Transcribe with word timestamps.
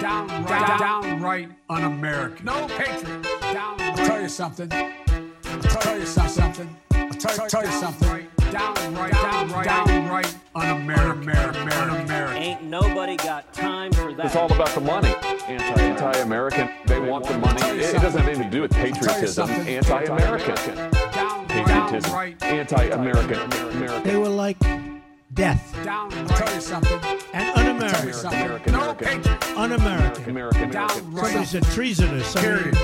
downright, 0.00 0.78
downright 0.78 1.48
un-American. 1.68 2.44
No 2.46 2.66
patriot. 2.68 3.22
Down, 3.40 3.80
I'll 3.80 3.96
tell 3.96 4.20
you 4.20 4.28
something. 4.28 4.72
I'll 4.72 5.60
tell 5.60 5.98
you 5.98 6.06
something. 6.06 6.76
I'll 6.92 7.10
tell, 7.10 7.48
tell 7.48 7.64
you 7.64 7.72
something. 7.72 8.28
Downright, 8.50 9.12
downright, 9.12 9.64
downright 9.64 10.36
un-American. 10.54 11.30
Un-American. 11.30 12.36
Ain't 12.36 12.62
nobody 12.62 13.16
got 13.16 13.52
time 13.52 13.92
for 13.92 14.12
that. 14.14 14.26
It's 14.26 14.36
all 14.36 14.50
about 14.52 14.70
the 14.70 14.80
money. 14.80 15.14
Anti, 15.46 15.82
anti-American. 15.82 16.70
They 16.86 17.00
want 17.00 17.26
the 17.26 17.38
money. 17.38 17.60
It, 17.62 17.94
it 17.94 18.00
doesn't 18.00 18.20
have 18.20 18.28
anything 18.28 18.44
to 18.44 18.50
do 18.50 18.62
with 18.62 18.72
patriotism. 18.72 19.48
something. 19.48 19.68
Anti-American. 19.68 20.54
Patriotism. 20.54 20.90
Downright, 21.66 22.42
Anti-American. 22.42 23.52
American. 23.52 24.02
They 24.04 24.16
were 24.16 24.28
like 24.28 24.56
death. 25.38 25.84
down. 25.84 26.12
I'll 26.12 26.26
tell 26.26 26.54
you 26.54 26.60
something. 26.60 27.00
And 27.32 27.54
Tell 27.54 27.58
un-American. 27.58 28.12
something. 28.12 28.40
American, 28.42 28.72
No 28.72 28.80
American. 28.90 29.22
patriot. 29.22 29.56
Un-American. 29.56 30.30
American. 30.30 30.30
American. 30.30 30.72
Somebody 30.72 31.32
Downright, 31.32 31.46
said 31.48 31.62
treasonous. 31.64 32.36
I 32.36 32.42
mean, 32.42 32.58
Period. 32.58 32.76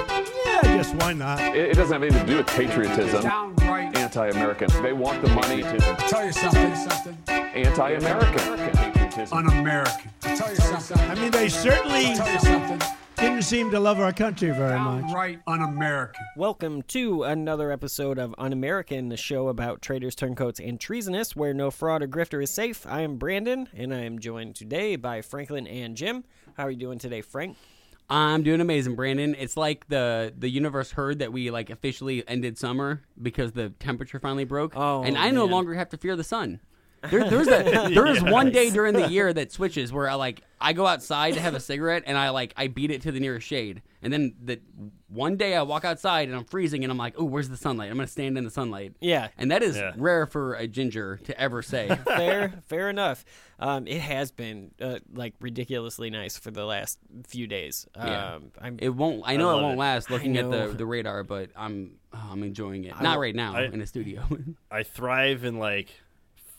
yeah, 0.47 0.77
just 0.77 0.95
why 0.95 1.13
not? 1.13 1.41
It, 1.41 1.57
it 1.57 1.75
doesn't 1.75 1.93
have 1.93 2.03
anything 2.03 2.25
to 2.27 2.33
do 2.33 2.37
with 2.39 2.47
patriotism. 2.47 3.23
downright. 3.23 3.97
Anti-American. 3.99 4.69
They 4.83 4.93
want 4.93 5.21
the 5.23 5.29
money. 5.31 5.63
To. 5.63 5.79
Tell 6.09 6.25
you 6.25 6.33
something. 6.33 6.75
Something. 6.77 7.19
Anti-American. 7.29 8.57
Patriotism. 8.57 9.39
Un-American. 9.39 10.11
I'll 10.23 10.37
tell 10.37 10.51
you 10.51 10.57
something. 10.57 11.11
I 11.11 11.15
mean, 11.17 11.31
they 11.33 11.49
certainly 11.49 12.07
I'll 12.07 12.17
tell 12.17 12.33
you 12.33 12.39
something. 12.39 12.81
Didn't 13.17 13.43
seem 13.43 13.71
to 13.71 13.81
love 13.81 14.01
our 14.01 14.13
country 14.13 14.51
very 14.51 14.79
much. 14.79 15.13
Right, 15.13 15.41
un-American. 15.47 16.23
Welcome 16.37 16.83
to 16.83 17.23
another 17.25 17.71
episode 17.71 18.19
of 18.19 18.35
Un 18.39 18.53
American, 18.53 19.09
the 19.09 19.17
show 19.17 19.49
about 19.49 19.83
traitors, 19.83 20.15
turncoats, 20.15 20.61
and 20.61 20.81
treasonous, 20.81 21.35
where 21.37 21.55
no 21.55 21.71
fraud 21.71 22.03
or 22.03 22.09
grifter 22.09 22.43
is 22.43 22.51
safe. 22.51 22.87
I 22.87 23.01
am 23.03 23.17
Brandon, 23.17 23.69
and 23.75 23.95
I 23.95 24.01
am 24.01 24.19
joined 24.19 24.57
today 24.57 24.97
by 24.97 25.23
Franklin 25.23 25.67
and 25.67 25.97
Jim. 25.97 26.25
How 26.57 26.65
are 26.65 26.71
you 26.71 26.79
doing 26.79 26.99
today, 26.99 27.21
Frank? 27.23 27.57
I'm 28.11 28.43
doing 28.43 28.61
amazing, 28.61 28.97
Brandon. 28.97 29.35
It's 29.39 29.57
like 29.57 29.89
the 29.89 30.33
the 30.37 30.49
universe 30.51 30.91
heard 30.91 31.21
that 31.21 31.33
we 31.33 31.51
like 31.51 31.71
officially 31.71 32.27
ended 32.29 32.59
summer 32.59 33.01
because 33.21 33.53
the 33.53 33.71
temperature 33.71 34.19
finally 34.21 34.45
broke, 34.45 34.75
Oh, 34.77 35.03
and 35.03 35.17
I 35.17 35.31
no 35.31 35.47
longer 35.47 35.75
have 35.75 35.89
to 35.91 35.97
fear 35.97 36.15
the 36.15 36.25
sun. 36.25 36.61
There, 37.11 37.29
there's 37.29 37.49
a 37.49 37.91
there 37.95 38.07
is 38.07 38.23
one 38.23 38.51
day 38.51 38.71
during 38.71 38.95
the 38.95 39.09
year 39.09 39.33
that 39.33 39.53
switches 39.53 39.93
where 39.93 40.09
I 40.09 40.15
like 40.15 40.43
I 40.61 40.73
go 40.73 40.87
outside 40.87 41.35
to 41.35 41.41
have 41.41 41.55
a 41.55 41.61
cigarette 41.61 42.05
and 42.07 42.17
I 42.17 42.31
like 42.31 42.55
I 42.57 42.69
beat 42.69 42.91
it 42.91 43.03
to 43.03 43.13
the 43.13 43.21
nearest 43.21 43.47
shade, 43.47 43.83
and 44.03 44.13
then 44.13 44.35
the 44.43 44.61
one 45.09 45.37
day 45.37 45.55
I 45.55 45.63
walk 45.63 45.85
outside 45.85 46.29
and 46.29 46.37
I'm 46.37 46.45
freezing 46.45 46.83
and 46.83 46.91
I'm 46.91 46.99
like, 46.99 47.15
oh, 47.17 47.25
where's 47.25 47.49
the 47.49 47.57
sunlight? 47.57 47.89
I'm 47.91 47.97
gonna 47.97 48.07
stand 48.09 48.37
in 48.37 48.43
the 48.45 48.51
sunlight. 48.51 48.95
Yeah. 49.01 49.29
and 49.39 49.51
that 49.53 49.63
is 49.63 49.77
Yeah. 49.77 49.93
rare 49.97 50.27
for 50.27 50.55
a 50.55 50.67
ginger 50.67 51.19
to 51.25 51.41
ever 51.41 51.63
say. 51.63 51.89
fair, 52.05 52.53
fair 52.67 52.91
enough. 52.91 53.25
Um, 53.61 53.87
it 53.87 54.01
has 54.01 54.33
been 54.33 54.73
uh, 54.81 54.99
like 55.13 55.35
ridiculously 55.41 56.11
nice 56.11 56.37
for 56.37 56.51
the 56.51 56.65
last 56.65 56.99
few 57.29 57.47
days. 57.47 57.87
Um, 57.95 58.09
Yeah. 58.09 58.39
I'm, 58.61 58.79
It 58.81 58.89
won't. 58.89 59.23
I 59.25 59.37
know 59.37 59.51
it 59.51 59.55
love 59.55 59.63
won't 59.63 59.75
it. 59.77 59.79
last 59.81 60.11
looking 60.11 60.37
at 60.37 60.47
know. 60.47 60.69
the 60.71 60.75
the 60.79 60.87
radar, 60.87 61.23
but 61.23 61.51
I'm 61.55 61.93
oh, 62.13 62.29
I'm 62.33 62.43
enjoying 62.43 62.83
it. 62.85 63.01
Not 63.01 63.19
right 63.21 63.35
now 63.37 63.55
I- 63.55 63.65
in 63.67 63.79
the 63.79 63.87
studio. 63.87 64.25
I 64.73 64.83
thrive 64.83 65.45
in 65.45 65.59
like 65.61 65.91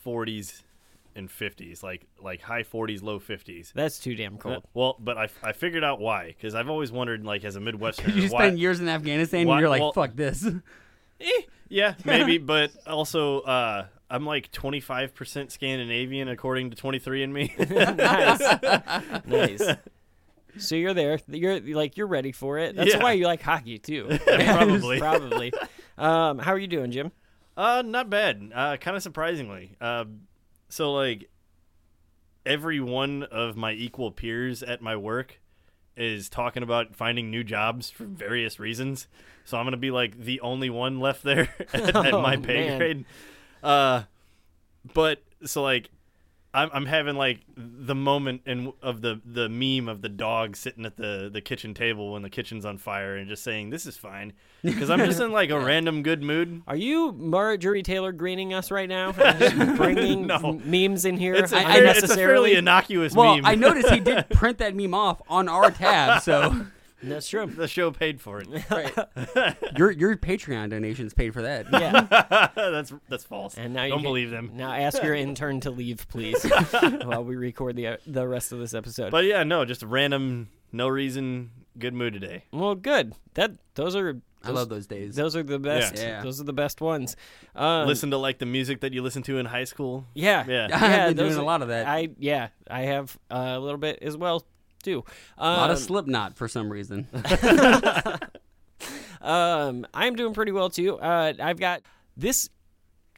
40s 0.06 0.62
and 1.16 1.30
50s, 1.30 1.82
like 1.82 2.06
like 2.22 2.42
high 2.42 2.64
40s, 2.64 3.02
low 3.02 3.20
50s. 3.20 3.72
that's 3.74 4.00
too 4.00 4.16
damn 4.16 4.38
cold. 4.38 4.64
Well, 4.74 4.98
but 5.00 5.18
I, 5.18 5.30
I 5.42 5.54
figured 5.54 5.84
out 5.84 6.00
why 6.02 6.28
because 6.28 6.54
I've 6.56 6.70
always 6.70 6.92
wondered 6.92 7.24
like 7.26 7.44
as 7.46 7.56
a 7.56 7.60
Midwesterner 7.60 8.14
you 8.22 8.30
why. 8.30 8.44
spend 8.48 8.60
years 8.60 8.80
in 8.82 8.90
Afghanistan 8.90 9.48
why- 9.48 9.54
and 9.56 9.62
you're 9.62 9.70
like, 9.70 9.82
well- 9.82 9.94
fuck 9.94 10.16
this. 10.16 10.46
yeah, 11.70 11.96
maybe, 12.04 12.38
but 12.54 12.72
also 12.86 13.40
uh, 13.42 13.86
I'm 14.10 14.26
like 14.26 14.52
25% 14.52 15.52
Scandinavian 15.52 16.28
according 16.28 16.72
to 16.72 16.76
23andMe. 16.76 17.58
nice, 19.26 19.26
nice. 19.26 19.78
So 20.58 20.76
you're 20.76 20.94
there. 20.94 21.20
You're 21.28 21.60
like 21.62 21.98
you're 21.98 22.08
ready 22.08 22.32
for 22.32 22.58
it. 22.60 22.76
That's 22.76 22.94
Yeah. 22.94 23.04
why 23.04 23.14
you 23.14 23.26
like 23.26 23.42
hockey 23.42 23.78
too. 23.78 24.08
Probably. 24.26 25.00
Probably. 25.00 25.54
Um, 25.98 26.40
how 26.40 26.52
are 26.54 26.58
you 26.58 26.68
doing, 26.68 26.92
Jim? 26.92 27.12
Uh, 27.58 27.82
not 27.86 28.10
bad. 28.10 28.52
Uh, 28.54 28.78
kind 28.78 28.98
of 28.98 29.04
surprisingly. 29.04 29.76
Uh, 29.80 30.06
so 30.70 30.94
like 30.94 31.30
every 32.46 32.80
one 32.80 33.24
of 33.24 33.56
my 33.56 33.72
equal 33.72 34.12
peers 34.12 34.62
at 34.62 34.82
my 34.82 34.96
work 34.96 35.40
is 35.98 36.28
talking 36.30 36.62
about 36.64 36.96
finding 36.96 37.32
new 37.32 37.44
jobs 37.44 37.90
for 37.90 38.04
various 38.06 38.60
reasons. 38.60 39.08
So 39.46 39.58
I'm 39.58 39.66
gonna 39.66 39.78
be 39.78 39.92
like 39.92 40.18
the 40.20 40.42
only 40.42 40.70
one 40.70 41.00
left 41.00 41.24
there 41.24 41.48
at, 41.74 41.96
at 41.96 41.96
Oh, 42.14 42.22
my 42.22 42.36
pay 42.36 42.68
man. 42.68 42.78
grade. 42.78 43.06
Uh, 43.64 44.04
but 44.94 45.22
so 45.46 45.64
like. 45.64 45.90
I'm, 46.56 46.70
I'm 46.74 46.86
having 46.86 47.16
like 47.16 47.42
the 47.58 47.94
moment 47.96 48.42
in 48.46 48.72
of 48.82 49.02
the, 49.02 49.20
the 49.26 49.50
meme 49.50 49.90
of 49.90 50.02
the 50.02 50.10
dog 50.10 50.56
sitting 50.56 50.86
at 50.86 50.96
the, 50.98 51.30
the 51.32 51.42
kitchen 51.42 51.74
table 51.74 52.14
when 52.14 52.22
the 52.22 52.30
kitchen's 52.30 52.66
on 52.66 52.78
fire 52.78 53.16
and 53.16 53.28
just 53.28 53.44
saying 53.44 53.70
this 53.70 53.86
is 53.86 53.98
fine 53.98 54.34
because 54.64 54.90
I'm 54.90 55.00
just 55.00 55.20
in 55.20 55.32
like 55.32 55.50
a 55.50 55.60
random 55.72 56.02
good 56.02 56.24
mood. 56.24 56.62
Are 56.68 56.76
you 56.76 57.12
Marjorie 57.12 57.84
Taylor 57.84 58.12
greening 58.12 58.54
us 58.54 58.72
right 58.72 58.90
now? 58.90 59.12
Bringing 59.76 60.28
No. 60.28 60.60
memes 60.64 61.06
in 61.06 61.18
here 61.18 61.36
It's 61.36 61.52
a, 61.52 61.58
I- 61.58 61.74
fair- 61.74 61.86
it's 61.86 62.04
a 62.04 62.16
fairly 62.16 62.56
innocuous 62.56 63.14
Well, 63.14 63.36
meme. 63.36 63.46
I 63.46 63.56
noticed 63.56 63.90
he 63.90 64.00
did 64.02 64.30
print 64.30 64.58
that 64.60 64.76
meme 64.76 64.94
off 64.94 65.22
on 65.28 65.48
our 65.50 65.72
tab, 65.72 66.22
so 66.24 66.66
That's 67.10 67.30
true. 67.30 67.46
the 67.46 67.68
show 67.68 67.92
paid 67.92 68.22
for 68.22 68.42
it. 68.42 68.48
your 69.78 69.92
your 69.92 70.16
Patreon 70.16 70.70
donations 70.70 71.14
paid 71.14 71.34
for 71.34 71.42
that. 71.42 71.68
Yeah. 71.72 72.50
that's 72.56 72.94
that's 73.10 73.24
false. 73.24 73.56
And 73.58 73.74
now 73.74 73.84
you 73.84 73.90
don't 73.90 74.00
can- 74.00 74.04
believe 74.10 74.32
them. 74.32 74.52
Now 74.54 74.74
ask 74.74 75.02
your 75.04 75.16
intern 75.16 75.60
to 75.62 75.72
leave, 75.72 76.08
please, 76.10 76.44
while 77.04 77.24
we 77.24 77.36
record 77.36 77.76
the 77.76 78.00
the 78.06 78.28
rest 78.28 78.52
of 78.52 78.60
this 78.60 78.74
episode. 78.74 79.12
But 79.12 79.26
yeah, 79.26 79.44
no, 79.44 79.66
just 79.66 79.84
a 79.84 79.88
random, 79.88 80.50
no 80.72 80.88
reason, 80.88 81.52
good 81.78 81.94
mood 81.94 82.14
today. 82.14 82.44
well, 82.52 82.76
good. 82.76 83.14
That 83.36 83.52
those 83.76 83.96
are. 83.96 84.22
I 84.44 84.52
love 84.52 84.70
those 84.70 84.86
days. 84.86 85.16
Those 85.16 85.36
are 85.36 85.42
the 85.42 85.58
best. 85.58 85.98
Yeah. 85.98 86.22
Those 86.22 86.40
are 86.40 86.44
the 86.44 86.54
best 86.54 86.80
ones. 86.80 87.16
Um, 87.56 87.88
Listen 87.88 88.12
to 88.12 88.18
like 88.18 88.38
the 88.38 88.46
music 88.46 88.82
that 88.82 88.94
you 88.94 89.02
listened 89.02 89.26
to 89.26 89.40
in 89.40 89.48
high 89.48 89.64
school. 89.64 90.06
Yeah. 90.14 90.46
Yeah. 90.48 90.66
I've 90.66 90.82
yeah, 90.82 91.08
been 91.08 91.18
those 91.18 91.32
doing 91.34 91.42
a 91.42 91.46
lot 91.46 91.64
of 91.64 91.70
that. 91.70 91.88
I 91.88 92.10
yeah, 92.20 92.50
I 92.70 92.82
have 92.82 93.18
uh, 93.32 93.54
a 93.56 93.60
little 93.60 93.80
bit 93.80 94.04
as 94.04 94.16
well 94.16 94.46
too. 94.86 95.04
Um, 95.38 95.54
a 95.54 95.58
lot 95.58 95.72
of 95.72 95.80
Slipknot 95.80 96.38
for 96.38 96.48
some 96.48 96.72
reason. 96.72 97.08
um, 99.22 99.86
I'm 99.94 100.16
doing 100.16 100.34
pretty 100.34 100.54
well 100.54 100.70
too. 100.70 100.98
Uh, 101.00 101.34
I've 101.40 101.60
got 101.60 101.82
this 102.16 102.50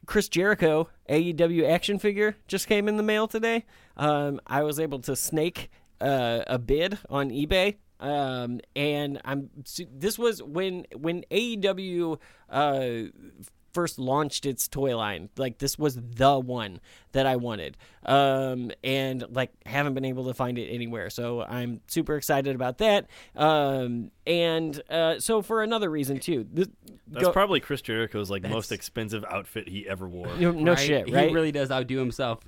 Chris 0.06 0.28
Jericho 0.28 0.88
AEW 1.08 1.70
action 1.70 1.98
figure 1.98 2.36
just 2.48 2.66
came 2.66 2.88
in 2.88 2.96
the 2.96 3.02
mail 3.02 3.28
today. 3.28 3.64
Um, 3.96 4.40
I 4.46 4.62
was 4.62 4.80
able 4.80 4.98
to 5.00 5.14
snake 5.14 5.70
uh, 6.00 6.40
a 6.46 6.58
bid 6.58 6.98
on 7.08 7.30
eBay. 7.30 7.76
Um, 8.00 8.60
and 8.76 9.20
I'm 9.24 9.50
this 9.92 10.18
was 10.18 10.40
when 10.42 10.86
when 10.96 11.24
AEW 11.32 12.18
uh 12.48 12.90
first 13.78 13.96
launched 13.96 14.44
its 14.44 14.66
toy 14.66 14.96
line. 14.96 15.28
Like 15.36 15.58
this 15.58 15.78
was 15.78 15.94
the 15.94 16.36
one 16.36 16.80
that 17.12 17.26
I 17.26 17.36
wanted. 17.36 17.76
Um, 18.04 18.72
and 18.82 19.24
like 19.30 19.52
haven't 19.64 19.94
been 19.94 20.04
able 20.04 20.26
to 20.26 20.34
find 20.34 20.58
it 20.58 20.66
anywhere. 20.66 21.10
So 21.10 21.42
I'm 21.42 21.80
super 21.86 22.16
excited 22.16 22.56
about 22.56 22.78
that. 22.78 23.06
Um, 23.36 24.10
and 24.26 24.82
uh, 24.90 25.20
so 25.20 25.42
for 25.42 25.62
another 25.62 25.88
reason 25.90 26.18
too. 26.18 26.44
This, 26.52 26.66
That's 27.06 27.26
go- 27.26 27.32
probably 27.32 27.60
Chris 27.60 27.80
Jericho's 27.80 28.32
like 28.32 28.42
most 28.42 28.72
expensive 28.72 29.24
outfit 29.24 29.68
he 29.68 29.88
ever 29.88 30.08
wore. 30.08 30.26
no, 30.38 30.50
no 30.50 30.72
right? 30.72 30.78
shit, 30.80 31.12
right? 31.12 31.28
He 31.28 31.34
really 31.34 31.52
does 31.52 31.70
outdo 31.70 31.98
himself. 31.98 32.40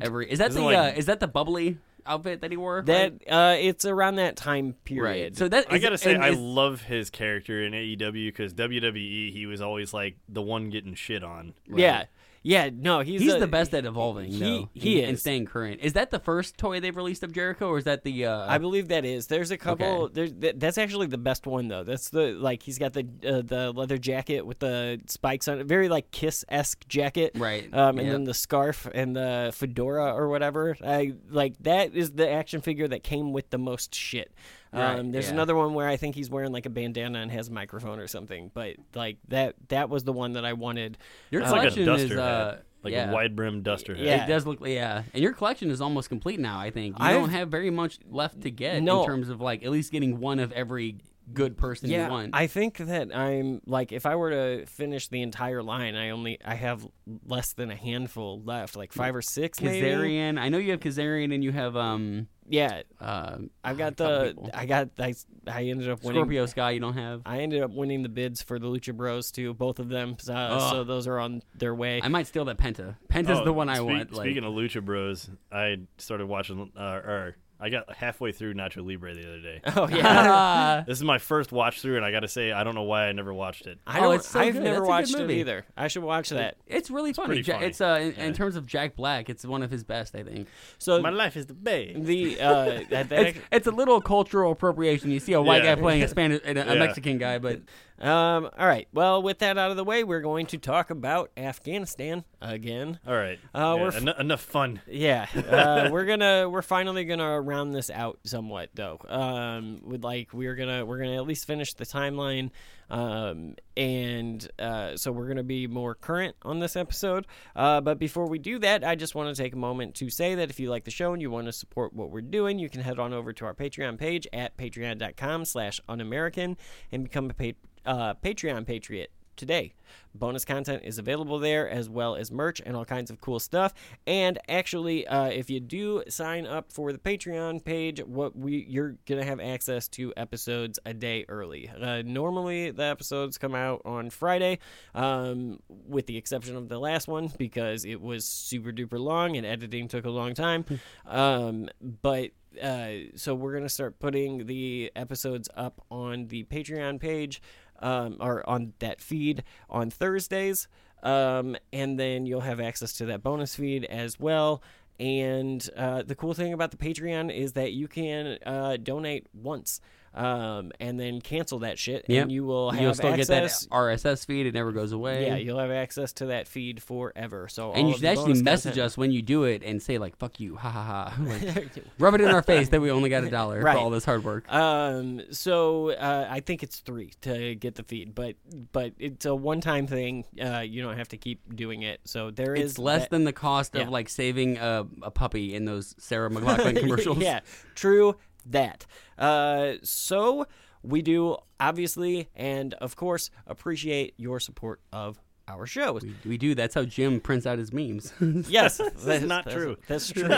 Every 0.00 0.30
is 0.30 0.38
that 0.38 0.52
Isn't 0.52 0.62
the 0.62 0.70
it 0.70 0.74
uh, 0.74 0.92
is 0.96 1.04
that 1.04 1.20
the 1.20 1.28
bubbly 1.28 1.76
outfit 2.08 2.40
that 2.40 2.50
he 2.50 2.56
wore? 2.56 2.82
that 2.82 3.12
right? 3.28 3.54
uh, 3.54 3.56
it's 3.58 3.84
around 3.84 4.16
that 4.16 4.36
time 4.36 4.74
period. 4.84 5.02
right. 5.32 5.36
So 5.36 5.48
that 5.48 5.66
I 5.70 5.78
gotta 5.78 5.98
say, 5.98 6.16
I 6.16 6.30
is- 6.30 6.38
love 6.38 6.82
his 6.82 7.10
character 7.10 7.62
in 7.64 7.72
AEW 7.72 8.28
because 8.28 8.54
WWE, 8.54 9.32
he 9.32 9.46
was 9.46 9.60
always 9.60 9.92
like 9.94 10.16
the 10.28 10.42
one 10.42 10.70
getting 10.70 10.94
shit 10.94 11.22
on. 11.22 11.54
yeah, 11.66 12.04
yeah. 12.42 12.70
No, 12.72 13.00
he's 13.00 13.20
He's 13.20 13.34
a- 13.34 13.38
the 13.38 13.46
best 13.46 13.74
at 13.74 13.84
evolving. 13.84 14.30
he- 14.32 14.38
though, 14.38 14.68
he 14.74 14.98
and, 15.00 15.08
and 15.08 15.14
is. 15.14 15.20
staying 15.20 15.46
current. 15.46 15.80
Is 15.82 15.92
that 15.94 16.10
the 16.10 16.18
first 16.18 16.56
toy 16.58 16.80
they've 16.80 16.96
released 16.96 17.22
of 17.22 17.32
Jericho, 17.32 17.68
or 17.68 17.78
is 17.78 17.84
that 17.84 18.04
the? 18.04 18.26
Uh, 18.26 18.46
I 18.46 18.58
believe 18.58 18.88
that 18.88 19.04
is. 19.04 19.26
There's 19.26 19.50
a 19.50 19.56
couple. 19.58 19.86
Okay. 20.04 20.12
There's 20.14 20.34
that, 20.34 20.60
that's 20.60 20.78
actually 20.78 21.06
the 21.08 21.18
best 21.18 21.46
one 21.46 21.68
though. 21.68 21.84
That's 21.84 22.10
the 22.10 22.32
like 22.32 22.62
he's 22.62 22.78
got 22.78 22.92
the 22.92 23.06
uh, 23.26 23.42
the 23.42 23.72
leather 23.74 23.98
jacket 23.98 24.46
with 24.46 24.58
the 24.60 25.00
spikes 25.06 25.48
on 25.48 25.58
it, 25.60 25.66
very 25.66 25.88
like 25.88 26.10
Kiss 26.10 26.44
esque 26.48 26.86
jacket. 26.88 27.32
Right. 27.36 27.72
Um, 27.74 27.98
and 27.98 28.06
Yep. 28.06 28.12
then 28.12 28.24
the 28.24 28.34
scarf 28.34 28.88
and 28.94 29.14
the 29.16 29.50
fedora 29.54 30.12
or 30.14 30.28
whatever. 30.28 30.76
I 30.84 31.14
like 31.30 31.54
that 31.60 31.94
is 31.94 32.12
the 32.12 32.28
action 32.30 32.60
figure 32.60 32.88
that 32.88 33.02
came 33.02 33.32
with 33.32 33.50
the 33.50 33.58
most 33.58 33.94
shit. 33.94 34.32
Um, 34.72 35.12
there's 35.12 35.26
yeah. 35.26 35.32
another 35.32 35.54
one 35.54 35.74
where 35.74 35.88
I 35.88 35.96
think 35.96 36.14
he's 36.14 36.30
wearing 36.30 36.52
like 36.52 36.66
a 36.66 36.70
bandana 36.70 37.20
and 37.20 37.30
has 37.30 37.48
a 37.48 37.52
microphone 37.52 37.98
or 37.98 38.06
something. 38.06 38.50
But 38.52 38.76
like 38.94 39.18
that 39.28 39.54
that 39.68 39.88
was 39.88 40.04
the 40.04 40.12
one 40.12 40.34
that 40.34 40.44
I 40.44 40.52
wanted. 40.52 40.98
your 41.30 41.42
It's 41.42 41.50
like 41.50 41.60
a 41.68 41.74
collection 41.74 41.86
duster 41.86 42.14
is 42.14 42.18
uh, 42.18 42.58
like 42.82 42.92
yeah. 42.92 43.10
a 43.10 43.12
wide 43.14 43.34
brim 43.34 43.62
duster 43.62 43.94
hat. 43.94 44.04
Yeah. 44.04 44.24
It 44.24 44.28
does 44.28 44.46
look, 44.46 44.58
yeah. 44.66 45.02
And 45.14 45.22
your 45.22 45.32
collection 45.32 45.70
is 45.70 45.80
almost 45.80 46.08
complete 46.08 46.38
now. 46.40 46.58
I 46.58 46.70
think 46.70 46.98
you 46.98 47.04
I've- 47.04 47.18
don't 47.18 47.30
have 47.30 47.48
very 47.48 47.70
much 47.70 47.98
left 48.08 48.42
to 48.42 48.50
get 48.50 48.82
No. 48.82 49.00
in 49.00 49.06
terms 49.06 49.28
of 49.28 49.40
like 49.40 49.62
at 49.62 49.70
least 49.70 49.90
getting 49.92 50.20
one 50.20 50.38
of 50.38 50.52
every 50.52 50.98
good 51.34 51.58
person 51.58 51.90
yeah, 51.90 52.06
you 52.06 52.10
want. 52.10 52.30
I 52.32 52.46
think 52.46 52.78
that 52.78 53.14
I'm 53.14 53.60
like 53.66 53.92
if 53.92 54.06
I 54.06 54.16
were 54.16 54.30
to 54.30 54.66
finish 54.66 55.08
the 55.08 55.20
entire 55.22 55.62
line, 55.62 55.94
I 55.94 56.10
only 56.10 56.38
I 56.44 56.54
have 56.54 56.86
less 57.26 57.52
than 57.52 57.70
a 57.70 57.76
handful 57.76 58.40
left, 58.42 58.76
like 58.76 58.92
five 58.92 59.14
or 59.14 59.22
six. 59.22 59.60
maybe? 59.60 59.86
Kazarian. 59.86 60.38
I 60.38 60.48
know 60.48 60.58
you 60.58 60.70
have 60.70 60.80
Kazarian 60.80 61.34
and 61.34 61.44
you 61.44 61.52
have 61.52 61.76
um 61.76 62.28
Yeah, 62.50 62.82
uh 63.00 63.38
I've 63.62 63.76
got 63.78 63.96
the. 63.96 64.34
I 64.54 64.66
got 64.66 64.88
I, 64.98 65.14
I 65.46 65.64
ended 65.64 65.88
up 65.90 66.02
winning. 66.02 66.20
Scorpio 66.22 66.46
Sky. 66.46 66.70
You 66.72 66.80
don't 66.80 66.94
have. 66.94 67.22
I 67.26 67.40
ended 67.40 67.62
up 67.62 67.70
winning 67.70 68.02
the 68.02 68.08
bids 68.08 68.42
for 68.42 68.58
the 68.58 68.66
Lucha 68.66 68.94
Bros 68.94 69.30
too, 69.30 69.54
both 69.54 69.78
of 69.78 69.88
them. 69.88 70.16
Uh, 70.28 70.70
so 70.70 70.84
those 70.84 71.06
are 71.06 71.18
on 71.18 71.42
their 71.56 71.74
way. 71.74 72.00
I 72.02 72.08
might 72.08 72.26
steal 72.26 72.44
that 72.46 72.56
Penta. 72.58 72.96
Penta's 73.08 73.38
Oh, 73.40 73.44
the 73.44 73.52
one 73.52 73.68
I 73.68 73.74
speak- 73.76 73.86
want. 73.86 74.12
Like, 74.12 74.24
Speaking 74.26 74.44
of 74.44 74.52
Lucha 74.54 74.84
Bros, 74.84 75.28
I 75.52 75.78
started 75.98 76.26
watching, 76.26 76.70
uh, 76.76 76.80
or 76.82 77.36
I 77.60 77.70
got 77.70 77.92
halfway 77.96 78.30
through 78.30 78.54
Nacho 78.54 78.86
Libre 78.86 79.14
the 79.14 79.26
other 79.28 79.40
day. 79.40 79.60
oh 79.76 79.88
yeah, 79.88 80.84
this 80.86 80.96
is 80.98 81.02
my 81.04 81.18
first 81.18 81.50
watch 81.50 81.80
through, 81.82 81.96
and 81.96 82.04
I 82.04 82.12
got 82.12 82.20
to 82.20 82.28
say, 82.28 82.52
I 82.52 82.62
don't 82.62 82.74
know 82.76 82.84
why 82.84 83.06
I 83.08 83.12
never 83.12 83.34
watched 83.34 83.66
it. 83.66 83.78
I 83.86 83.98
Oh, 83.98 84.02
don't. 84.04 84.14
it's 84.16 84.28
so 84.28 84.38
I've 84.40 84.54
good. 84.54 84.62
never 84.62 84.76
That's 84.80 84.88
watched 84.88 85.14
it 85.16 85.30
either. 85.30 85.66
I 85.76 85.88
should 85.88 86.04
watch 86.04 86.28
that. 86.30 86.56
it's 86.68 86.88
really 86.90 87.12
funny. 87.12 87.28
pretty 87.28 87.42
Ja- 87.42 87.54
funny. 87.54 87.66
It's 87.66 87.80
uh 87.80 87.98
in, 88.00 88.14
Yeah. 88.16 88.24
in 88.26 88.32
terms 88.34 88.54
of 88.54 88.64
Jack 88.66 88.94
Black, 88.94 89.28
it's 89.28 89.44
one 89.44 89.62
of 89.62 89.70
his 89.72 89.82
best, 89.82 90.14
I 90.14 90.22
think. 90.22 90.46
So 90.78 91.00
My 91.02 91.10
life 91.10 91.36
is 91.36 91.46
the 91.46 91.54
bay. 91.54 91.94
the 91.98 92.40
uh, 92.40 92.64
that, 92.90 93.08
that 93.08 93.26
It's, 93.26 93.38
it's 93.50 93.66
a 93.66 93.72
little 93.72 94.00
cultural 94.00 94.52
appropriation. 94.52 95.10
You 95.10 95.18
see 95.20 95.32
a 95.32 95.42
white 95.42 95.64
Yeah. 95.64 95.74
guy 95.74 95.80
playing 95.80 96.02
a 96.04 96.08
Spanish, 96.08 96.40
a, 96.44 96.50
a 96.52 96.54
Yeah. 96.54 96.74
Mexican 96.74 97.18
guy, 97.18 97.38
but 97.38 97.60
Um, 98.00 98.48
all 98.56 98.66
right. 98.66 98.86
Well, 98.92 99.22
with 99.22 99.38
that 99.40 99.58
out 99.58 99.70
of 99.72 99.76
the 99.76 99.84
way, 99.84 100.04
we're 100.04 100.20
going 100.20 100.46
to 100.46 100.58
talk 100.58 100.90
about 100.90 101.30
Afghanistan 101.36 102.24
again. 102.40 103.00
All 103.06 103.14
right, 103.16 103.38
Uh, 103.54 103.58
Yeah, 103.58 103.74
we're 103.74 103.88
f- 103.88 103.96
eno- 103.96 104.14
enough 104.18 104.40
fun. 104.40 104.80
Yeah, 104.86 105.26
uh, 105.34 105.88
we're 105.90 106.04
gonna 106.04 106.48
we're 106.48 106.62
finally 106.62 107.04
gonna 107.04 107.40
round 107.40 107.74
this 107.74 107.90
out 107.90 108.20
somewhat 108.24 108.70
though. 108.74 108.98
Um, 109.08 109.80
with 109.84 110.04
like 110.04 110.32
we're 110.32 110.54
gonna 110.54 110.84
we're 110.86 110.98
gonna 110.98 111.16
at 111.16 111.26
least 111.26 111.46
finish 111.46 111.74
the 111.74 111.84
timeline, 111.84 112.50
um, 112.88 113.56
and 113.76 114.48
uh, 114.60 114.96
so 114.96 115.10
we're 115.10 115.26
gonna 115.26 115.42
be 115.42 115.66
more 115.66 115.96
current 115.96 116.36
on 116.42 116.60
this 116.60 116.76
episode. 116.76 117.26
Uh, 117.56 117.80
but 117.80 117.98
before 117.98 118.28
we 118.28 118.38
do 118.38 118.60
that, 118.60 118.84
I 118.84 118.94
just 118.94 119.16
want 119.16 119.34
to 119.34 119.42
take 119.42 119.54
a 119.54 119.58
moment 119.58 119.96
to 119.96 120.08
say 120.08 120.36
that 120.36 120.50
if 120.50 120.60
you 120.60 120.70
like 120.70 120.84
the 120.84 120.92
show 120.92 121.12
and 121.14 121.20
you 121.20 121.32
want 121.32 121.46
to 121.46 121.52
support 121.52 121.92
what 121.94 122.10
we're 122.12 122.20
doing, 122.20 122.60
you 122.60 122.68
can 122.70 122.80
head 122.82 123.00
on 123.00 123.12
over 123.12 123.32
to 123.32 123.44
our 123.44 123.54
Patreon 123.54 123.98
page 123.98 124.28
at 124.32 124.56
patreon.com/slash 124.56 125.80
unamerican 125.88 126.56
and 126.92 127.02
become 127.04 127.30
a 127.30 127.34
pa- 127.34 127.58
uh, 127.88 128.14
Patreon 128.22 128.66
patriot 128.66 129.10
today. 129.38 129.72
Bonus 130.14 130.44
content 130.44 130.82
is 130.84 130.98
available 130.98 131.38
there 131.38 131.70
as 131.70 131.88
well 131.88 132.16
as 132.16 132.30
merch 132.30 132.60
and 132.66 132.76
all 132.76 132.84
kinds 132.84 133.10
of 133.10 133.20
cool 133.20 133.38
stuff. 133.38 133.72
And 134.06 134.38
actually, 134.48 135.06
uh, 135.06 135.26
if 135.26 135.48
you 135.48 135.60
do 135.60 136.02
sign 136.08 136.46
up 136.46 136.72
for 136.72 136.92
the 136.92 136.98
Patreon 136.98 137.64
page, 137.64 138.00
what 138.00 138.36
we 138.36 138.66
you're 138.68 138.96
gonna 139.06 139.24
have 139.24 139.40
access 139.40 139.88
to 139.88 140.12
episodes 140.16 140.78
a 140.84 140.92
day 140.92 141.24
early. 141.28 141.70
Uh, 141.70 142.02
normally, 142.04 142.70
the 142.72 142.82
episodes 142.84 143.38
come 143.38 143.54
out 143.54 143.80
on 143.84 144.10
Friday, 144.10 144.58
um, 144.94 145.60
with 145.68 146.06
the 146.06 146.16
exception 146.16 146.56
of 146.56 146.68
the 146.68 146.78
last 146.78 147.08
one 147.08 147.32
because 147.38 147.84
it 147.84 148.00
was 148.00 148.26
super 148.26 148.72
duper 148.72 148.98
long 148.98 149.36
and 149.36 149.46
editing 149.46 149.88
took 149.88 150.04
a 150.04 150.10
long 150.10 150.34
time. 150.34 150.64
um, 151.06 151.68
but 152.02 152.32
uh, 152.62 152.90
so 153.14 153.34
we're 153.34 153.54
gonna 153.54 153.68
start 153.68 153.98
putting 153.98 154.46
the 154.46 154.90
episodes 154.96 155.48
up 155.56 155.80
on 155.90 156.26
the 156.26 156.44
Patreon 156.44 157.00
page, 157.00 157.40
um, 157.80 158.16
or 158.20 158.48
on 158.48 158.72
that 158.78 159.00
feed 159.00 159.44
on 159.68 159.90
Thursdays, 159.90 160.68
um, 161.02 161.56
and 161.72 161.98
then 161.98 162.26
you'll 162.26 162.40
have 162.40 162.60
access 162.60 162.92
to 162.94 163.06
that 163.06 163.22
bonus 163.22 163.54
feed 163.54 163.84
as 163.84 164.18
well. 164.18 164.62
And 165.00 165.68
uh, 165.76 166.02
the 166.02 166.14
cool 166.14 166.34
thing 166.34 166.52
about 166.52 166.72
the 166.72 166.76
Patreon 166.76 167.32
is 167.32 167.52
that 167.52 167.72
you 167.72 167.86
can 167.86 168.38
uh, 168.44 168.78
donate 168.78 169.26
once, 169.32 169.80
um, 170.18 170.72
and 170.80 170.98
then 170.98 171.20
cancel 171.20 171.60
that 171.60 171.78
shit, 171.78 172.04
Yep. 172.08 172.22
and 172.24 172.32
you 172.32 172.44
will 172.44 172.70
have 172.70 172.80
you'll 172.82 172.94
still 172.94 173.10
access. 173.12 173.28
get 173.64 173.70
that 173.70 173.76
RSS 173.76 174.26
feed. 174.26 174.46
It 174.46 174.54
never 174.54 174.72
goes 174.72 174.92
away. 174.92 175.26
yeah, 175.26 175.36
you'll 175.36 175.58
have 175.58 175.70
access 175.70 176.12
to 176.14 176.26
that 176.26 176.48
feed 176.48 176.82
forever. 176.82 177.48
So 177.48 177.72
and 177.72 177.88
you 177.88 177.94
should 177.94 178.04
actually 178.04 178.42
message 178.42 178.72
content- 178.72 178.86
us 178.86 178.96
when 178.98 179.12
you 179.12 179.22
do 179.22 179.44
it 179.44 179.62
and 179.64 179.82
say 179.82 179.98
like 179.98 180.16
"fuck 180.16 180.40
you," 180.40 180.56
ha 180.56 180.70
ha 180.70 180.82
ha. 180.82 181.22
Like, 181.28 181.72
rub 181.98 182.14
it 182.14 182.20
in 182.20 182.28
our 182.28 182.42
face 182.42 182.68
that 182.70 182.80
we 182.80 182.90
only 182.90 183.10
got 183.10 183.24
a 183.24 183.30
dollar 183.30 183.60
Right. 183.60 183.74
for 183.74 183.78
all 183.80 183.90
this 183.90 184.04
hard 184.04 184.24
work. 184.24 184.52
Um, 184.52 185.22
so 185.30 185.90
uh, 185.90 186.26
I 186.28 186.40
think 186.40 186.62
it's 186.62 186.78
three 186.80 187.12
to 187.22 187.54
get 187.54 187.74
the 187.76 187.82
feed, 187.82 188.14
but 188.14 188.36
but 188.72 188.92
it's 188.98 189.24
a 189.26 189.34
one-time 189.34 189.86
thing. 189.86 190.24
Uh, 190.42 190.60
you 190.60 190.82
don't 190.82 190.96
have 190.98 191.08
to 191.08 191.16
keep 191.16 191.54
doing 191.54 191.82
it. 191.82 192.00
So 192.04 192.30
there 192.30 192.54
is 192.54 192.70
It's 192.72 192.78
less 192.78 193.02
that- 193.02 193.10
than 193.10 193.24
the 193.24 193.32
cost 193.32 193.74
Yeah. 193.74 193.82
of 193.82 193.88
like 193.90 194.08
saving 194.08 194.56
a, 194.58 194.86
a 195.02 195.10
puppy 195.10 195.54
in 195.54 195.64
those 195.64 195.94
Sarah 195.98 196.30
McLachlan 196.30 196.78
commercials. 196.80 197.18
yeah, 197.18 197.40
true 197.74 198.16
that. 198.50 198.86
Uh, 199.18 199.74
so 199.82 200.46
we 200.82 201.02
do 201.02 201.36
obviously 201.60 202.28
and 202.36 202.74
of 202.74 202.94
course 202.96 203.30
appreciate 203.46 204.14
your 204.16 204.38
support 204.40 204.80
of 204.92 205.20
our 205.48 205.66
shows. 205.66 206.02
We, 206.02 206.14
we 206.26 206.38
do. 206.38 206.54
That's 206.54 206.74
how 206.74 206.84
Jim 206.84 207.20
prints 207.20 207.46
out 207.46 207.58
his 207.58 207.72
memes. 207.72 208.12
Yes, 208.48 208.76
that's 208.98 209.24
not 209.24 209.44
that's- 209.46 209.54
true. 209.54 209.76
That's 209.88 210.08
true. 210.12 210.28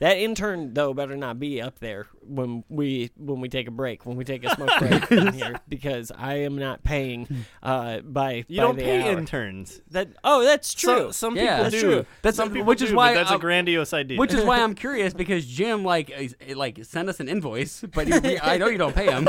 That 0.00 0.16
intern 0.18 0.74
though 0.74 0.92
better 0.94 1.16
not 1.16 1.38
be 1.38 1.60
up 1.62 1.78
there 1.78 2.06
when 2.26 2.64
we 2.68 3.10
when 3.16 3.40
we 3.40 3.48
take 3.48 3.68
a 3.68 3.70
break 3.70 4.04
when 4.06 4.16
we 4.16 4.24
take 4.24 4.44
a 4.44 4.50
smoke 4.54 4.70
break 4.78 5.10
in 5.12 5.32
here 5.34 5.60
because 5.68 6.10
I 6.16 6.36
am 6.40 6.56
not 6.58 6.82
paying 6.82 7.44
uh 7.62 8.00
by 8.00 8.44
You 8.48 8.56
by 8.58 8.62
don't 8.62 8.76
the 8.76 8.82
pay 8.82 9.02
hour. 9.02 9.18
interns. 9.18 9.80
That 9.90 10.08
oh 10.24 10.42
that's 10.44 10.74
true. 10.74 10.94
So, 10.94 11.10
some 11.12 11.36
Yeah, 11.36 11.42
people 11.58 11.62
that's 11.64 11.74
do. 11.74 11.80
true. 11.80 12.06
That's- 12.22 12.36
some 12.36 12.50
people 12.50 12.64
which 12.66 12.82
is 12.82 12.90
do, 12.90 12.96
why 12.96 13.10
but 13.14 13.20
that's 13.20 13.30
I- 13.30 13.36
a 13.36 13.38
grandiose 13.38 13.92
idea. 13.92 14.18
Which 14.18 14.34
is 14.34 14.44
why 14.44 14.60
I'm 14.60 14.74
curious 14.84 15.14
because 15.14 15.46
Jim 15.46 15.84
like 15.84 16.10
is- 16.10 16.36
like 16.54 16.84
send 16.84 17.08
us 17.08 17.20
an 17.20 17.28
invoice, 17.28 17.82
but 17.94 18.08
he- 18.08 18.38
I 18.42 18.56
know 18.58 18.66
you 18.68 18.78
don't 18.78 18.94
pay 18.94 19.10
him. 19.10 19.28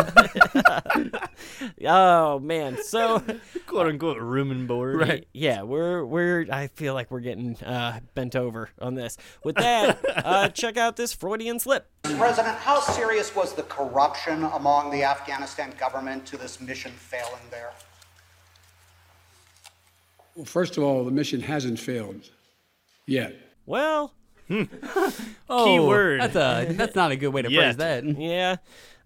oh 1.86 2.40
man, 2.40 2.78
so 2.84 3.22
quote 3.68 3.88
unquote 3.88 4.18
room 4.20 4.52
and 4.52 4.68
board. 4.68 4.96
Right. 5.00 5.28
yeah, 5.34 5.62
we're 5.64 6.04
we're 6.06 6.46
I 6.52 6.68
feel 6.68 6.94
like 6.94 7.12
we're 7.12 7.20
getting 7.20 7.56
uh, 7.64 8.00
bent 8.14 8.36
over 8.36 8.70
on 8.80 8.96
this. 8.96 9.18
With 9.44 9.56
that, 9.58 10.00
uh, 10.26 10.50
check 10.66 10.78
out 10.78 10.96
this 10.96 11.14
Freudian 11.14 11.60
slip. 11.60 11.90
President, 12.04 12.58
how 12.58 12.80
serious 12.80 13.36
was 13.36 13.54
the 13.54 13.64
corruption 13.64 14.44
among 14.46 14.90
the 14.90 15.04
Afghanistan 15.04 15.72
government 15.80 16.26
to 16.26 16.38
this 16.38 16.60
mission 16.60 16.92
failing 16.92 17.42
there? 17.52 17.72
Well, 20.36 20.46
first 20.46 20.78
of 20.78 20.84
all, 20.84 21.06
the 21.06 21.12
mission 21.12 21.42
hasn't 21.42 21.80
failed 21.80 22.30
yet. 23.06 23.36
Well, 23.68 24.14
oh, 25.50 25.88
word. 25.88 26.22
That's 26.22 26.36
a 26.36 26.74
that's 26.74 26.96
not 26.96 27.12
a 27.12 27.16
good 27.16 27.30
way 27.30 27.42
to 27.44 27.52
Yet. 27.52 27.62
phrase 27.62 27.78
that. 27.78 28.04
yeah, 28.20 28.58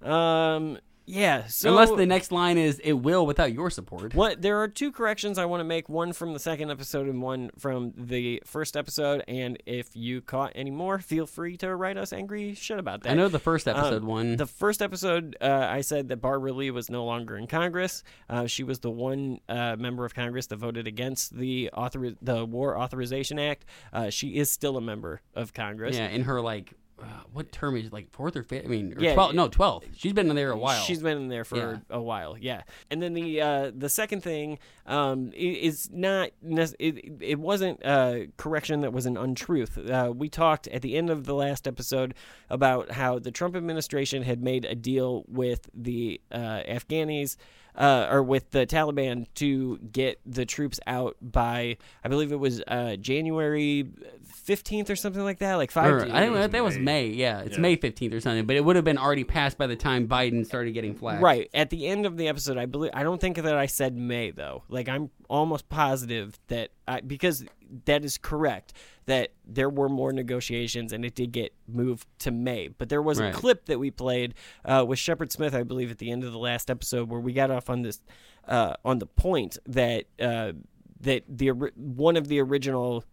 um, 0.01 0.77
yeah. 1.09 1.47
So 1.47 1.69
Unless 1.69 1.91
the 1.91 2.05
next 2.05 2.31
line 2.31 2.57
is 2.57 2.79
"It 2.83 2.93
will" 2.93 3.25
without 3.25 3.51
your 3.51 3.69
support. 3.69 4.13
What 4.13 4.41
there 4.41 4.61
are 4.61 4.67
two 4.67 4.91
corrections 4.91 5.37
I 5.37 5.45
want 5.45 5.61
to 5.61 5.63
make, 5.65 5.89
one 5.89 6.13
from 6.13 6.33
the 6.33 6.39
second 6.39 6.69
episode 6.69 7.07
and 7.07 7.21
one 7.21 7.49
from 7.57 7.93
the 7.97 8.41
first 8.45 8.77
episode. 8.77 9.23
And 9.27 9.57
if 9.65 9.95
you 9.95 10.21
caught 10.21 10.51
any 10.55 10.71
more, 10.71 10.99
feel 10.99 11.25
free 11.25 11.57
to 11.57 11.75
write 11.75 11.97
us 11.97 12.13
angry 12.13 12.53
shit 12.53 12.77
about 12.79 13.01
that. 13.03 13.11
I 13.11 13.15
know 13.15 13.27
the 13.27 13.39
first 13.39 13.67
Um, 13.67 13.75
episode 13.75 14.03
one. 14.03 14.35
The 14.37 14.45
first 14.45 14.81
episode, 14.81 15.35
uh, 15.41 15.67
I 15.69 15.81
said 15.81 16.09
that 16.09 16.17
Barbara 16.17 16.53
Lee 16.53 16.71
was 16.71 16.89
no 16.89 17.03
longer 17.05 17.35
in 17.37 17.47
Congress. 17.47 18.03
Uh, 18.29 18.45
she 18.45 18.63
was 18.63 18.79
the 18.79 18.91
one 18.91 19.39
uh, 19.49 19.75
member 19.77 20.05
of 20.05 20.13
Congress 20.13 20.47
that 20.47 20.57
voted 20.57 20.85
against 20.87 21.35
the 21.35 21.69
author 21.73 22.13
the 22.21 22.45
War 22.45 22.77
Authorization 22.77 23.39
Act. 23.39 23.65
Uh, 23.91 24.09
she 24.09 24.35
is 24.37 24.51
still 24.51 24.77
a 24.77 24.81
member 24.81 25.21
of 25.33 25.53
Congress. 25.53 25.95
yeah, 25.97 26.07
in 26.07 26.23
her 26.23 26.39
like 26.41 26.73
uh, 27.01 27.05
what 27.33 27.51
term 27.51 27.75
is 27.77 27.87
it, 27.87 27.93
like 27.93 28.09
fourth 28.11 28.35
or 28.35 28.43
fifth? 28.43 28.65
I 28.65 28.67
mean, 28.67 28.93
or 28.97 29.01
Yeah, 29.01 29.13
12, 29.13 29.35
no, 29.35 29.47
twelfth. 29.47 29.87
She's 29.95 30.13
been 30.13 30.29
in 30.29 30.35
there 30.35 30.51
a 30.51 30.57
while. 30.57 30.81
She's 30.83 31.01
been 31.01 31.17
in 31.17 31.27
there 31.27 31.43
for 31.45 31.57
Yeah. 31.57 31.77
a 31.89 32.01
while, 32.01 32.37
yeah. 32.37 32.63
And 32.91 33.01
then 33.01 33.13
the 33.13 33.41
uh, 33.41 33.71
the 33.75 33.89
second 33.89 34.21
thing 34.21 34.59
um, 34.85 35.31
is 35.35 35.89
not 35.91 36.31
it, 36.43 37.17
it 37.21 37.39
wasn't 37.39 37.81
a 37.83 38.27
correction 38.37 38.81
that 38.81 38.93
was 38.93 39.05
an 39.05 39.17
untruth. 39.17 39.77
Uh, 39.77 40.11
we 40.15 40.29
talked 40.29 40.67
at 40.67 40.81
the 40.81 40.95
end 40.97 41.09
of 41.09 41.25
the 41.25 41.35
last 41.35 41.67
episode 41.67 42.13
about 42.49 42.91
how 42.91 43.19
the 43.19 43.31
Trump 43.31 43.55
administration 43.55 44.23
had 44.23 44.41
made 44.43 44.65
a 44.65 44.75
deal 44.75 45.25
with 45.27 45.69
the 45.73 46.19
uh, 46.31 46.61
Afghanis. 46.67 47.37
Uh, 47.75 48.07
or 48.11 48.21
with 48.21 48.51
the 48.51 48.65
Taliban 48.65 49.25
to 49.35 49.77
get 49.77 50.19
the 50.25 50.45
troops 50.45 50.81
out 50.85 51.15
by, 51.21 51.77
I 52.03 52.09
believe 52.09 52.33
it 52.33 52.39
was 52.39 52.61
uh, 52.67 52.97
January 52.97 53.87
fifteenth 54.25 54.89
or 54.89 54.97
something 54.97 55.23
like 55.23 55.39
that, 55.39 55.55
like 55.55 55.71
five. 55.71 55.91
Or, 55.91 56.01
I 56.01 56.21
think 56.21 56.33
that, 56.33 56.51
that 56.51 56.63
was 56.63 56.77
May. 56.77 57.07
Yeah, 57.07 57.39
it's 57.39 57.55
Yeah. 57.55 57.61
May 57.61 57.75
fifteenth 57.77 58.13
or 58.13 58.19
something. 58.19 58.45
But 58.45 58.57
it 58.57 58.65
would 58.65 58.75
have 58.75 58.83
been 58.83 58.97
already 58.97 59.23
passed 59.23 59.57
by 59.57 59.67
the 59.67 59.77
time 59.77 60.07
Biden 60.07 60.45
started 60.45 60.73
getting 60.73 60.93
flack. 60.93 61.21
Right 61.21 61.49
at 61.53 61.69
the 61.69 61.87
end 61.87 62.05
of 62.05 62.17
the 62.17 62.27
episode, 62.27 62.57
I 62.57 62.65
believe 62.65 62.91
I 62.93 63.03
don't 63.03 63.21
think 63.21 63.37
that 63.37 63.55
I 63.55 63.67
said 63.67 63.95
May 63.95 64.31
though. 64.31 64.63
Like 64.67 64.89
I'm 64.89 65.09
almost 65.29 65.69
positive 65.69 66.37
that 66.47 66.71
I 66.87 66.99
because 67.01 67.45
that 67.85 68.03
is 68.03 68.17
correct 68.17 68.73
that 69.05 69.31
there 69.45 69.69
were 69.69 69.89
more 69.89 70.11
negotiations 70.13 70.93
and 70.93 71.03
it 71.05 71.15
did 71.15 71.31
get 71.31 71.53
moved 71.67 72.07
to 72.19 72.31
May. 72.31 72.67
But 72.67 72.89
there 72.89 73.01
was 73.01 73.19
Right. 73.19 73.33
a 73.33 73.37
clip 73.37 73.65
that 73.65 73.79
we 73.79 73.91
played 73.91 74.33
uh, 74.65 74.85
with 74.87 74.99
Shepard 74.99 75.31
Smith, 75.31 75.53
I 75.55 75.63
believe, 75.63 75.91
at 75.91 75.97
the 75.97 76.11
end 76.11 76.23
of 76.23 76.31
the 76.31 76.39
last 76.39 76.69
episode 76.69 77.09
where 77.09 77.19
we 77.19 77.33
got 77.33 77.51
off 77.51 77.69
on 77.69 77.81
this 77.81 78.01
uh, 78.47 78.75
on 78.83 78.99
the 78.99 79.05
point 79.05 79.57
that 79.67 80.05
uh, 80.19 80.53
that 81.01 81.23
the 81.27 81.49
one 81.49 82.15
of 82.17 82.27
the 82.27 82.39
original 82.39 83.03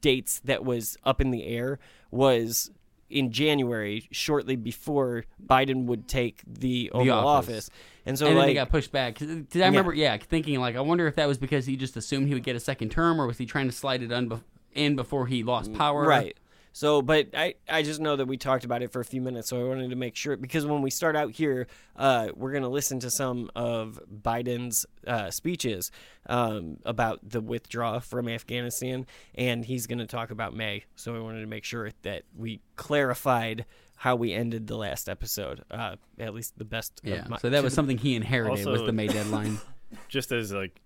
dates 0.00 0.40
that 0.40 0.64
was 0.64 0.96
up 1.04 1.20
in 1.20 1.30
the 1.30 1.46
air 1.46 1.78
was 2.10 2.70
in 3.10 3.32
January, 3.32 4.06
shortly 4.10 4.56
before 4.56 5.24
Biden 5.44 5.84
would 5.86 6.08
take 6.08 6.42
the 6.46 6.90
Oval 6.92 7.12
office. 7.12 7.48
office. 7.48 7.70
and 8.06 8.18
so 8.18 8.26
and 8.26 8.32
then 8.32 8.38
like 8.42 8.48
they 8.48 8.54
got 8.54 8.68
pushed 8.70 8.92
back. 8.92 9.16
Did 9.18 9.48
I 9.56 9.66
remember, 9.66 9.94
yeah. 9.94 10.16
thinking 10.18 10.60
like, 10.60 10.76
I 10.76 10.80
wonder 10.80 11.06
if 11.06 11.16
that 11.16 11.26
was 11.26 11.38
because 11.38 11.66
he 11.66 11.76
just 11.76 11.96
assumed 11.96 12.28
he 12.28 12.34
would 12.34 12.42
get 12.44 12.56
a 12.56 12.60
second 12.60 12.90
term, 12.90 13.20
or 13.20 13.26
was 13.26 13.38
he 13.38 13.46
trying 13.46 13.66
to 13.66 13.72
slide 13.74 14.02
it 14.02 14.12
un- 14.12 14.42
in 14.72 14.96
before 14.96 15.26
he 15.26 15.42
lost 15.42 15.72
power? 15.72 16.06
Right. 16.06 16.36
So, 16.78 17.02
but 17.02 17.30
I, 17.34 17.56
I 17.68 17.82
just 17.82 17.98
know 17.98 18.14
that 18.14 18.26
we 18.26 18.36
talked 18.36 18.64
about 18.64 18.82
it 18.82 18.92
for 18.92 19.00
a 19.00 19.04
few 19.04 19.20
minutes, 19.20 19.48
so 19.48 19.60
I 19.60 19.68
wanted 19.68 19.90
to 19.90 19.96
make 19.96 20.14
sure 20.14 20.36
because 20.36 20.64
when 20.64 20.80
we 20.80 20.90
start 20.90 21.16
out 21.16 21.32
here, 21.32 21.66
uh, 21.96 22.28
we're 22.36 22.52
going 22.52 22.62
to 22.62 22.68
listen 22.68 23.00
to 23.00 23.10
some 23.10 23.50
of 23.56 23.98
Biden's 24.22 24.86
uh, 25.04 25.32
speeches 25.32 25.90
um, 26.26 26.76
about 26.84 27.18
the 27.28 27.40
withdrawal 27.40 27.98
from 27.98 28.28
Afghanistan, 28.28 29.06
and 29.34 29.64
he's 29.64 29.88
going 29.88 29.98
to 29.98 30.06
talk 30.06 30.30
about 30.30 30.54
May. 30.54 30.84
So 30.94 31.16
I 31.16 31.18
wanted 31.18 31.40
to 31.40 31.48
make 31.48 31.64
sure 31.64 31.90
that 32.02 32.22
we 32.36 32.60
clarified 32.76 33.64
how 33.96 34.14
we 34.14 34.32
ended 34.32 34.68
the 34.68 34.76
last 34.76 35.08
episode, 35.08 35.64
uh, 35.72 35.96
at 36.20 36.32
least 36.32 36.58
the 36.58 36.64
best. 36.64 37.00
Yeah. 37.02 37.22
Of 37.22 37.28
my, 37.28 37.38
so 37.38 37.50
that 37.50 37.64
was 37.64 37.74
something 37.78 37.98
he 37.98 38.14
inherited 38.14 38.52
was 38.52 38.66
Also- 38.68 38.86
the 38.86 38.92
May 38.92 39.08
deadline. 39.08 39.58
just 40.08 40.30
as 40.30 40.52
like 40.52 40.80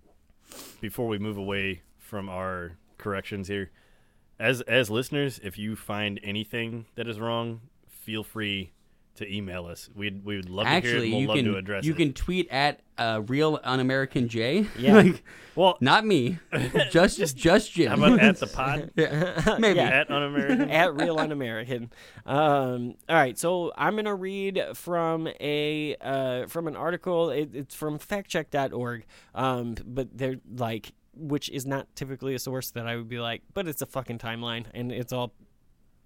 before 0.81 1.07
we 1.07 1.19
move 1.19 1.37
away 1.37 1.83
from 1.99 2.29
our 2.29 2.79
corrections 2.97 3.47
here 3.47 3.69
as 4.43 4.61
as 4.61 4.89
listeners 4.89 5.39
if 5.43 5.57
you 5.57 5.75
find 5.75 6.19
anything 6.23 6.85
that 6.95 7.07
is 7.07 7.19
wrong 7.19 7.61
feel 7.87 8.23
free 8.23 8.71
to 9.15 9.31
email 9.31 9.65
us 9.67 9.89
we'd 9.95 10.25
we 10.25 10.35
would 10.35 10.49
love 10.49 10.65
to 10.65 10.71
hear 10.71 10.77
it 10.79 10.83
Actually, 10.85 11.11
we'll 11.11 11.21
you 11.21 11.27
love 11.27 11.35
can 11.37 11.45
to 11.45 11.55
address 11.55 11.85
you 11.85 11.93
it 11.93 11.97
can 11.97 12.13
tweet 12.13 12.49
at 12.49 12.81
uh, 12.97 13.21
real 13.25 13.59
un-American 13.63 14.27
J. 14.27 14.67
Yeah. 14.77 14.95
like, 14.95 15.23
well 15.55 15.77
not 15.81 16.05
me, 16.05 16.39
just 16.91 17.37
just 17.37 17.71
Jim. 17.71 17.89
how 17.89 17.95
about 18.07 18.19
at 18.19 18.37
the 18.39 18.47
pod 18.59 18.91
yeah. 18.95 19.55
Maybe. 19.59 19.79
at 19.79 20.11
un-american 20.11 20.69
at 20.69 20.93
real 20.95 21.19
un-american 21.19 21.91
um, 22.25 22.95
all 23.07 23.15
right 23.15 23.37
so 23.37 23.71
i'm 23.77 23.95
gonna 23.95 24.13
read 24.15 24.61
from 24.73 25.27
a 25.39 25.95
uh, 26.01 26.47
from 26.47 26.67
an 26.67 26.75
article 26.75 27.29
it, 27.29 27.51
it's 27.53 27.75
from 27.75 27.97
factcheck.org 27.99 29.05
um, 29.35 29.75
but 29.85 30.15
they're 30.17 30.39
like 30.55 30.91
which 31.15 31.49
is 31.49 31.65
not 31.65 31.87
typically 31.95 32.33
a 32.33 32.39
source 32.39 32.71
that 32.71 32.87
i 32.87 32.95
would 32.95 33.09
be 33.09 33.19
like 33.19 33.41
but 33.53 33.67
it's 33.67 33.81
a 33.81 33.85
fucking 33.85 34.17
timeline 34.17 34.65
and 34.73 34.91
it's 34.91 35.13
all 35.13 35.33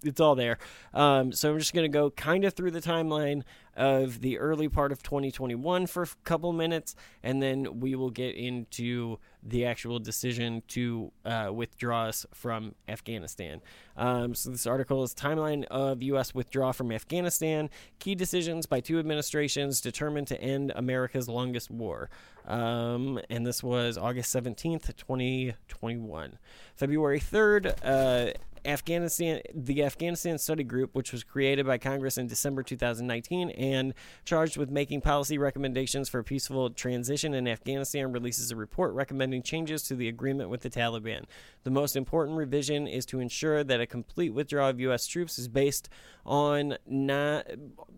it's 0.04 0.20
all 0.20 0.34
there. 0.34 0.58
Um, 0.94 1.32
so 1.32 1.50
I'm 1.50 1.58
just 1.58 1.74
going 1.74 1.90
to 1.90 1.96
go 1.96 2.10
kind 2.10 2.44
of 2.44 2.54
through 2.54 2.70
the 2.70 2.80
timeline 2.80 3.42
of 3.76 4.20
the 4.20 4.38
early 4.38 4.68
part 4.68 4.92
of 4.92 5.02
2021 5.02 5.86
for 5.86 6.02
a 6.02 6.08
couple 6.24 6.52
minutes, 6.52 6.94
and 7.22 7.42
then 7.42 7.80
we 7.80 7.94
will 7.94 8.10
get 8.10 8.34
into 8.34 9.18
the 9.42 9.64
actual 9.64 9.98
decision 9.98 10.62
to 10.68 11.12
uh, 11.24 11.50
withdraw 11.52 12.04
us 12.04 12.26
from 12.34 12.74
Afghanistan. 12.88 13.60
Um, 13.96 14.34
so 14.34 14.50
this 14.50 14.66
article 14.66 15.02
is 15.02 15.14
timeline 15.14 15.64
of 15.66 16.02
U.S. 16.02 16.34
withdrawal 16.34 16.72
from 16.72 16.92
Afghanistan, 16.92 17.70
key 17.98 18.14
decisions 18.14 18.66
by 18.66 18.80
two 18.80 18.98
administrations 18.98 19.80
determined 19.80 20.26
to 20.28 20.40
end 20.40 20.72
America's 20.74 21.28
longest 21.28 21.70
war. 21.70 22.10
Um, 22.46 23.20
and 23.28 23.46
this 23.46 23.62
was 23.62 23.98
August 23.98 24.34
17th, 24.34 24.96
2021. 24.96 26.38
February 26.76 27.20
3rd, 27.20 27.74
uh, 27.84 28.32
Afghanistan, 28.64 29.40
the 29.54 29.82
Afghanistan 29.82 30.38
Study 30.38 30.64
Group, 30.64 30.94
which 30.94 31.12
was 31.12 31.24
created 31.24 31.66
by 31.66 31.78
Congress 31.78 32.18
in 32.18 32.26
December 32.26 32.62
2019 32.62 33.50
and 33.50 33.94
charged 34.24 34.56
with 34.56 34.70
making 34.70 35.00
policy 35.00 35.38
recommendations 35.38 36.08
for 36.08 36.20
a 36.20 36.24
peaceful 36.24 36.70
transition 36.70 37.34
in 37.34 37.46
Afghanistan, 37.46 38.12
releases 38.12 38.50
a 38.50 38.56
report 38.56 38.94
recommending 38.94 39.42
changes 39.42 39.82
to 39.84 39.94
the 39.94 40.08
agreement 40.08 40.50
with 40.50 40.62
the 40.62 40.70
Taliban. 40.70 41.24
The 41.64 41.70
most 41.70 41.96
important 41.96 42.38
revision 42.38 42.86
is 42.86 43.06
to 43.06 43.20
ensure 43.20 43.62
that 43.64 43.80
a 43.80 43.86
complete 43.86 44.30
withdrawal 44.30 44.70
of 44.70 44.80
U.S. 44.80 45.06
troops 45.06 45.38
is 45.38 45.48
based 45.48 45.88
on 46.24 46.76
not 46.86 47.46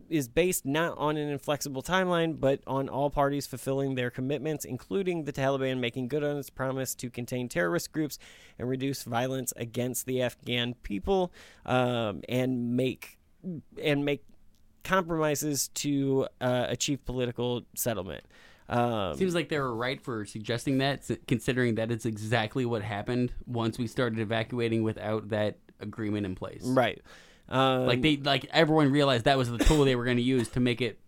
is 0.08 0.28
based 0.28 0.66
not 0.66 0.98
on 0.98 1.16
an 1.16 1.28
inflexible 1.28 1.82
timeline, 1.82 2.38
but 2.38 2.60
on 2.66 2.88
all 2.88 3.10
parties 3.10 3.46
fulfilling 3.46 3.94
their 3.94 4.10
commitments, 4.10 4.64
including 4.64 5.24
the 5.24 5.32
Taliban 5.32 5.78
making 5.78 6.08
good 6.08 6.24
on 6.24 6.36
its 6.36 6.50
promise 6.50 6.94
to 6.96 7.10
contain 7.10 7.48
terrorist 7.48 7.92
groups 7.92 8.18
and 8.58 8.68
reduce 8.68 9.04
violence 9.04 9.52
against 9.56 10.06
the 10.06 10.20
Afghan 10.20 10.59
people, 10.82 11.32
um, 11.66 12.22
and 12.28 12.76
make 12.76 13.18
and 13.82 14.04
make 14.04 14.24
compromises 14.82 15.68
to 15.68 16.26
uh, 16.40 16.66
achieve 16.68 17.04
political 17.04 17.62
settlement. 17.74 18.24
Um, 18.68 19.16
Seems 19.16 19.34
like 19.34 19.48
they 19.48 19.58
were 19.58 19.74
right 19.74 20.00
for 20.00 20.24
suggesting 20.24 20.78
that, 20.78 21.02
considering 21.26 21.74
that 21.74 21.90
it's 21.90 22.06
exactly 22.06 22.64
what 22.64 22.82
happened 22.82 23.32
once 23.46 23.78
we 23.78 23.86
started 23.88 24.20
evacuating 24.20 24.82
without 24.84 25.30
that 25.30 25.58
agreement 25.80 26.24
in 26.24 26.34
place. 26.34 26.62
right. 26.64 27.00
Um, 27.48 27.86
Like 27.86 28.00
they, 28.00 28.16
like 28.16 28.46
everyone 28.52 28.92
realized 28.92 29.24
that 29.24 29.36
was 29.36 29.50
the 29.50 29.58
tool 29.58 29.84
they 29.84 29.96
were 29.96 30.04
going 30.04 30.18
to 30.18 30.22
use 30.22 30.48
to 30.50 30.60
make 30.60 30.80
it 30.80 31.00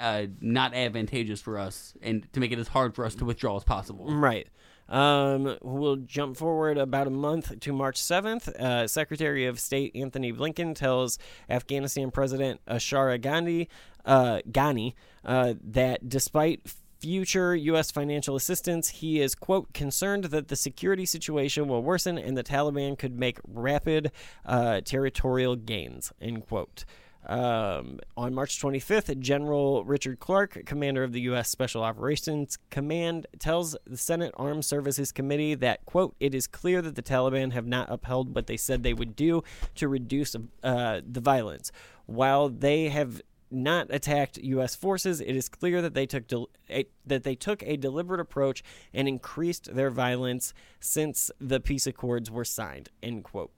uh, 0.00 0.26
not 0.40 0.72
advantageous 0.74 1.42
for 1.42 1.58
us 1.58 1.94
and 2.00 2.26
to 2.32 2.40
make 2.40 2.52
it 2.52 2.58
as 2.58 2.68
hard 2.68 2.94
for 2.94 3.04
us 3.04 3.14
to 3.16 3.26
withdraw 3.26 3.56
as 3.56 3.64
possible. 3.64 4.06
Right. 4.06 4.48
Um, 4.88 5.56
we'll 5.62 5.96
jump 5.96 6.36
forward 6.36 6.78
about 6.78 7.06
a 7.06 7.10
month 7.10 7.60
to 7.60 7.72
March 7.72 8.00
7th. 8.00 8.48
Uh, 8.48 8.86
Secretary 8.86 9.46
of 9.46 9.58
State 9.58 9.92
Antony 9.94 10.32
Blinken 10.32 10.74
tells 10.74 11.18
Afghanistan 11.48 12.10
President 12.10 12.60
Ashraf 12.68 13.20
Gandhi, 13.20 13.68
uh, 14.04 14.40
Ghani 14.50 14.94
uh, 15.24 15.54
that 15.62 16.08
despite 16.08 16.60
future 17.04 17.54
U.S. 17.54 17.90
financial 17.90 18.34
assistance, 18.34 18.88
he 18.88 19.20
is, 19.20 19.34
quote, 19.34 19.72
concerned 19.74 20.24
that 20.24 20.48
the 20.48 20.56
security 20.56 21.04
situation 21.04 21.68
will 21.68 21.82
worsen 21.82 22.16
and 22.16 22.36
the 22.36 22.42
Taliban 22.42 22.98
could 22.98 23.18
make 23.18 23.38
rapid 23.46 24.10
uh, 24.46 24.80
territorial 24.82 25.56
gains, 25.56 26.12
end 26.20 26.46
quote. 26.46 26.84
Um, 27.26 28.00
on 28.16 28.34
March 28.34 28.60
25th, 28.60 29.18
General 29.18 29.84
Richard 29.84 30.20
Clarke, 30.20 30.64
commander 30.66 31.02
of 31.02 31.12
the 31.12 31.22
U.S. 31.22 31.48
Special 31.48 31.82
Operations 31.82 32.58
Command, 32.70 33.26
tells 33.38 33.76
the 33.86 33.96
Senate 33.96 34.32
Armed 34.36 34.64
Services 34.64 35.10
Committee 35.10 35.54
that, 35.54 35.84
quote, 35.86 36.14
it 36.20 36.34
is 36.34 36.46
clear 36.46 36.82
that 36.82 36.96
the 36.96 37.02
Taliban 37.02 37.52
have 37.52 37.66
not 37.66 37.90
upheld 37.90 38.34
what 38.34 38.46
they 38.46 38.56
said 38.56 38.82
they 38.82 38.94
would 38.94 39.16
do 39.16 39.42
to 39.76 39.88
reduce 39.88 40.36
uh, 40.62 41.00
the 41.06 41.20
violence. 41.20 41.72
While 42.06 42.50
they 42.50 42.88
have 42.88 43.22
not 43.50 43.86
attacked 43.90 44.36
U.S. 44.38 44.74
forces, 44.74 45.20
it 45.20 45.36
is 45.36 45.48
clear 45.48 45.80
that 45.80 45.94
they 45.94 46.06
took 46.06 46.26
del- 46.26 46.50
a, 46.68 46.86
that 47.06 47.22
they 47.22 47.34
took 47.34 47.62
a 47.62 47.76
deliberate 47.76 48.20
approach 48.20 48.62
and 48.92 49.08
increased 49.08 49.74
their 49.74 49.90
violence 49.90 50.52
since 50.80 51.30
the 51.40 51.60
peace 51.60 51.86
accords 51.86 52.30
were 52.30 52.44
signed. 52.44 52.90
End 53.02 53.24
quote. 53.24 53.52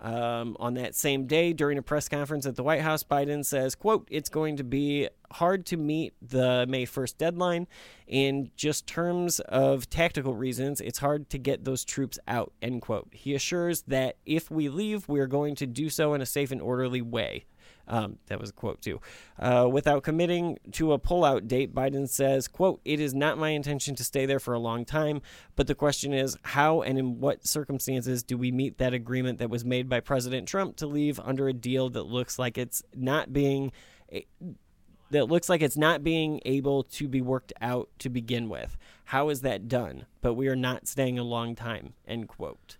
Um, 0.00 0.56
on 0.58 0.74
that 0.74 0.94
same 0.94 1.26
day, 1.26 1.52
during 1.52 1.76
a 1.76 1.82
press 1.82 2.08
conference 2.08 2.46
at 2.46 2.56
the 2.56 2.62
White 2.62 2.80
House, 2.80 3.02
Biden 3.02 3.44
says, 3.44 3.74
"quote 3.74 4.08
It's 4.10 4.30
going 4.30 4.56
to 4.56 4.64
be 4.64 5.08
hard 5.32 5.66
to 5.66 5.76
meet 5.76 6.14
the 6.22 6.64
May 6.68 6.86
1st 6.86 7.18
deadline. 7.18 7.68
In 8.06 8.50
just 8.56 8.86
terms 8.86 9.40
of 9.40 9.90
tactical 9.90 10.34
reasons, 10.34 10.80
it's 10.80 10.98
hard 10.98 11.28
to 11.30 11.38
get 11.38 11.64
those 11.64 11.84
troops 11.84 12.18
out." 12.26 12.52
End 12.62 12.80
quote. 12.80 13.08
He 13.12 13.34
assures 13.34 13.82
that 13.82 14.16
if 14.24 14.50
we 14.50 14.68
leave, 14.70 15.06
we 15.08 15.20
are 15.20 15.26
going 15.26 15.54
to 15.56 15.66
do 15.66 15.90
so 15.90 16.14
in 16.14 16.22
a 16.22 16.26
safe 16.26 16.50
and 16.50 16.62
orderly 16.62 17.02
way. 17.02 17.44
Um, 17.90 18.18
that 18.28 18.40
was 18.40 18.50
a 18.50 18.52
quote 18.52 18.80
too. 18.80 19.00
Uh, 19.36 19.68
without 19.70 20.04
committing 20.04 20.58
to 20.72 20.92
a 20.92 20.98
pullout 20.98 21.48
date, 21.48 21.74
Biden 21.74 22.08
says, 22.08 22.46
"quote 22.46 22.80
It 22.84 23.00
is 23.00 23.12
not 23.12 23.36
my 23.36 23.50
intention 23.50 23.96
to 23.96 24.04
stay 24.04 24.26
there 24.26 24.38
for 24.38 24.54
a 24.54 24.60
long 24.60 24.84
time, 24.84 25.20
but 25.56 25.66
the 25.66 25.74
question 25.74 26.14
is 26.14 26.38
how 26.42 26.82
and 26.82 26.98
in 26.98 27.20
what 27.20 27.44
circumstances 27.44 28.22
do 28.22 28.38
we 28.38 28.52
meet 28.52 28.78
that 28.78 28.94
agreement 28.94 29.38
that 29.40 29.50
was 29.50 29.64
made 29.64 29.88
by 29.88 29.98
President 29.98 30.46
Trump 30.46 30.76
to 30.76 30.86
leave 30.86 31.18
under 31.20 31.48
a 31.48 31.52
deal 31.52 31.90
that 31.90 32.04
looks 32.04 32.38
like 32.38 32.56
it's 32.56 32.82
not 32.94 33.32
being." 33.32 33.72
that 35.10 35.26
looks 35.26 35.48
like 35.48 35.60
it's 35.60 35.76
not 35.76 36.04
being 36.04 36.40
able 36.44 36.84
to 36.84 37.08
be 37.08 37.20
worked 37.20 37.52
out 37.60 37.88
to 37.98 38.08
begin 38.08 38.48
with. 38.48 38.76
How 39.06 39.28
is 39.28 39.40
that 39.40 39.66
done? 39.66 40.06
But 40.20 40.34
we 40.34 40.46
are 40.46 40.56
not 40.56 40.86
staying 40.86 41.18
a 41.18 41.24
long 41.24 41.56
time. 41.56 41.94
End 42.06 42.28
quote. 42.28 42.76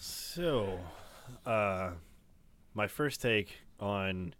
So, 0.00 0.80
uh, 1.44 1.90
my 2.74 2.86
first 2.88 3.22
take 3.22 3.58
on 3.80 4.34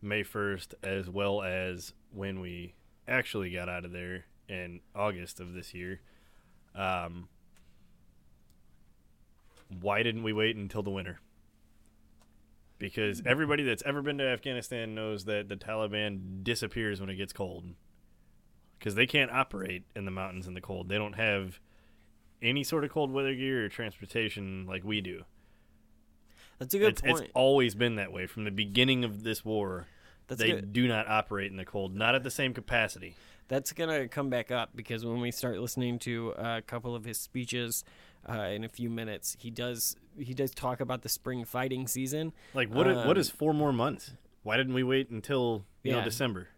May 0.00 0.22
1st, 0.22 0.74
as 0.82 1.08
well 1.08 1.42
as 1.42 1.92
when 2.12 2.40
we 2.40 2.74
actually 3.06 3.50
got 3.50 3.68
out 3.68 3.84
of 3.84 3.92
there 3.92 4.26
in 4.48 4.80
August 4.94 5.40
of 5.40 5.54
this 5.54 5.74
year, 5.74 6.00
um, 6.74 7.28
why 9.80 10.02
didn't 10.02 10.22
we 10.22 10.32
wait 10.32 10.56
until 10.56 10.82
the 10.82 10.90
winter? 10.90 11.20
Because 12.78 13.22
everybody 13.26 13.64
that's 13.64 13.82
ever 13.84 14.02
been 14.02 14.18
to 14.18 14.24
Afghanistan 14.24 14.94
knows 14.94 15.24
that 15.24 15.48
the 15.48 15.56
Taliban 15.56 16.44
disappears 16.44 17.00
when 17.00 17.10
it 17.10 17.16
gets 17.16 17.32
cold. 17.32 17.64
Because 18.78 18.94
they 18.94 19.06
can't 19.06 19.32
operate 19.32 19.84
in 19.96 20.04
the 20.04 20.12
mountains 20.12 20.46
in 20.46 20.54
the 20.54 20.60
cold. 20.60 20.88
They 20.88 20.96
don't 20.96 21.14
have 21.14 21.58
any 22.40 22.62
sort 22.62 22.84
of 22.84 22.92
cold 22.92 23.10
weather 23.10 23.34
gear 23.34 23.64
or 23.64 23.68
transportation 23.68 24.64
like 24.66 24.84
we 24.84 25.00
do. 25.00 25.24
That's 26.58 26.74
a 26.74 26.78
good 26.78 26.88
it's, 26.88 27.00
point. 27.02 27.20
it's 27.20 27.30
always 27.34 27.74
been 27.74 27.96
that 27.96 28.12
way 28.12 28.26
from 28.26 28.44
the 28.44 28.50
beginning 28.50 29.04
of 29.04 29.22
this 29.22 29.44
war. 29.44 29.86
That's 30.26 30.40
they 30.40 30.52
good. 30.52 30.72
do 30.72 30.88
not 30.88 31.08
operate 31.08 31.50
in 31.50 31.56
the 31.56 31.64
cold, 31.64 31.94
not 31.94 32.14
at 32.14 32.22
the 32.22 32.30
same 32.30 32.52
capacity. 32.52 33.14
That's 33.48 33.72
gonna 33.72 34.08
come 34.08 34.28
back 34.28 34.50
up 34.50 34.70
because 34.74 35.06
when 35.06 35.20
we 35.20 35.30
start 35.30 35.58
listening 35.58 35.98
to 36.00 36.34
a 36.36 36.60
couple 36.60 36.94
of 36.94 37.04
his 37.04 37.18
speeches 37.18 37.84
uh, 38.28 38.42
in 38.42 38.64
a 38.64 38.68
few 38.68 38.90
minutes. 38.90 39.36
He 39.38 39.50
does 39.50 39.96
he 40.18 40.34
does 40.34 40.50
talk 40.50 40.80
about 40.80 41.02
the 41.02 41.08
spring 41.08 41.44
fighting 41.44 41.86
season. 41.86 42.32
Like 42.54 42.72
what? 42.72 42.88
Um, 42.88 43.06
what 43.06 43.18
is 43.18 43.30
four 43.30 43.52
more 43.52 43.72
months? 43.72 44.12
Why 44.42 44.56
didn't 44.56 44.74
we 44.74 44.82
wait 44.82 45.10
until 45.10 45.64
you 45.82 45.92
know 45.92 46.02
December? 46.02 46.48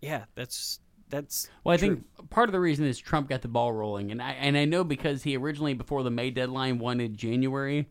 Yeah, 0.00 0.24
that's 0.34 0.80
that's 1.08 1.48
Well, 1.64 1.74
I 1.74 1.76
true. 1.76 2.02
think 2.18 2.30
part 2.30 2.48
of 2.48 2.52
the 2.52 2.60
reason 2.60 2.84
is 2.84 2.98
Trump 2.98 3.28
got 3.28 3.42
the 3.42 3.48
ball 3.48 3.72
rolling, 3.72 4.10
and 4.10 4.22
I 4.22 4.32
and 4.32 4.56
I 4.56 4.64
know 4.64 4.84
because 4.84 5.22
he 5.22 5.36
originally 5.36 5.74
before 5.74 6.02
the 6.02 6.10
May 6.10 6.30
deadline 6.30 6.78
wanted 6.78 7.16
January, 7.16 7.88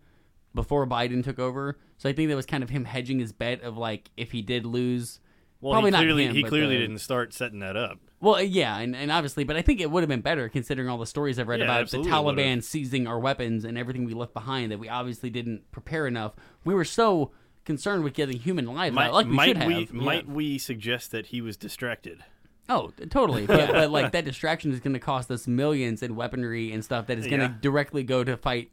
before 0.55 0.87
Biden 0.87 1.23
took 1.23 1.37
over. 1.37 1.77
So 1.97 2.09
I 2.09 2.13
think 2.13 2.29
that 2.29 2.35
was 2.35 2.45
kind 2.45 2.63
of 2.63 2.69
him 2.69 2.85
hedging 2.85 3.19
his 3.19 3.31
bet 3.31 3.61
of 3.61 3.77
like 3.77 4.09
if 4.17 4.31
he 4.31 4.41
did 4.41 4.65
lose, 4.65 5.19
Well, 5.61 5.73
probably 5.73 5.89
he 5.89 5.91
not 5.91 5.99
clearly 5.99 6.25
him, 6.25 6.35
he 6.35 6.43
clearly 6.43 6.75
the- 6.77 6.81
didn't 6.81 6.99
start 6.99 7.33
setting 7.33 7.59
that 7.59 7.75
up. 7.77 7.99
Well, 8.21 8.41
yeah, 8.41 8.79
and, 8.79 8.95
and 8.95 9.11
obviously, 9.11 9.43
but 9.43 9.55
I 9.55 9.61
think 9.61 9.79
it 9.81 9.91
would 9.91 10.01
have 10.01 10.09
been 10.09 10.21
better 10.21 10.49
considering 10.49 10.89
all 10.89 10.97
the 10.97 11.05
stories 11.05 11.37
I've 11.37 11.47
read 11.49 11.59
Yeah, 11.59 11.65
about 11.65 11.91
the 11.91 11.97
Taliban 11.99 12.35
would've. 12.55 12.63
seizing 12.63 13.05
our 13.05 13.19
weapons 13.19 13.65
and 13.65 13.77
everything 13.77 14.05
we 14.05 14.13
left 14.15 14.33
behind 14.33 14.71
that 14.71 14.79
we 14.79 14.89
obviously 14.89 15.29
didn't 15.29 15.69
prepare 15.71 16.07
enough. 16.07 16.33
We 16.63 16.73
were 16.73 16.85
so 16.85 17.31
concerned 17.65 18.03
with 18.03 18.13
getting 18.13 18.37
human 18.39 18.65
lives 18.73 18.95
Might, 18.95 19.11
like 19.11 19.27
we 19.27 19.33
might 19.33 19.47
should 19.47 19.57
have. 19.57 19.67
we 19.67 19.75
Yeah. 19.75 19.87
might 19.91 20.27
we 20.27 20.57
suggest 20.57 21.11
that 21.11 21.27
he 21.27 21.41
was 21.41 21.55
distracted? 21.57 22.23
Oh, 22.67 22.91
totally. 23.11 23.45
But, 23.45 23.71
but 23.73 23.91
like 23.91 24.11
that 24.13 24.25
distraction 24.25 24.71
is 24.71 24.79
going 24.79 24.93
to 24.93 24.99
cost 24.99 25.29
us 25.29 25.45
millions 25.45 26.01
in 26.01 26.15
weaponry 26.15 26.71
and 26.71 26.83
stuff 26.83 27.05
that 27.07 27.19
is 27.19 27.27
going 27.27 27.41
to 27.41 27.47
Yeah. 27.47 27.53
directly 27.61 28.01
go 28.01 28.23
to 28.23 28.37
fight, 28.37 28.71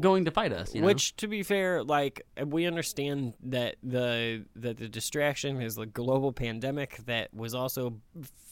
going 0.00 0.24
to 0.26 0.30
fight 0.30 0.52
us. 0.52 0.74
You 0.74 0.80
know? 0.80 0.86
Which, 0.86 1.16
to 1.16 1.26
be 1.28 1.42
fair, 1.42 1.82
like 1.82 2.22
we 2.44 2.66
understand 2.66 3.34
that 3.44 3.76
the 3.82 4.44
that 4.56 4.76
the 4.78 4.88
distraction 4.88 5.60
is 5.60 5.74
the 5.76 5.86
global 5.86 6.32
pandemic 6.32 6.98
that 7.06 7.32
was 7.34 7.54
also 7.54 8.00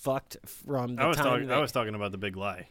fucked 0.01 0.37
from 0.47 0.97
the 0.97 1.03
I 1.03 1.07
was 1.07 1.17
time. 1.17 1.27
talking. 1.27 1.47
that, 1.49 1.59
I 1.59 1.61
was 1.61 1.73
talking 1.73 1.95
about 1.95 2.13
the 2.13 2.19
big 2.19 2.37
lie, 2.37 2.69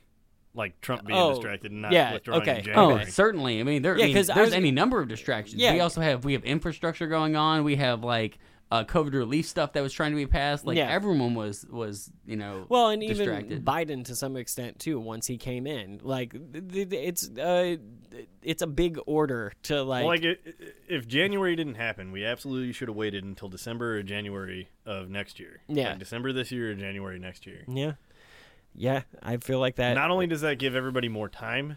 like 0.54 0.80
Trump 0.82 1.06
being 1.06 1.18
Oh, 1.20 1.32
distracted 1.34 1.72
and 1.72 1.82
not 1.82 1.92
yeah, 1.92 2.14
withdrawing 2.14 2.42
okay, 2.42 2.60
in 2.66 2.70
okay. 2.70 2.74
Oh, 2.76 3.04
certainly. 3.06 3.60
I 3.60 3.64
mean, 3.64 3.82
there, 3.82 3.98
Yeah, 3.98 4.04
I 4.04 4.08
mean, 4.08 4.16
'cause 4.18 4.30
I 4.30 4.36
there's 4.36 4.48
was- 4.48 4.54
any 4.56 4.72
number 4.72 5.00
of 5.00 5.08
distractions. 5.08 5.62
Yeah. 5.62 5.74
We 5.74 5.80
also 5.80 6.02
have 6.02 6.26
we 6.26 6.34
have 6.34 6.44
infrastructure 6.44 7.08
going 7.08 7.36
on. 7.36 7.64
We 7.64 7.78
have 7.78 8.04
like 8.04 8.38
uh, 8.72 8.86
COVID 8.86 9.14
relief 9.14 9.46
stuff 9.48 9.74
that 9.74 9.84
was 9.84 9.92
trying 9.92 10.12
to 10.12 10.16
be 10.16 10.26
passed. 10.26 10.66
Like 10.66 10.78
Yeah. 10.78 10.90
everyone 10.90 11.36
was 11.36 11.66
was 11.70 12.10
you 12.26 12.38
know 12.38 12.66
well, 12.70 12.88
and 12.88 13.02
distracted. 13.02 13.52
even 13.52 13.66
Biden 13.66 14.06
to 14.06 14.16
some 14.16 14.38
extent 14.38 14.80
too. 14.80 14.98
Once 15.00 15.28
he 15.28 15.38
came 15.38 15.68
in, 15.68 16.00
like 16.04 16.32
th- 16.32 16.90
th- 16.90 16.94
it's 16.94 17.30
uh, 17.38 17.76
it's 18.42 18.62
a 18.62 18.68
big 18.68 18.98
order 19.06 19.52
to 19.64 19.84
like. 19.84 20.02
Well, 20.06 20.08
like 20.16 20.24
i- 20.24 20.50
i- 20.50 20.54
if 20.88 21.06
January 21.08 21.56
didn't 21.58 21.76
happen, 21.76 22.12
we 22.14 22.24
absolutely 22.24 22.72
should 22.72 22.88
have 22.88 22.96
waited 22.96 23.24
until 23.26 23.50
December 23.50 23.98
or 23.98 24.04
January 24.04 24.70
of 24.86 25.10
next 25.10 25.40
year. 25.40 25.62
Yeah. 25.68 25.90
Like 25.90 26.00
December 26.00 26.32
this 26.32 26.52
year 26.52 26.72
or 26.72 26.76
January 26.76 27.20
next 27.20 27.46
year. 27.46 27.66
yeah, 27.68 27.94
yeah, 28.74 29.02
I 29.22 29.36
feel 29.38 29.60
like 29.60 29.76
that. 29.76 29.96
Not 29.96 30.12
only 30.12 30.28
does 30.28 30.42
that 30.42 30.60
give 30.60 30.76
everybody 30.76 31.10
more 31.10 31.28
time, 31.28 31.76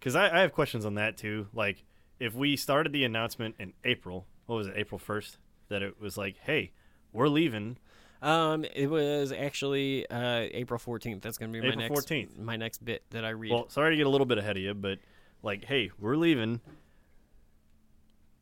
because 0.00 0.16
I, 0.16 0.38
I 0.38 0.40
have 0.40 0.52
questions 0.52 0.84
on 0.84 0.94
that 0.94 1.16
too. 1.16 1.46
Like 1.54 1.84
if 2.18 2.34
we 2.34 2.56
started 2.56 2.92
the 2.92 3.04
announcement 3.04 3.54
in 3.60 3.74
April, 3.84 4.26
what 4.46 4.56
was 4.56 4.66
it, 4.66 4.74
April 4.76 4.98
first? 4.98 5.38
That 5.70 5.82
it 5.82 6.00
was 6.00 6.16
like, 6.18 6.36
hey, 6.44 6.72
we're 7.12 7.28
leaving. 7.28 7.78
Um, 8.22 8.64
it 8.74 8.90
was 8.90 9.32
actually 9.32 10.06
uh 10.10 10.46
April 10.52 10.78
fourteenth. 10.78 11.22
That's 11.22 11.38
gonna 11.38 11.52
be 11.52 11.60
my 11.62 11.74
next 11.74 11.94
14th. 12.06 12.38
my 12.38 12.56
next 12.56 12.84
bit 12.84 13.02
that 13.10 13.24
I 13.24 13.30
read. 13.30 13.50
Well, 13.50 13.68
sorry 13.70 13.92
to 13.92 13.96
get 13.96 14.06
a 14.06 14.10
little 14.10 14.26
bit 14.26 14.36
ahead 14.36 14.56
of 14.58 14.62
you, 14.62 14.74
but 14.74 14.98
like, 15.42 15.64
hey, 15.64 15.90
we're 15.98 16.16
leaving. 16.16 16.60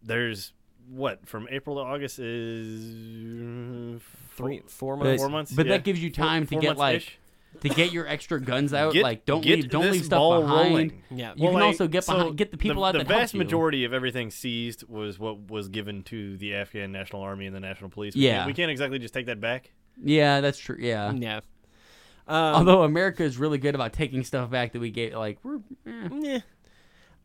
There's 0.02 0.52
what 0.90 1.28
from 1.28 1.46
April 1.50 1.76
to 1.76 1.82
August 1.82 2.18
is 2.18 4.00
Three, 4.36 4.62
four 4.66 4.96
But- 4.96 5.04
months. 5.04 5.22
four 5.22 5.28
months. 5.30 5.52
but 5.52 5.66
yeah. 5.66 5.72
that 5.72 5.84
gives 5.84 6.02
you 6.02 6.10
Four- 6.12 6.24
time 6.24 6.46
to 6.46 6.54
four 6.54 6.60
get, 6.62 6.76
like, 6.76 6.96
ish. 6.96 7.18
To 7.60 7.68
get 7.68 7.92
your 7.92 8.06
extra 8.06 8.40
guns 8.40 8.72
out. 8.72 8.92
Get- 8.92 9.02
like 9.02 9.24
don't 9.24 9.44
leave 9.44 9.68
don't 9.68 9.90
leave 9.90 10.04
stuff 10.04 10.42
behind. 10.42 10.68
rolling. 10.70 11.02
Yeah. 11.10 11.32
You 11.36 11.46
can 11.48 11.54
like, 11.54 11.62
also 11.64 11.88
get 11.88 12.06
behind, 12.06 12.28
so 12.28 12.32
get 12.32 12.50
the 12.50 12.56
people 12.56 12.84
out 12.84 12.94
of 12.94 13.00
the 13.00 13.04
that 13.08 13.14
vast 13.20 13.32
help 13.32 13.40
you. 13.40 13.44
majority 13.44 13.84
of 13.84 13.92
everything 13.92 14.30
seized 14.30 14.84
was 14.88 15.18
what 15.18 15.50
was 15.50 15.68
given 15.68 16.02
to 16.04 16.36
the 16.36 16.54
Afghan 16.54 16.92
National 16.92 17.22
Army 17.22 17.46
and 17.46 17.54
the 17.56 17.60
National 17.60 17.90
Police. 17.90 18.14
We 18.14 18.22
Yeah. 18.22 18.36
can't, 18.38 18.46
we 18.46 18.54
can't 18.54 18.70
exactly 18.70 18.98
just 18.98 19.12
take 19.14 19.26
that 19.26 19.40
back. 19.40 19.72
Yeah, 20.02 20.40
that's 20.40 20.58
true. 20.58 20.76
Yeah. 20.78 21.12
Yeah. 21.12 21.40
Um, 22.28 22.36
Although 22.56 22.82
America 22.82 23.22
is 23.24 23.38
really 23.38 23.56
good 23.58 23.74
about 23.74 23.94
taking 23.94 24.22
stuff 24.22 24.50
back 24.50 24.72
that 24.74 24.80
we 24.80 24.90
gave, 24.90 25.14
like 25.14 25.38
we're 25.42 25.56
eh. 25.86 26.08
Yeah. 26.20 26.38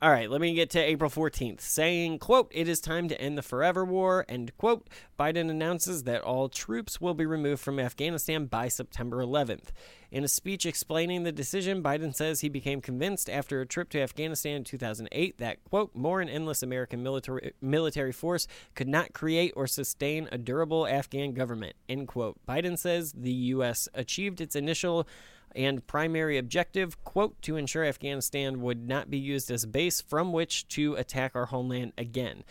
All 0.03 0.11
right, 0.11 0.29
let 0.29 0.41
me 0.41 0.53
get 0.53 0.69
to 0.71 0.81
April 0.81 1.09
14th, 1.09 1.61
saying, 1.61 2.19
quote, 2.19 2.51
it 2.53 2.67
is 2.67 2.81
time 2.81 3.07
to 3.07 3.21
end 3.21 3.37
the 3.37 3.41
forever 3.41 3.85
war, 3.85 4.25
end 4.27 4.51
quote. 4.57 4.89
Biden 5.17 5.49
announces 5.49 6.03
that 6.03 6.23
all 6.23 6.49
troops 6.49 6.99
will 6.99 7.13
be 7.13 7.25
removed 7.25 7.61
from 7.61 7.79
Afghanistan 7.79 8.47
by 8.47 8.67
September 8.67 9.23
11th. 9.23 9.67
In 10.11 10.25
a 10.25 10.27
speech 10.27 10.65
explaining 10.65 11.23
the 11.23 11.31
decision, 11.31 11.81
Biden 11.81 12.13
says 12.13 12.41
he 12.41 12.49
became 12.49 12.81
convinced 12.81 13.29
after 13.29 13.61
a 13.61 13.65
trip 13.65 13.87
to 13.91 14.01
Afghanistan 14.01 14.57
in 14.57 14.63
2008 14.65 15.37
that, 15.37 15.63
quote, 15.63 15.95
more 15.95 16.19
and 16.19 16.29
endless 16.29 16.61
American 16.61 17.01
military, 17.01 17.53
military 17.61 18.11
force 18.11 18.45
could 18.75 18.89
not 18.89 19.13
create 19.13 19.53
or 19.55 19.67
sustain 19.67 20.27
a 20.33 20.37
durable 20.37 20.85
Afghan 20.85 21.31
government, 21.33 21.77
end 21.87 22.09
quote. 22.09 22.37
Biden 22.45 22.77
says 22.77 23.13
the 23.13 23.31
U.S. 23.31 23.87
achieved 23.93 24.41
its 24.41 24.57
initial 24.57 25.07
and 25.55 25.85
primary 25.85 26.37
objective, 26.37 27.03
quote, 27.03 27.41
to 27.43 27.55
ensure 27.55 27.83
Afghanistan 27.83 28.61
would 28.61 28.87
not 28.87 29.09
be 29.09 29.17
used 29.17 29.51
as 29.51 29.63
a 29.63 29.67
base 29.67 30.01
from 30.01 30.31
which 30.33 30.67
to 30.69 30.95
attack 30.95 31.35
our 31.35 31.47
homeland 31.47 31.93
again. 31.97 32.43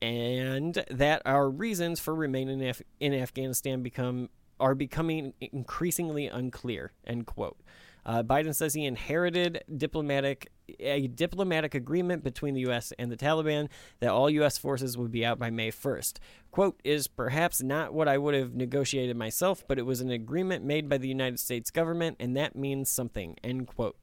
And 0.00 0.84
that 0.90 1.22
our 1.24 1.48
reasons 1.48 2.00
for 2.00 2.14
remaining 2.14 2.60
in, 2.60 2.68
Af- 2.68 2.82
in 3.00 3.14
Afghanistan 3.14 3.82
become 3.82 4.30
are 4.60 4.74
becoming 4.74 5.34
increasingly 5.40 6.28
unclear, 6.28 6.92
end 7.04 7.26
quote. 7.26 7.58
Uh, 8.04 8.22
Biden 8.22 8.54
says 8.54 8.74
he 8.74 8.84
inherited 8.84 9.62
diplomatic 9.76 10.50
a 10.80 11.06
diplomatic 11.08 11.74
agreement 11.74 12.24
between 12.24 12.54
the 12.54 12.60
U.S. 12.62 12.92
and 12.98 13.10
the 13.10 13.16
Taliban 13.16 13.68
that 14.00 14.10
all 14.10 14.30
U.S. 14.30 14.58
forces 14.58 14.96
would 14.96 15.10
be 15.12 15.24
out 15.24 15.38
by 15.38 15.50
May 15.50 15.70
1st. 15.70 16.18
Quote 16.50 16.80
is 16.84 17.08
perhaps 17.08 17.62
not 17.62 17.92
what 17.92 18.08
I 18.08 18.18
would 18.18 18.34
have 18.34 18.54
negotiated 18.54 19.16
myself, 19.16 19.64
but 19.68 19.78
it 19.78 19.86
was 19.86 20.00
an 20.00 20.10
agreement 20.10 20.64
made 20.64 20.88
by 20.88 20.98
the 20.98 21.08
United 21.08 21.40
States 21.40 21.70
government, 21.70 22.16
and 22.20 22.36
that 22.36 22.56
means 22.56 22.90
something. 22.90 23.36
End 23.44 23.66
quote. 23.66 23.96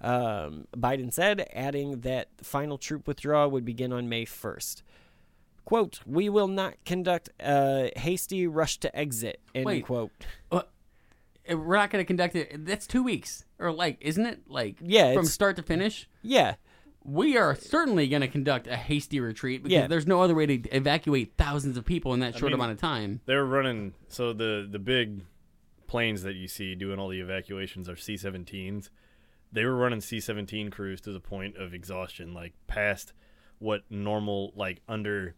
Um, 0.00 0.66
Biden 0.76 1.12
said, 1.12 1.46
adding 1.52 2.00
that 2.00 2.28
final 2.42 2.76
troop 2.76 3.06
withdrawal 3.06 3.50
would 3.50 3.64
begin 3.64 3.92
on 3.92 4.08
May 4.08 4.24
1st. 4.24 4.82
Quote, 5.64 6.00
we 6.04 6.28
will 6.28 6.48
not 6.48 6.74
conduct 6.84 7.30
a 7.40 7.92
hasty 7.96 8.46
rush 8.48 8.78
to 8.78 8.96
exit, 8.96 9.40
end 9.54 9.66
Wait. 9.66 9.86
quote. 9.86 10.10
Eh, 10.50 10.60
we're 11.48 11.76
not 11.76 11.90
going 11.90 12.02
to 12.02 12.06
conduct 12.06 12.36
it. 12.36 12.64
That's 12.66 12.86
two 12.86 13.02
weeks, 13.02 13.44
or 13.58 13.72
like, 13.72 13.98
isn't 14.00 14.24
it? 14.24 14.42
Like, 14.48 14.76
Yeah, 14.80 15.14
from 15.14 15.26
start 15.26 15.56
to 15.56 15.62
finish. 15.62 16.08
Yeah. 16.22 16.54
We 17.04 17.36
are 17.36 17.56
certainly 17.56 18.06
going 18.06 18.20
to 18.22 18.28
conduct 18.28 18.68
a 18.68 18.76
hasty 18.76 19.18
retreat 19.18 19.62
because 19.64 19.72
Yeah. 19.74 19.86
there's 19.88 20.06
no 20.06 20.22
other 20.22 20.34
way 20.36 20.46
to 20.46 20.54
evacuate 20.76 21.34
thousands 21.36 21.76
of 21.76 21.84
people 21.84 22.14
in 22.14 22.20
that 22.20 22.34
short 22.34 22.50
mean- 22.52 22.54
amount 22.54 22.72
of 22.72 22.78
time. 22.80 23.20
They're 23.26 23.44
running 23.44 23.94
so 24.08 24.32
the 24.32 24.66
the 24.70 24.78
big 24.78 25.22
planes 25.88 26.22
that 26.22 26.34
you 26.36 26.46
see 26.48 26.74
doing 26.74 26.98
all 26.98 27.08
the 27.08 27.20
evacuations 27.20 27.88
are 27.88 27.96
C-17s. 27.96 28.88
They 29.50 29.64
were 29.66 29.76
running 29.76 30.00
C-17 30.00 30.70
crews 30.72 31.00
to 31.02 31.12
the 31.12 31.20
point 31.20 31.56
of 31.56 31.74
exhaustion, 31.74 32.32
like 32.32 32.54
past 32.66 33.12
what 33.58 33.82
normal 33.90 34.52
like 34.56 34.80
under 34.88 35.34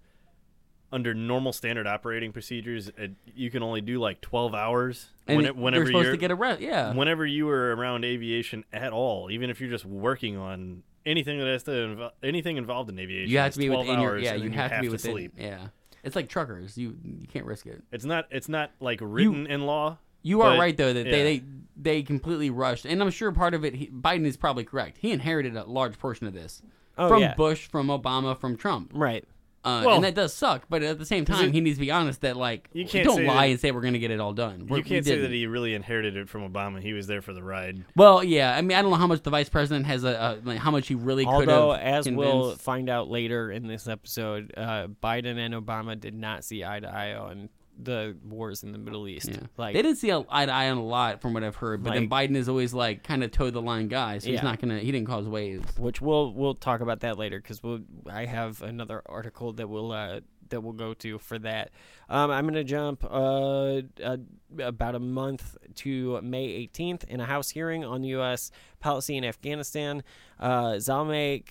under 0.94 1.12
normal 1.12 1.52
standard 1.52 1.86
operating 1.86 2.32
procedures, 2.32 2.88
it, 2.96 3.12
you 3.34 3.50
can 3.50 3.62
only 3.62 3.80
do 3.80 3.98
like 3.98 4.20
12 4.20 4.54
hours. 4.54 5.08
And 5.26 5.36
when 5.36 5.44
it- 5.44 5.48
it- 5.48 5.56
whenever 5.56 5.84
they're 5.84 5.92
supposed 5.92 6.04
you're, 6.04 6.12
to 6.12 6.18
get 6.18 6.30
a 6.30 6.34
rest. 6.34 6.60
Yeah. 6.60 6.94
whenever 6.94 7.26
you 7.26 7.48
are 7.48 7.74
around 7.74 8.04
aviation 8.04 8.64
at 8.72 8.92
all, 8.92 9.30
even 9.30 9.50
if 9.50 9.60
you're 9.60 9.70
just 9.70 9.84
working 9.84 10.36
on 10.36 10.82
anything 11.04 11.38
that 11.38 11.46
has 11.48 11.64
to 11.64 11.70
invo- 11.72 12.10
anything 12.22 12.56
involved 12.56 12.88
in 12.90 12.98
aviation, 12.98 13.30
you 13.30 13.38
have 13.38 13.52
to 13.52 13.58
be 13.58 13.66
12 13.66 13.86
within 13.86 14.00
your 14.00 14.10
hours 14.12 14.22
yeah. 14.22 14.34
and 14.34 14.44
You 14.44 14.50
have, 14.50 14.70
to 14.70 14.80
be 14.80 14.86
to 14.86 14.92
within. 14.92 15.12
sleep. 15.12 15.32
Yeah. 15.36 15.66
It's 16.04 16.14
like 16.16 16.28
truckers. 16.28 16.76
You 16.78 16.96
you 17.02 17.26
can't 17.26 17.46
risk 17.46 17.66
it. 17.66 17.82
It's 17.90 18.04
not 18.04 18.26
it's 18.30 18.48
not 18.48 18.70
like 18.80 19.00
written 19.02 19.46
in 19.46 19.66
law. 19.66 19.98
You 20.22 20.42
are 20.42 20.52
but- 20.52 20.58
right 20.60 20.76
though 20.76 20.92
that 20.92 21.06
yeah. 21.06 21.12
they, 21.12 21.38
they 21.38 21.44
they 21.76 22.02
completely 22.02 22.50
rushed, 22.50 22.84
and 22.84 23.02
I'm 23.02 23.10
sure 23.10 23.32
part 23.32 23.52
of 23.54 23.64
it. 23.64 23.74
He, 23.74 23.88
Biden 23.88 24.24
is 24.26 24.36
probably 24.36 24.64
correct. 24.64 24.98
He 25.00 25.10
inherited 25.12 25.56
a 25.56 25.64
large 25.64 25.98
portion 25.98 26.26
of 26.28 26.32
this 26.34 26.62
Oh, 26.96 27.08
from 27.08 27.22
yeah. 27.22 27.34
Bush, 27.34 27.66
from 27.68 27.88
Obama, 27.88 28.38
from 28.38 28.56
Trump. 28.56 28.92
Right. 28.94 29.24
Uh, 29.64 29.82
Well- 29.86 29.94
and 29.96 30.04
that 30.04 30.14
does 30.14 30.34
suck, 30.34 30.66
but 30.68 30.82
at 30.82 30.98
the 30.98 31.06
same 31.06 31.24
time, 31.24 31.48
it- 31.48 31.52
he 31.54 31.60
needs 31.62 31.78
to 31.78 31.80
be 31.80 31.90
honest 31.90 32.20
that 32.20 32.36
like 32.36 32.68
You 32.74 32.84
can't 32.86 33.06
don't 33.06 33.24
lie 33.24 33.46
that- 33.46 33.50
and 33.52 33.60
say 33.60 33.70
we're 33.70 33.80
going 33.80 33.94
to 33.94 33.98
get 33.98 34.10
it 34.10 34.20
all 34.20 34.32
done. 34.34 34.66
We're- 34.66 34.78
You 34.80 34.84
can't 34.84 35.04
say 35.06 35.18
that 35.18 35.30
he 35.30 35.46
really 35.46 35.72
inherited 35.74 36.16
it 36.16 36.28
from 36.28 36.42
Obama. 36.50 36.80
He 36.82 36.92
was 36.92 37.06
there 37.06 37.22
for 37.22 37.32
the 37.32 37.42
ride. 37.42 37.82
Well, 37.96 38.22
yeah. 38.22 38.54
I 38.54 38.60
mean, 38.60 38.76
I 38.76 38.82
don't 38.82 38.90
know 38.90 38.96
how 38.98 39.06
much 39.06 39.22
the 39.22 39.30
vice 39.30 39.48
president 39.48 39.86
has 39.86 40.04
a, 40.04 40.08
a 40.08 40.38
like, 40.46 40.58
how 40.58 40.70
much 40.70 40.88
he 40.88 40.94
really 40.94 41.24
could 41.24 41.48
have. 41.48 41.48
Although, 41.48 41.72
as 41.72 42.06
we'll 42.10 42.56
find 42.56 42.88
out 42.90 43.08
later 43.08 43.50
in 43.50 43.66
this 43.66 43.88
episode, 43.88 44.52
uh, 44.56 44.88
Biden 45.02 45.38
and 45.38 45.54
Obama 45.54 45.98
did 45.98 46.14
not 46.14 46.44
see 46.44 46.62
eye 46.64 46.80
to 46.80 46.88
eye 46.88 47.14
on 47.14 47.48
the 47.82 48.16
wars 48.24 48.62
in 48.62 48.72
the 48.72 48.78
Middle 48.78 49.08
East. 49.08 49.28
Yeah. 49.28 49.38
Like, 49.56 49.74
they 49.74 49.82
didn't 49.82 49.98
see 49.98 50.10
a- 50.10 50.24
eye 50.28 50.46
to 50.46 50.52
eye 50.52 50.70
on 50.70 50.78
a 50.78 50.84
lot 50.84 51.20
from 51.20 51.34
what 51.34 51.42
I've 51.44 51.56
heard, 51.56 51.82
but 51.82 51.94
then 51.94 52.08
Biden 52.08 52.36
is 52.36 52.48
always 52.48 52.72
like 52.74 53.02
kind 53.04 53.24
of 53.24 53.30
toe 53.30 53.50
the 53.50 53.62
line 53.62 53.88
guy, 53.88 54.18
so 54.18 54.30
he's 54.30 54.42
not 54.42 54.60
gonna. 54.60 54.78
He 54.78 54.92
didn't 54.92 55.08
cause 55.08 55.26
waves. 55.26 55.66
which 55.78 56.00
we'll 56.00 56.32
we'll 56.32 56.54
talk 56.54 56.80
about 56.80 57.00
that 57.00 57.18
later 57.18 57.38
because 57.38 57.62
we'll 57.62 57.80
I 58.10 58.26
have 58.26 58.62
another 58.62 59.02
article 59.06 59.52
that 59.54 59.68
will 59.68 59.92
uh, 59.92 60.20
that 60.50 60.60
we'll 60.60 60.72
go 60.72 60.94
to 60.94 61.18
for 61.18 61.38
that. 61.38 61.70
Um, 62.08 62.30
I'm 62.30 62.44
going 62.44 62.54
to 62.54 62.64
jump 62.64 63.02
uh, 63.04 63.80
uh, 64.02 64.16
about 64.58 64.94
a 64.94 64.98
month 64.98 65.56
to 65.76 66.20
May 66.20 66.68
18th 66.68 67.04
in 67.04 67.18
a 67.20 67.24
House 67.24 67.48
hearing 67.48 67.82
on 67.84 68.02
the 68.02 68.08
U.S. 68.08 68.50
policy 68.78 69.16
in 69.16 69.24
Afghanistan. 69.24 70.02
Uh, 70.38 70.72
Zalmay 70.74 71.44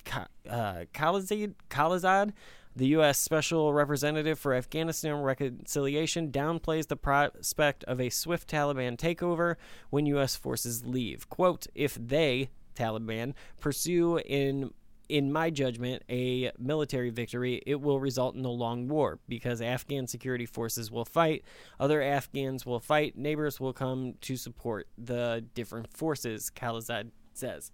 uh, 0.48 0.84
Khalilzad, 0.94 2.32
the 2.76 2.88
U.S. 2.88 3.18
Special 3.18 3.72
Representative 3.72 4.38
for 4.38 4.54
Afghanistan 4.54 5.16
Reconciliation, 5.16 6.30
downplays 6.32 6.88
the 6.88 6.96
prospect 6.96 7.84
of 7.84 8.00
a 8.00 8.10
swift 8.10 8.50
Taliban 8.50 8.96
takeover 8.96 9.56
when 9.90 10.06
U.S. 10.06 10.36
forces 10.36 10.84
leave. 10.84 11.28
Quote, 11.28 11.66
if 11.74 11.94
they, 11.94 12.50
Taliban, 12.74 13.34
pursue 13.60 14.18
in 14.18 14.72
in 15.08 15.30
my 15.30 15.50
judgment, 15.50 16.02
a 16.08 16.50
military 16.58 17.10
victory, 17.10 17.62
it 17.66 17.80
will 17.80 18.00
result 18.00 18.34
in 18.34 18.44
a 18.44 18.50
long 18.50 18.88
war 18.88 19.18
because 19.28 19.60
Afghan 19.60 20.06
security 20.06 20.46
forces 20.46 20.90
will 20.90 21.04
fight, 21.04 21.44
other 21.78 22.00
Afghans 22.00 22.64
will 22.64 22.80
fight, 22.80 23.16
neighbors 23.16 23.60
will 23.60 23.72
come 23.72 24.14
to 24.22 24.36
support 24.36 24.88
the 24.96 25.44
different 25.54 25.94
forces, 25.94 26.50
Khalilzad 26.54 27.10
says. 27.34 27.70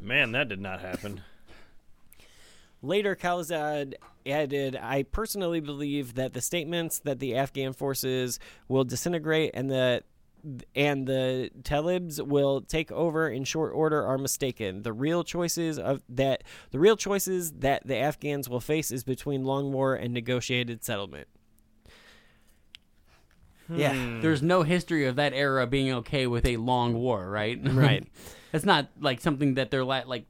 Man, 0.00 0.32
that 0.32 0.48
did 0.48 0.60
not 0.60 0.80
happen. 0.80 1.22
Later, 2.84 3.16
Khalilzad 3.16 3.94
added, 4.26 4.76
I 4.76 5.04
personally 5.04 5.60
believe 5.60 6.14
that 6.14 6.32
the 6.32 6.40
statements 6.40 6.98
that 7.00 7.18
the 7.18 7.36
Afghan 7.36 7.72
forces 7.72 8.38
will 8.68 8.84
disintegrate 8.84 9.52
and 9.54 9.70
that 9.70 10.04
and 10.74 11.06
the 11.06 11.50
Talibs 11.62 12.20
will 12.20 12.60
take 12.60 12.92
over 12.92 13.28
in 13.28 13.44
short 13.44 13.72
order 13.74 14.04
are 14.04 14.18
mistaken. 14.18 14.82
The 14.82 14.92
real 14.92 15.24
choices 15.24 15.78
of 15.78 16.02
that 16.10 16.44
the 16.70 16.78
real 16.78 16.96
choices 16.96 17.52
that 17.52 17.86
the 17.86 17.96
Afghans 17.96 18.48
will 18.48 18.60
face 18.60 18.90
is 18.90 19.04
between 19.04 19.44
long 19.44 19.72
war 19.72 19.94
and 19.94 20.12
negotiated 20.12 20.84
settlement. 20.84 21.28
Hmm. 23.68 23.78
Yeah. 23.78 24.18
There's 24.20 24.42
no 24.42 24.62
history 24.62 25.06
of 25.06 25.16
that 25.16 25.32
era 25.32 25.66
being 25.66 25.90
okay 25.92 26.26
with 26.26 26.44
a 26.44 26.58
long 26.58 26.94
war, 26.94 27.28
right? 27.28 27.58
Right. 27.62 28.06
That's 28.52 28.66
not 28.66 28.88
like 29.00 29.20
something 29.22 29.54
that 29.54 29.70
they're 29.70 29.84
la- 29.84 30.02
like 30.06 30.26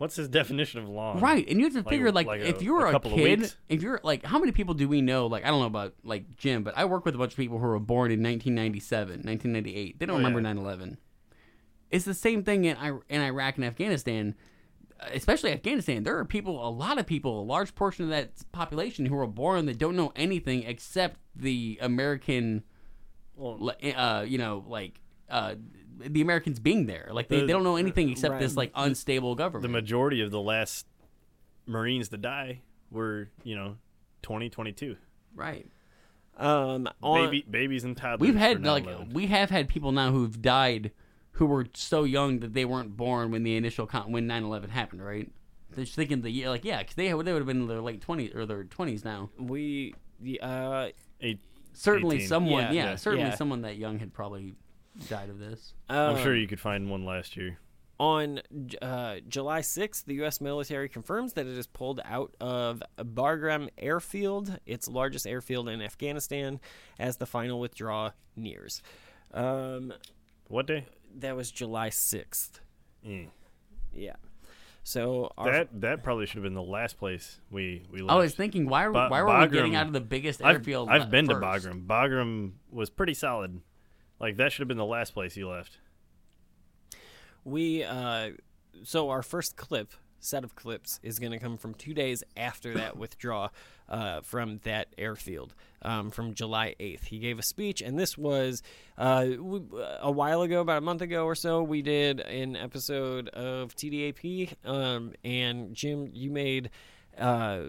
What's 0.00 0.16
his 0.16 0.30
definition 0.30 0.80
of 0.80 0.88
long? 0.88 1.20
Right, 1.20 1.46
and 1.46 1.58
you 1.58 1.64
have 1.66 1.74
to 1.74 1.82
figure 1.82 2.10
like, 2.10 2.26
like 2.26 2.40
if 2.40 2.62
a- 2.62 2.64
you 2.64 2.72
were 2.72 2.86
a 2.86 2.96
a, 2.96 3.00
kid, 3.00 3.52
if 3.68 3.82
you're 3.82 4.00
like, 4.02 4.24
how 4.24 4.38
many 4.38 4.50
people 4.50 4.72
do 4.72 4.88
we 4.88 5.02
know? 5.02 5.26
Like, 5.26 5.44
I 5.44 5.48
don't 5.48 5.60
know 5.60 5.66
about 5.66 5.92
like 6.02 6.36
Jim, 6.38 6.62
but 6.62 6.72
I 6.74 6.86
work 6.86 7.04
with 7.04 7.14
a 7.14 7.18
bunch 7.18 7.32
of 7.32 7.36
people 7.36 7.58
who 7.58 7.66
were 7.66 7.78
born 7.78 8.10
in 8.10 8.22
1997, 8.22 9.08
1998. 9.24 9.98
They 9.98 10.06
don't 10.06 10.14
Oh, 10.14 10.16
remember 10.16 10.40
yeah. 10.40 10.54
9/11. 10.54 10.96
It's 11.90 12.06
the 12.06 12.14
same 12.14 12.42
thing 12.44 12.64
in 12.64 12.78
in 13.10 13.20
Iraq 13.20 13.56
and 13.56 13.64
Afghanistan, 13.66 14.36
especially 15.12 15.52
Afghanistan. 15.52 16.02
There 16.02 16.16
are 16.16 16.24
people, 16.24 16.66
a 16.66 16.70
lot 16.70 16.96
of 16.98 17.04
people, 17.06 17.42
a 17.42 17.44
large 17.44 17.74
portion 17.74 18.04
of 18.04 18.10
that 18.10 18.30
population 18.52 19.04
who 19.04 19.18
are 19.18 19.26
born 19.26 19.66
that 19.66 19.76
don't 19.76 19.96
know 19.96 20.12
anything 20.16 20.62
except 20.62 21.18
the 21.36 21.78
American, 21.82 22.62
Well, 23.36 23.72
uh, 23.94 24.24
you 24.26 24.38
know, 24.38 24.64
like. 24.66 24.98
Uh, 25.28 25.54
the 26.06 26.20
Americans 26.20 26.58
being 26.60 26.86
there, 26.86 27.08
like 27.12 27.28
they, 27.28 27.40
The- 27.40 27.46
they 27.46 27.52
don't 27.52 27.64
know 27.64 27.76
anything 27.76 28.08
except 28.10 28.32
Right. 28.32 28.40
this 28.40 28.56
like 28.56 28.72
unstable 28.74 29.34
government. 29.34 29.62
the 29.62 29.68
majority 29.68 30.20
of 30.22 30.30
the 30.30 30.40
last 30.40 30.86
Marines 31.66 32.08
to 32.10 32.16
die 32.18 32.60
were, 32.90 33.28
you 33.44 33.54
know, 33.56 33.76
2022. 34.22 34.96
right. 35.34 35.66
Um 36.36 36.88
on 37.02 37.26
Baby, 37.26 37.44
babies 37.50 37.84
and 37.84 37.96
toddlers. 37.96 38.26
We've 38.26 38.38
had 38.38 38.64
like 38.64 38.84
9/11. 38.86 39.12
we 39.12 39.26
have 39.26 39.50
had 39.50 39.68
people 39.68 39.92
now 39.92 40.10
who've 40.10 40.40
died 40.40 40.90
who 41.32 41.46
were 41.46 41.66
so 41.74 42.04
young 42.04 42.40
that 42.40 42.54
they 42.54 42.64
weren't 42.64 42.96
born 42.96 43.30
when 43.30 43.42
the 43.42 43.56
initial 43.56 43.86
con- 43.86 44.10
when 44.10 44.26
9/11 44.26 44.70
happened, 44.70 45.04
right? 45.04 45.30
They're 45.70 45.84
just 45.84 45.96
thinking 45.96 46.22
the 46.22 46.30
year 46.30 46.48
like 46.48 46.64
yeah, 46.64 46.78
because 46.78 46.94
they 46.94 47.12
would 47.12 47.26
they 47.26 47.32
would 47.32 47.40
have 47.40 47.46
been 47.46 47.60
in 47.62 47.68
their 47.68 47.80
late 47.82 48.00
20s 48.00 48.34
or 48.34 48.46
their 48.46 48.64
20s 48.64 49.04
now. 49.04 49.28
we 49.38 49.94
the, 50.20 50.40
uh 50.40 50.88
Eight- 51.20 51.40
Certainly 51.72 52.16
18. 52.16 52.28
someone 52.28 52.62
Yeah, 52.64 52.72
yeah, 52.72 52.84
yeah. 52.90 52.96
certainly 52.96 53.28
Yeah. 53.28 53.34
someone 53.36 53.62
that 53.62 53.76
young 53.76 53.98
had 53.98 54.12
probably 54.14 54.54
died 55.08 55.30
of 55.30 55.38
this. 55.38 55.74
I'm 55.88 56.16
um, 56.16 56.22
sure 56.22 56.36
you 56.36 56.46
could 56.46 56.60
find 56.60 56.90
one 56.90 57.04
last 57.04 57.36
year. 57.36 57.58
On 57.98 58.40
uh, 58.80 59.16
July 59.28 59.60
6th, 59.60 60.06
the 60.06 60.14
U.S. 60.14 60.40
military 60.40 60.88
confirms 60.88 61.34
that 61.34 61.46
it 61.46 61.54
has 61.54 61.66
pulled 61.66 62.00
out 62.04 62.34
of 62.40 62.82
Bagram 62.98 63.68
Airfield, 63.76 64.58
its 64.64 64.88
largest 64.88 65.26
airfield 65.26 65.68
in 65.68 65.82
Afghanistan, 65.82 66.60
as 66.98 67.18
the 67.18 67.26
final 67.26 67.60
withdrawal 67.60 68.12
nears. 68.36 68.82
Um, 69.34 69.92
What 70.48 70.66
day? 70.66 70.86
that 71.18 71.36
was 71.36 71.50
July 71.50 71.90
6th. 71.90 72.60
Mm. 73.06 73.28
Yeah. 73.92 74.16
So 74.82 75.30
our, 75.36 75.52
That 75.52 75.80
that 75.80 76.02
probably 76.02 76.26
should 76.26 76.36
have 76.36 76.44
been 76.44 76.54
the 76.54 76.62
last 76.62 76.98
place 76.98 77.38
we 77.50 77.84
we 77.90 78.00
left. 78.00 78.12
I 78.12 78.16
was 78.16 78.34
thinking 78.34 78.66
why 78.66 78.88
Ba- 78.88 79.08
why 79.10 79.22
were 79.22 79.40
we 79.40 79.48
getting 79.48 79.76
out 79.76 79.86
of 79.86 79.92
the 79.92 80.00
biggest 80.00 80.42
I've, 80.42 80.56
airfield? 80.56 80.88
I've 80.88 81.02
le- 81.02 81.06
been 81.08 81.28
to? 81.28 81.34
Bagram. 81.34 81.86
Bagram 81.86 82.52
was 82.70 82.88
pretty 82.88 83.14
solid. 83.14 83.60
Like 84.20 84.36
that 84.36 84.52
should 84.52 84.60
have 84.60 84.68
been 84.68 84.76
the 84.76 84.84
last 84.84 85.14
place 85.14 85.34
he 85.34 85.44
left. 85.44 85.78
we 87.44 87.82
uh, 87.82 88.30
so 88.82 89.10
our 89.10 89.22
first 89.22 89.56
clip 89.56 89.92
set 90.20 90.44
of 90.44 90.54
clips 90.54 91.00
is 91.02 91.18
going 91.18 91.32
to 91.32 91.38
come 91.38 91.56
from 91.56 91.74
two 91.74 91.94
days 91.94 92.22
after 92.36 92.74
that 92.74 92.96
withdrawal 92.96 93.50
uh, 93.88 94.20
from 94.20 94.60
that 94.64 94.88
airfield 94.98 95.54
um, 95.82 96.10
from 96.10 96.34
July 96.34 96.74
8th. 96.78 97.06
He 97.06 97.18
gave 97.18 97.38
a 97.38 97.42
speech, 97.42 97.80
and 97.80 97.98
this 97.98 98.16
was 98.16 98.62
uh, 98.98 99.26
we, 99.38 99.62
a 100.00 100.10
while 100.10 100.42
ago, 100.42 100.60
about 100.60 100.78
a 100.78 100.82
month 100.82 101.02
ago 101.02 101.24
or 101.24 101.34
so. 101.34 101.62
We 101.62 101.82
did 101.82 102.20
an 102.20 102.54
episode 102.54 103.28
of 103.30 103.74
TDAP, 103.74 104.54
um, 104.64 105.14
and 105.24 105.74
Jim, 105.74 106.08
you 106.12 106.30
made. 106.30 106.70
Uh, 107.18 107.60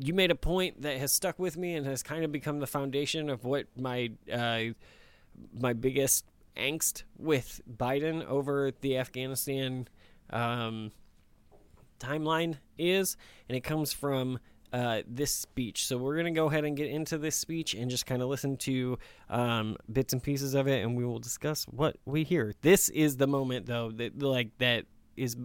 you 0.00 0.14
made 0.14 0.30
a 0.30 0.36
point 0.36 0.82
that 0.82 0.98
has 0.98 1.12
stuck 1.12 1.40
with 1.40 1.56
me 1.56 1.74
and 1.74 1.84
has 1.84 2.04
kind 2.04 2.24
of 2.24 2.30
become 2.30 2.60
the 2.60 2.68
foundation 2.68 3.28
of 3.28 3.44
what 3.44 3.66
my 3.76 4.12
uh, 4.32 4.72
my 5.58 5.72
biggest 5.72 6.24
angst 6.56 7.04
with 7.16 7.60
Biden 7.70 8.24
over 8.26 8.72
the 8.80 8.98
Afghanistan 8.98 9.88
um, 10.30 10.90
timeline 11.98 12.56
is, 12.76 13.16
and 13.48 13.56
it 13.56 13.62
comes 13.62 13.92
from 13.92 14.38
uh, 14.72 15.02
this 15.06 15.32
speech. 15.32 15.86
So 15.86 15.96
we're 15.96 16.16
gonna 16.16 16.32
go 16.32 16.46
ahead 16.46 16.64
and 16.64 16.76
get 16.76 16.88
into 16.88 17.16
this 17.18 17.36
speech 17.36 17.74
and 17.74 17.90
just 17.90 18.06
kind 18.06 18.22
of 18.22 18.28
listen 18.28 18.56
to 18.58 18.98
um, 19.30 19.76
bits 19.90 20.12
and 20.12 20.22
pieces 20.22 20.54
of 20.54 20.68
it, 20.68 20.82
and 20.84 20.96
we 20.96 21.04
will 21.04 21.18
discuss 21.18 21.64
what 21.64 21.96
we 22.04 22.24
hear. 22.24 22.52
This 22.62 22.88
is 22.90 23.16
the 23.16 23.26
moment, 23.26 23.66
though, 23.66 23.90
that 23.92 24.20
like 24.20 24.56
that 24.58 24.84
is 25.16 25.36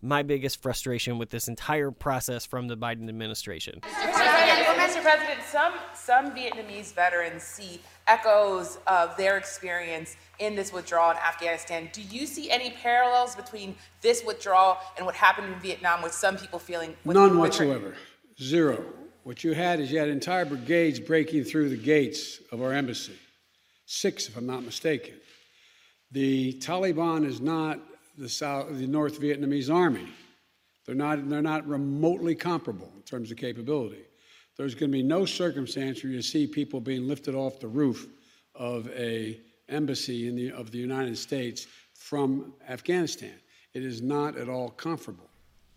my 0.00 0.22
biggest 0.22 0.62
frustration 0.62 1.18
with 1.18 1.30
this 1.30 1.48
entire 1.48 1.90
process 1.90 2.46
from 2.46 2.68
the 2.68 2.76
Biden 2.76 3.08
administration. 3.08 3.80
Mr. 4.98 5.02
President, 5.02 5.38
well, 5.52 5.70
Mr. 5.70 5.72
President, 5.72 5.94
some 5.94 6.34
some 6.34 6.36
Vietnamese 6.36 6.94
veterans 6.94 7.42
see 7.42 7.80
echoes 8.06 8.78
of 8.86 9.16
their 9.16 9.36
experience 9.36 10.16
in 10.38 10.54
this 10.54 10.72
withdrawal 10.72 11.10
in 11.10 11.16
Afghanistan. 11.18 11.88
Do 11.92 12.02
you 12.02 12.26
see 12.26 12.50
any 12.50 12.70
parallels 12.70 13.36
between 13.36 13.76
this 14.00 14.24
withdrawal 14.24 14.78
and 14.96 15.04
what 15.04 15.14
happened 15.14 15.52
in 15.52 15.60
Vietnam, 15.60 16.02
with 16.02 16.12
some 16.12 16.36
people 16.36 16.58
feeling 16.58 16.96
None 17.04 17.38
whatsoever. 17.38 17.94
Zero. 18.40 18.84
What 19.24 19.44
you 19.44 19.52
had 19.52 19.80
is 19.80 19.92
you 19.92 19.98
had 19.98 20.08
entire 20.08 20.44
brigades 20.44 21.00
breaking 21.00 21.44
through 21.44 21.68
the 21.68 21.76
gates 21.76 22.40
of 22.50 22.62
our 22.62 22.72
embassy. 22.72 23.18
Six, 23.84 24.28
if 24.28 24.36
I'm 24.36 24.46
not 24.46 24.62
mistaken. 24.62 25.14
The 26.12 26.54
Taliban 26.54 27.26
is 27.26 27.40
not 27.40 27.80
the 28.16 28.28
South, 28.28 28.68
the 28.78 28.86
North 28.86 29.20
Vietnamese 29.20 29.72
army. 29.72 30.08
They're 30.86 30.94
not, 30.94 31.28
they're 31.28 31.42
not 31.42 31.68
remotely 31.68 32.34
comparable 32.34 32.90
in 32.96 33.02
terms 33.02 33.30
of 33.30 33.36
capability. 33.36 34.07
There's 34.58 34.74
going 34.74 34.90
to 34.90 34.98
be 34.98 35.04
no 35.04 35.24
circumstance 35.24 36.02
where 36.02 36.12
you 36.12 36.20
see 36.20 36.46
people 36.46 36.80
being 36.80 37.06
lifted 37.06 37.34
off 37.36 37.60
the 37.60 37.68
roof 37.68 38.08
of 38.56 38.88
a 38.90 39.40
embassy 39.68 40.26
in 40.26 40.34
the, 40.34 40.50
of 40.50 40.72
the 40.72 40.78
United 40.78 41.16
States 41.16 41.68
from 41.94 42.52
Afghanistan. 42.68 43.34
It 43.72 43.84
is 43.84 44.02
not 44.02 44.36
at 44.36 44.48
all 44.48 44.70
comfortable. 44.70 45.30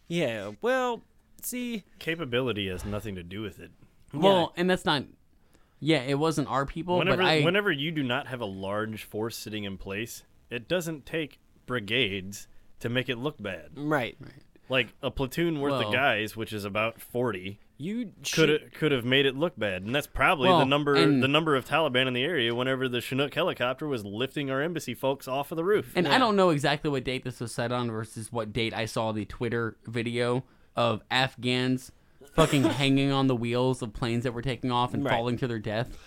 Yeah, 0.07 0.51
well, 0.61 1.03
see, 1.43 1.83
Capability 1.99 2.69
has 2.69 2.83
nothing 2.83 3.13
to 3.15 3.23
do 3.23 3.41
with 3.43 3.59
it. 3.59 3.69
Well, 4.13 4.51
and 4.57 4.67
that's 4.69 4.83
not. 4.83 5.03
Yeah, 5.79 5.99
it 6.01 6.17
wasn't 6.17 6.47
our 6.49 6.65
people, 6.65 6.97
Whenever 6.97 7.17
but 7.21 7.25
I. 7.25 7.41
whenever 7.41 7.71
you 7.71 7.91
do 7.91 8.03
not 8.03 8.27
have 8.27 8.41
a 8.41 8.45
large 8.45 9.03
force 9.03 9.37
sitting 9.37 9.63
in 9.63 9.77
place, 9.77 10.23
it 10.49 10.67
doesn't 10.67 11.05
take 11.05 11.39
brigades 11.67 12.47
to 12.79 12.89
make 12.89 13.09
it 13.09 13.17
look 13.19 13.41
bad. 13.41 13.69
right. 13.75 14.17
Like 14.69 14.93
a 15.03 15.11
platoon 15.11 15.59
worth 15.59 15.71
Well- 15.73 15.87
of 15.89 15.93
guys, 15.93 16.35
which 16.35 16.51
is 16.53 16.65
about 16.65 16.99
forty, 17.01 17.59
You 17.81 18.05
could 18.05 18.27
should, 18.27 18.73
could 18.73 18.91
have 18.91 19.03
made 19.05 19.25
it 19.25 19.35
look 19.35 19.57
bad, 19.57 19.81
and 19.83 19.93
that's 19.95 20.05
probably 20.07 20.49
the 20.49 20.63
number 20.65 20.95
and- 20.95 21.21
the 21.23 21.27
number 21.27 21.55
of 21.55 21.65
Taliban 21.65 22.07
in 22.07 22.13
the 22.13 22.23
area. 22.23 22.53
Whenever 22.53 22.87
the 22.87 23.01
Chinook 23.01 23.33
helicopter 23.33 23.87
was 23.87 24.05
lifting 24.05 24.51
our 24.51 24.61
embassy 24.61 24.93
folks 24.93 25.27
off 25.27 25.51
of 25.51 25.55
the 25.55 25.63
roof, 25.63 25.91
And 25.95 26.07
I 26.07 26.17
don't 26.17 26.35
know 26.35 26.49
exactly 26.51 26.89
what 26.91 27.03
date 27.03 27.23
this 27.23 27.39
was 27.39 27.51
set 27.53 27.71
on 27.71 27.89
versus 27.89 28.31
what 28.31 28.53
date 28.53 28.73
I 28.73 28.85
saw 28.85 29.11
the 29.11 29.25
Twitter 29.25 29.77
video 29.85 30.43
of 30.75 31.01
Afghans 31.09 31.91
fucking 32.35 32.63
hanging 32.79 33.11
on 33.11 33.27
the 33.27 33.35
wheels 33.35 33.81
of 33.81 33.93
planes 33.93 34.23
that 34.23 34.33
were 34.33 34.41
taking 34.41 34.71
off 34.71 34.93
and 34.93 35.03
Right. 35.03 35.11
falling 35.13 35.37
to 35.37 35.47
their 35.47 35.59
death. 35.59 35.97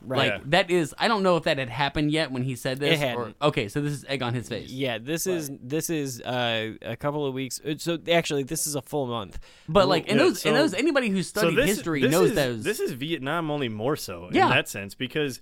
Right. 0.00 0.32
Like 0.34 0.50
that 0.50 0.70
is 0.70 0.94
I 0.96 1.08
don't 1.08 1.22
know 1.22 1.36
if 1.36 1.44
that 1.44 1.58
had 1.58 1.68
happened 1.68 2.10
yet 2.12 2.30
when 2.30 2.42
he 2.42 2.54
said 2.56 2.78
this. 2.78 2.94
It 2.94 2.98
hadn't. 3.00 3.36
okay, 3.42 3.68
so 3.68 3.80
this 3.80 3.92
is 3.92 4.04
egg 4.08 4.22
on 4.22 4.32
his 4.32 4.48
face. 4.48 4.70
Yeah, 4.70 4.98
this 4.98 5.26
is 5.26 5.50
this 5.62 5.90
is 5.90 6.20
uh, 6.22 6.74
a 6.82 6.96
couple 6.96 7.26
of 7.26 7.34
weeks. 7.34 7.60
uh, 7.64 7.74
So 7.78 7.98
actually, 8.10 8.44
this 8.44 8.66
is 8.66 8.74
a 8.76 8.82
full 8.82 9.06
month. 9.06 9.38
But 9.68 9.88
like 9.88 10.06
in 10.06 10.16
Yeah, 10.16 10.24
those 10.24 10.44
in 10.46 10.52
so- 10.54 10.58
those 10.58 10.74
anybody 10.74 11.08
who's 11.10 11.28
studied 11.28 11.56
this, 11.56 11.66
history 11.66 12.02
this 12.02 12.12
knows 12.12 12.30
is, 12.30 12.36
those. 12.36 12.62
This 12.64 12.80
is 12.80 12.92
Vietnam 12.92 13.50
only 13.50 13.68
more 13.68 13.96
so 13.96 14.28
Yeah. 14.32 14.44
in 14.44 14.50
that 14.50 14.68
sense 14.68 14.94
because 14.94 15.40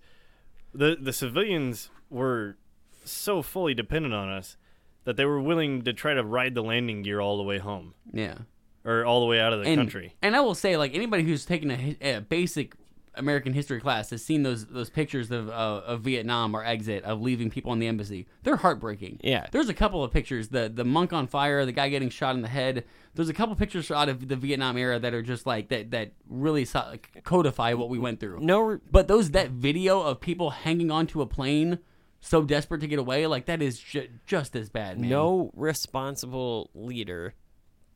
the 0.75 0.97
the 1.01 1.13
civilians 1.13 1.91
were 2.11 2.57
so 3.05 3.43
fully 3.43 3.75
dependent 3.75 4.15
on 4.15 4.29
us 4.31 4.57
that 5.05 5.17
they 5.17 5.25
were 5.25 5.41
willing 5.41 5.83
to 5.83 5.93
try 5.93 6.15
to 6.15 6.25
ride 6.25 6.55
the 6.55 6.63
landing 6.63 7.03
gear 7.03 7.21
all 7.21 7.37
the 7.37 7.43
way 7.45 7.59
home 7.59 7.95
yeah. 8.13 8.39
or 8.85 9.05
all 9.05 9.21
the 9.21 9.27
way 9.27 9.39
out 9.39 9.53
of 9.53 9.61
the 9.63 9.67
and, 9.69 9.79
country. 9.79 10.15
And 10.23 10.35
I 10.35 10.41
will 10.41 10.57
say, 10.57 10.77
like 10.77 10.95
anybody 10.95 11.23
who's 11.23 11.45
taken 11.45 11.71
a, 11.71 11.77
hi- 11.77 11.97
a 12.01 12.21
basic 12.21 12.75
American 13.17 13.53
history 13.53 13.81
class 13.81 14.11
has 14.11 14.25
seen 14.25 14.43
those 14.43 14.67
those 14.67 14.91
pictures 14.91 15.31
of 15.31 15.49
uh, 15.49 15.53
of 15.87 16.03
Vietnam 16.03 16.55
or 16.55 16.65
exit 16.65 17.03
of 17.05 17.21
leaving 17.21 17.51
people 17.51 17.73
in 17.73 17.79
the 17.79 17.87
embassy. 17.87 18.27
They're 18.43 18.57
heartbreaking. 18.57 19.21
Yeah. 19.25 19.47
There's 19.53 19.69
a 19.69 19.75
couple 19.75 20.05
of 20.05 20.13
pictures 20.13 20.49
the 20.49 20.69
the 20.73 20.85
monk 20.85 21.13
on 21.13 21.27
fire, 21.27 21.65
the 21.65 21.73
guy 21.73 21.89
getting 21.89 22.11
shot 22.11 22.35
in 22.37 22.43
the 22.43 22.49
head. 22.49 22.85
There's 23.15 23.29
a 23.31 23.35
couple 23.35 23.55
pictures 23.57 23.91
out 23.91 24.09
of 24.11 24.29
the 24.29 24.37
Vietnam 24.37 24.77
era 24.77 24.99
that 24.99 25.15
are 25.15 25.23
just 25.23 25.47
like 25.47 25.69
that 25.69 25.91
that 25.93 26.13
really 26.29 26.65
so- 26.67 26.95
codify 27.25 27.73
what 27.73 27.89
we 27.89 27.99
went 27.99 28.21
through. 28.21 28.41
No, 28.41 28.61
re- 28.61 28.79
But 28.91 29.09
those 29.09 29.31
that 29.31 29.51
video 29.51 30.03
of 30.03 30.21
people 30.21 30.51
hanging 30.51 30.91
onto 30.91 31.21
a 31.23 31.27
plane 31.27 31.79
so 32.21 32.43
desperate 32.43 32.81
to 32.81 32.87
get 32.89 32.99
away, 32.99 33.27
like 33.27 33.47
that 33.47 33.63
is 33.63 33.79
ju- 33.79 34.09
just 34.27 34.57
as 34.57 34.69
bad, 34.69 34.99
man. 34.99 35.09
no 35.09 35.51
responsible 35.55 36.71
leader, 36.75 37.35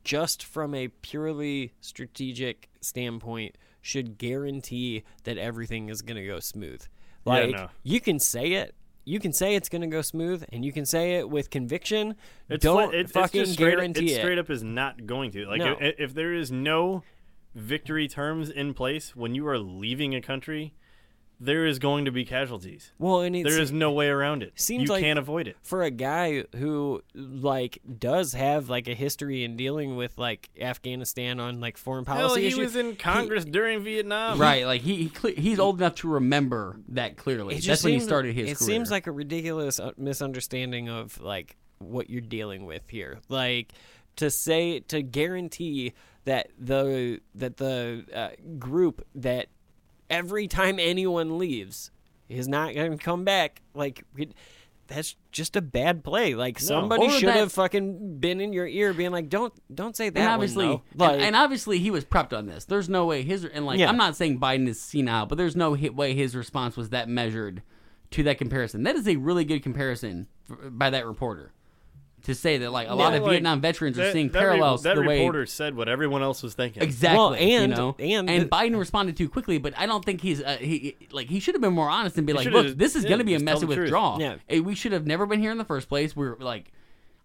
just 0.03 0.43
from 0.43 0.73
a 0.73 0.87
purely 0.87 1.73
strategic 1.81 2.69
standpoint, 2.81 3.55
should 3.81 4.17
guarantee 4.17 5.03
that 5.23 5.37
everything 5.37 5.89
is 5.89 6.01
going 6.01 6.17
to 6.17 6.25
go 6.25 6.39
smooth. 6.39 6.83
Yeah, 7.25 7.33
Like 7.33 7.49
no. 7.51 7.67
you 7.83 7.99
can 7.99 8.19
say 8.19 8.53
it. 8.53 8.75
You 9.03 9.19
can 9.19 9.33
say 9.33 9.55
it's 9.55 9.67
going 9.67 9.81
to 9.81 9.87
go 9.87 10.03
smooth, 10.03 10.43
and 10.51 10.63
you 10.63 10.71
can 10.71 10.85
say 10.85 11.15
it 11.15 11.27
with 11.27 11.49
conviction. 11.49 12.15
It's 12.49 12.63
Don't 12.63 12.93
it's, 12.93 13.11
fucking 13.11 13.41
it's 13.41 13.55
guarantee 13.55 14.11
it. 14.13 14.17
it. 14.17 14.21
Straight 14.21 14.37
up 14.37 14.49
is 14.51 14.61
not 14.63 15.07
going 15.07 15.31
to. 15.31 15.45
Like 15.47 15.59
No. 15.59 15.75
if, 15.81 15.95
if 15.97 16.13
there 16.13 16.33
is 16.33 16.51
no 16.51 17.01
victory 17.55 18.07
terms 18.07 18.49
in 18.51 18.73
place 18.75 19.15
when 19.15 19.33
you 19.33 19.47
are 19.47 19.57
leaving 19.57 20.13
a 20.13 20.21
country, 20.21 20.75
there 21.43 21.65
is 21.65 21.79
going 21.79 22.05
to 22.05 22.11
be 22.11 22.23
casualties. 22.23 22.91
Well, 22.99 23.21
and 23.21 23.35
it's, 23.35 23.49
There 23.49 23.59
is 23.59 23.71
no 23.71 23.91
way 23.91 24.07
around 24.09 24.43
it. 24.43 24.53
seems 24.59 24.83
you 24.83 24.89
like 24.89 25.01
can't 25.01 25.17
avoid 25.17 25.47
it. 25.47 25.57
for 25.63 25.81
a 25.81 25.89
guy 25.89 26.43
who 26.55 27.01
like 27.15 27.79
does 27.97 28.33
have 28.33 28.69
like 28.69 28.87
a 28.87 28.93
history 28.93 29.43
in 29.43 29.57
dealing 29.57 29.95
with 29.95 30.17
like 30.19 30.49
Afghanistan 30.61 31.39
on 31.39 31.59
like 31.59 31.77
foreign 31.77 32.05
policy 32.05 32.25
Hell, 32.27 32.35
he 32.35 32.47
issues. 32.47 32.59
was 32.59 32.75
in 32.75 32.95
Congress 32.95 33.43
during 33.43 33.83
Vietnam. 33.83 34.39
Right, 34.39 34.65
like 34.67 34.81
he, 34.81 35.11
he 35.23 35.31
he's 35.33 35.59
old 35.59 35.79
enough 35.81 35.95
to 35.95 36.09
remember 36.09 36.77
that 36.89 37.17
clearly. 37.17 37.55
It 37.55 37.61
just 37.61 37.67
That's 37.67 37.83
when 37.85 37.93
he 37.93 37.99
seems- 37.99 38.07
started 38.09 38.35
his 38.35 38.51
It 38.51 38.57
career. 38.57 38.67
seems 38.67 38.91
like 38.91 39.07
a 39.07 39.11
ridiculous 39.11 39.79
uh, 39.79 39.91
misunderstanding 39.97 40.89
of 40.89 41.19
like 41.21 41.57
what 41.79 42.09
you're 42.09 42.21
dealing 42.21 42.65
with 42.65 42.83
here. 42.87 43.19
Like 43.29 43.73
to 44.17 44.29
say 44.29 44.81
to 44.81 45.01
guarantee 45.01 45.93
that 46.25 46.49
the 46.59 47.19
that 47.33 47.57
the 47.57 48.05
uh, 48.13 48.29
group 48.59 49.03
that 49.15 49.47
every 50.11 50.47
time 50.47 50.77
anyone 50.79 51.39
leaves 51.39 51.89
is 52.29 52.47
not 52.47 52.75
going 52.75 52.91
to 52.91 53.03
come 53.03 53.23
back. 53.23 53.61
Like 53.73 54.03
it- 54.17 54.33
that's 54.87 55.15
just 55.31 55.55
a 55.55 55.61
bad 55.61 56.03
play. 56.03 56.35
Like 56.35 56.59
somebody 56.59 57.05
Or 57.05 57.09
should 57.11 57.29
that- 57.29 57.37
have 57.37 57.53
fucking 57.53 58.19
been 58.19 58.41
in 58.41 58.51
your 58.51 58.67
ear, 58.67 58.93
being 58.93 59.11
like, 59.11 59.29
"Don't 59.29 59.53
don't 59.73 59.95
say 59.95 60.09
that." 60.09 60.19
and 60.19 60.27
obviously, 60.29 60.65
though." 60.67 60.81
and- 60.91 60.99
like 60.99 61.21
and, 61.21 61.35
obviously, 61.35 61.79
he 61.79 61.89
was 61.89 62.03
prepped 62.03 62.37
on 62.37 62.45
this. 62.45 62.65
There's 62.65 62.89
no 62.89 63.05
way 63.05 63.23
his 63.23 63.45
and 63.45 63.65
like 63.65 63.79
Yeah. 63.79 63.87
I'm 63.87 63.95
not 63.95 64.17
saying 64.17 64.39
Biden 64.41 64.67
is 64.67 64.81
senile, 64.81 65.25
but 65.27 65.37
there's 65.37 65.55
no 65.55 65.71
way 65.71 66.13
his 66.13 66.35
response 66.35 66.75
was 66.75 66.89
that 66.89 67.07
measured 67.07 67.63
to 68.11 68.23
that 68.23 68.37
comparison. 68.37 68.83
That 68.83 68.95
is 68.97 69.07
a 69.07 69.15
really 69.15 69.45
good 69.45 69.63
comparison 69.63 70.27
f- 70.49 70.57
by 70.71 70.89
that 70.89 71.05
reporter 71.07 71.53
to 72.23 72.35
say 72.35 72.59
that 72.59 72.71
like 72.71 72.87
a 72.87 72.93
lot 72.95 73.13
of 73.13 73.23
like, 73.23 73.31
Vietnam 73.31 73.61
veterans 73.61 73.97
are 73.97 74.03
that- 74.05 74.13
seeing 74.13 74.29
that 74.29 74.39
re- 74.39 74.45
parallels 74.45 74.83
that 74.83 74.93
to 74.95 75.01
the 75.01 75.07
way 75.07 75.17
the 75.17 75.23
reporter 75.23 75.45
said 75.45 75.75
what 75.75 75.89
everyone 75.89 76.21
else 76.21 76.43
was 76.43 76.53
thinking. 76.53 76.83
Exactly. 76.83 77.17
Well, 77.17 77.33
and- 77.33 77.71
you 77.71 77.77
know? 77.77 77.95
and 77.99 78.29
and 78.29 78.43
the- 78.43 78.47
Biden 78.49 78.77
responded 78.77 79.17
too 79.17 79.27
quickly, 79.29 79.57
but 79.57 79.73
I 79.77 79.85
don't 79.85 80.05
think 80.05 80.21
he's 80.21 80.41
uh, 80.41 80.57
he 80.59 80.95
like 81.11 81.27
he 81.27 81.39
should 81.39 81.55
have 81.55 81.61
been 81.61 81.73
more 81.73 81.89
honest 81.89 82.17
and 82.17 82.27
be 82.27 82.33
like, 82.33 82.43
should've 82.43 82.65
look, 82.67 82.77
this 82.77 82.95
is 82.95 83.03
just- 83.03 83.07
going 83.09 83.19
to 83.19 83.25
be 83.25 83.33
a 83.33 83.37
just 83.37 83.45
tell 83.45 83.55
messy 83.55 83.65
the 83.67 83.73
truth." 83.75 83.83
withdrawal. 83.85 84.19
Yeah. 84.21 84.59
We 84.59 84.75
should 84.75 84.91
have 84.91 85.05
never 85.07 85.25
been 85.25 85.39
here 85.39 85.51
in 85.51 85.57
the 85.57 85.65
first 85.65 85.89
place. 85.89 86.15
We're 86.15 86.35
like. 86.37 86.71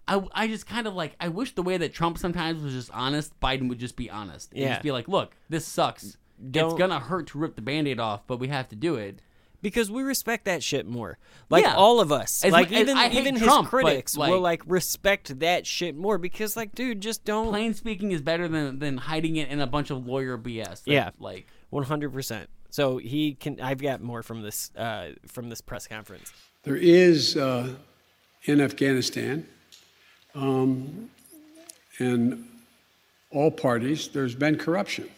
I, 0.09 0.23
I 0.33 0.47
just 0.47 0.69
kind 0.69 0.87
of 0.87 0.95
like 0.95 1.17
I 1.19 1.27
wish 1.27 1.57
the 1.57 1.65
way 1.65 1.77
that 1.79 1.93
Trump 1.93 2.17
sometimes 2.17 2.63
was 2.63 2.73
just 2.73 2.93
honest, 2.93 3.33
Biden 3.41 3.69
would 3.69 3.81
just 3.81 3.97
be 3.97 4.09
honest 4.09 4.53
and 4.53 4.61
Yeah. 4.61 4.69
just 4.75 4.83
be 4.85 4.93
like, 4.93 5.09
"Look, 5.09 5.35
this 5.49 5.67
sucks. 5.67 6.05
it's 6.05 6.17
Don't- 6.53 6.79
gonna 6.79 7.01
hurt 7.01 7.27
to 7.29 7.39
rip 7.39 7.57
the 7.57 7.61
band-aid 7.61 7.99
off, 7.99 8.25
but 8.29 8.39
we 8.39 8.47
have 8.47 8.69
to 8.69 8.77
do 8.77 8.95
it." 8.95 9.21
Because 9.63 9.91
we 9.91 10.03
respect 10.03 10.45
that 10.45 10.63
shit 10.63 10.87
more. 10.87 11.19
Like 11.51 11.65
Yeah. 11.65 11.75
all 11.75 12.01
of 12.01 12.11
us, 12.13 12.45
As 12.45 12.53
like 12.53 12.73
as 12.73 12.81
even 12.89 12.97
even 13.13 13.37
Trump, 13.39 13.67
his 13.67 13.71
critics 13.71 14.17
like- 14.17 14.31
will 14.31 14.41
like 14.41 14.63
respect 14.67 15.39
that 15.41 15.67
shit 15.67 15.97
more 15.97 16.19
because 16.19 16.57
like, 16.57 16.75
dude, 16.75 17.01
just 17.01 17.25
don't. 17.25 17.49
Plain 17.49 17.75
speaking 17.75 18.13
is 18.13 18.21
better 18.23 18.49
than 18.49 18.79
than 18.79 18.97
hiding 18.99 19.37
it 19.37 19.49
in 19.49 19.61
a 19.61 19.67
bunch 19.67 19.91
of 19.91 20.07
lawyer 20.07 20.37
BS. 20.39 20.83
that, 20.85 20.91
Yeah. 20.91 21.11
like 21.19 21.47
One 21.71 21.85
hundred 21.85 22.13
percent. 22.13 22.49
So 22.71 22.99
he 22.99 23.35
can. 23.35 23.61
I've 23.61 23.81
got 23.81 24.01
more 24.01 24.23
from 24.23 24.43
this 24.43 24.71
uh, 24.77 25.11
from 25.27 25.49
this 25.49 25.61
press 25.61 25.87
conference. 25.87 26.33
There 26.65 26.77
is 26.77 27.37
uh, 27.37 27.75
in 28.45 28.61
Afghanistan, 28.61 29.47
um, 30.35 31.11
in 31.99 32.47
all 33.31 33.51
parties, 33.51 34.09
there's 34.09 34.35
been 34.35 34.57
corruption. 34.59 35.09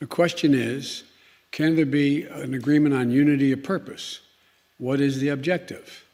The 0.00 0.06
question 0.06 0.54
is 0.54 1.04
can 1.54 1.76
there 1.76 1.86
be 1.86 2.24
an 2.24 2.52
agreement 2.52 2.96
on 2.96 3.12
unity 3.12 3.52
of 3.52 3.62
purpose? 3.62 4.18
What 4.78 5.00
is 5.00 5.20
the 5.20 5.28
objective? 5.28 6.04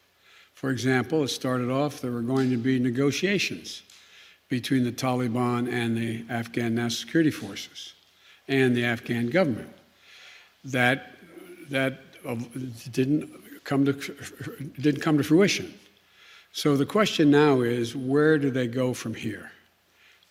For 0.53 0.69
example, 0.69 1.25
it 1.25 1.29
started 1.29 1.71
off 1.71 2.03
there 2.03 2.11
were 2.11 2.21
going 2.21 2.51
to 2.51 2.59
be 2.59 2.79
negotiations 2.79 3.83
between 4.51 4.85
the 4.85 4.93
Taliban 4.93 5.67
and 5.73 5.97
the 5.97 6.27
Afghan 6.29 6.75
National 6.75 6.91
Security 6.91 7.31
Forces 7.31 7.95
and 8.49 8.77
the 8.77 8.85
Afghan 8.85 9.31
government. 9.31 9.71
That 10.63 11.17
that 11.71 12.01
didn't 12.93 13.31
come 13.65 13.87
to 13.87 13.93
didn't 14.79 15.01
come 15.01 15.17
to 15.17 15.25
fruition. 15.25 15.73
So 16.53 16.77
the 16.77 16.85
question 16.85 17.31
now 17.31 17.63
is, 17.63 17.97
where 17.97 18.37
do 18.37 18.51
they 18.51 18.67
go 18.67 18.93
from 18.93 19.15
here? 19.15 19.51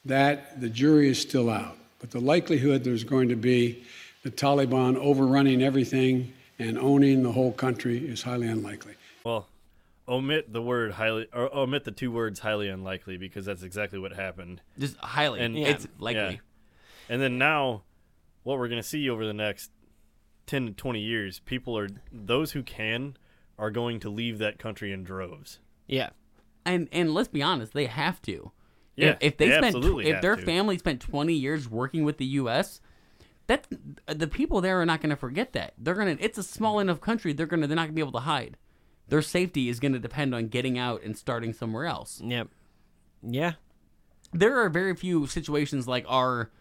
That 0.05 0.61
the 0.61 0.69
jury 0.69 1.09
is 1.09 1.19
still 1.19 1.49
out, 1.49 1.79
but 1.97 2.11
the 2.11 2.19
likelihood 2.19 2.83
there's 2.83 3.03
going 3.03 3.29
to 3.29 3.35
be 3.35 3.83
the 4.23 4.31
Taliban 4.31 4.95
overrunning 4.97 5.61
everything 5.61 6.33
and 6.57 6.77
owning 6.77 7.23
the 7.23 7.31
whole 7.31 7.51
country 7.51 7.97
is 8.07 8.21
highly 8.23 8.47
unlikely. 8.47 8.95
Well, 9.23 9.47
omit 10.07 10.51
the 10.51 10.61
word 10.61 10.93
highly, 10.93 11.27
or 11.33 11.53
omit 11.55 11.83
the 11.85 11.91
two 11.91 12.11
words 12.11 12.39
highly 12.39 12.67
unlikely 12.67 13.17
because 13.17 13.45
that's 13.45 13.63
exactly 13.63 13.99
what 13.99 14.11
happened. 14.13 14.61
just 14.77 14.97
highly, 14.97 15.39
And 15.39 15.57
it's 15.57 15.87
likely. 15.99 16.21
yeah. 16.35 16.37
And 17.07 17.21
then 17.21 17.37
now, 17.37 17.83
what 18.43 18.57
we're 18.59 18.67
going 18.67 18.81
to 18.81 18.87
see 18.87 19.09
over 19.09 19.25
the 19.25 19.33
next 19.33 19.71
ten 20.45 20.65
to 20.67 20.71
twenty 20.73 20.99
years, 21.01 21.39
people 21.39 21.77
are 21.77 21.89
those 22.11 22.51
who 22.51 22.61
can 22.63 23.17
are 23.57 23.71
going 23.71 23.99
to 24.01 24.09
leave 24.09 24.37
that 24.39 24.59
country 24.59 24.91
in 24.91 25.03
droves. 25.03 25.59
Yeah. 25.87 26.09
and 26.65 26.87
and 26.91 27.13
let's 27.13 27.27
be 27.29 27.41
honest, 27.41 27.73
they 27.73 27.85
have 27.87 28.21
to. 28.23 28.51
Yeah, 28.95 29.11
if, 29.11 29.17
if 29.21 29.37
they 29.37 29.47
they 29.47 29.51
spent 29.57 29.75
absolutely 29.75 30.07
if 30.07 30.13
have 30.15 30.21
their 30.21 30.35
to. 30.35 30.41
family 30.45 30.77
spent 30.77 30.99
20 30.99 31.33
years 31.33 31.69
working 31.69 32.03
with 32.03 32.17
the 32.17 32.25
U.S., 32.25 32.81
that 33.49 33.65
the 34.05 34.27
people 34.27 34.61
there 34.61 34.79
are 34.79 34.85
not 34.85 35.01
going 35.01 35.09
to 35.09 35.15
forget 35.15 35.53
that. 35.53 35.73
They're 35.79 35.95
gonna. 35.95 36.17
It's 36.19 36.37
a 36.37 36.43
small 36.43 36.77
mm. 36.77 36.81
enough 36.81 37.01
country. 37.01 37.33
They're 37.33 37.47
gonna. 37.47 37.65
They're 37.65 37.75
not 37.75 37.85
gonna 37.85 37.93
be 37.93 38.01
able 38.01 38.11
to 38.13 38.19
hide. 38.19 38.57
Their 39.07 39.23
safety 39.23 39.69
is 39.69 39.79
going 39.79 39.93
to 39.93 39.99
depend 39.99 40.35
on 40.35 40.49
getting 40.49 40.77
out 40.77 41.01
and 41.01 41.17
starting 41.17 41.51
somewhere 41.51 41.87
else. 41.87 42.21
Yep. 42.23 42.49
Yeah. 43.23 43.53
There 44.31 44.59
are 44.63 44.69
very 44.69 44.95
few 44.95 45.25
situations 45.25 45.87
like 45.87 46.05
our. 46.07 46.51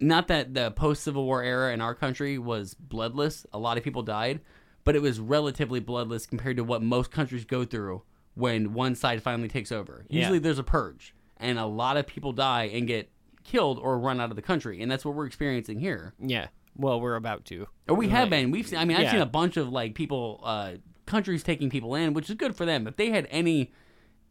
Not 0.00 0.26
that 0.26 0.54
the 0.54 0.72
post 0.72 1.04
Civil 1.04 1.24
War 1.24 1.40
era 1.42 1.72
in 1.72 1.80
our 1.80 1.94
country 1.94 2.36
was 2.36 2.74
bloodless. 2.74 3.46
A 3.52 3.58
lot 3.58 3.78
of 3.78 3.84
people 3.84 4.02
died, 4.02 4.40
but 4.82 4.96
it 4.96 5.02
was 5.02 5.20
relatively 5.20 5.78
bloodless 5.78 6.26
compared 6.26 6.56
to 6.56 6.64
what 6.64 6.82
most 6.82 7.12
countries 7.12 7.44
go 7.44 7.64
through 7.64 8.02
when 8.34 8.72
one 8.72 8.96
side 8.96 9.22
finally 9.22 9.48
takes 9.48 9.70
over. 9.70 10.04
Yeah. 10.08 10.22
Usually 10.22 10.38
there's 10.40 10.58
a 10.58 10.64
purge, 10.64 11.14
and 11.36 11.60
a 11.60 11.66
lot 11.66 11.96
of 11.96 12.08
people 12.08 12.32
die 12.32 12.64
and 12.64 12.88
get 12.88 13.08
killed 13.48 13.78
or 13.78 13.98
run 13.98 14.20
out 14.20 14.30
of 14.30 14.36
the 14.36 14.42
country, 14.42 14.82
and 14.82 14.90
that's 14.90 15.04
what 15.04 15.14
we're 15.14 15.26
experiencing 15.26 15.80
here. 15.80 16.14
Yeah. 16.18 16.48
Well, 16.76 17.00
we're 17.00 17.16
about 17.16 17.44
to. 17.46 17.66
Or 17.88 17.96
we 17.96 18.08
have 18.10 18.24
Like, 18.24 18.30
been. 18.30 18.50
We've 18.50 18.66
seen. 18.66 18.78
I 18.78 18.84
mean, 18.84 18.96
I've 18.96 19.04
Yeah. 19.04 19.12
seen 19.12 19.20
a 19.20 19.26
bunch 19.26 19.56
of 19.56 19.68
like 19.70 19.94
people, 19.94 20.40
uh, 20.44 20.72
countries 21.06 21.42
taking 21.42 21.70
people 21.70 21.94
in, 21.94 22.12
which 22.12 22.28
is 22.28 22.36
good 22.36 22.54
for 22.54 22.64
them. 22.66 22.86
If 22.86 22.96
they 22.96 23.10
had 23.10 23.26
any 23.30 23.72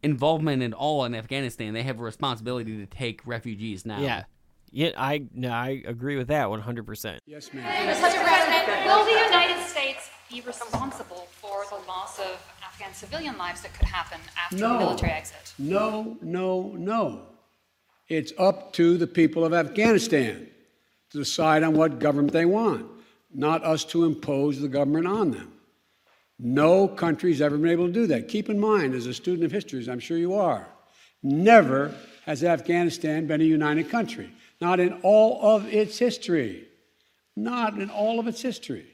involvement 0.02 0.62
at 0.62 0.72
all 0.72 1.04
in 1.04 1.14
Afghanistan, 1.14 1.74
they 1.74 1.82
have 1.82 1.98
a 1.98 2.02
responsibility 2.02 2.76
to 2.78 2.86
take 2.86 3.20
refugees 3.26 3.84
now. 3.84 4.00
Yeah. 4.00 4.24
Yeah. 4.70 4.90
I 4.96 5.24
no. 5.34 5.50
I 5.50 5.82
agree 5.86 6.16
with 6.16 6.28
that 6.28 6.48
one 6.50 6.60
hundred 6.60 6.86
percent. 6.86 7.20
Yes, 7.26 7.52
ma'am. 7.52 7.64
Mr. 7.64 8.22
President, 8.24 8.86
will 8.86 9.04
the 9.04 9.10
United 9.26 9.62
States 9.66 10.08
be 10.30 10.40
responsible 10.42 11.26
for 11.32 11.64
the 11.70 11.84
loss 11.88 12.18
of 12.18 12.40
Afghan 12.64 12.94
civilian 12.94 13.36
lives 13.36 13.62
that 13.62 13.74
could 13.74 13.88
happen 13.88 14.20
after 14.42 14.56
the 14.56 14.62
No. 14.68 14.78
military 14.78 15.12
exit? 15.12 15.52
No, 15.58 16.16
no, 16.22 16.74
no. 16.78 17.22
It's 18.08 18.32
up 18.38 18.72
to 18.74 18.96
the 18.96 19.06
people 19.06 19.44
of 19.44 19.52
Afghanistan 19.52 20.48
to 21.10 21.18
decide 21.18 21.62
on 21.62 21.74
what 21.74 21.98
government 21.98 22.32
they 22.32 22.44
want. 22.44 22.86
not 23.30 23.62
us 23.62 23.84
to 23.84 24.04
impose 24.04 24.60
the 24.60 24.68
government 24.68 25.06
on 25.06 25.30
them. 25.30 25.52
No 26.38 26.88
country's 26.88 27.42
ever 27.42 27.58
been 27.58 27.70
able 27.70 27.86
to 27.86 27.92
do 27.92 28.06
that. 28.06 28.28
Keep 28.28 28.48
in 28.48 28.58
mind, 28.58 28.94
as 28.94 29.06
a 29.06 29.14
student 29.14 29.44
of 29.44 29.52
history, 29.52 29.80
as 29.80 29.88
I'm 29.88 29.98
sure 30.00 30.16
you 30.16 30.34
are, 30.34 30.68
never 31.22 31.94
has 32.24 32.44
Afghanistan 32.44 33.26
been 33.26 33.40
a 33.40 33.44
united 33.44 33.90
country. 33.90 34.30
Not 34.60 34.80
in 34.80 34.94
all 35.02 35.40
of 35.42 35.66
its 35.66 35.98
history. 35.98 36.68
Not 37.36 37.78
in 37.78 37.90
all 37.90 38.18
of 38.18 38.26
its 38.26 38.40
history. 38.40 38.86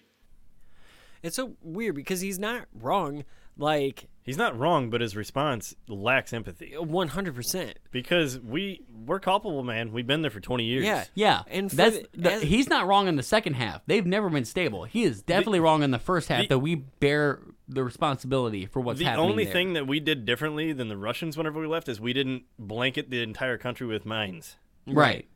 It's 1.22 1.36
so 1.36 1.52
weird 1.62 1.94
because 1.94 2.20
he's 2.20 2.38
not 2.38 2.66
wrong. 2.74 3.24
Like 3.56 4.08
He's 4.24 4.38
not 4.38 4.58
wrong, 4.58 4.88
but 4.88 5.02
his 5.02 5.14
response 5.14 5.74
lacks 5.86 6.32
empathy. 6.32 6.72
one 6.78 7.08
hundred 7.08 7.34
percent. 7.34 7.78
Because 7.90 8.40
we 8.40 8.80
we're 9.06 9.20
culpable, 9.20 9.62
man. 9.62 9.92
We've 9.92 10.06
been 10.06 10.22
there 10.22 10.30
for 10.30 10.40
twenty 10.40 10.64
years. 10.64 10.84
Yeah. 10.86 11.04
Yeah, 11.14 11.42
And 11.46 11.68
for 11.70 11.76
that's 11.76 11.98
the- 11.98 12.08
the, 12.14 12.32
as- 12.32 12.42
he's 12.42 12.68
not 12.70 12.86
wrong 12.86 13.06
in 13.06 13.16
the 13.16 13.22
second 13.22 13.54
half. 13.54 13.82
They've 13.86 14.06
never 14.06 14.30
been 14.30 14.46
stable. 14.46 14.84
He 14.84 15.04
is 15.04 15.20
definitely 15.22 15.60
wrong 15.60 15.82
in 15.82 15.90
the 15.90 15.98
first 15.98 16.28
half 16.28 16.40
the- 16.42 16.48
that 16.48 16.58
we 16.60 16.74
bear 16.76 17.40
the 17.68 17.84
responsibility 17.84 18.64
for 18.66 18.80
what's 18.80 18.98
the 18.98 19.04
happening. 19.04 19.26
The 19.26 19.30
only 19.32 19.44
there. 19.44 19.52
thing 19.52 19.72
that 19.74 19.86
we 19.86 20.00
did 20.00 20.24
differently 20.24 20.72
than 20.72 20.88
the 20.88 20.96
Russians 20.96 21.36
whenever 21.36 21.60
we 21.60 21.66
left 21.66 21.88
is 21.88 22.00
we 22.00 22.12
didn't 22.14 22.44
blanket 22.58 23.10
the 23.10 23.22
entire 23.22 23.58
country 23.58 23.86
with 23.86 24.06
mines. 24.06 24.56
right? 24.86 25.26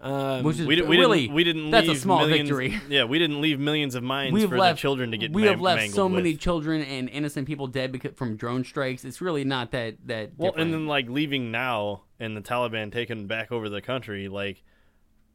Um, 0.00 0.44
Which 0.44 0.60
is 0.60 0.66
We, 0.66 0.76
di- 0.76 0.82
we 0.82 0.96
really 0.96 1.22
didn't. 1.22 1.34
We 1.34 1.44
didn't. 1.44 1.70
that's 1.70 1.88
leave 1.88 1.96
a 1.96 2.00
small 2.00 2.20
millions, 2.20 2.48
victory. 2.48 2.80
Yeah, 2.88 3.04
we 3.04 3.18
didn't 3.18 3.40
leave 3.40 3.58
millions 3.58 3.96
of 3.96 4.02
mines 4.04 4.32
We've 4.32 4.48
for 4.48 4.56
left 4.56 4.76
the 4.76 4.80
children 4.82 5.10
to 5.10 5.18
get. 5.18 5.32
We 5.32 5.42
ma- 5.42 5.50
have 5.50 5.60
left 5.60 5.78
mangled 5.78 5.96
so 5.96 6.06
with. 6.06 6.14
many 6.14 6.36
children 6.36 6.82
and 6.82 7.08
innocent 7.08 7.46
people 7.48 7.66
dead 7.66 7.90
because, 7.90 8.12
from 8.14 8.36
drone 8.36 8.62
strikes. 8.64 9.04
It's 9.04 9.20
really 9.20 9.42
not 9.44 9.72
that 9.72 9.96
that. 10.06 10.30
Well, 10.36 10.52
different. 10.52 10.66
and 10.66 10.74
then 10.74 10.86
like 10.86 11.08
leaving 11.08 11.50
now 11.50 12.02
and 12.20 12.36
the 12.36 12.40
Taliban 12.40 12.92
taking 12.92 13.26
back 13.26 13.50
over 13.50 13.68
the 13.68 13.80
country, 13.80 14.28
like 14.28 14.62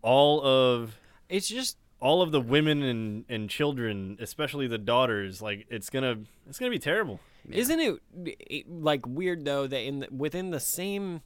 all 0.02 0.42
of 0.42 0.98
it's 1.30 1.48
just 1.48 1.78
all 2.00 2.22
of 2.22 2.32
the 2.32 2.42
women 2.42 2.84
and, 2.84 3.26
and 3.30 3.50
children, 3.50 4.18
especially 4.22 4.68
the 4.68 4.78
daughters, 4.78 5.42
like 5.42 5.66
it's 5.70 5.90
gonna 5.90 6.20
it's 6.48 6.60
gonna 6.60 6.72
be 6.72 6.80
terrible. 6.80 7.20
Isn't 7.50 7.80
it, 7.82 7.96
it 8.26 8.70
like 8.72 9.06
weird 9.06 9.44
though 9.44 9.68
that 9.68 9.82
in 9.82 10.00
the, 10.00 10.08
within 10.10 10.52
the 10.52 10.60
same 10.62 11.22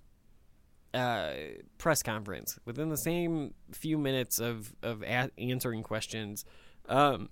uh, 0.98 1.34
press 1.78 2.02
conference, 2.02 2.58
within 2.66 2.90
the 2.90 2.98
same 2.98 3.54
few 3.72 3.98
minutes 3.98 4.40
of 4.40 4.74
of 4.82 5.04
a- 5.04 5.32
answering 5.38 5.84
questions, 5.84 6.44
um, 6.90 7.30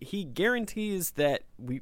he 0.00 0.24
guarantees 0.24 1.12
that 1.12 1.42
we. 1.58 1.80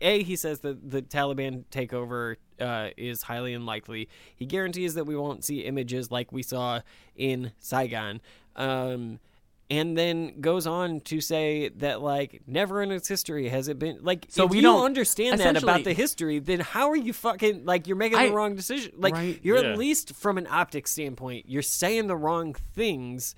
A, 0.00 0.22
he 0.22 0.36
says 0.36 0.60
that 0.60 0.90
the 0.90 1.02
Taliban 1.02 1.64
takeover 1.72 2.36
uh, 2.60 2.90
is 2.96 3.22
highly 3.22 3.52
unlikely. 3.52 4.08
He 4.36 4.46
guarantees 4.46 4.94
that 4.94 5.06
we 5.06 5.16
won't 5.16 5.44
see 5.44 5.60
images 5.62 6.12
like 6.12 6.30
we 6.30 6.44
saw 6.44 6.82
in 7.16 7.50
Saigon. 7.58 8.20
Um, 8.54 9.18
and 9.70 9.98
then 9.98 10.40
goes 10.40 10.66
on 10.66 11.00
to 11.00 11.20
say 11.20 11.68
that 11.76 12.00
like 12.00 12.40
never 12.46 12.82
in 12.82 12.90
its 12.90 13.06
history 13.08 13.48
has 13.48 13.68
it 13.68 13.78
been 13.78 13.98
like 14.02 14.26
So 14.30 14.44
if 14.44 14.50
we 14.50 14.56
you 14.58 14.62
don't- 14.62 14.84
understand 14.84 15.40
that 15.40 15.62
about 15.62 15.84
the 15.84 15.92
history 15.92 16.38
then 16.38 16.60
how 16.60 16.88
are 16.90 16.96
you 16.96 17.12
fucking 17.12 17.64
like 17.66 17.86
you're 17.86 17.96
making 17.96 18.18
I- 18.18 18.28
the 18.28 18.34
wrong 18.34 18.54
decision 18.56 18.92
like 18.96 19.14
Right. 19.14 19.38
you're 19.42 19.62
Yeah. 19.62 19.72
at 19.72 19.78
least 19.78 20.14
from 20.14 20.38
an 20.38 20.46
optics 20.50 20.92
standpoint 20.92 21.46
you're 21.48 21.62
saying 21.62 22.06
the 22.06 22.16
wrong 22.16 22.54
things 22.54 23.34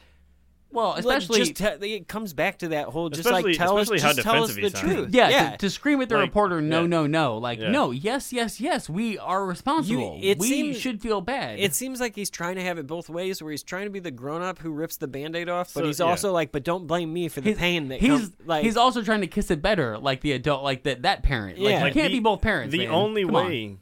well, 0.72 0.90
Like, 0.90 0.98
especially 1.00 1.38
just 1.40 1.56
te- 1.56 1.94
it 1.94 2.06
comes 2.09 2.33
back 2.33 2.59
to 2.59 2.68
that 2.68 2.87
whole 2.88 3.09
just 3.09 3.20
Especially- 3.26 3.52
like 3.52 3.59
tell 3.59 3.76
us, 3.78 3.88
just 3.88 4.20
tell 4.20 4.44
us 4.44 4.54
the 4.54 4.70
sounded. 4.70 4.94
truth 4.94 5.09
Yeah, 5.14 5.28
yeah 5.28 5.50
To, 5.52 5.56
to 5.59 5.70
scream 5.70 6.00
at 6.00 6.09
the 6.09 6.14
Like, 6.16 6.26
reporter, 6.26 6.61
no, 6.61 6.83
yeah. 6.83 6.87
no, 6.87 7.06
no. 7.06 7.38
Like, 7.38 7.59
Yeah. 7.59 7.70
no, 7.70 7.90
yes, 7.90 8.33
yes, 8.33 8.61
yes, 8.61 8.88
we 8.88 9.18
are 9.18 9.44
responsible. 9.44 10.18
it 10.22 10.38
we 10.38 10.48
seems- 10.48 10.78
should 10.80 11.00
feel 11.02 11.20
bad. 11.20 11.59
It 11.59 11.74
seems 11.74 12.00
like 12.00 12.14
he's 12.14 12.30
trying 12.30 12.54
to 12.56 12.62
have 12.62 12.78
it 12.78 12.87
both 12.87 13.09
ways, 13.09 13.42
where 13.42 13.50
he's 13.50 13.62
trying 13.62 13.85
to 13.87 13.90
be 13.90 13.98
the 14.00 14.11
grown 14.12 14.42
up 14.42 14.59
who 14.61 14.70
rips 14.70 14.96
the 14.96 15.09
band 15.09 15.35
aid 15.35 15.48
off, 15.48 15.74
but 15.74 15.80
So, 15.80 15.87
he's 15.87 15.98
yeah. 16.00 16.06
also 16.06 16.33
like, 16.33 16.52
but 16.52 16.62
don't 16.64 16.87
blame 16.87 17.12
me 17.12 17.28
for 17.28 17.40
the 17.40 17.50
he's, 17.50 17.59
pain 17.59 17.88
that 17.88 18.00
he's 18.00 18.11
comes. 18.11 18.33
Like, 18.46 18.62
he's 18.64 18.76
also 18.76 19.02
trying 19.02 19.22
to 19.22 19.26
kiss 19.26 19.50
it 19.50 19.61
better, 19.61 19.98
like 19.98 20.20
the 20.20 20.33
adult, 20.33 20.62
like 20.62 20.85
that 20.85 21.02
that 21.02 21.22
parent. 21.22 21.59
Like, 21.59 21.70
Yeah. 21.70 21.87
you 21.87 21.92
can't 21.92 22.09
the- 22.12 22.18
be 22.18 22.20
both 22.20 22.40
parents. 22.42 22.72
The 22.72 22.78
man. 22.87 22.90
only 22.90 23.24
Come 23.24 23.35
on. 23.37 23.46
way 23.46 23.76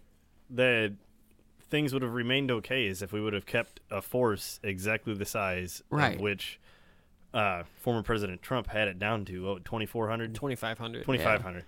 that 0.51 0.93
things 1.71 1.93
would 1.93 2.01
have 2.03 2.15
remained 2.15 2.51
okay 2.51 2.87
is 2.87 3.03
if 3.03 3.13
we 3.13 3.21
would 3.21 3.35
have 3.35 3.45
kept 3.45 3.81
a 3.91 4.01
force 4.01 4.59
exactly 4.63 5.13
the 5.13 5.27
size 5.27 5.83
Right. 5.91 6.15
of 6.15 6.21
which 6.23 6.59
uh, 7.35 7.63
former 7.77 8.03
President 8.03 8.43
Trump 8.43 8.69
had 8.69 8.89
it 8.89 8.99
down 8.99 9.25
to 9.27 9.49
oh, 9.49 9.59
2,400, 9.59 10.35
2500. 10.35 11.05
2,500. 11.05 11.65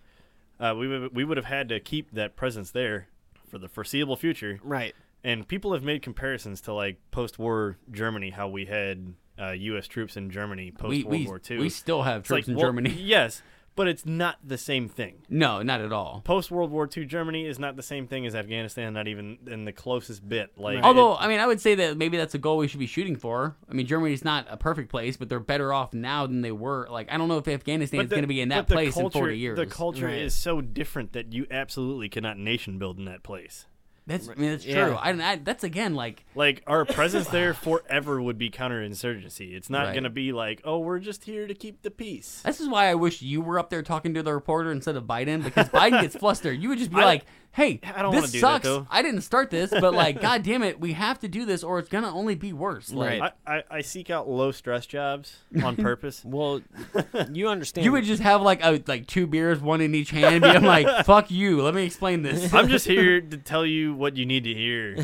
Uh, 0.58 0.74
we 0.76 0.88
would 0.88 1.14
we 1.14 1.24
would 1.24 1.36
have 1.36 1.46
had 1.46 1.68
to 1.70 1.80
keep 1.80 2.10
that 2.12 2.36
presence 2.36 2.70
there 2.70 3.08
for 3.48 3.58
the 3.58 3.68
foreseeable 3.68 4.16
future. 4.16 4.60
Right. 4.62 4.94
And 5.22 5.46
people 5.46 5.72
have 5.74 5.82
made 5.82 6.02
comparisons 6.02 6.60
to 6.62 6.72
like 6.72 6.98
post-war 7.10 7.76
Germany, 7.90 8.30
how 8.30 8.48
we 8.48 8.66
had 8.66 9.14
uh, 9.38 9.50
U.S. 9.50 9.86
troops 9.86 10.16
in 10.16 10.30
Germany 10.30 10.70
post 10.70 11.04
World 11.04 11.26
War 11.26 11.40
II. 11.50 11.58
we 11.58 11.68
still 11.68 12.02
have 12.02 12.20
It's 12.20 12.28
troops 12.28 12.46
like, 12.46 12.48
in 12.48 12.56
well, 12.56 12.66
Germany. 12.66 12.90
Yes, 12.98 13.42
but 13.76 13.88
it's 13.88 14.04
not 14.04 14.36
the 14.44 14.58
same 14.58 14.88
thing. 14.88 15.22
No, 15.28 15.62
not 15.62 15.80
at 15.80 15.92
all. 15.92 16.20
Post 16.24 16.50
World 16.50 16.70
War 16.70 16.88
II 16.94 17.04
Germany 17.06 17.46
is 17.46 17.58
not 17.58 17.76
the 17.76 17.82
same 17.82 18.06
thing 18.06 18.26
as 18.26 18.34
Afghanistan, 18.34 18.92
not 18.92 19.08
even 19.08 19.38
in 19.46 19.64
the 19.64 19.72
closest 19.72 20.28
bit. 20.28 20.52
Like, 20.58 20.82
Although, 20.82 21.14
it- 21.14 21.18
I 21.20 21.28
mean, 21.28 21.40
I 21.40 21.46
would 21.46 21.60
say 21.60 21.74
that 21.76 21.96
maybe 21.96 22.16
that's 22.16 22.34
a 22.34 22.38
goal 22.38 22.58
we 22.58 22.68
should 22.68 22.80
be 22.80 22.86
shooting 22.86 23.16
for. 23.16 23.56
I 23.70 23.74
mean, 23.74 23.86
Germany's 23.86 24.24
not 24.24 24.46
a 24.50 24.56
perfect 24.56 24.90
place, 24.90 25.16
but 25.16 25.28
they're 25.28 25.40
better 25.40 25.72
off 25.72 25.94
now 25.94 26.26
than 26.26 26.40
they 26.42 26.52
were. 26.52 26.88
Like, 26.90 27.10
I 27.12 27.16
don't 27.16 27.28
know 27.28 27.38
if 27.38 27.48
Afghanistan 27.48 28.00
is 28.00 28.08
going 28.10 28.22
to 28.22 28.26
be 28.28 28.40
in 28.40 28.50
that 28.50 28.66
place 28.68 28.94
culture, 28.94 29.06
in 29.06 29.10
40 29.22 29.38
years. 29.38 29.56
The 29.56 29.66
culture 29.66 30.06
Right. 30.06 30.18
is 30.18 30.34
so 30.34 30.60
different 30.60 31.12
that 31.12 31.32
you 31.32 31.46
absolutely 31.50 32.08
cannot 32.08 32.38
nation 32.38 32.78
build 32.78 32.98
in 32.98 33.04
that 33.06 33.22
place. 33.22 33.66
That's, 34.10 34.28
I 34.28 34.34
mean, 34.34 34.50
that's 34.50 34.66
Yeah. 34.66 34.86
true. 34.86 34.94
I, 34.96 35.10
I, 35.32 35.36
that's 35.36 35.64
again 35.64 35.94
like 35.94 36.24
Like 36.34 36.62
our 36.66 36.84
presence 36.98 37.28
there 37.28 37.54
forever 37.54 38.20
would 38.20 38.38
be 38.38 38.50
counterinsurgency. 38.50 39.54
It's 39.54 39.70
not 39.70 39.84
Right. 39.86 39.92
going 39.92 40.04
to 40.04 40.10
be 40.10 40.32
like, 40.32 40.60
oh, 40.64 40.78
we're 40.78 40.98
just 40.98 41.24
here 41.24 41.46
to 41.46 41.54
keep 41.54 41.82
the 41.82 41.90
peace. 41.90 42.42
This 42.44 42.60
is 42.60 42.68
why 42.68 42.86
I 42.88 42.94
wish 42.94 43.22
you 43.22 43.40
were 43.40 43.58
up 43.58 43.70
there 43.70 43.82
talking 43.82 44.14
to 44.14 44.22
the 44.22 44.34
reporter 44.34 44.72
instead 44.72 44.96
of 44.96 45.04
Biden 45.04 45.42
because 45.44 45.68
Biden 45.68 46.00
gets 46.02 46.16
flustered. 46.18 46.60
You 46.60 46.68
would 46.70 46.78
just 46.78 46.90
be 46.90 47.00
I- 47.00 47.04
like, 47.04 47.24
"Hey, 47.52 47.80
I 47.82 48.02
don't 48.02 48.12
wanna 48.12 48.20
this 48.22 48.32
do 48.32 48.40
that, 48.40 48.46
sucks. 48.46 48.64
though." 48.64 48.86
I 48.90 49.02
didn't 49.02 49.22
start 49.22 49.50
this, 49.50 49.70
but 49.70 49.92
like, 49.94 50.20
god 50.22 50.42
damn 50.42 50.62
it, 50.62 50.80
we 50.80 50.92
have 50.94 51.18
to 51.20 51.28
do 51.28 51.44
this, 51.44 51.62
or 51.64 51.78
it's 51.78 51.88
gonna 51.88 52.12
only 52.14 52.34
be 52.34 52.52
worse." 52.52 52.92
Like, 52.92 53.20
Right. 53.20 53.32
I, 53.46 53.56
I, 53.56 53.62
I 53.70 53.80
seek 53.82 54.10
out 54.10 54.28
low 54.28 54.50
stress 54.52 54.86
jobs 54.86 55.38
on 55.62 55.76
purpose. 55.88 56.22
Well, 56.24 56.60
you 57.32 57.48
understand. 57.48 57.84
You 57.84 57.92
would 57.92 58.04
just 58.04 58.22
have 58.22 58.40
like 58.42 58.62
a, 58.64 58.82
like 58.86 59.06
two 59.06 59.26
beers, 59.26 59.60
one 59.60 59.80
in 59.80 59.94
each 59.94 60.10
hand, 60.10 60.44
and 60.44 60.60
be 60.62 60.66
like, 60.66 61.04
"Fuck 61.06 61.30
you, 61.30 61.62
let 61.62 61.74
me 61.74 61.84
explain 61.84 62.22
this." 62.22 62.52
I'm 62.52 62.68
just 62.68 62.86
here 62.86 63.20
to 63.20 63.36
tell 63.36 63.64
you 63.66 63.94
what 63.94 64.16
you 64.16 64.26
need 64.26 64.44
to 64.44 64.54
hear. 64.54 64.96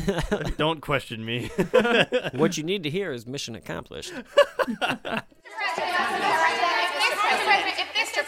Don't 0.57 0.81
question 0.81 1.23
me. 1.25 1.49
what 2.33 2.57
you 2.57 2.63
need 2.63 2.83
to 2.83 2.89
hear 2.89 3.11
is 3.11 3.25
mission 3.27 3.55
accomplished. 3.55 4.13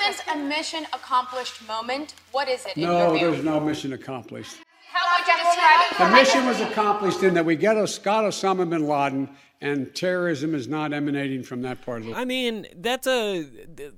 If 0.09 0.17
this 0.17 0.25
isn't 0.27 0.45
a 0.45 0.47
mission 0.47 0.83
accomplished 0.93 1.67
moment, 1.67 2.15
what 2.31 2.47
is 2.49 2.65
it 2.65 2.77
No, 2.77 3.13
your 3.13 3.31
there's 3.31 3.43
no 3.45 3.59
mission 3.59 3.93
accomplished. 3.93 4.57
How 4.91 5.19
would 5.19 5.27
you 5.27 5.33
describe 5.43 5.91
it? 5.91 5.97
The 5.97 6.09
mission 6.23 6.45
was 6.47 6.59
accomplished 6.61 7.23
in 7.23 7.33
that 7.35 7.45
we 7.45 7.55
get 7.55 7.77
Os- 7.77 7.99
got 7.99 8.23
Osama 8.23 8.67
bin 8.69 8.87
Laden, 8.87 9.29
and 9.61 9.93
terrorism 9.93 10.55
is 10.55 10.67
not 10.67 10.93
emanating 10.93 11.43
from 11.43 11.61
that 11.61 11.81
part 11.83 11.99
of 12.01 12.07
the 12.07 12.13
I 12.15 12.25
mean, 12.25 12.65
that's 12.77 13.05
a 13.07 13.45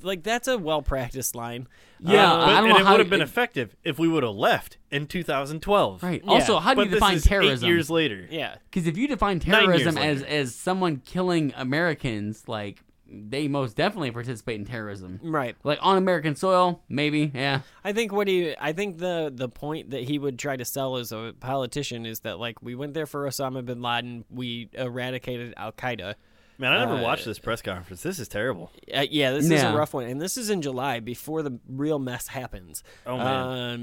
like 0.01 0.23
that's 0.23 0.47
a 0.49 0.57
well 0.57 0.81
practiced 0.81 1.33
line. 1.35 1.67
Yeah, 1.99 2.33
Uh, 2.33 2.37
But, 2.37 2.49
I 2.49 2.53
don't 2.55 2.57
and 2.65 2.69
know 2.69 2.75
it 2.79 2.85
how 2.85 2.91
would 2.93 2.99
have 2.99 3.09
been 3.09 3.21
it- 3.21 3.25
effective 3.25 3.75
if 3.83 3.97
we 3.99 4.07
would 4.07 4.23
have 4.23 4.35
left 4.35 4.77
in 4.89 5.05
2012. 5.07 6.01
Right. 6.03 6.21
Also, 6.27 6.57
how 6.59 6.73
do 6.73 6.77
But 6.77 6.85
you 6.85 6.89
this 6.91 6.97
define 6.99 7.15
is 7.17 7.23
terrorism? 7.23 7.65
Eight 7.67 7.71
years 7.71 7.89
later. 7.89 8.27
yeah. 8.29 8.55
Because 8.69 8.87
if 8.87 8.97
you 8.97 9.07
define 9.07 9.39
terrorism 9.39 9.97
as 9.97 10.21
later. 10.23 10.33
as 10.35 10.55
someone 10.55 10.97
killing 11.05 11.53
Americans, 11.55 12.47
like 12.47 12.81
they 13.11 13.47
most 13.47 13.75
definitely 13.75 14.11
participate 14.11 14.59
in 14.59 14.65
terrorism. 14.65 15.19
Right. 15.21 15.55
Like 15.63 15.79
on 15.81 15.97
American 15.97 16.35
soil, 16.35 16.81
maybe. 16.87 17.31
Yeah. 17.33 17.61
I 17.83 17.93
think 17.93 18.11
what 18.11 18.27
he, 18.27 18.55
I 18.59 18.73
think 18.73 18.97
the 18.97 19.31
the 19.33 19.49
point 19.49 19.91
that 19.91 20.03
he 20.03 20.17
would 20.17 20.39
try 20.39 20.55
to 20.55 20.65
sell 20.65 20.97
as 20.97 21.11
a 21.11 21.33
politician 21.39 22.05
is 22.05 22.21
that 22.21 22.39
like 22.39 22.61
we 22.61 22.75
went 22.75 22.93
there 22.93 23.05
for 23.05 23.27
Osama 23.27 23.65
bin 23.65 23.81
Laden, 23.81 24.25
we 24.29 24.69
eradicated 24.73 25.53
Al 25.57 25.71
Qaeda. 25.71 26.15
Man, 26.61 26.71
I 26.73 26.79
never 26.85 26.93
Uh, 26.97 27.01
watched 27.01 27.25
this 27.25 27.39
press 27.39 27.61
conference. 27.63 28.03
This 28.03 28.19
is 28.19 28.27
terrible. 28.27 28.71
Uh, 28.93 29.05
yeah, 29.09 29.31
this 29.31 29.49
is 29.49 29.63
a 29.63 29.73
rough 29.75 29.95
one, 29.95 30.05
and 30.05 30.21
this 30.21 30.37
is 30.37 30.51
in 30.51 30.61
July 30.61 30.99
before 30.99 31.41
the 31.41 31.59
real 31.67 31.97
mess 31.97 32.27
happens. 32.27 32.83
Oh, 33.07 33.17
man. 33.17 33.27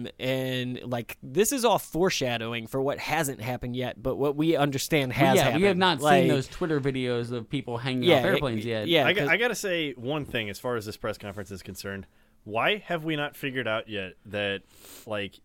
Um, 0.06 0.08
and 0.20 0.80
like 0.84 1.18
this 1.20 1.50
is 1.50 1.64
all 1.64 1.80
foreshadowing 1.80 2.68
for 2.68 2.80
what 2.80 2.98
hasn't 3.00 3.40
happened 3.40 3.74
yet, 3.74 4.00
but 4.00 4.14
what 4.14 4.36
we 4.36 4.54
understand 4.56 5.12
has 5.14 5.34
yeah, 5.36 5.42
happened. 5.44 5.62
we 5.62 5.66
have 5.68 5.76
not 5.76 6.00
Like, 6.00 6.22
seen 6.22 6.28
those 6.28 6.46
Twitter 6.46 6.80
videos 6.80 7.32
of 7.32 7.50
people 7.50 7.78
hanging 7.78 8.04
Yeah, 8.04 8.20
off 8.20 8.24
airplanes 8.26 8.64
it- 8.64 8.68
yet. 8.68 8.86
yeah. 8.88 9.06
I, 9.06 9.10
I 9.32 9.36
got 9.36 9.48
to 9.48 9.56
say 9.56 9.92
one 9.94 10.24
thing 10.24 10.48
as 10.48 10.60
far 10.60 10.76
as 10.76 10.86
this 10.86 10.96
press 10.96 11.18
conference 11.18 11.50
is 11.50 11.62
concerned. 11.64 12.06
Why 12.44 12.76
have 12.76 13.02
we 13.02 13.16
not 13.16 13.34
figured 13.36 13.66
out 13.66 13.88
yet 13.88 14.12
that 14.26 14.62
like 15.04 15.40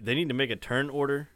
they 0.00 0.16
need 0.16 0.28
to 0.28 0.34
make 0.34 0.50
a 0.50 0.56
turn 0.56 0.90
order 0.90 1.28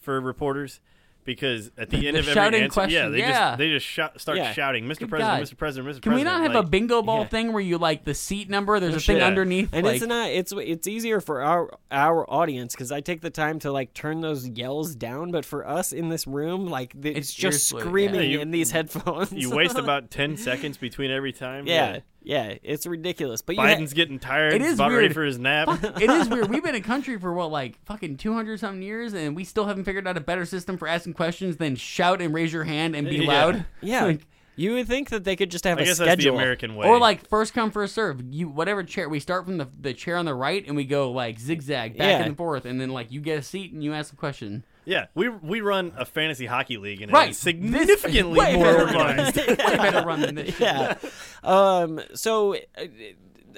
for 0.00 0.20
reporters? 0.20 0.80
Because 1.24 1.70
at 1.78 1.90
the 1.90 2.06
end 2.08 2.16
The 2.16 2.20
of 2.20 2.28
every 2.28 2.32
shouting 2.34 2.62
answer, 2.62 2.88
yeah, 2.88 3.08
they 3.08 3.18
yeah. 3.18 3.30
just 3.50 3.58
they 3.58 3.68
just 3.70 3.86
shout, 3.86 4.20
start 4.20 4.38
Yeah. 4.38 4.52
shouting, 4.52 4.84
"Mr. 4.84 5.00
Good 5.00 5.10
President, 5.10 5.38
God. 5.38 5.46
Mr. 5.54 5.56
President, 5.56 5.84
Mr. 5.86 5.86
President. 5.86 6.02
Can 6.02 6.14
we 6.14 6.24
not 6.24 6.42
have 6.42 6.54
like, 6.54 6.64
a 6.64 6.68
bingo 6.68 7.02
ball 7.02 7.20
Yeah. 7.20 7.26
thing 7.28 7.52
where 7.52 7.62
you 7.62 7.78
like 7.78 8.04
the 8.04 8.14
seat 8.14 8.48
number? 8.48 8.80
There's 8.80 8.94
a 8.94 9.00
thing 9.00 9.18
Yeah. 9.18 9.26
underneath. 9.26 9.68
and 9.72 9.84
like, 9.84 9.96
it's 9.96 10.06
not 10.06 10.30
it's 10.30 10.52
it's 10.56 10.86
easier 10.86 11.20
for 11.20 11.42
our 11.42 11.70
our 11.90 12.28
audience 12.30 12.74
because 12.74 12.90
I 12.90 13.00
take 13.00 13.20
the 13.20 13.30
time 13.30 13.58
to 13.60 13.70
like 13.72 13.94
turn 13.94 14.20
those 14.20 14.48
yells 14.48 14.94
down, 14.94 15.30
but 15.30 15.44
for 15.44 15.66
us 15.66 15.92
in 15.92 16.08
this 16.08 16.26
room, 16.26 16.66
like 16.66 16.92
th- 17.00 17.16
it's, 17.16 17.28
It's 17.30 17.34
just 17.34 17.68
screaming 17.68 18.14
Yeah, 18.22 18.26
you- 18.26 18.40
in 18.40 18.50
these 18.50 18.70
headphones. 18.70 19.32
You 19.32 19.50
waste 19.54 19.76
about 19.78 20.10
ten 20.10 20.36
seconds 20.36 20.76
between 20.78 21.10
every 21.10 21.32
time. 21.32 21.66
yeah, 21.66 21.98
yeah, 22.22 22.54
it's 22.62 22.86
ridiculous. 22.86 23.40
But 23.42 23.56
you 23.56 23.62
ha- 23.62 23.68
Biden's 23.68 23.92
getting 23.94 24.18
tired. 24.18 24.52
It 24.54 24.62
is 24.62 24.74
about 24.74 24.90
ready 24.92 25.04
weird. 25.04 25.14
for 25.14 25.24
his 25.24 25.38
nap. 25.38 25.68
Fuck, 25.68 26.00
it 26.00 26.10
is 26.10 26.28
weird. 26.28 26.48
We've 26.50 26.62
been 26.62 26.74
a 26.74 26.80
country 26.80 27.18
for 27.18 27.32
what, 27.32 27.50
like 27.50 27.82
fucking 27.84 28.16
two 28.18 28.32
hundred 28.34 28.60
something 28.60 28.82
years, 28.82 29.12
and 29.14 29.34
we 29.34 29.44
still 29.44 29.66
haven't 29.66 29.84
figured 29.84 30.06
out 30.06 30.16
a 30.16 30.20
better 30.20 30.44
system 30.44 30.76
for 30.76 30.86
asking 30.88 31.14
questions 31.14 31.56
than 31.56 31.76
shout 31.76 32.20
and 32.20 32.34
raise 32.34 32.52
your 32.52 32.64
hand 32.64 32.94
and 32.94 33.08
be 33.08 33.16
Yeah. 33.16 33.28
loud. 33.28 33.64
yeah, 33.80 34.04
Like, 34.04 34.26
you 34.56 34.74
would 34.74 34.86
think 34.88 35.08
that 35.10 35.24
they 35.24 35.36
could 35.36 35.50
just 35.50 35.64
have 35.64 35.78
I 35.78 35.82
a 35.82 35.84
guess 35.86 35.96
schedule. 35.96 36.10
that's 36.10 36.24
the 36.24 36.30
American 36.34 36.74
way. 36.74 36.86
or 36.86 36.98
like 36.98 37.26
first 37.28 37.54
come 37.54 37.70
first 37.70 37.94
serve. 37.94 38.20
You 38.30 38.48
whatever 38.48 38.82
chair 38.82 39.08
we 39.08 39.18
start 39.20 39.46
from 39.46 39.56
the 39.58 39.68
the 39.80 39.94
chair 39.94 40.16
on 40.16 40.26
the 40.26 40.34
right 40.34 40.62
and 40.66 40.76
we 40.76 40.84
go 40.84 41.10
like 41.10 41.38
zigzag 41.38 41.96
back 41.96 42.20
Yeah. 42.20 42.24
and 42.26 42.36
forth, 42.36 42.66
and 42.66 42.78
then 42.80 42.90
like 42.90 43.10
you 43.10 43.20
get 43.20 43.38
a 43.38 43.42
seat 43.42 43.72
and 43.72 43.82
you 43.82 43.94
ask 43.94 44.12
a 44.12 44.16
question. 44.16 44.64
Yeah, 44.90 45.06
we 45.14 45.28
we 45.28 45.60
run 45.60 45.92
a 45.96 46.04
fantasy 46.04 46.46
hockey 46.46 46.76
league 46.76 47.00
and 47.00 47.12
Right. 47.12 47.30
it's 47.30 47.38
significantly 47.38 48.36
Way 48.38 48.56
more 48.56 48.80
organized. 48.80 49.36
Way 49.36 49.54
better 49.56 50.04
run 50.04 50.20
than 50.20 50.34
this. 50.34 50.58
yeah. 50.60 50.96
Um. 51.44 52.00
So, 52.14 52.56
uh, 52.76 52.84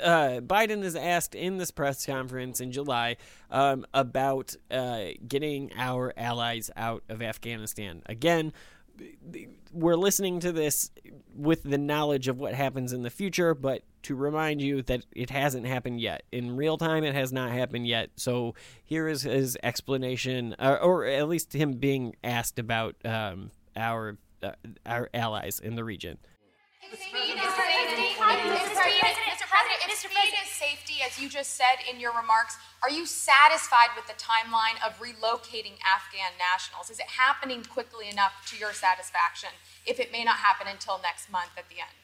uh, 0.03 0.41
Biden 0.41 0.83
is 0.85 0.95
asked 0.95 1.35
in 1.35 1.57
this 1.57 1.71
press 1.71 2.05
conference 2.05 2.61
in 2.61 2.71
July 2.71 3.17
um, 3.51 3.87
about 3.95 4.55
uh, 4.71 5.05
getting 5.27 5.73
our 5.77 6.13
allies 6.19 6.71
out 6.77 7.03
of 7.09 7.23
Afghanistan. 7.23 8.03
Again, 8.07 8.53
we're 9.73 9.97
listening 9.97 10.41
to 10.41 10.53
this 10.53 10.91
with 11.35 11.63
the 11.63 11.79
knowledge 11.79 12.29
of 12.29 12.39
what 12.39 12.53
happens 12.55 12.93
in 12.93 13.03
the 13.03 13.11
future, 13.11 13.55
but 13.55 13.83
to 14.05 14.15
remind 14.15 14.61
you 14.61 14.83
that 14.83 15.05
it 15.13 15.31
hasn't 15.31 15.67
happened 15.67 16.01
yet. 16.01 16.23
In 16.33 16.57
real 16.57 16.77
time, 16.79 17.05
it 17.05 17.15
has 17.15 17.33
not 17.33 17.51
happened 17.51 17.87
yet. 17.87 18.11
So 18.17 18.55
here 18.85 19.09
is 19.09 19.23
his 19.23 19.57
explanation, 19.63 20.55
uh, 20.59 20.79
or 20.83 21.05
at 21.05 21.29
least 21.29 21.53
him 21.53 21.75
being 21.75 22.17
asked 22.23 22.59
about 22.59 22.97
um, 23.05 23.51
our 23.77 24.19
uh, 24.43 24.53
our 24.85 25.09
allies 25.15 25.61
in 25.61 25.77
the 25.77 25.85
region. 25.85 26.19
Mr. 30.03 30.11
President, 30.11 30.49
safety, 30.49 30.95
as 31.07 31.21
you 31.21 31.29
just 31.29 31.55
said 31.57 31.79
in 31.91 32.01
your 32.01 32.13
remarks, 32.13 32.57
are 32.83 32.91
you 32.91 33.07
satisfied 33.07 33.91
with 33.95 34.07
the 34.07 34.15
timeline 34.15 34.79
of 34.85 34.99
relocating 34.99 35.79
Afghan 35.87 36.33
nationals? 36.39 36.91
Is 36.91 36.99
it 36.99 37.07
happening 37.07 37.63
quickly 37.63 38.09
enough 38.09 38.33
to 38.51 38.57
your 38.59 38.73
satisfaction 38.73 39.51
if 39.87 40.01
it 40.01 40.11
may 40.11 40.25
not 40.25 40.37
happen 40.37 40.67
until 40.67 40.99
next 41.03 41.31
month 41.31 41.51
at 41.57 41.69
the 41.69 41.77
end? 41.81 42.02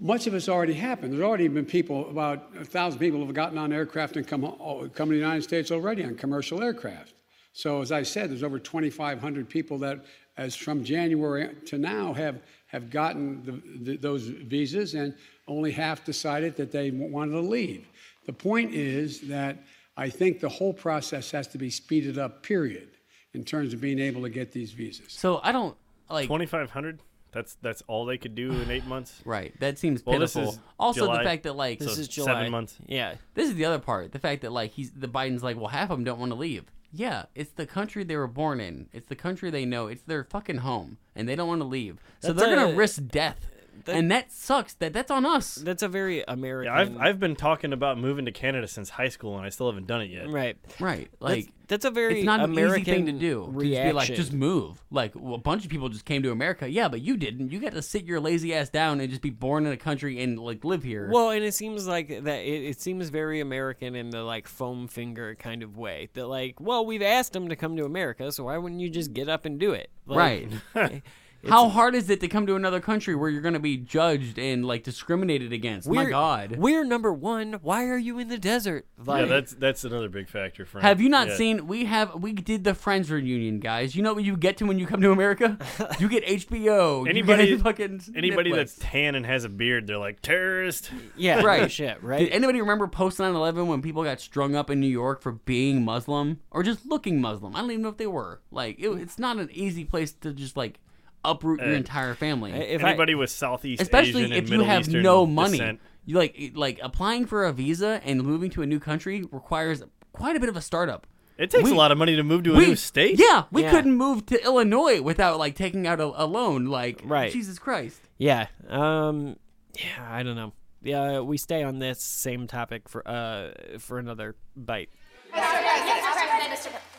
Much 0.00 0.26
of 0.26 0.34
it's 0.34 0.48
already 0.48 0.72
happened. 0.72 1.12
There's 1.12 1.22
already 1.22 1.46
been 1.48 1.66
people, 1.66 2.08
about 2.08 2.50
a 2.58 2.64
thousand 2.64 3.00
people 3.00 3.24
have 3.24 3.34
gotten 3.34 3.58
on 3.58 3.72
aircraft 3.72 4.16
and 4.16 4.26
come, 4.26 4.44
oh, 4.44 4.88
come 4.94 5.08
to 5.10 5.14
the 5.14 5.20
United 5.20 5.42
States 5.42 5.70
already 5.70 6.02
on 6.04 6.14
commercial 6.14 6.62
aircraft. 6.62 7.12
So 7.52 7.82
as 7.82 7.92
I 7.92 8.02
said, 8.02 8.30
there's 8.30 8.42
over 8.42 8.58
2,500 8.58 9.48
people 9.48 9.78
that, 9.78 10.04
as 10.38 10.56
from 10.56 10.84
January 10.84 11.54
to 11.66 11.76
now, 11.76 12.14
have, 12.14 12.40
have 12.66 12.88
gotten 12.88 13.44
the, 13.44 13.90
the, 13.92 13.96
those 13.98 14.26
visas, 14.26 14.94
and 14.94 15.14
only 15.46 15.70
half 15.70 16.02
decided 16.02 16.56
that 16.56 16.72
they 16.72 16.90
wanted 16.90 17.32
to 17.32 17.40
leave. 17.40 17.86
The 18.24 18.32
point 18.32 18.72
is 18.72 19.20
that 19.28 19.58
I 19.98 20.08
think 20.08 20.40
the 20.40 20.48
whole 20.48 20.72
process 20.72 21.30
has 21.30 21.46
to 21.48 21.58
be 21.58 21.68
speeded 21.68 22.18
up, 22.18 22.42
period, 22.42 22.88
in 23.34 23.44
terms 23.44 23.74
of 23.74 23.80
being 23.80 23.98
able 23.98 24.22
to 24.22 24.30
get 24.30 24.50
these 24.50 24.72
visas. 24.72 25.12
So 25.12 25.40
I 25.42 25.52
don't 25.52 25.76
like 26.08 26.26
Twenty 26.26 26.46
five 26.46 26.70
hundred. 26.70 27.00
That's 27.34 27.56
that's 27.60 27.82
all 27.88 28.06
they 28.06 28.16
could 28.16 28.34
do 28.34 28.52
in 28.52 28.70
eight 28.76 28.86
months. 28.86 29.20
right. 29.24 29.52
That 29.60 29.78
seems 29.78 30.04
Well, 30.06 30.18
this 30.18 30.32
pitiful. 30.34 30.54
is 30.54 30.60
also, 30.78 31.00
July. 31.02 31.18
the 31.18 31.24
fact 31.28 31.42
that 31.42 31.56
like 31.56 31.78
This 31.80 31.94
So 31.96 32.00
is 32.00 32.14
seven 32.14 32.50
months. 32.50 32.76
Yeah. 32.86 33.16
This 33.34 33.50
is 33.50 33.56
the 33.56 33.64
other 33.66 33.78
part. 33.80 34.12
The 34.12 34.18
fact 34.18 34.42
that 34.42 34.52
like 34.52 34.70
he's 34.70 34.90
the 34.92 35.08
Biden's 35.08 35.42
like, 35.42 35.56
well, 35.56 35.66
half 35.68 35.90
of 35.90 35.98
them 35.98 36.04
don't 36.04 36.18
want 36.20 36.30
to 36.32 36.36
leave. 36.38 36.64
Yeah, 36.96 37.24
it's 37.34 37.50
the 37.50 37.66
country 37.66 38.04
they 38.04 38.14
were 38.16 38.28
born 38.28 38.60
in. 38.60 38.88
It's 38.92 39.08
the 39.08 39.16
country 39.16 39.50
they 39.50 39.64
know. 39.64 39.88
It's 39.88 40.02
their 40.02 40.22
fucking 40.22 40.58
home, 40.58 40.98
and 41.16 41.28
they 41.28 41.34
don't 41.34 41.48
want 41.48 41.60
to 41.60 41.66
leave. 41.66 41.98
So 42.20 42.32
That's 42.32 42.46
they're 42.46 42.54
gonna 42.56 42.76
risk 42.76 43.04
death, 43.08 43.48
that- 43.84 43.94
and 43.96 44.10
that 44.10 44.32
sucks. 44.32 44.74
That 44.74 44.92
that's 44.92 45.10
on 45.10 45.24
us. 45.26 45.56
That's 45.56 45.82
a 45.82 45.88
very 45.88 46.22
American. 46.26 46.72
Yeah, 46.72 46.80
I've 46.80 46.96
I've 46.98 47.20
been 47.20 47.36
talking 47.36 47.72
about 47.72 47.98
moving 47.98 48.24
to 48.26 48.32
Canada 48.32 48.66
since 48.68 48.90
high 48.90 49.08
school, 49.08 49.36
and 49.36 49.44
I 49.44 49.48
still 49.50 49.66
haven't 49.68 49.86
done 49.86 50.02
it 50.02 50.10
yet. 50.10 50.28
right. 50.28 50.56
Right, 50.80 51.08
like 51.20 51.50
that's 51.66 51.84
a 51.86 51.90
very 51.90 52.18
it's 52.18 52.26
not 52.26 52.40
an 52.40 52.50
American 52.50 52.80
easy 52.82 52.90
thing 52.92 53.06
to 53.06 53.12
do. 53.12 53.44
To 53.46 53.50
Reaction. 53.50 53.72
just 53.74 53.86
be 53.86 53.92
like, 53.92 54.14
just 54.16 54.32
move. 54.32 54.82
Like 54.90 55.12
well, 55.14 55.34
a 55.34 55.38
bunch 55.38 55.64
of 55.64 55.70
people 55.70 55.88
just 55.88 56.04
came 56.04 56.22
to 56.22 56.30
America. 56.30 56.68
Yeah, 56.68 56.88
but 56.88 57.00
you 57.00 57.16
didn't. 57.16 57.50
You 57.52 57.60
got 57.60 57.72
to 57.72 57.82
sit 57.82 58.04
your 58.04 58.20
lazy 58.20 58.54
ass 58.54 58.68
down 58.68 59.00
and 59.00 59.08
just 59.08 59.22
be 59.22 59.30
born 59.30 59.64
in 59.66 59.72
a 59.72 59.76
country 59.76 60.22
and 60.22 60.38
like 60.38 60.64
live 60.64 60.82
here. 60.82 61.08
Well, 61.12 61.30
and 61.30 61.44
it 61.44 61.54
seems 61.54 61.86
like 61.86 62.08
that. 62.08 62.40
It, 62.40 62.64
it 62.64 62.80
seems 62.80 63.08
very 63.08 63.40
American 63.40 63.94
in 63.94 64.10
the 64.10 64.22
like 64.22 64.46
foam 64.48 64.88
finger 64.88 65.34
kind 65.36 65.62
of 65.62 65.76
way. 65.76 66.08
That 66.14 66.26
like, 66.26 66.60
well, 66.60 66.84
we've 66.84 67.02
asked 67.02 67.32
them 67.32 67.48
to 67.48 67.56
come 67.56 67.76
to 67.76 67.84
America, 67.84 68.30
so 68.32 68.44
why 68.44 68.58
wouldn't 68.58 68.80
you 68.80 68.90
just 68.90 69.12
get 69.12 69.28
up 69.28 69.44
and 69.44 69.58
do 69.58 69.72
it? 69.72 69.90
Like, 70.06 70.18
right. 70.18 70.48
Eh, 70.92 71.00
How 71.48 71.68
hard 71.68 71.94
is 71.94 72.08
it 72.10 72.20
to 72.20 72.28
come 72.28 72.46
to 72.46 72.56
another 72.56 72.80
country 72.80 73.14
where 73.14 73.28
you're 73.30 73.40
going 73.42 73.54
to 73.54 73.60
be 73.60 73.76
judged 73.76 74.38
and 74.38 74.64
like 74.64 74.82
discriminated 74.82 75.52
against? 75.52 75.88
My 75.88 76.02
we're- 76.02 76.10
God. 76.10 76.56
we're 76.56 76.84
number 76.84 77.12
one. 77.12 77.54
Why 77.62 77.86
are 77.86 77.98
you 77.98 78.18
in 78.18 78.28
the 78.28 78.38
desert? 78.38 78.86
Like, 79.04 79.22
Yeah, 79.22 79.26
that's 79.26 79.54
that's 79.54 79.84
another 79.84 80.08
big 80.08 80.28
factor. 80.28 80.64
Frank. 80.64 80.82
Have 80.84 81.00
you 81.00 81.08
not 81.08 81.28
Yeah. 81.28 81.36
seen? 81.36 81.66
We 81.66 81.84
have. 81.86 82.14
We 82.22 82.32
did 82.32 82.64
the 82.64 82.74
Friends 82.74 83.10
reunion, 83.10 83.60
guys. 83.60 83.94
You 83.94 84.02
know 84.02 84.14
what 84.14 84.24
you 84.24 84.36
get 84.36 84.56
to 84.58 84.66
when 84.66 84.78
you 84.78 84.86
come 84.86 85.00
to 85.02 85.10
America? 85.10 85.58
you 85.98 86.08
get 86.08 86.24
HBO. 86.26 87.08
Anybody, 87.08 87.46
get 87.48 87.60
fucking 87.62 88.00
anybody 88.14 88.50
Netflix. 88.50 88.54
that's 88.56 88.76
tan 88.78 89.14
and 89.14 89.26
has 89.26 89.44
a 89.44 89.48
beard, 89.48 89.86
they're 89.86 89.98
like 89.98 90.20
terrorist. 90.22 90.90
yeah, 91.16 91.40
right. 91.44 91.70
shit, 91.70 92.02
right? 92.02 92.20
Did 92.20 92.32
anybody 92.32 92.60
remember 92.60 92.86
post 92.86 93.18
9/11 93.18 93.66
when 93.66 93.82
people 93.82 94.02
got 94.04 94.20
strung 94.20 94.54
up 94.54 94.70
in 94.70 94.80
New 94.80 94.86
York 94.88 95.20
for 95.22 95.32
being 95.32 95.84
Muslim 95.84 96.40
or 96.50 96.62
just 96.62 96.86
looking 96.86 97.20
Muslim? 97.20 97.54
I 97.54 97.60
don't 97.60 97.70
even 97.70 97.82
know 97.82 97.88
if 97.88 97.96
they 97.96 98.06
were. 98.06 98.40
Like, 98.50 98.78
it, 98.78 98.88
it's 98.88 99.18
not 99.18 99.38
an 99.38 99.48
easy 99.52 99.84
place 99.84 100.12
to 100.20 100.32
just 100.32 100.56
like 100.56 100.78
uproot 101.24 101.60
your 101.60 101.70
Uh, 101.72 101.76
entire 101.76 102.14
family. 102.14 102.52
if 102.52 102.82
I- 102.84 102.88
Anybody 102.90 103.14
with 103.14 103.30
Southeast 103.30 103.80
especially 103.82 104.22
Asian 104.24 104.32
if 104.32 104.38
and 104.38 104.48
you 104.48 104.50
Middle 104.58 104.66
have 104.66 104.80
Eastern 104.82 105.02
no 105.02 105.26
money. 105.26 105.52
descent. 105.58 105.80
You 106.06 106.18
like 106.18 106.52
like 106.54 106.78
applying 106.82 107.26
for 107.26 107.44
a 107.44 107.52
visa 107.52 108.00
and 108.04 108.22
moving 108.22 108.50
to 108.50 108.62
a 108.62 108.66
new 108.66 108.78
country 108.80 109.24
requires 109.32 109.82
quite 110.12 110.36
a 110.36 110.40
bit 110.40 110.48
of 110.48 110.56
a 110.56 110.60
startup. 110.60 111.06
It 111.38 111.50
takes 111.50 111.64
We- 111.64 111.72
a 111.72 111.74
lot 111.74 111.90
of 111.90 111.98
money 111.98 112.14
to 112.14 112.22
move 112.22 112.44
to 112.44 112.54
a 112.54 112.56
we, 112.58 112.66
new 112.66 112.76
state. 112.76 113.18
Yeah, 113.18 113.44
we 113.50 113.62
Yeah. 113.62 113.70
couldn't 113.70 113.94
move 113.96 114.24
to 114.26 114.44
Illinois 114.44 115.00
without 115.00 115.38
like 115.38 115.54
taking 115.56 115.86
out 115.86 115.98
a, 116.00 116.04
a 116.22 116.26
loan. 116.26 116.66
Like, 116.66 117.00
Right. 117.04 117.32
Jesus 117.32 117.58
Christ. 117.58 118.00
Yeah. 118.18 118.46
Um. 118.68 119.36
Yeah. 119.76 120.06
I 120.08 120.22
don't 120.22 120.36
know. 120.36 120.52
Yeah. 120.82 121.20
We 121.20 121.38
stay 121.38 121.62
on 121.64 121.78
this 121.80 122.00
same 122.02 122.46
topic 122.46 122.88
for 122.88 123.02
uh 123.08 123.50
for 123.78 123.98
another 123.98 124.36
bite. 124.54 124.90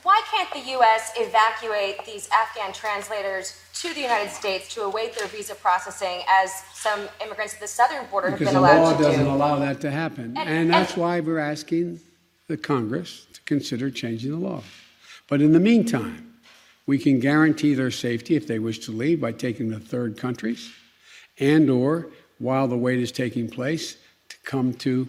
Why 0.05 0.21
can't 0.29 0.53
the 0.53 0.71
U.S. 0.73 1.13
evacuate 1.17 2.05
these 2.05 2.29
Afghan 2.31 2.71
translators 2.73 3.59
to 3.81 3.91
the 3.91 4.01
United 4.01 4.29
States 4.29 4.71
to 4.75 4.83
await 4.83 5.17
their 5.17 5.27
visa 5.27 5.55
processing, 5.55 6.21
as 6.29 6.51
some 6.75 7.09
immigrants 7.23 7.55
at 7.55 7.59
the 7.59 7.67
southern 7.67 8.05
border 8.11 8.29
have 8.29 8.37
Because 8.37 8.53
the 8.53 8.61
law 8.61 8.95
doesn't 8.95 9.25
allow 9.25 9.57
that 9.57 9.81
to 9.81 9.89
happen. 9.89 10.37
And 10.37 10.69
that's 10.69 10.95
why 10.95 11.21
we're 11.21 11.39
asking 11.39 12.01
the 12.47 12.55
Congress 12.55 13.25
to 13.33 13.41
consider 13.45 13.89
changing 13.89 14.29
the 14.29 14.37
law. 14.37 14.61
But 15.27 15.41
in 15.41 15.53
the 15.53 15.59
meantime, 15.59 16.35
we 16.85 16.99
can 16.99 17.19
guarantee 17.19 17.73
their 17.73 17.89
safety 17.89 18.35
if 18.35 18.45
they 18.45 18.59
wish 18.59 18.77
to 18.85 18.91
leave 18.91 19.19
by 19.19 19.31
taking 19.31 19.69
them 19.69 19.81
to 19.81 19.87
third 19.87 20.17
countries 20.19 20.71
and 21.39 21.67
or 21.67 22.09
while 22.37 22.67
the 22.67 22.77
wait 22.77 22.99
is 22.99 23.11
taking 23.11 23.49
place 23.49 23.97
to 24.29 24.37
come 24.43 24.71
to 24.75 25.07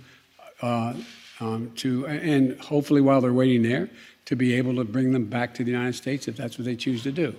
uh, 0.63 0.95
um, 1.39 1.71
to 1.77 2.07
and 2.07 2.59
hopefully 2.61 3.03
while 3.03 3.21
they're 3.21 3.35
waiting 3.35 3.63
there 3.63 3.91
to 4.27 4.37
be 4.37 4.55
able 4.55 4.75
to 4.77 4.85
bring 4.85 5.13
them 5.13 5.25
back 5.25 5.55
to 5.55 5.65
the 5.65 5.71
United 5.71 5.95
States 5.95 6.29
if 6.29 6.37
that's 6.37 6.59
what 6.59 6.65
they 6.65 6.77
choose 6.77 7.03
to 7.05 7.13
do. 7.13 7.35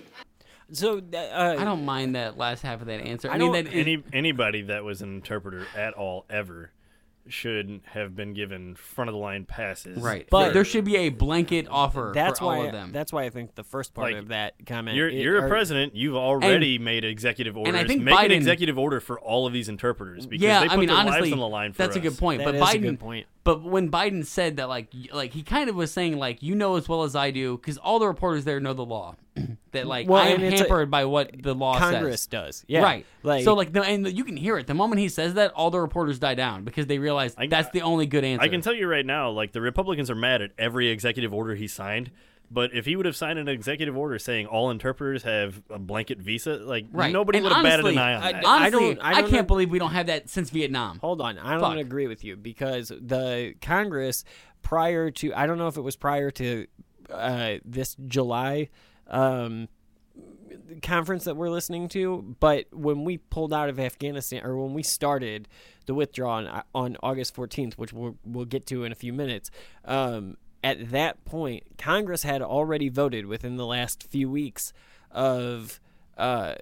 So 0.72 0.98
uh, 1.14 1.56
I 1.58 1.64
don't 1.64 1.84
mind 1.86 2.14
that 2.14 2.36
last 2.36 2.62
half 2.62 2.80
of 2.80 2.88
that 2.88 3.00
answer. 3.00 3.30
I, 3.30 3.34
I 3.34 3.38
mean, 3.38 3.52
that 3.52 3.68
any 3.72 4.02
anybody 4.12 4.62
that 4.62 4.84
was 4.84 5.00
an 5.00 5.14
interpreter 5.14 5.66
at 5.76 5.94
all 5.94 6.26
ever 6.28 6.72
should 7.26 7.80
have 7.84 8.16
been 8.16 8.32
given 8.32 8.74
front 8.74 9.08
of 9.08 9.12
the 9.14 9.18
line 9.18 9.44
passes. 9.44 9.98
right, 9.98 10.26
But- 10.30 10.46
but 10.46 10.54
there 10.54 10.64
should 10.64 10.86
be 10.86 10.96
a 10.96 11.08
blanket 11.10 11.66
offer 11.68 12.12
That's 12.14 12.38
for 12.38 12.46
why. 12.46 12.56
all 12.56 12.66
of 12.66 12.72
them. 12.72 12.90
That's 12.90 13.12
why 13.12 13.24
I 13.24 13.30
think 13.30 13.54
the 13.54 13.64
first 13.64 13.92
part 13.92 14.12
Like, 14.12 14.22
of 14.22 14.28
that 14.28 14.54
comment. 14.64 14.96
You're 14.96 15.10
it- 15.10 15.14
you're 15.22 15.38
a 15.38 15.44
or- 15.44 15.48
president. 15.48 15.94
You've 15.94 16.16
already 16.16 16.78
made 16.78 17.04
executive 17.04 17.56
orders. 17.58 17.74
I 17.74 17.84
think 17.86 18.02
Make 18.02 18.18
an 18.18 18.32
executive 18.32 18.78
order 18.78 18.98
for 19.00 19.20
all 19.20 19.46
of 19.46 19.52
these 19.52 19.68
interpreters 19.68 20.24
because 20.26 20.42
yeah, 20.42 20.60
they 20.60 20.68
put 20.68 20.72
I 20.72 20.76
mean, 20.78 20.88
their 20.88 20.96
honestly, 20.96 21.20
lives 21.20 21.32
on 21.34 21.38
the 21.38 21.48
line 21.48 21.72
for 21.74 21.78
that's 21.82 21.96
a 21.96 22.00
good 22.00 22.16
point. 22.16 22.38
That 22.38 22.44
but 22.46 22.54
is 22.54 22.62
a 22.62 22.64
Biden, 22.64 22.82
good 22.82 23.00
point. 23.00 23.26
But 23.48 23.62
when 23.62 23.90
Biden 23.90 24.26
said 24.26 24.58
that, 24.58 24.68
like, 24.68 24.92
like 25.10 25.32
he 25.32 25.42
kind 25.42 25.70
of 25.70 25.74
was 25.74 25.90
saying, 25.90 26.18
like, 26.18 26.42
you 26.42 26.54
know 26.54 26.76
as 26.76 26.86
well 26.86 27.04
as 27.04 27.16
I 27.16 27.30
do, 27.30 27.56
because 27.56 27.78
all 27.78 27.98
the 27.98 28.06
reporters 28.06 28.44
there 28.44 28.60
know 28.60 28.74
the 28.74 28.84
law. 28.84 29.14
that 29.72 29.86
like 29.86 30.06
Well, 30.06 30.22
I 30.22 30.26
am 30.28 30.42
and 30.42 30.52
it's 30.52 30.60
a- 30.60 30.64
hampered 30.64 30.90
by 30.90 31.06
what 31.06 31.42
the 31.42 31.54
law 31.54 31.78
Congress 31.78 32.20
says. 32.20 32.26
does. 32.26 32.64
Yeah. 32.68 32.82
right. 32.82 33.06
Like 33.22 33.44
so, 33.44 33.54
like, 33.54 33.72
no, 33.72 33.82
and 33.82 34.06
you 34.14 34.22
can 34.24 34.36
hear 34.36 34.58
it 34.58 34.66
the 34.66 34.74
moment 34.74 35.00
he 35.00 35.08
says 35.08 35.32
that. 35.34 35.52
All 35.52 35.70
the 35.70 35.80
reporters 35.80 36.18
die 36.18 36.34
down 36.34 36.64
because 36.64 36.88
they 36.88 36.98
realize 36.98 37.34
that's 37.48 37.70
the 37.70 37.80
only 37.80 38.04
good 38.04 38.22
answer. 38.22 38.42
I 38.42 38.48
can 38.48 38.60
tell 38.60 38.74
you 38.74 38.86
right 38.86 39.06
now, 39.06 39.30
like 39.30 39.52
the 39.52 39.62
Republicans 39.62 40.10
are 40.10 40.14
mad 40.14 40.42
at 40.42 40.50
every 40.58 40.88
executive 40.88 41.32
order 41.32 41.54
he 41.54 41.68
signed. 41.68 42.10
But 42.50 42.72
if 42.74 42.86
he 42.86 42.96
would 42.96 43.04
have 43.06 43.14
signed 43.16 43.38
an 43.38 43.46
executive 43.48 43.96
order 43.96 44.18
saying 44.18 44.46
all 44.46 44.70
interpreters 44.70 45.22
have 45.24 45.62
a 45.68 45.78
blanket 45.78 46.18
visa, 46.18 46.54
like 46.56 46.86
Right. 46.90 47.12
nobody 47.12 47.38
And 47.38 47.44
would 47.44 47.52
have 47.52 47.62
batted 47.62 47.84
an 47.86 47.98
honestly, 47.98 47.98
eye 47.98 48.14
on 48.14 48.22
I- 48.22 48.32
that. 48.32 48.46
I 48.46 48.56
Honestly, 48.66 48.80
don't- 48.94 49.00
I 49.00 49.08
I, 49.10 49.12
don't 49.20 49.22
can't 49.30 49.32
know- 49.42 49.42
believe 49.54 49.70
we 49.70 49.78
don't 49.78 49.90
have 49.92 50.06
that 50.06 50.28
since 50.30 50.48
Vietnam. 50.50 50.98
Hold 51.00 51.20
on, 51.20 51.38
I 51.38 51.58
don't 51.58 51.78
agree 51.78 52.06
with 52.06 52.24
you 52.24 52.36
because 52.36 52.88
the 52.88 53.54
Congress 53.60 54.24
prior 54.62 55.10
to 55.10 55.32
I 55.34 55.46
don't 55.46 55.58
know 55.58 55.68
if 55.68 55.76
it 55.76 55.82
was 55.82 55.96
prior 55.96 56.30
to 56.32 56.66
uh, 57.10 57.54
this 57.64 57.96
July 58.06 58.68
um, 59.08 59.68
conference 60.82 61.24
that 61.24 61.36
we're 61.36 61.50
listening 61.50 61.88
to, 61.88 62.34
but 62.40 62.66
when 62.72 63.04
we 63.04 63.18
pulled 63.18 63.52
out 63.52 63.68
of 63.68 63.78
Afghanistan 63.78 64.44
or 64.44 64.56
when 64.62 64.74
we 64.74 64.82
started 64.82 65.48
the 65.86 65.94
withdrawal 65.94 66.46
on, 66.46 66.62
on 66.74 66.96
August 67.02 67.34
14th, 67.34 67.74
which 67.74 67.92
we'll, 67.92 68.16
we'll 68.24 68.44
get 68.44 68.66
to 68.66 68.84
in 68.84 68.92
a 68.92 68.94
few 68.94 69.12
minutes, 69.12 69.50
um, 69.84 70.36
at 70.64 70.90
that 70.90 71.24
point, 71.24 71.64
Congress 71.78 72.22
had 72.22 72.42
already 72.42 72.88
voted 72.88 73.26
within 73.26 73.56
the 73.56 73.66
last 73.66 74.04
few 74.10 74.30
weeks 74.30 74.72
of 75.10 75.80
uh 76.16 76.54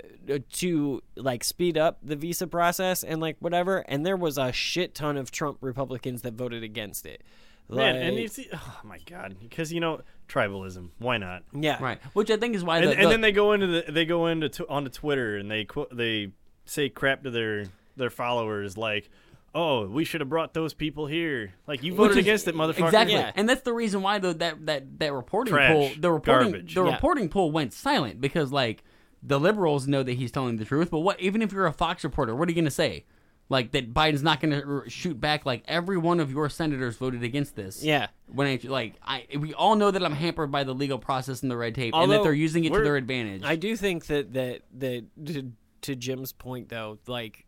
to 0.52 1.02
like 1.16 1.42
speed 1.42 1.78
up 1.78 1.98
the 2.02 2.14
visa 2.14 2.46
process 2.46 3.02
and 3.02 3.20
like 3.22 3.36
whatever 3.40 3.78
and 3.88 4.04
there 4.04 4.16
was 4.16 4.36
a 4.36 4.52
shit 4.52 4.94
ton 4.94 5.16
of 5.16 5.30
Trump 5.30 5.56
Republicans 5.62 6.22
that 6.22 6.34
voted 6.34 6.62
against 6.62 7.06
it. 7.06 7.22
Man, 7.68 7.96
and 7.96 8.16
you 8.16 8.28
see, 8.28 8.48
oh 8.52 8.80
my 8.84 8.98
god, 9.10 9.36
because 9.40 9.72
you 9.72 9.80
know 9.80 10.02
tribalism. 10.28 10.90
Why 10.98 11.16
not? 11.18 11.42
yeah. 11.52 11.82
Right. 11.82 11.98
Which 12.12 12.30
I 12.30 12.36
think 12.36 12.54
is 12.54 12.62
why 12.62 12.78
And, 12.78 12.88
the, 12.88 12.92
and 12.96 13.06
the- 13.06 13.08
then 13.08 13.20
they 13.22 13.32
go 13.32 13.52
into 13.52 13.66
the 13.66 13.90
they 13.90 14.04
go 14.04 14.26
into 14.26 14.48
t- 14.48 14.64
onto 14.68 14.90
Twitter 14.90 15.36
and 15.36 15.50
they 15.50 15.64
qu- 15.64 15.88
they 15.90 16.30
say 16.66 16.88
crap 16.88 17.22
to 17.24 17.30
their 17.30 17.64
their 17.96 18.10
followers 18.10 18.76
like, 18.76 19.08
"Oh, 19.56 19.86
we 19.86 20.04
should 20.04 20.20
have 20.20 20.28
brought 20.28 20.54
those 20.54 20.74
people 20.74 21.06
here." 21.06 21.54
Like 21.66 21.82
you 21.82 21.94
voted 21.94 22.18
is- 22.18 22.24
against 22.24 22.46
it, 22.48 22.54
motherfucker. 22.54 22.84
Exactly, 22.86 23.14
Yeah. 23.16 23.32
and 23.34 23.48
that's 23.48 23.62
the 23.62 23.72
reason 23.72 24.02
why 24.02 24.18
though 24.18 24.32
that 24.34 24.66
that 24.66 24.98
that 25.00 25.12
reporting 25.12 25.54
Trash. 25.54 25.72
pool, 25.72 25.90
the 25.98 26.12
reporting, 26.12 26.52
Garbage. 26.52 26.74
the 26.74 26.84
Yeah. 26.84 26.92
reporting 26.94 27.28
pool 27.28 27.50
went 27.50 27.72
silent 27.72 28.20
because 28.20 28.52
like 28.52 28.84
the 29.22 29.40
liberals 29.40 29.88
know 29.88 30.02
that 30.02 30.12
he's 30.12 30.30
telling 30.30 30.56
the 30.58 30.64
truth. 30.64 30.90
But 30.90 31.00
what 31.00 31.18
even 31.20 31.42
if 31.42 31.52
you're 31.52 31.66
a 31.66 31.72
Fox 31.72 32.04
reporter, 32.04 32.34
what 32.36 32.48
are 32.48 32.50
you 32.52 32.56
going 32.56 32.64
to 32.66 32.70
say? 32.70 33.04
Like 33.48 33.70
that 33.72 33.94
Biden's 33.94 34.24
not 34.24 34.40
going 34.40 34.52
to 34.60 34.90
shoot 34.90 35.20
back. 35.20 35.46
Like 35.46 35.62
every 35.68 35.96
one 35.96 36.18
of 36.18 36.32
your 36.32 36.48
senators 36.48 36.96
voted 36.96 37.22
against 37.22 37.54
this. 37.54 37.82
Yeah. 37.82 38.08
When 38.26 38.46
I 38.48 38.58
like, 38.64 38.94
I 39.04 39.24
we 39.38 39.54
all 39.54 39.76
know 39.76 39.90
that 39.92 40.04
I'm 40.04 40.12
hampered 40.14 40.50
by 40.50 40.64
the 40.64 40.74
legal 40.74 40.98
process 40.98 41.42
and 41.42 41.50
the 41.50 41.56
red 41.56 41.74
tape, 41.76 41.94
and 41.94 42.10
that 42.10 42.24
they're 42.24 42.32
using 42.32 42.64
it 42.64 42.72
to 42.72 42.80
their 42.82 42.96
advantage. 42.96 43.42
I 43.44 43.54
do 43.56 43.76
think 43.76 44.06
that 44.06 44.32
that 44.34 44.62
that 44.78 45.04
to, 45.26 45.52
to 45.82 45.94
Jim's 45.94 46.32
point 46.32 46.68
though, 46.70 46.98
like 47.06 47.45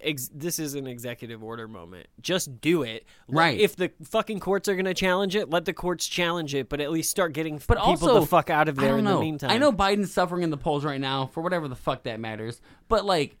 ex- 0.00 0.30
this 0.34 0.58
is 0.58 0.74
an 0.74 0.86
executive 0.86 1.42
order 1.42 1.68
moment. 1.68 2.06
Just 2.20 2.60
do 2.60 2.82
it. 2.82 3.04
Let- 3.28 3.36
Right. 3.38 3.60
If 3.60 3.76
the 3.76 3.92
fucking 4.04 4.40
courts 4.40 4.68
are 4.68 4.74
going 4.74 4.84
to 4.86 4.94
challenge 4.94 5.36
it, 5.36 5.50
let 5.50 5.64
the 5.64 5.72
courts 5.72 6.06
challenge 6.06 6.54
it, 6.54 6.68
but 6.68 6.80
at 6.80 6.90
least 6.90 7.10
start 7.10 7.32
getting 7.32 7.60
But 7.66 7.78
people 7.78 7.90
also, 8.08 8.20
the 8.20 8.26
fuck 8.26 8.50
out 8.50 8.68
of 8.68 8.76
there 8.76 8.98
in 8.98 9.04
know. 9.04 9.14
the 9.16 9.20
meantime. 9.20 9.50
I 9.50 9.58
know 9.58 9.72
Biden's 9.72 10.12
suffering 10.12 10.42
in 10.42 10.50
the 10.50 10.56
polls 10.56 10.84
right 10.84 11.00
now 11.00 11.26
for 11.26 11.42
whatever 11.42 11.68
the 11.68 11.76
fuck 11.76 12.04
that 12.04 12.18
matters. 12.20 12.60
But 12.88 13.04
like, 13.04 13.36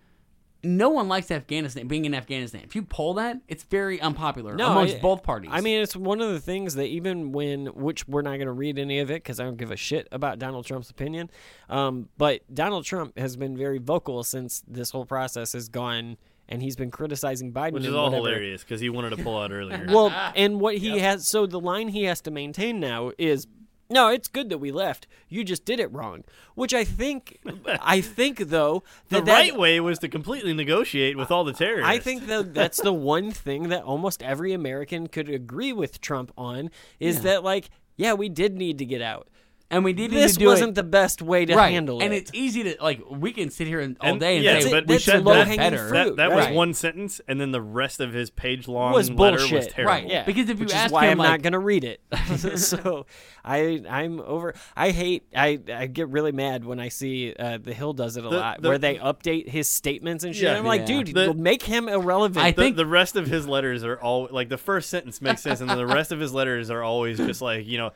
no 0.62 0.88
one 0.90 1.08
likes 1.08 1.30
Afghanistan. 1.30 1.86
Being 1.86 2.04
in 2.04 2.14
Afghanistan, 2.14 2.62
if 2.64 2.74
you 2.74 2.82
poll 2.82 3.14
that, 3.14 3.38
it's 3.48 3.62
very 3.64 4.00
unpopular 4.00 4.54
amongst 4.54 4.96
I- 4.96 5.00
both 5.00 5.22
parties. 5.22 5.50
I 5.52 5.60
mean, 5.60 5.80
it's 5.80 5.94
one 5.96 6.20
of 6.20 6.30
the 6.32 6.40
things 6.40 6.74
that 6.74 6.86
even 6.86 7.32
when, 7.32 7.66
which 7.66 8.06
we're 8.08 8.22
not 8.22 8.36
going 8.36 8.46
to 8.46 8.52
read 8.52 8.78
any 8.78 8.98
of 9.00 9.10
it 9.10 9.22
because 9.22 9.38
I 9.40 9.44
don't 9.44 9.56
give 9.56 9.70
a 9.70 9.76
shit 9.76 10.08
about 10.10 10.38
Donald 10.38 10.66
Trump's 10.66 10.90
opinion. 10.90 11.30
Um, 11.68 12.08
but 12.18 12.42
Donald 12.52 12.84
Trump 12.84 13.18
has 13.18 13.36
been 13.36 13.56
very 13.56 13.78
vocal 13.78 14.22
since 14.24 14.62
this 14.66 14.90
whole 14.90 15.06
process 15.06 15.52
has 15.52 15.68
gone, 15.68 16.16
and 16.48 16.62
he's 16.62 16.76
been 16.76 16.90
criticizing 16.90 17.52
Biden, 17.52 17.72
Which 17.72 17.84
is 17.84 17.94
all 17.94 18.10
whatever. 18.10 18.28
hilarious 18.28 18.62
because 18.62 18.80
he 18.80 18.88
wanted 18.88 19.10
to 19.10 19.22
pull 19.22 19.38
out 19.38 19.52
earlier. 19.52 19.86
Well, 19.88 20.10
and 20.36 20.60
what 20.60 20.76
he 20.76 20.98
has, 20.98 21.28
so 21.28 21.46
the 21.46 21.60
line 21.60 21.88
he 21.88 22.04
has 22.04 22.20
to 22.22 22.30
maintain 22.30 22.80
now 22.80 23.12
is, 23.18 23.46
no, 23.88 24.08
it's 24.08 24.28
good 24.28 24.48
that 24.50 24.58
we 24.58 24.72
left. 24.72 25.06
You 25.28 25.44
just 25.44 25.64
did 25.64 25.78
it 25.80 25.92
wrong. 25.92 26.24
Which 26.54 26.74
I 26.74 26.84
think, 26.84 27.38
I 27.80 28.00
think 28.00 28.38
though 28.38 28.82
the 29.08 29.16
that 29.16 29.24
that- 29.26 29.32
right 29.32 29.56
way 29.56 29.78
was 29.80 29.98
to 30.00 30.08
completely 30.08 30.52
negotiate 30.54 31.16
with 31.16 31.30
all 31.30 31.44
the 31.44 31.52
terrorists. 31.52 31.88
I 31.88 31.98
think 31.98 32.26
that 32.26 32.54
that's 32.54 32.80
the 32.80 32.92
one 32.92 33.30
thing 33.30 33.68
that 33.68 33.82
almost 33.84 34.22
every 34.22 34.52
American 34.52 35.06
could 35.06 35.28
agree 35.28 35.72
with 35.72 36.00
Trump 36.00 36.32
on 36.36 36.70
is 37.00 37.16
Yeah. 37.16 37.22
that 37.22 37.44
like, 37.44 37.70
yeah, 37.96 38.12
we 38.14 38.28
did 38.28 38.56
need 38.56 38.78
to 38.78 38.84
get 38.84 39.00
out. 39.02 39.28
And 39.70 39.84
we 39.84 39.92
needed 39.92 40.16
This 40.16 40.34
to 40.34 40.38
do 40.38 40.46
wasn't 40.46 40.70
it, 40.70 40.74
the 40.76 40.82
best 40.84 41.22
way 41.22 41.44
to 41.44 41.54
right. 41.56 41.70
handle 41.72 41.96
and 42.00 42.12
it. 42.12 42.16
And 42.16 42.22
it's 42.22 42.30
easy 42.34 42.62
to 42.64 42.76
like. 42.80 43.00
We 43.10 43.32
can 43.32 43.50
sit 43.50 43.66
here 43.66 43.80
and, 43.80 43.96
all 44.00 44.10
And- 44.10 44.20
day 44.20 44.36
and 44.36 44.44
yeah, 44.44 44.60
say 44.60 44.70
but 44.70 44.86
we 44.86 44.98
should 44.98 45.14
have 45.14 45.24
low-hanging 45.24 45.78
fruit. 45.78 45.90
that, 45.90 46.16
that 46.16 46.30
right. 46.30 46.48
was 46.50 46.56
one 46.56 46.72
sentence, 46.74 47.20
and 47.26 47.40
then 47.40 47.50
the 47.52 47.60
rest 47.60 48.00
of 48.00 48.12
his 48.12 48.30
page 48.30 48.68
long 48.68 48.92
was 48.92 49.10
letter 49.10 49.38
bullshit. 49.38 49.56
was 49.56 49.66
terrible. 49.68 49.92
Right. 49.92 50.08
Yeah, 50.08 50.24
Because 50.24 50.48
if 50.48 50.58
you 50.58 50.66
which 50.66 50.74
ask 50.74 50.86
is 50.86 50.92
why 50.92 51.06
him, 51.06 51.20
I'm 51.20 51.28
not 51.30 51.42
going 51.42 51.52
to 51.54 51.58
read 51.58 51.84
it. 51.84 52.00
so 52.58 53.06
I 53.44 53.82
I'm 53.88 54.20
over. 54.20 54.54
I 54.76 54.90
hate. 54.90 55.24
I 55.34 55.58
I 55.72 55.86
get 55.86 56.08
really 56.08 56.32
mad 56.32 56.64
when 56.64 56.78
I 56.80 56.88
see 56.88 57.34
uh, 57.38 57.58
the 57.58 57.74
Hill 57.74 57.92
does 57.92 58.16
it 58.16 58.24
a 58.24 58.28
The- 58.28 58.36
lot, 58.36 58.62
the- 58.62 58.68
where 58.68 58.78
they 58.78 58.96
update 58.96 59.48
his 59.48 59.68
statements 59.70 60.24
and 60.24 60.34
shit. 60.34 60.44
Yeah. 60.44 60.56
I'm 60.58 60.64
like, 60.64 60.82
Yeah. 60.82 61.02
dude, 61.02 61.14
The- 61.14 61.34
make 61.34 61.62
him 61.62 61.88
irrelevant. 61.88 62.44
I 62.44 62.50
The, 62.52 62.62
think- 62.62 62.76
the 62.76 62.86
rest 62.86 63.16
of 63.16 63.26
his 63.26 63.46
letters 63.48 63.84
are 63.84 63.96
all 64.00 64.28
like 64.30 64.48
the 64.48 64.58
first 64.58 64.90
sentence 64.90 65.20
makes 65.20 65.42
sense, 65.42 65.60
and 65.60 65.68
then 65.68 65.76
the 65.78 65.86
rest 65.86 66.12
of 66.12 66.20
his 66.20 66.32
letters 66.32 66.70
are 66.70 66.82
always 66.82 67.18
just 67.18 67.42
like 67.42 67.66
you 67.66 67.78
know, 67.78 67.92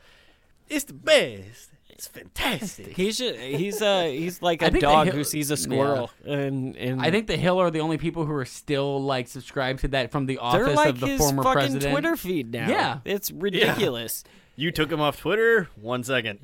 it's 0.71 0.85
the 0.85 0.93
best, 0.93 1.69
it's 1.89 2.07
fantastic. 2.07 2.87
He's 2.95 3.17
just, 3.17 3.37
he's 3.39 3.81
uh 3.81 4.03
he's 4.05 4.41
like 4.41 4.63
I 4.63 4.67
a 4.67 4.71
think 4.71 4.81
the 4.81 4.87
dog 4.87 5.07
Hill- 5.07 5.15
who 5.17 5.23
sees 5.23 5.51
a 5.51 5.57
squirrel 5.57 6.09
and 6.25 6.75
and 6.77 7.01
I 7.01 7.11
think 7.11 7.27
the 7.27 7.37
Hill 7.37 7.59
are 7.59 7.69
the 7.69 7.81
only 7.81 7.97
people 7.97 8.25
who 8.25 8.33
are 8.33 8.45
still 8.45 9.01
like 9.03 9.27
subscribed 9.27 9.79
to 9.81 9.87
that 9.89 10.11
from 10.11 10.25
the 10.25 10.37
office 10.39 10.65
they're 10.65 10.75
like 10.75 10.89
of 10.89 10.99
the 10.99 11.07
his 11.07 11.19
former 11.19 11.43
fucking 11.43 11.53
president. 11.59 11.91
Twitter 11.93 12.15
feed 12.15 12.51
now. 12.51 12.69
Yeah. 12.69 12.99
it's 13.05 13.29
ridiculous. 13.31 14.23
You 14.55 14.71
took 14.71 14.91
him 14.91 14.99
off 15.01 15.19
Twitter. 15.19 15.69
One 15.75 16.03
second. 16.03 16.39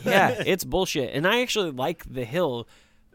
yeah, 0.04 0.42
it's 0.46 0.64
bullshit. 0.64 1.10
And 1.14 1.26
I 1.26 1.40
actually 1.42 1.70
like 1.70 2.04
the 2.12 2.24
Hill 2.24 2.66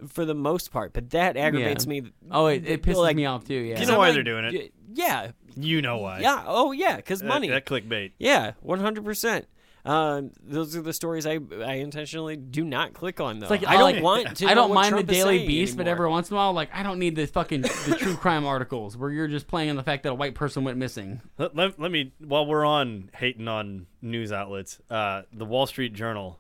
for 0.08 0.26
the 0.26 0.34
most 0.36 0.72
part, 0.72 0.94
but 0.94 1.10
that 1.12 1.36
aggravates 1.38 1.86
Yeah. 1.86 1.90
me. 2.02 2.12
Oh, 2.32 2.46
it, 2.48 2.66
it 2.66 2.82
pisses 2.84 2.96
Like, 2.96 3.16
me 3.16 3.26
off 3.26 3.44
too. 3.46 3.54
Yeah. 3.56 3.80
You 3.80 3.86
know 3.88 3.98
why 3.98 4.08
like, 4.08 4.14
they're 4.16 4.24
doing 4.24 4.46
it. 4.46 4.72
Yeah, 4.94 5.32
You 5.56 5.82
know 5.82 5.98
why? 5.98 6.20
yeah. 6.22 6.44
Oh 6.48 6.72
yeah, 6.72 6.96
because 6.96 7.20
That- 7.20 7.28
money. 7.28 7.50
That, 7.50 7.66
clickbait. 7.66 8.12
yeah, 8.20 8.54
one 8.62 8.80
hundred 8.80 9.04
percent. 9.06 9.48
Um, 9.88 10.32
those 10.44 10.76
are 10.76 10.82
the 10.82 10.92
stories 10.92 11.26
I 11.26 11.40
I 11.64 11.76
intentionally 11.76 12.36
do 12.36 12.66
not 12.66 12.94
click 12.94 13.22
on 13.22 13.40
though. 13.40 13.46
It's 13.46 13.52
like 13.52 13.66
I 13.66 13.74
don't 13.78 13.94
like, 13.94 14.04
want 14.04 14.38
to. 14.38 14.46
I 14.46 14.50
know 14.50 14.56
don't 14.56 14.70
what 14.70 14.76
mind 14.76 14.90
Trump 14.90 15.08
the 15.08 15.14
Daily 15.14 15.38
saying 15.38 15.48
Beast, 15.48 15.78
but 15.78 15.88
every 15.88 16.10
once 16.10 16.30
in 16.30 16.36
a 16.36 16.38
while, 16.38 16.52
like 16.52 16.70
I 16.74 16.84
don't 16.84 17.00
need 17.00 17.16
the 17.16 17.26
fucking 17.26 17.62
the 17.62 17.96
true 17.98 18.16
crime 18.18 18.46
articles 18.46 18.98
where 18.98 19.10
you're 19.10 19.30
just 19.30 19.48
playing 19.48 19.70
on 19.70 19.78
the 19.78 19.84
fact 19.84 20.04
that 20.04 20.10
a 20.10 20.16
white 20.16 20.36
person 20.36 20.66
went 20.66 20.78
missing. 20.78 21.22
Let, 21.38 21.56
let, 21.56 21.80
let 21.80 21.90
me 21.90 22.12
while 22.20 22.46
we're 22.46 22.66
on 22.66 23.10
hating 23.16 23.48
on 23.48 23.88
news 24.02 24.34
outlets, 24.34 24.82
uh, 24.90 25.22
the 25.32 25.46
Wall 25.46 25.66
Street 25.66 25.94
Journal, 25.94 26.38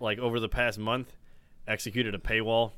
like 0.00 0.18
over 0.18 0.40
the 0.40 0.48
past 0.48 0.78
month, 0.78 1.16
executed 1.68 2.16
a 2.16 2.18
paywall. 2.18 2.72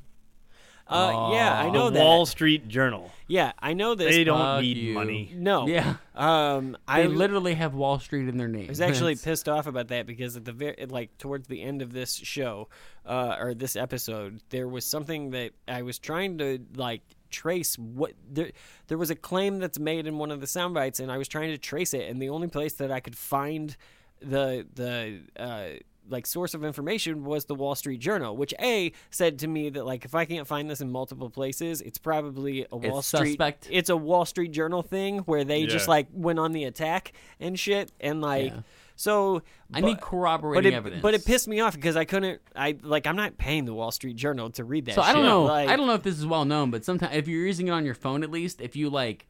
Uh, 0.90 1.30
yeah, 1.32 1.58
I 1.58 1.70
know 1.70 1.84
the 1.90 1.94
that. 1.98 2.04
Wall 2.04 2.26
Street 2.26 2.68
Journal. 2.68 3.10
Yeah, 3.28 3.52
I 3.60 3.74
know 3.74 3.94
this. 3.94 4.14
They 4.14 4.24
don't 4.24 4.38
Fuck 4.38 4.62
need 4.62 4.76
you. 4.76 4.94
money. 4.94 5.32
No. 5.34 5.66
Yeah. 5.68 5.94
Um, 6.16 6.76
I 6.88 7.02
They 7.02 7.08
literally 7.08 7.54
have 7.54 7.74
Wall 7.74 7.98
Street 8.00 8.28
in 8.28 8.36
their 8.36 8.48
name. 8.48 8.66
I 8.66 8.68
was 8.70 8.80
actually 8.80 9.14
pissed 9.22 9.48
off 9.48 9.66
about 9.68 9.88
that 9.88 10.06
because 10.06 10.36
at 10.36 10.44
the 10.44 10.52
very 10.52 10.86
like 10.88 11.16
towards 11.18 11.46
the 11.46 11.62
end 11.62 11.80
of 11.80 11.92
this 11.92 12.14
show, 12.16 12.68
uh, 13.06 13.36
or 13.38 13.54
this 13.54 13.76
episode, 13.76 14.40
there 14.50 14.66
was 14.66 14.84
something 14.84 15.30
that 15.30 15.52
I 15.68 15.82
was 15.82 15.98
trying 15.98 16.38
to 16.38 16.58
like 16.74 17.02
trace 17.30 17.78
what 17.78 18.12
there 18.28 18.50
there 18.88 18.98
was 18.98 19.10
a 19.10 19.14
claim 19.14 19.60
that's 19.60 19.78
made 19.78 20.08
in 20.08 20.18
one 20.18 20.32
of 20.32 20.40
the 20.40 20.48
sound 20.48 20.74
bites 20.74 20.98
and 20.98 21.12
I 21.12 21.16
was 21.16 21.28
trying 21.28 21.50
to 21.50 21.58
trace 21.58 21.94
it 21.94 22.10
and 22.10 22.20
the 22.20 22.28
only 22.30 22.48
place 22.48 22.72
that 22.74 22.90
I 22.90 22.98
could 22.98 23.16
find 23.16 23.76
the 24.20 24.66
the 24.74 25.20
uh 25.40 25.78
like 26.08 26.26
source 26.26 26.54
of 26.54 26.64
information 26.64 27.24
was 27.24 27.44
the 27.44 27.54
Wall 27.54 27.74
Street 27.74 28.00
Journal, 28.00 28.36
which 28.36 28.52
A 28.60 28.92
said 29.10 29.38
to 29.40 29.46
me 29.48 29.70
that 29.70 29.84
like 29.86 30.04
if 30.04 30.14
I 30.14 30.24
can't 30.24 30.46
find 30.46 30.68
this 30.68 30.80
in 30.80 30.90
multiple 30.90 31.30
places, 31.30 31.80
it's 31.80 31.98
probably 31.98 32.66
a 32.72 32.76
Wall 32.76 32.98
It's 32.98 33.08
Street 33.08 33.28
suspect. 33.28 33.68
it's 33.70 33.90
a 33.90 33.96
Wall 33.96 34.24
Street 34.24 34.52
Journal 34.52 34.82
thing 34.82 35.18
where 35.20 35.44
they 35.44 35.66
just 35.66 35.86
like 35.88 36.08
went 36.12 36.38
on 36.38 36.52
the 36.52 36.64
attack 36.64 37.12
and 37.38 37.58
shit 37.58 37.92
and 38.00 38.20
like 38.20 38.52
Yeah. 38.52 38.60
so 38.96 39.42
I 39.72 39.80
but- 39.80 39.86
need 39.86 40.00
corroborating 40.00 40.62
but 40.62 40.66
it, 40.72 40.76
evidence. 40.76 41.02
But 41.02 41.14
it 41.14 41.24
pissed 41.24 41.46
me 41.46 41.60
off 41.60 41.74
because 41.76 41.96
I 41.96 42.04
couldn't. 42.04 42.40
I 42.56 42.76
like. 42.82 43.06
I'm 43.06 43.14
not 43.16 43.36
paying 43.38 43.64
the 43.64 43.74
Wall 43.74 43.92
Street 43.92 44.16
Journal 44.16 44.50
to 44.50 44.64
read 44.64 44.86
that. 44.86 44.96
So 44.96 45.02
I 45.02 45.12
don't 45.12 45.24
know. 45.24 45.44
Like, 45.44 45.68
I 45.68 45.76
don't 45.76 45.86
know 45.86 45.94
if 45.94 46.02
this 46.02 46.18
is 46.18 46.26
well 46.26 46.44
known, 46.44 46.70
but 46.72 46.84
sometimes 46.84 47.14
if 47.14 47.28
you're 47.28 47.46
using 47.46 47.68
it 47.68 47.70
on 47.70 47.84
your 47.84 47.94
phone, 47.94 48.24
at 48.24 48.30
least 48.32 48.60
if 48.60 48.74
you 48.74 48.90
like 48.90 49.26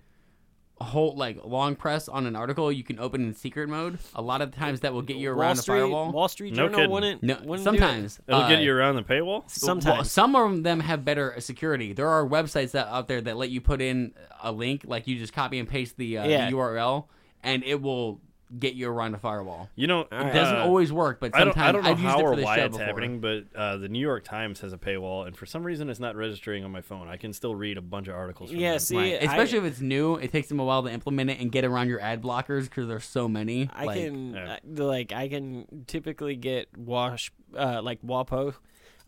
hold 0.80 1.18
like 1.18 1.38
long 1.44 1.76
press 1.76 2.08
on 2.08 2.26
an 2.26 2.34
article, 2.34 2.72
you 2.72 2.82
can 2.82 2.98
open 2.98 3.22
in 3.22 3.34
secret 3.34 3.68
mode. 3.68 3.98
A 4.14 4.22
lot 4.22 4.40
of 4.40 4.54
times 4.54 4.80
that 4.80 4.92
will 4.92 5.02
get 5.02 5.16
you 5.16 5.28
Wall 5.30 5.40
around 5.40 5.56
Street, 5.56 5.76
a 5.76 5.80
firewall. 5.82 6.10
Wall 6.12 6.28
Street 6.28 6.54
No 6.54 6.64
Journal 6.66 6.76
kidding. 6.78 6.90
wouldn't. 6.90 7.22
no, 7.22 7.34
wouldn't 7.44 7.48
do 7.48 7.54
it. 7.54 7.64
sometimes 7.64 8.20
It'll 8.26 8.40
uh, 8.40 8.48
get 8.48 8.62
you 8.62 8.72
around 8.74 8.96
the 8.96 9.02
paywall. 9.02 9.48
Sometimes. 9.50 9.84
Well, 9.94 10.04
some 10.04 10.34
of 10.34 10.62
them 10.62 10.80
have 10.80 11.04
better 11.04 11.34
security. 11.40 11.92
There 11.92 12.08
are 12.08 12.26
websites 12.26 12.70
that 12.72 12.86
out 12.88 13.08
there 13.08 13.20
that 13.20 13.36
let 13.36 13.50
you 13.50 13.60
put 13.60 13.80
in 13.82 14.12
a 14.42 14.52
link, 14.52 14.82
like 14.86 15.06
you 15.06 15.18
just 15.18 15.32
copy 15.34 15.58
and 15.58 15.68
paste 15.68 15.96
the, 15.98 16.18
uh, 16.18 16.26
Yeah. 16.26 16.46
the 16.50 16.56
URL, 16.56 17.06
and 17.42 17.62
it 17.64 17.82
will 17.82 18.20
get 18.58 18.74
you 18.74 18.88
around 18.90 19.14
a 19.14 19.18
firewall. 19.18 19.68
You 19.76 19.86
know, 19.86 20.00
it 20.00 20.10
doesn't 20.10 20.56
uh, 20.56 20.64
always 20.64 20.92
work, 20.92 21.20
but 21.20 21.32
sometimes 21.34 21.36
I 21.36 21.44
don't, 21.44 21.54
sometimes 21.54 21.68
I 21.68 21.72
don't 21.72 21.82
know 21.82 21.88
have 21.90 21.98
used 22.00 22.10
how 22.10 22.18
it 22.18 22.22
or 22.24 22.30
for 22.30 22.36
the 22.36 22.42
why 22.42 22.56
show 22.56 22.64
it's 22.64 22.72
before. 22.76 22.86
happening, 22.86 23.20
but 23.20 23.44
uh, 23.54 23.76
the 23.76 23.88
New 23.88 24.00
York 24.00 24.24
Times 24.24 24.60
has 24.60 24.72
a 24.72 24.78
paywall, 24.78 25.26
and 25.26 25.36
for 25.36 25.46
some 25.46 25.62
reason, 25.62 25.88
it's 25.90 26.00
not 26.00 26.16
registering 26.16 26.64
on 26.64 26.70
my 26.72 26.80
phone. 26.80 27.08
I 27.08 27.16
can 27.16 27.32
still 27.32 27.54
read 27.54 27.78
a 27.78 27.82
bunch 27.82 28.08
of 28.08 28.14
articles. 28.14 28.50
From 28.50 28.58
Yeah, 28.58 28.72
them. 28.72 28.78
see, 28.80 28.96
Right. 28.96 29.14
I- 29.14 29.16
Especially 29.32 29.58
if 29.58 29.64
it's 29.64 29.80
new, 29.80 30.16
it 30.16 30.32
takes 30.32 30.48
them 30.48 30.58
a 30.60 30.64
while 30.64 30.82
to 30.82 30.90
implement 30.90 31.30
it 31.30 31.38
and 31.40 31.52
get 31.52 31.64
around 31.64 31.88
your 31.88 32.00
ad 32.00 32.22
blockers 32.22 32.64
because 32.64 32.88
there's 32.88 33.04
so 33.04 33.28
many. 33.28 33.68
I 33.72 33.84
like, 33.84 33.98
can 33.98 34.36
uh, 34.36 34.58
like 34.64 35.12
I 35.12 35.28
can 35.28 35.84
typically 35.86 36.36
get 36.36 36.68
wash 36.76 37.30
uh, 37.56 37.80
like 37.82 38.02
WAPO. 38.02 38.54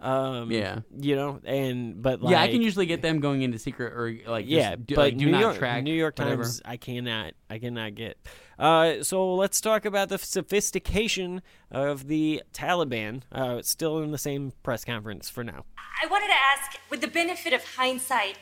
Um, 0.02 0.50
Yeah. 0.50 0.80
you 0.98 1.14
know, 1.16 1.40
and 1.44 2.02
but 2.02 2.20
like, 2.20 2.32
yeah, 2.32 2.42
I 2.42 2.48
can 2.48 2.60
usually 2.60 2.86
get 2.86 3.02
them 3.02 3.20
going 3.20 3.42
into 3.42 3.58
secret 3.58 3.92
or 3.92 4.12
like 4.26 4.46
just 4.46 4.50
yeah, 4.56 4.74
do, 4.76 4.96
but 4.96 5.02
like, 5.02 5.16
do 5.16 5.26
New 5.26 5.30
not 5.32 5.40
York, 5.40 5.56
track 5.58 5.84
New 5.84 5.94
York 5.94 6.18
whatever. 6.18 6.42
Times, 6.42 6.60
I 6.64 6.76
cannot, 6.76 7.34
I 7.48 7.58
cannot 7.58 7.94
get. 7.94 8.18
Uh, 8.58 9.02
so 9.02 9.34
let's 9.34 9.60
talk 9.60 9.84
about 9.84 10.08
the 10.08 10.18
sophistication 10.18 11.42
of 11.70 12.08
the 12.08 12.42
Taliban. 12.52 13.22
Uh, 13.32 13.56
it's 13.58 13.70
still 13.70 14.02
in 14.02 14.10
the 14.10 14.18
same 14.18 14.52
press 14.62 14.84
conference 14.84 15.28
for 15.30 15.42
now. 15.44 15.64
I 16.02 16.06
wanted 16.08 16.26
to 16.28 16.34
ask, 16.34 16.78
with 16.90 17.00
the 17.00 17.08
benefit 17.08 17.52
of 17.52 17.64
hindsight, 17.76 18.38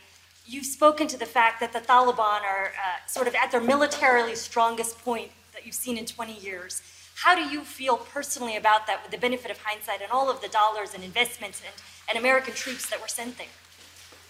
you've 0.46 0.66
spoken 0.66 1.06
to 1.08 1.18
the 1.18 1.26
fact 1.26 1.60
that 1.60 1.72
the 1.72 1.80
Taliban 1.80 2.42
are 2.42 2.72
uh, 2.76 3.06
sort 3.06 3.28
of 3.28 3.34
at 3.34 3.50
their 3.52 3.60
militarily 3.60 4.34
strongest 4.34 4.98
point 5.04 5.30
that 5.52 5.66
you've 5.66 5.74
seen 5.74 5.96
in 5.98 6.06
20 6.06 6.38
years. 6.38 6.82
How 7.22 7.34
do 7.34 7.42
you 7.42 7.60
feel 7.60 7.98
personally 7.98 8.56
about 8.56 8.86
that 8.86 9.02
with 9.02 9.10
the 9.10 9.18
benefit 9.18 9.50
of 9.50 9.58
hindsight 9.58 10.00
and 10.00 10.10
all 10.10 10.30
of 10.30 10.40
the 10.40 10.48
dollars 10.48 10.94
and 10.94 11.04
investments 11.04 11.60
and, 11.62 11.74
and 12.08 12.18
American 12.18 12.54
troops 12.54 12.88
that 12.88 12.98
were 12.98 13.08
sent 13.08 13.36
there? 13.36 13.46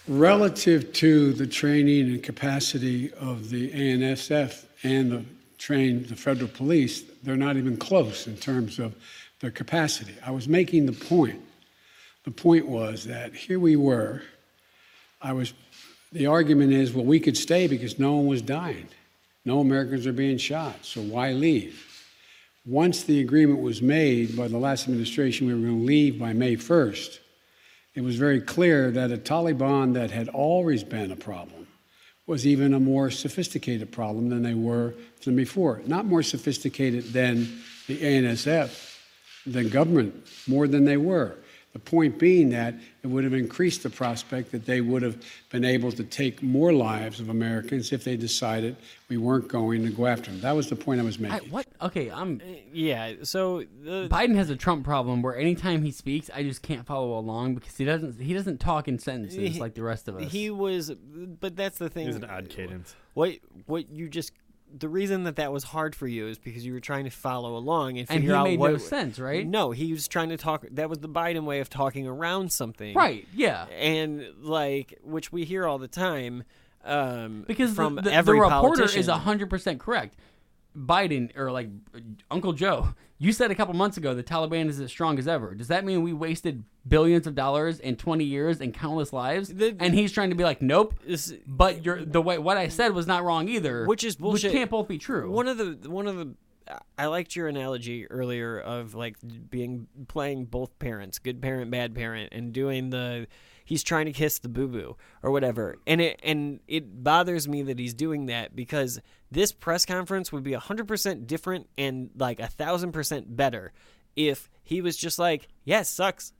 Relative 0.09 0.91
to 0.93 1.31
the 1.31 1.47
training 1.47 2.09
and 2.09 2.21
capacity 2.21 3.13
of 3.13 3.49
the 3.49 3.71
ANSF 3.71 4.65
and 4.83 5.11
the 5.11 5.25
trained 5.57 6.07
the 6.07 6.15
federal 6.15 6.49
police, 6.49 7.03
they're 7.23 7.37
not 7.37 7.55
even 7.55 7.77
close 7.77 8.27
in 8.27 8.35
terms 8.35 8.79
of 8.79 8.93
their 9.39 9.51
capacity. 9.51 10.15
I 10.25 10.31
was 10.31 10.47
making 10.49 10.87
the 10.87 10.91
point. 10.91 11.39
The 12.25 12.31
point 12.31 12.67
was 12.67 13.05
that 13.05 13.33
here 13.33 13.59
we 13.59 13.75
were. 13.75 14.23
I 15.21 15.33
was. 15.33 15.53
The 16.11 16.25
argument 16.25 16.73
is, 16.73 16.91
well, 16.91 17.05
we 17.05 17.19
could 17.19 17.37
stay 17.37 17.67
because 17.67 17.99
no 17.99 18.15
one 18.15 18.25
was 18.25 18.41
dying, 18.41 18.87
no 19.45 19.61
Americans 19.61 20.05
are 20.07 20.13
being 20.13 20.37
shot, 20.37 20.83
so 20.83 20.99
why 20.99 21.31
leave? 21.31 21.90
Once 22.65 23.03
the 23.03 23.19
agreement 23.19 23.59
was 23.59 23.81
made 23.81 24.37
by 24.37 24.47
the 24.47 24.57
last 24.57 24.83
administration, 24.83 25.47
we 25.47 25.53
were 25.53 25.59
going 25.59 25.79
to 25.79 25.85
leave 25.85 26.19
by 26.19 26.33
May 26.33 26.55
1st 26.55 27.19
it 27.93 28.01
was 28.01 28.15
very 28.15 28.39
clear 28.39 28.89
that 28.91 29.11
a 29.11 29.17
Taliban 29.17 29.93
that 29.95 30.11
had 30.11 30.29
always 30.29 30.83
been 30.83 31.11
a 31.11 31.15
problem 31.15 31.67
was 32.25 32.47
even 32.47 32.73
a 32.73 32.79
more 32.79 33.11
sophisticated 33.11 33.91
problem 33.91 34.29
than 34.29 34.43
they 34.43 34.53
were 34.53 34.93
than 35.25 35.35
before. 35.35 35.81
Not 35.85 36.05
more 36.05 36.23
sophisticated 36.23 37.05
than 37.11 37.61
the 37.87 37.97
ANSF, 37.97 38.97
than 39.45 39.67
government, 39.69 40.15
more 40.47 40.67
than 40.67 40.85
they 40.85 40.95
were. 40.95 41.35
The 41.73 41.79
point 41.79 42.19
being 42.19 42.49
that 42.49 42.75
it 43.01 43.07
would 43.07 43.23
have 43.23 43.33
increased 43.33 43.83
the 43.83 43.89
prospect 43.89 44.51
that 44.51 44.65
they 44.65 44.81
would 44.81 45.01
have 45.01 45.23
been 45.49 45.63
able 45.63 45.91
to 45.93 46.03
take 46.03 46.43
more 46.43 46.73
lives 46.73 47.21
of 47.21 47.29
Americans 47.29 47.93
if 47.93 48.03
they 48.03 48.17
decided 48.17 48.75
we 49.07 49.15
weren't 49.15 49.47
going 49.47 49.85
to 49.85 49.89
go 49.89 50.05
after 50.05 50.31
them. 50.31 50.41
That 50.41 50.51
was 50.51 50.67
the 50.67 50.75
point 50.75 50.99
I 50.99 51.03
was 51.03 51.17
I, 51.17 51.21
making. 51.21 51.49
what? 51.49 51.67
Okay, 51.81 52.11
I'm. 52.11 52.41
Uh, 52.43 52.55
yeah, 52.73 53.13
so 53.23 53.63
the, 53.83 54.09
Biden 54.11 54.35
has 54.35 54.49
a 54.49 54.57
Trump 54.57 54.83
problem 54.83 55.21
where 55.21 55.37
anytime 55.37 55.81
he 55.83 55.91
speaks, 55.91 56.29
I 56.33 56.43
just 56.43 56.61
can't 56.61 56.85
follow 56.85 57.17
along 57.17 57.55
because 57.55 57.77
he 57.77 57.85
doesn't. 57.85 58.19
He 58.19 58.33
doesn't 58.33 58.59
talk 58.59 58.89
in 58.89 58.99
sentences 58.99 59.57
like 59.57 59.73
the 59.73 59.83
rest 59.83 60.09
of 60.09 60.17
us. 60.17 60.29
He 60.29 60.49
was, 60.49 60.91
but 60.91 61.55
that's 61.55 61.77
the 61.77 61.89
thing. 61.89 62.07
He's 62.07 62.17
an 62.17 62.25
odd 62.25 62.49
cadence. 62.49 62.95
What 63.13 63.35
what 63.65 63.89
you 63.89 64.09
just 64.09 64.33
the 64.77 64.89
reason 64.89 65.23
that 65.23 65.35
that 65.35 65.51
was 65.51 65.63
hard 65.65 65.95
for 65.95 66.07
you 66.07 66.27
is 66.27 66.37
because 66.37 66.65
you 66.65 66.73
were 66.73 66.79
trying 66.79 67.03
to 67.05 67.09
follow 67.09 67.55
along 67.55 67.97
and 67.97 68.07
figure 68.07 68.29
he 68.29 68.35
out 68.35 68.43
made 68.45 68.59
what 68.59 68.71
no 68.71 68.77
sense, 68.77 69.19
right? 69.19 69.45
No, 69.45 69.71
he 69.71 69.91
was 69.91 70.07
trying 70.07 70.29
to 70.29 70.37
talk. 70.37 70.65
That 70.71 70.89
was 70.89 70.99
the 70.99 71.09
Biden 71.09 71.43
way 71.43 71.59
of 71.59 71.69
talking 71.69 72.07
around 72.07 72.51
something, 72.51 72.95
Right, 72.95 73.27
yeah. 73.33 73.65
and 73.65 74.25
like 74.41 74.99
which 75.03 75.31
we 75.31 75.45
hear 75.45 75.65
all 75.67 75.77
the 75.77 75.87
time. 75.87 76.43
Um, 76.83 77.43
because 77.47 77.73
from 77.73 77.95
the, 77.95 78.01
the, 78.01 78.13
every 78.13 78.39
reporter 78.39 78.77
politician. 78.77 78.99
is 79.01 79.07
hundred 79.07 79.49
percent 79.49 79.79
correct. 79.79 80.15
Biden 80.77 81.35
or 81.37 81.51
like 81.51 81.69
Uncle 82.29 82.53
Joe, 82.53 82.93
you 83.17 83.31
said 83.31 83.51
a 83.51 83.55
couple 83.55 83.73
months 83.73 83.97
ago 83.97 84.13
the 84.13 84.23
Taliban 84.23 84.67
is 84.67 84.79
as 84.79 84.89
strong 84.89 85.19
as 85.19 85.27
ever. 85.27 85.53
Does 85.53 85.67
that 85.67 85.85
mean 85.85 86.01
we 86.01 86.13
wasted 86.13 86.63
billions 86.87 87.27
of 87.27 87.35
dollars 87.35 87.79
in 87.79 87.95
twenty 87.95 88.23
years 88.23 88.61
and 88.61 88.73
countless 88.73 89.13
lives? 89.13 89.49
and 89.49 89.93
he's 89.93 90.11
trying 90.11 90.29
to 90.29 90.35
be 90.35 90.43
like, 90.43 90.61
nope. 90.61 90.95
but 91.45 91.85
you're 91.85 92.03
the 92.03 92.21
way 92.21 92.37
what 92.37 92.57
I 92.57 92.67
said 92.67 92.93
was 92.93 93.07
not 93.07 93.23
wrong 93.23 93.47
either, 93.47 93.85
which 93.85 94.03
is 94.03 94.15
bullshit. 94.15 94.51
Which 94.51 94.53
can't 94.53 94.71
both 94.71 94.87
be 94.87 94.97
true. 94.97 95.29
One 95.31 95.47
of 95.47 95.57
the 95.57 95.89
one 95.89 96.07
of 96.07 96.15
the 96.17 96.35
I 96.97 97.07
liked 97.07 97.35
your 97.35 97.47
analogy 97.47 98.09
earlier 98.09 98.59
of 98.59 98.93
like 98.95 99.17
being 99.49 99.87
playing 100.07 100.45
both 100.45 100.77
parents, 100.79 101.19
good 101.19 101.41
parent, 101.41 101.71
bad 101.71 101.93
parent, 101.95 102.29
and 102.31 102.53
doing 102.53 102.91
the 102.91 103.27
he's 103.71 103.83
trying 103.83 104.05
to 104.05 104.11
kiss 104.11 104.39
the 104.39 104.49
boo 104.49 104.67
boo 104.67 104.97
or 105.23 105.31
whatever. 105.31 105.77
And 105.87 106.01
it 106.01 106.19
and 106.23 106.59
it 106.67 107.01
bothers 107.05 107.47
me 107.47 107.61
that 107.63 107.79
he's 107.79 107.93
doing 107.93 108.25
that 108.25 108.53
because 108.53 108.99
this 109.31 109.53
press 109.53 109.85
conference 109.85 110.29
would 110.33 110.43
be 110.43 110.51
hundred 110.51 110.89
percent 110.89 111.25
different 111.25 111.69
and 111.77 112.09
like 112.17 112.41
a 112.41 112.47
thousand 112.47 112.91
percent 112.91 113.33
better 113.37 113.71
if 114.17 114.49
he 114.61 114.81
was 114.81 114.97
just 114.97 115.17
like, 115.17 115.47
Yeah, 115.63 115.83
sucks. 115.83 116.33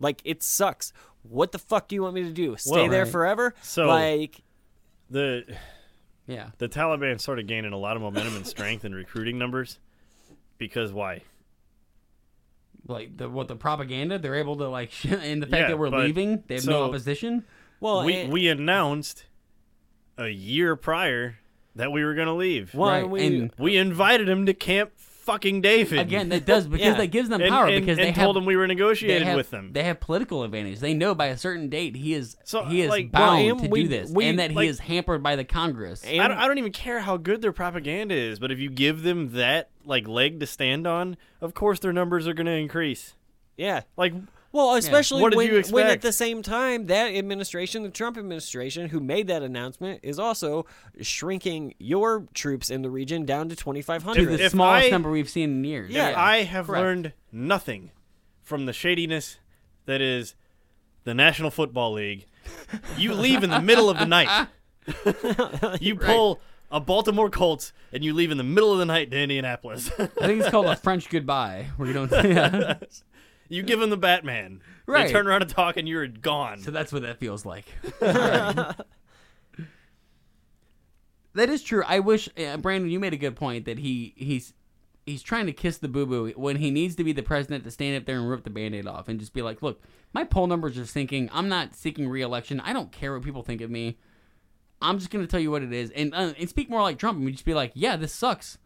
Like 0.00 0.22
it 0.24 0.42
sucks. 0.42 0.94
What 1.24 1.52
the 1.52 1.58
fuck 1.58 1.88
do 1.88 1.94
you 1.94 2.02
want 2.04 2.14
me 2.14 2.22
to 2.22 2.32
do? 2.32 2.56
Stay 2.56 2.70
Well, 2.70 2.88
there 2.88 3.02
right. 3.04 3.12
forever? 3.12 3.54
So 3.60 3.86
like 3.88 4.40
the 5.10 5.44
yeah 6.26 6.52
the 6.56 6.70
Taliban 6.70 7.20
started 7.20 7.46
gaining 7.46 7.74
a 7.74 7.78
lot 7.78 7.96
of 7.96 8.02
momentum 8.02 8.34
and 8.36 8.46
strength 8.46 8.84
and 8.84 8.94
recruiting 8.94 9.36
numbers 9.38 9.78
because 10.56 10.90
why? 10.90 11.20
Like 12.88 13.16
the 13.16 13.28
what 13.28 13.48
the 13.48 13.56
propaganda 13.56 14.18
they're 14.18 14.34
able 14.34 14.56
to 14.56 14.68
like 14.68 14.90
and 15.04 15.42
the 15.42 15.46
fact 15.46 15.62
Yeah, 15.62 15.68
that 15.68 15.78
we're 15.78 15.88
leaving 15.88 16.42
they 16.48 16.56
have 16.56 16.66
no 16.66 16.72
so- 16.72 16.84
opposition. 16.84 17.44
we 17.80 18.26
we 18.26 18.48
announced 18.48 19.24
a 20.18 20.28
year 20.28 20.76
prior 20.76 21.38
that 21.74 21.90
we 21.90 22.04
were 22.04 22.14
going 22.14 22.26
to 22.26 22.34
leave. 22.34 22.74
Well, 22.74 22.90
Right, 22.90 23.08
we- 23.08 23.26
and- 23.26 23.52
we 23.58 23.76
invited 23.78 24.28
him 24.28 24.44
to 24.46 24.52
Camp 24.54 24.90
fucking 25.22 25.60
David 25.60 25.98
Again, 25.98 26.28
that 26.30 26.44
does 26.44 26.66
because 26.68 26.96
that 26.96 27.06
gives 27.08 27.28
them 27.28 27.40
power 27.40 27.66
and- 27.68 27.84
because 27.84 27.98
and 27.98 28.08
they 28.08 28.12
told 28.12 28.36
have, 28.36 28.42
him 28.42 28.46
we 28.46 28.56
were 28.56 28.66
negotiating 28.66 29.26
have- 29.28 29.36
with 29.36 29.50
them. 29.50 29.72
They 29.72 29.84
have 29.84 30.00
political 30.00 30.42
advantage. 30.44 30.80
They 30.80 30.94
know 30.94 31.14
by 31.14 31.26
a 31.26 31.36
certain 31.36 31.68
date 31.68 31.96
he 31.96 32.14
is 32.14 32.36
So, 32.44 32.64
he 32.64 32.82
is 32.82 32.90
like- 32.90 33.10
bound 33.12 33.46
Well, 33.46 33.56
to 33.60 33.68
we- 33.68 33.82
do 33.82 33.88
this, 33.88 34.10
we- 34.10 34.26
and 34.26 34.38
that 34.38 34.52
like- 34.52 34.64
he 34.64 34.68
is 34.68 34.78
hampered 34.80 35.22
by 35.22 35.36
the 35.36 35.44
Congress. 35.44 36.04
I, 36.06 36.16
don't, 36.16 36.32
I 36.32 36.46
don't 36.46 36.58
even 36.58 36.72
care 36.72 37.00
how 37.00 37.16
good 37.16 37.40
their 37.42 37.52
propaganda 37.52 38.14
is, 38.14 38.38
but 38.38 38.50
if 38.52 38.58
you 38.58 38.70
give 38.70 39.02
them 39.02 39.32
that 39.32 39.70
like 39.84 40.06
leg 40.06 40.40
to 40.40 40.46
stand 40.46 40.86
on, 40.86 41.16
of 41.40 41.54
course 41.54 41.78
their 41.80 41.92
numbers 41.92 42.26
are 42.28 42.34
going 42.34 42.46
to 42.46 42.52
increase. 42.52 43.14
Yeah. 43.56 43.82
Like 43.96 44.14
Well, 44.52 44.74
especially 44.74 45.22
What 45.22 45.30
did 45.30 45.36
when, 45.36 45.62
when 45.72 45.86
at 45.86 46.02
the 46.02 46.12
same 46.12 46.42
time 46.42 46.86
that 46.86 47.14
administration, 47.14 47.82
the 47.82 47.88
Trump 47.88 48.18
administration, 48.18 48.90
who 48.90 49.00
made 49.00 49.26
that 49.28 49.42
announcement, 49.42 50.00
is 50.02 50.18
also 50.18 50.66
shrinking 51.00 51.74
your 51.78 52.26
troops 52.34 52.70
in 52.70 52.82
the 52.82 52.90
region 52.90 53.24
down 53.24 53.48
to 53.48 53.56
2,500. 53.56 54.14
to 54.14 54.20
hundred. 54.20 54.38
the 54.38 54.50
smallest 54.50 54.90
number 54.90 55.10
we've 55.10 55.30
seen 55.30 55.50
in 55.50 55.64
years. 55.64 55.90
If 55.94 56.16
I 56.16 56.42
have 56.42 56.66
correct. 56.66 56.82
learned 56.82 57.12
nothing 57.32 57.92
from 58.42 58.66
the 58.66 58.74
shadiness 58.74 59.38
that 59.86 60.02
is 60.02 60.34
the 61.04 61.14
National 61.14 61.50
Football 61.50 61.94
League, 61.94 62.26
you 62.98 63.14
leave 63.14 63.42
in 63.42 63.50
the 63.50 63.60
middle 63.60 63.88
of 63.88 63.98
the 63.98 64.06
night. 64.06 64.48
you 65.80 65.96
pull 65.96 66.40
a 66.70 66.80
Baltimore 66.80 67.30
Colts 67.30 67.72
and 67.92 68.04
you 68.04 68.14
leave 68.14 68.30
in 68.30 68.38
the 68.38 68.44
middle 68.44 68.72
of 68.72 68.78
the 68.78 68.86
night 68.86 69.10
to 69.10 69.16
Indianapolis. 69.18 69.90
I 69.98 70.06
think 70.06 70.40
it's 70.40 70.50
called 70.50 70.66
a 70.66 70.76
French 70.82 71.08
goodbye. 71.08 71.68
Where 71.76 71.86
you 71.88 71.94
don't. 71.94 72.10
Yeah. 72.24 72.74
You 73.52 73.62
give 73.62 73.80
them 73.80 73.90
the 73.90 73.96
Batman. 73.96 74.60
Right. 74.86 75.06
They 75.06 75.12
turn 75.12 75.26
around 75.26 75.42
and 75.42 75.50
talk 75.50 75.76
and 75.76 75.88
you're 75.88 76.06
gone. 76.06 76.60
So 76.60 76.70
that's 76.70 76.92
what 76.92 77.02
that 77.02 77.18
feels 77.18 77.44
like. 77.44 77.66
That 81.34 81.48
is 81.48 81.62
true. 81.62 81.82
I 81.86 82.00
wish 82.00 82.28
uh, 82.38 82.58
Brandon, 82.58 82.90
you 82.90 83.00
made 83.00 83.14
a 83.14 83.16
good 83.18 83.36
point 83.36 83.64
that 83.64 83.78
he 83.78 84.12
he's 84.16 84.52
he's 85.06 85.22
trying 85.22 85.46
to 85.46 85.52
kiss 85.52 85.78
the 85.78 85.88
boo 85.88 86.04
boo 86.06 86.32
when 86.36 86.56
he 86.56 86.70
needs 86.70 86.94
to 86.96 87.04
be 87.04 87.12
the 87.12 87.22
president 87.22 87.64
to 87.64 87.70
stand 87.70 87.96
up 87.96 88.04
there 88.04 88.18
and 88.18 88.28
rip 88.28 88.44
the 88.44 88.50
band-aid 88.50 88.86
off 88.86 89.08
and 89.08 89.18
just 89.18 89.32
be 89.32 89.40
like, 89.42 89.62
look, 89.62 89.82
my 90.12 90.24
poll 90.24 90.46
numbers 90.46 90.76
are 90.78 90.86
sinking. 90.86 91.30
I'm 91.32 91.48
not 91.48 91.74
seeking 91.74 92.08
re-election. 92.08 92.60
I 92.60 92.72
don't 92.72 92.92
care 92.92 93.14
what 93.14 93.22
people 93.22 93.42
think 93.42 93.62
of 93.62 93.70
me. 93.70 93.98
I'm 94.82 94.98
just 94.98 95.10
going 95.10 95.24
to 95.24 95.30
tell 95.30 95.40
you 95.40 95.50
what 95.50 95.62
it 95.62 95.72
is 95.72 95.90
and 95.92 96.14
uh, 96.14 96.34
and 96.38 96.48
speak 96.48 96.68
more 96.68 96.82
like 96.82 96.98
Trump 96.98 97.18
and 97.18 97.32
just 97.32 97.44
be 97.44 97.54
like, 97.54 97.72
yeah, 97.74 97.96
this 97.96 98.12
sucks. 98.12 98.58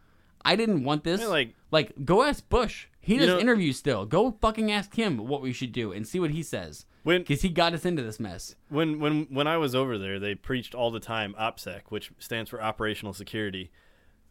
I 0.45 0.57
didn't 0.57 0.82
want 0.84 1.05
this. 1.05 1.20
Yeah, 1.20 1.28
like- 1.28 1.55
like 1.70 1.93
go 2.05 2.22
ask 2.24 2.49
Bush. 2.49 2.87
He 3.07 3.18
does 3.18 3.28
know- 3.28 3.38
interviews 3.38 3.76
still. 3.76 4.04
Go 4.04 4.32
fucking 4.40 4.70
ask 4.70 4.94
him 4.94 5.18
what 5.28 5.40
we 5.42 5.52
should 5.52 5.72
do 5.72 5.92
and 5.92 6.07
see 6.07 6.18
what 6.20 6.30
he 6.30 6.42
says. 6.42 6.86
Because 7.04 7.42
he 7.42 7.48
got 7.50 7.72
us 7.72 7.84
into 7.84 8.02
this 8.02 8.18
mess. 8.18 8.57
when 8.68 8.98
when 8.98 9.26
when 9.30 9.46
I 9.46 9.57
was 9.59 9.74
over 9.76 9.96
there, 9.96 10.18
they 10.18 10.34
preached 10.34 10.74
all 10.74 10.90
the 10.90 10.98
time 10.98 11.34
OPSEC, 11.38 11.82
which 11.88 12.11
stands 12.18 12.50
for 12.50 12.61
Operational 12.61 13.12
Security. 13.12 13.70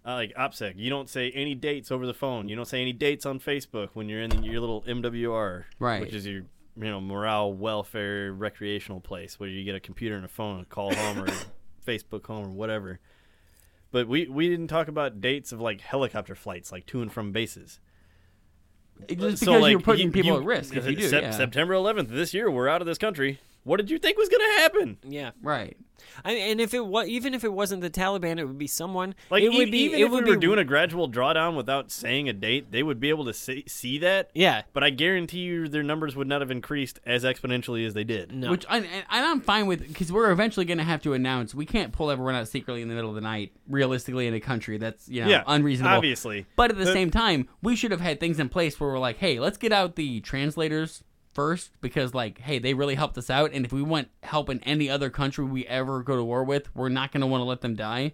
Uh, 0.05 0.15
like 0.15 0.33
OPSEC, 0.35 0.73
you 0.75 0.89
don't 0.89 1.09
say 1.09 1.31
any 1.31 1.55
dates 1.55 1.89
over 1.89 2.05
the 2.05 2.13
phone. 2.13 2.49
You 2.49 2.55
don't 2.57 2.67
say 2.67 2.81
any 2.81 2.91
dates 2.93 3.25
on 3.25 3.39
Facebook 3.39 3.89
when 3.93 4.09
you're 4.09 4.21
in 4.21 4.43
your 4.43 4.59
little 4.59 4.83
MWR, 4.83 5.63
Right. 5.79 6.01
Which 6.01 6.13
is 6.13 6.27
your 6.27 6.41
you 6.77 6.89
know 6.89 6.99
morale, 6.99 7.53
welfare, 7.53 8.33
recreational 8.33 8.99
place 8.99 9.39
where 9.39 9.47
you 9.47 9.63
get 9.63 9.75
a 9.75 9.79
computer 9.79 10.17
and 10.17 10.25
a 10.25 10.27
phone 10.27 10.57
and 10.57 10.67
call 10.69 10.93
home 10.93 11.19
or 11.23 11.27
Facebook 11.87 12.25
home 12.25 12.45
or 12.47 12.49
whatever. 12.51 12.99
but 13.91 14.07
we 14.09 14.27
we 14.27 14.49
didn't 14.49 14.67
talk 14.67 14.89
about 14.89 15.21
dates 15.21 15.53
of 15.53 15.61
like 15.61 15.79
helicopter 15.79 16.35
flights, 16.35 16.73
like 16.73 16.85
to 16.87 17.01
and 17.01 17.11
from 17.13 17.31
bases. 17.31 17.79
Just 19.09 19.37
So, 19.39 19.45
because 19.51 19.61
like, 19.61 19.71
you're 19.71 19.79
putting 19.79 20.07
you- 20.07 20.11
people 20.11 20.31
you- 20.31 20.37
at 20.37 20.43
risk 20.45 20.75
if 20.75 20.85
you 20.87 20.95
do. 20.95 21.07
Sep- 21.07 21.21
yeah. 21.23 21.31
September 21.31 21.73
11th 21.73 22.09
this 22.09 22.33
year, 22.33 22.49
we're 22.49 22.67
out 22.67 22.81
of 22.81 22.87
this 22.87 22.97
country. 22.97 23.39
What 23.65 23.77
did 23.77 23.89
you 23.89 23.97
think 23.99 24.17
was 24.17 24.29
going 24.29 24.41
to 24.41 24.61
happen? 24.61 24.97
Yeah. 25.03 25.31
Right. 25.41 25.75
I, 26.23 26.33
and 26.33 26.61
if 26.61 26.73
it 26.73 26.85
was, 26.85 27.07
even 27.07 27.33
if 27.33 27.43
it 27.43 27.51
wasn't 27.51 27.81
the 27.81 27.89
Taliban, 27.89 28.37
it 28.37 28.45
would 28.45 28.59
be 28.59 28.67
someone. 28.67 29.15
Like 29.31 29.41
it 29.43 29.51
e- 29.51 29.57
would 29.57 29.71
be, 29.71 29.77
even 29.85 29.99
it 29.99 30.03
if 30.03 30.09
we 30.11 30.15
would 30.17 30.27
were 30.27 30.35
be, 30.35 30.39
doing 30.39 30.59
a 30.59 30.63
gradual 30.63 31.09
drawdown 31.09 31.55
without 31.57 31.89
saying 31.89 32.29
a 32.29 32.33
date, 32.33 32.71
they 32.71 32.83
would 32.83 32.99
be 32.99 33.09
able 33.09 33.25
to 33.25 33.33
see, 33.33 33.63
see 33.67 33.97
that. 33.99 34.29
Yeah. 34.35 34.63
But 34.73 34.83
I 34.83 34.91
guarantee 34.91 35.39
you, 35.39 35.67
their 35.67 35.81
numbers 35.83 36.15
would 36.15 36.27
not 36.27 36.41
have 36.41 36.51
increased 36.51 36.99
as 37.07 37.23
exponentially 37.23 37.87
as 37.87 37.95
they 37.95 38.03
did. 38.03 38.31
No. 38.33 38.51
Which 38.51 38.65
and, 38.69 38.85
and 38.85 39.03
I'm 39.09 39.41
fine 39.41 39.65
with 39.65 39.87
because 39.87 40.11
we're 40.11 40.29
eventually 40.31 40.65
going 40.65 40.77
to 40.77 40.83
have 40.83 41.01
to 41.03 41.13
announce 41.13 41.55
we 41.55 41.65
can't 41.65 41.91
pull 41.91 42.11
everyone 42.11 42.35
out 42.35 42.47
secretly 42.47 42.81
in 42.83 42.87
the 42.89 42.93
middle 42.95 43.09
of 43.09 43.15
the 43.15 43.21
night. 43.21 43.53
Realistically, 43.67 44.27
in 44.27 44.33
a 44.35 44.39
country 44.39 44.77
that's 44.77 45.09
you 45.09 45.23
know 45.23 45.29
Yeah, 45.29 45.43
unreasonable, 45.47 45.95
obviously. 45.95 46.45
But 46.55 46.69
at 46.69 46.77
the 46.77 46.85
The- 46.85 46.93
same 46.93 47.09
time, 47.09 47.47
we 47.63 47.75
should 47.75 47.91
have 47.91 48.01
had 48.01 48.19
things 48.19 48.39
in 48.39 48.49
place 48.49 48.79
where 48.79 48.91
we're 48.91 48.99
like, 48.99 49.17
hey, 49.17 49.39
let's 49.39 49.57
get 49.57 49.71
out 49.71 49.95
the 49.95 50.19
translators 50.21 51.03
first 51.35 51.69
because 51.81 52.13
like, 52.15 52.39
hey, 52.39 52.57
they 52.57 52.73
really 52.73 52.95
helped 52.95 53.17
us 53.19 53.29
out, 53.29 53.51
and 53.53 53.65
if 53.65 53.71
we 53.71 53.83
want 53.83 54.07
help 54.23 54.49
in 54.49 54.59
any 54.63 54.89
other 54.89 55.09
country 55.11 55.45
we 55.45 55.67
ever 55.67 56.01
go 56.01 56.15
to 56.15 56.23
war 56.23 56.43
with, 56.43 56.73
we're 56.75 56.89
not 56.89 57.11
going 57.11 57.21
to 57.21 57.27
want 57.27 57.41
to 57.41 57.45
let 57.45 57.61
them 57.61 57.75
die. 57.75 58.13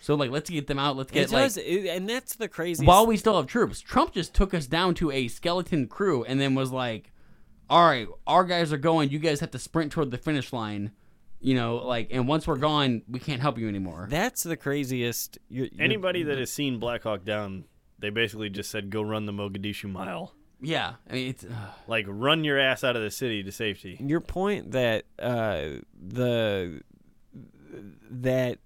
So 0.00 0.14
like, 0.14 0.30
let's 0.30 0.50
get 0.50 0.66
them 0.66 0.78
out. 0.78 0.96
Let's 0.96 1.10
get 1.10 1.30
It 1.30 1.32
like 1.32 1.44
does, 1.44 1.56
it- 1.56 1.86
and 1.86 2.08
that's 2.08 2.34
the 2.36 2.48
crazy 2.48 2.84
while 2.84 3.06
we 3.06 3.16
still 3.16 3.36
have 3.36 3.46
troops. 3.46 3.80
Trump 3.80 4.12
just 4.12 4.34
took 4.34 4.52
us 4.52 4.66
down 4.66 4.94
to 4.96 5.10
a 5.10 5.28
skeleton 5.28 5.86
crew 5.86 6.24
and 6.24 6.40
then 6.40 6.54
was 6.54 6.70
like, 6.70 7.12
"All 7.70 7.86
right, 7.86 8.06
our 8.26 8.44
guys 8.44 8.72
are 8.72 8.76
going. 8.78 9.10
You 9.10 9.18
guys 9.18 9.40
have 9.40 9.50
to 9.52 9.58
sprint 9.58 9.92
toward 9.92 10.10
the 10.10 10.18
finish 10.18 10.52
line." 10.52 10.92
You 11.40 11.54
know, 11.54 11.76
like, 11.76 12.08
and 12.10 12.26
once 12.26 12.46
we're 12.48 12.56
gone, 12.56 13.02
we 13.08 13.20
can't 13.20 13.40
help 13.40 13.58
you 13.58 13.68
anymore. 13.68 14.08
That's 14.10 14.42
the 14.42 14.56
craziest. 14.56 15.38
You're, 15.48 15.66
you're- 15.66 15.84
Anybody 15.84 16.24
that 16.24 16.38
has 16.38 16.52
seen 16.52 16.78
Black 16.80 17.04
Hawk 17.04 17.24
Down, 17.24 17.64
they 17.98 18.10
basically 18.10 18.50
just 18.50 18.70
said, 18.70 18.90
"Go 18.90 19.02
run 19.02 19.26
the 19.26 19.32
Mogadishu 19.32 19.90
Mile." 19.90 20.32
Yeah, 20.60 20.94
I 21.08 21.12
mean, 21.12 21.28
it's 21.28 21.44
uh, 21.44 21.48
Like 21.86 22.06
run 22.08 22.42
your 22.44 22.58
ass 22.58 22.82
out 22.82 22.96
of 22.96 23.02
the 23.02 23.10
city 23.10 23.42
to 23.44 23.52
safety. 23.52 23.96
your 24.00 24.20
point 24.20 24.72
that 24.72 25.04
uh, 25.18 25.80
the 25.94 26.80
that 28.10 28.58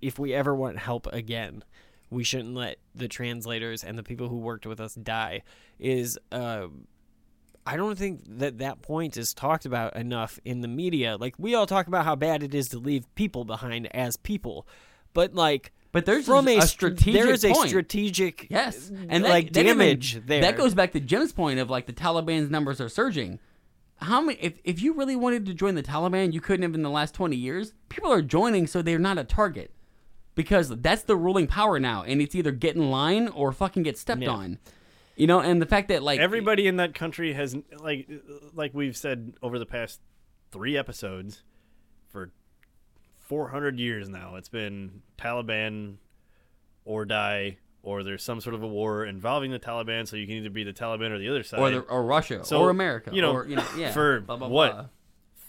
if 0.00 0.18
we 0.18 0.32
ever 0.34 0.54
want 0.54 0.78
help 0.78 1.06
again, 1.12 1.62
we 2.10 2.24
shouldn't 2.24 2.54
let 2.54 2.76
the 2.94 3.08
translators 3.08 3.84
and 3.84 3.98
the 3.98 4.02
people 4.02 4.28
who 4.28 4.38
worked 4.38 4.66
with 4.66 4.80
us 4.80 4.94
die. 4.94 5.42
Is 5.78 6.18
uh, 6.32 6.68
I 7.66 7.76
don't 7.76 7.98
think 7.98 8.22
that 8.38 8.58
that 8.58 8.80
point 8.80 9.16
is 9.16 9.34
talked 9.34 9.66
about 9.66 9.96
enough 9.96 10.38
in 10.44 10.60
the 10.62 10.68
media. 10.68 11.16
Like 11.18 11.34
we 11.38 11.54
all 11.54 11.66
talk 11.66 11.86
about 11.86 12.04
how 12.04 12.14
bad 12.16 12.42
it 12.42 12.54
is 12.54 12.68
to 12.70 12.78
leave 12.78 13.12
people 13.14 13.44
behind 13.44 13.94
as 13.94 14.16
people, 14.16 14.66
but 15.12 15.34
like. 15.34 15.72
But 15.92 16.04
there's 16.06 16.26
from 16.26 16.46
a 16.48 16.54
st- 16.60 16.68
strategic 16.68 17.14
There 17.22 17.32
is 17.32 17.44
a 17.44 17.52
point. 17.52 17.68
strategic 17.68 18.46
yes, 18.50 18.90
uh, 18.90 18.96
and 19.08 19.24
that, 19.24 19.30
like 19.30 19.52
that 19.54 19.64
even- 19.64 19.78
damage 19.78 20.20
there. 20.26 20.42
That 20.42 20.56
goes 20.56 20.74
back 20.74 20.92
to 20.92 21.00
Jim's 21.00 21.32
point 21.32 21.58
of 21.58 21.70
like 21.70 21.86
the 21.86 21.92
Taliban's 21.92 22.50
numbers 22.50 22.80
are 22.80 22.88
surging. 22.88 23.38
How 23.98 24.20
many? 24.20 24.38
If 24.42 24.58
if 24.64 24.82
you 24.82 24.92
really 24.92 25.16
wanted 25.16 25.46
to 25.46 25.54
join 25.54 25.74
the 25.74 25.82
Taliban, 25.82 26.32
you 26.34 26.40
couldn't 26.40 26.62
have 26.64 26.74
in 26.74 26.82
the 26.82 26.90
last 26.90 27.14
twenty 27.14 27.36
years. 27.36 27.72
People 27.88 28.12
are 28.12 28.20
joining, 28.20 28.66
so 28.66 28.82
they're 28.82 28.98
not 28.98 29.16
a 29.16 29.24
target 29.24 29.70
because 30.34 30.68
that's 30.80 31.02
the 31.04 31.16
ruling 31.16 31.46
power 31.46 31.80
now, 31.80 32.02
and 32.02 32.20
it's 32.20 32.34
either 32.34 32.52
get 32.52 32.76
in 32.76 32.90
line 32.90 33.28
or 33.28 33.52
fucking 33.52 33.84
get 33.84 33.96
stepped 33.96 34.20
Yeah. 34.22 34.30
on. 34.30 34.58
You 35.16 35.26
know, 35.26 35.40
and 35.40 35.62
the 35.62 35.66
fact 35.66 35.88
that 35.88 36.02
like 36.02 36.20
Everybody 36.20 36.66
in 36.66 36.76
that 36.76 36.94
country 36.94 37.32
has 37.32 37.56
like 37.80 38.06
like 38.54 38.74
we've 38.74 38.96
said 38.98 39.32
over 39.40 39.58
the 39.58 39.64
past 39.64 40.00
3 40.52 40.76
episodes 40.76 41.42
for 42.10 42.32
400 43.26 43.78
years 43.78 44.08
now. 44.08 44.36
It's 44.36 44.48
been 44.48 45.02
Taliban 45.18 45.96
or 46.84 47.04
die 47.04 47.58
or 47.82 48.02
there's 48.02 48.22
some 48.22 48.40
sort 48.40 48.54
of 48.54 48.62
a 48.62 48.66
war 48.66 49.04
involving 49.04 49.50
the 49.52 49.58
Taliban 49.60 50.08
so 50.08 50.16
you 50.16 50.26
can 50.26 50.36
either 50.36 50.50
be 50.50 50.64
the 50.64 50.72
Taliban 50.72 51.10
or 51.10 51.18
the 51.18 51.28
other 51.28 51.42
side 51.44 51.60
Or 51.60 51.70
the- 51.70 51.80
or 51.82 52.02
Russia, 52.04 52.44
So, 52.44 52.60
or 52.60 52.70
America, 52.70 53.10
You 53.12 53.22
know, 53.22 53.32
or, 53.32 53.46
you 53.46 53.56
know, 53.56 53.64
yeah, 53.78 53.92
for 53.92 54.20
blah, 54.20 54.36
blah, 54.36 54.48
what? 54.48 54.72
blah. 54.72 54.84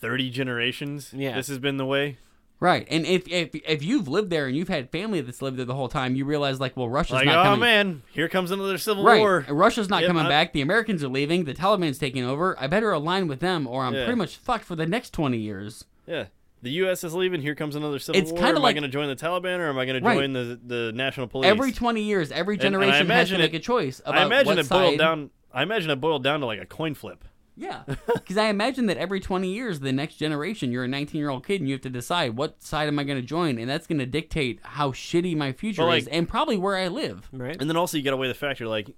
30 0.01 0.29
generations? 0.29 1.11
Yeah. 1.15 1.35
This 1.35 1.47
has 1.47 1.57
been 1.57 1.77
the 1.77 1.85
way. 1.85 2.17
Right, 2.59 2.87
and 2.89 3.05
if, 3.05 3.27
if 3.27 3.53
if 3.53 3.83
you've 3.83 4.07
lived 4.07 4.31
there 4.31 4.47
and 4.47 4.55
you've 4.57 4.67
had 4.67 4.89
family 4.89 5.21
that's 5.21 5.43
lived 5.43 5.57
there 5.57 5.65
the 5.65 5.75
whole 5.75 5.89
time, 5.89 6.15
you 6.15 6.25
realize 6.25 6.59
like, 6.59 6.75
well, 6.75 6.89
Russia's 6.89 7.13
Like, 7.13 7.27
not 7.27 7.37
oh 7.37 7.43
coming. 7.43 7.59
man, 7.59 8.01
here 8.11 8.27
comes 8.27 8.49
another 8.49 8.79
civil 8.79 9.03
right, 9.03 9.19
war. 9.19 9.45
Russia's 9.47 9.89
not 9.89 10.01
Yep, 10.01 10.07
coming 10.09 10.25
I- 10.25 10.29
back. 10.29 10.53
The 10.53 10.61
Americans 10.61 11.03
are 11.03 11.07
leaving. 11.07 11.43
The 11.45 11.53
Taliban's 11.53 11.99
taking 11.99 12.23
over. 12.23 12.55
I 12.59 12.65
better 12.65 12.91
align 12.91 13.27
with 13.27 13.41
them, 13.41 13.67
or 13.67 13.83
I'm 13.83 13.93
Yeah. 13.93 14.05
pretty 14.05 14.17
much 14.17 14.37
fucked 14.37 14.63
for 14.65 14.75
the 14.75 14.87
next 14.87 15.11
twenty 15.13 15.37
years. 15.37 15.85
Yeah. 16.07 16.25
The 16.63 16.71
U.S. 16.71 17.03
is 17.03 17.13
leaving. 17.13 17.41
Here 17.41 17.53
comes 17.55 17.75
another 17.75 17.99
civil 17.99 18.19
It's 18.19 18.31
war. 18.31 18.39
kinda 18.41 18.55
am 18.57 18.61
like- 18.63 18.71
I 18.75 18.79
going 18.79 18.89
to 18.89 18.93
join 18.93 19.07
the 19.07 19.15
Taliban 19.15 19.59
or 19.59 19.67
am 19.69 19.77
I 19.77 19.85
going 19.85 20.01
to 20.01 20.05
Right. 20.07 20.17
join 20.17 20.33
the 20.33 20.59
the 20.65 20.91
national 20.93 21.27
police? 21.27 21.47
Every 21.47 21.71
twenty 21.71 22.01
years, 22.03 22.31
every 22.31 22.55
And- 22.55 22.63
and 22.65 22.73
generation 22.73 22.93
has 22.93 22.99
to 23.29 23.35
imagine 23.35 23.37
make 23.39 23.53
a 23.53 23.59
choice 23.59 23.99
about 23.99 24.17
I 24.17 24.25
imagine 24.25 24.45
what 24.47 24.57
it 24.59 24.69
boiled 24.69 24.91
side- 24.93 24.97
down. 24.99 25.29
I 25.53 25.63
imagine 25.63 25.89
it 25.91 26.01
boiled 26.01 26.23
down 26.23 26.39
to 26.41 26.45
like 26.45 26.59
a 26.61 26.65
coin 26.65 26.93
flip. 26.95 27.23
Yeah, 27.59 27.83
because 28.13 28.37
I 28.37 28.49
imagine 28.49 28.85
that 28.87 28.97
every 28.97 29.19
20 29.19 29.49
years, 29.51 29.79
the 29.79 29.91
next 29.91 30.17
generation, 30.17 30.71
you're 30.71 30.83
a 30.83 30.87
19 30.87 31.17
year 31.19 31.29
old 31.31 31.45
kid 31.45 31.59
and 31.61 31.67
you 31.67 31.73
have 31.73 31.81
to 31.81 31.89
decide 31.89 32.37
what 32.37 32.61
side 32.61 32.87
am 32.87 32.99
I 32.99 33.03
going 33.03 33.19
to 33.19 33.25
join, 33.25 33.57
and 33.57 33.67
that's 33.69 33.87
going 33.87 33.97
to 33.97 34.05
dictate 34.05 34.59
how 34.61 34.91
shitty 34.91 35.35
my 35.35 35.51
future 35.53 35.81
But, 35.81 35.87
like- 35.87 36.01
is, 36.03 36.07
and 36.09 36.27
probably 36.29 36.57
where 36.57 36.75
I 36.75 36.87
live. 36.87 37.27
Right. 37.31 37.55
And 37.59 37.67
then 37.69 37.75
also 37.77 37.97
you 37.97 38.03
got 38.03 38.11
to 38.11 38.17
weigh 38.17 38.27
the 38.27 38.33
factor 38.35 38.67
like, 38.67 38.91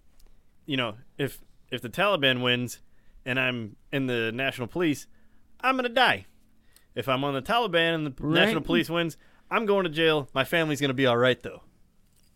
you 0.65 0.75
know, 0.77 0.95
if 1.17 1.39
if 1.71 1.81
the 1.81 1.89
Taliban 1.89 2.41
wins 2.41 2.79
and 3.25 3.39
I'm 3.39 3.75
in 3.93 4.07
the 4.07 4.31
national 4.33 4.67
police, 4.67 5.07
I'm 5.61 5.75
gonna 5.77 5.87
die. 5.89 6.25
If 6.99 7.07
I'm 7.09 7.23
on 7.23 7.33
the 7.33 7.41
Taliban 7.41 7.95
and 7.95 8.05
the 8.05 8.13
Right. 8.19 8.33
national 8.45 8.61
police 8.61 8.89
wins, 8.89 9.15
I'm 9.49 9.65
going 9.65 9.85
to 9.85 9.89
jail. 9.89 10.27
My 10.33 10.43
family's 10.43 10.81
gonna 10.81 10.93
be 10.93 11.05
all 11.05 11.17
right 11.17 11.41
though. 11.41 11.61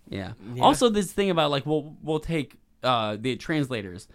Yeah. 0.09 0.34
Yeah. 0.55 0.64
Also, 0.64 0.89
this 0.89 1.11
thing 1.11 1.30
about 1.30 1.51
like 1.51 1.66
we'll 1.66 1.95
we'll 2.01 2.20
take 2.20 2.55
uh, 2.82 3.18
the 3.20 3.36
translators. 3.36 4.07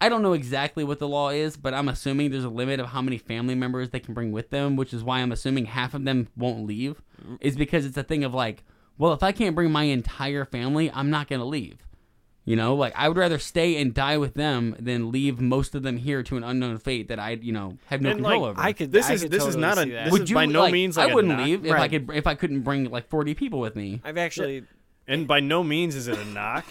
I 0.00 0.08
don't 0.08 0.22
know 0.22 0.32
exactly 0.32 0.82
what 0.82 0.98
the 0.98 1.06
law 1.06 1.28
is, 1.30 1.56
but 1.56 1.72
I'm 1.74 1.88
assuming 1.88 2.32
there's 2.32 2.42
a 2.44 2.48
limit 2.48 2.80
of 2.80 2.86
how 2.88 3.00
many 3.00 3.18
family 3.18 3.54
members 3.54 3.90
they 3.90 4.00
can 4.00 4.14
bring 4.14 4.32
with 4.32 4.50
them, 4.50 4.74
which 4.74 4.92
is 4.92 5.04
why 5.04 5.20
I'm 5.20 5.30
assuming 5.30 5.66
half 5.66 5.94
of 5.94 6.04
them 6.04 6.26
won't 6.36 6.66
leave. 6.66 7.00
Is 7.40 7.54
because 7.56 7.86
it's 7.86 7.96
a 7.96 8.02
thing 8.02 8.24
of 8.24 8.34
like, 8.34 8.64
well, 8.98 9.12
if 9.12 9.22
I 9.22 9.30
can't 9.30 9.54
bring 9.54 9.70
my 9.70 9.84
entire 9.84 10.44
family, 10.44 10.90
I'm 10.90 11.10
not 11.10 11.28
gonna 11.28 11.44
leave. 11.44 11.86
You 12.44 12.56
know, 12.56 12.74
like 12.74 12.92
I 12.96 13.08
would 13.08 13.16
rather 13.16 13.38
stay 13.38 13.80
and 13.80 13.94
die 13.94 14.18
with 14.18 14.34
them 14.34 14.74
than 14.80 15.12
leave 15.12 15.40
most 15.40 15.76
of 15.76 15.84
them 15.84 15.96
here 15.96 16.24
to 16.24 16.36
an 16.36 16.42
unknown 16.42 16.78
fate 16.78 17.06
that 17.08 17.20
I, 17.20 17.30
you 17.40 17.52
know, 17.52 17.78
have 17.86 18.00
no 18.00 18.10
And, 18.10 18.18
control 18.18 18.40
like, 18.42 18.50
over. 18.50 18.60
I 18.60 18.72
could- 18.72 18.90
This 18.90 19.08
I 19.08 19.12
is- 19.12 19.22
could 19.22 19.30
this 19.30 19.46
is 19.46 19.54
not 19.54 19.78
a- 19.78 19.84
this 19.84 20.10
Would 20.10 20.22
is 20.22 20.30
you, 20.30 20.34
by 20.34 20.46
no 20.46 20.62
like- 20.62 20.72
means 20.72 20.98
I 20.98 21.04
like 21.04 21.12
a 21.12 21.14
wouldn't 21.14 21.36
knock. 21.38 21.46
leave 21.46 21.64
if 21.66 21.72
I 21.72 21.86
could 21.86 22.10
if 22.12 22.26
I 22.26 22.34
couldn't 22.34 22.62
bring 22.62 22.90
like 22.90 23.08
40 23.08 23.34
people 23.34 23.60
with 23.60 23.76
me. 23.76 24.00
I've 24.02 24.18
actually 24.18 24.64
and 25.06 25.28
by 25.28 25.38
no 25.38 25.62
means 25.62 25.94
is 25.94 26.08
it 26.08 26.18
a 26.18 26.24
knock 26.24 26.64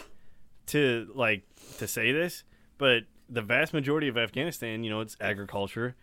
to 0.68 1.10
like 1.16 1.44
to 1.78 1.88
say 1.88 2.12
this, 2.12 2.44
but 2.78 3.04
the 3.30 3.42
vast 3.42 3.74
majority 3.74 4.10
of 4.10 4.18
Afghanistan, 4.18 4.84
you 4.84 4.90
know, 4.90 5.00
it's 5.00 5.16
agriculture, 5.22 5.96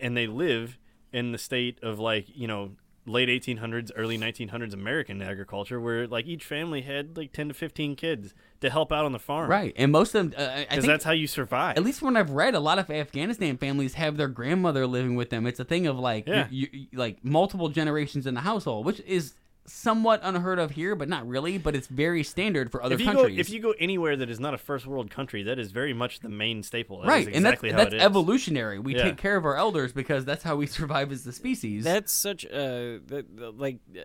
and 0.00 0.16
they 0.16 0.28
live 0.28 0.78
in 1.12 1.32
the 1.32 1.38
state 1.38 1.80
of 1.82 1.98
like 1.98 2.26
you 2.32 2.46
know 2.46 2.72
late 3.06 3.28
1800s, 3.28 3.90
early 3.96 4.18
1900s 4.18 4.74
American 4.74 5.22
agriculture, 5.22 5.80
where 5.80 6.06
like 6.06 6.26
each 6.26 6.44
family 6.44 6.82
had 6.82 7.16
like 7.16 7.32
10 7.32 7.48
to 7.48 7.54
15 7.54 7.96
kids 7.96 8.34
to 8.60 8.68
help 8.70 8.92
out 8.92 9.04
on 9.04 9.12
the 9.12 9.18
farm, 9.18 9.48
Right, 9.50 9.72
and 9.76 9.92
most 9.92 10.14
of 10.14 10.32
them, 10.32 10.34
uh, 10.40 10.60
Because 10.60 10.74
think 10.76 10.86
that's 10.86 11.04
how 11.04 11.12
you 11.12 11.26
survive. 11.26 11.76
At 11.76 11.84
least 11.84 12.02
when 12.02 12.16
I've 12.16 12.30
read, 12.30 12.54
a 12.54 12.60
lot 12.60 12.78
of 12.78 12.90
Afghanistan 12.90 13.56
families 13.58 13.94
have 13.94 14.16
their 14.16 14.28
grandmother 14.28 14.86
living 14.86 15.14
with 15.14 15.30
them. 15.30 15.46
It's 15.46 15.60
a 15.60 15.64
thing 15.64 15.86
of 15.86 15.98
like, 15.98 16.26
Yeah. 16.26 16.48
you, 16.50 16.68
you, 16.72 16.86
like 16.94 17.24
multiple 17.24 17.68
generations 17.68 18.26
in 18.26 18.34
the 18.34 18.40
household, 18.40 18.86
which 18.86 19.00
is 19.00 19.34
somewhat 19.66 20.20
unheard 20.22 20.58
of 20.58 20.72
here, 20.72 20.94
but 20.94 21.08
not 21.08 21.26
really. 21.26 21.58
But 21.58 21.74
it's 21.74 21.86
very 21.86 22.22
standard 22.22 22.70
for 22.70 22.82
other 22.82 22.94
if 22.94 23.00
you 23.00 23.06
countries. 23.06 23.36
go 23.36 23.40
if 23.40 23.50
you 23.50 23.60
go 23.60 23.74
anywhere 23.78 24.16
that 24.16 24.30
is 24.30 24.40
not 24.40 24.54
a 24.54 24.58
first 24.58 24.86
world 24.86 25.10
country, 25.10 25.42
that 25.44 25.58
is 25.58 25.70
very 25.72 25.92
much 25.92 26.20
the 26.20 26.28
main 26.28 26.62
staple. 26.62 27.00
That 27.02 27.18
is 27.20 27.26
right, 27.26 27.34
and 27.34 27.44
that's 27.44 27.60
how 27.62 27.76
that's 27.76 27.94
it 27.94 27.98
is. 27.98 28.02
evolutionary. 28.02 28.78
We 28.78 28.94
Yeah. 28.96 29.04
take 29.04 29.16
care 29.16 29.36
of 29.36 29.44
our 29.44 29.56
elders 29.56 29.92
because 29.92 30.24
that's 30.24 30.42
how 30.42 30.56
we 30.56 30.66
survive 30.78 31.12
as 31.12 31.24
the 31.24 31.32
species. 31.32 31.84
That's 31.84 32.12
such 32.12 32.44
a 32.44 33.00
the, 33.06 33.24
the, 33.34 33.50
like. 33.50 33.78
uh, 33.96 34.02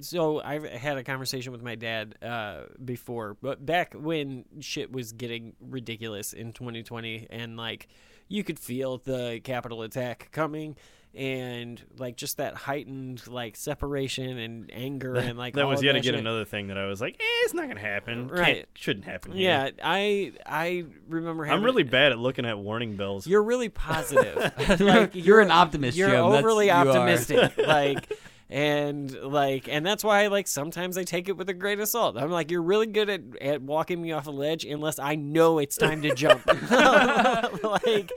So 0.00 0.40
I've 0.42 0.64
had 0.64 0.98
a 0.98 1.04
conversation 1.04 1.52
with 1.52 1.62
my 1.62 1.76
dad 1.76 2.16
uh, 2.20 2.62
before, 2.84 3.36
but 3.40 3.64
back 3.64 3.94
when 3.94 4.44
shit 4.58 4.90
was 4.90 5.12
getting 5.12 5.54
ridiculous 5.60 6.32
in 6.32 6.52
2020, 6.52 7.28
and 7.30 7.56
like 7.56 7.86
you 8.28 8.42
could 8.42 8.58
feel 8.58 8.98
the 8.98 9.40
capital 9.44 9.82
attack 9.82 10.30
coming, 10.32 10.76
and 11.16 11.80
like 11.98 12.16
just 12.16 12.38
that 12.38 12.54
heightened 12.54 13.26
like 13.28 13.54
separation 13.56 14.36
and 14.38 14.70
anger 14.72 15.14
and 15.14 15.38
like 15.38 15.54
that 15.54 15.64
all 15.64 15.70
was 15.70 15.82
yet 15.82 15.92
that 15.92 15.98
again 16.00 16.14
shit. 16.14 16.20
another 16.20 16.44
thing 16.44 16.66
that 16.68 16.76
I 16.78 16.86
was 16.86 17.00
like, 17.00 17.14
eh, 17.14 17.24
it's 17.44 17.54
not 17.54 17.68
gonna 17.68 17.80
happen. 17.80 18.28
Can't- 18.28 18.32
Right. 18.40 18.66
shouldn't 18.74 19.04
happen. 19.04 19.32
here. 19.32 19.42
Yeah, 19.42 19.70
I 19.82 20.32
I 20.44 20.84
remember. 21.08 21.44
Having, 21.44 21.58
I'm 21.58 21.64
really 21.64 21.82
bad 21.84 22.12
at 22.12 22.18
looking 22.18 22.44
at 22.46 22.58
warning 22.58 22.96
bells. 22.96 23.26
You're 23.26 23.42
really 23.44 23.68
positive. 23.68 24.52
like 24.80 25.14
You're 25.14 25.40
an 25.40 25.50
optimist, 25.50 25.96
You're 25.96 26.08
Jim. 26.08 26.16
That's- 26.30 26.38
overly 26.44 26.66
you 26.66 26.72
optimistic. 26.72 27.56
like 27.66 28.12
and 28.50 29.10
like 29.22 29.68
and 29.68 29.84
that's 29.86 30.04
why 30.04 30.26
like 30.26 30.46
sometimes 30.46 30.98
I 30.98 31.04
take 31.04 31.28
it 31.28 31.36
with 31.36 31.48
a 31.48 31.54
grain 31.54 31.80
of 31.80 31.88
salt. 31.88 32.16
I'm 32.18 32.30
like, 32.30 32.50
you're 32.50 32.62
really 32.62 32.86
good 32.86 33.08
at, 33.08 33.20
at 33.40 33.62
walking 33.62 34.00
me 34.02 34.12
off 34.12 34.26
a 34.26 34.30
ledge 34.30 34.64
unless 34.64 34.98
I 34.98 35.14
know 35.14 35.58
it's 35.58 35.76
time 35.76 36.02
to 36.02 36.14
jump. 36.14 36.44
like 37.62 38.12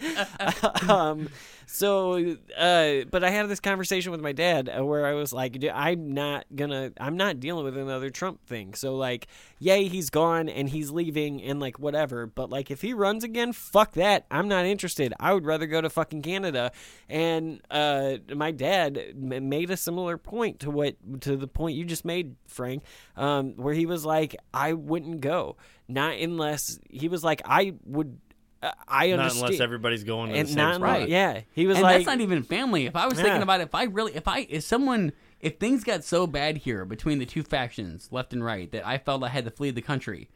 um 0.89 1.29
so, 1.69 2.37
uh, 2.57 3.03
but 3.11 3.25
I 3.25 3.29
had 3.29 3.49
this 3.49 3.59
conversation 3.59 4.13
with 4.13 4.21
my 4.21 4.31
dad 4.31 4.69
uh, 4.69 4.85
where 4.85 5.05
I 5.05 5.13
was 5.13 5.33
like, 5.33 5.59
"Dude, 5.59 5.69
I'm 5.69 6.13
not 6.13 6.45
gonna, 6.55 6.93
I'm 6.97 7.17
not 7.17 7.41
dealing 7.41 7.65
with 7.65 7.77
another 7.77 8.09
Trump 8.09 8.45
thing. 8.47 8.73
So, 8.73 8.95
like, 8.95 9.27
yay, 9.59 9.89
he's 9.89 10.09
gone 10.09 10.47
and 10.47 10.69
he's 10.69 10.91
leaving 10.91 11.43
and 11.43 11.59
like 11.59 11.77
whatever. 11.77 12.25
But 12.25 12.49
like, 12.49 12.71
if 12.71 12.81
he 12.81 12.93
runs 12.93 13.25
again, 13.25 13.51
fuck 13.51 13.93
that. 13.93 14.25
I'm 14.31 14.47
not 14.47 14.65
interested. 14.65 15.13
I 15.19 15.33
would 15.33 15.45
rather 15.45 15.67
go 15.67 15.81
to 15.81 15.89
fucking 15.89 16.21
Canada. 16.21 16.71
And 17.09 17.61
uh, 17.69 18.17
my 18.33 18.51
dad 18.51 19.17
made 19.17 19.69
a 19.69 19.77
similar 19.77 20.17
point 20.17 20.61
to 20.61 20.71
what 20.71 20.95
to 21.21 21.35
the 21.35 21.47
point 21.47 21.75
you 21.75 21.83
just 21.83 22.05
made, 22.05 22.37
Frank, 22.47 22.83
um, 23.17 23.55
where 23.57 23.73
he 23.73 23.85
was 23.85 24.05
like, 24.05 24.37
I 24.53 24.71
wouldn't 24.71 25.19
go, 25.19 25.57
not 25.89 26.17
unless 26.17 26.79
he 26.89 27.09
was 27.09 27.25
like, 27.25 27.41
I 27.43 27.73
would. 27.85 28.19
I 28.87 29.11
Not 29.11 29.33
unless 29.35 29.59
everybody's 29.59 30.03
going 30.03 30.29
to 30.29 30.33
the 30.33 30.39
and 30.39 30.47
same 30.49 30.57
not 30.57 30.75
spot. 30.75 30.95
unless- 30.95 31.09
Yeah, 31.09 31.41
he 31.53 31.67
was 31.67 31.77
and 31.77 31.83
like, 31.83 31.95
that's 31.97 32.05
not 32.05 32.21
even 32.21 32.43
family. 32.43 32.85
If 32.85 32.95
I 32.95 33.05
was 33.07 33.17
Yeah. 33.17 33.25
thinking 33.25 33.41
about 33.43 33.61
it, 33.61 33.63
if 33.63 33.75
I 33.75 33.83
really, 33.83 34.15
if 34.15 34.27
I, 34.27 34.47
if 34.49 34.63
someone, 34.63 35.11
if 35.39 35.57
things 35.57 35.83
got 35.83 36.03
so 36.03 36.27
bad 36.27 36.57
here 36.57 36.85
between 36.85 37.19
the 37.19 37.25
two 37.25 37.43
factions, 37.43 38.09
left 38.11 38.33
and 38.33 38.43
right, 38.43 38.71
that 38.71 38.85
I 38.87 38.97
felt 38.97 39.23
I 39.23 39.29
had 39.29 39.45
to 39.45 39.51
flee 39.51 39.71
the 39.71 39.81
country, 39.81 40.29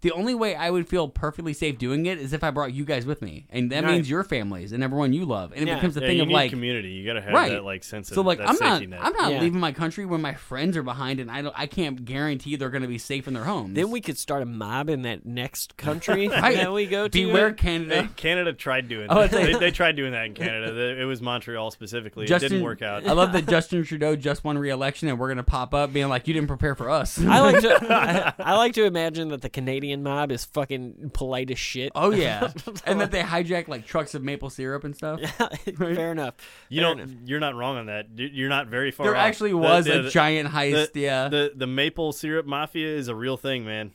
the 0.00 0.12
only 0.12 0.34
way 0.34 0.54
I 0.54 0.70
would 0.70 0.88
feel 0.88 1.08
perfectly 1.08 1.52
safe 1.52 1.78
doing 1.78 2.06
it 2.06 2.18
is 2.18 2.32
if 2.32 2.44
I 2.44 2.50
brought 2.50 2.72
you 2.72 2.84
guys 2.84 3.06
with 3.06 3.22
me, 3.22 3.46
and 3.50 3.70
that 3.72 3.84
Right. 3.84 3.94
means 3.94 4.10
your 4.10 4.24
families 4.24 4.72
and 4.72 4.82
everyone 4.82 5.12
you 5.12 5.24
love, 5.24 5.52
and 5.54 5.68
it 5.68 5.74
becomes 5.74 5.96
a 5.96 6.00
Yeah, 6.00 6.06
thing 6.06 6.16
you 6.16 6.22
of 6.22 6.28
need 6.28 6.34
like 6.34 6.50
community. 6.50 6.88
You 6.90 7.06
gotta 7.06 7.20
have 7.22 7.32
right. 7.32 7.50
that, 7.52 7.64
like, 7.64 7.84
sense 7.84 8.08
So 8.08 8.20
of- 8.20 8.26
like 8.26 8.38
that 8.38 8.48
I'm 8.48 8.56
not, 8.60 8.72
safety 8.78 8.86
net. 8.86 9.00
I'm 9.02 9.12
not 9.14 9.32
Yeah. 9.32 9.40
leaving 9.40 9.60
my 9.60 9.72
country 9.72 10.04
when 10.06 10.20
my 10.20 10.34
friends 10.34 10.76
are 10.76 10.82
behind, 10.82 11.20
and 11.20 11.30
I 11.30 11.42
don't, 11.42 11.54
I 11.56 11.66
can't 11.66 12.04
guarantee 12.04 12.56
they're 12.56 12.70
going 12.70 12.82
to 12.82 12.88
be 12.88 12.98
safe 12.98 13.26
in 13.28 13.34
their 13.34 13.44
homes. 13.44 13.74
Then 13.74 13.90
we 13.90 14.00
could 14.00 14.18
start 14.18 14.42
a 14.42 14.46
mob 14.46 14.88
in 14.90 15.02
that 15.02 15.24
next 15.26 15.76
country 15.76 16.28
Right. 16.28 16.56
that 16.56 16.72
we 16.72 16.86
go 16.86 17.08
to. 17.08 17.26
Beware 17.26 17.52
Canada. 17.52 18.02
Hey, 18.02 18.08
Canada 18.16 18.52
tried 18.52 18.88
doing 18.88 19.06
Oh, 19.10 19.16
that. 19.16 19.24
it's 19.26 19.34
like- 19.34 19.46
they, 19.46 19.52
they 19.58 19.70
tried 19.70 19.96
doing 19.96 20.12
that 20.12 20.26
in 20.26 20.34
Canada. 20.34 20.72
The- 20.72 21.00
It 21.00 21.04
was 21.04 21.20
Montreal 21.22 21.70
specifically. 21.70 22.24
it 22.26 22.38
didn't 22.40 22.62
work 22.62 22.82
out. 22.82 23.06
I 23.06 23.12
love 23.12 23.32
that 23.32 23.46
Justin 23.48 23.84
Trudeau 23.84 24.16
just 24.16 24.44
won 24.44 24.58
re-election, 24.58 25.08
and 25.08 25.18
we're 25.18 25.28
going 25.28 25.36
to 25.38 25.42
pop 25.42 25.74
up 25.74 25.92
being 25.92 26.08
like, 26.08 26.26
"You 26.28 26.34
didn't 26.34 26.48
prepare 26.48 26.74
for 26.74 26.90
us." 26.90 27.18
I 27.24 27.40
like 27.40 27.60
to 27.60 27.76
I, 27.94 28.32
I 28.52 28.56
like 28.56 28.72
to 28.74 28.84
imagine 28.84 29.28
that 29.28 29.42
the 29.42 29.48
Canadian 29.48 29.85
mob 30.02 30.32
is 30.32 30.44
fucking 30.44 31.10
polite 31.14 31.50
as 31.50 31.58
shit. 31.58 31.92
Oh 31.94 32.10
yeah, 32.10 32.50
and 32.86 33.00
that 33.00 33.10
they 33.10 33.22
hijack 33.22 33.68
like 33.68 33.86
trucks 33.86 34.14
of 34.14 34.22
maple 34.22 34.50
syrup 34.50 34.84
and 34.84 34.96
stuff. 34.96 35.20
fair 35.76 36.12
enough. 36.12 36.34
You 36.68 36.82
Fair 36.82 36.94
don't. 36.94 37.26
You're 37.28 37.40
not 37.40 37.54
wrong 37.54 37.76
on 37.76 37.86
that. 37.86 38.06
You- 38.16 38.30
You're 38.32 38.48
not 38.48 38.66
very 38.68 38.90
far. 38.90 39.06
There 39.06 39.14
off. 39.16 39.22
actually 39.22 39.54
was 39.54 39.86
a 39.86 40.08
giant 40.10 40.48
heist, 40.50 40.92
the- 40.92 41.00
yeah. 41.00 41.28
The 41.28 41.52
the 41.54 41.66
maple 41.66 42.12
syrup 42.12 42.46
mafia 42.46 42.88
is 42.88 43.08
a 43.08 43.14
real 43.14 43.36
thing, 43.36 43.64
man. 43.64 43.92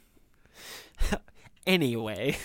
Anyway, 1.67 2.35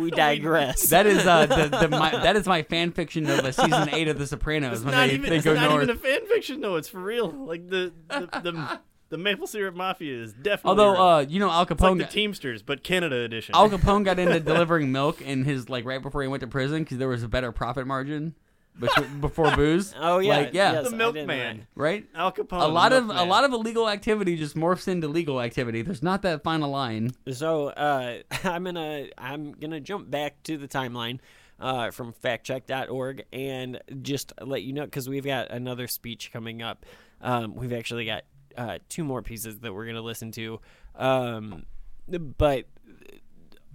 we 0.00 0.10
digress. 0.10 0.88
That 0.90 1.06
is 1.06 1.24
uh, 1.24 1.46
the, 1.46 1.68
the 1.82 1.88
my, 1.88 2.10
that 2.10 2.34
is 2.34 2.44
my 2.44 2.64
fan 2.64 2.90
fiction 2.90 3.30
of 3.30 3.44
a 3.44 3.52
season 3.52 3.88
eight 3.94 4.08
of 4.08 4.18
The 4.18 4.26
Sopranos 4.26 4.78
It's 4.78 4.84
when 4.84 4.94
not 4.94 5.06
they, 5.06 5.14
even. 5.14 5.30
they 5.30 5.36
It's 5.36 5.44
go 5.44 5.54
not 5.54 5.70
north. 5.70 5.84
even 5.84 5.94
a 5.96 5.98
fan 6.00 6.26
fiction. 6.26 6.60
No, 6.60 6.74
it's 6.74 6.88
for 6.88 7.00
real. 7.00 7.30
Like 7.30 7.68
the 7.68 7.92
the 8.08 8.28
the, 8.42 8.80
the 9.08 9.18
maple 9.18 9.46
syrup 9.46 9.74
mafia 9.74 10.22
is 10.22 10.32
definitely. 10.32 10.68
Although 10.68 10.92
real. 10.92 11.02
uh, 11.02 11.20
you 11.20 11.38
know 11.38 11.50
Al 11.50 11.62
It's 11.62 11.70
like 11.70 11.78
Capone, 11.78 11.98
the 11.98 12.04
Teamsters, 12.06 12.62
but 12.62 12.82
Canada 12.82 13.16
edition. 13.16 13.54
Al 13.54 13.70
Capone 13.70 14.04
got 14.04 14.18
into 14.18 14.40
delivering 14.40 14.92
milk 14.92 15.20
in 15.20 15.44
his 15.44 15.68
like 15.68 15.84
right 15.84 16.02
before 16.02 16.22
he 16.22 16.28
went 16.28 16.40
to 16.40 16.46
prison 16.46 16.82
because 16.82 16.98
there 16.98 17.08
was 17.08 17.22
a 17.22 17.28
better 17.28 17.52
profit 17.52 17.86
margin 17.86 18.34
before, 18.78 19.04
before 19.20 19.56
booze. 19.56 19.94
Oh, 19.98 20.18
yeah, 20.18 20.36
like, 20.36 20.50
yeah, 20.52 20.72
yes, 20.72 20.90
the 20.90 20.96
I 20.96 20.98
didn't 20.98 20.98
milkman, 20.98 21.66
right? 21.74 22.06
Al 22.14 22.32
Capone. 22.32 22.62
A 22.62 22.66
lot 22.66 22.90
the 22.90 22.98
of 22.98 23.10
a 23.10 23.24
lot 23.24 23.44
of 23.44 23.52
illegal 23.52 23.88
activity 23.88 24.36
just 24.36 24.56
morphs 24.56 24.88
into 24.88 25.08
legal 25.08 25.40
activity. 25.40 25.82
There's 25.82 26.02
not 26.02 26.22
that 26.22 26.42
final 26.42 26.70
line. 26.70 27.12
So 27.32 27.68
uh, 27.68 28.18
I'm 28.44 28.64
gonna 28.64 29.06
I'm 29.16 29.52
gonna 29.52 29.80
jump 29.80 30.10
back 30.10 30.42
to 30.44 30.58
the 30.58 30.68
timeline 30.68 31.20
uh, 31.58 31.90
from 31.90 32.12
factcheck.org 32.12 33.24
and 33.32 33.80
just 34.02 34.32
let 34.42 34.62
you 34.62 34.72
know 34.72 34.84
because 34.84 35.08
we've 35.08 35.24
got 35.24 35.50
another 35.50 35.86
speech 35.88 36.30
coming 36.32 36.62
up. 36.62 36.84
Um, 37.20 37.54
we've 37.54 37.72
actually 37.72 38.04
got 38.04 38.24
uh, 38.56 38.78
two 38.88 39.04
more 39.04 39.22
pieces 39.22 39.60
that 39.60 39.72
we're 39.72 39.86
gonna 39.86 40.00
listen 40.00 40.30
to, 40.32 40.60
um, 40.96 41.64
but 42.38 42.66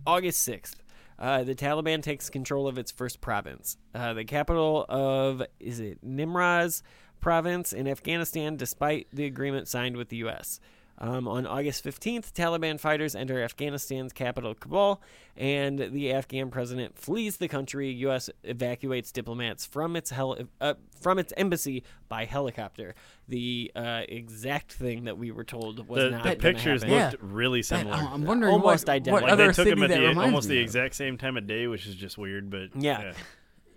August 0.05 0.47
6th, 0.47 0.75
uh, 1.19 1.43
the 1.43 1.53
Taliban 1.55 2.01
takes 2.01 2.29
control 2.29 2.67
of 2.67 2.77
its 2.77 2.91
first 2.91 3.21
province, 3.21 3.77
uh, 3.93 4.13
the 4.13 4.25
capital 4.25 4.86
of, 4.89 5.43
is 5.59 5.79
it 5.79 6.03
Nimraz 6.03 6.82
province 7.19 7.71
in 7.71 7.88
Afghanistan, 7.88 8.57
despite 8.57 9.07
the 9.13 9.25
agreement 9.25 9.67
signed 9.67 9.95
with 9.95 10.09
the 10.09 10.17
U.S. 10.17 10.59
Um, 11.03 11.27
on 11.27 11.47
August 11.47 11.83
15th, 11.83 12.31
Taliban 12.31 12.79
fighters 12.79 13.15
enter 13.15 13.41
Afghanistan's 13.43 14.13
capital, 14.13 14.53
Kabul, 14.53 15.01
and 15.35 15.79
the 15.79 16.13
Afghan 16.13 16.51
president 16.51 16.95
flees 16.95 17.37
the 17.37 17.47
country. 17.47 17.89
U.S. 17.91 18.29
evacuates 18.43 19.11
diplomats 19.11 19.65
from 19.65 19.95
its 19.95 20.11
heli- 20.11 20.45
uh, 20.61 20.75
from 21.01 21.17
its 21.17 21.33
embassy 21.35 21.83
by 22.07 22.25
helicopter. 22.25 22.93
The 23.27 23.71
uh, 23.75 24.01
exact 24.07 24.73
thing 24.73 25.05
that 25.05 25.17
we 25.17 25.31
were 25.31 25.43
told 25.43 25.87
was 25.87 26.03
The, 26.03 26.09
not 26.11 26.23
the 26.23 26.35
pictures 26.35 26.83
happen. 26.83 26.99
looked 27.19 27.23
really 27.33 27.63
similar. 27.63 27.95
I'm 27.95 28.23
wondering 28.23 28.53
Almost 28.53 28.85
what, 28.85 28.93
identical. 28.93 29.27
what 29.27 29.29
like 29.31 29.37
they 29.39 29.45
took 29.47 29.55
city 29.55 29.69
them 29.71 29.81
at 29.83 29.89
that 29.89 29.99
the 30.13 30.21
almost 30.21 30.49
the 30.49 30.57
of. 30.59 30.63
exact 30.63 30.93
same 30.93 31.17
time 31.17 31.35
of 31.35 31.47
day, 31.47 31.65
which 31.65 31.87
is 31.87 31.95
just 31.95 32.19
weird. 32.19 32.51
But 32.51 32.75
Yeah. 32.75 33.13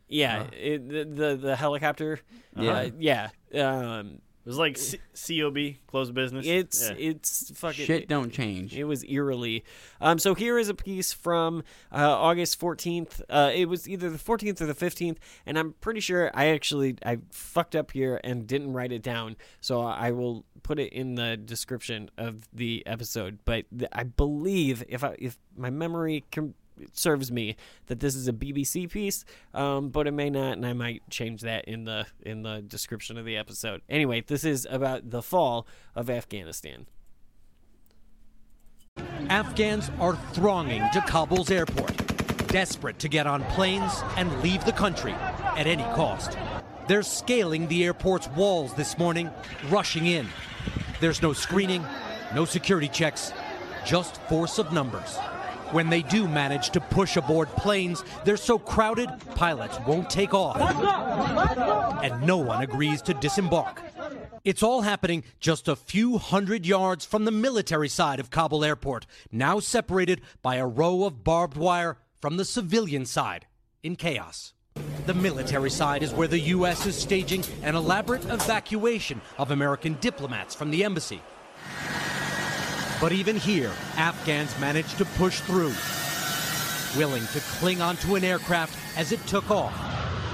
Yeah, 0.08 0.42
it, 0.52 0.86
the, 0.86 1.04
the 1.06 1.36
the 1.36 1.56
helicopter. 1.56 2.20
Yeah. 2.54 2.90
Yeah, 2.98 3.30
yeah. 3.50 3.70
Um, 4.00 4.18
it 4.44 4.48
was 4.48 4.58
like 4.58 4.76
C- 4.76 4.98
COB, 5.14 5.76
closed 5.86 6.12
business. 6.14 6.46
it's 6.46 6.88
Yeah. 6.90 6.96
it's 6.98 7.50
fucking 7.58 7.86
Shit 7.86 8.08
don't 8.08 8.30
change. 8.30 8.76
It 8.76 8.84
was 8.84 9.02
eerily. 9.04 9.64
Um, 10.00 10.18
so 10.18 10.34
here 10.34 10.58
is 10.58 10.68
a 10.68 10.74
piece 10.74 11.12
from 11.14 11.62
uh, 11.90 11.96
August 11.96 12.60
fourteenth. 12.60 13.22
Uh, 13.30 13.50
it 13.54 13.66
was 13.68 13.88
either 13.88 14.10
the 14.10 14.18
fourteenth 14.18 14.60
or 14.60 14.66
the 14.66 14.74
fifteenth, 14.74 15.18
and 15.46 15.58
I'm 15.58 15.72
pretty 15.80 16.00
sure 16.00 16.30
I 16.34 16.46
actually 16.48 16.96
I 17.04 17.18
fucked 17.30 17.74
up 17.74 17.92
here 17.92 18.20
and 18.22 18.46
didn't 18.46 18.72
write 18.72 18.92
it 18.92 19.02
down. 19.02 19.36
So 19.60 19.80
I 19.80 20.10
will 20.10 20.44
put 20.62 20.78
it 20.78 20.92
in 20.92 21.14
the 21.14 21.36
description 21.38 22.10
of 22.18 22.46
the 22.52 22.82
episode. 22.86 23.38
But 23.44 23.64
th- 23.76 23.88
I 23.92 24.04
believe 24.04 24.84
if 24.88 25.02
I 25.02 25.16
if 25.18 25.38
my 25.56 25.70
memory 25.70 26.24
com- 26.30 26.54
serves 26.92 27.30
me 27.30 27.56
that 27.86 28.00
this 28.00 28.14
is 28.14 28.28
a 28.28 28.32
BBC 28.32 28.90
piece, 28.90 29.24
um, 29.52 29.90
but 29.90 30.06
it 30.06 30.12
may 30.12 30.30
not, 30.30 30.52
and 30.52 30.66
I 30.66 30.72
might 30.72 31.08
change 31.10 31.42
that 31.42 31.66
in 31.66 31.84
the 31.84 32.06
in 32.22 32.42
the 32.42 32.62
description 32.62 33.18
of 33.18 33.24
the 33.24 33.36
episode. 33.36 33.82
Anyway, 33.88 34.22
this 34.26 34.44
is 34.44 34.66
about 34.70 35.10
the 35.10 35.22
fall 35.22 35.66
of 35.94 36.10
Afghanistan. 36.10 36.86
Afghans 39.28 39.90
are 40.00 40.16
thronging 40.32 40.82
to 40.92 41.00
Kabul's 41.00 41.50
airport, 41.50 41.96
desperate 42.48 42.98
to 43.00 43.08
get 43.08 43.26
on 43.26 43.42
planes 43.44 43.92
and 44.16 44.42
leave 44.42 44.64
the 44.64 44.72
country 44.72 45.12
at 45.12 45.66
any 45.66 45.82
cost. 45.94 46.36
They're 46.86 47.02
scaling 47.02 47.68
the 47.68 47.84
airport's 47.84 48.28
walls 48.28 48.74
this 48.74 48.98
morning, 48.98 49.30
rushing 49.70 50.06
in. 50.06 50.28
There's 51.00 51.22
no 51.22 51.32
screening, 51.32 51.84
no 52.34 52.44
security 52.44 52.88
checks, 52.88 53.32
just 53.86 54.20
force 54.22 54.58
of 54.58 54.72
numbers. 54.72 55.18
When 55.74 55.90
they 55.90 56.02
do 56.02 56.28
manage 56.28 56.70
to 56.70 56.80
push 56.80 57.16
aboard 57.16 57.48
planes, 57.56 58.04
they're 58.24 58.36
so 58.36 58.60
crowded, 58.60 59.10
pilots 59.34 59.76
won't 59.84 60.08
take 60.08 60.32
off. 60.32 60.56
And 62.00 62.24
no 62.24 62.36
one 62.36 62.62
agrees 62.62 63.02
to 63.02 63.14
disembark. 63.14 63.82
It's 64.44 64.62
all 64.62 64.82
happening 64.82 65.24
just 65.40 65.66
a 65.66 65.74
few 65.74 66.18
hundred 66.18 66.64
yards 66.64 67.04
from 67.04 67.24
the 67.24 67.32
military 67.32 67.88
side 67.88 68.20
of 68.20 68.30
Kabul 68.30 68.64
airport, 68.64 69.04
now 69.32 69.58
separated 69.58 70.20
by 70.42 70.56
a 70.56 70.66
row 70.66 71.02
of 71.02 71.24
barbed 71.24 71.56
wire 71.56 71.98
from 72.20 72.36
the 72.36 72.44
civilian 72.44 73.04
side, 73.04 73.48
in 73.82 73.96
chaos. 73.96 74.52
The 75.06 75.14
military 75.14 75.70
side 75.70 76.04
is 76.04 76.14
where 76.14 76.28
the 76.28 76.38
U.S. 76.38 76.86
is 76.86 76.94
staging 76.94 77.42
an 77.64 77.74
elaborate 77.74 78.24
evacuation 78.26 79.20
of 79.38 79.50
American 79.50 79.96
diplomats 80.00 80.54
from 80.54 80.70
the 80.70 80.84
embassy. 80.84 81.20
But 83.00 83.12
even 83.12 83.36
here, 83.36 83.72
Afghans 83.96 84.58
managed 84.60 84.96
to 84.98 85.04
push 85.04 85.40
through, 85.40 85.72
willing 86.98 87.26
to 87.28 87.40
cling 87.58 87.80
onto 87.82 88.14
an 88.14 88.24
aircraft 88.24 88.78
as 88.96 89.12
it 89.12 89.24
took 89.26 89.50
off, 89.50 89.74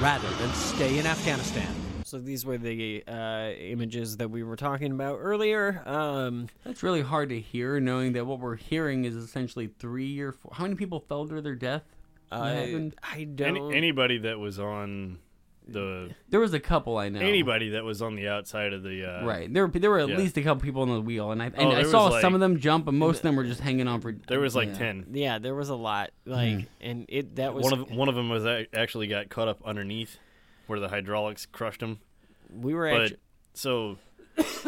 rather 0.00 0.28
than 0.36 0.52
stay 0.54 0.98
in 0.98 1.06
Afghanistan. 1.06 1.66
So 2.04 2.18
these 2.18 2.44
were 2.44 2.58
the 2.58 3.02
uh, 3.08 3.50
images 3.58 4.16
that 4.18 4.30
we 4.30 4.42
were 4.42 4.56
talking 4.56 4.92
about 4.92 5.18
earlier. 5.20 5.82
Um, 5.86 6.48
That's 6.64 6.82
really 6.82 7.02
hard 7.02 7.28
to 7.30 7.40
hear, 7.40 7.80
knowing 7.80 8.12
that 8.12 8.26
what 8.26 8.40
we're 8.40 8.56
hearing 8.56 9.04
is 9.04 9.14
essentially 9.16 9.68
three 9.78 10.18
or 10.20 10.32
four. 10.32 10.52
How 10.54 10.64
many 10.64 10.74
people 10.74 11.00
fell 11.00 11.26
to 11.28 11.40
their 11.40 11.54
death? 11.54 11.84
What 12.28 12.38
Uh, 12.38 12.54
happened? 12.54 12.94
I 13.02 13.28
Any, 13.42 13.76
anybody 13.76 14.18
that 14.18 14.38
was 14.38 14.58
on 14.58 15.18
the 15.72 16.10
There 16.28 16.40
was 16.40 16.52
a 16.54 16.60
couple 16.60 16.96
I 16.98 17.08
know. 17.08 17.20
anybody 17.20 17.70
that 17.70 17.84
was 17.84 18.02
on 18.02 18.16
the 18.16 18.28
outside 18.28 18.72
of 18.72 18.82
the 18.82 19.04
uh, 19.04 19.24
Right. 19.24 19.52
There, 19.52 19.66
there 19.68 19.90
were 19.90 20.00
at 20.00 20.08
yeah. 20.08 20.16
least 20.16 20.36
a 20.36 20.42
couple 20.42 20.62
people 20.62 20.82
on 20.82 20.88
the 20.88 21.00
wheel, 21.00 21.30
and 21.30 21.42
I 21.42 21.46
and 21.46 21.54
Oh, 21.58 21.70
I 21.70 21.74
there 21.76 21.84
saw 21.84 22.10
was, 22.10 22.20
some 22.20 22.34
of 22.34 22.40
them 22.40 22.58
jump, 22.60 22.84
but 22.84 22.94
most 22.94 23.18
of 23.18 23.22
them 23.22 23.36
were 23.36 23.44
just 23.44 23.60
hanging 23.60 23.88
on 23.88 24.00
for. 24.00 24.12
There 24.12 24.40
was 24.40 24.54
like 24.56 24.68
yeah. 24.70 24.78
ten. 24.78 25.06
yeah, 25.12 25.38
there 25.38 25.54
was 25.54 25.68
a 25.68 25.74
lot. 25.74 26.10
Like, 26.26 26.66
and 26.80 27.06
it 27.08 27.36
that 27.36 27.54
was 27.54 27.64
one 27.64 27.72
of 27.72 27.90
one 27.90 28.08
of 28.08 28.14
them 28.14 28.28
was 28.28 28.44
a- 28.44 28.66
actually 28.74 29.06
got 29.06 29.28
caught 29.28 29.48
up 29.48 29.60
underneath 29.64 30.18
where 30.66 30.78
the 30.80 30.88
hydraulics 30.88 31.46
crushed 31.46 31.80
him. 31.82 32.00
we 32.52 32.74
were 32.74 32.90
But 32.90 33.02
actually 33.02 33.18
so 33.54 33.98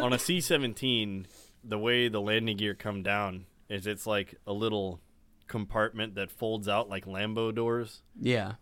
on 0.00 0.12
a 0.12 0.18
C 0.18 0.40
seventeen, 0.40 1.26
the 1.64 1.78
way 1.78 2.08
the 2.08 2.20
landing 2.20 2.56
gear 2.56 2.74
come 2.74 3.02
down 3.02 3.46
is 3.68 3.86
it's 3.86 4.06
like 4.06 4.34
a 4.46 4.52
little 4.52 5.00
compartment 5.46 6.14
that 6.14 6.30
folds 6.30 6.66
out 6.68 6.88
like 6.88 7.04
Lambo 7.06 7.54
doors. 7.54 8.02
Yeah. 8.20 8.54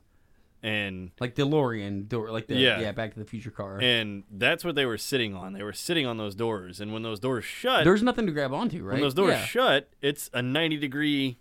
And 0.62 1.11
like 1.20 1.34
DeLorean 1.34 2.08
door, 2.08 2.30
like 2.30 2.46
the 2.46 2.54
Yeah. 2.56 2.80
yeah, 2.80 2.92
Back 2.92 3.14
to 3.14 3.18
the 3.18 3.24
Future 3.24 3.50
car. 3.50 3.78
and 3.80 4.24
that's 4.30 4.64
what 4.64 4.74
they 4.74 4.84
were 4.86 4.98
sitting 4.98 5.34
on. 5.34 5.52
They 5.54 5.62
were 5.62 5.72
sitting 5.72 6.06
on 6.06 6.16
those 6.18 6.34
doors, 6.34 6.80
and 6.80 6.92
when 6.92 7.02
those 7.02 7.18
doors 7.20 7.44
shut, 7.44 7.84
There's 7.84 8.02
nothing 8.02 8.26
to 8.26 8.32
grab 8.32 8.52
onto, 8.52 8.82
right? 8.82 8.92
when 8.94 9.00
those 9.02 9.14
doors 9.14 9.32
Yeah. 9.32 9.44
shut, 9.44 9.88
it's 10.02 10.28
a 10.34 10.42
ninety 10.42 10.76
degree 10.76 11.38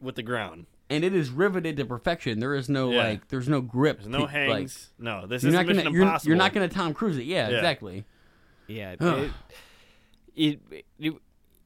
with 0.00 0.14
the 0.16 0.22
ground. 0.22 0.66
and 0.90 1.04
it 1.04 1.14
is 1.14 1.30
riveted 1.30 1.74
to 1.78 1.86
perfection. 1.86 2.38
There 2.38 2.54
is 2.54 2.68
no 2.68 2.90
Yeah. 2.92 3.02
like, 3.04 3.28
there's 3.28 3.48
no 3.48 3.62
grip. 3.62 3.96
There's 3.98 4.08
no 4.08 4.26
to- 4.26 4.26
hangs. 4.26 4.90
Like, 4.98 5.02
no, 5.02 5.26
this 5.26 5.42
is 5.42 5.54
not 5.54 5.64
Mission 5.64 5.84
gonna, 5.84 5.96
you're, 5.96 6.18
You're 6.24 6.36
not 6.36 6.52
going 6.52 6.68
to 6.68 6.74
Tom 6.74 6.92
Cruise 6.92 7.16
it. 7.16 7.24
Yeah, 7.24 7.48
Yeah. 7.48 7.56
exactly. 7.56 8.04
Yeah, 8.66 8.96
Ugh. 9.00 9.30
it, 10.36 10.60
it 10.68 10.84
it 10.98 11.14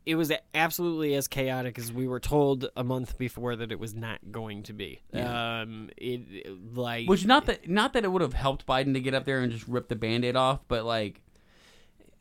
it 0.07 0.15
was 0.15 0.33
absolutely 0.55 1.15
as 1.15 1.27
chaotic 1.27 1.79
as 1.79 1.93
we 1.93 2.07
were 2.07 2.21
told 2.21 2.69
a 2.77 2.85
month 2.85 3.19
before 3.19 3.57
that 3.57 3.73
it 3.73 3.81
was 3.81 3.93
not 3.93 4.21
going 4.31 4.63
to 4.63 4.73
be. 4.73 5.03
Yeah. 5.13 5.63
Um, 5.63 5.91
it, 5.97 6.77
like 6.77 7.09
Which 7.09 7.27
not 7.27 7.47
that 7.47 7.69
not 7.69 7.93
that 7.95 8.05
it 8.05 8.09
would 8.09 8.23
have 8.23 8.33
helped 8.33 8.67
Biden 8.67 8.95
to 8.95 9.01
get 9.01 9.15
up 9.15 9.25
there 9.25 9.41
and 9.41 9.51
just 9.51 9.67
rip 9.67 9.89
the 9.89 9.97
band-aid 9.97 10.37
off, 10.37 10.61
but 10.69 10.85
like 10.85 11.21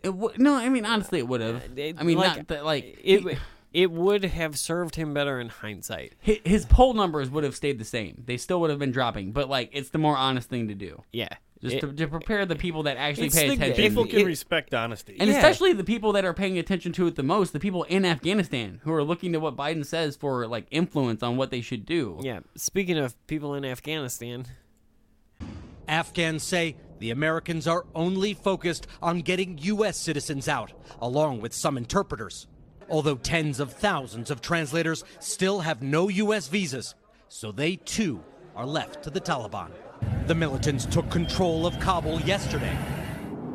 it 0.04 0.10
w- 0.10 0.34
no, 0.38 0.56
I 0.56 0.68
mean 0.70 0.86
honestly 0.86 1.20
it 1.20 1.28
would 1.28 1.42
have. 1.42 1.64
I 1.78 2.04
mean 2.04 2.18
like, 2.18 2.38
not 2.38 2.48
that 2.48 2.66
like 2.66 2.98
it. 3.04 3.22
he- 3.22 3.38
it 3.72 3.92
would 3.92 4.24
have 4.24 4.58
served 4.58 4.96
him 4.96 5.14
better 5.14 5.38
in 5.38 5.50
hindsight. 5.50 6.14
his 6.22 6.66
poll 6.66 6.94
numbers 6.94 7.30
would 7.30 7.44
have 7.44 7.56
stayed 7.56 7.78
the 7.78 7.84
same. 7.86 8.24
They 8.26 8.38
still 8.38 8.62
would 8.62 8.70
have 8.70 8.80
been 8.80 8.92
dropping, 8.92 9.34
but 9.34 9.50
like 9.50 9.70
it's 9.74 9.90
the 9.90 9.98
more 9.98 10.16
honest 10.18 10.50
thing 10.50 10.70
to 10.70 10.76
do. 10.76 11.04
Yeah. 11.12 11.28
Just 11.66 11.76
It- 11.78 11.82
to, 11.82 11.94
to 11.94 12.08
prepare 12.08 12.46
the 12.46 12.56
people 12.56 12.84
that 12.84 12.96
actually 12.98 13.28
It's 13.28 13.36
pay 13.36 13.48
the- 13.50 13.54
attention. 13.56 13.76
People 13.90 14.06
can 14.06 14.20
it- 14.20 14.26
respect 14.26 14.74
honesty. 14.74 15.18
And 15.20 15.30
Yeah. 15.30 15.38
especially 15.38 15.74
the 15.74 15.84
people 15.84 16.14
that 16.14 16.24
are 16.24 16.34
paying 16.34 16.58
attention 16.58 16.92
to 16.94 17.08
it 17.08 17.16
the 17.16 17.24
most, 17.24 17.54
the 17.54 17.60
people 17.60 17.84
in 17.84 18.06
Afghanistan 18.06 18.80
who 18.84 18.94
are 18.94 19.04
looking 19.04 19.34
to 19.34 19.40
what 19.40 19.56
Biden 19.56 19.86
says 19.86 20.16
for 20.16 20.48
like 20.48 20.68
influence 20.72 21.22
on 21.24 21.38
what 21.38 21.52
they 21.52 21.62
should 21.62 21.86
do. 21.86 22.20
Yeah. 22.22 22.40
Speaking 22.56 22.98
of 22.98 23.16
people 23.28 23.54
in 23.56 23.66
Afghanistan, 23.66 24.46
Afghans 25.88 26.42
say 26.44 26.76
the 27.00 27.12
Americans 27.12 27.68
are 27.68 27.86
only 27.94 28.34
focused 28.34 28.88
on 29.02 29.20
getting 29.22 29.58
U.S. 29.60 29.98
citizens 29.98 30.48
out, 30.48 30.72
along 31.00 31.42
with 31.42 31.54
some 31.54 31.78
interpreters. 31.78 32.48
Although 32.90 33.16
tens 33.18 33.60
of 33.60 33.74
thousands 33.74 34.30
of 34.32 34.42
translators 34.42 35.04
still 35.20 35.62
have 35.62 35.82
no 35.82 36.08
U.S. 36.10 36.48
visas, 36.48 36.96
so 37.28 37.52
they 37.52 37.76
too 37.78 38.24
are 38.56 38.66
left 38.66 39.04
to 39.04 39.10
the 39.10 39.20
Taliban. 39.22 39.70
The 40.28 40.36
militants 40.36 40.86
took 40.86 41.10
control 41.12 41.68
of 41.68 41.80
Kabul 41.80 42.20
yesterday. 42.22 42.78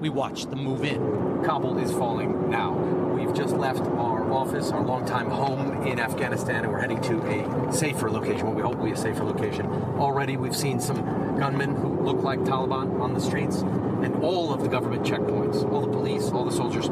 We 0.01 0.09
watched 0.09 0.51
them 0.51 0.65
move 0.65 0.85
in. 0.85 1.43
Kabul 1.45 1.79
is 1.79 1.91
falling 1.91 2.49
now. 2.49 2.73
We've 2.73 3.35
just 3.35 3.55
left 3.55 3.81
our 3.81 4.33
office, 4.33 4.71
our 4.71 4.83
longtime 4.83 5.29
home 5.29 5.87
in 5.87 6.01
Afghanistan, 6.01 6.65
and 6.65 6.73
we're 6.73 6.81
heading 6.81 7.01
to 7.03 7.21
a 7.27 7.73
safer 7.73 8.11
location, 8.11 8.47
what 8.47 8.57
we 8.57 8.63
hope 8.63 8.77
will 8.77 8.87
be 8.87 8.93
a 8.93 8.97
safer 8.97 9.25
location. 9.25 9.67
Already, 9.99 10.37
we've 10.37 10.57
seen 10.57 10.81
some 10.81 11.05
gunmen 11.39 11.75
who 11.75 12.01
look 12.01 12.23
like 12.23 12.39
Taliban 12.41 13.01
on 13.01 13.15
the 13.15 13.21
streets, 13.21 13.57
and 13.57 14.23
all 14.23 14.55
of 14.55 14.63
the 14.63 14.69
government 14.69 15.05
checkpoints, 15.05 15.71
all 15.71 15.83
the 15.83 15.93
police, 15.93 16.31
all 16.31 16.45
the 16.45 16.53
soldiers, 16.53 16.87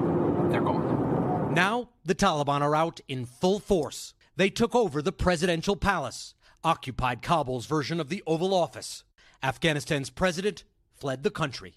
they're 0.50 0.60
gone. 0.60 1.54
Now, 1.54 1.88
the 2.04 2.14
Taliban 2.14 2.60
are 2.60 2.76
out 2.76 3.00
in 3.08 3.24
full 3.24 3.58
force. 3.58 4.12
They 4.36 4.50
took 4.50 4.74
over 4.74 5.00
the 5.00 5.12
presidential 5.12 5.76
palace, 5.76 6.34
occupied 6.62 7.22
Kabul's 7.22 7.66
version 7.66 8.00
of 8.00 8.10
the 8.10 8.22
Oval 8.26 8.52
Office. 8.52 9.04
Afghanistan's 9.42 10.10
president 10.10 10.64
fled 10.94 11.22
the 11.22 11.30
country. 11.30 11.74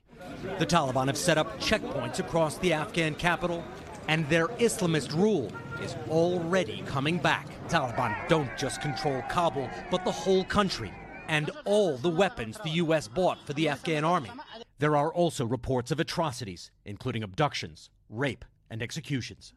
The 0.57 0.65
Taliban 0.65 1.07
have 1.07 1.17
set 1.17 1.37
up 1.37 1.59
checkpoints 1.59 2.17
across 2.19 2.57
the 2.57 2.73
Afghan 2.73 3.13
capital, 3.13 3.63
and 4.07 4.27
their 4.29 4.47
Islamist 4.47 5.13
rule 5.15 5.51
is 5.81 5.95
already 6.09 6.81
coming 6.87 7.19
back. 7.19 7.47
Taliban 7.69 8.15
don't 8.27 8.49
just 8.57 8.81
control 8.81 9.21
Kabul, 9.29 9.69
but 9.91 10.03
the 10.03 10.11
whole 10.11 10.43
country 10.43 10.91
and 11.27 11.51
all 11.65 11.97
the 11.97 12.09
weapons 12.09 12.57
the 12.63 12.71
U.S. 12.71 13.07
bought 13.07 13.45
for 13.45 13.53
the 13.53 13.69
Afghan 13.69 14.03
army. 14.03 14.31
There 14.79 14.97
are 14.97 15.13
also 15.13 15.45
reports 15.45 15.91
of 15.91 15.99
atrocities, 15.99 16.71
including 16.83 17.21
abductions, 17.21 17.91
rape, 18.09 18.43
and 18.71 18.81
executions. 18.81 19.53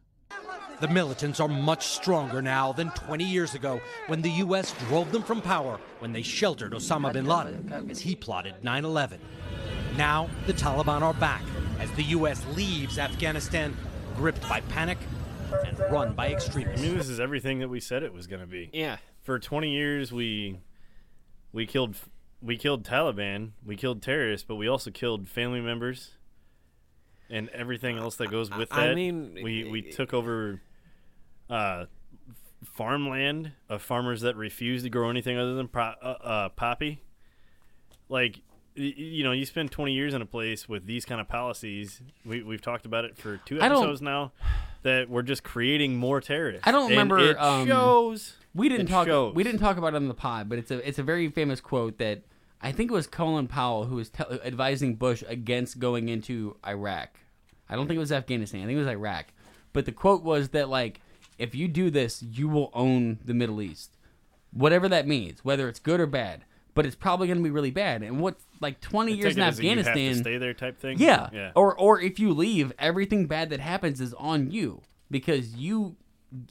The 0.81 0.87
militants 0.89 1.39
are 1.39 1.47
much 1.47 1.87
stronger 1.87 2.41
now 2.41 2.73
than 2.73 2.89
20 2.91 3.23
years 3.23 3.55
ago 3.55 3.79
when 4.07 4.21
the 4.21 4.29
U.S. 4.31 4.73
drove 4.87 5.11
them 5.11 5.23
from 5.23 5.41
power 5.41 5.79
when 5.99 6.11
they 6.11 6.21
sheltered 6.21 6.73
Osama 6.73 7.13
bin 7.13 7.25
Laden 7.25 7.87
as 7.89 8.01
he 8.01 8.13
plotted 8.13 8.61
9 8.61 8.83
11. 8.83 9.19
Now 9.95 10.29
the 10.47 10.53
Taliban 10.53 11.01
are 11.01 11.13
back 11.13 11.43
as 11.79 11.89
the 11.93 12.03
U.S. 12.03 12.43
leaves 12.55 12.99
Afghanistan 12.99 13.75
gripped 14.17 14.47
by 14.49 14.61
panic 14.61 14.97
and 15.65 15.79
run 15.91 16.13
by 16.13 16.33
extremists. 16.33 16.83
I 16.83 16.87
mean, 16.87 16.97
this 16.97 17.09
is 17.09 17.21
everything 17.21 17.59
that 17.59 17.69
we 17.69 17.79
said 17.79 18.03
it 18.03 18.13
was 18.13 18.27
going 18.27 18.41
to 18.41 18.47
be. 18.47 18.69
Yeah. 18.73 18.97
For 19.21 19.39
20 19.39 19.71
years, 19.71 20.11
we 20.11 20.59
we 21.53 21.65
killed 21.65 21.95
we 22.41 22.57
killed 22.57 22.83
Taliban, 22.83 23.51
we 23.65 23.77
killed 23.77 24.01
terrorists, 24.01 24.45
but 24.45 24.55
we 24.55 24.67
also 24.67 24.91
killed 24.91 25.29
family 25.29 25.61
members 25.61 26.11
and 27.29 27.49
everything 27.49 27.97
else 27.97 28.15
that 28.17 28.29
goes 28.31 28.49
with 28.51 28.71
I 28.71 28.87
that. 28.87 28.95
mean, 28.95 29.39
we 29.43 29.63
we 29.65 29.81
took 29.81 30.13
over 30.13 30.61
uh, 31.49 31.85
farmland 32.63 33.51
of 33.69 33.81
farmers 33.81 34.21
that 34.21 34.35
refused 34.35 34.83
to 34.83 34.89
grow 34.89 35.09
anything 35.09 35.37
other 35.37 35.53
than 35.55 35.67
pro- 35.67 35.93
uh, 36.01 36.17
uh, 36.23 36.49
poppy. 36.49 37.01
Like, 38.09 38.41
you 38.75 39.23
know, 39.23 39.31
you 39.31 39.45
spend 39.45 39.71
20 39.71 39.93
years 39.93 40.13
in 40.13 40.21
a 40.21 40.25
place 40.25 40.67
with 40.67 40.85
these 40.85 41.05
kind 41.05 41.21
of 41.21 41.27
policies. 41.27 42.01
We, 42.25 42.43
we've 42.43 42.61
talked 42.61 42.85
about 42.85 43.05
it 43.05 43.17
for 43.17 43.37
two 43.45 43.61
episodes 43.61 44.01
now. 44.01 44.31
That 44.83 45.09
we're 45.09 45.23
just 45.23 45.43
creating 45.43 45.95
more 45.95 46.21
terrorists. 46.21 46.67
I 46.67 46.71
don't 46.71 46.83
And 46.83 46.91
remember. 46.91 47.19
It 47.19 47.39
um, 47.39 47.65
shows. 47.65 48.35
We 48.53 48.69
didn't 48.69 48.87
talk. 48.87 49.07
shows. 49.07 49.33
We 49.33 49.43
didn't 49.43 49.59
talk 49.59 49.77
about 49.77 49.93
it 49.93 49.95
on 49.95 50.07
the 50.07 50.13
pod, 50.13 50.47
but 50.49 50.59
it's 50.59 50.69
a 50.69 50.87
it's 50.87 50.99
a 50.99 51.03
very 51.03 51.27
famous 51.29 51.59
quote 51.59 51.97
that 51.97 52.21
I 52.65 52.71
think 52.71 52.89
it 52.89 52.93
was 52.93 53.05
Colin 53.05 53.47
Powell 53.47 53.85
who 53.85 53.97
was 53.97 54.09
te- 54.09 54.23
advising 54.43 54.95
Bush 54.95 55.23
against 55.27 55.77
going 55.77 56.09
into 56.09 56.57
Iraq. 56.65 57.19
I 57.69 57.75
don't 57.75 57.85
think 57.87 57.97
it 57.97 57.99
was 57.99 58.11
Afghanistan. 58.11 58.61
I 58.61 58.65
think 58.65 58.77
it 58.77 58.79
was 58.79 58.87
Iraq. 58.87 59.27
But 59.71 59.85
the 59.85 59.91
quote 59.91 60.23
was 60.23 60.49
that 60.49 60.67
like, 60.67 60.99
if 61.37 61.53
you 61.53 61.67
do 61.67 61.91
this, 61.91 62.23
you 62.23 62.47
will 62.49 62.71
own 62.73 63.19
the 63.23 63.35
Middle 63.35 63.61
East, 63.61 63.97
whatever 64.51 64.89
that 64.89 65.07
means, 65.07 65.45
whether 65.45 65.69
it's 65.69 65.79
good 65.79 65.99
or 65.99 66.07
bad. 66.07 66.43
But 66.73 66.87
it's 66.87 66.95
probably 66.95 67.27
going 67.27 67.37
to 67.37 67.43
be 67.43 67.51
really 67.51 67.71
bad. 67.71 68.01
And 68.01 68.19
what 68.19 68.37
like 68.59 68.81
twenty 68.81 69.13
I 69.13 69.15
years 69.15 69.35
in 69.35 69.39
it 69.39 69.41
you 69.41 69.45
have 69.45 69.55
to 69.55 69.61
Afghanistan, 69.61 70.15
stay 70.15 70.37
there 70.39 70.53
type 70.55 70.79
thing? 70.79 70.97
Yeah. 70.97 71.29
Yeah. 71.31 71.51
Or 71.55 71.73
or 71.75 72.01
if 72.01 72.19
you 72.19 72.33
leave, 72.33 72.73
everything 72.79 73.27
bad 73.27 73.51
that 73.51 73.59
happens 73.59 74.01
is 74.01 74.13
on 74.15 74.49
you 74.49 74.81
because 75.11 75.55
you, 75.55 75.97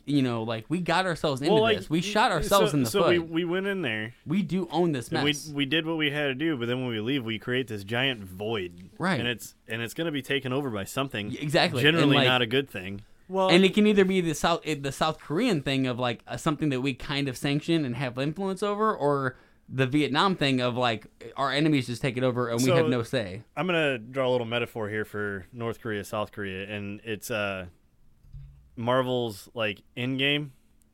you 0.07 0.22
know, 0.22 0.43
like 0.43 0.64
we 0.68 0.81
got 0.81 1.07
ourselves 1.07 1.41
into 1.43 1.53
Well, 1.53 1.62
like, 1.62 1.79
this. 1.79 1.91
We 1.91 2.01
shot 2.01 2.31
ourselves 2.33 2.70
so, 2.70 2.77
in 2.77 2.85
the 2.85 2.91
so 2.91 3.03
foot. 3.03 3.09
we 3.11 3.18
we 3.18 3.45
went 3.45 3.66
in 3.66 3.83
there. 3.83 4.14
We 4.27 4.43
do 4.43 4.68
own 4.70 4.93
this 4.93 5.12
mess. 5.12 5.47
we 5.49 5.55
we 5.55 5.66
did 5.66 5.87
what 5.87 5.97
we 5.97 6.11
had 6.11 6.27
to 6.29 6.35
do, 6.35 6.57
but 6.57 6.66
then 6.68 6.81
when 6.81 6.89
we 6.89 7.01
leave, 7.01 7.25
we 7.25 7.39
create 7.39 7.68
this 7.68 7.85
giant 7.85 8.22
void. 8.25 8.91
Right. 8.99 9.18
And 9.18 9.29
it's 9.29 9.55
and 9.68 9.83
it's 9.83 9.95
going 9.95 10.07
to 10.07 10.12
be 10.12 10.22
taken 10.22 10.53
over 10.53 10.70
by 10.70 10.85
something. 10.85 11.35
exactly. 11.37 11.83
Generally, 11.83 12.16
like- 12.16 12.27
not 12.27 12.43
a 12.43 12.47
good 12.47 12.68
thing. 12.70 13.03
Well, 13.27 13.49
and 13.49 13.64
it 13.64 13.72
can 13.72 13.87
either 13.87 14.05
be 14.05 14.20
the 14.20 14.35
South 14.35 14.62
the 14.64 14.93
South 14.93 15.18
Korean 15.18 15.62
thing 15.62 15.87
of 15.87 15.99
like 15.99 16.22
uh, 16.29 16.37
something 16.37 16.68
that 16.68 16.83
we 16.83 16.93
kind 16.95 17.27
of 17.29 17.37
sanction 17.39 17.85
and 17.87 17.97
have 17.97 18.18
influence 18.18 18.62
over, 18.62 18.95
or 18.95 19.37
the 19.66 19.87
Vietnam 19.87 20.37
thing 20.37 20.61
of 20.61 20.77
like 20.77 21.07
our 21.37 21.51
enemies 21.51 21.87
just 21.87 22.03
take 22.03 22.18
it 22.18 22.22
over 22.22 22.49
and 22.49 22.59
we 22.61 22.66
So, 22.66 22.77
have 22.77 22.89
no 22.89 23.03
say. 23.03 23.43
I'm 23.57 23.66
gonna 23.66 23.97
draw 23.97 24.29
a 24.29 24.31
little 24.31 24.47
metaphor 24.47 24.91
here 24.91 25.07
for 25.07 25.47
North 25.55 25.81
Korea, 25.81 26.05
South 26.05 26.33
Korea, 26.33 26.68
and 26.68 27.01
it's 27.03 27.31
uh, 27.31 27.64
Marvel's 28.77 29.49
like 29.55 29.83
Endgame. 29.97 30.51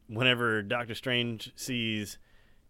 Whenever 0.08 0.62
Doctor 0.62 0.94
Strange 0.94 1.52
sees 1.54 2.18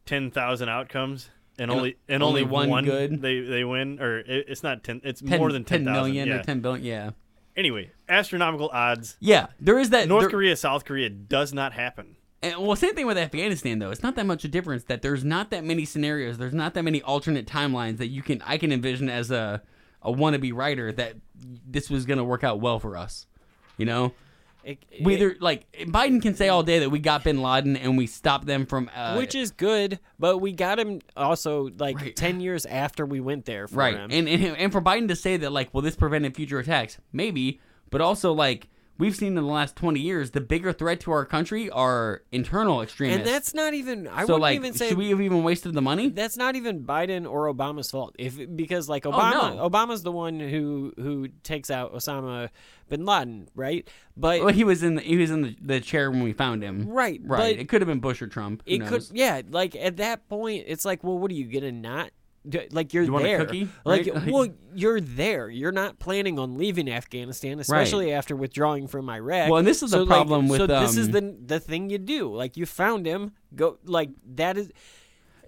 ten 0.05 0.31
thousand 0.31 0.69
outcomes 0.69 1.31
and, 1.59 1.71
And 1.71 1.79
only 1.79 1.97
and 2.09 2.23
only 2.23 2.43
only, 2.43 2.69
one 2.69 2.85
good? 2.85 3.23
they 3.23 3.41
they 3.41 3.65
win, 3.65 3.99
or 4.01 4.19
it, 4.19 4.47
it's 4.49 4.63
not 4.63 4.85
ten. 4.85 5.01
It's 5.05 5.23
10 5.23 5.39
more 5.39 5.51
than 5.53 5.65
10 5.65 5.85
ten 5.85 5.93
million 5.93 6.29
yeah. 6.29 6.35
or 6.37 6.43
ten 6.43 6.61
billion. 6.61 6.85
Yeah, 6.85 7.11
Anyway, 7.57 7.91
astronomical 8.09 8.69
odds. 8.73 9.17
yeah. 9.21 9.47
There 9.59 9.79
is 9.79 9.91
that 9.91 10.07
North 10.09 10.23
there- 10.23 10.31
Korea, 10.31 10.57
South 10.57 10.85
Korea 10.85 11.09
does 11.11 11.53
not 11.53 11.73
happen. 11.73 12.17
And, 12.43 12.57
well, 12.59 12.75
same 12.75 12.95
thing 12.95 13.07
with 13.07 13.19
Afghanistan 13.19 13.79
though. 13.81 13.91
It's 13.91 14.03
not 14.03 14.17
that 14.17 14.25
much 14.25 14.45
of 14.45 14.49
a 14.49 14.53
difference 14.53 14.85
that 14.85 15.03
there's 15.03 15.25
not 15.25 15.51
that 15.51 15.63
many 15.65 15.85
scenarios. 15.85 16.39
There's 16.39 16.55
not 16.55 16.73
that 16.75 16.83
many 16.85 17.03
alternate 17.03 17.47
timelines 17.47 17.99
that 17.99 18.07
you 18.09 18.23
can 18.23 18.43
I 18.47 18.57
can 18.59 18.73
envision 18.73 19.09
as 19.11 19.31
a 19.31 19.63
a 20.03 20.11
wannabe 20.13 20.53
writer 20.55 20.91
that 20.93 21.15
this 21.67 21.91
was 21.91 22.07
going 22.07 22.17
to 22.19 22.25
work 22.25 22.43
out 22.45 22.61
well 22.61 22.79
for 22.79 22.97
us. 22.97 23.27
You 23.77 23.85
know, 23.87 24.13
It- 24.65 24.85
we 25.03 25.15
either 25.15 25.37
like 25.41 25.71
Biden 25.73 26.21
can 26.23 26.35
say 26.35 26.49
all 26.49 26.63
day 26.63 26.79
that 26.81 26.91
we 26.91 26.99
got 26.99 27.25
Bin 27.25 27.43
Laden 27.43 27.77
and 27.77 27.97
we 27.99 28.07
stopped 28.07 28.47
them 28.47 28.67
from 28.67 28.91
uh, 28.95 29.17
which 29.17 29.35
is 29.35 29.51
good, 29.51 29.99
but 30.19 30.39
we 30.39 30.53
got 30.53 30.79
him 30.79 31.01
also 31.17 31.71
like 31.79 32.15
ten 32.15 32.41
years 32.41 32.67
after 32.67 33.05
we 33.05 33.21
went 33.21 33.45
there. 33.45 33.69
For 33.69 33.77
right. 33.77 33.95
him. 33.95 34.11
And, 34.11 34.29
and 34.29 34.57
and 34.57 34.73
for 34.73 34.81
Biden 34.81 35.09
to 35.09 35.17
say 35.17 35.37
that 35.37 35.51
like, 35.51 35.73
well, 35.73 35.83
this 35.83 35.97
prevented 35.97 36.35
future 36.35 36.59
attacks, 36.59 36.99
maybe, 37.13 37.61
but 37.91 38.01
also 38.01 38.33
like. 38.33 38.69
We've 39.01 39.17
seen 39.17 39.29
in 39.29 39.35
the 39.35 39.43
last 39.43 39.75
twenty 39.75 40.01
years, 40.01 40.31
the 40.31 40.41
bigger 40.41 40.73
threat 40.73 41.01
to 41.01 41.11
our 41.11 41.25
country 41.25 41.71
are 41.71 42.23
internal 42.31 42.83
extremists. 42.83 43.19
and 43.21 43.27
that's 43.27 43.55
not 43.55 43.75
even. 43.75 44.07
I 44.07 44.21
so 44.27 44.35
wouldn't 44.35 44.41
like, 44.43 44.55
even 44.57 44.75
say 44.75 44.91
should 44.91 44.99
we 44.99 45.11
have 45.11 45.21
even 45.21 45.43
wasted 45.43 45.73
the 45.75 45.83
money? 45.83 46.11
that's 46.11 46.37
not 46.37 46.55
even 46.55 46.85
Biden 46.85 47.29
or 47.29 47.53
Obama's 47.53 47.91
fault. 47.91 48.15
If 48.19 48.39
because 48.55 48.89
like 48.89 49.07
Oh, 49.07 49.13
Obama, 49.13 49.57
no. 49.57 49.69
Obama's 49.69 50.03
the 50.03 50.13
one 50.13 50.39
who 50.39 50.93
who 50.97 51.29
takes 51.43 51.71
out 51.71 51.95
Osama 51.95 52.51
bin 52.91 53.05
Laden, 53.07 53.49
right? 53.55 53.89
But 54.17 54.41
Well, 54.41 54.53
he 54.53 54.65
was 54.65 54.83
in 54.83 54.97
the, 54.97 55.01
he 55.03 55.17
was 55.17 55.31
in 55.31 55.43
the, 55.43 55.57
the 55.63 55.81
chair 55.81 56.11
when 56.11 56.23
we 56.23 56.33
found 56.35 56.63
him. 56.63 56.87
Right, 56.89 57.21
right. 57.25 57.59
it 57.59 57.69
could 57.69 57.81
have 57.81 57.89
been 57.89 58.01
Bush 58.01 58.21
or 58.21 58.27
Trump. 58.27 58.63
Who 58.67 58.75
it 58.75 58.79
knows? 58.81 59.09
could, 59.09 59.17
yeah. 59.17 59.41
Like 59.49 59.75
at 59.77 59.97
that 59.97 60.29
point, 60.29 60.65
it's 60.67 60.85
like, 60.85 61.03
well, 61.03 61.19
what 61.19 61.31
are 61.31 61.35
you 61.35 61.47
gonna 61.47 61.73
not 61.73 62.07
d- 62.09 62.13
like 62.73 62.95
you're 62.95 63.05
You 63.05 63.19
there. 63.19 63.45
cookie, 63.45 63.69
Like, 63.85 64.07
right? 64.13 64.27
well, 64.33 64.49
you're 64.75 65.01
there. 65.01 65.51
You're 65.51 65.73
not 65.73 65.99
planning 65.99 66.39
on 66.39 66.57
leaving 66.57 66.91
Afghanistan, 66.91 67.61
especially 67.61 68.13
after 68.13 68.35
withdrawing 68.35 68.87
from 68.87 69.11
Iraq. 69.11 69.51
Well, 69.51 69.59
and 69.59 69.67
this 69.67 69.83
is 69.83 69.91
the 69.91 69.99
So, 69.99 70.03
like, 70.05 70.09
problem 70.09 70.49
with, 70.49 70.61
So 70.61 70.67
this 70.67 70.97
is 70.97 71.07
um, 71.09 71.13
the 71.13 71.37
the 71.47 71.61
thing 71.61 71.91
you 71.91 71.99
do. 71.99 72.35
Like 72.35 72.57
you 72.57 72.67
found 72.67 73.05
him. 73.07 73.33
Go 73.55 73.79
like 73.85 74.11
that 74.37 74.57
is. 74.57 74.71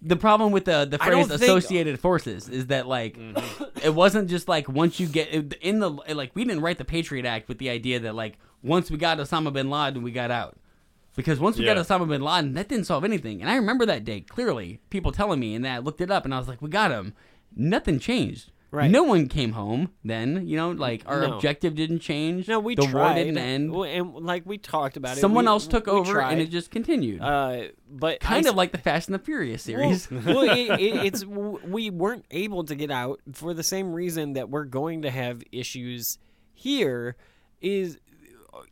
the 0.03 0.16
problem 0.16 0.53
with 0.53 0.64
the 0.66 0.84
the 0.84 0.99
phrase 0.99 1.28
don't 1.28 1.38
think- 1.38 1.43
associated 1.43 1.99
forces 2.01 2.49
is 2.49 2.66
that 2.66 2.86
like 2.88 3.16
it 3.82 3.95
wasn't 3.95 4.28
just 4.28 4.49
like 4.49 4.68
once 4.68 4.99
you 5.01 5.07
get 5.07 5.28
in 5.62 5.78
the 5.78 5.88
like 5.88 6.32
we 6.34 6.45
didn't 6.45 6.61
write 6.61 6.78
the 6.78 6.84
Patriot 6.84 7.24
Act 7.24 7.49
with 7.49 7.59
the 7.59 7.70
idea 7.70 8.01
that 8.01 8.14
like 8.14 8.38
once 8.62 8.90
we 8.90 8.97
got 8.99 9.18
Osama 9.18 9.53
bin 9.53 9.70
Laden 9.70 10.03
we 10.03 10.11
got 10.11 10.30
out 10.30 10.57
because 11.16 11.38
once 11.40 11.58
we 11.58 11.64
Yeah. 11.64 11.74
got 11.74 11.86
Osama 11.86 12.08
bin 12.08 12.22
Laden 12.22 12.54
that 12.54 12.68
didn't 12.68 12.86
solve 12.86 13.04
anything 13.04 13.40
and 13.40 13.50
I 13.50 13.56
remember 13.56 13.84
that 13.86 14.04
day 14.04 14.20
clearly 14.20 14.80
people 14.90 15.12
telling 15.12 15.40
me 15.40 15.54
and 15.54 15.64
then 15.64 15.72
I 15.72 15.78
looked 15.78 16.00
it 16.00 16.10
up 16.10 16.24
and 16.24 16.34
I 16.34 16.38
was 16.38 16.48
like 16.48 16.62
we 16.62 16.68
got 16.68 16.90
him 16.90 17.14
nothing 17.56 17.98
changed 17.98 18.50
Right. 18.74 18.90
no 18.90 19.02
one 19.02 19.28
came 19.28 19.52
home 19.52 19.90
then 20.02 20.46
you 20.48 20.56
know 20.56 20.70
like 20.70 21.02
our 21.04 21.20
No. 21.28 21.34
objective 21.34 21.74
didn't 21.74 21.98
change 21.98 22.48
No, 22.48 22.58
we 22.58 22.74
the 22.74 22.86
tried. 22.86 23.04
war 23.04 23.14
didn't 23.14 23.36
end 23.36 23.74
and 23.74 24.14
like 24.14 24.46
we 24.46 24.56
talked 24.56 24.96
about 24.96 25.18
it. 25.18 25.20
someone 25.20 25.44
we- 25.44 25.48
else 25.50 25.66
took 25.66 25.84
we 25.84 25.92
over 25.92 26.12
tried. 26.14 26.32
and 26.32 26.40
it 26.40 26.46
just 26.46 26.70
continued 26.70 27.20
Uh, 27.20 27.64
but 27.90 28.20
kind 28.20 28.46
I 28.46 28.48
of 28.48 28.56
like 28.56 28.72
the 28.72 28.78
Fast 28.78 29.08
and 29.08 29.14
the 29.14 29.18
Furious 29.18 29.62
series 29.62 30.10
Well, 30.10 30.22
well, 30.26 30.42
it, 30.56 30.70
it, 30.80 31.04
it's 31.04 31.24
we 31.26 31.90
weren't 31.90 32.24
able 32.30 32.64
to 32.64 32.74
get 32.74 32.90
out 32.90 33.20
for 33.34 33.52
the 33.52 33.62
same 33.62 33.92
reason 33.92 34.32
that 34.32 34.48
we're 34.48 34.64
going 34.64 35.02
to 35.02 35.10
have 35.10 35.42
issues 35.52 36.16
here. 36.54 37.16
Is 37.60 37.98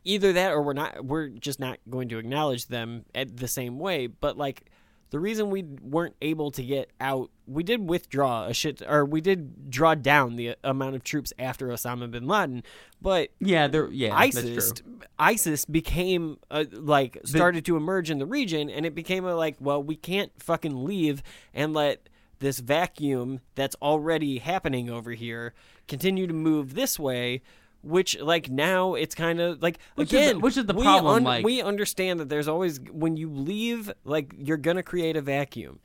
either 0.03 0.33
that 0.33 0.51
or 0.51 0.61
we're 0.61 0.73
not. 0.73 1.03
We're 1.05 1.29
just 1.29 1.59
not 1.59 1.79
going 1.89 2.09
to 2.09 2.17
acknowledge 2.17 2.67
them 2.67 3.05
at 3.15 3.37
the 3.37 3.47
same 3.47 3.79
way. 3.79 4.07
But 4.07 4.37
like 4.37 4.69
the 5.11 5.19
reason 5.19 5.49
we 5.49 5.63
weren't 5.63 6.15
able 6.21 6.51
to 6.51 6.63
get 6.63 6.89
out, 7.01 7.29
we 7.45 7.63
did 7.63 7.87
withdraw 7.87 8.45
a 8.45 8.53
shit, 8.53 8.81
or 8.87 9.03
we 9.03 9.19
did 9.19 9.69
draw 9.69 9.93
down 9.93 10.37
the 10.37 10.55
amount 10.63 10.95
of 10.95 11.03
troops 11.03 11.33
after 11.37 11.67
Osama 11.67 12.09
bin 12.09 12.27
Laden. 12.27 12.63
But 13.01 13.29
yeah 13.39 13.67
there 13.67 13.89
yeah 13.91 14.15
ISIS. 14.15 14.73
ISIS 15.19 15.65
became 15.65 16.37
uh, 16.49 16.65
like 16.71 17.17
started 17.25 17.65
to 17.65 17.75
emerge 17.75 18.09
in 18.09 18.19
the 18.19 18.25
region, 18.25 18.69
and 18.69 18.85
it 18.85 18.95
became 18.95 19.25
a, 19.25 19.35
like, 19.35 19.57
well, 19.59 19.83
we 19.83 19.95
can't 19.95 20.31
fucking 20.41 20.85
leave 20.85 21.21
and 21.53 21.73
let 21.73 22.07
this 22.39 22.59
vacuum 22.59 23.39
that's 23.55 23.75
already 23.81 24.39
happening 24.39 24.89
over 24.89 25.11
here 25.11 25.53
continue 25.87 26.25
to 26.25 26.33
move 26.33 26.73
this 26.73 26.97
way. 26.97 27.41
Which 27.83 28.19
like 28.19 28.49
now 28.49 28.93
it's 28.93 29.15
kind 29.15 29.39
of 29.39 29.61
like 29.61 29.79
Which 29.95 30.07
is 30.07 30.11
the- 30.11 30.17
again, 30.17 30.41
which 30.41 30.57
is 30.57 30.65
the 30.65 30.73
we 30.73 30.83
problem, 30.83 31.23
like- 31.23 31.43
we 31.43 31.61
understand 31.61 32.19
that 32.19 32.29
there's 32.29 32.47
always 32.47 32.79
when 32.91 33.17
you 33.17 33.29
leave, 33.29 33.91
like 34.03 34.33
you're 34.37 34.57
gonna 34.57 34.83
create 34.83 35.15
a 35.17 35.21
vacuum. 35.21 35.79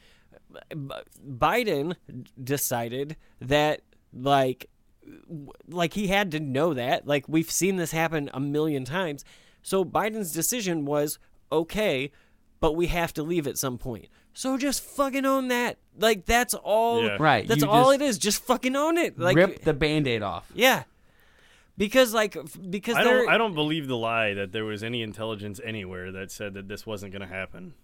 B- 0.71 0.95
Biden 1.27 1.97
decided 2.43 3.17
that 3.41 3.81
like 4.13 4.69
like 5.69 5.95
he 5.95 6.09
had 6.09 6.31
to 6.33 6.41
know 6.41 6.75
that. 6.75 7.07
Like 7.07 7.25
we've 7.29 7.51
seen 7.51 7.77
this 7.77 7.93
happen 7.93 8.31
a 8.35 8.41
million 8.41 8.85
times. 8.85 9.25
So 9.63 9.85
Biden's 9.85 10.33
decision 10.33 10.85
was 10.85 11.19
okay, 11.51 12.13
but 12.61 12.75
we 12.77 12.87
have 12.89 13.13
to 13.15 13.23
leave 13.23 13.47
at 13.47 13.59
some 13.59 13.79
point. 13.79 14.07
So 14.33 14.59
just 14.59 14.83
fucking 14.83 15.25
own 15.25 15.49
that. 15.49 15.79
Like 15.99 16.27
that's 16.27 16.55
all. 16.55 17.03
Yeah. 17.05 17.17
Right, 17.19 17.47
That's 17.49 17.63
you 17.63 17.69
all 17.69 17.91
just 17.93 18.03
it 18.03 18.05
is. 18.05 18.19
Just 18.19 18.43
fucking 18.43 18.77
own 18.77 18.99
it. 18.99 19.19
Like 19.19 19.37
rip 19.37 19.63
the 19.63 19.73
band-aid 19.75 20.23
off 20.23 20.51
yeah. 20.55 20.85
Because 21.79 22.15
like 22.15 22.37
because 22.71 22.97
I 22.97 23.05
don't. 23.05 23.29
I 23.29 23.37
don't 23.39 23.55
believe 23.55 23.87
the 23.87 23.97
lie 23.97 24.33
that 24.35 24.53
there 24.53 24.65
was 24.65 24.83
any 24.83 25.03
intelligence 25.03 25.61
anywhere 25.63 26.11
that 26.13 26.31
said 26.31 26.55
that 26.55 26.69
this 26.69 26.87
wasn't 26.87 27.13
going 27.13 27.21
to 27.21 27.35
happen. 27.35 27.75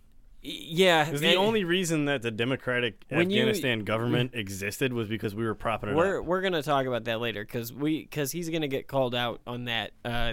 yeah. 0.40 1.04
Because 1.04 1.20
the 1.20 1.36
only 1.36 1.62
reason 1.64 2.06
that 2.06 2.22
the 2.22 2.30
democratic 2.30 3.02
When 3.10 3.30
you- 3.30 3.40
Afghanistan 3.40 3.84
government 3.84 4.30
existed 4.34 4.92
was 4.92 5.08
because 5.08 5.34
we 5.34 5.44
were 5.44 5.54
propping 5.54 5.90
it 5.90 5.94
we're 5.94 6.20
up. 6.20 6.24
we're 6.26 6.40
gonna 6.40 6.62
talk 6.62 6.86
about 6.86 7.04
that 7.04 7.20
later 7.20 7.44
because 7.44 7.72
we 7.72 8.00
because 8.02 8.32
he's 8.32 8.48
gonna 8.48 8.66
get 8.66 8.88
called 8.88 9.14
out 9.14 9.40
on 9.46 9.66
that 9.66 9.92
uh, 10.04 10.32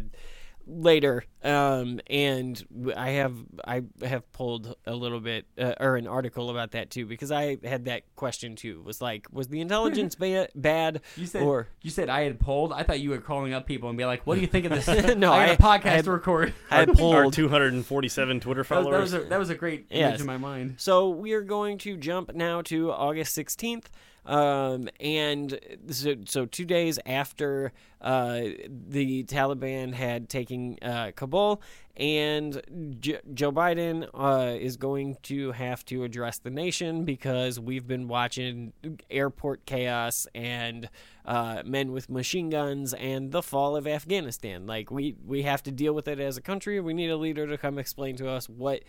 later. 0.70 1.24
Um, 1.42 2.02
and 2.08 2.62
i 2.98 3.12
have 3.12 3.34
I 3.66 3.82
have 4.04 4.30
pulled 4.34 4.76
a 4.86 4.94
little 4.94 5.22
bit 5.22 5.46
uh, 5.58 5.74
or 5.80 5.96
an 5.96 6.06
article 6.06 6.50
about 6.50 6.72
that 6.72 6.90
too 6.90 7.06
because 7.06 7.32
I 7.32 7.58
had 7.64 7.86
that 7.86 8.04
question 8.16 8.56
too. 8.56 8.82
Was 8.84 9.02
like, 9.02 9.28
was 9.32 9.48
the 9.48 9.62
intelligence 9.62 10.16
ba- 10.20 10.50
bad? 10.54 11.02
You 11.16 11.26
said 11.26 11.44
or 11.44 11.68
you 11.82 11.90
said 11.90 12.10
I 12.10 12.22
had 12.24 12.40
pulled 12.40 12.74
I 12.74 12.84
thought 12.84 13.00
you 13.00 13.12
were 13.12 13.20
calling 13.20 13.54
up 13.54 13.66
people 13.66 13.88
and 13.90 13.98
be 13.98 14.06
like, 14.06 14.28
"What 14.28 14.36
do 14.36 14.42
you 14.42 14.48
think 14.48 14.66
of 14.66 14.72
this?" 14.72 14.88
No, 15.16 15.32
I 15.32 15.48
had 15.48 15.60
a 15.60 15.62
podcast 15.62 15.86
I 15.86 15.90
had- 15.90 16.06
to 16.06 16.12
record. 16.12 16.54
I 16.70 16.80
had 16.80 16.90
Our 16.90 16.96
pulled 16.96 17.34
247 17.34 18.40
Twitter 18.42 18.64
That 18.64 18.70
was, 18.70 18.86
that 18.86 18.90
followers. 18.90 19.02
was 19.02 19.14
a, 19.14 19.30
that 19.30 19.40
was 19.40 19.50
a 19.50 19.56
great 19.56 19.88
image 19.90 20.20
in 20.20 20.26
my 20.26 20.38
mind. 20.38 20.76
So 20.78 21.10
we 21.10 21.34
are 21.34 21.42
going 21.42 21.78
to 21.80 21.98
jump 21.98 22.34
now 22.34 22.62
to 22.64 22.92
August 22.92 23.38
16th. 23.38 23.86
Um, 24.26 24.90
and 25.00 25.60
so, 25.90 26.16
so 26.26 26.46
two 26.46 26.66
days 26.66 27.00
after 27.06 27.72
uh, 28.02 28.42
the 28.68 29.24
Taliban 29.24 29.94
had 29.94 30.30
taken 30.30 30.78
uh, 30.82 31.12
Kabul, 31.16 31.62
and 31.98 32.98
J- 33.02 33.20
Joe 33.34 33.52
Biden 33.52 34.08
uh, 34.14 34.56
is 34.58 34.78
going 34.78 35.18
to 35.24 35.52
have 35.52 35.84
to 35.86 36.04
address 36.04 36.38
the 36.38 36.50
nation 36.50 37.04
because 37.04 37.60
we've 37.60 37.88
been 37.88 38.08
watching 38.08 38.72
airport 39.10 39.66
chaos 39.66 40.28
and 40.34 40.90
uh, 41.26 41.62
men 41.66 41.92
with 41.92 42.10
machine 42.10 42.50
guns 42.50 42.94
and 42.94 43.32
the 43.32 43.42
fall 43.42 43.76
of 43.76 43.86
Afghanistan. 43.86 44.66
Like 44.66 44.90
we 44.92 45.16
we 45.26 45.42
have 45.44 45.62
to 45.64 45.72
deal 45.72 45.94
with 45.94 46.08
it 46.08 46.20
as 46.20 46.38
a 46.38 46.42
country. 46.42 46.80
We 46.80 46.94
need 46.94 47.10
a 47.10 47.18
leader 47.18 47.48
to 47.48 47.58
come 47.58 47.78
explain 47.78 48.16
to 48.18 48.30
us 48.30 48.48
what 48.48 48.84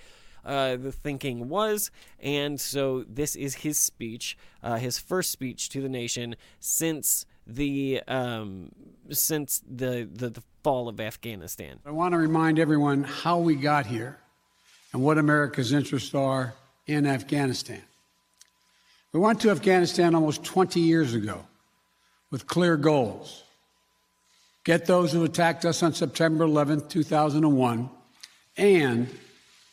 uh, 0.45 0.76
the 0.76 0.93
thinking 0.93 1.49
was. 1.49 1.91
And 2.20 2.61
so 2.61 3.05
this 3.09 3.36
is 3.36 3.57
his 3.57 3.78
speech, 3.78 4.36
uh, 4.62 4.76
his 4.76 4.99
first 4.99 5.30
speech 5.30 5.68
to 5.70 5.80
the 5.80 5.88
nation 5.88 6.36
since 6.59 7.26
the 7.47 8.03
um, 8.07 8.70
since 9.11 9.62
the, 9.68 10.09
the 10.12 10.30
the 10.30 10.43
fall 10.62 10.88
of 10.88 11.01
Afghanistan. 11.01 11.80
I 11.86 11.91
want 11.91 12.12
to 12.12 12.18
remind 12.18 12.59
everyone 12.59 13.03
how 13.03 13.38
we 13.38 13.57
got 13.57 13.86
here 13.86 14.18
and 14.93 15.03
what 15.03 15.18
America's 15.18 15.72
interests 15.72 16.14
are 16.14 16.55
in 16.86 17.07
Afghanistan. 17.07 17.82
We 19.12 19.20
went 19.20 19.41
to 19.41 19.51
Afghanistan 19.51 20.14
almost 20.14 20.45
20 20.45 20.80
years 20.80 21.14
ago 21.14 21.45
with 22.30 22.47
clear 22.47 22.76
goals 22.76 23.43
get 24.64 24.86
those 24.86 25.12
who 25.12 25.24
attacked 25.24 25.64
us 25.64 25.82
on 25.82 25.93
September 25.93 26.45
11, 26.45 26.88
2001, 26.88 27.91
and 28.57 29.09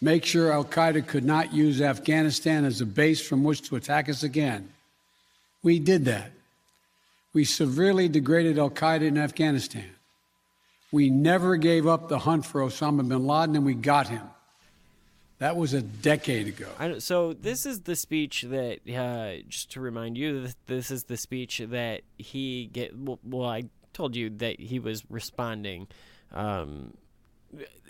make 0.01 0.25
sure 0.25 0.51
Al 0.51 0.65
Qaeda 0.65 1.07
could 1.07 1.25
not 1.25 1.53
use 1.53 1.81
Afghanistan 1.81 2.65
as 2.65 2.81
a 2.81 2.85
base 2.85 3.25
from 3.25 3.43
which 3.43 3.61
to 3.69 3.75
attack 3.75 4.09
us 4.09 4.23
again. 4.23 4.69
We 5.63 5.79
did 5.79 6.05
that. 6.05 6.31
We 7.33 7.43
severely 7.43 8.07
degraded 8.07 8.57
Al 8.57 8.69
Qaeda 8.69 9.03
in 9.03 9.17
Afghanistan. 9.17 9.89
We 10.91 11.09
never 11.09 11.57
gave 11.57 11.85
up 11.85 12.07
the 12.07 12.19
hunt 12.19 12.45
for 12.45 12.61
Osama 12.61 13.07
bin 13.07 13.27
Laden, 13.27 13.55
and 13.55 13.65
we 13.65 13.73
got 13.73 14.07
him. 14.07 14.23
That 15.39 15.55
was 15.55 15.73
a 15.73 15.81
decade 15.81 16.47
ago. 16.47 16.97
So 16.99 17.33
this 17.33 17.65
is 17.65 17.81
the 17.81 17.95
speech 17.95 18.43
that, 18.43 18.79
uh, 18.89 19.43
just 19.47 19.71
to 19.73 19.81
remind 19.81 20.17
you, 20.17 20.47
this, 20.65 20.89
is 20.89 21.03
the 21.03 21.17
speech 21.17 21.61
that 21.67 22.01
he 22.17 22.69
get. 22.73 22.97
Well, 22.97 23.19
well, 23.23 23.47
I 23.47 23.65
told 23.93 24.15
you 24.15 24.31
that 24.37 24.59
he 24.59 24.79
was 24.79 25.03
responding. 25.09 25.87
Um, 26.33 26.93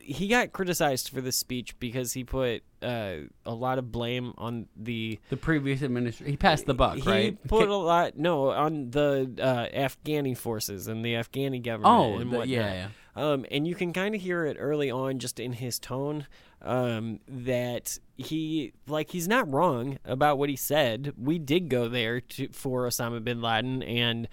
he 0.08 0.28
got 0.30 0.54
criticized 0.54 1.10
for 1.10 1.20
this 1.20 1.36
speech 1.36 1.78
because 1.80 2.14
he 2.14 2.24
put 2.24 2.64
uh, 2.82 3.16
a 3.46 3.54
lot 3.54 3.78
of 3.78 3.92
blame 3.92 4.34
on 4.38 4.68
the 4.76 5.20
The 5.30 5.38
previous 5.38 5.84
administration, 5.84 6.32
he 6.32 6.38
passed 6.38 6.66
the 6.66 6.74
buck, 6.74 6.96
he 6.96 7.10
right? 7.10 7.38
He 7.42 7.48
put 7.50 7.68
a 7.68 7.76
lot 7.76 8.18
no 8.18 8.50
on 8.52 8.92
the 8.92 9.30
uh, 9.40 9.68
Afghani 9.78 10.38
forces 10.38 10.88
and 10.88 11.04
the 11.04 11.14
Afghani 11.16 11.62
government. 11.62 11.94
Oh, 11.94 12.18
and 12.20 12.32
whatnot. 12.32 12.48
yeah, 12.48 12.88
Um, 13.16 13.46
and 13.52 13.68
you 13.68 13.76
can 13.76 13.92
kind 13.92 14.16
of 14.16 14.22
hear 14.22 14.46
it 14.46 14.58
early 14.60 14.90
on, 14.90 15.20
just 15.20 15.40
in 15.40 15.54
his 15.54 15.78
tone, 15.78 16.26
um, 16.62 17.20
that 17.28 18.00
he 18.16 18.74
like 18.88 19.12
he's 19.12 19.28
not 19.28 19.52
wrong 19.52 20.00
about 20.06 20.38
what 20.38 20.50
he 20.50 20.56
said. 20.56 21.14
We 21.18 21.38
did 21.38 21.68
go 21.68 21.90
there 21.90 22.22
to 22.22 22.48
for 22.50 22.88
Osama 22.88 23.24
bin 23.24 23.42
Laden 23.42 23.84
and 23.84 24.28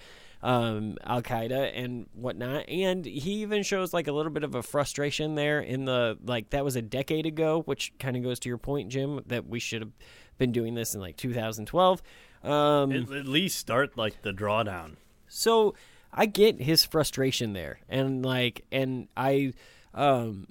um, 0.45 0.99
Al 1.03 1.23
Qaeda 1.23 1.73
and 1.75 2.07
whatnot, 2.13 2.69
and 2.69 3.07
he 3.07 3.33
even 3.43 3.63
shows 3.63 3.95
like 3.95 4.09
a 4.09 4.13
little 4.13 4.31
bit 4.31 4.45
of 4.45 4.55
a 4.55 4.63
frustration 4.63 5.37
there 5.37 5.59
in 5.59 5.87
the 5.87 6.19
like 6.23 6.51
that 6.51 6.63
was 6.63 6.77
a 6.77 6.83
decade 6.83 7.25
ago, 7.25 7.63
which 7.63 7.95
kind 7.99 8.15
of 8.15 8.23
goes 8.23 8.39
to 8.41 8.51
your 8.51 8.59
point, 8.59 8.91
Jim, 8.91 9.23
that 9.27 9.49
we 9.49 9.59
should 9.59 9.81
have 9.81 9.93
been 10.37 10.53
doing 10.53 10.75
this 10.75 10.95
in 10.95 11.01
like 11.01 11.17
2012. 11.17 12.03
Um, 12.43 12.93
at, 12.93 13.11
at 13.11 13.27
least 13.27 13.59
start 13.59 13.97
like 13.97 14.21
the 14.21 14.33
drawdown. 14.33 14.97
so 15.29 15.75
I 16.13 16.27
get 16.27 16.61
his 16.61 16.85
frustration 16.85 17.55
there, 17.55 17.81
and 17.89 18.23
like, 18.23 18.67
and 18.71 19.09
I, 19.17 19.55
um, 19.95 20.49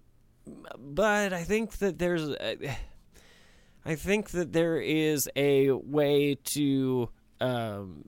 but 0.76 1.34
I 1.34 1.44
think 1.44 1.78
that 1.78 2.00
there's, 2.00 2.30
uh, 2.30 2.56
I 3.86 3.94
think 3.94 4.32
that 4.32 4.54
there 4.54 4.78
is 4.78 5.30
a 5.36 5.70
way 5.70 6.36
to, 6.46 7.10
um, 7.39 8.06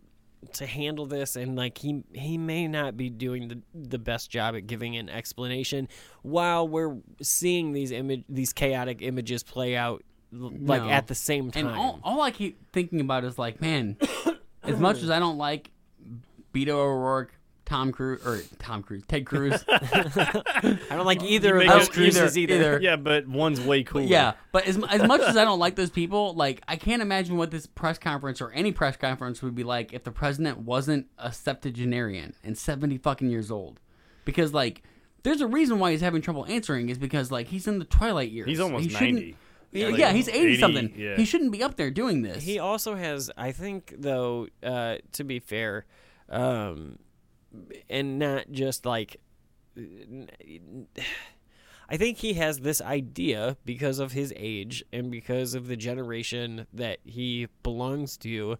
to 0.54 0.66
handle 0.66 1.06
this, 1.06 1.36
and 1.36 1.56
like 1.56 1.78
he 1.78 2.04
he 2.14 2.38
may 2.38 2.68
not 2.68 2.96
be 2.98 3.10
doing 3.10 3.48
the 3.48 3.62
the 3.74 4.00
best 4.00 4.30
job 4.30 4.56
at 4.56 4.68
giving 4.68 4.96
an 4.98 5.10
explanation 5.10 5.88
while 6.22 6.68
we're 6.68 6.96
seeing 7.22 7.74
these 7.74 7.92
image 7.92 8.24
these 8.30 8.54
chaotic 8.54 9.02
images 9.02 9.44
play 9.44 9.76
out 9.76 10.04
like 10.32 10.82
No. 10.84 10.90
at 10.90 11.08
the 11.08 11.16
same 11.16 11.52
time. 11.52 11.68
And 11.68 11.76
all, 11.76 12.00
all 12.04 12.22
I 12.22 12.32
keep 12.32 12.72
thinking 12.74 13.00
about 13.00 13.24
is 13.24 13.38
like, 13.38 13.62
man, 13.62 13.98
as 14.64 14.80
much 14.80 14.98
as 15.04 15.10
I 15.10 15.20
don't 15.20 15.38
like 15.38 15.72
Beto 16.54 16.70
O'Rourke, 16.70 17.35
Tom 17.66 17.92
Cruise 17.92 18.26
or 18.26 18.40
Tom 18.60 18.84
Cruise, 18.84 19.04
Ted 19.08 19.26
Cruz. 19.26 19.64
I 19.70 20.78
don't 20.90 21.06
like 21.06 21.24
either 21.24 21.56
You 21.56 21.62
of 21.62 21.68
those 21.68 21.88
excuses 21.88 22.20
cruises 22.20 22.38
either. 22.38 22.80
Yeah, 22.82 22.96
but 22.96 23.28
one's 23.28 23.60
way 23.62 23.84
cooler. 23.84 24.06
Yeah, 24.06 24.34
but 24.52 24.66
as, 24.68 24.78
as 24.90 25.04
much 25.04 25.22
as 25.22 25.36
I 25.38 25.44
don't 25.44 25.60
like 25.60 25.76
those 25.76 25.90
people, 25.90 26.34
like 26.34 26.62
I 26.68 26.76
can't 26.76 27.02
imagine 27.02 27.38
what 27.38 27.52
this 27.52 27.66
press 27.66 27.98
conference 27.98 28.42
or 28.42 28.52
any 28.52 28.72
press 28.72 28.98
conference 28.98 29.42
would 29.42 29.56
be 29.56 29.64
like 29.64 29.94
if 29.94 30.04
the 30.04 30.12
president 30.12 30.60
wasn't 30.60 31.08
a 31.18 31.32
septuagenarian 31.32 32.34
and 32.44 32.58
seventy 32.58 32.98
fucking 32.98 33.30
years 33.30 33.50
old, 33.52 33.80
because 34.26 34.54
like 34.54 34.84
there's 35.24 35.42
a 35.42 35.48
reason 35.48 35.80
why 35.80 35.92
he's 35.92 36.02
having 36.02 36.22
trouble 36.22 36.46
answering 36.48 36.90
is 36.90 36.98
because 37.00 37.32
like 37.32 37.48
he's 37.48 37.68
in 37.68 37.80
the 37.80 37.86
twilight 37.86 38.32
years. 38.32 38.48
He's 38.48 38.60
almost 38.60 38.86
He 38.88 38.94
90. 38.94 39.36
Yeah, 39.72 39.88
Like, 39.88 39.98
yeah, 39.98 40.12
he's 40.14 40.30
eighty 40.30 40.54
80, 40.54 40.60
something. 40.60 40.94
yeah. 40.96 41.16
He 41.18 41.26
shouldn't 41.26 41.52
be 41.52 41.62
up 41.64 41.76
there 41.76 41.90
doing 41.92 42.22
this. 42.22 42.44
He 42.44 42.60
also 42.60 42.96
has, 42.96 43.30
I 43.36 43.52
think, 43.52 43.94
though, 43.98 44.48
uh, 44.64 44.98
to 45.14 45.24
be 45.26 45.40
fair, 45.40 45.86
um, 46.30 46.98
and 47.90 48.20
not 48.20 48.52
just 48.52 48.86
like. 48.86 49.18
I 51.88 51.98
think 51.98 52.18
he 52.18 52.34
has 52.34 52.62
this 52.62 52.82
idea 52.82 53.58
because 53.64 54.00
of 54.00 54.12
his 54.12 54.34
age 54.36 54.84
and 54.92 55.12
because 55.12 55.54
of 55.54 55.68
the 55.68 55.76
generation 55.78 56.66
that 56.74 56.98
he 57.04 57.48
belongs 57.62 58.18
to, 58.18 58.58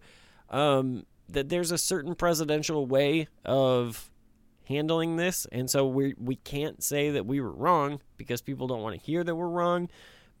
um, 0.48 1.06
that 1.28 1.48
there's 1.48 1.72
a 1.72 1.78
certain 1.78 2.14
presidential 2.14 2.86
way 2.86 3.26
of 3.44 4.10
handling 4.68 5.16
this, 5.16 5.46
and 5.52 5.70
so 5.70 5.86
we 5.86 6.14
we 6.18 6.36
can't 6.36 6.82
say 6.82 7.10
that 7.10 7.26
we 7.26 7.40
were 7.40 7.52
wrong 7.52 8.00
because 8.16 8.42
people 8.42 8.66
don't 8.66 8.82
want 8.82 8.98
to 8.98 9.04
hear 9.04 9.24
that 9.24 9.34
we're 9.34 9.48
wrong, 9.48 9.88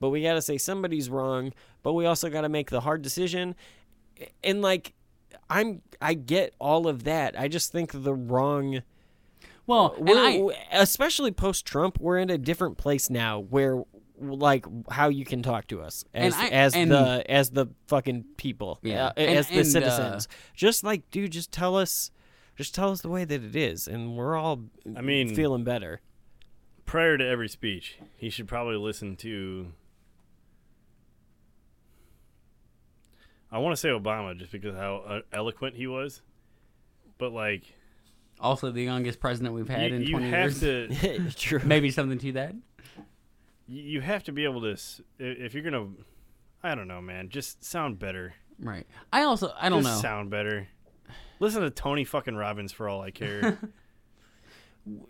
but 0.00 0.10
we 0.10 0.22
got 0.22 0.34
to 0.34 0.42
say 0.42 0.58
somebody's 0.58 1.08
wrong, 1.08 1.52
but 1.82 1.92
we 1.92 2.06
also 2.06 2.28
got 2.28 2.42
to 2.42 2.48
make 2.48 2.70
the 2.70 2.82
hard 2.82 3.02
decision, 3.02 3.54
and 4.44 4.62
like 4.62 4.92
I'm 5.48 5.82
I 6.00 6.14
get 6.14 6.54
all 6.58 6.88
of 6.88 7.04
that. 7.04 7.38
I 7.38 7.48
just 7.48 7.72
think 7.72 7.90
the 7.92 8.14
wrong. 8.14 8.82
Well, 9.66 9.94
and 9.98 10.10
I- 10.10 10.50
especially 10.72 11.32
post 11.32 11.66
Trump, 11.66 11.98
we're 12.00 12.18
in 12.18 12.30
a 12.30 12.38
different 12.38 12.78
place 12.78 13.10
now 13.10 13.40
where 13.40 13.82
like 14.18 14.64
how 14.90 15.08
you 15.08 15.24
can 15.26 15.42
talk 15.42 15.66
to 15.66 15.82
us 15.82 16.02
And 16.14 16.24
as 16.24 16.34
I- 16.34 16.48
as 16.48 16.74
and- 16.74 16.90
the 16.90 17.24
as 17.30 17.50
the 17.50 17.66
fucking 17.86 18.24
people 18.38 18.78
Yeah. 18.82 19.06
uh, 19.08 19.12
And- 19.16 19.38
as 19.38 19.48
the 19.48 19.54
and, 19.58 19.60
uh, 19.66 19.70
citizens 19.70 20.28
just 20.54 20.82
like 20.84 21.10
dude 21.10 21.32
just 21.32 21.52
tell 21.52 21.76
us 21.76 22.10
just 22.56 22.74
tell 22.74 22.90
us 22.92 23.02
the 23.02 23.10
way 23.10 23.26
that 23.26 23.44
it 23.44 23.54
is 23.54 23.86
and 23.86 24.16
we're 24.16 24.34
all 24.34 24.62
I 24.96 25.02
mean, 25.02 25.34
feeling 25.34 25.64
better 25.64 26.00
prior 26.86 27.18
to 27.18 27.26
every 27.26 27.48
speech, 27.48 27.98
he 28.16 28.30
should 28.30 28.46
probably 28.48 28.76
listen 28.76 29.16
to. 29.16 29.72
I 33.50 33.58
want 33.58 33.72
to 33.74 33.76
say 33.80 33.88
Obama 33.90 34.36
just 34.36 34.52
because 34.52 34.74
how 34.74 34.96
uh, 35.06 35.20
eloquent 35.32 35.76
he 35.76 35.86
was, 35.86 36.22
but 37.18 37.32
like 37.32 37.62
also 38.40 38.70
the 38.70 38.82
youngest 38.82 39.20
president 39.20 39.54
we've 39.54 39.68
had 39.68 39.90
You- 39.90 39.96
in 39.96 40.02
you 40.02 40.10
twenty 40.10 40.30
have 40.30 40.62
years. 40.62 41.00
to- 41.00 41.30
True. 41.36 41.60
Maybe 41.64 41.90
something 41.90 42.18
to 42.18 42.32
that. 42.32 42.54
you, 43.66 43.82
you 43.82 44.00
have 44.00 44.24
to 44.24 44.32
be 44.32 44.44
able 44.44 44.60
to 44.62 44.76
if 45.18 45.54
you're 45.54 45.62
gonna. 45.62 45.88
I 46.62 46.74
don't 46.74 46.88
know, 46.88 47.00
man. 47.00 47.28
Just 47.28 47.62
sound 47.64 47.98
better. 47.98 48.34
Right. 48.58 48.86
I 49.12 49.22
also 49.22 49.52
I 49.60 49.68
don't 49.68 49.82
Just 49.82 49.96
know. 49.96 50.02
Sound 50.02 50.30
better. 50.30 50.68
Listen 51.38 51.62
to 51.62 51.70
Tony 51.70 52.04
fucking 52.04 52.34
Robbins 52.34 52.72
for 52.72 52.88
all 52.88 53.00
I 53.02 53.10
care. 53.10 53.58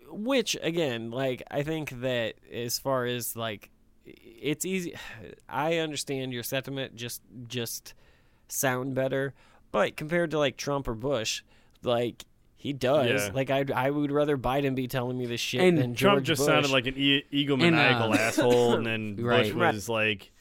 which 0.09 0.57
again 0.63 1.11
like 1.11 1.43
i 1.51 1.61
think 1.61 2.01
that 2.01 2.33
as 2.51 2.79
far 2.79 3.05
as 3.05 3.35
like 3.35 3.69
it's 4.05 4.65
easy 4.65 4.95
i 5.49 5.77
understand 5.77 6.33
your 6.33 6.41
sentiment 6.41 6.95
just 6.95 7.21
just 7.47 7.93
sound 8.49 8.95
better 8.95 9.33
but 9.71 9.95
compared 9.97 10.31
to 10.31 10.39
like 10.39 10.57
trump 10.57 10.87
or 10.87 10.93
bush 10.93 11.41
like 11.83 12.25
he 12.55 12.73
does 12.73 13.27
Yeah. 13.27 13.31
like 13.33 13.49
i 13.49 13.65
i 13.75 13.89
would 13.89 14.11
rather 14.11 14.37
biden 14.37 14.73
be 14.75 14.87
telling 14.87 15.17
me 15.17 15.25
this 15.25 15.39
shit 15.41 15.61
And 15.61 15.77
than 15.77 15.95
George 15.95 16.13
Trump 16.13 16.25
just 16.25 16.39
Bush. 16.39 16.47
sounded 16.47 16.71
like 16.71 16.87
an 16.87 16.95
e- 16.97 17.23
egomaniacal 17.31 17.61
And, 17.61 17.75
uh, 17.75 18.17
asshole, 18.19 18.73
and 18.75 18.85
then 18.85 19.15
Right. 19.19 19.53
Bush 19.53 19.73
was 19.75 19.89
like. 19.89 20.31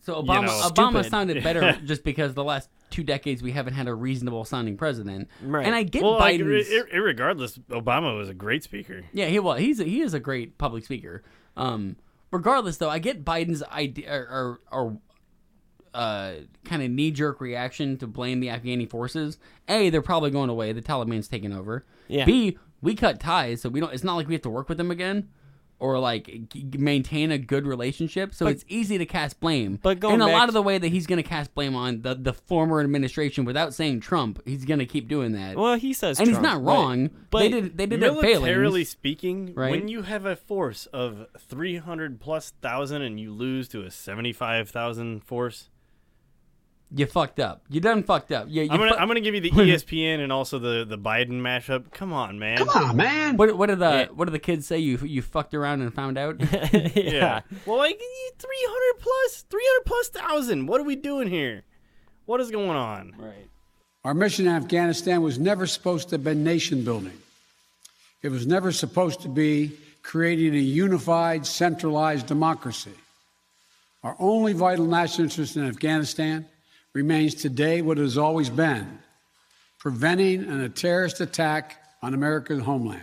So 0.00 0.16
you 0.16 0.22
Obama 0.22 0.46
know, 0.46 0.52
Obama 0.70 0.88
stupid. 1.02 1.10
sounded 1.10 1.42
better 1.44 1.72
just 1.84 2.02
because 2.04 2.32
the 2.34 2.44
last 2.44 2.70
two 2.90 3.02
decades 3.02 3.42
we 3.42 3.52
haven't 3.52 3.74
had 3.74 3.88
a 3.88 3.94
reasonable 3.94 4.44
sounding 4.46 4.76
president. 4.78 5.28
Right. 5.42 5.66
And 5.66 5.74
I 5.74 5.82
get 5.82 6.02
well, 6.02 6.12
like, 6.18 6.40
Biden's. 6.40 6.68
ir- 6.70 6.86
ir- 6.88 7.14
irregardless, 7.14 7.58
Obama 7.68 8.16
was 8.16 8.28
a 8.30 8.34
great 8.34 8.62
speaker. 8.62 9.02
yeah, 9.12 9.26
he 9.26 9.38
was. 9.38 9.60
He's 9.60 9.80
a, 9.80 9.84
he 9.84 10.00
is 10.00 10.14
a 10.14 10.20
great 10.20 10.56
public 10.56 10.84
speaker. 10.84 11.22
Um, 11.58 11.96
regardless, 12.30 12.78
though, 12.78 12.88
I 12.88 13.00
get 13.00 13.22
Biden's 13.24 13.62
idea 13.64 14.10
or 14.10 14.26
or, 14.30 14.60
or 14.72 14.98
uh, 15.98 16.32
kind 16.64 16.82
of 16.82 16.90
knee 16.90 17.10
jerk 17.10 17.40
reaction 17.40 17.96
to 17.98 18.06
blame 18.06 18.40
the 18.40 18.46
Afghani 18.48 18.88
forces. 18.88 19.38
A, 19.68 19.90
they're 19.90 20.00
probably 20.02 20.30
going 20.30 20.50
away. 20.50 20.72
The 20.72 20.82
Taliban's 20.82 21.28
taking 21.28 21.52
over. 21.52 21.84
Yeah. 22.06 22.24
B, 22.24 22.56
we 22.80 22.94
cut 22.94 23.18
ties, 23.20 23.60
so 23.62 23.68
we 23.68 23.80
don't. 23.80 23.92
It's 23.92 24.04
not 24.04 24.14
like 24.16 24.28
we 24.28 24.34
have 24.34 24.42
to 24.42 24.50
work 24.50 24.68
with 24.68 24.78
them 24.78 24.90
again. 24.90 25.28
Or 25.80 26.00
like 26.00 26.48
g- 26.48 26.66
maintain 26.76 27.30
a 27.30 27.38
good 27.38 27.64
relationship, 27.64 28.34
so 28.34 28.46
But- 28.46 28.54
it's 28.54 28.64
easy 28.66 28.98
to 28.98 29.06
cast 29.06 29.38
blame. 29.38 29.78
But 29.80 30.00
going 30.00 30.14
and 30.14 30.22
a 30.24 30.26
back 30.26 30.34
lot 30.36 30.48
of 30.48 30.52
the 30.54 30.60
way 30.62 30.76
that 30.76 30.88
he's 30.88 31.06
going 31.06 31.22
to 31.22 31.28
cast 31.28 31.54
blame 31.54 31.76
on 31.76 32.02
the, 32.02 32.16
the 32.16 32.32
former 32.32 32.80
administration 32.80 33.44
without 33.44 33.72
saying 33.74 34.00
Trump, 34.00 34.42
he's 34.44 34.64
going 34.64 34.80
to 34.80 34.86
keep 34.86 35.06
doing 35.06 35.34
that. 35.34 35.56
well 35.56 35.76
he 35.76 35.92
says 35.92 36.18
and 36.18 36.26
he's 36.28 36.40
not 36.40 36.64
wrong. 36.64 37.10
but 37.30 37.38
they 37.38 37.48
did 37.48 37.78
they 37.78 37.86
did 37.86 38.00
Militarily 38.00 38.82
speaking, 38.82 39.54
right? 39.54 39.70
when 39.70 39.86
you 39.86 40.02
have 40.02 40.26
a 40.26 40.34
force 40.34 40.86
of 40.86 41.26
300 41.38 42.18
plus 42.20 42.50
thousand 42.60 43.02
and 43.02 43.20
you 43.20 43.32
lose 43.32 43.68
to 43.68 43.82
a 43.84 43.90
75,000 43.92 45.20
force, 45.22 45.68
You 46.90 47.04
fucked 47.04 47.38
up. 47.38 47.62
You 47.68 47.80
done 47.80 48.02
fucked 48.02 48.32
up. 48.32 48.46
You, 48.48 48.62
you 48.62 48.70
I'm 48.70 48.78
gonna 48.78 48.92
fu- 48.92 48.96
I'm 48.96 49.08
gonna 49.08 49.20
give 49.20 49.34
you 49.34 49.42
the 49.42 49.50
ESPN 49.50 50.20
and 50.20 50.32
also 50.32 50.58
the 50.58 50.86
the 50.86 50.96
Biden 50.96 51.40
mashup. 51.42 51.92
Come 51.92 52.12
on, 52.14 52.38
man. 52.38 52.58
Come 52.58 52.68
on, 52.70 52.96
man. 52.96 53.36
What 53.36 53.56
what 53.58 53.66
did 53.66 53.78
the 53.80 54.08
what 54.14 54.24
did 54.24 54.32
the 54.32 54.38
kids 54.38 54.66
say? 54.66 54.78
You 54.78 54.96
you 54.98 55.20
fucked 55.20 55.52
around 55.52 55.82
and 55.82 55.92
found 55.92 56.16
out. 56.16 56.40
Yeah. 56.94 57.40
Well, 57.66 57.78
like 57.78 58.00
300 58.38 59.00
plus, 59.00 59.44
300 59.50 59.84
plus 59.84 60.08
thousand. 60.08 60.66
What 60.66 60.80
are 60.80 60.84
we 60.84 60.96
doing 60.96 61.28
here? 61.28 61.62
What 62.24 62.40
is 62.40 62.50
going 62.50 62.70
on? 62.70 63.14
Right. 63.18 63.48
Our 64.04 64.14
mission 64.14 64.46
in 64.46 64.52
Afghanistan 64.52 65.22
was 65.22 65.38
never 65.38 65.66
supposed 65.66 66.08
to 66.10 66.14
have 66.14 66.24
been 66.24 66.44
nation 66.44 66.84
building. 66.84 67.18
It 68.22 68.30
was 68.30 68.46
never 68.46 68.72
supposed 68.72 69.20
to 69.22 69.28
be 69.28 69.72
creating 70.02 70.54
a 70.54 70.58
unified, 70.58 71.46
centralized 71.46 72.26
democracy. 72.26 72.92
Our 74.02 74.16
only 74.18 74.52
vital 74.54 74.86
national 74.86 75.24
interest 75.24 75.56
in 75.56 75.66
Afghanistan 75.66 76.46
remains 76.94 77.34
today 77.34 77.82
what 77.82 77.98
it 77.98 78.02
has 78.02 78.18
always 78.18 78.50
been 78.50 78.98
preventing 79.78 80.42
a 80.50 80.68
terrorist 80.68 81.20
attack 81.20 81.80
on 82.02 82.14
America's 82.14 82.62
homeland. 82.62 83.02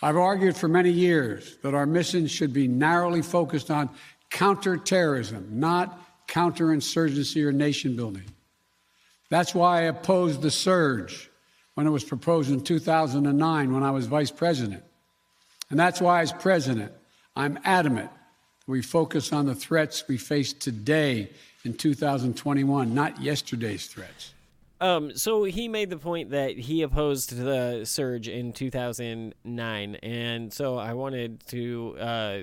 I've 0.00 0.16
argued 0.16 0.56
for 0.56 0.68
many 0.68 0.90
years 0.90 1.56
that 1.62 1.74
our 1.74 1.86
mission 1.86 2.26
should 2.26 2.52
be 2.52 2.68
narrowly 2.68 3.22
focused 3.22 3.70
on 3.70 3.90
counterterrorism, 4.30 5.48
not 5.50 6.00
counterinsurgency 6.28 7.44
or 7.44 7.52
nation 7.52 7.96
building. 7.96 8.24
That's 9.30 9.54
why 9.54 9.78
I 9.78 9.82
opposed 9.82 10.42
the 10.42 10.50
surge 10.50 11.30
when 11.74 11.86
it 11.86 11.90
was 11.90 12.04
proposed 12.04 12.50
in 12.50 12.62
2009 12.62 13.72
when 13.72 13.82
I 13.82 13.90
was 13.90 14.06
vice 14.06 14.30
president. 14.30 14.82
And 15.70 15.78
that's 15.78 16.00
why, 16.00 16.20
as 16.20 16.32
president, 16.32 16.92
I'm 17.34 17.58
adamant 17.64 18.10
we 18.72 18.80
focus 18.80 19.34
on 19.34 19.44
the 19.44 19.54
threats 19.54 20.08
we 20.08 20.16
face 20.16 20.54
today 20.54 21.28
in 21.62 21.74
2021, 21.74 22.94
not 22.94 23.20
yesterday's 23.20 23.86
threats. 23.86 24.32
Um, 24.80 25.14
so 25.14 25.44
he 25.44 25.68
made 25.68 25.90
the 25.90 25.98
point 25.98 26.30
that 26.30 26.56
he 26.56 26.80
opposed 26.80 27.36
the 27.36 27.84
surge 27.84 28.28
in 28.28 28.54
2009, 28.54 29.94
and 29.96 30.52
so 30.52 30.78
I 30.78 30.94
wanted 30.94 31.46
to, 31.48 31.96
uh, 32.00 32.38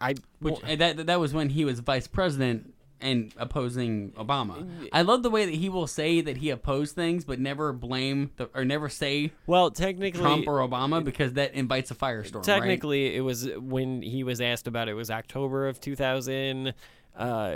I 0.00 0.14
Which 0.40 0.58
that 0.62 1.06
that 1.06 1.20
was 1.20 1.34
when 1.34 1.50
he 1.50 1.66
was 1.66 1.80
vice 1.80 2.06
president 2.06 2.72
and 3.02 3.32
opposing 3.36 4.12
Obama. 4.12 4.66
I 4.92 5.02
love 5.02 5.22
the 5.22 5.30
way 5.30 5.44
that 5.44 5.54
he 5.54 5.68
will 5.68 5.86
say 5.86 6.20
that 6.22 6.38
he 6.38 6.50
opposed 6.50 6.94
things, 6.94 7.24
but 7.24 7.38
never 7.38 7.72
blame 7.72 8.30
the, 8.36 8.48
or 8.54 8.64
never 8.64 8.88
say 8.88 9.32
well 9.46 9.70
technically 9.70 10.20
Trump 10.20 10.46
or 10.46 10.58
Obama 10.66 11.02
because 11.04 11.34
that 11.34 11.52
invites 11.54 11.90
a 11.90 11.94
firestorm. 11.94 12.36
right? 12.36 12.44
Technically, 12.44 13.14
it 13.14 13.20
was 13.20 13.48
when 13.58 14.02
he 14.02 14.24
was 14.24 14.40
asked 14.40 14.66
about 14.66 14.88
it. 14.88 14.92
it 14.92 14.94
was 14.94 15.10
October 15.10 15.68
of 15.68 15.80
2000. 15.80 16.72
Uh, 17.16 17.54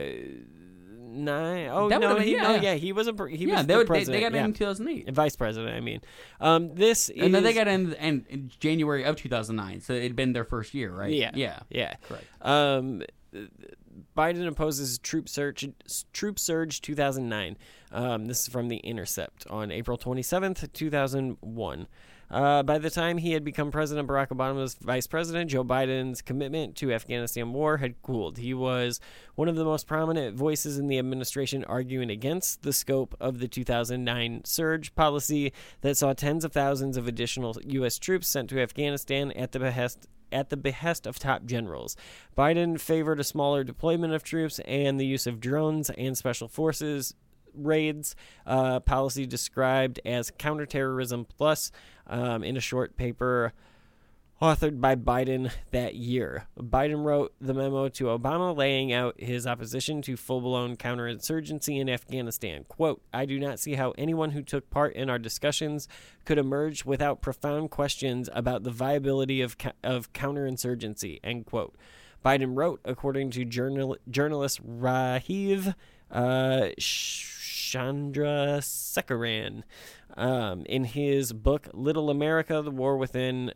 nine. 1.09 1.69
Oh 1.73 1.89
That 1.89 2.01
no, 2.01 2.17
he, 2.19 2.33
yeah, 2.33 2.43
no, 2.43 2.55
yeah. 2.57 2.75
he 2.75 2.93
was 2.93 3.09
a 3.09 3.15
he 3.29 3.47
Yeah, 3.47 3.57
was 3.59 3.67
they 3.67 3.73
the 3.75 3.79
would- 3.79 3.89
they- 3.89 4.05
they 4.05 4.21
got 4.21 4.33
in 4.33 4.35
yeah. 4.35 4.45
in 4.45 4.53
2008. 4.53 5.11
Vice 5.15 5.37
president, 5.37 5.75
I 5.75 5.81
mean. 5.81 6.01
Um, 6.41 6.75
this 6.75 7.09
and 7.09 7.35
then 7.35 7.43
they 7.43 7.53
got 7.55 7.69
in, 7.69 7.95
in 7.95 8.27
in 8.29 8.51
January 8.61 9.05
of 9.05 9.17
2009, 9.17 9.81
so 9.81 9.93
it'd 9.95 10.17
been 10.17 10.33
their 10.33 10.45
first 10.45 10.75
year, 10.75 10.93
right? 10.93 11.13
Yeah, 11.13 11.31
yeah, 11.35 11.61
yeah. 11.71 11.95
Correct. 12.03 12.25
Um, 12.43 13.03
Biden 14.17 14.47
opposes 14.47 14.99
troop 14.99 15.29
surge. 15.29 15.69
Troop 16.13 16.39
surge 16.39 16.81
2009. 16.81 17.57
Um, 17.93 18.27
this 18.27 18.41
is 18.41 18.49
from 18.49 18.69
the 18.69 18.79
Intercept 18.79 19.47
on 19.49 19.71
April 19.71 19.99
27th, 19.99 20.73
2001. 20.73 21.87
Uh, 22.29 22.63
by 22.63 22.79
the 22.79 22.91
time 22.91 23.19
he 23.19 23.33
had 23.33 23.45
become 23.45 23.71
president, 23.71 24.09
Barack 24.09 24.29
Obama's 24.29 24.75
vice 24.75 25.07
president, 25.07 25.51
Joe 25.51 25.63
Biden's 25.63 26.23
commitment 26.23 26.75
to 26.77 26.93
Afghanistan 26.93 27.53
war 27.53 27.77
had 27.77 28.03
cooled. 28.03 28.39
He 28.39 28.53
was 28.53 29.01
one 29.37 29.49
of 29.49 29.55
the 29.55 29.65
most 29.65 29.87
prominent 29.87 30.37
voices 30.37 30.77
in 30.77 30.89
the 30.89 30.99
administration 30.99 31.65
arguing 31.65 32.11
against 32.11 32.63
the 32.63 32.73
scope 32.73 33.15
of 33.21 33.39
the 33.39 33.47
2009 33.47 34.43
surge 34.45 34.95
policy 34.97 35.53
that 35.83 35.97
saw 35.97 36.15
tens 36.15 36.45
of 36.45 36.53
thousands 36.53 36.97
of 36.97 37.07
additional 37.07 37.57
U.S. 37.65 37.97
troops 37.97 38.27
sent 38.27 38.51
to 38.51 38.61
Afghanistan 38.61 39.31
at 39.33 39.53
the 39.53 39.61
behest 39.61 40.09
at 40.33 40.51
the 40.51 40.57
behest 40.57 41.07
of 41.07 41.19
top 41.19 41.45
generals. 41.45 41.97
Biden 42.37 42.81
favored 42.81 43.21
a 43.21 43.25
smaller 43.25 43.65
deployment 43.65 44.13
of 44.13 44.23
troops 44.23 44.59
and 44.61 44.99
the 45.01 45.07
use 45.07 45.27
of 45.27 45.41
drones 45.41 45.91
and 45.91 46.17
special 46.17 46.49
forces 46.49 47.15
raids, 47.57 48.15
uh, 48.47 48.81
policy 48.81 49.27
described 49.27 50.01
as 50.05 50.31
counterterrorism 50.31 51.25
plus 51.25 51.71
um, 52.07 52.45
in 52.45 52.57
a 52.57 52.61
short 52.61 52.97
paper 52.97 53.53
authored 54.41 54.81
by 54.81 54.95
Biden 54.95 55.51
that 55.71 55.95
year. 55.95 56.47
Biden 56.59 57.05
wrote 57.05 57.35
the 57.41 57.55
memo 57.55 57.89
to 57.89 58.05
Obama 58.05 58.55
laying 58.55 58.93
out 58.93 59.21
his 59.21 59.47
opposition 59.47 60.03
to 60.03 60.17
full-blown 60.17 60.77
counterinsurgency 60.77 61.81
in 61.81 61.89
Afghanistan. 61.89 62.65
Quote, 62.69 63.01
I 63.15 63.25
do 63.25 63.39
not 63.39 63.59
see 63.59 63.75
how 63.75 63.95
anyone 63.97 64.33
who 64.33 64.43
took 64.43 64.69
part 64.69 64.95
in 64.95 65.09
our 65.09 65.19
discussions 65.19 65.89
could 66.25 66.39
emerge 66.39 66.85
without 66.85 67.23
profound 67.23 67.71
questions 67.71 68.29
about 68.35 68.63
the 68.63 68.71
viability 68.71 69.41
of, 69.41 69.57
of 69.83 70.13
counterinsurgency, 70.13 71.19
end 71.25 71.47
quote. 71.47 71.75
Biden 72.25 72.57
wrote, 72.57 72.81
according 72.85 73.31
to 73.31 73.45
journal- 73.45 73.97
journalist 74.11 74.61
Rajiv 74.67 75.75
uh, 76.11 76.69
Chandrasekaran, 76.79 79.63
um, 80.17 80.65
in 80.67 80.85
his 80.85 81.33
book 81.33 81.69
Little 81.73 82.11
America: 82.11 82.63
The 82.63 82.71
War 82.71 82.97
Within 82.97 83.53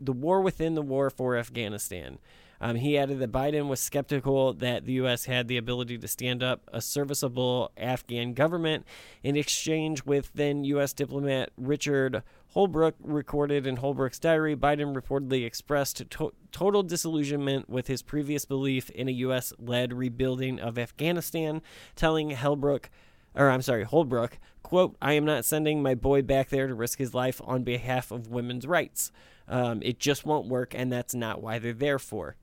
the 0.00 0.12
war 0.12 0.40
within 0.40 0.74
the 0.74 0.82
war 0.82 1.10
for 1.10 1.36
Afghanistan. 1.36 2.18
Um, 2.62 2.76
he 2.76 2.98
added 2.98 3.20
that 3.20 3.32
Biden 3.32 3.68
was 3.68 3.80
skeptical 3.80 4.52
that 4.54 4.84
the 4.84 4.92
U.S. 4.94 5.24
had 5.24 5.48
the 5.48 5.56
ability 5.56 5.96
to 5.96 6.06
stand 6.06 6.42
up 6.42 6.68
a 6.70 6.82
serviceable 6.82 7.72
Afghan 7.76 8.34
government. 8.34 8.84
In 9.22 9.34
exchange 9.34 10.04
with 10.04 10.30
then 10.34 10.64
U.S. 10.64 10.92
diplomat 10.92 11.50
Richard 11.56 12.22
Holbrooke, 12.54 12.94
recorded 13.02 13.66
in 13.66 13.78
Holbrooke's 13.78 14.18
diary, 14.18 14.54
Biden 14.56 14.94
reportedly 14.94 15.46
expressed 15.46 16.10
to- 16.10 16.34
total 16.52 16.82
disillusionment 16.82 17.70
with 17.70 17.86
his 17.86 18.02
previous 18.02 18.44
belief 18.44 18.90
in 18.90 19.08
a 19.08 19.12
U.S. 19.12 19.54
led 19.58 19.94
rebuilding 19.94 20.60
of 20.60 20.78
Afghanistan, 20.78 21.62
telling 21.96 22.32
Holbrooke 22.32 22.90
or 23.34 23.48
I'm 23.48 23.62
sorry, 23.62 23.84
Holbrook, 23.84 24.38
quote, 24.62 24.96
I 25.00 25.12
am 25.12 25.24
not 25.24 25.44
sending 25.44 25.82
my 25.82 25.94
boy 25.94 26.22
back 26.22 26.48
there 26.48 26.66
to 26.66 26.74
risk 26.74 26.98
his 26.98 27.14
life 27.14 27.40
on 27.44 27.62
behalf 27.62 28.10
of 28.10 28.28
women's 28.28 28.66
rights. 28.66 29.12
Um, 29.50 29.82
it 29.82 29.98
just 29.98 30.24
won't 30.24 30.46
work, 30.46 30.74
and 30.74 30.90
that's 30.92 31.14
not 31.14 31.42
why 31.42 31.58
they're 31.58 31.72
there 31.72 31.98
for. 31.98 32.36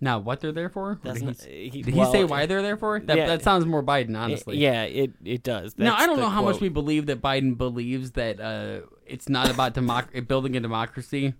Now, 0.00 0.20
what 0.20 0.40
they're 0.40 0.52
there 0.52 0.68
for? 0.68 1.00
Did 1.02 1.22
not- 1.22 1.42
he, 1.42 1.70
he- 1.70 1.82
did 1.82 1.92
he 1.94 2.04
say 2.12 2.22
why 2.22 2.46
they're 2.46 2.62
there 2.62 2.76
for? 2.76 3.00
That, 3.00 3.16
yeah. 3.16 3.26
that 3.26 3.42
sounds 3.42 3.66
more 3.66 3.82
Biden, 3.82 4.16
honestly. 4.16 4.56
Yeah, 4.56 4.84
it, 4.84 5.10
it 5.24 5.42
does. 5.42 5.76
now, 5.76 5.96
I 5.96 6.06
don't 6.06 6.20
know 6.20 6.28
how 6.28 6.42
much 6.42 6.60
we 6.60 6.68
believe 6.68 7.06
that 7.06 7.20
Biden 7.20 7.58
believes 7.58 8.12
that 8.12 8.40
uh, 8.40 8.86
it's 9.06 9.28
not 9.28 9.50
about 9.50 9.74
democ- 9.74 10.26
building 10.28 10.56
a 10.56 10.60
democracy. 10.60 11.34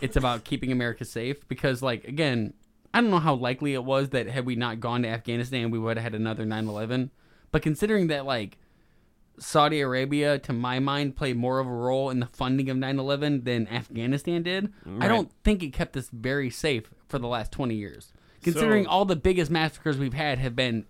It's 0.00 0.16
about 0.16 0.44
keeping 0.44 0.72
America 0.72 1.04
safe. 1.04 1.46
Because, 1.48 1.82
like, 1.82 2.04
again, 2.04 2.54
I 2.94 3.02
don't 3.02 3.10
know 3.10 3.18
how 3.18 3.34
likely 3.34 3.74
it 3.74 3.84
was 3.84 4.08
that 4.10 4.26
had 4.26 4.46
we 4.46 4.56
not 4.56 4.80
gone 4.80 5.02
to 5.02 5.08
Afghanistan, 5.08 5.70
we 5.70 5.78
would 5.78 5.98
have 5.98 6.04
had 6.04 6.14
another 6.14 6.46
9 6.46 6.66
11. 6.66 7.10
But 7.52 7.60
considering 7.60 8.06
that, 8.06 8.24
like, 8.24 8.56
Saudi 9.38 9.80
Arabia, 9.80 10.38
to 10.40 10.52
my 10.52 10.78
mind, 10.78 11.16
played 11.16 11.36
more 11.36 11.58
of 11.58 11.66
a 11.66 11.70
role 11.72 12.10
in 12.10 12.20
the 12.20 12.26
funding 12.26 12.68
of 12.70 12.76
9 12.76 12.98
11 12.98 13.44
than 13.44 13.68
Afghanistan 13.68 14.42
did, 14.42 14.72
I 15.00 15.08
don't 15.08 15.30
think 15.44 15.62
it 15.62 15.72
kept 15.72 15.96
us 15.96 16.08
very 16.12 16.50
safe 16.50 16.90
for 17.08 17.18
the 17.18 17.28
last 17.28 17.52
20 17.52 17.74
years. 17.74 18.12
Considering 18.42 18.84
So- 18.84 18.90
all 18.90 19.04
the 19.04 19.16
biggest 19.16 19.50
massacres 19.50 19.98
we've 19.98 20.12
had 20.14 20.38
have 20.38 20.54
been 20.56 20.86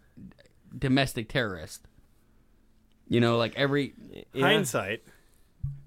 domestic 0.77 1.29
terrorists. 1.29 1.87
You 3.09 3.21
know, 3.21 3.39
like 3.39 3.55
every. 3.57 3.95
hindsight, 4.39 5.03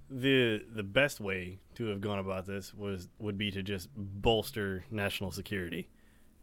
the 0.10 0.64
the 0.74 0.84
best 0.84 1.20
way 1.20 1.60
to 1.76 1.86
have 1.86 2.02
gone 2.02 2.20
about 2.20 2.46
this 2.48 2.74
was 2.74 3.08
would 3.20 3.38
be 3.38 3.52
to 3.52 3.62
just 3.64 3.90
bolster 3.96 4.84
national 4.90 5.32
security, 5.32 5.88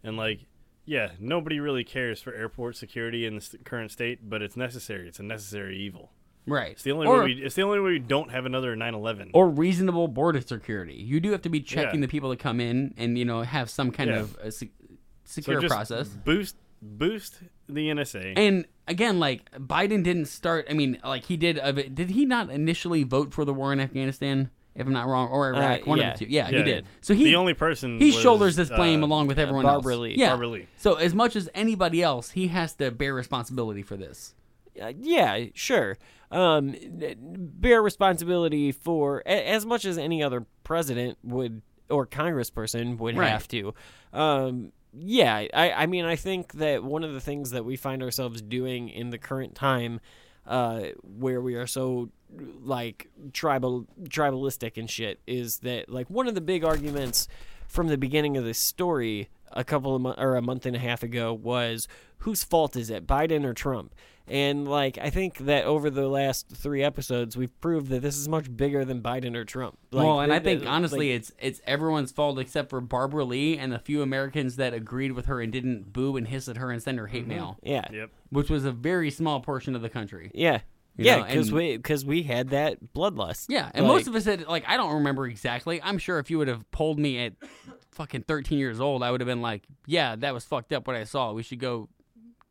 and 0.05 0.17
like, 0.17 0.47
yeah, 0.89 1.11
nobody 1.21 1.61
really 1.61 1.85
cares 1.85 2.21
for 2.23 2.33
airport 2.35 2.77
security 2.77 3.27
in 3.27 3.37
the 3.37 3.59
current 3.65 3.91
state, 3.93 4.29
but 4.29 4.41
it's 4.43 4.57
necessary. 4.57 5.07
It's 5.07 5.19
a 5.19 5.23
necessary 5.23 5.77
evil. 5.79 6.11
Right. 6.47 6.73
It's 6.73 6.83
the 6.83 6.93
only 6.93 7.07
Or- 7.07 7.19
way. 7.19 7.35
We, 7.35 7.43
it's 7.43 7.55
the 7.55 7.63
only 7.63 7.79
way 7.79 7.91
we 7.93 7.99
don't 7.99 8.31
have 8.31 8.47
another 8.47 8.75
9/11. 8.75 9.31
Or 9.35 9.51
reasonable 9.51 10.09
border 10.09 10.41
security. 10.41 10.95
You 10.95 11.21
do 11.21 11.31
have 11.33 11.43
to 11.43 11.51
be 11.51 11.61
checking 11.61 12.01
Yeah. 12.01 12.07
the 12.07 12.11
people 12.11 12.31
that 12.31 12.39
come 12.39 12.59
in 12.59 12.95
and, 12.97 13.19
you 13.19 13.27
know, 13.27 13.43
have 13.43 13.69
some 13.69 13.91
kind 13.91 14.09
Yeah. 14.11 14.21
of 14.21 14.37
a 14.43 14.51
se- 14.51 14.71
So 15.25 15.43
secure 15.43 15.61
just 15.61 15.73
process. 15.75 16.09
Boost 16.09 16.57
boost 16.81 17.41
the 17.69 17.91
NSA. 17.91 18.33
And 18.37 18.65
again, 18.87 19.19
like 19.21 19.51
Biden 19.53 20.03
didn't 20.03 20.27
start. 20.27 20.67
I 20.71 20.73
mean, 20.73 20.99
like 21.05 21.25
he 21.25 21.37
did. 21.37 21.59
Of 21.59 21.77
it, 21.77 21.95
did 21.95 22.11
he 22.11 22.25
not 22.25 22.49
initially 22.51 23.03
vote 23.03 23.35
for 23.35 23.45
the 23.45 23.53
war 23.53 23.73
in 23.73 23.81
Afghanistan? 23.81 24.51
If 24.79 24.87
I'm 24.87 24.93
not 24.93 25.07
wrong, 25.09 25.29
or 25.29 25.49
Iraq, 25.55 25.81
Uh, 25.83 25.85
one 25.85 25.99
yeah. 25.99 26.13
of 26.13 26.19
the 26.19 26.25
two. 26.25 26.31
Yeah, 26.31 26.49
Yeah. 26.49 26.59
he 26.59 26.63
did. 26.65 26.87
So 27.01 27.13
he 27.13 27.25
The 27.25 27.37
only 27.37 27.53
person 27.55 27.99
he 27.99 28.07
was, 28.07 28.15
shoulders 28.21 28.57
this 28.57 28.69
blame 28.71 29.03
uh, 29.03 29.07
along 29.07 29.27
with 29.27 29.39
everyone 29.39 29.65
Barbara 29.65 29.95
else. 29.95 30.01
Lee. 30.03 30.15
Yeah, 30.17 30.29
Barbara 30.29 30.49
Lee. 30.49 30.67
So 30.77 30.95
as 30.95 31.15
much 31.15 31.35
as 31.37 31.51
anybody 31.55 32.03
else, 32.03 32.31
he 32.31 32.49
has 32.49 32.75
to 32.77 32.91
bear 32.91 33.13
responsibility 33.13 33.83
for 33.83 33.97
this. 33.97 34.35
Uh, 34.81 34.93
yeah, 34.99 35.47
sure. 35.55 35.99
Um, 36.31 36.75
bear 37.25 37.83
responsibility 37.83 38.71
for 38.73 39.23
a- 39.27 39.49
as 39.51 39.67
much 39.67 39.85
as 39.85 39.99
any 39.99 40.23
other 40.23 40.47
president 40.65 41.19
would 41.25 41.63
or 41.91 42.07
congressperson 42.07 42.99
would 42.99 43.17
Right. 43.17 43.29
have 43.31 43.49
to. 43.49 43.75
Um, 44.13 44.73
yeah, 44.93 45.47
I, 45.55 45.73
I 45.73 45.87
mean, 45.87 46.05
I 46.05 46.17
think 46.17 46.53
that 46.55 46.85
one 46.85 47.03
of 47.03 47.13
the 47.15 47.21
things 47.21 47.51
that 47.51 47.65
we 47.65 47.77
find 47.77 48.03
ourselves 48.03 48.41
doing 48.43 48.89
in 48.89 49.11
the 49.11 49.19
current 49.19 49.55
time, 49.55 50.01
uh, 50.47 50.81
where 51.03 51.41
we 51.41 51.55
are 51.55 51.67
so 51.67 52.11
like 52.63 53.09
tribal 53.33 53.87
tribalistic 54.05 54.77
and 54.77 54.89
shit, 54.91 55.21
is 55.27 55.59
that 55.59 55.89
like 55.89 56.09
one 56.11 56.29
of 56.29 56.35
the 56.35 56.41
big 56.41 56.65
arguments 56.65 57.29
from 57.67 57.89
the 57.89 57.99
beginning 57.99 58.37
of 58.37 58.45
this 58.45 58.59
story 58.59 59.29
a 59.53 59.65
couple 59.65 59.95
of 59.95 60.03
months 60.03 60.21
or 60.21 60.37
a 60.37 60.43
month 60.43 60.67
and 60.67 60.77
a 60.77 60.79
half 60.79 61.03
ago 61.03 61.33
was 61.33 61.89
whose 62.19 62.45
fault 62.45 62.77
is 62.77 62.91
it, 62.91 63.07
Biden 63.07 63.45
or 63.45 63.55
Trump? 63.55 63.95
And 64.31 64.69
like 64.69 64.99
I 64.99 65.09
think 65.09 65.39
that 65.39 65.65
over 65.65 65.89
the 65.89 66.07
last 66.07 66.51
three 66.51 66.83
episodes, 66.83 67.35
we've 67.35 67.59
proved 67.61 67.89
that 67.89 68.03
this 68.03 68.19
is 68.19 68.29
much 68.29 68.55
bigger 68.55 68.85
than 68.85 69.01
Biden 69.01 69.35
or 69.35 69.47
Trump. 69.47 69.79
Like, 69.91 70.05
well, 70.05 70.21
and 70.21 70.31
I 70.33 70.39
think 70.39 70.63
the- 70.63 70.67
honestly, 70.69 71.11
like- 71.11 71.21
it's 71.21 71.33
it's 71.41 71.61
everyone's 71.67 72.13
fault 72.13 72.39
except 72.39 72.69
for 72.69 72.83
Barbara 72.83 73.25
Lee 73.25 73.57
and 73.57 73.73
the 73.73 73.79
few 73.79 74.03
Americans 74.03 74.57
that 74.57 74.75
agreed 74.75 75.13
with 75.13 75.27
her 75.27 75.41
and 75.41 75.51
didn't 75.51 75.95
boo 75.95 76.19
and 76.19 76.29
hiss 76.29 76.47
at 76.47 76.59
her 76.59 76.71
and 76.71 76.83
send 76.83 76.99
her 76.99 77.07
hate 77.07 77.23
mm-hmm. 77.23 77.31
mail. 77.31 77.59
yeah, 77.63 77.87
Yep. 77.91 78.11
which 78.29 78.51
was 78.51 78.67
a 78.67 78.73
very 78.73 79.11
small 79.11 79.41
portion 79.41 79.75
of 79.75 79.81
the 79.81 79.89
country. 79.89 80.31
yeah, 80.35 80.61
You 80.99 81.05
yeah, 81.05 81.23
because 81.25 81.53
we 81.53 81.77
because 81.77 82.05
we 82.05 82.25
had 82.25 82.51
that 82.51 82.93
bloodlust. 82.93 83.47
Yeah, 83.49 83.71
and 83.73 83.87
Like, 83.87 83.95
most 83.95 84.09
of 84.09 84.17
us 84.17 84.25
had 84.25 84.49
like 84.49 84.65
I 84.67 84.77
don't 84.77 84.95
remember 84.95 85.29
exactly. 85.29 85.81
I'm 85.81 85.99
sure 85.99 86.19
if 86.19 86.29
you 86.29 86.39
would 86.39 86.49
have 86.49 86.69
polled 86.73 86.99
me 86.99 87.25
at 87.25 87.35
fucking 87.93 88.23
13 88.23 88.59
years 88.59 88.81
old, 88.81 89.05
I 89.05 89.13
would 89.13 89.21
have 89.21 89.29
been 89.29 89.41
like, 89.41 89.63
"Yeah, 89.87 90.17
that 90.17 90.35
was 90.35 90.45
fucked 90.45 90.73
up. 90.73 90.89
What 90.89 90.97
I 90.97 91.05
saw. 91.05 91.33
We 91.33 91.45
should 91.45 91.61
go, 91.61 91.89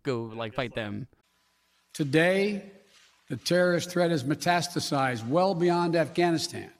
go 0.04 0.32
like 0.34 0.54
fight 0.54 0.74
them." 0.76 1.08
Today, 1.94 2.72
the 3.30 3.36
terrorist 3.36 3.92
threat 3.92 4.12
has 4.12 4.24
metastasized 4.24 5.28
well 5.28 5.54
beyond 5.54 5.98
Afghanistan. 5.98 6.72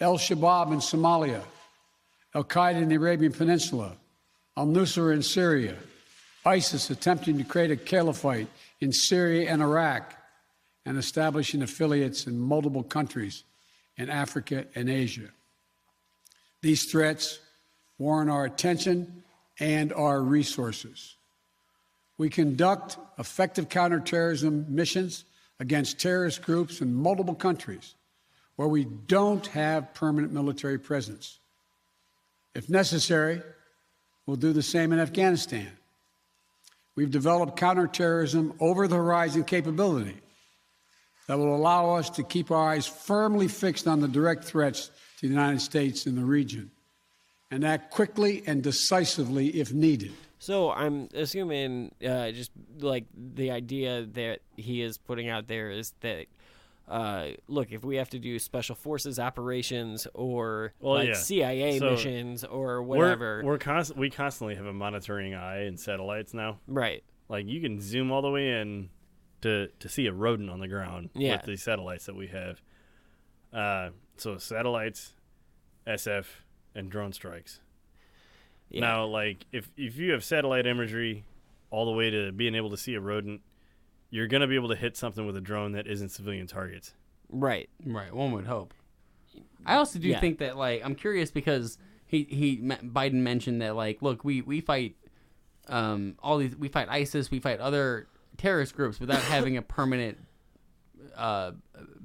Al 0.00 0.18
Shabaab 0.18 0.70
in 0.72 0.80
Somalia, 0.80 1.42
Al 2.34 2.44
Qaeda 2.44 2.82
in 2.82 2.90
the 2.90 2.96
Arabian 2.96 3.32
Peninsula, 3.32 3.92
Al 4.56 4.66
Nusra 4.66 5.14
in 5.14 5.22
Syria, 5.22 5.76
ISIS 6.44 6.90
attempting 6.90 7.38
to 7.38 7.44
create 7.44 7.70
a 7.70 7.76
caliphate 7.76 8.48
in 8.80 8.92
Syria 8.92 9.50
and 9.50 9.62
Iraq, 9.62 10.14
and 10.86 10.98
establishing 10.98 11.62
affiliates 11.62 12.26
in 12.26 12.38
multiple 12.38 12.82
countries 12.82 13.44
in 13.96 14.10
Africa 14.10 14.66
and 14.74 14.90
Asia. 14.90 15.28
These 16.60 16.90
threats 16.90 17.40
warrant 17.98 18.30
our 18.30 18.44
attention 18.44 19.22
and 19.60 19.92
our 19.92 20.20
resources. 20.20 21.16
We 22.18 22.28
conduct 22.28 22.96
effective 23.18 23.68
counterterrorism 23.68 24.66
missions 24.68 25.24
against 25.60 26.00
terrorist 26.00 26.42
groups 26.42 26.80
in 26.80 26.94
multiple 26.94 27.34
countries 27.34 27.94
where 28.56 28.68
we 28.68 28.84
don't 28.84 29.46
have 29.48 29.94
permanent 29.94 30.32
military 30.32 30.78
presence. 30.78 31.38
If 32.54 32.68
necessary, 32.68 33.42
we'll 34.26 34.36
do 34.36 34.52
the 34.52 34.62
same 34.62 34.92
in 34.92 35.00
Afghanistan. 35.00 35.70
We've 36.94 37.10
developed 37.10 37.56
counterterrorism 37.56 38.54
over 38.60 38.86
the 38.86 38.96
horizon 38.96 39.44
capability 39.44 40.16
that 41.26 41.38
will 41.38 41.54
allow 41.54 41.94
us 41.94 42.10
to 42.10 42.22
keep 42.22 42.50
our 42.50 42.70
eyes 42.70 42.86
firmly 42.86 43.48
fixed 43.48 43.86
on 43.86 44.00
the 44.00 44.08
direct 44.08 44.44
threats 44.44 44.90
to 45.18 45.26
the 45.28 45.32
United 45.32 45.60
States 45.60 46.06
in 46.06 46.16
the 46.16 46.24
region 46.24 46.70
and 47.50 47.64
act 47.64 47.90
quickly 47.90 48.42
and 48.46 48.62
decisively 48.62 49.48
if 49.60 49.72
needed. 49.72 50.12
So 50.38 50.70
I'm 50.70 51.08
assuming, 51.14 51.94
uh, 52.06 52.30
just 52.32 52.50
like 52.80 53.04
the 53.16 53.50
idea 53.50 54.04
that 54.12 54.40
he 54.56 54.82
is 54.82 54.98
putting 54.98 55.28
out 55.30 55.46
there 55.46 55.70
is 55.70 55.94
that, 56.00 56.26
uh, 56.86 57.28
look, 57.48 57.72
if 57.72 57.82
we 57.82 57.96
have 57.96 58.10
to 58.10 58.18
do 58.18 58.38
special 58.38 58.74
forces 58.74 59.18
operations 59.18 60.06
or 60.12 60.74
Well, 60.80 60.94
like 60.96 61.08
yeah. 61.08 61.14
CIA 61.14 61.78
So, 61.78 61.92
missions 61.92 62.44
or 62.44 62.82
We're- 62.82 63.00
whatever, 63.00 63.40
We're, 63.42 63.56
const- 63.58 63.96
we 63.96 64.10
constantly 64.10 64.56
have 64.56 64.66
a 64.66 64.72
monitoring 64.74 65.32
eye 65.34 65.62
and 65.62 65.80
satellites 65.80 66.34
now. 66.34 66.58
Right. 66.66 67.02
Like 67.30 67.46
you 67.46 67.62
can 67.62 67.80
zoom 67.80 68.12
all 68.12 68.20
the 68.20 68.30
way 68.30 68.60
in 68.60 68.90
to 69.44 69.68
to 69.78 69.88
see 69.88 70.06
a 70.06 70.12
rodent 70.12 70.50
on 70.50 70.58
the 70.60 70.68
ground 70.68 71.10
Yeah. 71.14 71.36
with 71.36 71.46
the 71.46 71.56
satellites 71.56 72.06
that 72.06 72.16
we 72.16 72.26
have. 72.28 72.60
Uh, 73.52 73.90
so 74.16 74.36
satellites, 74.38 75.14
SF, 75.86 76.26
and 76.74 76.90
drone 76.90 77.12
strikes. 77.12 77.60
Yeah. 78.68 78.80
Now, 78.80 79.06
like 79.06 79.46
if 79.52 79.70
if 79.76 79.96
you 79.96 80.12
have 80.12 80.24
satellite 80.24 80.66
imagery 80.66 81.24
all 81.70 81.86
the 81.86 81.92
way 81.92 82.10
to 82.10 82.32
being 82.32 82.54
able 82.54 82.70
to 82.70 82.76
see 82.76 82.94
a 82.94 83.00
rodent, 83.00 83.40
you're 84.10 84.26
gonna 84.26 84.46
be 84.48 84.54
able 84.56 84.68
to 84.68 84.76
hit 84.76 84.96
something 84.96 85.26
with 85.26 85.36
a 85.36 85.40
drone 85.40 85.72
that 85.72 85.86
isn't 85.86 86.08
civilian 86.10 86.46
targets. 86.46 86.94
right? 87.30 87.68
Right. 87.84 88.12
One 88.14 88.32
would 88.32 88.46
hope. 88.46 88.74
I 89.66 89.74
also 89.76 89.98
do 89.98 90.08
Yeah. 90.08 90.20
think 90.20 90.38
that 90.38 90.56
like 90.56 90.82
I'm 90.84 90.94
curious 90.94 91.30
because 91.30 91.78
he 92.06 92.24
he 92.24 92.58
Biden 92.60 93.14
mentioned 93.22 93.60
that 93.62 93.74
like 93.76 94.02
look 94.02 94.24
we 94.24 94.42
we 94.42 94.60
fight 94.60 94.96
um 95.68 96.16
all 96.22 96.36
these 96.38 96.54
we 96.56 96.68
fight 96.68 96.88
ISIS 96.90 97.30
we 97.30 97.40
fight 97.40 97.58
other 97.60 98.06
terrorist 98.36 98.74
groups 98.74 99.00
without 99.00 99.22
having 99.34 99.56
a 99.56 99.62
permanent 99.62 100.18
uh 101.16 101.52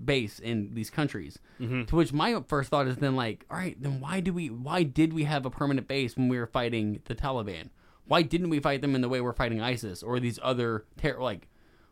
base 0.04 0.40
in 0.40 0.74
these 0.74 0.90
countries. 0.90 1.40
Mhm. 1.60 1.88
To 1.88 1.96
which 1.96 2.14
my 2.14 2.42
first 2.48 2.70
thought 2.70 2.88
is 2.88 2.98
then 2.98 3.16
like 3.16 3.46
all 3.50 3.58
right 3.58 3.82
then 3.82 4.00
why 4.00 4.20
do 4.20 4.34
we 4.34 4.50
why 4.50 4.84
did 4.84 5.14
we 5.14 5.24
have 5.24 5.46
a 5.46 5.50
permanent 5.50 5.88
base 5.88 6.16
when 6.16 6.28
we 6.30 6.38
were 6.38 6.48
fighting 6.48 7.02
the 7.06 7.16
Taliban? 7.16 7.70
Why 8.06 8.22
didn't 8.24 8.50
we 8.50 8.60
fight 8.60 8.82
them 8.82 8.96
in 8.96 9.02
the 9.02 9.10
way 9.10 9.22
we're 9.22 9.34
fighting 9.34 9.62
ISIS 9.62 10.02
or 10.04 10.20
these 10.20 10.40
other 10.44 10.86
terror 10.98 11.22
like 11.22 11.48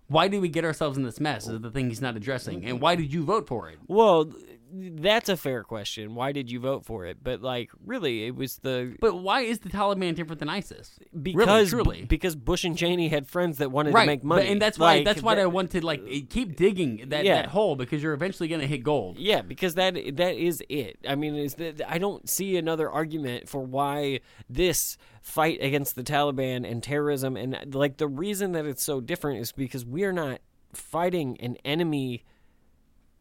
why 0.08 0.28
did 0.28 0.42
we 0.42 0.48
get 0.50 0.64
ourselves 0.64 0.98
in 0.98 1.04
this 1.04 1.20
mess 1.20 1.48
is 1.48 1.60
the 1.62 1.70
thing 1.72 1.90
he's 1.90 2.02
not 2.02 2.16
addressing 2.16 2.66
and 2.66 2.80
why 2.82 2.96
did 2.96 3.14
you 3.14 3.24
vote 3.24 3.48
for 3.48 3.70
it? 3.70 3.78
Well, 3.88 4.32
that's 4.74 5.30
a 5.30 5.38
fair 5.38 5.64
question. 5.64 6.16
Why 6.16 6.32
did 6.32 6.52
you 6.52 6.60
vote 6.60 6.86
for 6.86 7.06
it? 7.06 7.18
But 7.24 7.42
like, 7.42 7.70
really, 7.86 8.26
it 8.26 8.36
was 8.36 8.58
the 8.58 8.96
But 9.00 9.16
why 9.16 9.42
is 9.42 9.60
the 9.60 9.70
Taliban 9.70 10.16
different 10.16 10.40
than 10.40 10.50
ISIS? 10.50 11.00
because 11.22 11.72
really, 11.74 11.84
truly. 11.84 12.06
because 12.06 12.36
Bush 12.36 12.64
and 12.64 12.78
Cheney 12.78 13.08
had 13.08 13.28
friends 13.28 13.58
that 13.60 13.72
wanted 13.72 13.94
right, 13.94 14.04
to 14.04 14.08
make 14.08 14.24
money, 14.24 14.44
But, 14.44 14.52
and 14.52 14.62
that's 14.62 14.78
why 14.78 14.98
Like, 14.98 15.06
that's 15.06 15.22
why 15.22 15.36
that- 15.36 15.42
I 15.42 15.46
want 15.46 15.72
to 15.72 15.86
like 15.86 16.02
eh, 16.10 16.22
keep 16.30 16.56
digging 16.56 17.10
that, 17.10 17.24
Yeah. 17.26 17.42
that 17.42 17.50
hole 17.50 17.76
because 17.76 18.02
you're 18.04 18.14
eventually 18.14 18.48
going 18.50 18.62
to 18.62 18.68
hit 18.68 18.84
gold. 18.84 19.18
Yeah, 19.18 19.42
because 19.42 19.76
that 19.76 19.94
that 20.18 20.36
is 20.36 20.64
it. 20.70 20.98
I 21.08 21.16
mean, 21.16 21.36
is 21.36 21.56
that 21.56 21.82
I 21.90 21.98
don't 21.98 22.30
see 22.30 22.58
another 22.58 22.90
argument 22.90 23.48
for 23.50 23.62
why 23.62 24.20
this 24.50 24.98
fight 25.22 25.60
against 25.62 25.96
the 25.96 26.04
Taliban 26.04 26.70
and 26.70 26.82
terrorism 26.82 27.36
and 27.38 27.74
like 27.74 27.98
the 27.98 28.08
reason 28.08 28.54
that 28.54 28.66
it's 28.66 28.84
so 28.84 29.02
different 29.02 29.40
is 29.42 29.52
because 29.52 29.86
we 29.86 30.04
are 30.04 30.14
not 30.14 30.40
fighting 30.74 31.38
an 31.40 31.58
enemy, 31.66 32.24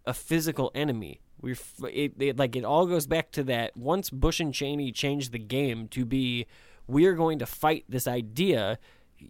a 0.04 0.14
physical 0.14 0.70
enemy. 0.74 1.20
We're 1.40 1.56
it, 1.92 2.12
it 2.18 2.36
like 2.38 2.56
it 2.56 2.64
all 2.64 2.86
goes 2.86 3.06
back 3.06 3.30
to 3.32 3.42
that 3.44 3.76
once 3.76 4.10
Bush 4.10 4.40
and 4.40 4.52
Cheney 4.54 4.90
changed 4.92 5.32
the 5.32 5.38
game 5.38 5.88
to 5.88 6.04
be 6.04 6.46
we 6.86 7.06
are 7.06 7.14
going 7.14 7.38
to 7.40 7.46
fight 7.46 7.84
this 7.88 8.06
idea. 8.06 8.78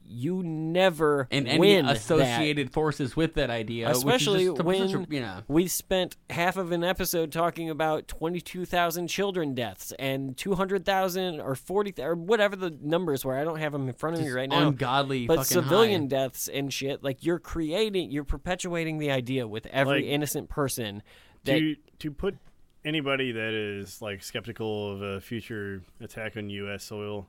You 0.04 0.42
never 0.42 1.28
And 1.30 1.46
any 1.46 1.58
win 1.60 1.86
that. 1.86 1.96
associated 1.96 2.72
forces 2.72 3.14
with 3.14 3.34
that 3.34 3.50
idea, 3.50 3.88
especially 3.88 4.48
which 4.50 4.58
is 4.60 4.64
just 4.64 4.64
when 4.64 5.04
a- 5.04 5.14
you 5.14 5.20
know. 5.20 5.42
we 5.46 5.68
spent 5.68 6.16
half 6.28 6.56
of 6.56 6.72
an 6.72 6.82
episode 6.82 7.30
talking 7.30 7.70
about 7.70 8.08
22,000 8.08 9.06
children 9.06 9.54
deaths 9.54 9.92
and 9.96 10.36
200,000 10.36 11.40
or 11.40 11.54
40 11.54 12.02
or 12.02 12.16
whatever 12.16 12.56
the 12.56 12.76
numbers 12.82 13.24
were. 13.24 13.36
I 13.38 13.44
don't 13.44 13.58
have 13.60 13.70
them 13.72 13.86
in 13.86 13.94
front 13.94 14.16
of 14.16 14.22
me 14.22 14.30
right 14.30 14.48
now. 14.50 14.66
ungodly 14.68 15.28
but 15.28 15.36
fucking 15.36 15.44
civilian 15.62 16.02
high. 16.02 16.08
deaths 16.08 16.48
and 16.48 16.72
shit. 16.72 17.04
Like 17.04 17.24
you're 17.24 17.38
creating, 17.38 18.10
you're 18.10 18.24
perpetuating 18.24 18.98
the 18.98 19.12
idea 19.12 19.46
with 19.46 19.66
every 19.66 20.02
Like, 20.02 20.04
innocent 20.10 20.48
person 20.48 21.04
that 21.46 21.58
to 21.58 21.76
to 22.00 22.10
put 22.10 22.36
anybody 22.84 23.32
that 23.32 23.52
is 23.52 24.00
like 24.00 24.22
skeptical 24.22 24.92
of 24.92 25.02
a 25.02 25.20
future 25.20 25.82
attack 26.00 26.36
on 26.36 26.48
U.S. 26.48 26.84
soil, 26.84 27.26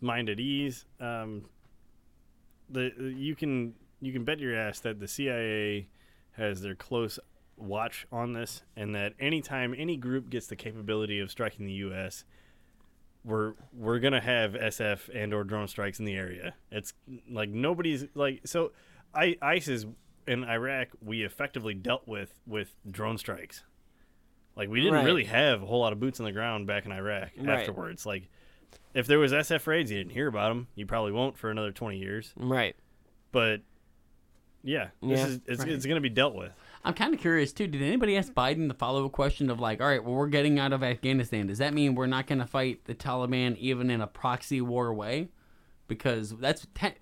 mind 0.00 0.28
at 0.28 0.40
ease. 0.40 0.84
Um, 1.00 1.42
the 2.70 2.92
you 3.16 3.34
can 3.34 3.74
you 4.00 4.12
can 4.12 4.24
bet 4.24 4.38
your 4.38 4.56
ass 4.56 4.80
that 4.80 5.00
the 5.00 5.08
CIA 5.08 5.88
has 6.32 6.60
their 6.62 6.74
close 6.74 7.18
watch 7.56 8.06
on 8.12 8.32
this, 8.32 8.62
and 8.76 8.94
that 8.94 9.14
anytime 9.18 9.74
any 9.76 9.96
group 9.96 10.30
gets 10.30 10.46
the 10.46 10.56
capability 10.56 11.20
of 11.20 11.30
striking 11.30 11.66
the 11.66 11.72
U.S., 11.72 12.24
we're 13.24 13.54
we're 13.72 13.98
gonna 13.98 14.20
have 14.20 14.52
SF 14.52 15.08
and 15.14 15.34
or 15.34 15.44
drone 15.44 15.68
strikes 15.68 15.98
in 15.98 16.04
the 16.04 16.14
area. 16.14 16.54
It's 16.70 16.92
like 17.30 17.48
nobody's 17.48 18.06
like 18.14 18.42
so. 18.44 18.72
I 19.14 19.36
in 20.26 20.44
Iraq 20.44 20.88
we 21.00 21.22
effectively 21.22 21.74
dealt 21.74 22.06
with 22.06 22.34
with 22.46 22.74
drone 22.90 23.18
strikes. 23.18 23.62
Like 24.56 24.68
we 24.68 24.80
didn't 24.80 24.94
Right. 24.94 25.04
really 25.04 25.24
have 25.24 25.62
a 25.62 25.66
whole 25.66 25.80
lot 25.80 25.92
of 25.92 26.00
boots 26.00 26.18
on 26.20 26.24
the 26.24 26.32
ground 26.32 26.66
back 26.66 26.86
in 26.86 26.92
Iraq 26.92 27.30
Right. 27.36 27.60
afterwards. 27.60 28.06
Like 28.06 28.28
if 28.94 29.06
there 29.06 29.18
was 29.18 29.32
SF 29.32 29.66
raids, 29.66 29.90
you 29.90 29.98
didn't 29.98 30.12
hear 30.12 30.28
about 30.28 30.48
them. 30.48 30.68
You 30.74 30.86
probably 30.86 31.12
won't 31.12 31.36
for 31.36 31.50
another 31.50 31.72
twenty 31.72 31.98
years. 31.98 32.32
Right. 32.36 32.74
But 33.32 33.60
yeah, 34.62 34.88
this 35.02 35.20
Yeah. 35.20 35.26
is 35.26 35.40
it's, 35.46 35.58
Right. 35.60 35.68
it's 35.72 35.84
going 35.86 35.96
to 35.96 36.00
be 36.00 36.08
dealt 36.08 36.34
with. 36.34 36.52
I'm 36.84 36.94
kind 36.94 37.12
of 37.14 37.20
curious 37.20 37.52
too. 37.52 37.66
Did 37.66 37.82
anybody 37.82 38.16
ask 38.16 38.32
Biden 38.32 38.68
the 38.68 38.74
follow 38.74 39.04
up 39.06 39.12
question 39.12 39.50
of 39.50 39.60
like, 39.60 39.80
all 39.80 39.86
right, 39.88 40.02
well, 40.02 40.14
we're 40.14 40.28
getting 40.28 40.58
out 40.58 40.72
of 40.72 40.82
Afghanistan. 40.82 41.46
Does 41.48 41.58
that 41.58 41.74
mean 41.74 41.94
we're 41.94 42.06
not 42.06 42.26
going 42.26 42.38
to 42.38 42.46
fight 42.46 42.84
the 42.84 42.94
Taliban 42.94 43.56
even 43.58 43.90
in 43.90 44.00
a 44.00 44.06
proxy 44.06 44.60
war 44.60 44.92
way? 44.94 45.28
Because 45.88 46.30
that's 46.38 46.66
te- 46.74 46.94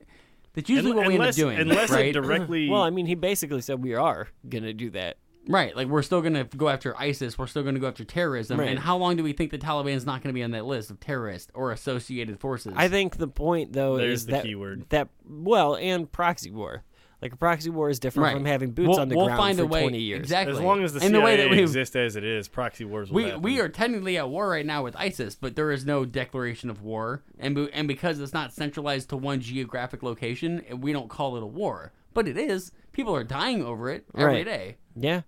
that's 0.54 0.68
usually 0.68 0.92
what 0.92 1.06
we 1.06 1.14
end 1.14 1.24
up 1.24 1.34
doing, 1.34 1.58
Unless 1.58 1.90
right? 1.90 2.16
well, 2.16 2.82
I 2.82 2.90
mean, 2.90 3.06
he 3.06 3.14
basically 3.14 3.60
said 3.60 3.82
we 3.82 3.94
are 3.94 4.28
gonna 4.48 4.72
do 4.72 4.90
that. 4.90 5.18
Right, 5.46 5.76
like 5.76 5.88
we're 5.88 6.02
still 6.02 6.22
going 6.22 6.34
to 6.34 6.44
go 6.44 6.68
after 6.68 6.98
ISIS. 6.98 7.36
We're 7.36 7.46
still 7.46 7.62
going 7.62 7.74
to 7.74 7.80
go 7.80 7.88
after 7.88 8.04
terrorism. 8.04 8.58
Right. 8.58 8.70
And 8.70 8.78
how 8.78 8.96
long 8.96 9.16
do 9.16 9.22
we 9.22 9.34
think 9.34 9.50
the 9.50 9.58
Taliban's 9.58 10.06
not 10.06 10.22
going 10.22 10.32
to 10.32 10.34
be 10.34 10.42
on 10.42 10.52
that 10.52 10.64
list 10.64 10.90
of 10.90 11.00
terrorists 11.00 11.50
or 11.54 11.70
associated 11.70 12.40
forces? 12.40 12.72
I 12.74 12.88
think 12.88 13.18
the 13.18 13.28
point 13.28 13.72
though 13.74 13.98
There's 13.98 14.20
is 14.20 14.26
the 14.26 14.32
that 14.32 14.44
key 14.44 14.54
word. 14.54 14.86
that 14.88 15.08
well, 15.28 15.76
and 15.76 16.10
proxy 16.10 16.50
war. 16.50 16.82
Like 17.24 17.32
a 17.32 17.36
proxy 17.38 17.70
war 17.70 17.88
is 17.88 17.98
different 17.98 18.24
Right. 18.24 18.34
from 18.34 18.44
having 18.44 18.72
boots 18.72 18.90
We'll- 18.90 19.00
on 19.00 19.08
the 19.08 19.16
we'll 19.16 19.24
ground 19.28 19.38
find 19.40 19.56
for 19.56 19.64
a 19.64 19.66
way- 19.66 19.80
20 19.80 19.98
years. 19.98 20.20
exactly. 20.20 20.52
As 20.56 20.60
long 20.60 20.84
as 20.84 20.92
the 20.92 21.00
And 21.02 21.14
the 21.14 21.20
CIA 21.20 21.24
way 21.24 21.36
that 21.38 21.48
we- 21.50 21.58
exists 21.62 21.96
as 21.96 22.16
it 22.16 22.22
is, 22.24 22.48
proxy 22.48 22.84
wars 22.84 23.08
will 23.08 23.16
we 23.16 23.22
happen. 23.24 23.40
we 23.40 23.60
are 23.60 23.68
technically 23.70 24.18
at 24.18 24.28
war 24.28 24.50
right 24.50 24.66
now 24.66 24.84
with 24.84 24.94
ISIS, 24.96 25.34
but 25.34 25.56
there 25.56 25.70
is 25.70 25.86
no 25.86 26.04
declaration 26.04 26.68
of 26.68 26.82
war, 26.82 27.22
and 27.38 27.54
be- 27.54 27.72
and 27.72 27.88
because 27.88 28.20
it's 28.20 28.34
not 28.34 28.52
centralized 28.52 29.08
to 29.08 29.16
one 29.16 29.40
geographic 29.40 30.02
location, 30.02 30.62
we 30.82 30.92
don't 30.92 31.08
call 31.08 31.34
it 31.38 31.42
a 31.42 31.46
war. 31.46 31.92
But 32.12 32.28
it 32.28 32.36
is. 32.36 32.72
People 32.92 33.16
are 33.16 33.24
dying 33.24 33.64
over 33.64 33.88
it 33.88 34.04
every 34.14 34.34
Right. 34.34 34.44
day. 34.44 34.76
Yeah, 34.94 35.22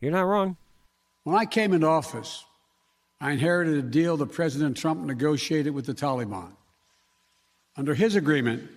you're 0.00 0.12
not 0.12 0.22
wrong. 0.22 0.56
When 1.24 1.34
I 1.36 1.46
came 1.46 1.72
into 1.72 1.88
office, 1.88 2.44
I 3.20 3.32
inherited 3.32 3.74
a 3.74 3.82
deal 3.82 4.16
that 4.18 4.26
President 4.30 4.76
Trump 4.76 5.00
negotiated 5.04 5.74
with 5.74 5.86
the 5.86 5.94
Taliban. 5.94 6.52
Under 7.76 7.94
his 7.94 8.14
agreement, 8.14 8.70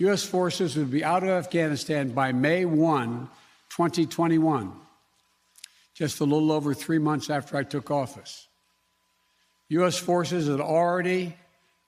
U.S. 0.00 0.24
forces 0.24 0.76
would 0.76 0.90
be 0.90 1.04
out 1.04 1.22
of 1.22 1.28
Afghanistan 1.28 2.08
by 2.08 2.32
May 2.32 2.64
1, 2.64 3.28
2021, 3.68 4.72
just 5.92 6.20
a 6.20 6.24
little 6.24 6.52
over 6.52 6.72
three 6.72 6.98
months 6.98 7.28
after 7.28 7.58
I 7.58 7.64
took 7.64 7.90
office. 7.90 8.48
U.S. 9.68 9.98
forces 9.98 10.48
had 10.48 10.58
already 10.58 11.36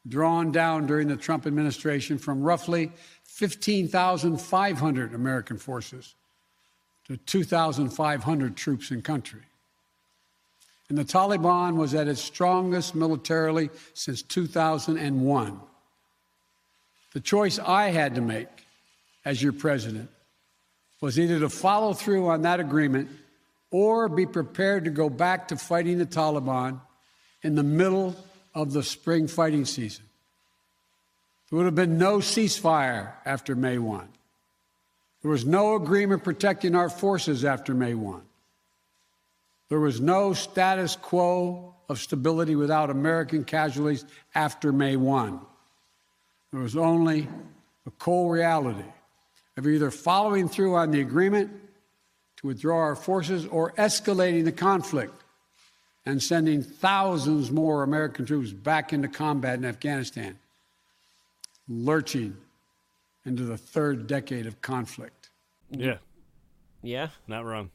drawn 0.07 0.53
down 0.53 0.87
during 0.87 1.09
the 1.09 1.17
Trump 1.17 1.47
administration 1.47 2.19
from 2.19 2.43
roughly 2.43 2.93
15,500 3.25 5.15
American 5.15 5.57
forces 5.57 6.15
to 7.07 7.17
2,500 7.17 8.57
troops 8.57 8.91
in 8.91 9.01
country. 9.01 9.41
And 10.91 10.99
the 10.99 11.05
Taliban 11.05 11.77
was 11.77 11.95
at 11.95 12.09
its 12.09 12.21
strongest 12.21 12.95
militarily 12.95 13.71
since 13.95 14.21
2001. 14.21 15.61
The 17.13 17.21
choice 17.21 17.59
I 17.59 17.89
had 17.89 18.15
to 18.15 18.21
make 18.21 18.49
as 19.25 19.43
your 19.43 19.53
president 19.53 20.11
was 21.01 21.19
either 21.19 21.41
to 21.41 21.49
follow 21.49 21.93
through 21.93 22.29
on 22.29 22.43
that 22.43 22.61
agreement 22.61 23.11
or 23.71 24.09
be 24.09 24.27
prepared 24.27 24.85
to 24.85 24.91
go 24.91 25.11
back 25.11 25.49
to 25.49 25.57
fighting 25.57 25.99
the 25.99 26.07
Taliban 26.07 26.81
in 27.43 27.55
the 27.55 27.63
middle 27.63 28.17
of 28.55 28.73
the 28.73 28.83
spring 28.83 29.27
fighting 29.27 29.65
season. 29.65 30.05
There 31.51 31.59
would 31.59 31.67
have 31.67 31.75
been 31.75 31.99
no 31.99 32.19
ceasefire 32.19 33.13
after 33.27 33.55
May 33.55 33.79
1. 33.79 34.09
There 35.23 35.31
was 35.31 35.45
no 35.45 35.75
agreement 35.75 36.25
protecting 36.25 36.75
our 36.75 36.89
forces 36.89 37.45
after 37.45 37.75
May 37.75 37.95
1. 37.95 38.23
There 39.69 39.81
was 39.81 40.01
no 40.01 40.33
status 40.33 40.97
quo 40.97 41.75
of 41.89 41.99
stability 41.99 42.57
without 42.57 42.91
American 42.91 43.45
casualties 43.45 44.05
after 44.35 44.73
May 44.73 44.97
1. 44.97 45.41
There 46.53 46.61
was 46.61 46.77
only 46.77 47.29
a 47.87 47.91
cold 47.93 48.33
reality 48.33 48.85
of 49.57 49.67
either 49.67 49.91
following 49.91 50.49
through 50.49 50.75
on 50.75 50.91
the 50.91 51.01
agreement 51.01 51.51
to 52.37 52.47
withdraw 52.47 52.79
our 52.79 52.97
forces 52.97 53.47
or 53.47 53.73
escalating 53.73 54.45
the 54.45 54.53
conflict 54.53 55.15
and 56.05 56.23
sending 56.23 56.63
thousands 56.63 57.51
more 57.51 57.83
American 57.83 58.27
troops 58.27 58.51
back 58.51 58.93
into 58.93 59.09
combat 59.09 59.59
in 59.59 59.65
Afghanistan, 59.65 60.39
lurching 61.69 62.37
into 63.25 63.45
the 63.45 63.57
third 63.57 64.07
decade 64.07 64.47
of 64.47 64.61
conflict. 64.61 65.31
Yeah. 65.71 65.99
Yeah. 66.83 67.09
Not 67.29 67.45
wrong. 67.45 67.71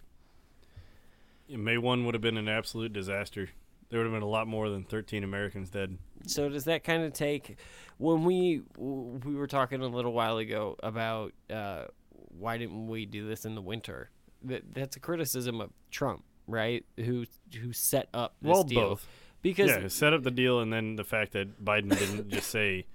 May 1.50 1.78
1 1.78 2.06
would 2.06 2.14
have 2.14 2.22
been 2.22 2.38
an 2.38 2.50
absolute 2.50 2.92
disaster. 2.92 3.50
There 3.90 4.00
would 4.00 4.06
have 4.06 4.14
been 4.14 4.24
a 4.24 4.28
lot 4.28 4.48
more 4.48 4.70
than 4.70 4.84
13 4.84 5.24
Americans 5.24 5.70
dead. 5.70 5.98
So 6.26 6.50
does 6.50 6.66
that 6.66 6.84
kind 6.84 7.04
of 7.04 7.14
take 7.14 7.58
when 7.98 8.24
we 8.24 8.62
we 8.78 9.36
were 9.36 9.48
talking 9.48 9.82
a 9.82 9.88
little 9.88 10.14
while 10.14 10.38
ago 10.38 10.76
about 10.82 11.34
uh, 11.50 11.86
why 12.12 12.58
didn't 12.58 12.88
we 12.88 13.06
do 13.06 13.28
this 13.28 13.46
in 13.46 13.56
the 13.56 13.62
winter? 13.62 14.10
That 14.44 14.74
that's 14.74 14.96
a 14.96 15.00
criticism 15.00 15.62
of 15.62 15.72
Trump, 15.92 16.24
right? 16.48 16.86
Who 16.98 17.26
who 17.62 17.74
set 17.74 18.10
up 18.14 18.36
this 18.42 18.52
well, 18.52 18.64
deal? 18.64 18.90
both. 18.90 19.08
Because 19.42 19.70
yeah, 19.70 19.88
set 19.88 20.14
up 20.14 20.24
the 20.24 20.32
deal, 20.32 20.60
and 20.60 20.74
then 20.74 20.96
the 20.96 21.04
fact 21.04 21.34
that 21.34 21.64
Biden 21.64 21.98
didn't 21.98 22.30
just 22.32 22.50
say 22.50 22.86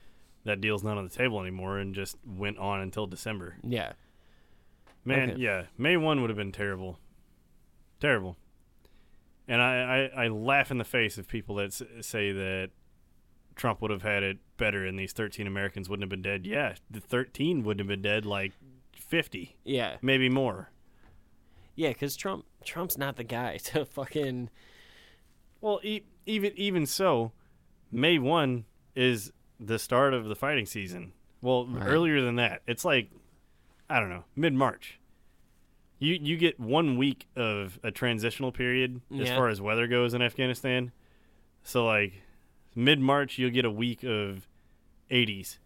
that 0.45 0.61
deal's 0.61 0.83
not 0.83 0.99
on 0.99 1.05
the 1.05 1.11
table 1.11 1.41
anymore 1.41 1.79
and 1.79 1.95
just 1.95 2.17
went 2.27 2.59
on 2.59 2.81
until 2.81 3.07
December. 3.07 3.57
Yeah. 3.63 3.93
Man, 5.05 5.31
Okay. 5.33 5.41
yeah, 5.41 5.65
May 5.79 5.97
one 5.97 6.21
would 6.21 6.31
have 6.31 6.37
been 6.37 6.53
terrible, 6.53 6.99
terrible. 8.01 8.37
And 9.49 9.61
I, 9.61 10.11
I, 10.15 10.25
I 10.25 10.29
laugh 10.29 10.71
in 10.71 10.79
the 10.79 10.85
face 10.85 11.19
of 11.19 11.27
people 11.27 11.57
that 11.57 11.73
say 11.73 12.33
that 12.33 12.71
Trump 13.57 13.81
would 13.83 13.91
have 13.91 14.03
had 14.03 14.23
it 14.23 14.39
better 14.57 14.85
and 14.87 14.99
these 14.99 15.13
13 15.13 15.47
Americans 15.47 15.89
wouldn't 15.89 16.03
have 16.03 16.11
been 16.11 16.23
dead. 16.23 16.47
Yeah, 16.47 16.75
the 16.91 17.01
13 17.01 17.63
wouldn't 17.65 17.81
have 17.81 17.89
been 17.89 18.03
dead 18.03 18.25
like 18.27 18.53
50. 18.95 19.57
Yeah. 19.65 19.97
Maybe 20.03 20.29
more. 20.29 20.71
Yeah, 21.75 21.89
because 21.91 22.17
Trump 22.17 22.45
Trump's 22.65 22.99
not 22.99 23.17
the 23.17 23.25
guy 23.25 23.57
to 23.65 23.85
fucking. 23.85 24.51
Well, 25.61 25.81
e- 25.83 26.03
even 26.27 26.53
even 26.57 26.87
so, 26.87 27.33
May 27.91 28.19
1 28.19 28.65
is 28.95 29.33
the 29.61 29.79
start 29.79 30.13
of 30.15 30.27
the 30.27 30.35
fighting 30.37 30.67
season. 30.67 31.13
Well, 31.41 31.67
Right. 31.67 31.87
earlier 31.87 32.21
than 32.21 32.37
that. 32.37 32.63
It's 32.67 32.85
like 32.85 33.11
I 33.89 34.01
don't 34.01 34.11
know, 34.11 34.25
mid-March. 34.37 34.99
You 35.99 36.19
you 36.21 36.37
get 36.37 36.59
1 36.61 36.97
week 36.99 37.27
of 37.37 37.79
a 37.83 37.91
transitional 37.91 38.53
period 38.53 39.01
as 39.21 39.29
far 39.31 39.49
as 39.49 39.61
weather 39.61 39.87
goes 39.87 40.15
in 40.15 40.23
Afghanistan. 40.23 40.93
So 41.63 41.87
like 41.87 42.13
mid-March 42.75 43.39
you'll 43.39 43.51
get 43.51 43.65
a 43.65 43.71
week 43.71 44.03
of 44.05 44.47
80s 45.11 45.59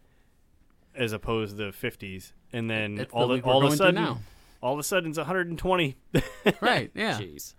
as 0.95 1.13
opposed 1.13 1.57
to 1.59 1.65
50s 1.73 2.33
and 2.53 2.71
then 2.71 2.95
That's 2.97 3.13
all 3.13 3.29
the, 3.29 3.35
week 3.35 3.47
all 3.47 3.65
of 3.65 3.73
a 3.73 3.77
sudden 3.77 3.95
now. 3.97 4.19
all 4.63 4.73
of 4.73 4.79
a 4.79 4.83
sudden 4.83 5.11
it's 5.11 5.19
120. 5.19 5.97
right. 6.61 6.91
Yeah. 6.95 7.19
Jeez. 7.21 7.55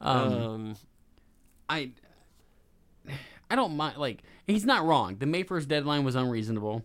Um, 0.00 0.32
Um, 0.32 0.76
I 1.68 1.90
I 3.50 3.56
don't 3.56 3.76
mind. 3.76 3.96
Like 3.98 4.22
he's 4.46 4.64
not 4.64 4.84
wrong. 4.84 5.16
The 5.18 5.26
May 5.26 5.42
first 5.42 5.68
deadline 5.68 6.04
was 6.04 6.14
unreasonable, 6.14 6.84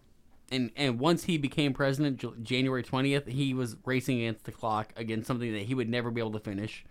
and 0.52 0.72
and 0.76 0.99
once 0.99 1.23
he 1.26 1.38
became 1.38 1.73
president, 1.73 2.18
J- 2.18 2.30
January 2.41 2.84
twentieth, 2.84 3.27
he 3.27 3.53
was 3.53 3.77
racing 3.85 4.19
against 4.19 4.45
the 4.45 4.52
clock 4.52 4.91
against 4.95 5.27
something 5.27 5.53
that 5.53 5.64
he 5.64 5.76
would 5.76 5.89
never 5.89 6.10
be 6.11 6.19
able 6.22 6.31
to 6.34 6.39
finish. 6.39 6.84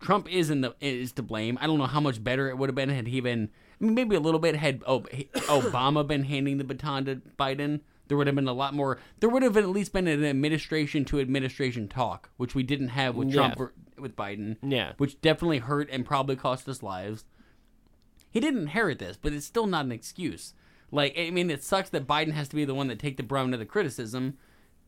Trump 0.00 0.28
is 0.30 0.50
in 0.50 0.60
the 0.62 0.74
is 0.80 1.12
to 1.12 1.22
blame. 1.22 1.58
I 1.60 1.66
don't 1.66 1.78
know 1.78 1.86
how 1.86 2.00
much 2.00 2.22
better 2.22 2.48
it 2.48 2.58
would 2.58 2.68
have 2.68 2.74
been 2.74 2.88
had 2.88 3.06
he 3.06 3.20
been 3.20 3.40
I 3.40 3.40
mean, 3.40 3.50
maybe 3.82 4.16
a 4.16 4.20
little 4.20 4.40
bit 4.40 4.56
had 4.56 4.80
Obama 4.80 6.06
been 6.06 6.24
handing 6.24 6.58
the 6.58 6.64
baton 6.64 7.04
to 7.06 7.16
Biden. 7.38 7.80
There 8.08 8.16
would 8.16 8.26
have 8.26 8.36
been 8.36 8.48
a 8.48 8.52
lot 8.52 8.74
more. 8.74 8.98
There 9.20 9.28
would 9.28 9.42
have 9.42 9.56
at 9.56 9.68
least 9.68 9.92
been 9.92 10.06
an 10.06 10.24
administration 10.24 11.04
to 11.06 11.20
administration 11.20 11.88
talk, 11.88 12.30
which 12.36 12.54
we 12.54 12.62
didn't 12.62 12.88
have 12.88 13.14
with 13.16 13.32
Trump 13.32 13.54
Yeah. 13.56 13.62
or 13.62 13.72
with 13.98 14.16
Biden. 14.16 14.56
Yeah. 14.62 14.92
which 14.98 15.20
definitely 15.20 15.58
hurt 15.58 15.88
and 15.90 16.04
probably 16.04 16.36
cost 16.36 16.68
us 16.68 16.82
lives. 16.82 17.24
He 18.30 18.40
didn't 18.40 18.60
inherit 18.62 18.98
this, 18.98 19.16
but 19.20 19.32
it's 19.32 19.46
still 19.46 19.66
not 19.66 19.84
an 19.84 19.92
excuse. 19.92 20.54
Like, 20.90 21.14
I 21.18 21.30
mean, 21.30 21.50
it 21.50 21.62
sucks 21.62 21.88
that 21.90 22.06
Biden 22.06 22.32
has 22.32 22.48
to 22.48 22.56
be 22.56 22.64
the 22.64 22.74
one 22.74 22.88
that 22.88 22.98
take 22.98 23.16
the 23.16 23.22
brunt 23.22 23.54
of 23.54 23.60
the 23.60 23.66
criticism, 23.66 24.36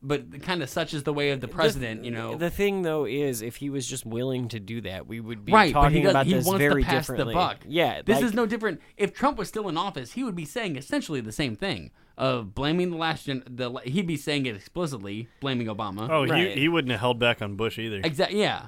but 0.07 0.41
kind 0.43 0.61
of 0.61 0.69
such 0.69 0.93
is 0.93 1.03
the 1.03 1.13
way 1.13 1.31
of 1.31 1.41
the 1.41 1.47
president, 1.47 2.05
you 2.05 2.11
know. 2.11 2.35
The 2.35 2.49
thing 2.49 2.81
though 2.83 3.05
is, 3.05 3.41
if 3.41 3.55
he 3.57 3.69
was 3.69 3.87
just 3.87 4.05
willing 4.05 4.47
to 4.49 4.59
do 4.59 4.81
that, 4.81 5.07
we 5.07 5.19
would 5.19 5.43
be 5.45 5.51
right, 5.51 5.73
but 5.73 5.81
talking 5.81 5.97
he, 5.97 6.03
does, 6.03 6.11
about 6.11 6.25
he 6.27 6.33
this 6.33 6.45
wants 6.45 6.59
very 6.59 6.83
to 6.83 6.87
pass 6.89 7.07
differently. 7.07 7.33
the 7.33 7.39
buck. 7.39 7.57
Yeah, 7.67 8.01
this 8.03 8.17
like- 8.17 8.25
is 8.25 8.33
no 8.33 8.45
different. 8.45 8.81
If 8.97 9.13
Trump 9.13 9.37
was 9.37 9.47
still 9.47 9.67
in 9.69 9.77
office, 9.77 10.13
he 10.13 10.23
would 10.23 10.35
be 10.35 10.45
saying 10.45 10.75
essentially 10.75 11.21
the 11.21 11.31
same 11.31 11.55
thing 11.55 11.91
of 12.17 12.53
blaming 12.55 12.91
the 12.91 12.97
last 12.97 13.25
gen. 13.25 13.43
The 13.49 13.71
he'd 13.83 14.07
be 14.07 14.17
saying 14.17 14.45
it 14.45 14.55
explicitly, 14.55 15.27
blaming 15.41 15.67
Obama. 15.67 16.09
Oh, 16.09 16.23
he 16.33 16.51
he 16.51 16.69
wouldn't 16.69 16.91
have 16.91 17.01
held 17.01 17.19
back 17.19 17.41
on 17.41 17.55
Bush 17.55 17.77
either. 17.79 18.01
Exactly. 18.03 18.39
Yeah. 18.39 18.67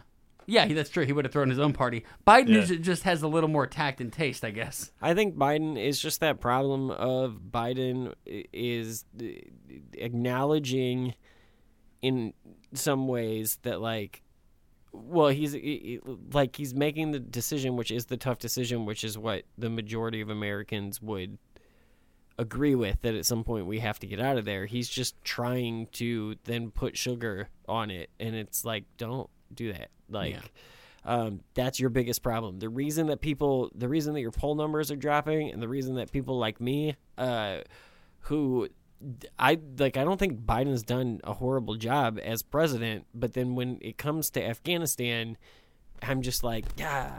Yeah, 0.50 0.66
he- 0.66 0.74
that's 0.74 0.90
true. 0.90 1.06
He 1.06 1.12
would 1.12 1.26
have 1.26 1.34
thrown 1.34 1.50
his 1.50 1.60
own 1.60 1.74
party. 1.74 2.06
Biden 2.26 2.48
Yeah. 2.50 2.60
is- 2.60 2.70
just 2.80 3.04
has 3.04 3.22
a 3.22 3.28
little 3.28 3.50
more 3.50 3.68
tact 3.68 4.00
and 4.00 4.14
taste, 4.14 4.46
I 4.46 4.52
guess. 4.52 4.92
I 5.02 5.14
think 5.14 5.36
Biden 5.36 5.78
is 5.78 6.00
just 6.02 6.22
that 6.22 6.40
problem 6.40 6.90
of 6.90 7.40
Biden 7.52 8.14
is 8.26 9.04
uh, 9.22 9.26
acknowledging 9.94 11.14
in 12.08 12.34
some 12.74 13.08
ways 13.08 13.60
that 13.64 13.82
like 13.82 14.24
well 14.94 15.28
he's 15.28 15.54
he- 15.54 16.00
like 16.32 16.56
he's 16.56 16.74
making 16.74 17.12
the 17.12 17.20
decision 17.20 17.76
which 17.76 17.92
is 17.92 18.06
the 18.06 18.18
tough 18.18 18.40
decision 18.40 18.86
which 18.86 19.04
is 19.04 19.18
what 19.18 19.44
the 19.58 19.70
majority 19.70 20.22
of 20.22 20.30
Americans 20.30 21.02
would 21.02 21.38
agree 22.40 22.76
with 22.76 23.02
that 23.02 23.16
at 23.16 23.26
some 23.26 23.44
point 23.44 23.66
we 23.66 23.80
have 23.80 24.00
to 24.00 24.08
get 24.08 24.20
out 24.20 24.38
of 24.38 24.46
there. 24.46 24.68
He's 24.68 24.88
just 24.88 25.16
trying 25.24 25.88
to 25.94 26.36
then 26.44 26.70
put 26.72 26.96
sugar 26.98 27.50
on 27.68 27.90
it 27.90 28.10
and 28.20 28.36
it's 28.36 28.64
like 28.64 28.86
don't 28.98 29.30
do 29.54 29.74
that. 29.74 29.90
Like 30.10 30.36
um, 31.08 31.40
that's 31.54 31.80
your 31.80 31.90
biggest 31.90 32.22
problem. 32.22 32.60
The 32.60 32.70
reason 32.70 33.08
that 33.08 33.22
people, 33.22 33.72
the 33.74 33.88
reason 33.88 34.14
that 34.14 34.20
your 34.20 34.32
poll 34.32 34.56
numbers 34.56 34.92
are 34.92 34.98
dropping, 34.98 35.52
and 35.52 35.62
the 35.62 35.68
reason 35.68 35.96
that 35.96 36.12
people 36.12 36.38
like 36.38 36.60
me, 36.60 36.96
uh, 37.18 37.60
who 38.20 38.68
I 39.38 39.60
like, 39.78 39.98
I 39.98 40.04
don't 40.04 40.18
think 40.18 40.42
Biden's 40.42 40.84
done 40.84 41.22
a 41.24 41.34
horrible 41.34 41.76
job 41.76 42.20
as 42.24 42.42
president. 42.42 43.06
But 43.14 43.34
then 43.34 43.56
when 43.56 43.78
it 43.82 43.98
comes 43.98 44.30
to 44.32 44.44
Afghanistan, 44.44 45.38
I'm 46.02 46.22
just 46.22 46.44
like, 46.44 46.66
yeah, 46.78 47.12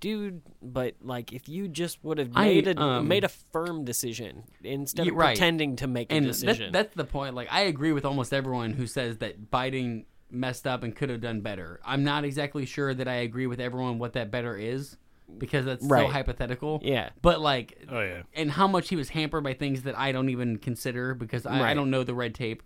dude. 0.00 0.42
But 0.62 0.96
like, 1.00 1.32
if 1.32 1.48
you 1.48 1.68
just 1.68 2.02
would 2.04 2.18
have 2.18 2.34
made 2.34 2.66
a 2.66 2.80
um, 2.80 3.08
made 3.08 3.24
a 3.24 3.28
firm 3.28 3.84
decision 3.84 4.44
instead 4.62 5.08
of 5.08 5.14
right. 5.14 5.36
pretending 5.36 5.76
to 5.76 5.86
make 5.86 6.12
a 6.12 6.20
decision. 6.20 6.72
That, 6.72 6.84
that's 6.84 6.96
the 6.96 7.04
point. 7.04 7.34
Like 7.34 7.48
I 7.52 7.62
agree 7.62 7.92
with 7.92 8.04
almost 8.04 8.32
everyone 8.32 8.72
who 8.72 8.86
says 8.86 9.18
that 9.18 9.50
Biden 9.50 10.06
messed 10.30 10.66
up 10.66 10.82
and 10.82 10.96
could 10.96 11.10
have 11.10 11.20
done 11.20 11.40
better. 11.40 11.80
I'm 11.84 12.02
not 12.02 12.24
exactly 12.24 12.66
sure 12.66 12.92
that 12.92 13.06
I 13.06 13.16
agree 13.16 13.46
with 13.46 13.60
everyone 13.60 13.98
what 13.98 14.14
that 14.14 14.30
better 14.30 14.56
is 14.56 14.96
because 15.38 15.64
that's 15.64 15.84
Right. 15.84 16.06
so 16.06 16.12
hypothetical. 16.12 16.80
Yeah. 16.84 17.10
But 17.22 17.40
like, 17.40 17.78
Oh, 17.88 18.00
yeah. 18.00 18.22
and 18.34 18.50
how 18.50 18.66
much 18.68 18.88
he 18.88 18.96
was 18.96 19.08
hampered 19.10 19.42
by 19.44 19.54
things 19.54 19.82
that 19.82 19.98
I 19.98 20.12
don't 20.12 20.28
even 20.28 20.58
consider 20.58 21.14
because 21.14 21.46
I, 21.46 21.70
I 21.70 21.74
don't 21.74 21.90
know 21.90 22.04
the 22.04 22.14
red 22.14 22.34
tape. 22.34 22.62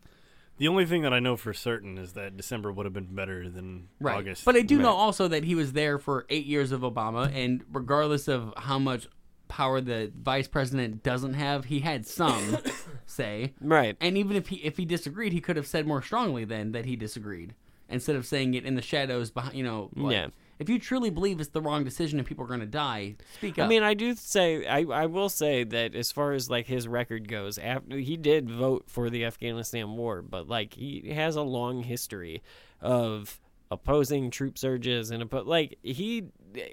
The 0.59 0.67
only 0.69 0.87
thing 0.87 1.03
that 1.03 1.13
I 1.13 1.21
know 1.21 1.37
for 1.37 1.53
certain 1.55 1.99
is 1.99 2.15
that 2.15 2.37
December 2.37 2.73
would 2.73 2.85
have 2.85 2.93
been 2.93 3.15
better 3.15 3.49
than 3.49 3.89
Right. 4.01 4.17
August. 4.17 4.45
But 4.45 4.57
I 4.57 4.63
do 4.63 4.79
know 4.79 4.91
also 4.93 5.29
that 5.29 5.45
he 5.45 5.55
was 5.55 5.73
there 5.73 5.99
for 6.01 6.27
eight 6.31 6.47
years 6.47 6.73
of 6.73 6.81
Obama, 6.81 7.33
and 7.33 7.65
regardless 7.73 8.27
of 8.27 8.53
how 8.57 8.79
much 8.81 9.07
power 9.47 9.81
the 9.81 10.13
vice 10.21 10.49
president 10.49 11.03
doesn't 11.05 11.35
have, 11.35 11.67
he 11.67 11.79
had 11.81 12.07
some 12.07 12.59
say. 13.07 13.55
Right. 13.61 13.97
And 14.01 14.19
even 14.19 14.37
if 14.37 14.49
he 14.49 14.57
if 14.57 14.77
he 14.77 14.85
disagreed, 14.85 15.33
he 15.33 15.41
could 15.41 15.57
have 15.57 15.67
said 15.67 15.87
more 15.87 16.03
strongly 16.03 16.45
then 16.45 16.73
that 16.73 16.85
he 16.87 16.97
disagreed 16.97 17.55
instead 17.89 18.17
of 18.17 18.27
saying 18.27 18.55
it 18.55 18.65
in 18.67 18.75
the 18.75 18.83
shadows 18.83 19.31
behind. 19.31 19.55
You 19.57 19.63
know, 19.65 19.91
like, 19.95 20.13
Yeah. 20.13 20.27
If 20.59 20.69
you 20.69 20.79
truly 20.79 21.11
believe 21.11 21.41
it's 21.41 21.51
the 21.51 21.61
wrong 21.61 21.85
decision 21.85 22.19
and 22.19 22.27
people 22.27 22.45
are 22.45 22.49
going 22.49 22.61
to 22.61 22.67
die, 22.67 23.17
speak 23.37 23.59
up. 23.59 23.67
I 23.67 23.69
mean, 23.69 23.83
I 23.83 23.95
do 23.95 24.15
say 24.15 24.67
I, 24.67 24.81
I 24.81 25.07
will 25.07 25.29
say 25.29 25.65
that 25.65 25.95
as 25.95 26.11
far 26.11 26.33
as 26.33 26.51
like 26.51 26.67
his 26.67 26.89
record 26.89 27.29
goes, 27.29 27.59
after 27.59 27.97
he 27.97 28.17
did 28.17 28.51
vote 28.51 28.85
for 28.87 29.09
the 29.11 29.25
Afghanistan 29.25 29.97
war, 29.97 30.23
but 30.23 30.49
like 30.49 30.75
he 30.75 31.13
has 31.13 31.37
a 31.37 31.43
long 31.43 31.83
history 31.83 32.43
of 32.81 33.41
opposing 33.71 34.31
troop 34.31 34.57
surges 34.57 35.11
and 35.11 35.29
but 35.29 35.47
like 35.47 35.79
he 35.83 36.25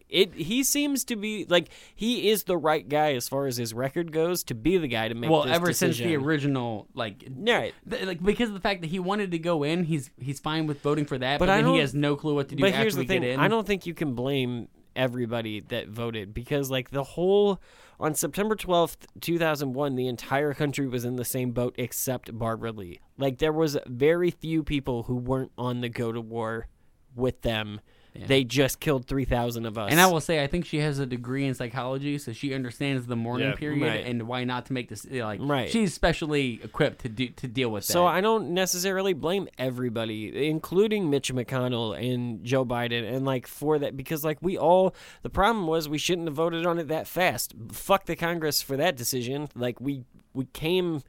it 0.09 0.33
he 0.33 0.63
seems 0.63 1.03
to 1.03 1.15
be 1.15 1.45
like 1.49 1.69
he 1.95 2.29
is 2.29 2.43
the 2.43 2.57
right 2.57 2.87
guy 2.87 3.13
as 3.13 3.27
far 3.27 3.47
as 3.47 3.57
his 3.57 3.73
record 3.73 4.11
goes 4.11 4.43
to 4.43 4.55
be 4.55 4.77
the 4.77 4.87
guy 4.87 5.07
to 5.07 5.15
make 5.15 5.29
well, 5.29 5.45
ever 5.45 5.73
since 5.73 5.97
the 5.97 6.15
original, 6.15 6.87
like, 6.93 7.27
right, 7.35 7.73
th- 7.89 8.05
like 8.05 8.23
because 8.23 8.49
of 8.49 8.55
the 8.55 8.61
fact 8.61 8.81
that 8.81 8.87
he 8.87 8.99
wanted 8.99 9.31
to 9.31 9.39
go 9.39 9.63
in, 9.63 9.83
he's 9.83 10.11
he's 10.17 10.39
fine 10.39 10.67
with 10.67 10.81
voting 10.81 11.05
for 11.05 11.17
that, 11.17 11.39
but, 11.39 11.47
but 11.47 11.55
then 11.55 11.67
he 11.67 11.79
has 11.79 11.93
no 11.93 12.15
clue 12.15 12.35
what 12.35 12.49
to 12.49 12.55
do 12.55 12.61
But 12.61 12.73
here's 12.73 12.95
the 12.95 13.05
thing: 13.05 13.21
get 13.21 13.31
in. 13.31 13.39
I 13.39 13.47
don't 13.47 13.65
think 13.65 13.85
you 13.85 13.93
can 13.93 14.13
blame 14.13 14.67
everybody 14.95 15.59
that 15.59 15.89
voted 15.89 16.33
because, 16.33 16.71
like, 16.71 16.89
the 16.89 17.03
whole 17.03 17.61
on 17.99 18.13
September 18.15 18.55
twelfth, 18.55 19.05
two 19.19 19.37
thousand 19.37 19.73
one, 19.73 19.95
the 19.95 20.07
entire 20.07 20.53
country 20.53 20.87
was 20.87 21.05
in 21.05 21.15
the 21.15 21.25
same 21.25 21.51
boat 21.51 21.75
except 21.77 22.37
Barbara 22.37 22.71
Lee. 22.71 22.99
Like, 23.17 23.39
there 23.39 23.53
was 23.53 23.77
very 23.87 24.31
few 24.31 24.63
people 24.63 25.03
who 25.03 25.15
weren't 25.15 25.51
on 25.57 25.81
the 25.81 25.89
go 25.89 26.11
to 26.11 26.21
war 26.21 26.67
with 27.15 27.41
them. 27.41 27.81
They 28.17 28.45
just 28.45 28.79
killed 28.79 29.07
three 29.07 29.25
thousand 29.25 29.65
of 29.65 29.77
us. 29.77 29.91
And 29.91 29.99
I 29.99 30.07
will 30.07 30.21
say, 30.21 30.41
I 30.41 30.47
think 30.47 30.65
she 30.65 30.77
has 30.77 30.99
a 30.99 31.05
degree 31.05 31.45
in 31.45 31.53
psychology, 31.53 32.17
so 32.17 32.31
she 32.31 32.53
understands 32.53 33.07
the 33.07 33.17
mourning 33.17 33.49
Yeah, 33.49 33.55
period 33.55 33.81
right. 33.81 34.05
and 34.05 34.23
why 34.23 34.45
not 34.45 34.67
to 34.67 34.73
make 34.73 34.87
this 34.87 35.05
eh, 35.11 35.21
like. 35.21 35.41
Right. 35.43 35.69
She's 35.69 35.93
specially 35.93 36.61
equipped 36.63 36.99
to 37.01 37.09
do 37.09 37.27
to 37.27 37.47
deal 37.49 37.69
with 37.69 37.85
that. 37.87 37.91
So 37.91 38.05
I 38.05 38.21
don't 38.21 38.51
necessarily 38.51 39.11
blame 39.11 39.49
everybody, 39.57 40.47
including 40.47 41.09
Mitch 41.09 41.33
McConnell 41.33 41.93
and 41.99 42.41
Joe 42.45 42.63
Biden, 42.65 43.05
and 43.13 43.25
like 43.25 43.47
for 43.47 43.77
that 43.79 43.97
because 43.97 44.23
like 44.23 44.37
we 44.41 44.57
all 44.57 44.95
the 45.21 45.29
problem 45.29 45.67
was 45.67 45.89
we 45.89 45.97
shouldn't 45.97 46.29
have 46.29 46.35
voted 46.35 46.65
on 46.65 46.79
it 46.79 46.87
that 46.87 47.07
fast. 47.07 47.53
Fuck 47.73 48.05
the 48.05 48.15
Congress 48.15 48.61
for 48.61 48.77
that 48.77 48.95
decision. 48.95 49.49
Like 49.55 49.81
we 49.81 50.05
we 50.33 50.45
came 50.45 51.01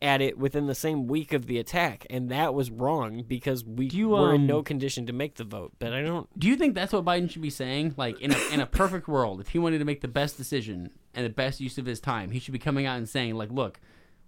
at 0.00 0.20
it 0.20 0.38
within 0.38 0.66
the 0.66 0.74
same 0.74 1.06
week 1.06 1.32
of 1.32 1.46
the 1.46 1.58
attack, 1.58 2.06
and 2.08 2.30
that 2.30 2.54
was 2.54 2.70
wrong 2.70 3.24
because 3.26 3.64
we 3.64 3.86
you, 3.86 4.10
were 4.10 4.34
in 4.34 4.42
um, 4.42 4.46
no 4.46 4.62
condition 4.62 5.06
to 5.06 5.12
make 5.12 5.36
the 5.36 5.44
vote. 5.44 5.72
But 5.78 5.92
I 5.92 6.02
don't. 6.02 6.28
Do 6.38 6.48
you 6.48 6.56
think 6.56 6.74
that's 6.74 6.92
what 6.92 7.04
Biden 7.04 7.30
should 7.30 7.42
be 7.42 7.50
saying? 7.50 7.94
Like 7.96 8.20
in 8.20 8.32
a 8.32 8.38
in 8.52 8.60
a 8.60 8.66
perfect 8.66 9.08
world, 9.08 9.40
if 9.40 9.48
he 9.48 9.58
wanted 9.58 9.78
to 9.78 9.84
make 9.84 10.00
the 10.00 10.08
best 10.08 10.36
decision 10.36 10.90
and 11.14 11.26
the 11.26 11.30
best 11.30 11.60
use 11.60 11.78
of 11.78 11.86
his 11.86 12.00
time, 12.00 12.30
he 12.30 12.38
should 12.38 12.52
be 12.52 12.58
coming 12.58 12.86
out 12.86 12.98
and 12.98 13.08
saying, 13.08 13.34
like, 13.34 13.50
look, 13.50 13.80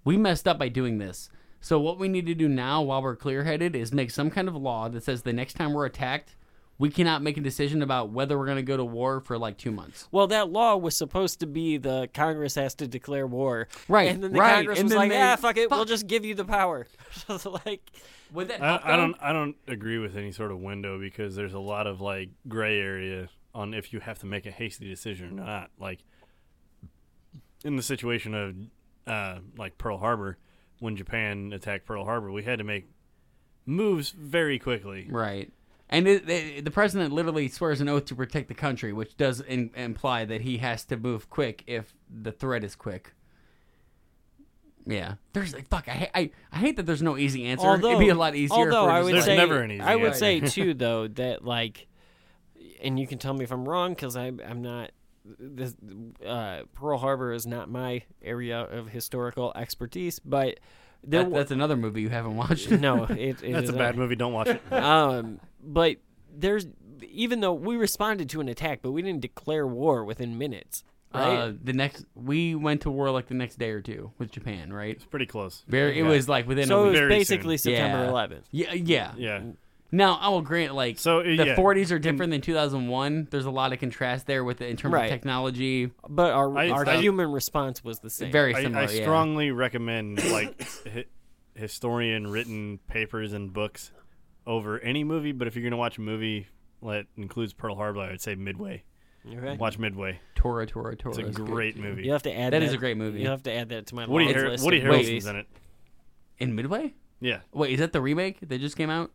we 0.05 0.17
messed 0.17 0.49
up 0.49 0.59
by 0.59 0.69
doing 0.69 0.99
this. 0.99 1.31
So 1.61 1.79
what 1.79 1.99
we 1.99 2.09
need 2.09 2.27
to 2.27 2.35
do 2.35 2.49
now, 2.49 2.83
while 2.83 3.03
we're 3.03 3.17
clear 3.17 3.45
headed, 3.45 3.77
is 3.77 3.93
make 3.93 4.11
some 4.11 4.31
kind 4.31 4.49
of 4.49 4.57
law 4.57 4.89
that 4.89 5.05
says 5.05 5.23
the 5.23 5.33
next 5.33 5.55
time 5.55 5.75
we're 5.75 5.87
attacked, 5.87 6.35
we 6.81 6.89
cannot 6.89 7.21
make 7.23 7.37
a 7.37 7.43
decision 7.43 7.83
about 7.83 8.09
whether 8.09 8.39
we're 8.39 8.47
going 8.47 8.57
to 8.57 8.63
go 8.63 8.75
to 8.79 8.85
war 8.85 9.21
for 9.21 9.37
like 9.37 9.59
two 9.59 9.71
months. 9.71 10.09
Well, 10.11 10.27
that 10.29 10.49
law 10.51 10.77
was 10.79 10.97
supposed 10.97 11.41
to 11.41 11.47
be 11.47 11.77
the 11.77 12.09
Congress 12.15 12.55
has 12.55 12.75
to 12.77 12.89
declare 12.89 13.27
war, 13.27 13.69
Right, 13.87 14.09
And 14.11 14.25
then 14.25 14.33
the 14.33 14.39
right, 14.41 14.55
Congress 14.55 14.81
and 14.81 14.89
was 14.89 14.97
like, 14.97 15.11
they- 15.11 15.21
"Ah, 15.21 15.37
fuck 15.37 15.59
it, 15.59 15.71
we'll 15.71 15.85
just 15.85 16.07
give 16.07 16.25
you 16.25 16.35
the 16.35 16.45
power." 16.47 16.87
Like, 17.29 17.83
would 18.33 18.49
that 18.49 18.63
I, 18.63 18.95
I 18.95 18.97
don't 18.97 19.17
I 19.21 19.33
don't 19.33 19.57
agree 19.69 19.99
with 19.99 20.17
any 20.17 20.33
sort 20.33 20.51
of 20.53 20.59
window 20.59 20.99
because 20.99 21.37
there's 21.37 21.53
a 21.53 21.59
lot 21.59 21.87
of 21.87 22.01
like 22.01 22.31
gray 22.49 22.81
area 22.81 23.29
on 23.55 23.75
if 23.75 23.93
you 23.93 24.01
have 24.01 24.19
to 24.21 24.27
make 24.27 24.47
a 24.47 24.51
hasty 24.51 24.89
decision 24.89 25.39
or 25.39 25.45
not. 25.45 25.71
Like 25.79 26.01
in 27.63 27.77
the 27.77 27.83
situation 27.83 28.35
of 28.35 28.57
uh, 29.07 29.41
like 29.59 29.77
Pearl 29.77 29.99
Harbor, 29.99 30.39
when 30.79 30.97
Japan 30.97 31.53
attacked 31.53 31.85
Pearl 31.85 32.05
Harbor, 32.05 32.31
we 32.33 32.43
had 32.45 32.59
to 32.59 32.65
make 32.65 32.89
moves 33.67 34.11
very 34.11 34.59
quickly. 34.59 35.07
Right. 35.11 35.53
And 35.93 36.07
it, 36.07 36.31
it, 36.31 36.65
the 36.65 36.71
president 36.71 37.13
literally 37.13 37.49
swears 37.49 37.81
an 37.81 37.89
oath 37.89 38.05
to 38.07 38.15
protect 38.15 38.47
the 38.47 38.55
country, 38.55 38.93
which 38.93 39.17
does 39.17 39.41
in, 39.41 39.71
imply 39.75 40.25
that 40.25 40.43
he 40.43 40.59
has 40.59 40.85
to 40.85 40.97
move 40.97 41.29
quick 41.29 41.65
if 41.67 41.93
the 42.09 42.31
threat 42.31 42.63
is 42.63 42.77
quick. 42.77 43.13
Yeah, 44.87 45.15
there's 45.33 45.53
like 45.53 45.69
fuck. 45.69 45.89
I, 45.89 45.93
ha- 45.93 46.11
I 46.15 46.31
I 46.53 46.59
hate 46.59 46.77
that 46.77 46.87
there's 46.87 47.03
no 47.03 47.17
easy 47.17 47.45
answer. 47.47 47.67
although 47.67 47.89
It'd 47.89 48.01
be 48.01 48.09
a 48.09 48.15
lot 48.15 48.35
easier. 48.35 48.57
Although 48.57 48.87
if 48.87 48.91
I 48.93 49.03
would 49.03 49.15
like- 49.15 49.23
say, 49.25 49.81
I 49.81 49.97
would 49.97 50.15
say 50.15 50.41
too, 50.41 50.75
though, 50.75 51.07
that 51.09 51.45
like, 51.45 51.87
and 52.83 52.99
you 52.99 53.07
can 53.07 53.19
tell 53.19 53.35
me 53.35 53.45
if 53.45 53.53
I'm 53.53 53.69
wrong 53.69 53.93
because 53.93 54.17
I'm 54.17 54.41
I'm 54.47 54.63
not. 54.63 54.93
This, 55.39 55.75
uh, 56.27 56.63
Pearl 56.73 56.99
Harbor 56.99 57.33
is 57.33 57.47
not 57.47 57.69
my 57.69 58.03
area 58.23 58.61
of 58.61 58.89
historical 58.89 59.53
expertise, 59.55 60.19
but 60.19 60.59
there 61.05 61.25
That- 61.25 61.33
that's 61.33 61.51
another 61.51 61.77
movie 61.77 62.03
you 62.03 62.09
haven't 62.11 62.37
watched. 62.37 62.71
No, 62.81 63.05
it, 63.05 63.43
it 63.43 63.53
That's 63.53 63.65
is 63.65 63.71
a 63.71 63.73
bad 63.75 63.97
not. 63.97 64.03
movie, 64.03 64.17
don't 64.17 64.33
watch 64.33 64.49
it. 64.49 64.61
um, 64.73 65.41
but 65.63 65.97
there's 66.37 66.67
even 67.11 67.41
though 67.41 67.53
we 67.55 67.77
responded 67.77 68.29
to 68.31 68.41
an 68.41 68.49
attack, 68.49 68.81
but 68.83 68.93
we 68.93 69.03
didn't 69.03 69.21
declare 69.21 69.67
war 69.67 70.05
within 70.05 70.39
minutes. 70.39 70.85
Right? 71.13 71.37
Uh, 71.37 71.53
the 71.61 71.73
next 71.73 72.05
we 72.15 72.55
went 72.55 72.83
to 72.83 72.91
war 72.91 73.11
like 73.11 73.27
the 73.27 73.35
next 73.35 73.59
day 73.59 73.71
or 73.71 73.81
two 73.81 74.13
with 74.19 74.31
Japan, 74.31 74.73
right? 74.73 74.95
It's 74.95 75.05
pretty 75.05 75.27
close. 75.27 75.65
Very, 75.67 75.99
it 75.99 76.03
Yeah. 76.05 76.09
was 76.09 76.29
like 76.29 76.47
within. 76.47 76.69
So 76.69 76.83
a 76.85 76.87
it 76.87 76.91
was 76.91 76.99
Very 77.01 77.09
basically 77.09 77.57
soon. 77.57 77.75
September 77.75 78.05
Yeah. 78.05 78.11
11th. 78.11 78.43
Yeah, 78.53 78.73
yeah, 78.75 79.13
Yeah. 79.17 79.41
Now 79.93 80.15
I 80.21 80.29
will 80.29 80.43
grant, 80.43 80.75
like, 80.75 80.99
So, 80.99 81.21
uh, 81.21 81.23
the 81.25 81.35
yeah. 81.35 81.57
40s 81.57 81.91
are 81.91 81.99
different 81.99 82.31
than 82.31 82.41
2001. 82.41 83.29
There's 83.31 83.45
a 83.45 83.51
lot 83.51 83.73
of 83.73 83.81
contrast 83.81 84.27
there 84.27 84.45
with 84.45 84.59
the, 84.59 84.69
in 84.69 84.77
terms 84.77 84.93
Right. 84.95 85.05
of 85.07 85.11
technology. 85.11 85.91
but 86.09 86.33
our 86.33 86.57
I- 86.57 86.71
our 86.71 86.89
I- 86.89 87.01
human 87.01 87.31
response 87.33 87.83
was 87.83 87.99
the 88.01 88.11
same. 88.11 88.31
Very 88.31 88.55
similar. 88.55 88.79
I 88.87 88.91
yeah. 88.91 89.03
strongly 89.03 89.51
recommend 89.51 90.23
like 90.31 90.63
hi- 90.93 91.05
historian 91.55 92.27
written 92.29 92.79
papers 92.89 93.33
and 93.33 93.53
books 93.53 93.93
over 94.47 94.79
any 94.81 95.05
movie. 95.05 95.33
But 95.33 95.49
if 95.49 95.57
you're 95.57 95.65
gonna 95.65 95.77
watch 95.77 95.99
a 95.99 96.03
movie 96.03 96.47
that 96.83 97.07
includes 97.17 97.53
Pearl 97.53 97.75
Harbor, 97.75 98.01
I 98.01 98.11
would 98.11 98.21
say 98.21 98.35
Midway. 98.37 98.85
Okay. 99.31 99.57
Watch 99.59 99.79
Midway. 99.79 100.19
Tora, 100.35 100.67
Tora, 100.67 100.97
Tora. 100.97 101.15
It's 101.15 101.19
a 101.19 101.27
is 101.29 101.37
good, 101.37 101.47
great 101.47 101.77
movie. 101.77 102.05
You 102.05 102.13
have 102.13 102.23
to 102.23 102.33
add 102.33 102.53
That 102.55 102.61
that. 102.61 102.63
is 102.67 102.73
a 102.73 102.79
great 102.79 102.97
movie. 102.97 103.21
You 103.21 103.29
have 103.29 103.43
to 103.43 103.53
add 103.53 103.69
that 103.69 103.87
to 103.89 103.95
my 103.95 104.07
Woody, 104.07 104.27
long 104.27 104.35
Har- 104.35 104.49
list 104.51 104.65
Woody 104.65 104.79
of 104.81 104.85
Harrelson's 104.85 105.27
in 105.27 105.37
it. 105.37 105.47
In 106.39 106.55
Midway? 106.55 106.95
Yeah. 107.21 107.41
Wait, 107.53 107.73
is 107.75 107.81
that 107.81 107.93
the 107.93 108.01
remake 108.01 108.39
that 108.41 108.59
just 108.61 108.79
came 108.79 108.89
out? 108.89 109.11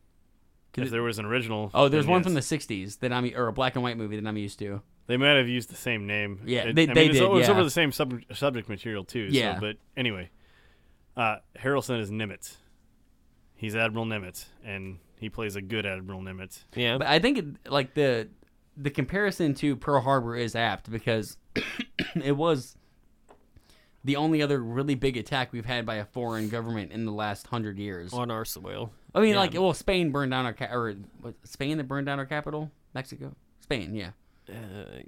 'Cause 0.75 0.83
If 0.83 0.87
it- 0.89 0.91
there 0.91 1.03
was 1.03 1.19
an 1.19 1.25
original, 1.25 1.71
Oh, 1.73 1.87
there's 1.87 2.05
one 2.05 2.19
yes. 2.19 2.25
from 2.25 2.33
the 2.33 2.41
'60s 2.41 2.97
that 2.99 3.13
I'm, 3.13 3.31
or 3.35 3.47
a 3.47 3.53
black 3.53 3.75
and 3.75 3.83
white 3.83 3.97
movie 3.97 4.19
that 4.19 4.27
I'm 4.27 4.37
used 4.37 4.59
to. 4.59 4.81
They 5.07 5.17
might 5.17 5.37
have 5.37 5.47
used 5.47 5.69
the 5.69 5.75
same 5.75 6.05
name. 6.05 6.41
Yeah, 6.45 6.65
It- 6.65 6.75
they- 6.75 6.83
I 6.83 6.85
mean, 6.87 6.95
they 6.95 7.05
it's, 7.05 7.13
did, 7.13 7.23
It 7.23 7.29
was 7.29 7.47
yeah. 7.47 7.53
over 7.53 7.63
the 7.63 7.69
same 7.69 7.91
sub- 7.91 8.21
subject 8.33 8.67
material 8.69 9.03
too. 9.05 9.29
so- 9.31 9.35
Yeah. 9.37 9.57
but 9.59 9.77
anyway, 9.95 10.31
uh, 11.15 11.37
Harrelson 11.57 11.99
is 11.99 12.11
Nimitz. 12.11 12.57
He's 13.55 13.75
Admiral 13.75 14.05
Nimitz, 14.05 14.47
and 14.65 14.97
he 15.17 15.29
plays 15.29 15.55
a 15.55 15.61
good 15.61 15.85
Admiral 15.85 16.21
Nimitz. 16.21 16.65
Yeah. 16.75 16.97
But 16.97 17.07
I 17.07 17.19
think 17.19 17.37
it, 17.37 17.71
like 17.71 17.93
the 17.93 18.27
the 18.77 18.89
comparison 18.89 19.53
to 19.53 19.77
Pearl 19.77 20.01
Harbor 20.01 20.35
is 20.35 20.53
apt 20.55 20.91
because 20.91 21.37
it 22.21 22.35
was 22.35 22.75
the 24.03 24.17
only 24.17 24.41
other 24.41 24.61
really 24.61 24.95
big 24.95 25.15
attack 25.15 25.53
we've 25.53 25.65
had 25.65 25.85
by 25.85 25.95
a 25.95 26.05
foreign 26.05 26.49
government 26.49 26.91
in 26.91 27.05
the 27.05 27.11
last 27.13 27.47
hundred 27.47 27.77
years 27.79 28.11
on 28.13 28.29
our 28.29 28.43
soil. 28.43 28.91
I 29.15 29.21
mean, 29.21 29.29
Yeah. 29.31 29.39
like, 29.39 29.53
well, 29.53 29.73
Spain 29.73 30.11
burned 30.11 30.29
down 30.31 30.45
our 30.45 30.53
ca- 30.53 30.71
or 30.71 30.93
what, 31.21 31.33
Spain 31.45 31.77
that 31.77 31.87
burned 31.87 32.05
down 32.05 32.19
our 32.19 32.25
capital, 32.27 32.69
Mexico, 32.93 33.33
Spain, 33.61 33.95
yeah. 33.95 34.09
Uh, 34.47 34.53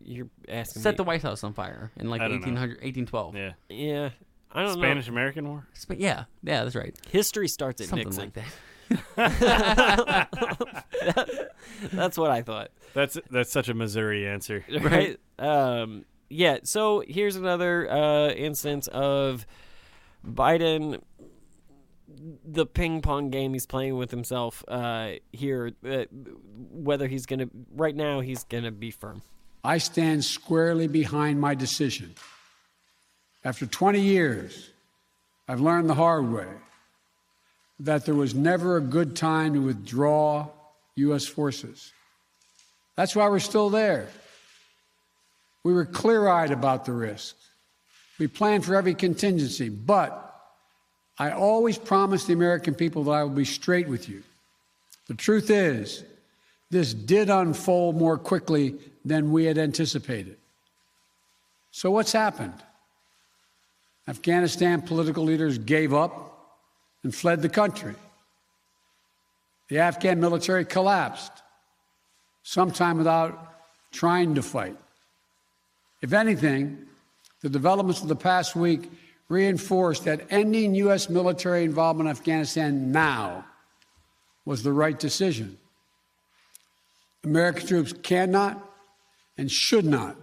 you're 0.03 0.29
asking 0.49 0.81
Set 0.81 0.93
me. 0.93 0.97
the 0.97 1.03
White 1.03 1.21
House 1.21 1.43
on 1.43 1.53
fire 1.53 1.91
in 1.97 2.09
like 2.09 2.21
I 2.21 2.27
don't 2.27 2.39
know. 2.41 2.47
1800, 2.47 2.81
1812. 2.81 3.35
Yeah. 3.35 3.51
Yeah, 3.69 4.09
I 4.51 4.63
don't 4.63 4.73
Spanish 4.77 5.05
know. 5.07 5.11
American 5.13 5.47
War. 5.49 5.67
Spa- 5.73 5.93
yeah, 5.97 6.23
yeah, 6.41 6.63
that's 6.63 6.75
right. 6.75 6.95
History 7.11 7.47
starts 7.47 7.79
at 7.81 7.87
Something 7.87 8.07
Nixon. 8.07 8.23
like 8.23 8.33
that. 8.33 8.45
That's 11.91 12.17
what 12.17 12.31
I 12.31 12.41
thought. 12.41 12.71
That's 12.93 13.17
that's 13.29 13.51
such 13.51 13.69
a 13.69 13.73
Missouri 13.73 14.27
answer. 14.27 14.63
right? 14.81 15.19
Um, 15.37 16.05
yeah. 16.29 16.59
So 16.63 17.03
here's 17.07 17.35
another 17.35 17.89
uh, 17.91 18.29
instance 18.29 18.87
of 18.87 19.45
Biden, 20.25 21.01
the 22.07 22.65
ping 22.65 23.01
pong 23.01 23.29
game 23.29 23.53
he's 23.53 23.65
playing 23.65 23.97
with 23.97 24.11
himself 24.11 24.63
uh, 24.67 25.11
here. 25.31 25.71
Uh, 25.87 26.05
whether 26.71 27.07
he's 27.07 27.25
gonna 27.25 27.49
right 27.75 27.95
now, 27.95 28.21
he's 28.21 28.43
gonna 28.45 28.71
be 28.71 28.91
firm. 28.91 29.21
I 29.63 29.79
stand 29.79 30.23
squarely 30.23 30.87
behind 30.87 31.41
my 31.41 31.55
decision. 31.55 32.15
After 33.43 33.65
20 33.65 33.99
years, 33.99 34.69
I've 35.47 35.61
learned 35.61 35.89
the 35.89 35.93
hard 35.93 36.31
way 36.31 36.47
that 37.79 38.05
there 38.05 38.15
was 38.15 38.33
never 38.33 38.77
a 38.77 38.81
good 38.81 39.15
time 39.15 39.53
to 39.53 39.59
withdraw 39.59 40.47
U.S. 40.95 41.25
forces. 41.25 41.93
That's 42.95 43.15
why 43.15 43.29
we're 43.29 43.39
still 43.39 43.69
there. 43.69 44.07
We 45.63 45.73
were 45.73 45.85
clear 45.85 46.27
eyed 46.27 46.51
about 46.51 46.85
the 46.85 46.93
risks. 46.93 47.49
We 48.19 48.27
planned 48.27 48.65
for 48.65 48.75
every 48.75 48.95
contingency, 48.95 49.69
but 49.69 50.26
I 51.19 51.31
always 51.31 51.77
promised 51.77 52.27
the 52.27 52.33
American 52.33 52.75
people 52.75 53.03
that 53.05 53.11
I 53.11 53.23
will 53.23 53.31
be 53.31 53.45
straight 53.45 53.87
with 53.87 54.07
you. 54.07 54.23
The 55.07 55.15
truth 55.15 55.49
is, 55.49 56.03
this 56.69 56.93
did 56.93 57.29
unfold 57.29 57.95
more 57.95 58.17
quickly 58.17 58.75
than 59.05 59.31
we 59.31 59.45
had 59.45 59.57
anticipated. 59.57 60.37
So, 61.71 61.91
what's 61.91 62.11
happened? 62.11 62.53
Afghanistan 64.07 64.81
political 64.81 65.23
leaders 65.23 65.57
gave 65.57 65.93
up 65.93 66.37
and 67.03 67.13
fled 67.13 67.41
the 67.41 67.49
country. 67.49 67.95
The 69.69 69.79
Afghan 69.79 70.19
military 70.19 70.65
collapsed, 70.65 71.31
sometime 72.43 72.97
without 72.97 73.55
trying 73.91 74.35
to 74.35 74.41
fight. 74.41 74.77
If 76.01 76.13
anything, 76.13 76.85
the 77.41 77.49
developments 77.49 78.01
of 78.01 78.07
the 78.07 78.15
past 78.15 78.55
week 78.55 78.89
reinforced 79.29 80.05
that 80.05 80.21
ending 80.29 80.75
U.S. 80.75 81.09
military 81.09 81.63
involvement 81.63 82.09
in 82.09 82.11
Afghanistan 82.15 82.91
now 82.91 83.45
was 84.45 84.63
the 84.63 84.71
right 84.71 84.97
decision. 84.97 85.57
American 87.23 87.67
troops 87.67 87.93
cannot 88.03 88.63
and 89.37 89.51
should 89.51 89.85
not 89.85 90.15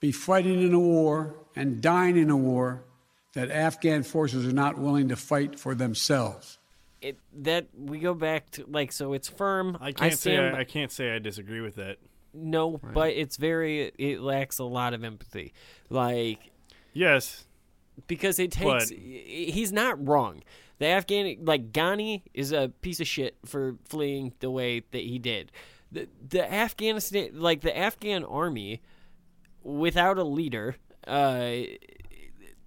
be 0.00 0.12
fighting 0.12 0.62
in 0.62 0.74
a 0.74 0.78
war 0.78 1.34
and 1.54 1.80
dying 1.80 2.18
in 2.18 2.28
a 2.28 2.36
war 2.36 2.84
that 3.32 3.50
Afghan 3.50 4.02
forces 4.02 4.46
are 4.46 4.52
not 4.52 4.78
willing 4.78 5.08
to 5.08 5.16
fight 5.16 5.58
for 5.58 5.74
themselves. 5.74 6.58
It 7.00 7.18
that 7.32 7.66
we 7.76 7.98
go 7.98 8.14
back 8.14 8.50
to 8.52 8.64
like 8.66 8.92
so 8.92 9.12
it's 9.14 9.28
firm. 9.28 9.78
I 9.80 9.92
can't 9.92 10.18
say 10.18 10.36
I, 10.38 10.60
I 10.60 10.64
can't 10.64 10.92
say 10.92 11.14
I 11.14 11.18
disagree 11.18 11.60
with 11.60 11.76
that. 11.76 11.96
No, 12.34 12.78
but 12.92 13.10
it's 13.10 13.36
very 13.36 13.92
it 13.98 14.20
lacks 14.20 14.58
a 14.58 14.64
lot 14.64 14.92
of 14.92 15.04
empathy. 15.04 15.54
Like 15.88 16.50
Yes, 16.92 17.44
because 18.06 18.38
it 18.38 18.50
takes 18.52 18.90
But- 18.90 18.98
he's 18.98 19.72
not 19.72 20.06
wrong. 20.06 20.42
The 20.78 20.86
Afghan 20.86 21.38
like 21.44 21.72
Ghani 21.72 22.22
is 22.34 22.52
a 22.52 22.68
piece 22.82 23.00
of 23.00 23.06
shit 23.06 23.36
for 23.46 23.76
fleeing 23.86 24.32
the 24.40 24.50
way 24.50 24.80
that 24.90 25.02
he 25.02 25.18
did. 25.18 25.50
The 25.92 26.08
the 26.28 26.52
Afghanistan 26.52 27.30
like 27.34 27.62
the 27.62 27.76
Afghan 27.76 28.24
army 28.24 28.82
without 29.62 30.18
a 30.18 30.24
leader 30.24 30.76
uh 31.06 31.60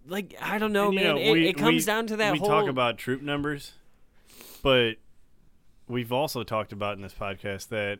like 0.08 0.34
I 0.42 0.58
don't 0.58 0.74
know 0.74 0.88
And, 0.88 0.96
man 0.96 1.04
know, 1.04 1.18
it, 1.22 1.32
we- 1.32 1.48
it 1.50 1.54
comes 1.58 1.84
we- 1.84 1.86
down 1.86 2.08
to 2.08 2.18
that 2.18 2.34
we 2.34 2.40
whole 2.40 2.48
talk 2.48 2.68
about 2.68 2.98
troop 2.98 3.22
numbers, 3.22 3.74
but 4.64 4.96
we've 5.88 6.12
also 6.12 6.44
talked 6.44 6.72
about 6.74 6.96
in 6.96 7.02
this 7.02 7.14
podcast 7.14 7.68
that 7.70 8.00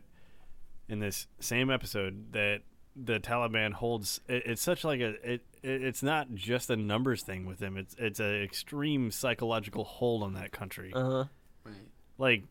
in 0.88 0.98
this 0.98 1.28
same 1.38 1.70
episode 1.70 2.32
that 2.32 2.62
the 2.96 3.20
Taliban 3.20 3.72
holds 3.72 4.20
it, 4.28 4.42
it's 4.46 4.62
such 4.62 4.84
like 4.84 5.00
a 5.00 5.10
it, 5.22 5.42
it 5.62 5.82
it's 5.82 6.02
not 6.02 6.34
just 6.34 6.70
a 6.70 6.76
numbers 6.76 7.22
thing 7.22 7.46
with 7.46 7.58
them. 7.58 7.76
It's 7.76 7.94
it's 7.98 8.20
an 8.20 8.42
extreme 8.42 9.10
psychological 9.10 9.84
hold 9.84 10.22
on 10.22 10.34
that 10.34 10.52
country. 10.52 10.92
Uh 10.94 11.10
huh. 11.10 11.24
Like, 12.18 12.44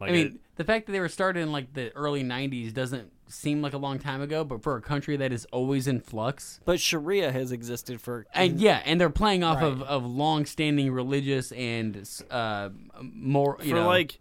like 0.00 0.10
I 0.10 0.12
mean, 0.12 0.26
it- 0.26 0.40
the 0.56 0.64
fact 0.64 0.86
that 0.86 0.92
they 0.92 1.00
were 1.00 1.08
started 1.08 1.40
in 1.40 1.52
like 1.52 1.72
the 1.74 1.94
early 1.96 2.22
'90s 2.22 2.72
doesn't 2.72 3.12
seem 3.28 3.60
like 3.62 3.72
a 3.72 3.78
long 3.78 3.98
time 3.98 4.20
ago, 4.22 4.44
but 4.44 4.62
for 4.62 4.76
a 4.76 4.80
country 4.82 5.16
that 5.16 5.32
is 5.32 5.46
always 5.52 5.86
in 5.88 6.00
flux, 6.00 6.60
But 6.64 6.78
Sharia 6.80 7.32
has 7.32 7.50
existed 7.52 8.00
for 8.00 8.24
and 8.32 8.60
yeah, 8.60 8.82
and 8.84 9.00
they're 9.00 9.10
playing 9.10 9.42
off 9.44 9.56
Right. 9.60 9.66
of, 9.66 9.82
of 9.82 10.06
long-standing 10.06 10.92
religious 10.92 11.50
and 11.52 12.08
uh, 12.30 12.70
more 13.00 13.56
you 13.62 13.70
for 13.70 13.74
know, 13.76 13.86
like 13.86 14.18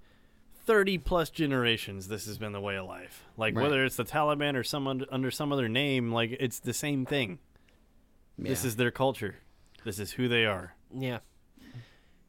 30 0.66 0.98
plus 1.00 1.30
generations 1.30 2.08
this 2.08 2.26
has 2.26 2.38
been 2.38 2.52
the 2.52 2.62
way 2.62 2.76
of 2.76 2.86
life 2.88 3.24
like 3.38 3.56
Right. 3.56 3.64
whether 3.64 3.86
it's 3.86 3.96
the 3.96 4.04
taliban 4.04 4.56
or 4.56 4.64
some 4.64 4.88
under, 4.88 5.06
under 5.12 5.30
some 5.32 5.52
other 5.54 5.70
name 5.70 6.12
like 6.12 6.36
it's 6.40 6.60
the 6.60 6.74
same 6.74 7.06
thing 7.06 7.40
this 8.38 8.66
is 8.66 8.76
their 8.76 8.92
culture 8.92 9.36
this 9.84 10.00
is 10.00 10.12
who 10.14 10.28
they 10.28 10.46
are 10.46 10.76
Yeah. 10.94 11.20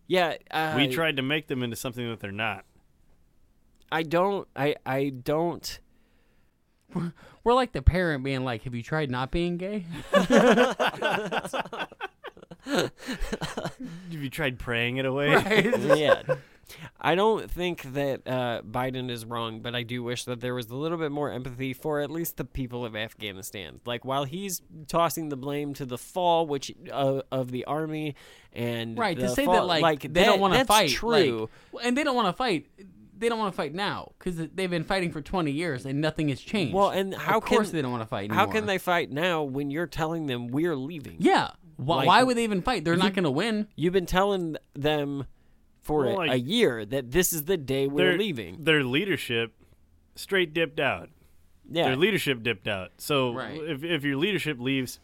Yeah. 0.06 0.36
Uh, 0.50 0.74
we 0.76 0.86
tried 0.88 1.16
to 1.16 1.22
make 1.22 1.48
them 1.48 1.62
into 1.62 1.74
something 1.76 2.08
that 2.08 2.20
they're 2.20 2.30
not 2.32 2.64
I 3.90 4.02
don't. 4.02 4.48
I. 4.56 4.74
I 4.84 5.10
don't. 5.10 5.78
we're 7.44 7.54
like 7.54 7.70
the 7.70 7.82
parent 7.82 8.24
being 8.24 8.44
like, 8.44 8.64
"Have 8.64 8.74
you 8.74 8.82
tried 8.82 9.12
not 9.12 9.30
being 9.30 9.58
gay?" 9.58 9.84
have 12.64 12.90
you 14.10 14.28
tried 14.30 14.58
praying 14.58 14.96
it 14.96 15.06
away 15.06 15.30
yeah. 15.96 16.22
I 17.00 17.14
don't 17.14 17.50
think 17.50 17.82
that 17.94 18.26
uh, 18.26 18.62
Biden 18.62 19.10
is 19.10 19.24
wrong, 19.24 19.60
but 19.60 19.74
I 19.74 19.82
do 19.82 20.02
wish 20.02 20.24
that 20.24 20.40
there 20.40 20.54
was 20.54 20.68
a 20.70 20.74
little 20.76 20.98
bit 20.98 21.12
more 21.12 21.30
empathy 21.30 21.72
for 21.72 22.00
at 22.00 22.10
least 22.10 22.36
the 22.36 22.44
people 22.44 22.84
of 22.84 22.96
Afghanistan. 22.96 23.80
Like 23.86 24.04
while 24.04 24.24
he's 24.24 24.62
tossing 24.88 25.28
the 25.28 25.36
blame 25.36 25.74
to 25.74 25.84
the 25.86 25.98
fall, 25.98 26.46
which 26.46 26.72
uh, 26.92 27.22
of 27.30 27.50
the 27.50 27.64
army 27.66 28.14
and 28.52 28.98
right 28.98 29.18
to 29.18 29.28
say 29.28 29.44
fall- 29.44 29.54
that 29.54 29.80
like, 29.80 30.00
they 30.12 30.24
don't 30.24 30.40
want 30.40 30.54
to 30.54 30.64
fight 30.64 30.90
True. 30.90 31.48
like- 31.72 31.84
and 31.86 31.96
they 31.96 32.04
don't 32.04 32.16
want 32.16 32.28
to 32.28 32.32
fight 32.32 32.66
they 33.18 33.28
don't 33.30 33.38
want 33.38 33.52
to 33.52 33.56
fight 33.56 33.72
now 33.72 34.12
because 34.18 34.36
they've 34.36 34.68
been 34.70 34.84
fighting 34.84 35.10
for 35.10 35.22
20 35.22 35.50
years 35.50 35.86
and 35.86 36.00
nothing 36.02 36.28
has 36.28 36.38
changed 36.40 36.74
well, 36.74 36.90
and 36.90 37.14
how 37.14 37.38
of 37.38 37.44
course 37.44 37.68
can 37.68 37.76
they 37.76 37.82
don't 37.82 37.90
want 37.90 38.02
to 38.02 38.06
fight 38.06 38.30
How 38.30 38.44
can 38.46 38.66
they 38.66 38.76
fight 38.78 39.10
now 39.10 39.42
when 39.42 39.70
you're 39.70 39.86
telling 39.86 40.26
them 40.26 40.48
we're 40.48 40.76
leaving? 40.76 41.16
yeah 41.20 41.52
why, 41.76 41.96
Like, 41.96 42.06
why 42.08 42.22
would 42.22 42.36
they 42.36 42.44
even 42.44 42.60
fight 42.62 42.84
they're 42.84 42.94
you- 42.94 43.02
not 43.02 43.14
going 43.14 43.24
to 43.24 43.30
win 43.30 43.68
You've 43.76 43.92
been 43.94 44.04
telling 44.06 44.56
them 44.74 45.24
for 45.86 46.04
Well, 46.04 46.14
a, 46.14 46.16
like, 46.16 46.30
a 46.32 46.38
year 46.40 46.84
that 46.84 47.12
this 47.12 47.32
is 47.32 47.44
the 47.44 47.56
day 47.56 47.86
we're 47.86 48.10
their, 48.10 48.18
leaving. 48.18 48.64
their 48.64 48.82
leadership 48.82 49.52
straight 50.16 50.52
dipped 50.52 50.80
out 50.80 51.08
Yeah. 51.70 51.84
their 51.86 51.96
leadership 51.96 52.42
dipped 52.42 52.66
out 52.66 52.90
so 52.98 53.32
Right. 53.32 53.60
if, 53.62 53.84
if 53.84 54.02
your 54.04 54.16
leadership 54.16 54.58
leaves 54.58 54.98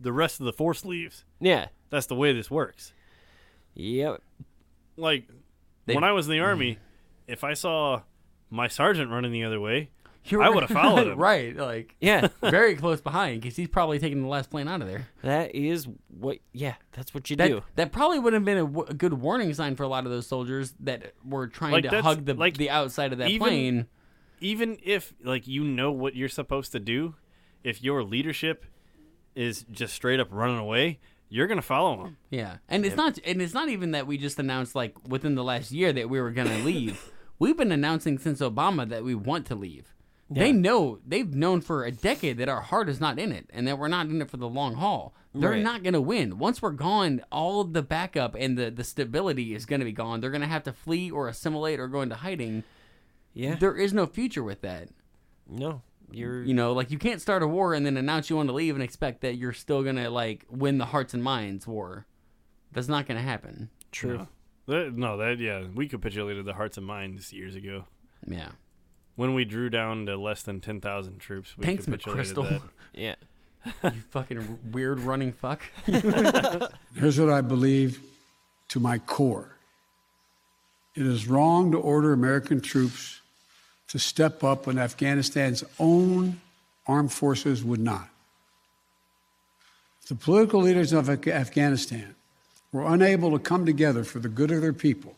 the 0.00 0.12
rest 0.12 0.40
of 0.40 0.46
the 0.46 0.52
force 0.52 0.84
leaves 0.84 1.24
Yeah. 1.40 1.68
that's 1.90 2.06
the 2.06 2.16
way 2.16 2.32
this 2.32 2.50
works 2.50 2.92
Yep. 3.74 4.20
like 4.96 5.28
They- 5.86 5.94
when 5.94 6.02
I 6.04 6.10
was 6.12 6.26
in 6.26 6.32
the 6.32 6.40
army, 6.40 6.78
if 7.28 7.44
I 7.44 7.54
saw 7.54 8.02
my 8.50 8.66
sergeant 8.66 9.10
running 9.10 9.30
the 9.32 9.44
other 9.44 9.60
way, 9.60 9.90
You 10.30 10.42
I 10.42 10.48
would 10.48 10.62
have 10.64 10.70
followed 10.70 11.06
him. 11.08 11.18
right 11.30 11.56
like 11.56 11.94
Yeah. 12.00 12.28
very 12.40 12.74
close 12.76 13.00
behind 13.00 13.40
because 13.42 13.56
he's 13.56 13.68
probably 13.68 13.98
taking 13.98 14.22
the 14.22 14.28
last 14.28 14.50
plane 14.50 14.66
out 14.68 14.82
of 14.82 14.88
there 14.88 15.08
That 15.22 15.54
is 15.54 15.86
what. 16.08 16.38
Yeah, 16.52 16.74
that's 16.92 17.14
what 17.14 17.30
you 17.30 17.36
that, 17.36 17.48
do. 17.48 17.62
that 17.76 17.92
probably 17.92 18.18
would 18.18 18.32
have 18.32 18.44
been 18.44 18.58
a, 18.58 18.64
w- 18.66 18.86
a 18.88 18.94
good 18.94 19.14
warning 19.14 19.52
sign 19.54 19.76
for 19.76 19.82
a 19.84 19.88
lot 19.88 20.04
of 20.04 20.10
those 20.10 20.26
soldiers 20.26 20.74
that 20.80 21.12
were 21.24 21.46
trying 21.46 21.72
Like, 21.72 21.88
to 21.90 22.02
hug 22.02 22.24
the 22.24 22.34
like, 22.34 22.56
the 22.56 22.70
outside 22.70 23.12
of 23.12 23.18
that 23.18 23.28
even- 23.28 23.46
plane 23.46 23.86
Even 24.40 24.78
if 24.82 25.12
like 25.24 25.46
you 25.46 25.64
know 25.64 25.92
what 25.92 26.14
you're 26.16 26.28
supposed 26.28 26.72
to 26.72 26.80
do, 26.80 27.14
if 27.64 27.82
your 27.82 28.02
leadership 28.04 28.64
is 29.34 29.64
just 29.70 29.94
straight 29.94 30.18
up 30.20 30.28
running 30.30 30.58
away, 30.58 30.98
you're 31.28 31.46
gonna 31.46 31.60
follow 31.62 32.02
them. 32.04 32.16
Yeah, 32.30 32.56
and 32.68 32.84
it's 32.86 32.96
not, 32.96 33.18
and 33.24 33.42
it's 33.42 33.52
not 33.54 33.68
even 33.68 33.90
that 33.92 34.06
we 34.06 34.16
just 34.18 34.38
announced 34.38 34.74
like 34.74 34.94
within 35.08 35.34
the 35.34 35.42
last 35.44 35.72
year 35.72 35.92
that 35.92 36.08
we 36.08 36.20
were 36.20 36.30
gonna 36.30 36.58
leave. 36.58 37.12
We've 37.38 37.56
been 37.56 37.72
announcing 37.72 38.18
since 38.18 38.40
Obama 38.40 38.88
that 38.88 39.04
we 39.04 39.14
want 39.14 39.46
to 39.46 39.54
leave. 39.54 39.92
They 40.28 40.50
know 40.52 40.98
they've 41.06 41.32
known 41.32 41.60
for 41.60 41.84
a 41.84 41.92
decade 41.92 42.38
that 42.38 42.48
our 42.48 42.60
heart 42.60 42.88
is 42.88 43.00
not 43.00 43.18
in 43.18 43.30
it, 43.30 43.48
and 43.52 43.66
that 43.68 43.78
we're 43.78 43.86
not 43.88 44.06
in 44.06 44.20
it 44.20 44.28
for 44.30 44.38
the 44.38 44.48
long 44.48 44.74
haul. 44.74 45.14
They're 45.32 45.50
Right. 45.50 45.62
not 45.62 45.82
gonna 45.84 46.00
win. 46.00 46.38
Once 46.38 46.60
we're 46.60 46.72
gone, 46.72 47.20
all 47.30 47.60
of 47.60 47.74
the 47.74 47.82
backup 47.82 48.34
and 48.36 48.58
the 48.58 48.70
the 48.70 48.82
stability 48.82 49.54
is 49.54 49.66
gonna 49.66 49.84
be 49.84 49.92
gone. 49.92 50.20
They're 50.20 50.30
gonna 50.32 50.46
have 50.46 50.64
to 50.64 50.72
flee 50.72 51.10
or 51.10 51.28
assimilate 51.28 51.78
or 51.78 51.86
go 51.88 52.02
into 52.02 52.16
hiding. 52.16 52.64
Yeah. 53.34 53.54
There 53.56 53.76
is 53.76 53.92
no 53.92 54.06
future 54.06 54.42
with 54.42 54.62
that. 54.62 54.88
No, 55.48 55.82
you're. 56.10 56.42
You 56.42 56.54
know, 56.54 56.72
like 56.72 56.90
you 56.90 56.98
can't 56.98 57.20
start 57.20 57.42
a 57.42 57.46
war 57.46 57.72
and 57.74 57.86
then 57.86 57.96
announce 57.96 58.28
you 58.30 58.36
want 58.36 58.48
to 58.48 58.54
leave 58.54 58.74
and 58.74 58.82
expect 58.82 59.20
that 59.20 59.36
you're 59.36 59.52
still 59.52 59.84
gonna 59.84 60.10
like 60.10 60.44
win 60.50 60.78
the 60.78 60.86
hearts 60.86 61.14
and 61.14 61.22
minds 61.22 61.66
war. 61.68 62.06
That's 62.72 62.88
not 62.88 63.06
gonna 63.06 63.22
happen. 63.22 63.70
True. 63.92 64.26
That, 64.66 64.94
no, 64.96 65.16
that 65.18 65.38
yeah, 65.38 65.66
we 65.72 65.86
capitulated 65.86 66.44
the 66.46 66.54
hearts 66.54 66.76
and 66.78 66.86
minds 66.86 67.32
years 67.32 67.54
ago. 67.54 67.84
Yeah. 68.26 68.48
When 69.16 69.34
we 69.34 69.44
drew 69.44 69.70
down 69.70 70.06
to 70.06 70.16
less 70.16 70.42
than 70.42 70.60
ten 70.60 70.80
thousand 70.80 71.18
troops, 71.18 71.56
we 71.56 71.64
Thanks, 71.64 71.84
capitulated 71.86 72.36
McChrystal. 72.36 72.48
that. 72.50 72.62
Yeah. 72.94 73.14
you 73.84 74.00
fucking 74.10 74.58
weird 74.72 75.00
running 75.00 75.32
fuck. 75.32 75.60
Here's 75.84 77.20
what 77.20 77.28
I 77.30 77.42
believe 77.42 78.00
to 78.68 78.80
my 78.80 78.98
core 78.98 79.50
it 80.94 81.04
is 81.06 81.26
wrong 81.26 81.72
to 81.72 81.78
order 81.78 82.14
American 82.14 82.60
troops 82.60 83.20
to 83.88 83.98
step 83.98 84.42
up 84.42 84.66
when 84.66 84.78
Afghanistan's 84.78 85.62
own 85.78 86.40
armed 86.86 87.12
forces 87.12 87.62
would 87.62 87.80
not. 87.80 88.08
The 90.08 90.14
political 90.14 90.62
leaders 90.62 90.92
of 90.92 91.10
Afghanistan 91.10 92.14
were 92.72 92.86
unable 92.86 93.30
to 93.32 93.38
come 93.38 93.66
together 93.66 94.04
for 94.04 94.20
the 94.20 94.28
good 94.28 94.50
of 94.50 94.62
their 94.62 94.72
people, 94.72 95.14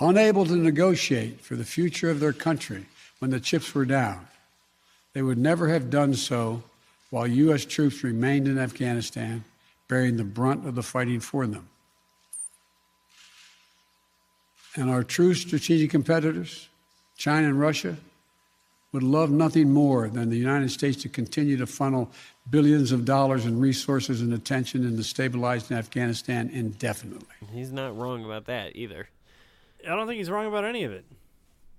unable 0.00 0.44
to 0.44 0.56
negotiate 0.56 1.40
for 1.40 1.56
the 1.56 1.64
future 1.64 2.10
of 2.10 2.20
their 2.20 2.32
country 2.32 2.86
when 3.18 3.30
the 3.30 3.40
chips 3.40 3.74
were 3.74 3.84
down. 3.84 4.26
They 5.12 5.22
would 5.22 5.38
never 5.38 5.68
have 5.68 5.90
done 5.90 6.14
so 6.14 6.62
while 7.10 7.26
U.S. 7.26 7.64
troops 7.64 8.04
remained 8.04 8.48
in 8.48 8.58
Afghanistan, 8.58 9.44
bearing 9.88 10.16
the 10.16 10.24
brunt 10.24 10.66
of 10.66 10.74
the 10.74 10.82
fighting 10.82 11.20
for 11.20 11.46
them. 11.46 11.68
And 14.74 14.90
our 14.90 15.02
true 15.02 15.32
strategic 15.32 15.90
competitors, 15.90 16.68
China 17.16 17.48
and 17.48 17.58
Russia, 17.58 17.96
would 18.92 19.02
love 19.02 19.30
nothing 19.30 19.72
more 19.72 20.08
than 20.08 20.28
the 20.28 20.36
United 20.36 20.70
States 20.70 21.00
to 21.02 21.08
continue 21.08 21.56
to 21.56 21.66
funnel 21.66 22.10
billions 22.50 22.92
of 22.92 23.04
dollars 23.04 23.46
in 23.46 23.58
resources 23.58 24.20
and 24.20 24.32
attention 24.32 24.84
into 24.84 25.02
stabilizing 25.02 25.76
Afghanistan 25.76 26.50
indefinitely. 26.52 27.26
He's 27.52 27.72
not 27.72 27.96
wrong 27.96 28.24
about 28.24 28.46
that 28.46 28.76
either. 28.76 29.08
I 29.86 29.94
don't 29.96 30.06
think 30.06 30.18
he's 30.18 30.30
wrong 30.30 30.46
about 30.46 30.64
any 30.64 30.84
of 30.84 30.92
it. 30.92 31.04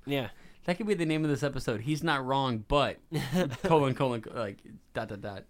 Yeah. 0.05 0.29
That 0.65 0.77
could 0.77 0.87
be 0.87 0.93
the 0.95 1.05
name 1.05 1.23
of 1.23 1.29
this 1.29 1.43
episode. 1.43 1.81
He's 1.81 2.03
not 2.03 2.25
wrong, 2.25 2.65
but 2.67 2.97
colon 3.63 3.95
colon 3.95 4.23
like 4.33 4.57
dot 4.93 5.07
dot 5.09 5.21
dot. 5.21 5.43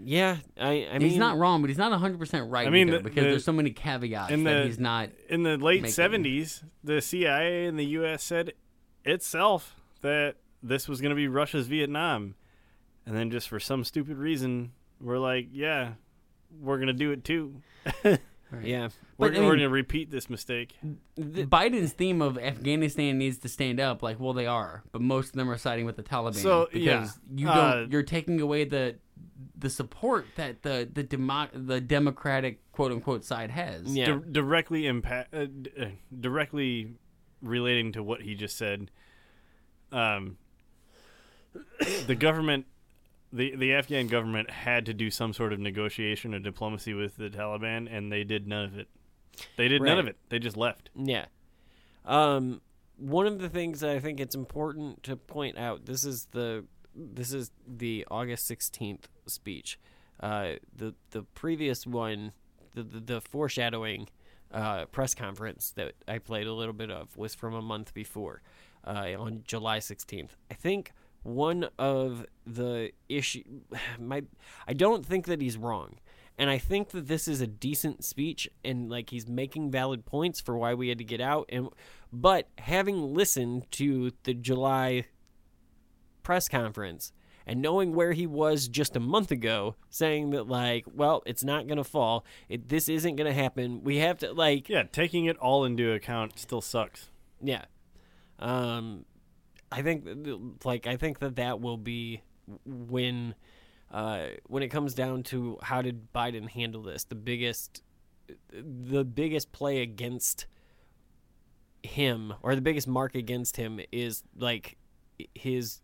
Yeah, 0.00 0.36
I. 0.58 0.86
I 0.90 0.98
mean, 0.98 1.08
he's 1.10 1.18
not 1.18 1.36
wrong, 1.38 1.60
but 1.60 1.68
he's 1.68 1.76
not 1.78 1.90
100 1.90 2.18
percent 2.18 2.50
right. 2.50 2.66
I 2.66 2.70
mean, 2.70 2.88
either, 2.88 2.98
the- 2.98 3.04
because 3.04 3.24
the- 3.24 3.30
there's 3.30 3.44
so 3.44 3.52
many 3.52 3.70
caveats 3.70 4.30
in 4.32 4.44
that 4.44 4.60
the 4.60 4.64
he's 4.66 4.78
not. 4.78 5.10
in 5.28 5.42
the 5.42 5.56
late 5.58 5.82
making. 5.82 5.92
seventies, 5.92 6.62
the 6.84 7.00
CIA 7.02 7.66
and 7.66 7.78
the 7.78 7.84
U.S. 7.86 8.22
said 8.22 8.52
itself 9.04 9.74
that 10.02 10.36
this 10.62 10.88
was 10.88 11.00
going 11.00 11.10
to 11.10 11.16
be 11.16 11.28
Russia's 11.28 11.66
Vietnam, 11.66 12.36
and 13.06 13.16
then 13.16 13.30
just 13.30 13.48
for 13.48 13.58
some 13.60 13.84
stupid 13.84 14.16
reason, 14.16 14.72
we're 15.00 15.18
like, 15.18 15.48
yeah, 15.52 15.92
we're 16.60 16.76
going 16.76 16.86
to 16.86 16.92
do 16.94 17.10
it 17.10 17.24
too. 17.24 17.60
Yeah, 18.62 18.88
we're, 19.18 19.28
But, 19.28 19.36
I 19.36 19.40
we're 19.40 19.46
going 19.46 19.58
to 19.60 19.68
repeat 19.68 20.10
this 20.10 20.30
mistake. 20.30 20.74
Biden's 21.18 21.92
theme 21.92 22.22
of 22.22 22.38
Afghanistan 22.38 23.18
needs 23.18 23.38
to 23.38 23.48
stand 23.48 23.78
up, 23.80 24.02
like, 24.02 24.18
well, 24.18 24.32
they 24.32 24.46
are, 24.46 24.84
but 24.92 25.02
most 25.02 25.30
of 25.30 25.32
them 25.34 25.50
are 25.50 25.58
siding 25.58 25.84
with 25.84 25.96
the 25.96 26.02
Taliban. 26.02 26.36
So, 26.36 26.68
because 26.72 26.82
yeah, 26.82 27.08
you 27.34 27.46
don't, 27.46 27.56
uh, 27.56 27.86
you're 27.90 28.02
taking 28.02 28.40
away 28.40 28.64
the 28.64 28.96
the 29.56 29.68
support 29.68 30.26
that 30.36 30.62
the 30.62 30.88
the 30.92 31.02
demo, 31.02 31.48
the 31.52 31.80
Democratic 31.80 32.60
quote 32.72 32.92
unquote 32.92 33.24
side 33.24 33.50
has. 33.50 33.94
Di- 34.18 34.32
directly 34.32 34.86
impact, 34.86 35.34
uh, 35.34 35.46
d- 35.46 35.70
uh, 35.78 35.86
directly 36.18 36.94
relating 37.42 37.92
to 37.92 38.02
what 38.02 38.22
he 38.22 38.34
just 38.34 38.56
said. 38.56 38.90
Um, 39.92 40.38
the 42.06 42.14
government, 42.14 42.66
the 43.32 43.54
the 43.56 43.74
Afghan 43.74 44.06
government 44.06 44.50
had 44.50 44.86
to 44.86 44.94
do 44.94 45.10
some 45.10 45.32
sort 45.32 45.52
of 45.52 45.58
negotiation 45.58 46.34
or 46.34 46.38
diplomacy 46.38 46.94
with 46.94 47.16
the 47.16 47.28
Taliban, 47.28 47.88
and 47.90 48.10
they 48.10 48.24
did 48.24 48.46
none 48.46 48.64
of 48.64 48.78
it. 48.78 48.88
They 49.56 49.68
did 49.68 49.82
none 49.82 49.98
of 49.98 50.06
it. 50.06 50.16
They 50.28 50.38
just 50.38 50.56
left. 50.56 50.90
Yeah. 50.94 51.26
Um, 52.04 52.60
one 52.96 53.26
of 53.26 53.38
the 53.38 53.48
things 53.48 53.80
that 53.80 53.90
I 53.90 54.00
think 54.00 54.18
it's 54.18 54.34
important 54.34 55.02
to 55.04 55.16
point 55.16 55.58
out 55.58 55.86
this 55.86 56.04
is 56.04 56.26
the 56.32 56.64
this 56.94 57.32
is 57.32 57.50
the 57.66 58.06
August 58.10 58.46
sixteenth 58.46 59.08
speech. 59.26 59.78
Uh, 60.20 60.54
the 60.74 60.94
the 61.10 61.22
previous 61.22 61.86
one, 61.86 62.32
the 62.74 62.82
the, 62.82 63.00
the 63.00 63.20
foreshadowing 63.20 64.08
uh, 64.50 64.86
press 64.86 65.14
conference 65.14 65.72
that 65.76 65.92
I 66.08 66.18
played 66.18 66.46
a 66.46 66.52
little 66.52 66.72
bit 66.72 66.90
of 66.90 67.16
was 67.16 67.34
from 67.34 67.54
a 67.54 67.62
month 67.62 67.94
before, 67.94 68.42
uh, 68.84 69.14
on 69.18 69.42
July 69.46 69.78
sixteenth. 69.78 70.36
I 70.50 70.54
think 70.54 70.92
one 71.28 71.68
of 71.78 72.26
the 72.46 72.90
issue 73.08 73.42
my 74.00 74.22
I 74.66 74.72
don't 74.72 75.04
think 75.04 75.26
that 75.26 75.40
he's 75.40 75.56
wrong. 75.56 75.96
And 76.40 76.48
I 76.50 76.58
think 76.58 76.90
that 76.90 77.08
this 77.08 77.26
is 77.26 77.40
a 77.40 77.48
decent 77.48 78.04
speech 78.04 78.48
and 78.64 78.88
like 78.88 79.10
he's 79.10 79.26
making 79.26 79.72
valid 79.72 80.06
points 80.06 80.40
for 80.40 80.56
why 80.56 80.72
we 80.74 80.88
had 80.88 80.98
to 80.98 81.04
get 81.04 81.20
out 81.20 81.46
and 81.48 81.68
but 82.12 82.48
having 82.58 83.12
listened 83.12 83.70
to 83.72 84.12
the 84.22 84.34
July 84.34 85.06
press 86.22 86.48
conference 86.48 87.12
and 87.46 87.60
knowing 87.62 87.94
where 87.94 88.12
he 88.12 88.26
was 88.26 88.68
just 88.68 88.94
a 88.94 89.00
month 89.00 89.30
ago 89.30 89.74
saying 89.90 90.30
that 90.30 90.46
like 90.46 90.84
well 90.94 91.22
it's 91.26 91.42
not 91.42 91.66
going 91.66 91.78
to 91.78 91.84
fall 91.84 92.24
it, 92.48 92.68
this 92.68 92.88
isn't 92.88 93.16
going 93.16 93.26
to 93.26 93.32
happen 93.34 93.82
we 93.82 93.96
have 93.96 94.18
to 94.18 94.32
like 94.32 94.68
Yeah, 94.68 94.84
taking 94.84 95.24
it 95.24 95.36
all 95.38 95.64
into 95.64 95.90
account 95.92 96.38
still 96.38 96.60
sucks. 96.60 97.08
yeah 97.42 97.64
um 98.38 99.04
i 99.72 99.82
think 99.82 100.04
like 100.64 100.86
i 100.86 100.96
think 100.96 101.18
that 101.18 101.36
that 101.36 101.60
will 101.60 101.76
be 101.76 102.22
when 102.64 103.34
uh 103.90 104.26
when 104.46 104.62
it 104.62 104.68
comes 104.68 104.94
down 104.94 105.22
to 105.22 105.58
how 105.62 105.82
did 105.82 106.12
biden 106.12 106.48
handle 106.48 106.82
this 106.82 107.04
the 107.04 107.14
biggest 107.14 107.82
the 108.52 109.04
biggest 109.04 109.52
play 109.52 109.80
against 109.82 110.46
him 111.82 112.34
or 112.42 112.54
the 112.54 112.60
biggest 112.60 112.88
mark 112.88 113.14
against 113.14 113.56
him 113.56 113.80
is 113.92 114.22
like 114.36 114.76
his 115.34 115.80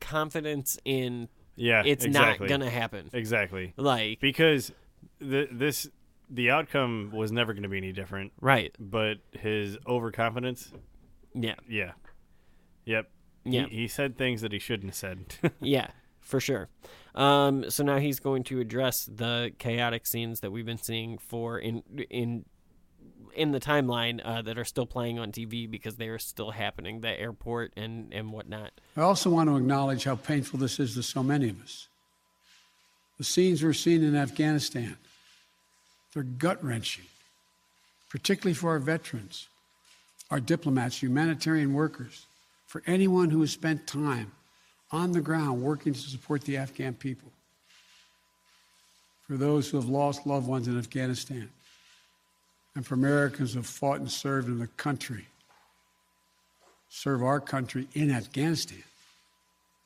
confidence 0.00 0.78
in 0.84 1.28
Yeah, 1.56 1.82
it's 1.86 2.04
exactly. 2.04 2.46
not 2.46 2.50
gonna 2.50 2.70
happen 2.70 3.10
Exactly. 3.12 3.72
like 3.76 4.20
because 4.20 4.72
the 5.18 5.48
this 5.50 5.88
the 6.28 6.50
outcome 6.50 7.10
was 7.14 7.30
never 7.30 7.52
going 7.52 7.62
to 7.62 7.68
be 7.68 7.76
any 7.76 7.92
different. 7.92 8.32
Right. 8.40 8.74
But 8.80 9.18
his 9.30 9.78
overconfidence. 9.86 10.72
Yeah. 11.34 11.54
Yeah. 11.68 11.92
Yep. 12.84 13.08
Yeah. 13.46 13.66
He, 13.66 13.76
he 13.76 13.88
said 13.88 14.16
things 14.16 14.40
that 14.40 14.52
he 14.52 14.58
shouldn't 14.58 14.90
have 14.90 14.96
said. 14.96 15.52
yeah, 15.60 15.88
for 16.20 16.40
sure. 16.40 16.68
Um, 17.14 17.70
so 17.70 17.82
now 17.82 17.98
he's 17.98 18.20
going 18.20 18.44
to 18.44 18.60
address 18.60 19.06
the 19.06 19.52
chaotic 19.58 20.06
scenes 20.06 20.40
that 20.40 20.50
we've 20.50 20.66
been 20.66 20.78
seeing 20.78 21.18
for 21.18 21.58
in 21.58 21.82
in 22.10 22.44
in 23.34 23.52
the 23.52 23.60
timeline 23.60 24.20
uh, 24.24 24.42
that 24.42 24.58
are 24.58 24.64
still 24.64 24.86
playing 24.86 25.18
on 25.18 25.30
TV 25.30 25.70
because 25.70 25.96
they 25.96 26.08
are 26.08 26.18
still 26.18 26.50
happening, 26.50 27.00
the 27.00 27.18
airport 27.20 27.72
and 27.76 28.12
and 28.12 28.32
whatnot. 28.32 28.72
I 28.96 29.00
also 29.00 29.30
want 29.30 29.48
to 29.48 29.56
acknowledge 29.56 30.04
how 30.04 30.16
painful 30.16 30.58
this 30.58 30.78
is 30.78 30.94
to 30.94 31.02
so 31.02 31.22
many 31.22 31.48
of 31.48 31.62
us. 31.62 31.88
The 33.18 33.24
scenes 33.24 33.62
we're 33.62 33.72
seeing 33.72 34.02
in 34.02 34.14
Afghanistan, 34.14 34.98
they're 36.12 36.22
gut 36.22 36.62
wrenching, 36.62 37.06
particularly 38.10 38.52
for 38.52 38.70
our 38.70 38.78
veterans, 38.78 39.48
our 40.30 40.40
diplomats, 40.40 41.02
humanitarian 41.02 41.72
workers, 41.72 42.25
for 42.76 42.82
anyone 42.86 43.30
who 43.30 43.40
has 43.40 43.52
spent 43.52 43.86
time 43.86 44.30
on 44.92 45.10
the 45.12 45.20
ground 45.22 45.62
working 45.62 45.94
to 45.94 45.98
support 45.98 46.42
the 46.42 46.58
Afghan 46.58 46.92
people, 46.92 47.32
for 49.26 49.38
those 49.38 49.70
who 49.70 49.78
have 49.78 49.88
lost 49.88 50.26
loved 50.26 50.46
ones 50.46 50.68
in 50.68 50.76
Afghanistan, 50.76 51.48
and 52.74 52.86
for 52.86 52.92
Americans 52.92 53.54
who 53.54 53.60
have 53.60 53.66
fought 53.66 54.00
and 54.00 54.10
served 54.10 54.48
in 54.48 54.58
the 54.58 54.66
country 54.66 55.24
serve 56.90 57.22
our 57.22 57.40
country 57.40 57.88
in 57.94 58.10
Afghanistan. 58.10 58.84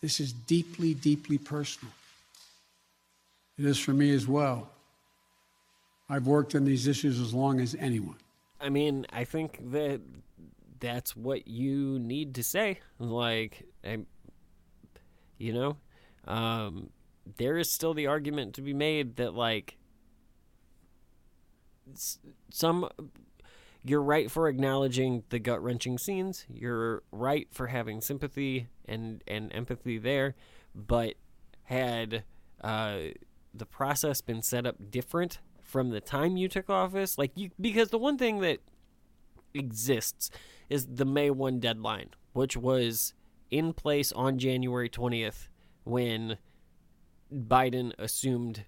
This 0.00 0.18
is 0.18 0.32
deeply, 0.32 0.92
deeply 0.92 1.38
personal. 1.38 1.92
It 3.56 3.66
is 3.66 3.78
for 3.78 3.92
me 3.92 4.12
as 4.12 4.26
well. 4.26 4.68
I've 6.08 6.26
worked 6.26 6.56
on 6.56 6.64
these 6.64 6.88
issues 6.88 7.20
as 7.20 7.32
long 7.32 7.60
as 7.60 7.76
anyone. 7.76 8.16
I 8.60 8.68
mean, 8.68 9.06
I 9.12 9.22
think 9.22 9.60
that 9.70 10.00
that's 10.80 11.14
what 11.14 11.46
you 11.46 11.98
need 11.98 12.34
to 12.36 12.42
say. 12.42 12.80
Like, 12.98 13.66
I, 13.84 13.98
you 15.38 15.52
know, 15.52 15.76
um, 16.26 16.90
there 17.36 17.56
is 17.56 17.70
still 17.70 17.94
the 17.94 18.06
argument 18.06 18.54
to 18.54 18.62
be 18.62 18.74
made 18.74 19.16
that 19.16 19.34
like 19.34 19.76
some 22.50 22.88
you're 23.82 24.02
right 24.02 24.30
for 24.30 24.48
acknowledging 24.48 25.24
the 25.30 25.38
gut 25.38 25.62
wrenching 25.62 25.98
scenes. 25.98 26.44
You're 26.48 27.02
right 27.10 27.48
for 27.50 27.68
having 27.68 28.00
sympathy 28.00 28.68
and 28.86 29.22
and 29.26 29.52
empathy 29.54 29.98
there, 29.98 30.34
but 30.74 31.14
had 31.64 32.24
uh, 32.62 32.98
the 33.54 33.66
process 33.66 34.20
been 34.20 34.42
set 34.42 34.66
up 34.66 34.90
different 34.90 35.38
from 35.62 35.90
the 35.90 36.00
time 36.00 36.36
you 36.36 36.48
took 36.48 36.68
office, 36.68 37.16
like 37.16 37.32
you 37.34 37.50
because 37.60 37.90
the 37.90 37.98
one 37.98 38.18
thing 38.18 38.40
that 38.40 38.58
exists 39.54 40.30
is 40.70 40.86
the 40.86 41.04
May 41.04 41.30
1 41.30 41.60
deadline, 41.60 42.10
which 42.32 42.56
was 42.56 43.12
in 43.50 43.72
place 43.74 44.12
on 44.12 44.38
January 44.38 44.88
20th 44.88 45.48
when 45.84 46.38
Biden 47.32 47.92
assumed 47.98 48.64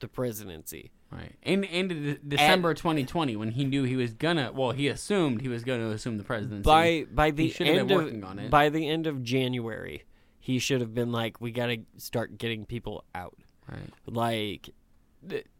the 0.00 0.08
presidency. 0.08 0.90
Right. 1.10 1.34
And 1.42 1.64
and 1.66 1.88
de- 1.88 2.18
December 2.18 2.74
2020 2.74 3.36
when 3.36 3.52
he 3.52 3.64
knew 3.64 3.84
he 3.84 3.94
was 3.94 4.12
gonna 4.12 4.50
well 4.52 4.72
he 4.72 4.88
assumed 4.88 5.40
he 5.40 5.48
was 5.48 5.62
going 5.62 5.80
to 5.80 5.90
assume 5.90 6.18
the 6.18 6.24
presidency. 6.24 6.62
by 6.64 7.06
by 7.12 7.30
the 7.30 7.46
he 7.48 7.64
end 7.64 7.88
been 7.88 8.22
of 8.22 8.24
on 8.24 8.38
it. 8.40 8.50
by 8.50 8.68
the 8.70 8.88
end 8.88 9.06
of 9.06 9.22
January, 9.22 10.02
he 10.40 10.58
should 10.58 10.80
have 10.80 10.94
been 10.94 11.12
like, 11.12 11.40
"We 11.40 11.52
got 11.52 11.66
to 11.66 11.78
start 11.96 12.38
getting 12.38 12.66
people 12.66 13.04
out." 13.14 13.36
Right. 13.70 13.92
Like, 14.06 14.70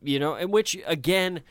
you 0.03 0.19
know, 0.19 0.35
and 0.35 0.53
which 0.53 0.77
again, 0.85 1.43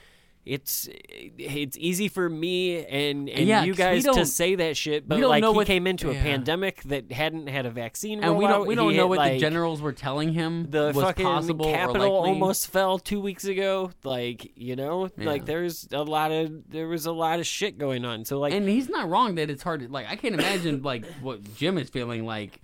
it's 0.46 0.88
it's 0.92 1.76
easy 1.78 2.08
for 2.08 2.30
me 2.30 2.86
and 2.86 3.28
and 3.30 3.48
Yeah, 3.48 3.64
you 3.64 3.74
guys 3.74 4.04
to 4.04 4.26
say 4.28 4.56
that 4.56 4.78
shit, 4.78 5.08
but 5.08 5.20
like 5.20 5.42
know 5.42 5.52
he 5.54 5.56
what- 5.58 5.68
came 5.68 5.88
into 5.88 6.12
a 6.12 6.14
yeah. 6.14 6.22
pandemic 6.22 6.84
that 6.84 7.12
hadn't 7.12 7.48
had 7.48 7.66
a 7.66 7.72
vaccine, 7.72 8.24
and 8.24 8.38
we 8.38 8.46
don't 8.46 8.68
we 8.68 8.76
don't 8.76 8.96
know 8.96 9.04
had, 9.04 9.10
what 9.10 9.18
like, 9.18 9.34
the 9.34 9.40
generals 9.40 9.82
were 9.82 9.94
telling 9.94 10.34
him 10.34 10.70
the 10.70 10.92
was 10.94 11.04
fucking 11.04 11.26
possible 11.26 11.66
or 11.66 11.74
Capitol 11.74 12.12
almost 12.18 12.68
fell 12.68 13.00
two 13.00 13.20
weeks 13.20 13.46
ago. 13.46 13.92
Like 14.04 14.52
you 14.56 14.76
know, 14.76 15.10
Yeah. 15.18 15.26
like 15.26 15.46
there's 15.46 15.88
a 15.92 16.04
lot 16.04 16.32
of 16.32 16.70
there 16.70 16.88
was 16.88 17.08
a 17.08 17.12
lot 17.12 17.40
of 17.40 17.48
shit 17.48 17.80
going 17.80 18.06
on. 18.06 18.24
So 18.26 18.40
like, 18.40 18.54
and 18.54 18.70
he's 18.70 18.88
not 18.88 19.10
wrong 19.10 19.36
that 19.36 19.50
it's 19.50 19.64
hard 19.64 19.80
to 19.82 19.88
like 19.90 20.06
I 20.08 20.16
can't 20.16 20.36
imagine 20.36 20.84
like 20.84 21.06
what 21.22 21.56
Jim 21.56 21.80
is 21.80 21.90
feeling 21.90 22.24
like 22.26 22.62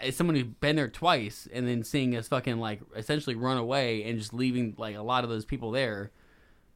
as 0.00 0.16
someone 0.16 0.36
who's 0.36 0.44
been 0.44 0.76
there 0.76 0.88
twice 0.88 1.48
and 1.52 1.66
then 1.68 1.82
seeing 1.82 2.16
us 2.16 2.28
fucking 2.28 2.58
like 2.58 2.80
essentially 2.96 3.34
run 3.36 3.58
away 3.58 4.04
and 4.04 4.18
just 4.18 4.32
leaving 4.32 4.74
like 4.78 4.96
a 4.96 5.02
lot 5.02 5.22
of 5.24 5.28
those 5.28 5.44
people 5.44 5.70
there. 5.70 6.12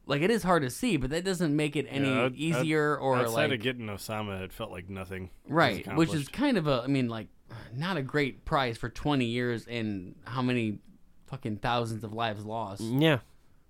Like 0.07 0.21
it 0.21 0.29
is 0.29 0.43
hard 0.43 0.61
to 0.63 0.69
see, 0.69 0.97
but 0.97 1.09
that 1.09 1.23
doesn't 1.25 1.55
make 1.55 1.75
it 1.75 1.87
any 1.89 2.07
Yeah, 2.09 2.21
out- 2.25 2.35
easier 2.35 2.95
out- 2.97 3.01
or 3.01 3.15
outside 3.17 3.49
like 3.49 3.59
of 3.59 3.63
getting 3.63 3.87
Osama, 3.87 4.41
it 4.41 4.53
felt 4.53 4.71
like 4.71 4.89
nothing. 4.89 5.29
was 5.45 5.51
right, 5.51 5.95
which 5.97 6.09
is 6.09 6.27
accomplished. 6.27 6.31
kind 6.33 6.57
of 6.57 6.67
a 6.67 6.81
I 6.83 6.87
mean 6.87 7.09
like 7.09 7.27
not 7.73 7.97
a 7.97 8.01
great 8.01 8.45
price 8.45 8.77
for 8.77 8.89
20 8.89 9.25
years 9.25 9.65
and 9.67 10.15
how 10.25 10.41
many 10.41 10.79
fucking 11.27 11.57
thousands 11.57 12.03
of 12.03 12.13
lives 12.13 12.45
lost. 12.45 12.81
Yeah. 12.81 13.19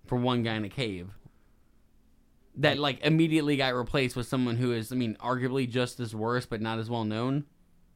For 0.06 0.18
one 0.18 0.44
guy 0.44 0.56
in 0.56 0.66
a 0.66 0.70
cave. 0.70 1.10
That 2.57 2.78
like 2.80 3.02
immediately 3.03 3.57
got 3.57 3.74
replaced 3.76 4.16
with 4.16 4.28
someone 4.28 4.56
who 4.56 4.72
is 4.72 4.91
I 4.91 4.95
mean 4.95 5.18
arguably 5.22 5.70
just 5.70 5.99
as 5.99 6.16
worse 6.16 6.45
but 6.45 6.62
not 6.62 6.80
as 6.80 6.90
well 6.90 7.03
known. 7.03 7.45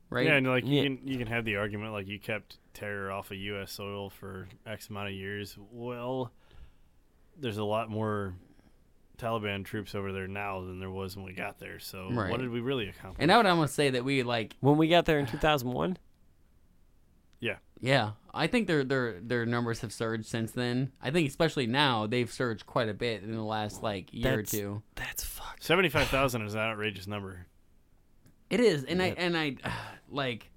Right? 0.09 0.25
Yeah, 0.25 0.33
and 0.35 0.47
like 0.47 0.65
you 0.65 0.83
can 0.83 0.99
you 1.07 1.17
can 1.17 1.27
have 1.27 1.45
the 1.45 1.55
argument 1.57 1.93
like 1.93 2.07
you 2.07 2.19
kept 2.19 2.57
terror 2.73 3.11
off 3.11 3.31
of 3.31 3.37
U.S. 3.37 3.71
soil 3.71 4.09
for 4.09 4.47
X 4.65 4.89
amount 4.89 5.07
of 5.09 5.13
years. 5.13 5.55
Well, 5.71 6.31
there's 7.41 7.57
a 7.57 7.63
lot 7.63 7.89
more 7.89 8.33
Taliban 9.17 9.65
troops 9.65 9.95
over 9.95 10.13
there 10.13 10.27
now 10.27 10.61
than 10.61 10.79
there 10.79 10.89
was 10.89 11.15
when 11.15 11.25
we 11.25 11.33
got 11.33 11.59
there. 11.59 11.79
So 11.79 12.09
Right. 12.11 12.31
what 12.31 12.39
did 12.39 12.49
we 12.49 12.61
really 12.61 12.87
accomplish? 12.87 13.17
And 13.21 13.31
I 13.31 13.37
would 13.37 13.45
almost 13.45 13.75
say 13.75 13.89
that 13.91 14.03
we 14.05 14.23
like 14.23 14.55
when 14.61 14.77
we 14.77 14.87
got 14.87 15.05
there 15.05 15.19
in 15.19 15.25
2001. 15.25 15.97
Yeah. 17.41 17.57
Yeah, 17.81 18.11
I 18.33 18.47
think 18.47 18.67
their 18.67 18.83
their 18.83 19.19
their 19.21 19.45
numbers 19.45 19.79
have 19.81 19.93
surged 19.93 20.25
since 20.25 20.51
then. 20.51 20.91
I 21.01 21.11
think 21.11 21.29
especially 21.29 21.65
now 21.67 22.07
they've 22.07 22.29
surged 22.31 22.65
quite 22.65 22.89
a 22.89 22.93
bit 22.93 23.23
in 23.23 23.31
the 23.33 23.41
last 23.43 23.81
like 23.81 24.13
year 24.13 24.23
That's- 24.35 24.53
or 24.53 24.57
two. 24.57 24.83
That's 24.95 25.23
fucked. 25.23 25.63
Seventy-five 25.63 26.07
thousand 26.09 26.41
is 26.41 26.53
an 26.55 26.59
outrageous 26.59 27.07
number. 27.07 27.45
It 28.49 28.59
is, 28.59 28.83
and 28.83 29.01
I 29.01 29.07
and 29.17 29.37
I 29.37 29.55
like. 30.09 30.48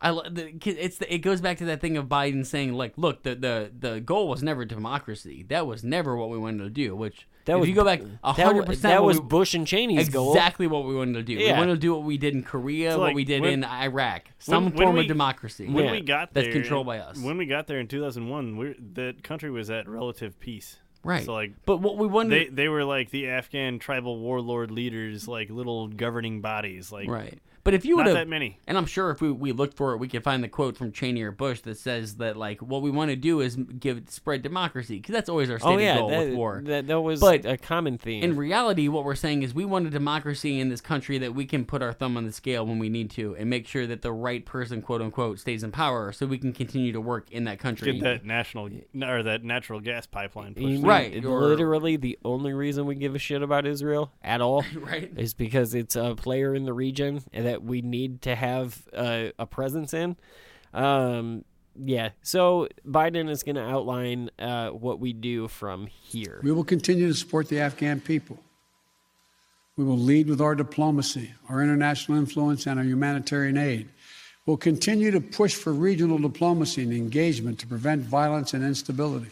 I 0.00 0.10
the, 0.12 0.52
it's 0.64 0.98
the, 0.98 1.12
it 1.12 1.18
goes 1.18 1.40
back 1.40 1.58
to 1.58 1.64
that 1.66 1.80
thing 1.80 1.96
of 1.96 2.06
Biden 2.06 2.44
saying 2.44 2.74
like, 2.74 2.92
look, 2.96 3.22
the 3.22 3.34
the 3.34 3.70
the 3.78 4.00
goal 4.00 4.28
was 4.28 4.42
never 4.42 4.64
democracy. 4.64 5.44
That 5.48 5.66
was 5.66 5.82
never 5.82 6.16
what 6.16 6.28
we 6.28 6.36
wanted 6.38 6.64
to 6.64 6.70
do. 6.70 6.94
Which 6.94 7.26
That 7.46 7.54
if 7.54 7.60
was- 7.60 7.68
you 7.70 7.74
go 7.74 7.84
back 7.84 8.00
that 8.02 8.36
hundred 8.46 8.66
percent, 8.66 8.82
that 8.94 9.02
was 9.02 9.18
we- 9.20 9.26
Bush 9.26 9.54
and 9.54 9.66
Cheney's 9.66 10.08
goal. 10.10 10.32
Exactly 10.34 10.66
what 10.66 10.84
we 10.84 10.94
wanted 10.94 11.14
to 11.14 11.22
do. 11.22 11.38
We 11.38 11.50
wanted 11.50 11.74
to 11.74 11.80
do 11.80 11.94
what 11.94 12.02
we 12.04 12.18
did 12.18 12.34
in 12.34 12.42
Korea, 12.42 12.92
So, 12.92 12.98
what 12.98 13.04
like, 13.06 13.16
we 13.16 13.24
did 13.24 13.40
when- 13.40 13.52
in 13.52 13.64
Iraq, 13.64 14.30
some 14.38 14.64
When- 14.66 14.74
when 14.74 14.82
form 14.84 14.94
we- 14.96 15.00
of 15.02 15.06
democracy. 15.08 15.66
When 15.66 15.86
Yeah. 15.86 15.92
we 15.92 16.00
got 16.02 16.34
there, 16.34 16.42
that's 16.42 16.52
there, 16.54 16.62
controlled 16.62 16.86
by 16.86 16.98
us. 16.98 17.18
When 17.18 17.38
we 17.38 17.46
got 17.46 17.66
there 17.66 17.80
in 17.80 17.88
2001, 17.88 18.56
we're, 18.58 18.74
the 18.78 19.14
country 19.22 19.50
was 19.50 19.70
at 19.70 19.88
relative 19.88 20.38
peace. 20.40 20.78
Right. 21.04 21.24
So 21.24 21.32
like, 21.32 21.52
But 21.64 21.78
what 21.78 21.96
we 21.96 22.06
wanted- 22.06 22.30
they 22.32 22.62
they 22.64 22.68
were 22.68 22.84
like 22.84 23.10
the 23.10 23.28
Afghan 23.28 23.78
tribal 23.78 24.18
warlord 24.18 24.70
leaders, 24.72 25.26
like 25.28 25.48
little 25.50 25.88
governing 25.88 26.40
bodies, 26.42 26.90
like 26.92 27.08
right. 27.08 27.38
But 27.66 27.74
if 27.74 27.84
you 27.84 27.96
would 27.96 28.06
have 28.06 28.14
that 28.14 28.28
many. 28.28 28.58
and 28.66 28.78
I'm 28.78 28.86
sure 28.86 29.10
if 29.10 29.20
we, 29.20 29.30
we 29.30 29.52
looked 29.52 29.76
for 29.76 29.92
it, 29.92 29.98
we 29.98 30.08
could 30.08 30.22
find 30.22 30.42
the 30.42 30.48
quote 30.48 30.76
from 30.76 30.92
Cheney 30.92 31.22
or 31.22 31.32
Bush 31.32 31.60
that 31.62 31.76
says 31.76 32.16
that 32.16 32.36
like 32.36 32.62
what 32.62 32.80
we 32.80 32.90
want 32.90 33.10
to 33.10 33.16
do 33.16 33.40
is 33.40 33.56
give 33.56 34.02
spread 34.08 34.42
democracy 34.42 34.96
because 34.96 35.12
that's 35.12 35.28
always 35.28 35.50
our 35.50 35.56
oh, 35.56 35.58
stated 35.58 35.74
Oh 35.74 35.78
yeah, 35.80 35.98
goal 35.98 36.10
that, 36.10 36.18
with 36.20 36.34
war. 36.34 36.62
That, 36.64 36.86
that 36.86 37.00
was 37.00 37.20
But 37.20 37.44
a 37.44 37.58
common 37.58 37.98
theme. 37.98 38.22
In 38.22 38.36
reality, 38.36 38.88
what 38.88 39.04
we're 39.04 39.14
saying 39.16 39.42
is 39.42 39.52
we 39.52 39.64
want 39.64 39.86
a 39.86 39.90
democracy 39.90 40.60
in 40.60 40.68
this 40.68 40.80
country 40.80 41.18
that 41.18 41.34
we 41.34 41.44
can 41.44 41.64
put 41.64 41.82
our 41.82 41.92
thumb 41.92 42.16
on 42.16 42.24
the 42.24 42.32
scale 42.32 42.64
when 42.64 42.78
we 42.78 42.88
need 42.88 43.10
to 43.10 43.34
and 43.36 43.50
make 43.50 43.66
sure 43.66 43.86
that 43.86 44.02
the 44.02 44.12
right 44.12 44.46
person, 44.46 44.80
quote 44.80 45.02
unquote, 45.02 45.40
stays 45.40 45.62
in 45.62 45.72
power 45.72 46.12
so 46.12 46.24
we 46.26 46.38
can 46.38 46.52
continue 46.52 46.92
to 46.92 47.00
work 47.00 47.30
in 47.32 47.44
that 47.44 47.58
country. 47.58 47.92
Get 47.94 48.02
that 48.04 48.24
national 48.24 48.70
or 49.02 49.22
that 49.24 49.42
natural 49.44 49.80
gas 49.80 50.06
pipeline 50.06 50.54
pushed. 50.54 50.66
You 50.66 50.80
Right, 50.86 51.24
or- 51.24 51.40
literally, 51.40 51.96
the 51.96 52.18
only 52.24 52.52
reason 52.52 52.86
we 52.86 52.94
give 52.94 53.14
a 53.14 53.18
shit 53.18 53.42
about 53.42 53.66
Israel 53.66 54.12
at 54.22 54.40
all, 54.40 54.64
Right. 54.76 55.10
is 55.16 55.34
because 55.34 55.74
it's 55.74 55.96
a 55.96 56.14
player 56.14 56.54
in 56.54 56.64
the 56.64 56.72
region 56.72 57.22
and 57.32 57.46
that 57.46 57.55
we 57.62 57.82
need 57.82 58.22
to 58.22 58.34
have 58.34 58.82
uh, 58.94 59.26
a 59.38 59.46
presence 59.46 59.94
in. 59.94 60.16
Um, 60.74 61.44
yeah, 61.84 62.10
so 62.22 62.68
Biden 62.86 63.28
is 63.28 63.42
going 63.42 63.56
to 63.56 63.62
outline 63.62 64.30
uh, 64.38 64.70
what 64.70 64.98
we 64.98 65.12
do 65.12 65.48
from 65.48 65.86
here. 65.86 66.40
We 66.42 66.52
will 66.52 66.64
continue 66.64 67.08
to 67.08 67.14
support 67.14 67.48
the 67.48 67.60
Afghan 67.60 68.00
people. 68.00 68.38
We 69.76 69.84
will 69.84 69.98
lead 69.98 70.28
with 70.28 70.40
our 70.40 70.54
diplomacy, 70.54 71.34
our 71.50 71.62
international 71.62 72.18
influence, 72.18 72.66
and 72.66 72.78
our 72.78 72.84
humanitarian 72.84 73.58
aid. 73.58 73.88
We'll 74.46 74.56
continue 74.56 75.10
to 75.10 75.20
push 75.20 75.54
for 75.54 75.72
regional 75.72 76.18
diplomacy 76.18 76.82
and 76.82 76.92
engagement 76.92 77.58
to 77.58 77.66
prevent 77.66 78.02
violence 78.02 78.54
and 78.54 78.64
instability. 78.64 79.30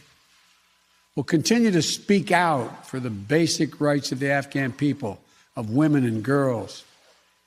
We'll 1.15 1.23
continue 1.23 1.71
to 1.71 1.81
speak 1.81 2.31
out 2.31 2.85
for 2.85 2.99
the 2.99 3.09
basic 3.09 3.79
rights 3.79 4.11
of 4.11 4.19
the 4.19 4.29
Afghan 4.31 4.73
people, 4.73 5.21
of 5.55 5.69
women 5.69 6.05
and 6.05 6.21
girls, 6.21 6.83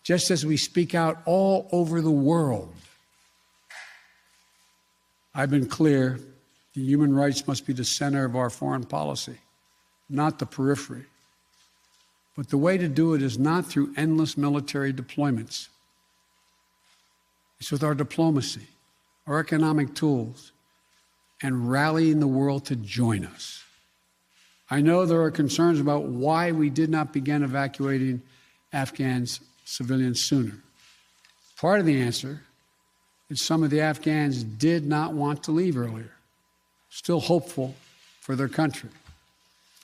just 0.03 0.31
as 0.31 0.45
we 0.47 0.57
speak 0.57 0.95
out 0.95 1.21
all 1.25 1.69
over 1.73 2.01
the 2.01 2.11
world. 2.11 2.75
I've 5.35 5.51
been 5.51 5.69
clear 5.69 6.19
that 6.75 6.81
human 6.81 7.15
rights 7.15 7.47
must 7.47 7.67
be 7.67 7.73
the 7.73 7.85
center 7.85 8.25
of 8.25 8.35
our 8.35 8.51
foreign 8.51 8.85
policy, 8.85 9.39
not 10.09 10.39
the 10.39 10.47
periphery. 10.47 11.05
But 12.37 12.49
the 12.49 12.59
way 12.59 12.79
to 12.79 12.89
do 12.89 13.15
it 13.15 13.23
is 13.23 13.39
not 13.39 13.67
through 13.67 13.95
endless 13.97 14.37
military 14.37 14.93
deployments. 14.93 15.69
It's 17.61 17.73
with 17.73 17.83
our 17.83 17.95
diplomacy, 17.95 18.69
our 19.27 19.41
economic 19.41 19.95
tools, 19.95 20.53
and 21.43 21.71
rallying 21.71 22.21
the 22.21 22.27
world 22.27 22.67
to 22.67 22.77
join 22.77 23.25
us. 23.25 23.65
I 24.71 24.81
know 24.81 25.07
there 25.07 25.23
are 25.23 25.31
concerns 25.31 25.81
about 25.81 26.05
why 26.05 26.53
we 26.53 26.71
did 26.71 26.91
not 26.91 27.13
begin 27.13 27.43
evacuating 27.43 28.23
Afghans 28.73 29.41
civilians 29.69 30.23
sooner. 30.23 30.55
Part 31.61 31.81
of 31.81 31.87
the 31.87 32.01
answer 32.01 32.41
is 33.29 33.43
some 33.43 33.63
of 33.63 33.71
the 33.71 33.83
Afghans 33.83 34.43
did 34.43 34.87
not 34.87 35.13
want 35.13 35.45
to 35.45 35.51
leave 35.51 35.77
earlier, 35.77 36.13
still 36.89 37.21
hopeful 37.21 37.75
for 38.21 38.35
their 38.35 38.49
country. 38.49 38.89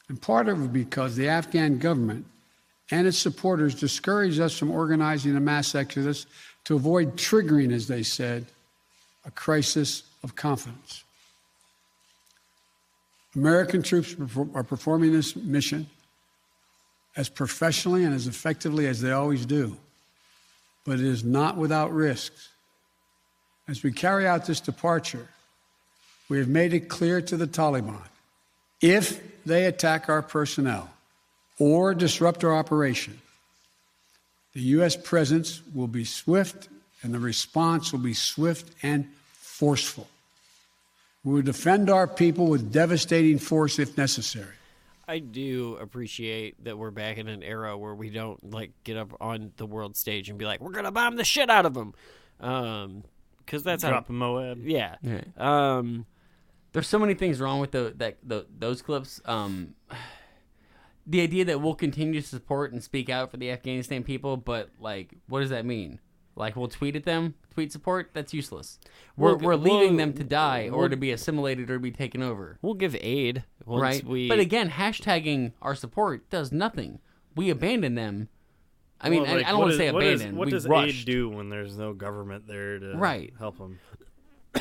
And 0.08 0.20
part 0.20 0.48
of 0.48 0.64
it 0.64 0.72
because 0.72 1.16
the 1.16 1.28
Afghan 1.28 1.78
government 1.78 2.24
and 2.90 3.06
its 3.06 3.18
supporters 3.18 3.74
discouraged 3.74 4.40
us 4.40 4.56
from 4.56 4.70
organizing 4.70 5.36
a 5.36 5.40
mass 5.40 5.74
exodus 5.74 6.26
to 6.64 6.76
avoid 6.76 7.16
triggering, 7.16 7.72
as 7.72 7.86
they 7.86 8.02
said, 8.02 8.46
a 9.26 9.30
crisis 9.30 10.04
of 10.22 10.34
confidence. 10.34 11.04
American 13.36 13.82
troops 13.82 14.16
are 14.54 14.62
performing 14.62 15.12
this 15.12 15.36
mission 15.36 15.86
as 17.16 17.28
professionally 17.28 18.04
and 18.04 18.14
as 18.14 18.26
effectively 18.26 18.86
as 18.86 19.00
they 19.00 19.12
always 19.12 19.46
do, 19.46 19.76
but 20.84 20.98
it 20.98 21.06
is 21.06 21.24
not 21.24 21.56
without 21.56 21.92
risks. 21.92 22.48
As 23.68 23.82
we 23.82 23.92
carry 23.92 24.26
out 24.26 24.46
this 24.46 24.60
departure, 24.60 25.28
we 26.28 26.38
have 26.38 26.48
made 26.48 26.74
it 26.74 26.88
clear 26.88 27.20
to 27.22 27.36
the 27.36 27.46
Taliban 27.46 28.00
if 28.80 29.22
they 29.46 29.64
attack 29.64 30.08
our 30.08 30.22
personnel 30.22 30.90
or 31.58 31.94
disrupt 31.94 32.44
our 32.44 32.54
operation, 32.54 33.20
the 34.52 34.60
U.S. 34.60 34.96
presence 34.96 35.62
will 35.74 35.88
be 35.88 36.04
swift 36.04 36.68
and 37.02 37.14
the 37.14 37.18
response 37.18 37.92
will 37.92 38.00
be 38.00 38.14
swift 38.14 38.70
and 38.82 39.06
forceful. 39.32 40.08
We 41.22 41.34
will 41.34 41.42
defend 41.42 41.88
our 41.88 42.06
people 42.06 42.48
with 42.48 42.72
devastating 42.72 43.38
force 43.38 43.78
if 43.78 43.96
necessary. 43.96 44.54
I 45.06 45.18
do 45.18 45.76
appreciate 45.80 46.64
that 46.64 46.78
we're 46.78 46.90
back 46.90 47.18
in 47.18 47.28
an 47.28 47.42
era 47.42 47.76
where 47.76 47.94
we 47.94 48.10
don't 48.10 48.52
like 48.52 48.72
get 48.84 48.96
up 48.96 49.14
on 49.20 49.52
the 49.56 49.66
world 49.66 49.96
stage 49.96 50.28
and 50.28 50.38
be 50.38 50.44
like, 50.44 50.60
"We're 50.60 50.72
gonna 50.72 50.92
bomb 50.92 51.16
the 51.16 51.24
shit 51.24 51.50
out 51.50 51.66
of 51.66 51.74
them," 51.74 51.94
um, 52.40 53.04
because 53.38 53.62
that's 53.62 53.82
Drop 53.82 54.08
how, 54.08 54.14
a 54.14 54.16
MOAB. 54.16 54.62
Yeah. 54.64 54.96
Yeah. 55.02 55.22
Um, 55.36 56.06
There's 56.72 56.88
so 56.88 56.98
many 56.98 57.14
things 57.14 57.40
wrong 57.40 57.60
with 57.60 57.72
the, 57.72 57.92
that 57.96 58.18
the, 58.22 58.46
those 58.58 58.82
clips. 58.82 59.20
Um, 59.24 59.74
the 61.06 61.20
idea 61.20 61.44
that 61.44 61.60
we'll 61.60 61.74
continue 61.74 62.20
to 62.20 62.26
support 62.26 62.72
and 62.72 62.82
speak 62.82 63.10
out 63.10 63.30
for 63.30 63.36
the 63.36 63.50
Afghanistan 63.50 64.02
people, 64.02 64.36
but 64.36 64.70
like, 64.80 65.14
what 65.28 65.40
does 65.40 65.50
that 65.50 65.66
mean? 65.66 66.00
Like, 66.36 66.56
we'll 66.56 66.68
tweet 66.68 66.96
at 66.96 67.04
them, 67.04 67.34
tweet 67.54 67.72
support. 67.72 68.10
That's 68.12 68.34
useless. 68.34 68.78
We're, 69.16 69.36
We'll- 69.36 69.38
we're 69.46 69.54
leaving 69.56 69.96
we'll- 69.96 69.96
them 69.96 70.12
to 70.14 70.24
die 70.24 70.68
or 70.68 70.80
we'll- 70.80 70.90
to 70.90 70.96
be 70.96 71.10
assimilated 71.12 71.70
or 71.70 71.78
be 71.78 71.90
taken 71.92 72.22
over. 72.22 72.58
we'll 72.60 72.74
give 72.74 72.96
aid 73.00 73.44
once 73.64 73.80
right? 73.82 74.04
we. 74.04 74.28
But 74.28 74.40
again, 74.40 74.70
hashtagging 74.70 75.52
our 75.62 75.74
support 75.74 76.28
does 76.30 76.52
nothing. 76.52 76.98
We 77.36 77.50
abandon 77.50 77.94
them. 77.94 78.28
I 79.00 79.08
mean, 79.10 79.22
Well, 79.22 79.30
I- 79.30 79.34
like, 79.36 79.46
I 79.46 79.50
don't 79.50 79.60
want 79.60 79.70
to 79.70 79.74
is- 79.74 79.78
say 79.78 79.92
what 79.92 80.02
is- 80.04 80.20
abandon. 80.20 80.36
What 80.38 80.46
we 80.46 80.50
does 80.52 80.66
rushed. 80.68 81.00
aid 81.00 81.06
do 81.06 81.28
when 81.28 81.48
there's 81.48 81.76
no 81.76 81.92
government 81.92 82.46
there 82.46 82.78
to 82.78 82.96
Right. 82.96 83.32
help 83.38 83.58
them? 83.58 83.78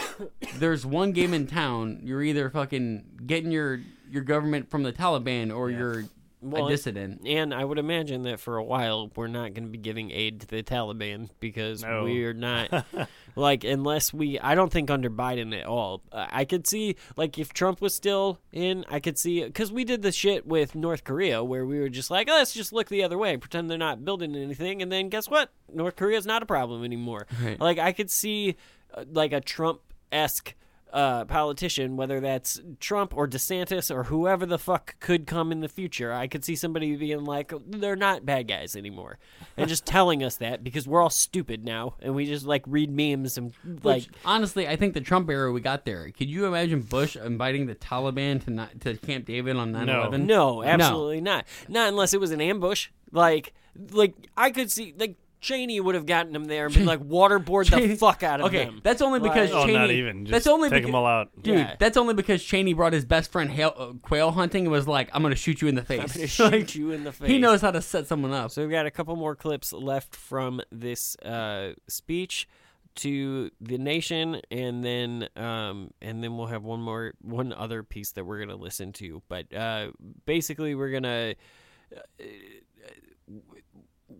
There's 0.57 0.85
one 0.85 1.11
game 1.11 1.33
in 1.35 1.45
town. 1.47 1.99
You're 2.03 2.23
either 2.23 2.49
fucking 2.49 3.21
getting 3.27 3.51
your 3.51 3.79
your 4.09 4.23
government 4.23 4.69
from 4.69 4.83
the 4.83 4.91
Taliban 4.93 5.55
or 5.55 5.69
you're 5.71 6.03
Well, 6.51 6.67
a 6.67 6.69
dissident. 6.69 7.25
And 7.27 7.53
I 7.53 7.63
would 7.65 7.79
imagine 7.79 8.23
that 8.23 8.39
for 8.39 8.57
a 8.57 8.63
while 8.63 9.11
we're 9.15 9.27
not 9.27 9.53
going 9.53 9.63
to 9.63 9.69
be 9.69 9.77
giving 9.77 10.11
aid 10.11 10.41
to 10.41 10.47
the 10.47 10.61
Taliban 10.63 11.29
because 11.39 11.83
No. 11.83 12.03
we're 12.03 12.33
not 12.33 12.85
like 13.35 13.63
unless 13.63 14.13
we. 14.13 14.39
I 14.39 14.55
don't 14.55 14.71
think 14.71 14.89
under 14.91 15.09
Biden 15.09 15.57
at 15.57 15.65
all. 15.65 16.01
I 16.11 16.45
could 16.45 16.67
see 16.67 16.95
like 17.15 17.37
if 17.39 17.53
Trump 17.53 17.81
was 17.81 17.95
still 17.95 18.39
in, 18.51 18.85
I 18.89 18.99
could 18.99 19.17
see 19.17 19.43
because 19.43 19.71
we 19.71 19.83
did 19.83 20.01
the 20.01 20.11
shit 20.11 20.45
with 20.45 20.75
North 20.75 21.03
Korea 21.03 21.43
where 21.43 21.65
we 21.65 21.79
were 21.79 21.89
just 21.89 22.11
like, 22.11 22.27
oh, 22.29 22.33
let's 22.33 22.53
just 22.53 22.73
look 22.73 22.89
the 22.89 23.03
other 23.03 23.17
way, 23.17 23.37
pretend 23.37 23.69
they're 23.69 23.77
not 23.77 24.03
building 24.05 24.35
anything, 24.35 24.81
and 24.81 24.91
then 24.91 25.09
guess 25.09 25.29
what? 25.29 25.51
North 25.73 25.95
Korea's 25.95 26.25
not 26.25 26.43
a 26.43 26.45
problem 26.45 26.83
anymore. 26.83 27.25
Right. 27.41 27.59
Like 27.59 27.79
I 27.79 27.91
could 27.93 28.11
see 28.11 28.55
uh, 28.93 29.05
like 29.11 29.33
a 29.33 29.41
Trump 29.41 29.81
esque 30.11 30.53
uh, 30.93 31.25
politician, 31.25 31.97
whether 31.97 32.19
that's 32.19 32.61
Trump 32.79 33.17
or 33.17 33.27
DeSantis 33.27 33.93
or 33.93 34.03
whoever 34.03 34.45
the 34.45 34.59
fuck 34.59 34.95
could 34.99 35.25
come 35.25 35.51
in 35.51 35.59
the 35.59 35.67
future. 35.67 36.13
I 36.13 36.27
could 36.27 36.45
see 36.45 36.55
somebody 36.55 36.95
being 36.95 37.23
like, 37.25 37.51
they're 37.65 37.95
not 37.95 38.25
bad 38.25 38.47
guys 38.47 38.75
anymore. 38.75 39.17
And 39.57 39.67
just 39.67 39.87
telling 39.87 40.23
us 40.23 40.37
that 40.37 40.63
because 40.63 40.87
we're 40.87 41.01
all 41.01 41.09
stupid 41.09 41.65
now 41.65 41.95
and 41.99 42.13
we 42.13 42.27
just 42.27 42.45
like 42.45 42.63
read 42.67 42.91
memes 42.91 43.39
and 43.39 43.53
like. 43.83 44.03
Which, 44.03 44.09
honestly, 44.23 44.67
I 44.67 44.75
think 44.75 44.93
the 44.93 45.01
Trump 45.01 45.29
era 45.29 45.51
we 45.51 45.61
got 45.61 45.83
there. 45.83 46.11
Could 46.11 46.29
you 46.29 46.45
imagine 46.45 46.81
Bush 46.81 47.15
inviting 47.15 47.65
the 47.65 47.75
Taliban 47.75 48.43
to 48.45 48.51
not, 48.51 48.79
to 48.81 48.95
Camp 48.97 49.25
David 49.25 49.55
on 49.55 49.73
9/11? 49.73 50.25
No, 50.25 50.63
absolutely 50.63 51.21
not. 51.21 51.45
Not 51.67 51.89
unless 51.89 52.13
it 52.13 52.19
was 52.19 52.31
an 52.31 52.39
ambush. 52.39 52.89
Like, 53.11 53.53
like 53.91 54.13
I 54.37 54.51
could 54.51 54.69
see 54.69 54.93
like 54.97 55.15
Cheney 55.43 55.79
would 55.79 55.93
have 55.93 56.05
gotten 56.05 56.35
him 56.35 56.45
there 56.45 56.65
and 56.65 56.73
been 56.73 56.85
like 56.93 57.01
waterboard 57.01 57.69
the 57.69 57.95
fuck 57.97 58.23
out 58.23 58.39
of 58.39 58.47
okay, 58.47 58.65
them. 58.65 58.79
that's 58.81 59.01
only 59.01 59.19
because 59.19 59.51
Oh, 59.51 59.61
Cheney. 59.65 59.73
not 59.73 59.91
even. 59.91 60.23
that's 60.23 60.45
Just 60.45 60.47
only 60.47 60.69
take 60.69 60.83
beca- 60.85 60.87
'em 60.87 60.95
all 60.95 61.05
out. 61.05 61.29
dude. 61.43 61.55
Yeah. 61.59 61.75
That's 61.77 61.97
only 61.97 62.13
because 62.13 62.43
Cheney 62.43 62.73
brought 62.73 62.93
his 62.93 63.05
best 63.05 63.31
friend 63.31 63.51
hail, 63.51 63.73
uh, 63.77 63.91
quail 64.01 64.31
hunting 64.31 64.63
and 64.63 64.71
was 64.71 64.87
like, 64.87 65.09
"I'm 65.13 65.21
gonna 65.21 65.35
shoot 65.35 65.61
you 65.61 65.67
in 65.67 65.75
the 65.75 65.83
face." 65.83 65.99
I'm 65.99 66.07
gonna 66.07 66.27
shoot 66.39 66.51
Like, 66.51 66.75
you 66.75 66.91
in 66.91 67.03
the 67.03 67.11
face. 67.11 67.27
He 67.29 67.37
knows 67.37 67.61
how 67.61 67.71
to 67.71 67.81
set 67.81 68.07
someone 68.07 68.31
up. 68.31 68.51
So 68.51 68.61
we've 68.61 68.71
got 68.71 68.85
a 68.85 68.91
couple 68.91 69.15
more 69.17 69.35
clips 69.35 69.73
left 69.73 70.15
from 70.15 70.61
this 70.71 71.15
uh, 71.17 71.73
speech 71.87 72.47
to 72.95 73.49
the 73.59 73.77
nation, 73.79 74.39
and 74.51 74.83
then 74.83 75.27
um, 75.35 75.91
and 76.01 76.23
then 76.23 76.37
we'll 76.37 76.45
have 76.47 76.63
one 76.63 76.79
more 76.79 77.13
one 77.21 77.51
other 77.51 77.83
piece 77.83 78.11
that 78.11 78.23
we're 78.25 78.39
gonna 78.39 78.55
listen 78.55 78.93
to. 78.93 79.21
But 79.27 79.53
uh, 79.53 79.87
basically, 80.25 80.73
we're 80.75 80.91
gonna. 80.91 81.33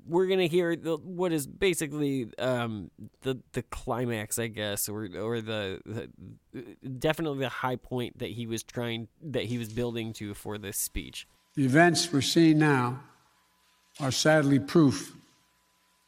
We're 0.07 0.27
gonna 0.27 0.47
hear 0.47 0.75
the, 0.75 0.97
what 0.97 1.31
is 1.31 1.47
basically 1.47 2.27
um, 2.38 2.91
the 3.21 3.39
the 3.53 3.63
climax, 3.63 4.38
I 4.38 4.47
guess, 4.47 4.89
or 4.89 5.07
or 5.15 5.41
the, 5.41 5.81
the 5.85 6.09
definitely 6.88 7.39
the 7.39 7.49
high 7.49 7.77
point 7.77 8.19
that 8.19 8.31
he 8.31 8.45
was 8.45 8.63
trying 8.63 9.07
that 9.21 9.43
he 9.43 9.57
was 9.57 9.69
building 9.69 10.13
to 10.13 10.34
for 10.34 10.57
this 10.57 10.77
speech. 10.77 11.27
The 11.55 11.65
events 11.65 12.11
we're 12.11 12.21
seeing 12.21 12.59
now 12.59 12.99
are 13.99 14.11
sadly 14.11 14.59
proof 14.59 15.15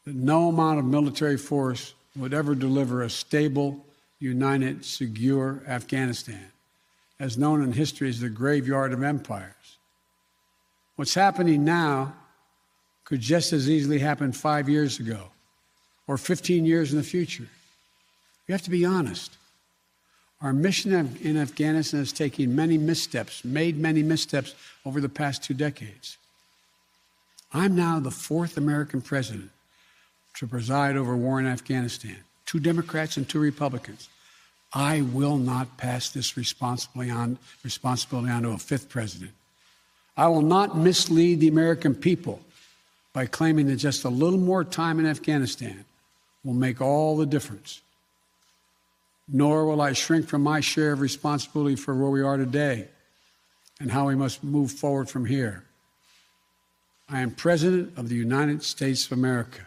that 0.05 0.15
no 0.15 0.49
amount 0.49 0.79
of 0.79 0.85
military 0.85 1.37
force 1.37 1.93
would 2.15 2.33
ever 2.33 2.55
deliver 2.55 3.03
a 3.03 3.09
stable, 3.09 3.85
united, 4.19 4.83
secure 4.85 5.61
Afghanistan. 5.67 6.51
as 7.19 7.37
known 7.37 7.63
in 7.63 7.71
history 7.71 8.09
as 8.09 8.19
the 8.19 8.29
graveyard 8.29 8.93
of 8.93 9.03
empires. 9.03 9.77
What's 10.95 11.13
happening 11.13 11.63
now 11.63 12.13
could 13.05 13.21
just 13.21 13.53
as 13.53 13.69
easily 13.69 13.99
happen 13.99 14.31
five 14.31 14.67
years 14.67 14.99
ago 14.99 15.29
or 16.07 16.17
15 16.17 16.65
years 16.65 16.91
in 16.91 16.97
the 16.97 17.03
future. 17.03 17.47
You 18.47 18.51
have 18.51 18.63
to 18.63 18.69
be 18.69 18.85
honest. 18.85 19.37
Our 20.41 20.53
mission 20.53 20.93
in- 21.21 21.37
Afghanistan 21.37 21.99
has 21.99 22.11
taken 22.11 22.55
many 22.55 22.77
missteps, 22.77 23.45
made 23.45 23.77
many 23.77 24.03
missteps 24.03 24.53
over 24.85 24.99
the 24.99 25.09
past 25.09 25.43
two 25.43 25.53
decades. 25.53 26.17
I'm 27.53 27.75
now 27.75 27.99
the 27.99 28.11
fourth 28.11 28.57
American 28.57 29.01
president 29.01 29.49
to 30.35 30.45
preside 30.47 30.97
over 30.97 31.15
war 31.15 31.39
in 31.39 31.47
Afghanistan, 31.47 32.17
two 32.45 32.59
Democrats 32.59 33.17
and 33.17 33.27
two 33.27 33.39
Republicans. 33.39 34.09
I 34.73 35.01
will 35.01 35.37
not 35.37 35.77
pass 35.77 36.09
this 36.09 36.37
on, 36.37 37.37
responsibility 37.63 38.29
on 38.29 38.43
to 38.43 38.49
a 38.49 38.57
fifth 38.57 38.89
president. 38.89 39.31
I 40.17 40.27
will 40.27 40.41
not 40.41 40.77
mislead 40.77 41.39
the 41.39 41.47
American 41.47 41.95
people 41.95 42.41
by 43.15 43.25
claiming 43.25 43.65
that 43.67 43.77
just 43.77 44.03
a 44.03 44.09
little 44.09 44.37
more 44.37 44.65
time 44.65 44.99
in 44.99 45.05
Afghanistan 45.05 45.85
will 46.43 46.53
make 46.53 46.81
all 46.81 47.15
the 47.15 47.25
difference. 47.25 47.81
Nor 49.29 49.65
will 49.65 49.79
I 49.81 49.93
shrink 49.93 50.27
from 50.27 50.43
my 50.43 50.59
share 50.59 50.91
of 50.91 50.99
responsibility 50.99 51.77
for 51.77 51.95
where 51.95 52.09
we 52.09 52.21
are 52.21 52.35
today 52.35 52.89
and 53.79 53.89
how 53.89 54.07
we 54.07 54.15
must 54.15 54.43
move 54.43 54.69
forward 54.69 55.09
from 55.09 55.25
here. 55.25 55.63
I 57.09 57.21
am 57.21 57.31
President 57.31 57.97
of 57.97 58.09
the 58.09 58.15
United 58.15 58.63
States 58.63 59.05
of 59.05 59.13
America, 59.13 59.61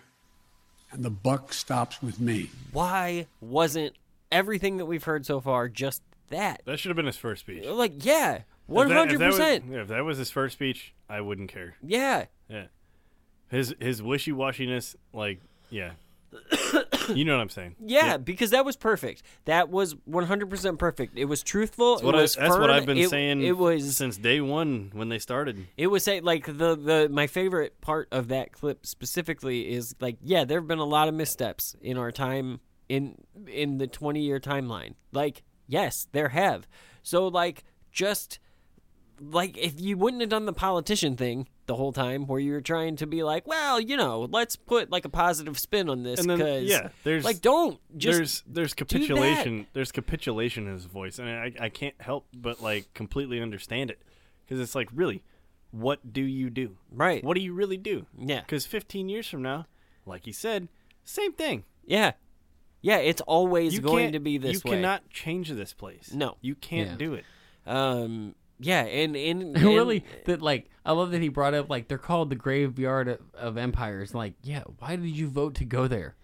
and 0.93 1.03
the 1.03 1.11
buck 1.11 1.55
stops 1.55 2.03
with 2.03 2.21
me. 2.21 2.51
Why 2.73 3.29
wasn't 3.41 3.95
everything 4.31 4.77
that 4.77 4.85
we've 4.87 5.05
heard 5.05 5.25
so 5.25 5.41
far 5.41 5.69
just 5.69 6.03
that? 6.29 6.61
That 6.67 6.79
should 6.79 6.91
have 6.91 6.97
been 6.97 7.07
his 7.07 7.17
first 7.17 7.41
speech. 7.41 7.65
Like, 7.65 8.05
yeah, 8.05 8.43
If 8.69 8.75
that- 8.75 8.87
if 8.91 8.93
hundred 8.93 9.19
that 9.21 9.27
was- 9.29 9.37
percent. 9.39 9.73
If 9.73 9.89
that 9.89 10.05
was 10.05 10.19
his 10.19 10.31
first 10.31 10.53
speech, 10.53 10.93
I 11.09 11.23
wouldn't 11.23 11.49
care. 11.51 11.77
Yeah. 11.83 12.27
Yeah. 12.51 12.67
His 13.51 13.75
his 13.81 14.03
wishy 14.03 14.33
washiness, 14.33 14.95
like, 15.13 15.41
yeah. 15.71 15.93
you 17.15 17.25
know 17.25 17.37
what 17.37 17.41
I'm 17.43 17.49
saying? 17.49 17.77
Yeah, 17.81 18.19
because 18.19 18.51
that 18.51 18.65
was 18.65 18.77
perfect. 18.77 19.23
That 19.47 19.71
was 19.71 19.95
100% 19.95 20.79
perfect. 20.79 21.17
It 21.17 21.25
was 21.25 21.43
truthful. 21.43 21.95
That's 21.95 22.05
what, 22.05 22.15
it 22.15 22.19
I, 22.19 22.21
was 22.23 22.35
that's 22.35 22.59
what 22.59 22.71
I've 22.71 22.85
been 22.85 22.99
it- 22.99 23.09
saying 23.09 23.43
It 23.43 23.57
was 23.57 23.97
since 23.97 24.19
day 24.19 24.41
one 24.43 24.91
when 24.93 25.09
they 25.09 25.19
started. 25.19 25.67
It 25.79 25.87
was 25.87 26.05
say 26.05 26.21
like 26.21 26.45
the 26.47 26.77
the 26.77 27.09
my 27.11 27.27
favorite 27.27 27.81
part 27.81 28.09
of 28.13 28.29
that 28.29 28.53
clip 28.53 28.85
specifically 28.87 29.73
is 29.73 29.95
like 30.01 30.19
yeah 30.23 30.45
there 30.45 30.61
have 30.61 30.69
been 30.69 30.79
a 30.79 30.85
lot 30.85 31.09
of 31.09 31.15
missteps 31.15 31.75
in 31.81 31.97
our 31.97 32.13
time 32.13 32.61
in 32.89 33.17
in 33.47 33.79
the 33.79 33.87
20 33.87 34.21
year 34.21 34.41
timeline 34.41 34.95
like 35.13 35.43
yes 35.67 36.09
there 36.13 36.31
have 36.31 36.67
so 37.03 37.29
like 37.29 37.65
just 37.93 38.39
like 39.21 39.57
if 39.59 39.81
you 39.81 39.97
wouldn't 39.97 40.21
have 40.23 40.31
done 40.31 40.47
the 40.47 40.53
politician 40.53 41.17
thing 41.17 41.47
the 41.69 41.77
whole 41.77 41.93
time 41.93 42.27
where 42.27 42.41
you 42.41 42.51
were 42.53 42.61
trying 42.61 42.97
to 42.97 43.07
be 43.07 43.23
like 43.23 43.47
well 43.47 43.79
you 43.81 43.97
know 43.97 44.27
let's 44.33 44.57
put 44.57 44.91
like 44.91 45.05
a 45.05 45.09
positive 45.09 45.57
spin 45.57 45.89
on 45.89 46.03
this 46.03 46.19
And 46.19 46.29
because 46.37 46.65
yeah, 46.65 46.89
there's 47.05 47.25
like 47.25 47.41
don't 47.41 47.79
just 47.97 48.19
there's 48.19 48.43
there's 48.49 48.75
capitulation. 48.75 49.67
There's 49.75 49.93
capitulation 49.93 50.67
in 50.67 50.73
his 50.73 50.87
voice, 50.87 51.21
and 51.21 51.29
I 51.29 51.53
I 51.61 51.69
can't 51.69 51.95
help 52.01 52.27
but 52.35 52.61
like 52.61 52.93
completely 52.95 53.41
understand 53.41 53.91
it 53.91 54.03
because 54.45 54.61
it's 54.61 54.75
like 54.75 54.89
really, 54.93 55.23
what 55.71 56.13
do 56.13 56.23
you 56.23 56.51
do? 56.51 56.77
Right. 56.91 57.23
What 57.23 57.35
do 57.37 57.41
you 57.43 57.53
really 57.55 57.77
do? 57.77 58.07
Yeah. 58.19 58.41
Because 58.41 58.67
15 58.67 59.09
years 59.09 59.29
from 59.29 59.43
now, 59.43 59.67
like 60.07 60.25
he 60.25 60.33
said, 60.33 60.69
same 61.05 61.33
thing. 61.33 61.65
yeah 61.85 62.13
yeah 62.81 62.97
it's 62.99 63.21
always 63.23 63.75
You 63.75 63.81
going 63.81 64.13
to 64.13 64.21
be 64.21 64.39
this 64.39 64.63
You 64.65 64.71
way 64.71 64.77
cannot 64.77 65.09
change 65.11 65.51
this 65.51 65.73
place. 65.75 66.13
No. 66.15 66.37
you 66.41 66.55
can't 66.55 66.91
Yeah. 66.91 66.97
do 66.97 67.15
it. 67.15 67.25
um 67.67 68.35
yeah 68.59 68.83
and 68.83 69.17
and, 69.17 69.43
and 69.57 69.65
really 69.65 70.05
that 70.27 70.43
like 70.43 70.71
I 70.85 70.93
love 70.93 71.11
that 71.11 71.21
he 71.21 71.29
brought 71.29 71.53
up 71.53 71.69
like 71.69 71.89
they're 71.89 71.99
called 71.99 72.31
the 72.31 72.37
graveyard 72.37 73.09
of, 73.09 73.21
of 73.35 73.57
empires. 73.59 74.15
Like, 74.15 74.35
yeah, 74.43 74.63
why 74.79 74.97
did 74.97 75.05
you 75.11 75.29
vote 75.29 75.57
to 75.57 75.67
go 75.67 75.87
there? 75.87 76.17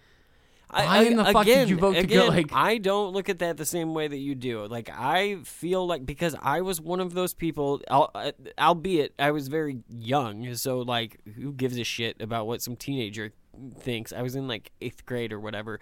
Why 0.70 1.02
in 1.02 1.16
the 1.16 1.24
fuck 1.26 1.44
did 1.44 1.68
you 1.68 1.76
vote 1.76 1.94
to 1.94 2.06
go? 2.06 2.26
Like, 2.26 2.52
I 2.52 2.78
don't 2.78 3.12
look 3.12 3.28
at 3.28 3.40
that 3.40 3.58
the 3.58 3.66
same 3.66 3.94
way 3.94 4.08
that 4.08 4.16
you 4.16 4.34
do. 4.34 4.66
Like 4.66 4.90
I 4.90 5.36
feel 5.44 5.86
like 5.86 6.04
because 6.04 6.34
I 6.40 6.62
was 6.62 6.80
one 6.80 7.00
of 7.00 7.14
those 7.14 7.34
people, 7.34 7.82
uh, 7.88 8.32
albeit 8.58 9.14
I 9.18 9.30
was 9.30 9.48
very 9.48 9.80
young, 9.88 10.54
so 10.54 10.78
like 10.78 11.20
who 11.36 11.52
gives 11.52 11.78
a 11.78 11.84
shit 11.84 12.20
about 12.20 12.46
what 12.46 12.62
some 12.62 12.74
teenager 12.74 13.32
thinks? 13.78 14.12
I 14.12 14.22
was 14.22 14.34
in 14.34 14.48
like 14.48 14.72
eighth 14.80 15.06
grade 15.06 15.32
or 15.32 15.38
whatever, 15.38 15.78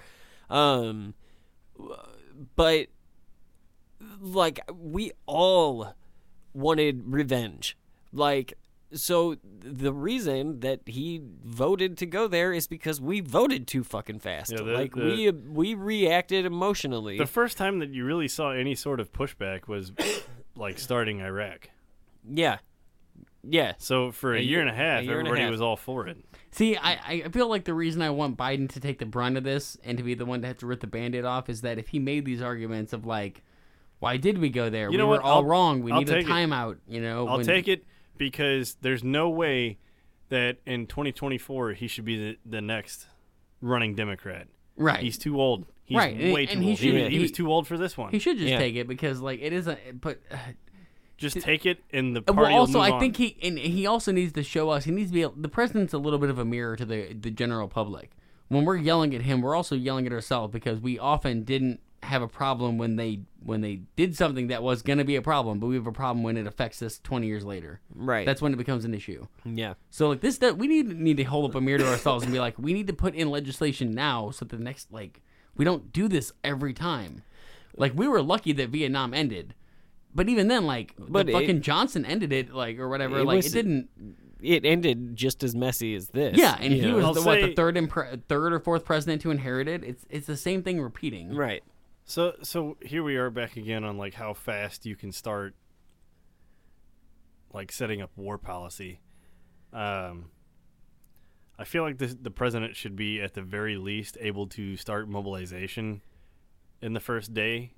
um, 0.51 1.15
but 2.57 2.89
like 4.21 4.61
we 4.75 5.13
all 5.27 5.95
wanted 6.55 7.03
revenge, 7.07 7.77
like. 8.13 8.55
So 8.95 9.37
the 9.61 9.91
reason 9.91 10.61
that 10.61 10.81
he 10.85 11.23
voted 11.43 11.97
to 11.97 12.05
go 12.05 12.29
there 12.29 12.53
is 12.53 12.67
because 12.67 13.01
we 13.01 13.21
voted 13.21 13.67
too 13.67 13.83
fucking 13.85 14.19
fast. 14.19 14.53
Yeah, 14.53 14.59
the- 14.59 14.65
like 14.73 14.95
the- 14.95 15.03
we 15.03 15.31
we 15.31 15.75
reacted 15.75 16.45
emotionally. 16.45 17.17
The 17.17 17.25
first 17.25 17.57
time 17.57 17.79
that 17.79 17.89
you 17.89 18.05
really 18.05 18.29
saw 18.29 18.51
any 18.51 18.75
sort 18.75 19.01
of 19.01 19.11
pushback 19.11 19.67
was 19.67 19.93
like 20.57 20.79
starting 20.79 21.21
Iraq. 21.23 21.71
yeah, 22.31 22.59
yeah. 23.43 23.73
So 23.79 24.11
for 24.13 24.35
a, 24.35 24.37
A 24.37 24.41
year 24.41 24.51
year- 24.51 24.61
and 24.61 24.69
a 24.69 24.75
half, 24.75 25.01
a 25.01 25.05
year 25.05 25.19
and 25.19 25.27
a 25.27 25.31
everybody 25.31 25.43
half. 25.45 25.51
was 25.53 25.63
all 25.63 25.77
for 25.79 26.07
it. 26.07 26.19
See, 26.51 26.77
I, 26.77 27.23
I 27.25 27.29
feel 27.31 27.49
like 27.49 27.65
the 27.65 27.73
reason 27.73 28.03
I 28.03 28.11
want 28.11 28.37
Biden 28.37 28.69
to 28.75 28.81
take 28.81 28.99
the 28.99 29.07
brunt 29.07 29.39
of 29.39 29.43
this 29.45 29.79
and 29.85 29.97
to 29.97 30.05
be 30.05 30.13
the 30.13 30.27
one 30.27 30.43
to 30.43 30.49
have 30.49 30.59
to 30.59 30.67
rip 30.67 30.81
the 30.81 30.87
band-aid 30.87 31.25
off 31.25 31.49
is 31.49 31.63
that 31.63 31.79
if 31.79 31.89
he 31.89 31.99
made 31.99 32.27
these 32.27 32.43
arguments 32.43 32.93
of 32.93 33.07
like, 33.07 33.43
why 34.03 34.17
did 34.17 34.39
we 34.39 34.51
go 34.51 34.69
there? 34.69 34.87
You 34.87 34.91
we 34.91 34.97
know 34.97 35.07
were 35.07 35.17
what? 35.17 35.23
all 35.23 35.37
I'll- 35.37 35.45
wrong. 35.45 35.83
We 35.83 35.93
I'll 35.93 36.01
need 36.01 36.09
a 36.11 36.13
take 36.15 36.27
it. 36.27 36.31
timeout. 36.31 36.77
You 36.89 37.01
know, 37.01 37.29
I'll 37.29 37.37
when- 37.37 37.47
take 37.47 37.69
it 37.69 37.85
because 38.19 38.75
there's 38.81 39.05
no 39.05 39.31
way 39.31 39.79
that 40.29 40.59
in 40.67 40.87
2024 40.87 41.73
he 41.75 41.87
should 41.87 42.05
be 42.05 42.17
the, 42.33 42.39
the 42.45 42.61
next 42.61 43.07
running 43.61 43.95
Democrat. 43.95 44.49
Right. 44.77 45.01
He's 45.01 45.19
too 45.19 45.41
old. 45.41 45.67
He's 45.85 45.97
Right, 45.99 46.17
way 46.17 46.47
and 46.49 46.51
too 46.51 46.61
he 46.61 46.71
old. 46.71 46.79
He, 46.79 46.87
should- 46.87 46.95
was- 46.95 47.03
he 47.05 47.17
he- 47.17 47.19
was 47.21 47.31
too 47.33 47.53
old 47.53 47.67
for 47.69 47.79
this 47.79 47.97
one. 47.97 48.11
He 48.11 48.19
should 48.19 48.39
just 48.39 48.51
Yeah. 48.51 48.59
take 48.59 48.75
it 48.75 48.89
because 48.89 49.21
like 49.21 49.41
it 49.41 49.53
is 49.53 49.67
a 49.69 49.79
but. 49.93 50.19
Uh, 50.31 50.37
just 51.19 51.41
take 51.41 51.65
it 51.67 51.79
and 51.93 52.17
the 52.17 52.23
party 52.23 52.41
well, 52.53 52.61
also, 52.63 52.73
will 52.79 52.81
move 52.85 52.91
I 52.91 52.95
on. 52.95 53.01
think 53.01 53.17
he 53.17 53.37
and 53.45 53.57
he 53.57 53.87
also 53.87 54.11
needs 54.11 54.33
to 54.33 54.43
show 54.43 54.71
us. 54.71 54.85
He 54.87 54.91
needs 54.91 55.13
to 55.13 55.15
be 55.15 55.41
the 55.41 55.49
president's 55.49 55.93
a 55.93 55.99
little 55.99 56.19
bit 56.19 56.31
of 56.31 56.39
a 56.41 56.45
mirror 56.45 56.75
to 56.75 56.85
the 56.85 57.13
the 57.13 57.31
general 57.31 57.69
public. 57.69 58.11
When 58.49 58.65
we're 58.65 58.77
yelling 58.79 59.15
at 59.15 59.23
him, 59.23 59.41
we're 59.41 59.55
also 59.55 59.77
yelling 59.77 60.05
at 60.05 60.13
ourselves 60.13 60.53
because 60.53 60.81
we 60.81 60.99
often 60.99 61.45
didn't 61.45 61.79
have 62.03 62.23
a 62.23 62.29
problem 62.29 62.79
when 62.79 62.97
they 62.97 63.21
when 63.45 63.61
they 63.61 63.83
did 63.97 64.17
something 64.17 64.49
that 64.49 64.63
was 64.63 64.83
going 64.83 64.99
to 64.99 65.05
be 65.05 65.17
a 65.17 65.23
problem, 65.23 65.59
but 65.61 65.67
we 65.69 65.75
have 65.77 65.87
a 65.87 65.93
problem 65.93 66.23
when 66.23 66.37
it 66.37 66.47
affects 66.47 66.83
us 66.83 66.99
twenty 66.99 67.27
years 67.27 67.45
later. 67.45 67.81
Right. 67.95 68.27
That's 68.27 68.43
when 68.43 68.53
it 68.53 68.57
becomes 68.57 68.85
an 68.85 68.95
issue. 68.95 69.27
yeah. 69.45 69.75
So 69.91 70.09
like 70.09 70.21
this, 70.21 70.39
that 70.39 70.59
we 70.59 70.67
need 70.67 70.89
need 70.99 71.17
to 71.19 71.25
hold 71.25 71.51
up 71.51 71.55
a 71.55 71.61
mirror 71.61 71.79
to 71.79 71.89
ourselves 71.89 72.25
and 72.25 72.33
be 72.33 72.39
like, 72.41 72.59
we 72.59 72.73
need 72.73 72.87
to 72.89 72.93
put 72.93 73.15
in 73.15 73.31
legislation 73.31 73.93
now 73.93 74.31
so 74.31 74.45
that 74.45 74.57
the 74.57 74.63
next 74.63 74.93
like 74.93 75.23
we 75.57 75.65
don't 75.65 75.93
do 75.93 76.09
this 76.09 76.33
every 76.43 76.73
time. 76.75 77.23
Like 77.77 77.93
we 77.95 78.07
were 78.09 78.21
lucky 78.23 78.53
that 78.53 78.69
Vietnam 78.71 79.15
ended, 79.15 79.55
but 80.15 80.29
even 80.29 80.49
then, 80.49 80.67
like 80.67 80.95
But 80.99 81.27
the 81.27 81.33
it- 81.33 81.35
fucking 81.41 81.63
Johnson 81.63 82.05
ended 82.05 82.33
it, 82.33 82.53
like 82.53 82.79
or 82.79 82.89
whatever. 82.89 83.21
It 83.21 83.25
like 83.25 83.37
was- 83.37 83.47
it 83.47 83.53
didn't. 83.63 83.89
It 84.41 84.65
ended 84.65 85.15
just 85.15 85.45
as 85.45 85.55
messy 85.55 85.95
as 85.95 86.09
this. 86.09 86.37
Yeah, 86.37 86.57
and 86.59 86.73
he 86.73 86.81
know? 86.81 86.97
was 86.97 87.05
I'll 87.05 87.15
the, 87.15 87.23
what 87.23 87.41
the 87.41 87.55
third 87.55 87.77
impre- 87.77 88.21
third 88.29 88.53
or 88.53 88.59
fourth 88.59 88.85
president 88.85 89.23
to 89.23 89.31
inherit 89.31 89.69
it. 89.69 89.85
It's 89.85 90.05
it's 90.11 90.27
the 90.27 90.37
same 90.37 90.65
thing 90.65 90.81
repeating. 90.81 91.35
right. 91.37 91.63
So 92.13 92.35
so 92.43 92.77
here 92.83 93.03
we 93.03 93.17
are 93.17 93.31
back 93.31 93.57
again 93.57 93.85
on 93.85 93.97
like 93.97 94.13
how 94.13 94.35
fast 94.35 94.85
you 94.85 94.97
can 94.97 95.13
start 95.13 95.55
like 97.55 97.73
setting 97.73 98.03
up 98.03 98.11
war 98.17 98.37
policy. 98.37 99.01
Um 99.73 100.31
I 101.59 101.65
feel 101.65 101.83
like 101.83 101.97
this, 101.97 102.15
the 102.15 102.31
president 102.31 102.77
should 102.77 102.97
be 102.97 103.23
at 103.23 103.33
the 103.33 103.41
very 103.41 103.79
least 103.79 104.19
able 104.21 104.47
to 104.49 104.77
start 104.77 105.09
mobilization 105.09 106.03
in 106.83 106.93
the 106.93 107.01
first 107.01 107.33
day 107.33 107.73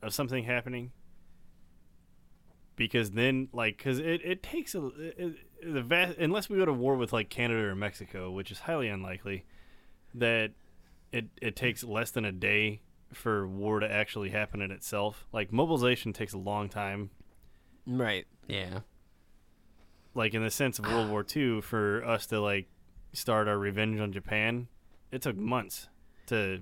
of 0.00 0.14
something 0.14 0.44
happening. 0.44 0.92
Because 2.76 3.10
then 3.10 3.48
like 3.52 3.78
cuz 3.78 3.98
it, 3.98 4.20
it 4.24 4.44
takes 4.44 4.76
a 4.76 4.86
it, 4.86 5.38
the 5.74 5.82
vast 5.82 6.18
unless 6.18 6.48
we 6.48 6.56
go 6.56 6.66
to 6.66 6.72
war 6.72 6.94
with 6.94 7.12
like 7.12 7.30
Canada 7.30 7.62
or 7.62 7.74
Mexico, 7.74 8.30
which 8.30 8.52
is 8.52 8.60
highly 8.60 8.86
unlikely 8.86 9.44
that 10.14 10.52
it 11.10 11.30
it 11.42 11.56
takes 11.56 11.82
less 11.82 12.12
than 12.12 12.24
a 12.24 12.30
day 12.30 12.82
for 13.12 13.46
war 13.46 13.80
to 13.80 13.90
actually 13.90 14.30
happen 14.30 14.60
in 14.60 14.70
itself. 14.70 15.26
Like 15.32 15.52
mobilization 15.52 16.12
takes 16.12 16.32
a 16.32 16.38
long 16.38 16.68
time. 16.68 17.10
Right. 17.86 18.26
Yeah. 18.48 18.80
Like 20.14 20.34
in 20.34 20.42
the 20.42 20.50
sense 20.50 20.78
of 20.78 20.86
World 20.86 21.10
War 21.10 21.24
II, 21.34 21.60
for 21.60 22.04
us 22.04 22.26
to 22.26 22.40
like 22.40 22.68
start 23.12 23.48
our 23.48 23.58
revenge 23.58 24.00
on 24.00 24.12
Japan, 24.12 24.68
it 25.10 25.22
took 25.22 25.36
months 25.36 25.88
to 26.26 26.60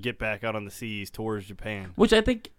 get 0.00 0.18
back 0.18 0.42
out 0.42 0.56
on 0.56 0.64
the 0.64 0.70
seas 0.70 1.10
towards 1.10 1.46
Japan. 1.46 1.92
Which 1.96 2.12
I 2.12 2.20
think 2.20 2.50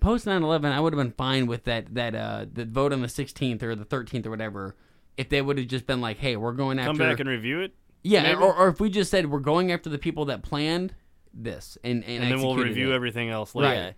post 0.00 0.26
9/11, 0.26 0.72
I 0.72 0.80
would 0.80 0.92
have 0.92 1.02
been 1.02 1.12
fine 1.16 1.46
with 1.46 1.64
that 1.64 1.94
that 1.94 2.14
uh 2.14 2.46
the 2.52 2.64
vote 2.64 2.92
on 2.92 3.00
the 3.00 3.08
16th 3.08 3.62
or 3.62 3.74
the 3.74 3.84
13th 3.84 4.26
or 4.26 4.30
whatever. 4.30 4.76
If 5.16 5.30
they 5.30 5.40
would 5.40 5.56
have 5.56 5.68
just 5.68 5.86
been 5.86 6.02
like, 6.02 6.18
"Hey, 6.18 6.36
we're 6.36 6.52
going 6.52 6.78
after 6.78 6.90
Come 6.90 6.98
back 6.98 7.20
and 7.20 7.28
review 7.28 7.60
it. 7.60 7.72
yeah," 8.02 8.34
or, 8.34 8.52
or 8.54 8.68
if 8.68 8.80
we 8.80 8.90
just 8.90 9.10
said 9.10 9.30
we're 9.30 9.38
going 9.38 9.72
after 9.72 9.88
the 9.88 9.96
people 9.98 10.26
that 10.26 10.42
planned 10.42 10.94
this 11.38 11.76
and 11.84 12.02
and, 12.04 12.22
and 12.24 12.32
then 12.32 12.40
we'll 12.40 12.56
review 12.56 12.92
it. 12.92 12.94
everything 12.94 13.28
else 13.28 13.54
Right. 13.54 13.62
later. 13.76 13.94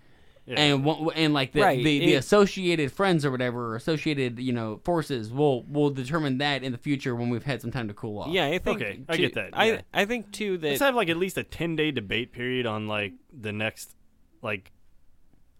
And 0.50 0.86
and 1.14 1.34
like 1.34 1.52
the, 1.52 1.60
Right, 1.60 1.76
the, 1.84 1.98
the 1.98 2.14
it- 2.14 2.16
associated 2.16 2.90
friends 2.90 3.26
or 3.26 3.30
whatever, 3.30 3.72
or 3.72 3.76
associated 3.76 4.38
you 4.38 4.54
know 4.54 4.80
forces 4.82 5.30
will 5.30 5.62
will 5.64 5.90
determine 5.90 6.38
that 6.38 6.62
in 6.62 6.72
the 6.72 6.78
future 6.78 7.14
when 7.14 7.28
we've 7.28 7.42
had 7.44 7.60
some 7.60 7.70
time 7.70 7.86
to 7.88 7.92
cool 7.94 8.18
off. 8.18 8.28
Yeah, 8.28 8.46
I 8.46 8.56
think. 8.58 8.80
Okay, 8.80 9.00
I 9.10 9.16
get 9.18 9.34
that, 9.34 9.50
I. 9.52 9.82
I 9.92 10.06
think 10.06 10.32
too 10.32 10.56
that 10.56 10.68
Let's 10.68 10.80
have 10.80 10.94
like 10.94 11.10
at 11.10 11.18
least 11.18 11.36
a 11.36 11.44
ten 11.44 11.76
day 11.76 11.90
debate 11.90 12.32
period 12.32 12.64
on 12.64 12.88
like 12.88 13.12
the 13.30 13.52
next 13.52 13.94
like 14.40 14.72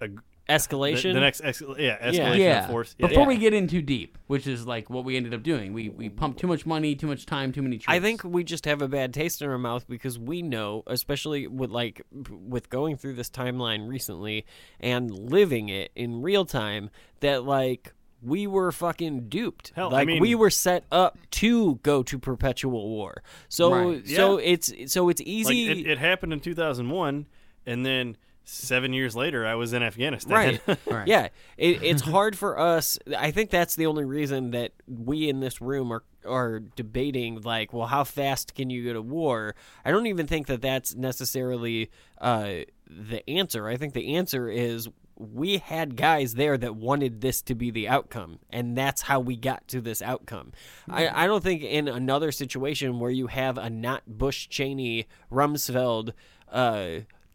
a, 0.01 0.09
escalation. 0.49 1.03
The, 1.03 1.13
the 1.15 1.21
next 1.21 1.41
ex- 1.45 1.63
yeah 1.79 1.99
escalation 2.09 2.39
yeah. 2.39 2.65
of 2.65 2.71
force. 2.71 2.95
Before 2.95 3.23
yeah. 3.23 3.27
we 3.29 3.37
get 3.37 3.55
in 3.55 3.67
too 3.69 3.83
deep, 3.83 4.19
which 4.27 4.47
is 4.47 4.67
like 4.67 4.89
what 4.91 5.05
we 5.05 5.17
ended 5.17 5.35
up 5.35 5.43
doing, 5.43 5.73
we 5.73 5.89
we 5.91 6.09
pumped 6.09 6.41
too 6.41 6.47
much 6.47 6.65
money, 6.67 6.95
too 6.95 7.07
much 7.07 7.27
time, 7.27 7.53
too 7.53 7.63
many. 7.63 7.77
Troops. 7.79 7.87
I 7.89 8.01
think 8.01 8.25
we 8.25 8.45
just 8.45 8.65
have 8.65 8.83
a 8.83 8.89
bad 8.89 9.13
taste 9.15 9.43
in 9.43 9.51
our 9.51 9.59
mouth 9.59 9.87
because 9.89 10.19
we 10.19 10.43
know, 10.43 10.83
especially 10.87 11.47
with 11.47 11.71
like 11.71 12.03
with 12.31 12.71
going 12.71 12.97
through 12.97 13.15
this 13.15 13.31
timeline 13.31 13.89
recently 13.89 14.47
and 14.81 15.11
living 15.11 15.69
it 15.69 15.91
in 15.95 16.23
real 16.23 16.45
time, 16.45 16.91
that 17.21 17.45
like 17.45 17.93
we 18.21 18.47
were 18.49 18.73
fucking 18.73 19.29
duped. 19.29 19.71
Hell, 19.77 19.91
I 19.91 19.99
like 19.99 20.09
mean- 20.09 20.21
we 20.21 20.35
were 20.35 20.51
set 20.51 20.85
up 20.91 21.17
to 21.33 21.77
go 21.85 22.03
to 22.03 22.19
perpetual 22.19 22.89
war. 22.89 23.23
So 23.49 23.73
Right. 23.73 24.07
so 24.09 24.39
Yeah. 24.39 24.47
it's 24.47 24.93
so 24.93 25.09
it's 25.09 25.21
Like, 25.21 25.29
easy. 25.29 25.71
it, 25.71 25.87
it 25.87 25.99
happened 25.99 26.33
in 26.33 26.41
two 26.41 26.55
thousand 26.55 26.91
one, 26.91 27.27
and 27.67 27.87
then 27.87 28.17
seven 28.49 28.93
years 28.93 29.15
later, 29.15 29.47
I 29.47 29.55
was 29.55 29.73
in 29.73 29.83
Afghanistan. 29.83 30.61
Right. 30.87 31.07
Yeah. 31.07 31.29
It, 31.57 31.83
it's 31.83 32.03
hard 32.03 32.37
for 32.37 32.59
us. 32.59 32.99
I 33.17 33.31
think 33.31 33.51
that's 33.51 33.77
the 33.77 33.87
only 33.87 34.05
reason 34.05 34.53
that 34.53 34.73
we 34.87 35.29
in 35.29 35.41
this 35.41 35.61
room 35.61 35.93
are 35.93 36.03
are 36.27 36.61
debating 36.61 37.41
like, 37.43 37.73
well, 37.73 37.87
how 37.87 38.05
fast 38.05 38.55
can 38.55 38.71
you 38.71 38.85
go 38.85 38.93
to 38.93 39.03
war? 39.03 39.55
I 39.85 39.91
don't 39.91 40.07
even 40.07 40.27
think 40.27 40.47
that 40.49 40.61
that's 40.61 40.95
necessarily 40.95 41.91
uh, 42.21 42.65
the 42.87 43.29
answer. 43.29 43.69
I 43.69 43.77
think 43.77 43.95
the 43.95 44.17
answer 44.17 44.49
is 44.49 44.89
we 45.17 45.59
had 45.59 45.97
guys 45.97 46.35
there 46.35 46.57
that 46.59 46.77
wanted 46.77 47.21
this 47.21 47.43
to 47.43 47.55
be 47.55 47.71
the 47.71 47.89
outcome, 47.89 48.39
and 48.51 48.77
that's 48.77 49.03
how 49.03 49.21
we 49.21 49.37
got 49.37 49.67
to 49.69 49.81
this 49.81 50.03
outcome. 50.03 50.53
I, 50.89 51.25
I 51.25 51.27
don't 51.27 51.43
think 51.43 51.63
in 51.63 51.89
another 51.89 52.31
situation 52.31 52.99
where 53.01 53.11
you 53.11 53.27
have 53.27 53.59
a 53.59 53.69
not 53.71 54.07
Bush 54.07 54.49
Cheney 54.49 55.07
Rumsfeld 55.31 56.13
uh, 56.51 56.89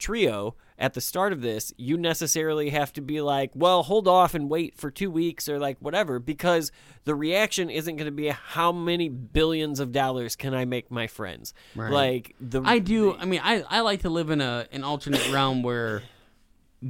trio 0.03 0.55
at 0.77 0.93
the 0.93 1.01
start 1.01 1.31
of 1.31 1.41
this, 1.41 1.71
you 1.77 1.97
necessarily 1.97 2.69
have 2.71 2.91
to 2.93 3.01
be 3.01 3.21
like, 3.21 3.51
well, 3.53 3.83
hold 3.83 4.07
off 4.07 4.33
and 4.33 4.49
wait 4.49 4.75
for 4.75 4.91
two 4.91 5.09
weeks 5.09 5.47
or 5.47 5.59
like 5.59 5.77
whatever, 5.79 6.19
because 6.19 6.71
the 7.05 7.15
reaction 7.15 7.69
isn't 7.69 7.95
going 7.95 8.05
to 8.05 8.11
be 8.11 8.27
how 8.27 8.71
many 8.71 9.07
billions 9.07 9.79
of 9.79 9.91
dollars 9.91 10.35
can 10.35 10.53
I 10.53 10.65
make 10.65 10.91
my 10.91 11.07
friends. 11.07 11.53
Right. 11.75 11.91
Like 11.91 12.35
the 12.41 12.61
I 12.65 12.79
do. 12.79 13.15
I 13.15 13.25
mean, 13.25 13.41
I, 13.43 13.63
I 13.69 13.79
like 13.81 14.01
to 14.01 14.09
live 14.09 14.29
in 14.29 14.41
a 14.41 14.67
an 14.71 14.83
alternate 14.83 15.31
realm 15.31 15.63
where 15.63 16.03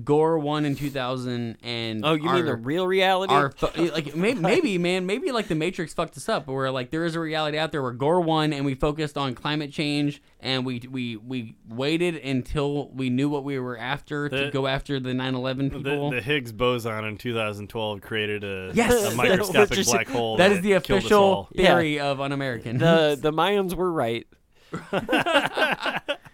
Gore 0.04 0.40
won 0.40 0.66
in 0.66 0.76
2000, 0.76 1.58
and 1.62 2.06
Oh, 2.06 2.14
you 2.14 2.30
mean 2.32 2.46
the 2.46 2.56
real 2.56 2.88
reality? 2.88 3.34
Our 3.34 3.54
eh, 3.76 3.90
like 3.94 4.16
maybe, 4.16 4.40
maybe 4.42 4.78
man, 4.78 5.06
maybe 5.06 5.32
like 5.32 5.48
the 5.48 5.56
Matrix 5.56 5.94
fucked 5.94 6.18
us 6.18 6.28
up, 6.30 6.48
where 6.48 6.72
like 6.72 6.90
there 6.90 7.06
is 7.06 7.16
a 7.16 7.20
reality 7.20 7.58
out 7.58 7.72
there 7.72 7.82
where 7.82 7.92
Gore 7.92 8.22
won, 8.22 8.54
and 8.54 8.66
we 8.66 8.74
focused 8.76 9.18
on 9.18 9.36
climate 9.36 9.72
change, 9.72 10.22
and 10.40 10.66
we 10.66 10.82
we 10.90 11.18
we 11.18 11.56
waited 11.70 12.16
until 12.16 12.90
we 12.90 13.10
knew 13.10 13.30
what 13.30 13.44
we 13.44 13.60
were 13.60 13.78
after 13.78 14.30
to 14.30 14.50
go 14.52 14.66
after 14.68 15.00
the 15.00 15.12
9/11 15.12 15.72
people. 15.72 16.10
the 16.12 16.22
Higgs 16.22 16.52
boson 16.52 17.06
in 17.06 17.18
2012 17.18 18.02
created 18.02 18.44
a, 18.44 18.72
Yes! 18.74 19.14
a 19.14 19.16
microscopic 19.16 19.70
Which 19.72 19.80
is- 19.80 19.92
black 19.92 20.08
hole. 20.08 20.38
that 20.38 20.52
is 20.52 20.62
the 20.62 20.74
official 20.74 21.20
all. 21.24 21.50
theory 21.56 22.00
of 22.00 22.20
un-American. 22.20 22.78
the 22.78 23.18
the 23.22 23.32
Mayans 23.32 23.74
were 23.76 23.92
right. 23.92 24.26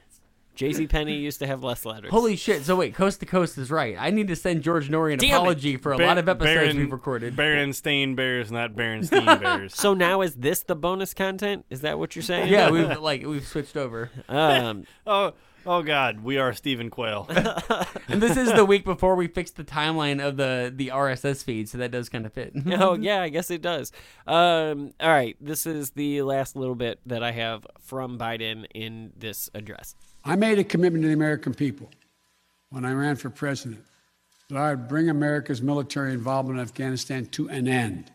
J.C. 0.60 0.88
Penney 0.88 1.15
used 1.15 1.40
to 1.40 1.48
have 1.48 1.64
less 1.64 1.86
letters. 1.86 2.11
Holy 2.11 2.36
shit! 2.36 2.64
So 2.65 2.76
wait, 2.76 2.94
Coast 2.94 3.22
to 3.22 3.26
Coast 3.26 3.57
is 3.57 3.72
right. 3.72 3.95
I 3.98 4.10
need 4.10 4.27
to 4.27 4.36
send 4.36 4.61
George 4.61 4.90
Noory 4.90 5.14
an 5.14 5.19
Damn 5.19 5.30
it. 5.30 5.34
apology 5.36 5.77
for 5.77 5.94
a 5.94 5.98
Ba- 5.98 6.06
lot 6.06 6.18
of 6.18 6.27
episodes 6.27 6.53
Baron- 6.53 6.77
we've 6.77 6.91
recorded. 6.91 7.36
Berenstain 7.38 8.14
Bears, 8.15 8.52
not 8.52 8.73
Berenstein 8.73 9.40
Bears. 9.41 9.73
So 9.73 9.94
now 9.94 10.19
is 10.22 10.36
this 10.36 10.64
the 10.64 10.76
bonus 10.76 11.14
content? 11.14 11.65
Is 11.69 11.80
that 11.81 11.98
what 11.98 12.14
you're 12.14 12.23
saying? 12.23 12.52
yeah, 12.52 12.69
we've 12.72 12.99
like 12.99 13.26
we've 13.26 13.48
switched 13.48 13.77
over. 13.77 14.11
Um, 14.27 14.84
oh, 15.07 15.31
oh 15.65 15.81
God, 15.81 16.26
we 16.26 16.38
are 16.38 16.52
Stephen 16.52 16.90
Quayle. 16.90 17.26
and 18.10 18.22
this 18.22 18.36
is 18.36 18.52
the 18.52 18.65
week 18.65 18.84
before 18.84 19.15
we 19.15 19.27
fixed 19.27 19.56
the 19.56 19.64
timeline 19.64 20.19
of 20.22 20.36
the 20.36 20.73
the 20.76 20.90
RSS 20.90 21.41
feed, 21.41 21.69
so 21.69 21.77
that 21.77 21.91
does 21.91 22.10
kind 22.10 22.26
of 22.26 22.34
fit. 22.34 22.52
oh 22.77 22.95
yeah, 22.95 23.22
I 23.22 23.30
guess 23.30 23.49
it 23.49 23.61
does. 23.61 23.94
Um, 24.27 24.94
all 24.99 25.10
right, 25.10 25.38
this 25.40 25.65
is 25.65 25.91
the 25.91 26.22
last 26.23 26.57
little 26.57 26.76
bit 26.76 26.99
that 27.06 27.23
I 27.23 27.31
have 27.31 27.65
from 27.80 28.18
Biden 28.19 28.65
in 28.76 29.14
this 29.18 29.49
address. 29.53 29.95
I 30.24 30.36
made 30.36 30.60
a 30.60 30.64
commitment 30.64 31.04
to 31.04 31.08
the 31.08 31.14
American 31.14 31.54
people 31.54 31.90
when 32.70 32.86
I 32.86 32.91
ran 32.94 33.16
for 33.16 33.30
president 33.30 33.84
that 34.50 34.58
I 34.58 34.72
would 34.72 34.88
bring 34.88 35.10
America's 35.10 35.62
military 35.62 36.14
involvement 36.14 36.60
in 36.60 36.64
Afghanistan 36.64 37.26
to 37.28 37.50
an 37.50 37.68
end. 37.68 38.12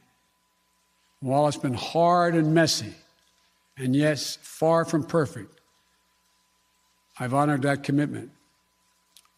While 1.21 1.49
it's 1.49 1.57
been 1.57 1.75
hard 1.75 2.35
and 2.35 2.53
messy, 2.53 2.93
and 3.79 3.95
yes, 3.95 4.37
far 4.43 4.85
from 4.85 5.05
perfect, 5.05 5.61
I've 7.19 7.35
honored 7.35 7.63
that 7.63 7.83
commitment. 7.83 8.31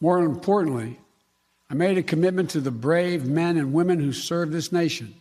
More 0.01 0.21
importantly, 0.21 0.99
I 1.71 1.75
made 1.75 1.99
a 1.99 2.03
commitment 2.03 2.51
to 2.51 2.61
the 2.61 2.71
brave 2.71 3.27
men 3.27 3.57
and 3.57 3.73
women 3.73 4.01
who 4.01 4.13
serve 4.13 4.53
this 4.53 4.73
nation 4.73 5.15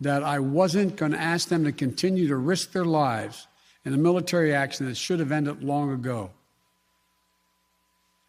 that 0.00 0.22
I 0.22 0.40
wasn't 0.40 0.96
going 0.96 1.12
to 1.12 1.20
ask 1.20 1.48
them 1.48 1.64
to 1.64 1.72
continue 1.72 2.28
to 2.28 2.36
risk 2.36 2.72
their 2.72 2.84
lives 2.84 3.46
in 3.84 3.94
a 3.94 3.98
military 3.98 4.54
action 4.54 4.86
that 4.86 4.96
should 4.96 5.20
have 5.20 5.32
ended 5.32 5.62
long 5.62 5.92
ago. 5.92 6.30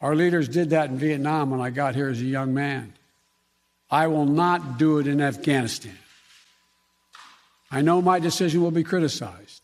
Our 0.04 0.18
leaders 0.18 0.50
did 0.50 0.72
that 0.72 0.90
in 0.90 0.98
Vietnam 0.98 1.50
when 1.50 1.62
I 1.62 1.70
got 1.70 1.96
here 1.96 2.10
as 2.10 2.20
a 2.20 2.26
young 2.26 2.54
man. 2.54 2.92
I 3.90 4.08
will 4.08 4.26
not 4.26 4.78
do 4.78 5.00
it 5.00 5.08
in 5.08 5.22
Afghanistan. 5.22 5.98
I 7.72 7.82
know 7.82 8.02
my 8.02 8.20
decision 8.20 8.62
will 8.62 8.70
be 8.72 8.84
criticized, 8.84 9.62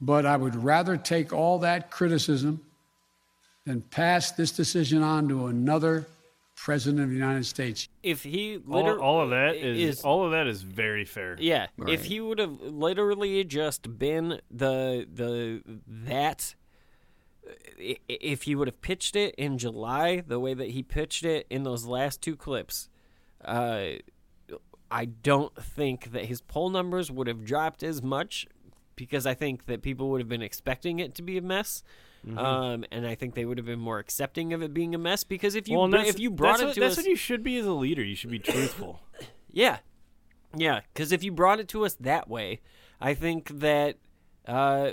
but 0.00 0.26
I 0.26 0.36
would 0.36 0.56
rather 0.56 0.96
take 0.96 1.32
all 1.32 1.60
that 1.60 1.92
criticism 1.92 2.60
than 3.64 3.82
pass 3.82 4.32
this 4.32 4.50
decision 4.50 5.00
on 5.04 5.28
to 5.28 5.46
another 5.46 6.08
president 6.56 7.00
of 7.04 7.10
the 7.10 7.14
United 7.14 7.46
States. 7.46 7.86
If 8.02 8.24
he 8.24 8.56
all, 8.68 8.82
liter- 8.82 9.00
all 9.00 9.20
of 9.22 9.30
that 9.30 9.54
is, 9.54 9.98
is- 9.98 10.04
all 10.04 10.24
of 10.24 10.32
that 10.32 10.48
is 10.48 10.62
very 10.62 11.04
fair. 11.04 11.36
Yeah, 11.38 11.68
Right. 11.76 11.94
if 11.94 12.06
he 12.06 12.20
would 12.20 12.40
have 12.40 12.60
literally 12.60 13.44
just 13.44 13.96
been 13.96 14.40
the 14.50 15.06
the 15.14 15.62
that 15.86 16.54
i- 16.56 16.67
if 17.78 18.42
he 18.44 18.54
would 18.54 18.68
have 18.68 18.80
pitched 18.80 19.16
it 19.16 19.34
in 19.36 19.58
July 19.58 20.22
the 20.26 20.38
way 20.40 20.54
that 20.54 20.70
he 20.70 20.82
pitched 20.82 21.24
it 21.24 21.46
in 21.50 21.62
those 21.62 21.84
last 21.84 22.20
two 22.22 22.36
clips, 22.36 22.88
uh, 23.44 23.90
I 24.90 25.04
don't 25.04 25.54
think 25.56 26.12
that 26.12 26.26
his 26.26 26.40
poll 26.40 26.70
numbers 26.70 27.10
would 27.10 27.26
have 27.26 27.44
dropped 27.44 27.82
as 27.82 28.02
much 28.02 28.46
because 28.96 29.26
I 29.26 29.34
think 29.34 29.66
that 29.66 29.82
people 29.82 30.10
would 30.10 30.20
have 30.20 30.28
been 30.28 30.42
expecting 30.42 30.98
it 30.98 31.14
to 31.16 31.22
be 31.22 31.38
a 31.38 31.42
mess. 31.42 31.82
Mhm. 32.26 32.36
Um, 32.36 32.84
and 32.90 33.06
I 33.06 33.14
think 33.14 33.34
they 33.34 33.44
would 33.44 33.58
have 33.58 33.66
been 33.66 33.78
more 33.78 33.98
accepting 34.00 34.52
of 34.52 34.60
it 34.62 34.74
being 34.74 34.94
a 34.94 34.98
mess 34.98 35.22
because 35.22 35.54
if 35.54 35.68
you 35.68 35.78
well, 35.78 35.88
br- 35.88 35.98
if 35.98 36.18
you 36.18 36.30
brought 36.30 36.60
it 36.60 36.66
what, 36.66 36.74
to 36.74 36.80
that's 36.80 36.92
us, 36.92 37.04
what 37.04 37.06
you 37.06 37.14
should 37.14 37.44
be 37.44 37.58
as 37.58 37.66
a 37.66 37.72
leader. 37.72 38.02
You 38.02 38.16
should 38.16 38.30
be 38.30 38.40
truthful. 38.40 39.00
yeah, 39.52 39.78
yeah. 40.56 40.80
Because 40.92 41.12
if 41.12 41.22
you 41.22 41.30
brought 41.30 41.60
it 41.60 41.68
to 41.68 41.84
us 41.84 41.94
that 42.00 42.28
way, 42.28 42.60
I 43.00 43.14
think 43.14 43.60
that 43.60 43.98
uh, 44.46 44.92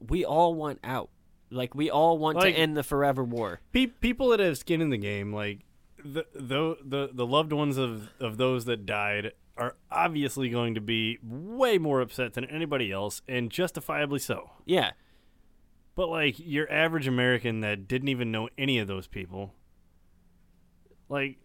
we 0.00 0.24
all 0.24 0.54
want 0.54 0.78
out. 0.82 1.10
Like 1.50 1.74
we 1.74 1.90
all 1.90 2.18
want 2.18 2.36
Like- 2.38 2.54
to 2.54 2.60
end 2.60 2.76
the 2.76 2.82
forever 2.82 3.22
war. 3.22 3.60
Pe- 3.72 3.86
people 3.86 4.28
that 4.30 4.40
have 4.40 4.58
skin 4.58 4.80
in 4.80 4.90
the 4.90 4.98
game, 4.98 5.32
like 5.32 5.60
the 6.04 6.24
the 6.34 6.76
the, 6.84 7.10
the 7.12 7.26
loved 7.26 7.52
ones 7.52 7.76
of, 7.76 8.08
of 8.20 8.36
those 8.36 8.64
that 8.66 8.84
died, 8.86 9.32
are 9.56 9.76
obviously 9.90 10.48
going 10.50 10.74
to 10.74 10.80
be 10.80 11.18
way 11.22 11.78
more 11.78 12.00
upset 12.00 12.34
than 12.34 12.44
anybody 12.46 12.90
else, 12.92 13.22
and 13.28 13.50
justifiably 13.50 14.18
so. 14.18 14.50
Yeah. 14.64 14.92
But 15.94 16.08
like 16.08 16.34
your 16.38 16.70
average 16.70 17.06
American 17.08 17.60
that 17.60 17.88
didn't 17.88 18.08
even 18.08 18.30
know 18.30 18.48
any 18.58 18.78
of 18.78 18.86
those 18.86 19.06
people, 19.06 19.54
like 21.08 21.38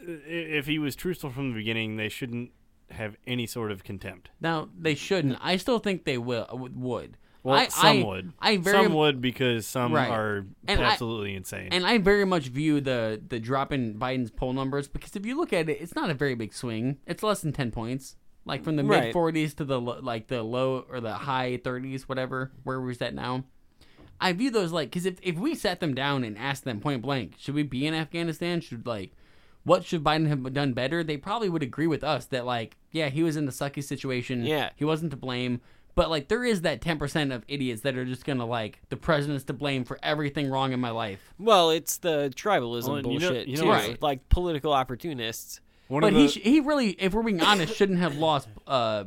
if 0.00 0.66
he 0.66 0.78
was 0.78 0.96
truthful 0.96 1.30
from 1.30 1.50
the 1.50 1.54
beginning, 1.56 1.96
they 1.96 2.08
shouldn't 2.08 2.50
have 2.90 3.16
any 3.26 3.46
sort 3.46 3.70
of 3.70 3.84
contempt. 3.84 4.30
Now 4.40 4.68
they 4.78 4.94
shouldn't. 4.94 5.36
I 5.42 5.56
still 5.58 5.78
think 5.78 6.04
they 6.04 6.16
will 6.18 6.46
uh, 6.50 6.56
would. 6.56 7.18
Well, 7.42 7.56
I, 7.58 7.68
some 7.68 7.86
I, 7.86 8.02
would. 8.02 8.32
I 8.40 8.56
very 8.56 8.84
some 8.84 8.94
would 8.94 9.20
because 9.20 9.66
some 9.66 9.92
Right. 9.94 10.10
are 10.10 10.44
And 10.66 10.80
I- 10.80 10.90
absolutely 10.92 11.34
insane. 11.34 11.68
And 11.72 11.86
I 11.86 11.98
very 11.98 12.24
much 12.26 12.48
view 12.48 12.80
the 12.80 13.20
the 13.26 13.38
drop 13.38 13.72
in 13.72 13.94
Biden's 13.94 14.30
poll 14.30 14.52
numbers 14.52 14.88
because 14.88 15.14
if 15.16 15.24
you 15.24 15.36
look 15.36 15.52
at 15.52 15.68
it, 15.68 15.80
it's 15.80 15.94
not 15.94 16.10
a 16.10 16.14
very 16.14 16.34
big 16.34 16.52
swing. 16.52 16.98
It's 17.06 17.22
less 17.22 17.40
than 17.40 17.52
ten 17.52 17.70
points, 17.70 18.16
like 18.44 18.64
from 18.64 18.76
the 18.76 18.84
Right. 18.84 19.04
mid 19.04 19.12
forties 19.12 19.54
to 19.54 19.64
the 19.64 19.80
like 19.80 20.26
the 20.26 20.42
low 20.42 20.84
or 20.90 21.00
the 21.00 21.14
high 21.14 21.58
thirties, 21.62 22.08
whatever. 22.08 22.50
Where 22.64 22.80
we're 22.80 22.94
at 23.00 23.14
now. 23.14 23.44
I 24.20 24.32
view 24.32 24.50
those 24.50 24.72
like 24.72 24.90
because 24.90 25.06
if 25.06 25.18
if 25.22 25.36
we 25.36 25.54
sat 25.54 25.78
them 25.80 25.94
down 25.94 26.24
and 26.24 26.36
asked 26.36 26.64
them 26.64 26.80
point 26.80 27.02
blank, 27.02 27.34
should 27.38 27.54
we 27.54 27.62
be 27.62 27.86
in 27.86 27.94
Afghanistan? 27.94 28.60
Should 28.60 28.84
like 28.86 29.12
what 29.64 29.84
should 29.84 30.02
Biden 30.02 30.26
have 30.28 30.52
done 30.52 30.72
better? 30.72 31.04
They 31.04 31.16
probably 31.18 31.48
would 31.48 31.62
agree 31.62 31.86
with 31.86 32.02
us 32.02 32.26
that 32.26 32.44
like 32.44 32.76
yeah 32.90 33.10
he 33.10 33.22
was 33.22 33.36
in 33.36 33.46
the 33.46 33.52
sucky 33.52 33.82
situation. 33.82 34.44
Yeah. 34.44 34.70
he 34.76 34.84
wasn't 34.84 35.12
to 35.12 35.16
blame. 35.16 35.60
But 35.98 36.10
like 36.10 36.28
there 36.28 36.44
is 36.44 36.62
that 36.62 36.80
10% 36.80 37.34
of 37.34 37.44
idiots 37.48 37.82
that 37.82 37.96
are 37.96 38.04
just 38.04 38.24
going 38.24 38.38
to 38.38 38.44
like 38.44 38.80
the 38.88 38.96
president's 38.96 39.44
to 39.44 39.52
blame 39.52 39.84
for 39.84 39.98
everything 40.02 40.48
wrong 40.48 40.72
in 40.72 40.78
my 40.80 40.90
life. 40.90 41.34
Well, 41.38 41.70
it's 41.70 41.98
the 41.98 42.32
tribalism 42.36 42.86
Well, 42.86 42.96
and 42.96 43.06
you 43.12 43.18
know- 43.18 43.28
bullshit 43.30 43.48
you 43.48 43.56
know 43.56 43.62
too, 43.62 43.68
what- 43.68 44.00
like 44.02 44.28
political 44.28 44.72
opportunists. 44.72 45.60
but 45.90 46.12
he 46.12 46.28
sh- 46.28 46.38
he 46.42 46.60
really 46.60 46.90
if 46.90 47.14
we're 47.14 47.22
being 47.24 47.42
honest 47.42 47.74
shouldn't 47.74 47.98
have 47.98 48.16
lost 48.16 48.46
uh 48.66 49.04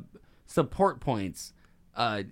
support 0.48 1.00
points 1.00 1.54
uh 1.96 2.24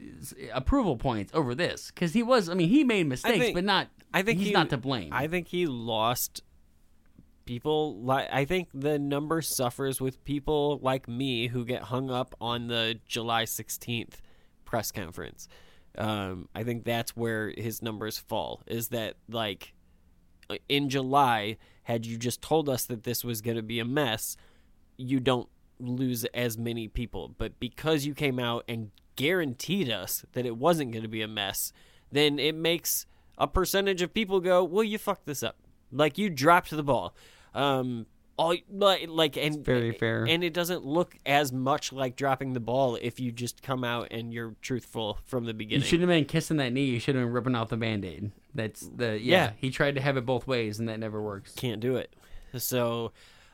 approval 0.54 0.98
points 0.98 1.32
over 1.34 1.56
this 1.56 1.90
cuz 1.92 2.12
he 2.14 2.22
was 2.24 2.50
I 2.50 2.54
mean 2.56 2.68
he 2.70 2.84
made 2.84 3.08
mistakes 3.08 3.38
think- 3.40 3.56
but 3.56 3.64
not 3.64 3.88
I 4.14 4.24
think 4.24 4.40
he's 4.40 4.48
he- 4.48 4.54
not 4.54 4.70
to 4.72 4.78
blame. 4.78 5.10
I 5.14 5.28
think 5.28 5.48
he 5.48 5.68
lost 5.68 6.42
people 7.46 7.96
like 8.02 8.28
I 8.32 8.46
think 8.46 8.70
the 8.74 9.00
number 9.00 9.42
suffers 9.42 10.02
with 10.02 10.24
people 10.26 10.80
like 10.82 11.08
me 11.08 11.48
who 11.48 11.64
get 11.66 11.84
hung 11.84 12.10
up 12.12 12.36
on 12.42 12.68
the 12.68 13.00
July 13.08 13.44
16th 13.46 14.16
press 14.70 14.92
conference. 14.92 15.48
Um, 15.98 16.48
I 16.54 16.64
think 16.64 16.84
that's 16.84 17.18
where 17.18 17.52
his 17.58 17.82
numbers 17.82 18.20
fall 18.20 18.62
is 18.68 18.90
that 18.90 19.16
like 19.28 19.74
in 20.70 20.90
July 20.90 21.58
had 21.84 22.06
you 22.06 22.18
just 22.18 22.40
told 22.44 22.70
us 22.70 22.86
that 22.86 23.04
this 23.04 23.24
was 23.24 23.42
going 23.42 23.58
to 23.58 23.64
be 23.64 23.80
a 23.80 23.86
mess, 23.86 24.38
you 24.96 25.20
don't 25.20 25.50
lose 25.80 26.24
as 26.26 26.56
many 26.56 26.88
people. 26.88 27.34
But 27.36 27.60
because 27.60 28.06
you 28.06 28.14
came 28.14 28.38
out 28.38 28.64
and 28.70 28.92
guaranteed 29.16 29.90
us 29.90 30.24
that 30.34 30.46
it 30.46 30.56
wasn't 30.56 30.92
going 30.92 31.02
to 31.02 31.10
be 31.10 31.24
a 31.24 31.28
mess, 31.28 31.74
then 32.12 32.38
it 32.38 32.54
makes 32.54 33.08
a 33.40 33.48
percentage 33.48 34.04
of 34.04 34.14
people 34.14 34.40
go, 34.40 34.64
"Well, 34.64 34.84
you 34.84 35.00
fucked 35.00 35.26
this 35.26 35.42
up. 35.42 35.58
Like 35.92 36.20
you 36.20 36.30
dropped 36.30 36.70
the 36.70 36.84
ball." 36.84 37.16
Um 37.56 38.06
all 38.40 38.56
like 38.72 39.06
like 39.10 39.36
and 39.36 39.66
very 39.66 39.92
fair. 39.92 40.24
and 40.24 40.46
it 40.46 40.54
doesn't 40.54 40.86
look 40.86 41.18
as 41.26 41.52
much 41.52 41.92
like 41.92 42.16
dropping 42.16 42.54
the 42.54 42.60
ball 42.62 42.98
if 43.02 43.20
you 43.20 43.34
just 43.34 43.62
come 43.62 43.84
out 43.84 44.08
and 44.12 44.34
you're 44.34 44.56
truthful 44.62 45.18
from 45.26 45.44
the 45.44 45.54
beginning. 45.54 45.82
you 45.82 45.86
shouldn't 45.88 46.10
have 46.10 46.18
been 46.18 46.24
kissing 46.24 46.56
that 46.58 46.72
knee. 46.72 46.86
You 46.86 47.02
should 47.02 47.16
have 47.16 47.26
been 47.26 47.34
ripping 47.34 47.54
off 47.54 47.68
the 47.68 47.76
band-aid. 47.76 48.32
That's 48.56 48.80
the 48.82 49.20
yeah, 49.20 49.48
Yeah. 49.48 49.52
He 49.58 49.72
tried 49.72 49.96
to 49.96 50.02
have 50.02 50.16
it 50.16 50.26
both 50.26 50.48
ways 50.48 50.80
and 50.80 50.88
that 50.88 51.00
never 51.00 51.22
works. 51.22 51.54
Can't 51.54 51.82
do 51.82 51.98
it. 51.98 52.16
So 52.58 53.12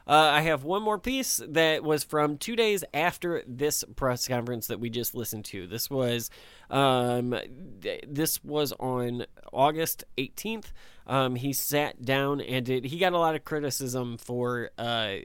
uh, 0.07 0.11
I 0.33 0.41
have 0.41 0.63
one 0.63 0.83
more 0.83 0.99
piece 0.99 1.41
that 1.47 1.83
was 1.83 2.03
from 2.03 2.37
two 2.37 2.55
days 2.55 2.83
after 2.93 3.43
this 3.47 3.83
press 3.95 4.27
conference 4.27 4.67
that 4.67 4.79
we 4.79 4.89
just 4.89 5.15
listened 5.15 5.45
to. 5.45 5.65
This 5.65 5.89
was 5.89 6.29
um, 6.69 7.35
th- 7.81 8.03
this 8.07 8.43
was 8.43 8.71
on 8.79 9.25
August 9.51 10.03
18th. 10.17 10.65
Um, 11.07 11.35
he 11.35 11.53
sat 11.53 12.03
down 12.03 12.41
and 12.41 12.65
did, 12.65 12.85
he 12.85 12.97
got 12.97 13.13
a 13.13 13.17
lot 13.17 13.35
of 13.35 13.43
criticism 13.43 14.17
for 14.17 14.69
uh, 14.77 15.15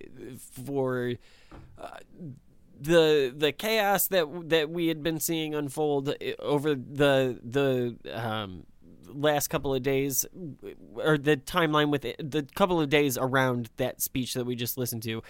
for 0.64 1.14
uh, 1.78 1.98
the 2.80 3.34
the 3.36 3.52
chaos 3.52 4.08
that 4.08 4.26
that 4.48 4.70
we 4.70 4.86
had 4.86 5.02
been 5.02 5.20
seeing 5.20 5.54
unfold 5.54 6.14
over 6.38 6.74
the 6.74 7.38
the 7.42 7.96
um, 8.14 8.64
last 9.14 9.48
couple 9.48 9.74
of 9.74 9.82
days 9.82 10.24
or 10.96 11.18
the 11.18 11.36
timeline 11.36 11.90
with 11.90 12.04
it, 12.04 12.30
the 12.30 12.46
couple 12.54 12.80
of 12.80 12.88
days 12.88 13.18
around 13.18 13.70
that 13.76 14.00
speech 14.00 14.34
that 14.34 14.44
we 14.44 14.54
just 14.54 14.78
listened 14.78 15.02
to. 15.04 15.22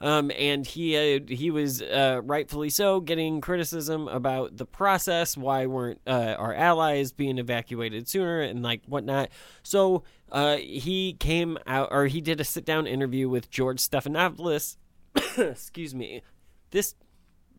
Um, 0.00 0.30
and 0.36 0.66
he 0.66 0.96
uh, 0.96 1.20
he 1.26 1.50
was 1.50 1.80
uh, 1.80 2.20
rightfully 2.22 2.68
so 2.68 3.00
getting 3.00 3.40
criticism 3.40 4.08
about 4.08 4.56
the 4.56 4.66
process. 4.66 5.36
Why 5.36 5.66
weren't 5.66 6.00
uh, 6.06 6.36
our 6.38 6.54
allies 6.54 7.12
being 7.12 7.38
evacuated 7.38 8.06
sooner 8.06 8.40
and 8.40 8.62
like 8.62 8.82
whatnot. 8.86 9.30
So 9.62 10.04
uh, 10.30 10.56
he 10.56 11.14
came 11.14 11.56
out 11.66 11.88
or 11.92 12.06
he 12.06 12.20
did 12.20 12.40
a 12.40 12.44
sit 12.44 12.66
down 12.66 12.86
interview 12.86 13.28
with 13.28 13.50
George 13.50 13.78
Stephanopoulos. 13.78 14.76
Excuse 15.38 15.94
me. 15.94 16.22
This 16.72 16.94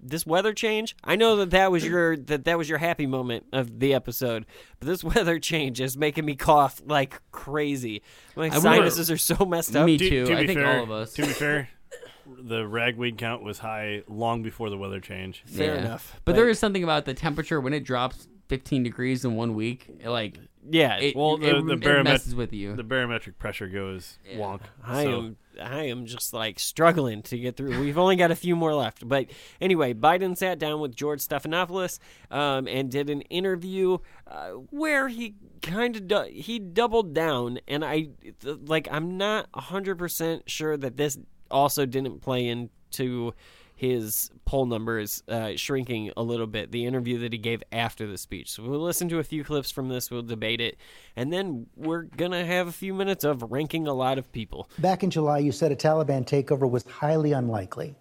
this 0.02 0.26
weather 0.26 0.54
change 0.54 0.96
i 1.04 1.16
know 1.16 1.36
that 1.38 1.50
that 1.52 1.72
was 1.72 1.84
your 1.86 2.16
that 2.18 2.46
that 2.46 2.58
was 2.58 2.70
your 2.70 2.78
happy 2.78 3.06
moment 3.06 3.46
of 3.52 3.80
the 3.80 3.94
episode 3.94 4.46
but 4.80 4.88
this 4.88 5.04
weather 5.16 5.40
change 5.40 5.82
is 5.82 5.98
making 5.98 6.24
me 6.26 6.36
cough 6.36 6.82
like 6.86 7.22
crazy 7.32 8.02
my 8.36 8.46
I 8.46 8.60
sinuses 8.60 9.10
wonder- 9.10 9.14
are 9.14 9.18
so 9.18 9.46
messed 9.46 9.76
up 9.76 9.86
Me 9.86 9.98
too. 9.98 10.26
to 10.28 10.34
I 10.38 10.46
think 10.46 10.60
fair- 10.60 10.78
all 10.78 10.84
of 10.84 10.92
us. 10.92 11.14
To 11.14 11.24
be 11.24 11.28
fair, 11.30 11.70
the 12.40 12.68
ragweed 12.68 13.18
count 13.18 13.42
was 13.44 13.60
high 13.60 14.04
long 14.08 14.44
before 14.44 14.70
the 14.70 14.78
weather 14.78 15.00
change. 15.00 15.44
fair 15.48 15.76
Yeah. 15.76 15.82
enough 15.82 16.20
But, 16.26 16.36
there 16.36 16.50
is 16.50 16.60
something 16.60 16.84
about 16.84 17.06
the 17.06 17.14
temperature 17.14 17.60
when 17.62 17.74
it 17.74 17.84
drops 17.84 18.28
15 18.50 18.84
degrees 18.84 19.26
in 19.26 19.36
one 19.36 19.56
week. 19.56 20.02
Like 20.06 20.38
yeah 20.70 20.98
it, 20.98 21.16
Well, 21.16 21.38
the, 21.38 21.58
it, 21.58 21.66
the 21.82 22.00
it 22.00 22.04
messes 22.04 22.36
with 22.36 22.54
you. 22.54 22.76
The 22.76 22.84
barometric 22.84 23.40
pressure 23.40 23.68
goes 23.68 24.20
wonk. 24.36 24.62
I 24.86 25.04
so- 25.06 25.18
am 25.18 25.38
I 25.60 25.84
am 25.84 26.06
just 26.06 26.34
like 26.34 26.60
struggling 26.60 27.22
to 27.24 27.38
get 27.38 27.58
through. 27.58 27.80
We've 27.80 27.98
only 27.98 28.16
got 28.16 28.32
a 28.32 28.36
few 28.36 28.56
more 28.56 28.74
left, 28.74 29.08
but 29.08 29.28
anyway, 29.62 29.94
Biden 29.94 30.36
sat 30.38 30.60
down 30.60 30.80
with 30.80 30.96
George 30.96 31.22
Stephanopoulos 31.22 32.00
um, 32.32 32.68
and 32.68 32.90
did 32.90 33.10
an 33.10 33.22
interview 33.22 33.98
uh, 34.28 34.50
where 34.70 35.08
he 35.08 35.36
kind 35.62 35.96
of 35.96 36.08
du- 36.08 36.30
he 36.30 36.60
doubled 36.60 37.14
down, 37.14 37.60
and 37.68 37.84
I 37.84 38.10
like 38.44 38.88
I'm 38.92 39.18
not 39.18 39.48
hundred 39.54 39.98
percent 39.98 40.50
sure 40.50 40.78
that 40.78 40.98
this 40.98 41.18
also 41.50 41.86
didn't 41.86 42.22
play 42.22 42.48
into 42.48 43.34
his 43.78 44.32
poll 44.44 44.66
numbers 44.66 45.24
uh, 45.30 45.52
shrinking 45.56 46.12
a 46.18 46.24
little 46.24 46.48
bit. 46.48 46.72
The 46.72 46.86
interview 46.86 47.20
that 47.20 47.32
he 47.32 47.38
gave 47.38 47.62
after 47.72 48.08
the 48.08 48.18
speech. 48.18 48.52
So 48.52 48.64
we'll 48.64 48.80
listen 48.80 49.08
to 49.10 49.20
a 49.20 49.24
few 49.24 49.44
clips 49.44 49.70
from 49.70 49.88
this. 49.88 50.10
We'll 50.10 50.24
debate 50.24 50.60
it, 50.60 50.78
and 51.16 51.32
then 51.32 51.68
we're 51.76 52.04
gonna 52.04 52.44
have 52.44 52.68
a 52.68 52.72
few 52.72 52.94
minutes 52.94 53.24
of 53.24 53.44
ranking 53.44 53.88
a 53.88 53.94
lot 53.94 54.18
of 54.18 54.32
people. 54.32 54.68
Back 54.80 55.04
in 55.04 55.12
July, 55.12 55.38
you 55.38 55.52
said 55.52 55.72
a 55.72 55.76
Taliban 55.76 56.28
takeover 56.28 56.70
was 56.70 56.86
highly 56.88 57.34
unlikely. 57.34 57.96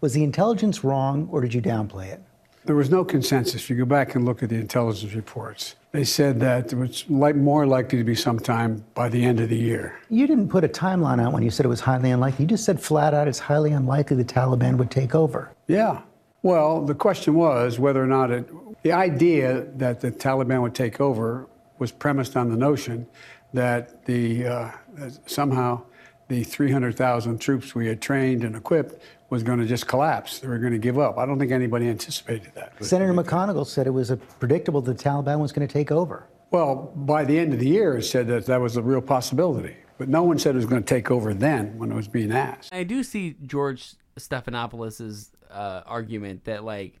Was 0.00 0.14
the 0.14 0.24
intelligence 0.24 0.82
wrong, 0.82 1.28
or 1.30 1.42
did 1.42 1.52
you 1.52 1.60
downplay 1.60 2.06
it? 2.06 2.22
There 2.64 2.76
was 2.76 2.90
no 2.90 3.04
consensus. 3.04 3.62
If 3.62 3.70
you 3.70 3.76
go 3.76 3.84
back 3.84 4.14
and 4.14 4.24
look 4.24 4.42
at 4.42 4.50
the 4.50 4.56
intelligence 4.56 5.14
reports, 5.14 5.76
they 5.92 6.04
said 6.04 6.40
that 6.40 6.72
it 6.72 6.76
was 6.76 7.04
like 7.08 7.34
more 7.34 7.66
likely 7.66 7.98
to 7.98 8.04
be 8.04 8.14
sometime 8.14 8.84
by 8.94 9.08
the 9.08 9.24
end 9.24 9.40
of 9.40 9.48
the 9.48 9.56
year. 9.56 9.98
You 10.10 10.26
didn't 10.26 10.48
put 10.50 10.62
a 10.62 10.68
timeline 10.68 11.22
out 11.22 11.32
when 11.32 11.42
you 11.42 11.50
said 11.50 11.64
it 11.64 11.70
was 11.70 11.80
highly 11.80 12.10
unlikely. 12.10 12.44
You 12.44 12.48
just 12.48 12.64
said 12.64 12.80
flat 12.80 13.14
out 13.14 13.28
it's 13.28 13.38
highly 13.38 13.72
unlikely 13.72 14.16
the 14.16 14.24
Taliban 14.24 14.76
would 14.76 14.90
take 14.90 15.14
over. 15.14 15.52
Yeah. 15.68 16.02
Well, 16.42 16.84
the 16.84 16.94
question 16.94 17.34
was 17.34 17.78
whether 17.78 18.02
or 18.02 18.06
not 18.06 18.30
it, 18.30 18.48
the 18.82 18.92
idea 18.92 19.66
that 19.76 20.00
the 20.00 20.10
Taliban 20.12 20.62
would 20.62 20.74
take 20.74 21.00
over 21.00 21.48
was 21.78 21.92
premised 21.92 22.36
on 22.36 22.50
the 22.50 22.56
notion 22.56 23.06
that 23.52 24.04
the 24.04 24.46
uh, 24.46 24.70
that 24.94 25.18
somehow 25.28 25.82
the 26.28 26.44
300,000 26.44 27.40
troops 27.40 27.74
we 27.74 27.88
had 27.88 28.00
trained 28.00 28.44
and 28.44 28.54
equipped 28.54 29.02
was 29.30 29.44
going 29.44 29.60
to 29.60 29.64
just 29.64 29.86
collapse. 29.86 30.40
They 30.40 30.48
were 30.48 30.58
going 30.58 30.72
to 30.72 30.78
give 30.78 30.98
up. 30.98 31.16
I 31.16 31.24
don't 31.24 31.38
think 31.38 31.52
anybody 31.52 31.88
anticipated 31.88 32.52
that. 32.56 32.84
Senator 32.84 33.14
McConnell 33.14 33.66
said 33.66 33.86
it 33.86 33.90
was 33.90 34.10
a 34.10 34.16
predictable 34.16 34.82
that 34.82 34.98
the 34.98 35.04
Taliban 35.04 35.38
was 35.38 35.52
going 35.52 35.66
to 35.66 35.72
take 35.72 35.90
over. 35.90 36.26
Well, 36.50 36.92
by 36.96 37.24
the 37.24 37.38
end 37.38 37.52
of 37.52 37.60
the 37.60 37.68
year, 37.68 37.98
it 37.98 38.02
said 38.02 38.26
that 38.26 38.46
that 38.46 38.60
was 38.60 38.76
a 38.76 38.82
real 38.82 39.00
possibility. 39.00 39.76
But 39.98 40.08
no 40.08 40.24
one 40.24 40.38
said 40.38 40.54
it 40.54 40.58
was 40.58 40.66
going 40.66 40.82
to 40.82 40.94
take 40.94 41.10
over 41.10 41.32
then 41.32 41.78
when 41.78 41.92
it 41.92 41.94
was 41.94 42.08
being 42.08 42.32
asked. 42.32 42.74
I 42.74 42.82
do 42.82 43.04
see 43.04 43.36
George 43.46 43.94
Stephanopoulos' 44.18 45.30
uh, 45.48 45.82
argument 45.86 46.44
that 46.44 46.64
like 46.64 46.98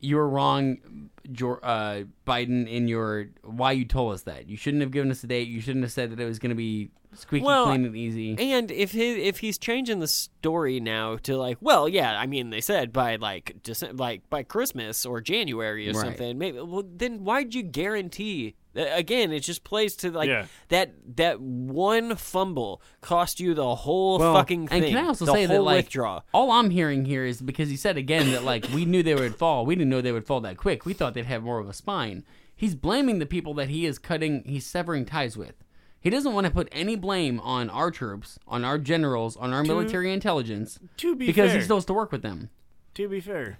you 0.00 0.16
were 0.16 0.28
wrong, 0.28 1.10
Jor- 1.32 1.60
uh, 1.62 2.04
Biden, 2.26 2.68
in 2.68 2.88
your 2.88 3.28
why 3.42 3.72
you 3.72 3.84
told 3.84 4.14
us 4.14 4.22
that. 4.22 4.48
You 4.48 4.56
shouldn't 4.56 4.82
have 4.82 4.90
given 4.90 5.10
us 5.10 5.22
a 5.24 5.26
date. 5.26 5.48
You 5.48 5.60
shouldn't 5.60 5.84
have 5.84 5.92
said 5.92 6.12
that 6.12 6.20
it 6.20 6.26
was 6.26 6.38
going 6.38 6.50
to 6.50 6.56
be 6.56 6.90
squeaky 7.16 7.44
Well, 7.44 7.66
clean 7.66 7.84
and 7.84 7.96
easy. 7.96 8.36
And 8.38 8.70
if 8.70 8.92
he 8.92 9.22
if 9.22 9.38
he's 9.38 9.58
changing 9.58 10.00
the 10.00 10.06
story 10.08 10.80
now 10.80 11.16
to 11.18 11.36
like, 11.36 11.58
well, 11.60 11.88
yeah, 11.88 12.18
I 12.18 12.26
mean, 12.26 12.50
they 12.50 12.60
said 12.60 12.92
by 12.92 13.16
like 13.16 13.56
Dece- 13.62 13.98
like 13.98 14.28
by 14.30 14.42
Christmas 14.42 15.04
or 15.06 15.20
January 15.20 15.88
or 15.88 15.92
Right. 15.92 16.04
something. 16.06 16.38
Maybe 16.38 16.60
well, 16.60 16.84
then 16.86 17.24
why'd 17.24 17.54
you 17.54 17.62
guarantee? 17.62 18.54
Again, 18.74 19.32
it 19.32 19.40
just 19.40 19.64
plays 19.64 19.96
to 19.96 20.10
like 20.10 20.28
Yeah. 20.28 20.46
that 20.68 20.92
that 21.16 21.40
one 21.40 22.14
fumble 22.16 22.82
cost 23.00 23.40
you 23.40 23.54
the 23.54 23.74
whole 23.74 24.18
Well, 24.18 24.34
fucking 24.34 24.68
thing. 24.68 24.82
And 24.84 24.92
can 24.94 25.04
I 25.04 25.08
also 25.08 25.24
the 25.24 25.32
say 25.32 25.46
that 25.46 25.62
like 25.62 25.84
withdraw. 25.86 26.20
all 26.34 26.50
I'm 26.50 26.68
hearing 26.70 27.06
here 27.06 27.24
is 27.24 27.40
because 27.40 27.70
he 27.70 27.76
said 27.76 27.96
again 27.96 28.30
that 28.32 28.44
like 28.44 28.66
we 28.74 28.84
knew 28.84 29.02
they 29.02 29.14
would 29.14 29.36
fall. 29.36 29.64
We 29.64 29.74
didn't 29.76 29.88
know 29.88 30.02
they 30.02 30.12
would 30.12 30.26
fall 30.26 30.40
that 30.42 30.58
quick. 30.58 30.84
We 30.84 30.92
thought 30.92 31.14
they'd 31.14 31.24
have 31.24 31.42
more 31.42 31.58
of 31.58 31.68
a 31.68 31.72
spine. 31.72 32.24
He's 32.54 32.74
blaming 32.74 33.18
the 33.18 33.26
people 33.26 33.52
that 33.54 33.68
he 33.68 33.84
is 33.86 33.98
cutting, 33.98 34.42
he's 34.46 34.64
severing 34.66 35.04
ties 35.06 35.36
with. 35.36 35.54
He 36.00 36.10
doesn't 36.10 36.32
want 36.34 36.46
to 36.46 36.52
put 36.52 36.68
any 36.70 36.94
blame 36.96 37.40
on 37.40 37.68
our 37.70 37.90
troops, 37.90 38.38
on 38.46 38.64
our 38.64 38.78
generals, 38.78 39.36
on 39.36 39.52
our 39.52 39.62
To- 39.62 39.68
military 39.68 40.12
intelligence, 40.12 40.78
to 40.98 41.16
be 41.16 41.26
because 41.26 41.48
fair- 41.50 41.56
he's 41.58 41.64
supposed 41.66 41.86
to 41.88 41.94
work 41.94 42.12
with 42.12 42.22
them. 42.22 42.50
To 42.94 43.08
be 43.08 43.20
fair, 43.20 43.58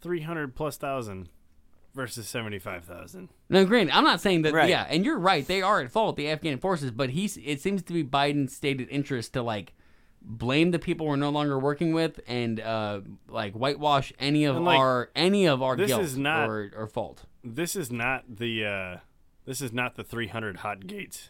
300 0.00 0.54
plus 0.54 0.76
thousand 0.76 1.28
versus 1.94 2.28
75,000. 2.28 3.28
No, 3.48 3.64
granted, 3.64 3.94
I'm 3.96 4.04
not 4.04 4.20
saying 4.20 4.42
that. 4.42 4.52
Right. 4.52 4.68
Yeah, 4.68 4.86
and 4.88 5.04
you're 5.04 5.18
right; 5.18 5.46
they 5.46 5.62
are 5.62 5.80
at 5.80 5.90
fault, 5.90 6.16
the 6.16 6.28
Afghan 6.28 6.58
forces. 6.58 6.90
But 6.90 7.10
he's. 7.10 7.36
It 7.38 7.60
seems 7.60 7.82
to 7.84 7.92
be 7.92 8.04
Biden's 8.04 8.54
stated 8.54 8.88
interest 8.90 9.32
to 9.32 9.42
like 9.42 9.72
blame 10.22 10.70
the 10.72 10.78
people 10.78 11.06
we're 11.06 11.16
no 11.16 11.30
longer 11.30 11.56
working 11.58 11.92
with 11.92 12.18
and 12.26 12.58
uh 12.58 13.00
like 13.28 13.52
whitewash 13.54 14.12
any 14.18 14.44
of 14.44 14.56
like, 14.56 14.76
our 14.76 15.08
any 15.14 15.46
of 15.46 15.62
our 15.62 15.76
this 15.76 15.86
guilt 15.88 16.02
is 16.02 16.18
not- 16.18 16.48
or, 16.48 16.70
or 16.76 16.86
fault. 16.86 17.24
This 17.44 17.76
is 17.76 17.90
not 17.92 18.24
the 18.36 18.64
uh 18.64 18.96
this 19.44 19.60
is 19.60 19.72
not 19.72 19.94
the 19.94 20.02
300 20.04 20.58
hot 20.58 20.86
gates. 20.88 21.28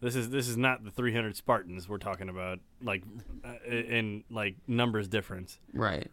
This 0.00 0.14
is 0.14 0.30
this 0.30 0.48
is 0.48 0.56
not 0.56 0.84
the 0.84 0.90
300 0.90 1.36
Spartans 1.36 1.88
we're 1.88 1.98
talking 1.98 2.28
about 2.28 2.58
like 2.82 3.02
uh, 3.44 3.54
in 3.70 4.24
like 4.30 4.56
numbers 4.66 5.08
difference. 5.08 5.58
Right. 5.72 6.10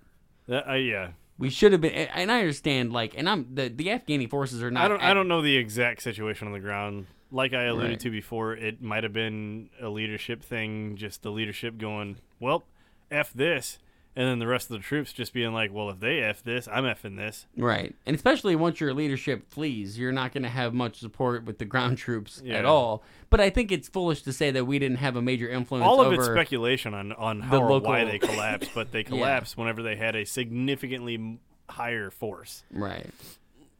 That, 0.48 0.70
uh, 0.70 0.74
yeah. 0.76 1.10
We 1.38 1.50
should 1.50 1.72
have 1.72 1.82
been, 1.82 1.92
and- 1.94 2.32
I 2.32 2.40
understand, 2.40 2.94
like, 2.94 3.14
and 3.18 3.28
I'm 3.28 3.48
the 3.54 3.68
the 3.68 3.88
Afghani 3.88 4.30
forces 4.30 4.62
are 4.64 4.70
not. 4.72 4.86
I 4.86 4.88
don't. 4.88 5.02
I 5.02 5.14
don't 5.14 5.28
know 5.28 5.42
the 5.42 5.58
exact 5.58 6.02
situation 6.04 6.48
on 6.48 6.54
the 6.54 6.60
ground. 6.60 7.08
Like 7.32 7.54
I 7.54 7.64
alluded 7.64 7.90
Right. 7.92 8.00
to 8.02 8.12
before, 8.12 8.54
it 8.54 8.82
might 8.82 9.04
have 9.04 9.14
been 9.14 9.70
a 9.82 9.90
leadership 9.90 10.44
thing. 10.44 10.96
Just 10.96 11.24
the 11.24 11.32
leadership 11.32 11.78
going, 11.80 12.18
"Well, 12.40 12.64
f 13.10 13.34
this," 13.34 13.80
and 14.16 14.28
then 14.28 14.40
the 14.40 14.48
rest 14.48 14.70
of 14.70 14.78
the 14.78 14.84
troops 14.84 15.12
just 15.14 15.34
being 15.34 15.54
like, 15.54 15.74
"Well, 15.74 15.90
if 15.90 16.00
they 16.00 16.20
f 16.22 16.44
this, 16.44 16.68
I'm 16.72 16.84
effing 16.84 17.18
this." 17.18 17.48
Right. 17.58 17.96
And 18.06 18.16
especially 18.16 18.56
once 18.56 18.80
your 18.80 18.94
leadership 18.94 19.50
flees, 19.50 19.98
you're 19.98 20.12
not 20.12 20.34
going 20.34 20.44
to 20.44 20.50
have 20.50 20.74
much 20.74 21.00
support 21.00 21.46
with 21.46 21.58
the 21.58 21.66
ground 21.66 21.98
troops 22.06 22.42
Yeah. 22.44 22.56
at 22.60 22.66
all. 22.66 23.04
But 23.30 23.40
I 23.42 23.50
think 23.50 23.72
it's 23.72 23.88
foolish 23.88 24.22
to 24.24 24.34
say 24.34 24.52
that 24.52 24.66
we 24.66 24.78
didn't 24.80 24.98
have 24.98 25.16
a 25.16 25.22
major 25.22 25.50
influence 25.50 25.86
All 25.88 26.00
of 26.02 26.08
over 26.08 26.16
it's 26.16 26.26
speculation 26.26 26.94
on 26.94 27.12
on 27.14 27.40
the 27.40 27.46
how 27.46 27.62
or 27.64 27.70
local- 27.72 27.90
why 27.90 28.04
they 28.06 28.20
collapsed, 28.30 28.72
but 28.76 28.92
they 28.92 29.00
Yeah. 29.00 29.06
collapsed 29.10 29.58
whenever 29.58 29.82
they 29.82 29.96
had 29.96 30.16
a 30.16 30.26
significantly 30.26 31.40
higher 31.70 32.12
force. 32.12 32.64
Right. 32.72 33.10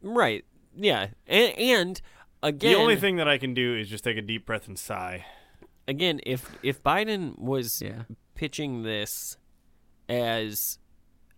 Right. 0.02 0.44
Yeah. 0.76 1.08
And, 1.26 1.58
and 1.58 2.00
again, 2.42 2.72
the 2.72 2.78
only 2.78 2.96
thing 2.96 3.16
that 3.16 3.28
I 3.28 3.38
can 3.38 3.54
do 3.54 3.76
is 3.76 3.88
just 3.88 4.02
take 4.04 4.16
a 4.16 4.22
deep 4.22 4.44
breath 4.46 4.66
and 4.68 4.78
sigh. 4.78 5.24
again, 5.86 6.20
if 6.26 6.56
if 6.62 6.82
Biden 6.82 7.38
was 7.38 7.82
pitching 8.34 8.82
this 8.82 9.36
as 10.08 10.78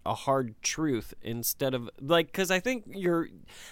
a 0.05 0.15
hard 0.15 0.55
truth 0.63 1.15
instead 1.23 1.75
of 1.75 1.91
like, 2.01 2.27
because 2.29 2.51
I 2.51 2.61
think 2.61 2.85
you're, 2.89 3.29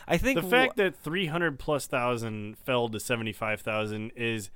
I 0.06 0.18
think 0.18 0.40
the 0.40 0.48
fact 0.48 0.76
that 0.76 0.96
300 0.96 1.58
plus 1.58 1.86
thousand 1.86 2.58
fell 2.58 2.88
to 2.88 2.98
75,000 2.98 4.12
is 4.16 4.50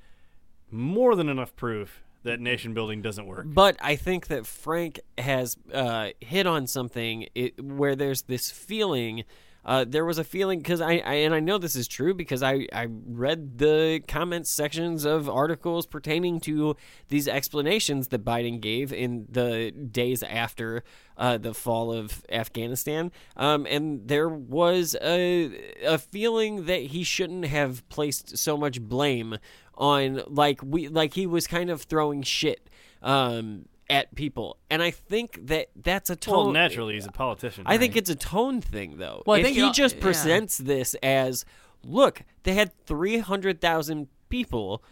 more 0.70 1.15
than 1.15 1.28
enough 1.28 1.55
proof 1.56 2.02
that 2.24 2.40
nation 2.40 2.74
building 2.74 3.01
doesn't 3.01 3.27
work. 3.27 3.47
But 3.47 3.77
I 3.81 3.97
think 3.97 4.27
that 4.27 4.47
Frank 4.47 5.01
has 5.16 5.56
uh, 5.73 6.09
hit 6.20 6.47
on 6.47 6.66
something 6.66 7.28
it, 7.35 7.62
where 7.62 7.97
there's 7.97 8.23
this 8.23 8.51
feeling. 8.51 9.24
Uh, 9.69 9.85
there 9.86 10.07
was 10.07 10.16
a 10.16 10.24
feeling 10.24 10.61
because 10.61 10.81
I, 10.81 10.93
I 11.05 11.15
and 11.16 11.35
I 11.35 11.40
know 11.40 11.59
this 11.59 11.77
is 11.77 11.86
true 11.86 12.15
because 12.15 12.43
I, 12.43 12.66
I 12.73 12.86
read 12.89 13.59
the 13.59 14.03
comments 14.09 14.49
sections 14.49 15.05
of 15.05 15.28
articles 15.28 15.85
pertaining 15.85 16.40
to 16.40 16.74
these 17.09 17.28
explanations 17.28 18.09
that 18.09 18.24
Biden 18.24 18.62
gave 18.62 18.95
in 18.95 19.27
the 19.28 19.70
days 19.70 20.23
after 20.23 20.85
uh, 21.19 21.36
the 21.36 21.53
fall 21.53 21.93
of 21.93 22.24
Afghanistan, 22.31 23.12
um, 23.36 23.66
and 23.69 24.09
there 24.09 24.31
was 24.31 24.97
a 25.03 25.53
a 25.85 25.99
feeling 25.99 26.65
that 26.65 26.85
he 26.85 27.05
shouldn't 27.05 27.45
have 27.45 27.86
placed 27.90 28.39
so 28.39 28.57
much 28.57 28.81
blame 28.81 29.36
on 29.74 30.23
like 30.28 30.62
we 30.65 30.89
like 30.89 31.12
he 31.12 31.27
was 31.27 31.47
kind 31.47 31.69
of 31.69 31.82
throwing 31.82 32.23
shit 32.23 32.69
um 33.03 33.66
at 33.90 34.15
people 34.15 34.59
and 34.70 34.82
i 34.82 34.90
think 34.90 35.47
that 35.47 35.69
that's 35.77 36.10
a 36.10 36.16
tone 36.16 36.35
Well, 36.36 36.52
naturally, 36.52 36.94
he's 36.94 37.06
a 37.06 37.12
politician. 37.12 37.65
i 37.66 37.78
think 37.78 37.97
it's 37.97 38.10
a 38.10 38.15
tone 38.15 38.60
thing 38.60 38.98
though 38.98 39.23
Well, 39.27 39.36
I 39.36 39.40
if 39.40 39.47
think 39.47 39.56
he 39.56 39.66
it- 39.69 39.74
just 39.74 39.97
yeah. 39.97 40.02
presents 40.02 40.59
this 40.59 40.94
as 41.02 41.44
look 41.82 42.23
they 42.43 42.55
had 42.55 42.70
300000 42.86 44.09
people 44.28 44.82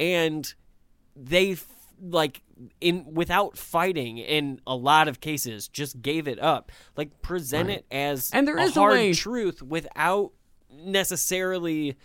and 0.00 0.54
they 1.14 1.56
like 2.00 2.42
in 2.80 3.04
without 3.12 3.56
fighting 3.56 4.18
in 4.18 4.60
a 4.66 4.74
lot 4.74 5.08
of 5.08 5.20
cases 5.20 5.68
just 5.68 6.00
gave 6.02 6.26
it 6.28 6.38
up 6.40 6.72
like 6.96 7.20
present 7.22 7.68
Right. 7.68 7.78
it 7.78 7.86
as 7.90 8.30
And 8.32 8.46
there 8.48 8.56
a 8.56 8.62
is 8.62 8.76
a 8.76 8.80
hard 8.80 8.92
way- 8.94 9.12
truth 9.14 9.62
without 9.62 10.32
necessarily 10.70 11.96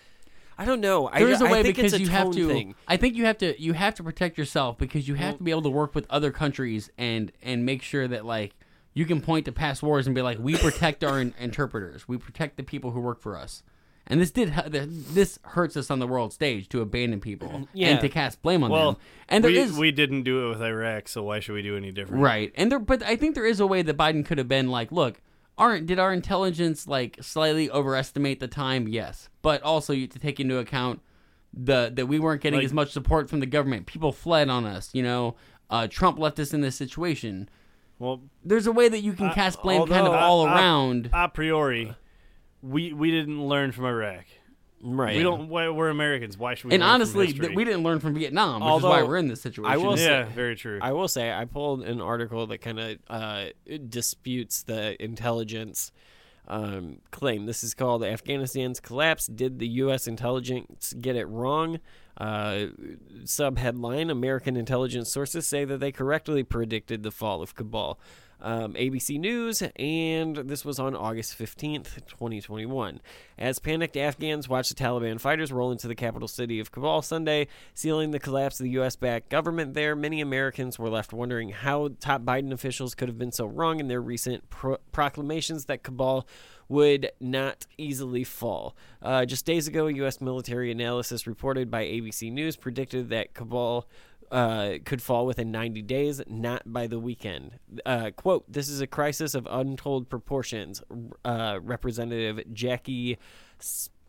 i 0.58 0.66
don't 0.66 0.82
know 0.82 1.08
I, 1.08 1.20
There 1.20 1.30
is 1.30 1.42
a 1.42 1.46
way 1.46 1.64
think 1.64 1.76
because 1.76 1.94
it's 1.94 2.02
a 2.02 2.04
you 2.04 2.10
have 2.10 2.32
to. 2.32 2.48
thing. 2.48 2.76
I 2.88 2.98
think 2.98 3.16
you 3.16 3.26
have 3.26 3.38
to. 3.40 3.62
You 3.62 3.74
have 3.74 3.96
to 3.96 4.04
protect 4.04 4.38
yourself 4.38 4.78
because 4.78 5.08
you 5.08 5.16
have 5.16 5.38
to 5.38 5.44
be 5.44 5.52
able 5.52 5.62
to 5.64 5.70
work 5.70 5.96
with 5.96 6.06
other 6.10 6.32
countries 6.32 6.90
and 6.98 7.32
and 7.42 7.66
make 7.66 7.82
sure 7.82 8.08
that 8.08 8.26
like 8.26 8.56
you 8.94 9.06
can 9.06 9.22
point 9.22 9.46
to 9.46 9.52
past 9.52 9.82
wars 9.82 10.06
and 10.08 10.16
be 10.16 10.22
like, 10.22 10.38
we 10.40 10.58
protect 10.58 11.04
our 11.04 11.20
in- 11.20 11.34
interpreters, 11.40 12.08
we 12.08 12.18
protect 12.18 12.58
the 12.58 12.64
people 12.64 12.92
who 12.92 13.00
work 13.00 13.22
for 13.22 13.38
us. 13.38 13.64
And 14.08 14.20
this 14.20 14.32
did 14.32 14.54
this 14.54 15.40
hurts 15.44 15.78
us 15.78 15.92
on 15.92 16.00
the 16.00 16.08
world 16.08 16.34
stage 16.34 16.68
to 16.70 16.82
abandon 16.82 17.22
people 17.22 17.48
mm-hmm. 17.48 17.64
Yeah. 17.74 17.90
and 17.90 18.02
to 18.02 18.10
cast 18.10 18.42
blame 18.42 18.64
on 18.64 18.72
well, 18.72 18.94
them. 18.94 19.02
And 19.30 19.44
there 19.44 19.52
we, 19.52 19.60
is 19.60 19.78
we 19.78 19.92
didn't 19.92 20.24
do 20.24 20.46
it 20.46 20.50
with 20.50 20.62
Iraq, 20.62 21.08
so 21.08 21.24
why 21.24 21.40
should 21.40 21.54
we 21.54 21.62
do 21.62 21.78
any 21.78 21.92
different? 21.92 22.24
Right. 22.24 22.52
And 22.56 22.72
there 22.72 22.80
but 22.80 23.04
I 23.04 23.16
think 23.16 23.36
there 23.36 23.46
is 23.46 23.60
a 23.60 23.68
way 23.68 23.84
that 23.84 23.96
Biden 23.96 24.26
could 24.26 24.38
have 24.38 24.48
been 24.48 24.70
like, 24.70 24.92
look, 24.92 25.22
aren't 25.58 25.86
did 25.86 26.00
our 26.00 26.14
intelligence 26.14 26.88
like 26.88 27.18
slightly 27.22 27.70
overestimate 27.70 28.40
the 28.40 28.48
time? 28.48 28.88
Yes. 28.88 29.30
But 29.42 29.62
also 29.64 29.94
you 29.94 30.02
have 30.02 30.10
to 30.12 30.20
take 30.20 30.40
into 30.40 30.58
account 30.58 31.02
the 31.54 31.92
that 31.94 32.08
we 32.08 32.20
weren't 32.20 32.42
getting 32.42 32.60
Like- 32.60 32.66
as 32.66 32.74
much 32.74 32.92
support 32.92 33.30
from 33.30 33.40
the 33.42 33.46
government. 33.46 33.86
People 33.86 34.12
fled 34.12 34.50
on 34.50 34.66
us, 34.66 34.90
you 34.94 35.04
know. 35.04 35.36
Uh, 35.70 35.88
Trump 35.88 36.20
left 36.20 36.40
us 36.40 36.54
in 36.54 36.62
this 36.62 36.76
situation. 36.76 37.48
Well, 38.00 38.22
there's 38.44 38.68
a 38.68 38.72
way 38.72 38.90
that 38.90 39.02
you 39.02 39.14
can 39.14 39.28
Uh, 39.28 39.34
cast 39.34 39.62
blame 39.62 39.86
kind 39.88 40.08
of 40.08 40.14
all 40.14 40.46
a- 40.48 40.52
around. 40.52 41.10
A 41.14 41.30
priori, 41.30 41.96
we 42.62 42.94
we 42.94 43.12
didn't 43.12 43.46
learn 43.48 43.72
from 43.72 43.86
Iraq. 43.86 44.26
Right. 44.84 45.16
We 45.18 45.24
don't. 45.24 45.48
We're 45.50 45.90
Americans. 45.90 46.38
Why 46.38 46.56
should 46.56 46.70
we? 46.70 46.76
and 46.76 46.82
learn 46.82 46.90
honestly, 46.90 47.28
history? 47.28 47.48
th- 47.48 47.56
we 47.56 47.64
didn't 47.66 47.84
learn 47.84 48.00
from 48.00 48.16
Vietnam, 48.16 48.62
which 48.62 48.78
is 48.78 48.84
why 48.84 48.90
Although, 48.90 49.08
we're 49.08 49.18
in 49.18 49.28
this 49.28 49.42
situation. 49.42 49.72
I 49.72 49.78
will 49.78 49.98
Yeah, 49.98 50.26
say, 50.28 50.34
very 50.34 50.56
true. 50.56 50.80
I 50.82 50.92
will 50.94 51.08
say 51.08 51.32
I 51.32 51.46
pulled 51.46 51.84
an 51.84 52.02
article 52.02 52.48
that 52.48 52.60
kind 52.60 52.80
of 52.80 52.98
uh, 53.10 53.46
disputes 53.90 54.64
the 54.64 55.02
intelligence 55.04 55.92
um, 56.48 56.98
claim. 57.12 57.46
This 57.46 57.64
is 57.64 57.74
called 57.74 58.04
"Afghanistan's 58.04 58.80
Collapse: 58.80 59.28
Did 59.28 59.60
the 59.60 59.68
U.S. 59.68 60.08
intelligence 60.08 60.94
get 61.00 61.16
it 61.16 61.26
wrong?" 61.28 61.80
Uh, 62.18 62.66
Sub 63.26 63.58
headline: 63.58 64.10
American 64.10 64.58
intelligence 64.58 65.12
sources 65.12 65.48
say 65.48 65.64
that 65.66 65.80
they 65.80 65.92
correctly 65.92 66.44
predicted 66.44 67.04
the 67.04 67.12
fall 67.12 67.42
of 67.42 67.56
Kabul. 67.56 68.00
Um, 68.42 68.74
ABC 68.74 69.20
News, 69.20 69.62
and 69.76 70.36
this 70.36 70.66
was 70.66 70.80
on 70.80 70.96
August 70.96 71.38
15th, 71.38 72.08
2021. 72.08 73.00
As 73.38 73.60
panicked 73.60 73.96
Afghans 73.96 74.50
watched 74.50 74.76
the 74.76 74.84
Taliban 74.84 75.20
fighters 75.20 75.52
roll 75.52 75.72
into 75.72 75.88
the 75.88 75.96
capital 75.96 76.28
city 76.28 76.60
of 76.60 76.72
Kabul 76.72 77.02
Sunday, 77.02 77.48
sealing 77.74 78.12
the 78.12 78.20
collapse 78.20 78.60
of 78.60 78.64
the 78.64 78.72
U.S. 78.72 78.96
backed 78.96 79.30
government 79.30 79.74
there, 79.74 79.96
many 79.96 80.22
Americans 80.22 80.80
were 80.80 80.90
left 80.90 81.14
wondering 81.14 81.50
how 81.50 81.90
top 82.00 82.24
Biden 82.24 82.52
officials 82.52 82.96
could 82.96 83.08
have 83.08 83.20
been 83.20 83.32
so 83.32 83.46
wrong 83.46 83.80
in 83.80 83.88
their 83.88 84.02
recent 84.02 84.50
pro- 84.50 84.78
proclamations 84.92 85.66
that 85.66 85.84
Kabul 85.84 86.28
would 86.72 87.12
not 87.20 87.68
easily 87.78 88.24
fall. 88.24 88.76
Uh, 89.02 89.26
just 89.26 89.46
days 89.46 89.68
ago, 89.68 89.88
U.S. 89.88 90.22
military 90.22 90.72
analysis 90.72 91.28
reported 91.28 91.70
by 91.70 91.84
ABC 91.84 92.32
News 92.32 92.56
predicted 92.56 93.10
that 93.10 93.34
Kabul 93.34 93.88
uh, 94.32 94.76
could 94.86 95.02
fall 95.02 95.26
within 95.26 95.52
90 95.52 95.82
days, 95.82 96.22
not 96.28 96.72
by 96.72 96.88
the 96.88 97.00
weekend. 97.00 97.60
Uh, 97.86 98.12
quote, 98.16 98.50
this 98.52 98.70
is 98.70 98.82
a 98.82 98.88
crisis 98.88 99.36
of 99.36 99.48
untold 99.50 100.10
proportions. 100.10 100.82
Uh, 101.26 101.60
Representative 101.62 102.42
Jackie 102.54 103.18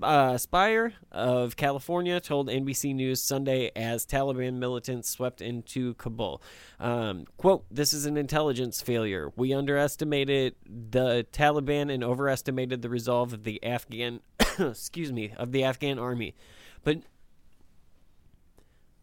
uh, 0.03 0.35
Speier 0.35 0.93
of 1.11 1.57
California 1.57 2.21
told 2.21 2.49
NBC 2.49 2.95
News 2.95 3.23
Sunday 3.23 3.71
as 3.77 4.07
Taliban 4.07 4.55
militants 4.55 5.09
swept 5.09 5.41
into 5.41 5.95
Kabul. 5.95 6.43
Um, 6.81 7.27
quote, 7.37 7.65
this 7.71 7.93
is 7.93 8.07
an 8.07 8.17
intelligence 8.17 8.81
failure. 8.81 9.33
We 9.37 9.53
underestimated 9.53 10.55
the 10.67 11.27
Taliban 11.33 11.93
and 11.93 12.03
overestimated 12.03 12.83
the 12.83 12.89
resolve 12.89 13.33
of 13.33 13.45
the 13.45 13.63
Afghan, 13.63 14.21
excuse 14.59 15.13
me, 15.13 15.33
of 15.37 15.53
the 15.53 15.65
Afghan 15.65 15.99
army. 15.99 16.35
But 16.85 16.99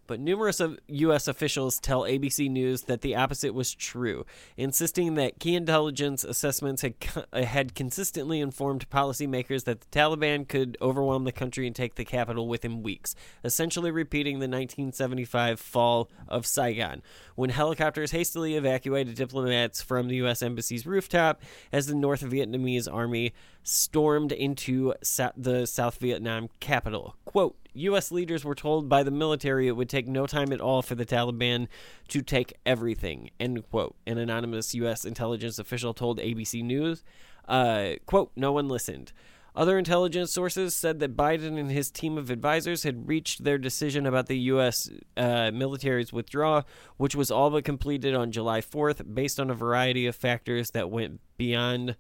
but 0.10 0.20
numerous 0.20 0.60
of 0.60 0.80
U.S. 0.88 1.28
officials 1.28 1.80
tell 1.80 2.02
ABC 2.02 2.50
News 2.50 2.82
that 2.84 3.02
the 3.02 3.16
opposite 3.16 3.54
was 3.54 3.76
true, 3.76 4.26
insisting 4.58 5.14
that 5.14 5.40
key 5.40 5.54
intelligence 5.54 6.24
assessments 6.24 6.82
had, 6.82 6.96
uh, 7.32 7.44
had 7.44 7.76
consistently 7.76 8.42
informed 8.42 8.90
policymakers 8.90 9.66
that 9.66 9.82
the 9.82 9.88
Taliban 9.88 10.48
could 10.48 10.80
overwhelm 10.82 11.26
the 11.26 11.32
country 11.32 11.68
and 11.68 11.76
take 11.76 11.94
the 11.94 12.04
capital 12.04 12.48
within 12.48 12.82
weeks, 12.82 13.14
essentially 13.44 13.92
repeating 13.92 14.40
the 14.40 14.48
1975 14.48 15.60
fall 15.60 16.10
of 16.28 16.48
Saigon, 16.48 17.04
when 17.36 17.52
helicopters 17.52 18.10
hastily 18.10 18.56
evacuated 18.56 19.14
diplomats 19.14 19.80
from 19.80 20.08
the 20.08 20.16
U.S. 20.16 20.42
Embassy's 20.42 20.88
rooftop 20.88 21.40
as 21.72 21.86
the 21.86 21.94
North 21.94 22.24
Vietnamese 22.24 22.92
army 22.92 23.32
stormed 23.70 24.32
into 24.32 24.94
Sa- 25.04 25.32
the 25.38 25.66
South 25.66 25.98
Vietnam 25.98 26.50
capital. 26.60 27.16
Quote, 27.26 27.56
U.S. 27.74 28.12
leaders 28.12 28.44
were 28.44 28.56
told 28.56 28.90
by 28.90 29.04
the 29.04 29.12
military 29.12 29.68
it 29.68 29.76
would 29.76 29.90
take 29.90 30.08
no 30.08 30.26
time 30.26 30.52
at 30.52 30.60
all 30.60 30.82
for 30.82 30.96
the 30.96 31.06
Taliban 31.06 31.68
to 32.08 32.22
take 32.22 32.54
everything, 32.66 33.30
end 33.40 33.70
quote. 33.70 33.96
An 34.08 34.18
anonymous 34.18 34.74
U.S. 34.76 35.06
intelligence 35.06 35.60
official 35.60 35.94
told 35.94 36.20
ABC 36.20 36.64
News, 36.64 37.04
uh, 37.48 37.92
quote, 38.06 38.32
no 38.36 38.52
one 38.52 38.68
listened. 38.68 39.14
Other 39.56 39.78
intelligence 39.78 40.32
sources 40.32 40.76
said 40.76 41.00
that 41.00 41.18
Biden 41.18 41.60
and 41.60 41.72
his 41.72 41.92
team 41.92 42.18
of 42.18 42.30
advisors 42.30 42.84
had 42.84 43.08
reached 43.08 43.44
their 43.44 43.58
decision 43.58 44.06
about 44.06 44.28
the 44.28 44.38
U.S. 44.38 44.90
Uh, 45.18 45.52
military's 45.54 46.14
withdrawal, 46.14 46.66
which 46.98 47.16
was 47.16 47.30
all 47.30 47.50
but 47.50 47.66
completed 47.66 48.16
on 48.16 48.32
July 48.32 48.62
4th, 48.62 49.14
based 49.14 49.40
on 49.40 49.50
a 49.50 49.56
variety 49.56 50.06
of 50.06 50.16
factors 50.16 50.72
that 50.72 50.90
went 50.90 51.20
beyond 51.38 51.96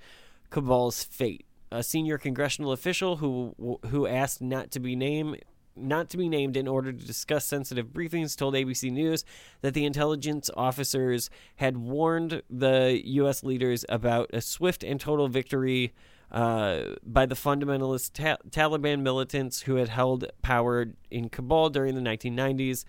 Kabul's 0.50 1.04
fate. 1.04 1.46
A 1.72 1.84
senior 1.84 2.18
congressional 2.18 2.72
official 2.72 3.18
who 3.18 3.80
who 3.88 4.08
asked 4.08 4.42
not 4.42 4.72
to 4.72 4.80
be 4.80 4.96
named 4.96 5.44
not 5.76 6.10
to 6.10 6.18
be 6.18 6.28
named 6.28 6.58
in 6.58 6.68
order 6.68 6.92
to 6.92 7.06
discuss 7.06 7.46
sensitive 7.46 7.88
briefings, 7.88 8.36
told 8.36 8.54
ABC 8.54 8.92
News 8.92 9.24
that 9.62 9.74
the 9.74 9.86
intelligence 9.86 10.50
officers 10.58 11.30
had 11.56 11.78
warned 11.78 12.42
the 12.50 13.02
U.S. 13.06 13.44
leaders 13.44 13.86
about 13.88 14.30
a 14.34 14.42
swift 14.42 14.84
and 14.84 15.00
total 15.00 15.28
victory 15.28 15.94
uh, 16.32 16.82
by 17.04 17.26
the 17.26 17.36
fundamentalist 17.36 18.14
ta- 18.14 18.38
Taliban 18.50 19.02
militants 19.02 19.62
who 19.62 19.76
had 19.76 19.90
held 19.90 20.26
power 20.42 20.88
in 21.10 21.30
Kabul 21.30 21.70
during 21.70 21.96
the 21.96 22.02
1990s. 22.02 22.86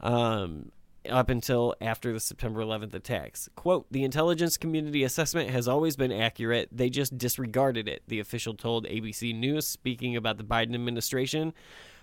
Um, 0.00 0.70
up 1.08 1.28
until 1.28 1.74
after 1.80 2.12
the 2.12 2.20
September 2.20 2.60
11th 2.60 2.94
attacks. 2.94 3.48
Quote, 3.56 3.86
the 3.90 4.04
intelligence 4.04 4.56
community 4.56 5.04
assessment 5.04 5.50
has 5.50 5.68
always 5.68 5.96
been 5.96 6.12
accurate. 6.12 6.68
They 6.72 6.90
just 6.90 7.18
disregarded 7.18 7.88
it, 7.88 8.02
the 8.06 8.20
official 8.20 8.54
told 8.54 8.86
ABC 8.86 9.34
News, 9.34 9.66
speaking 9.66 10.16
about 10.16 10.38
the 10.38 10.44
Biden 10.44 10.74
administration. 10.74 11.52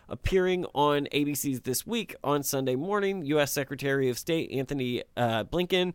Appearing 0.07 0.65
on 0.75 1.07
ABC's 1.11 1.61
This 1.61 1.87
Week 1.87 2.15
on 2.23 2.43
Sunday 2.43 2.75
morning, 2.75 3.25
U.S. 3.25 3.51
Secretary 3.51 4.09
of 4.09 4.19
State 4.19 4.51
Antony 4.51 5.03
uh, 5.17 5.45
Blinken 5.45 5.93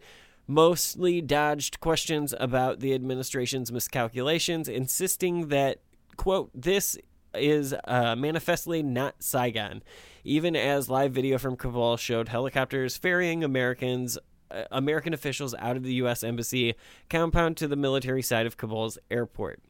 mostly 0.49 1.21
dodged 1.21 1.79
questions 1.79 2.35
about 2.41 2.81
the 2.81 2.93
administration's 2.93 3.71
miscalculations, 3.71 4.69
insisting 4.69 5.49
that, 5.49 5.79
quote, 6.17 6.51
this 6.53 6.99
is 7.35 7.75
uh, 7.85 8.17
manifestly 8.17 8.83
not 8.83 9.23
Saigon, 9.23 9.83
even 10.25 10.57
as 10.57 10.89
live 10.89 11.13
video 11.13 11.39
from 11.39 11.57
Kabul 11.57 11.97
showed 11.97 12.29
helicopters 12.29 12.97
ferrying 12.97 13.45
Americans. 13.45 14.19
Uh, 14.51 14.65
American 14.73 15.15
officials 15.15 15.55
out 15.61 15.77
of 15.77 15.85
the 15.85 15.95
U.S. 15.95 16.25
Embassy 16.25 16.75
compound 17.09 17.57
to 17.59 17.69
the 17.69 17.77
military 17.77 18.21
side 18.21 18.47
of 18.47 18.57
Kabul's 18.57 18.99
airport. 19.09 19.61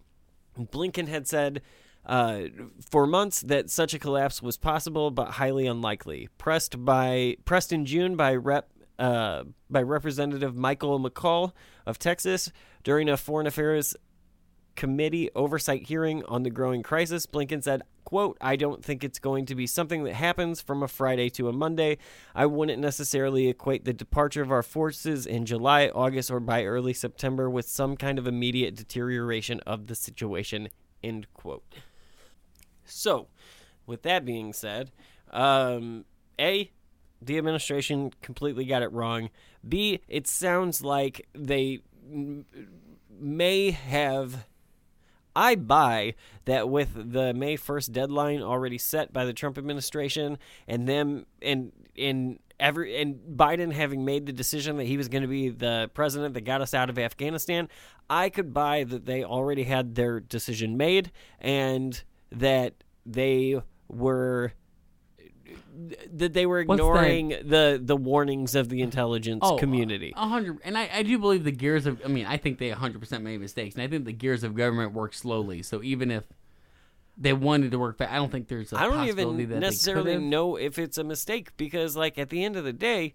Blinken 0.58 1.06
had 1.06 1.28
said 1.28 1.60
uh, 2.06 2.44
for 2.90 3.06
months 3.06 3.42
that 3.42 3.70
such 3.70 3.94
a 3.94 3.98
collapse 3.98 4.42
was 4.42 4.56
possible 4.56 5.10
but 5.10 5.32
highly 5.32 5.66
unlikely. 5.66 6.28
Pressed 6.38 6.84
by 6.84 7.36
pressed 7.44 7.72
in 7.72 7.84
June 7.84 8.16
by 8.16 8.34
Rep 8.34 8.70
uh, 8.98 9.44
by 9.68 9.82
Representative 9.82 10.56
Michael 10.56 10.98
McCaul 11.00 11.52
of 11.86 11.98
Texas 11.98 12.52
during 12.82 13.08
a 13.08 13.16
foreign 13.16 13.46
affairs 13.46 13.94
committee 14.76 15.30
oversight 15.34 15.88
hearing 15.88 16.24
on 16.26 16.42
the 16.42 16.50
growing 16.50 16.82
crisis, 16.82 17.26
Blinken 17.26 17.62
said, 17.62 17.82
quote, 18.04 18.36
I 18.40 18.56
don't 18.56 18.84
think 18.84 19.04
it's 19.04 19.18
going 19.18 19.46
to 19.46 19.54
be 19.54 19.66
something 19.66 20.04
that 20.04 20.14
happens 20.14 20.60
from 20.60 20.82
a 20.82 20.88
Friday 20.88 21.30
to 21.30 21.48
a 21.48 21.52
Monday. 21.52 21.98
I 22.34 22.46
wouldn't 22.46 22.80
necessarily 22.80 23.48
equate 23.48 23.84
the 23.84 23.92
departure 23.92 24.42
of 24.42 24.50
our 24.50 24.62
forces 24.62 25.26
in 25.26 25.46
July, 25.46 25.88
August, 25.88 26.30
or 26.30 26.40
by 26.40 26.64
early 26.64 26.92
September 26.92 27.48
with 27.48 27.68
some 27.68 27.96
kind 27.96 28.18
of 28.18 28.26
immediate 28.26 28.74
deterioration 28.74 29.60
of 29.60 29.86
the 29.86 29.94
situation, 29.94 30.68
end 31.02 31.32
quote. 31.34 31.64
So, 32.84 33.28
with 33.86 34.02
that 34.02 34.24
being 34.24 34.52
said, 34.52 34.90
um, 35.30 36.04
A, 36.40 36.70
the 37.22 37.38
administration 37.38 38.12
completely 38.22 38.64
got 38.64 38.82
it 38.82 38.92
wrong. 38.92 39.30
B, 39.68 40.00
it 40.08 40.26
sounds 40.26 40.82
like 40.82 41.28
they 41.34 41.80
may 43.20 43.70
have. 43.70 44.46
I 45.34 45.54
buy 45.54 46.14
that 46.44 46.68
with 46.68 47.12
the 47.12 47.32
May 47.34 47.56
1st 47.56 47.92
deadline 47.92 48.42
already 48.42 48.78
set 48.78 49.12
by 49.12 49.24
the 49.24 49.32
Trump 49.32 49.58
administration 49.58 50.38
and 50.66 50.88
them 50.88 51.26
and 51.42 51.72
and 51.96 52.38
every 52.58 53.00
and 53.00 53.18
Biden 53.36 53.72
having 53.72 54.04
made 54.04 54.26
the 54.26 54.32
decision 54.32 54.76
that 54.76 54.84
he 54.84 54.96
was 54.96 55.08
going 55.08 55.22
to 55.22 55.28
be 55.28 55.48
the 55.48 55.90
president 55.94 56.34
that 56.34 56.42
got 56.42 56.60
us 56.60 56.74
out 56.74 56.90
of 56.90 56.98
Afghanistan, 56.98 57.68
I 58.08 58.28
could 58.28 58.52
buy 58.52 58.84
that 58.84 59.06
they 59.06 59.24
already 59.24 59.64
had 59.64 59.94
their 59.94 60.20
decision 60.20 60.76
made 60.76 61.10
and 61.40 62.02
that 62.30 62.74
they 63.06 63.60
were 63.88 64.52
that 66.12 66.32
they 66.32 66.46
were 66.46 66.60
ignoring 66.60 67.28
the 67.28 67.80
the 67.82 67.96
warnings 67.96 68.54
of 68.54 68.68
the 68.68 68.82
intelligence 68.82 69.40
Oh, 69.42 69.56
community. 69.56 70.12
A 70.16 70.28
hundred, 70.28 70.58
and 70.64 70.76
I, 70.76 70.88
I 70.92 71.02
do 71.02 71.18
believe 71.18 71.44
the 71.44 71.52
gears 71.52 71.86
of. 71.86 72.00
I 72.04 72.08
mean, 72.08 72.26
I 72.26 72.36
think 72.36 72.58
they 72.58 72.70
hundred 72.70 73.00
percent 73.00 73.24
made 73.24 73.40
mistakes, 73.40 73.74
and 73.74 73.84
I 73.84 73.88
think 73.88 74.04
the 74.04 74.12
gears 74.12 74.44
of 74.44 74.54
government 74.54 74.92
work 74.92 75.14
slowly. 75.14 75.62
So 75.62 75.82
even 75.82 76.10
if 76.10 76.24
they 77.16 77.32
wanted 77.32 77.70
to 77.72 77.78
work 77.78 77.98
fast, 77.98 78.12
I 78.12 78.16
don't 78.16 78.32
think 78.32 78.48
there's. 78.48 78.72
I 78.72 78.84
I 78.84 78.88
don't 78.88 79.06
even 79.08 79.36
that 79.50 79.60
necessarily 79.60 80.16
know 80.16 80.56
if 80.56 80.78
it's 80.78 80.98
a 80.98 81.04
mistake 81.04 81.56
because, 81.56 81.96
like, 81.96 82.18
at 82.18 82.30
the 82.30 82.44
end 82.44 82.56
of 82.56 82.64
the 82.64 82.72
day, 82.72 83.14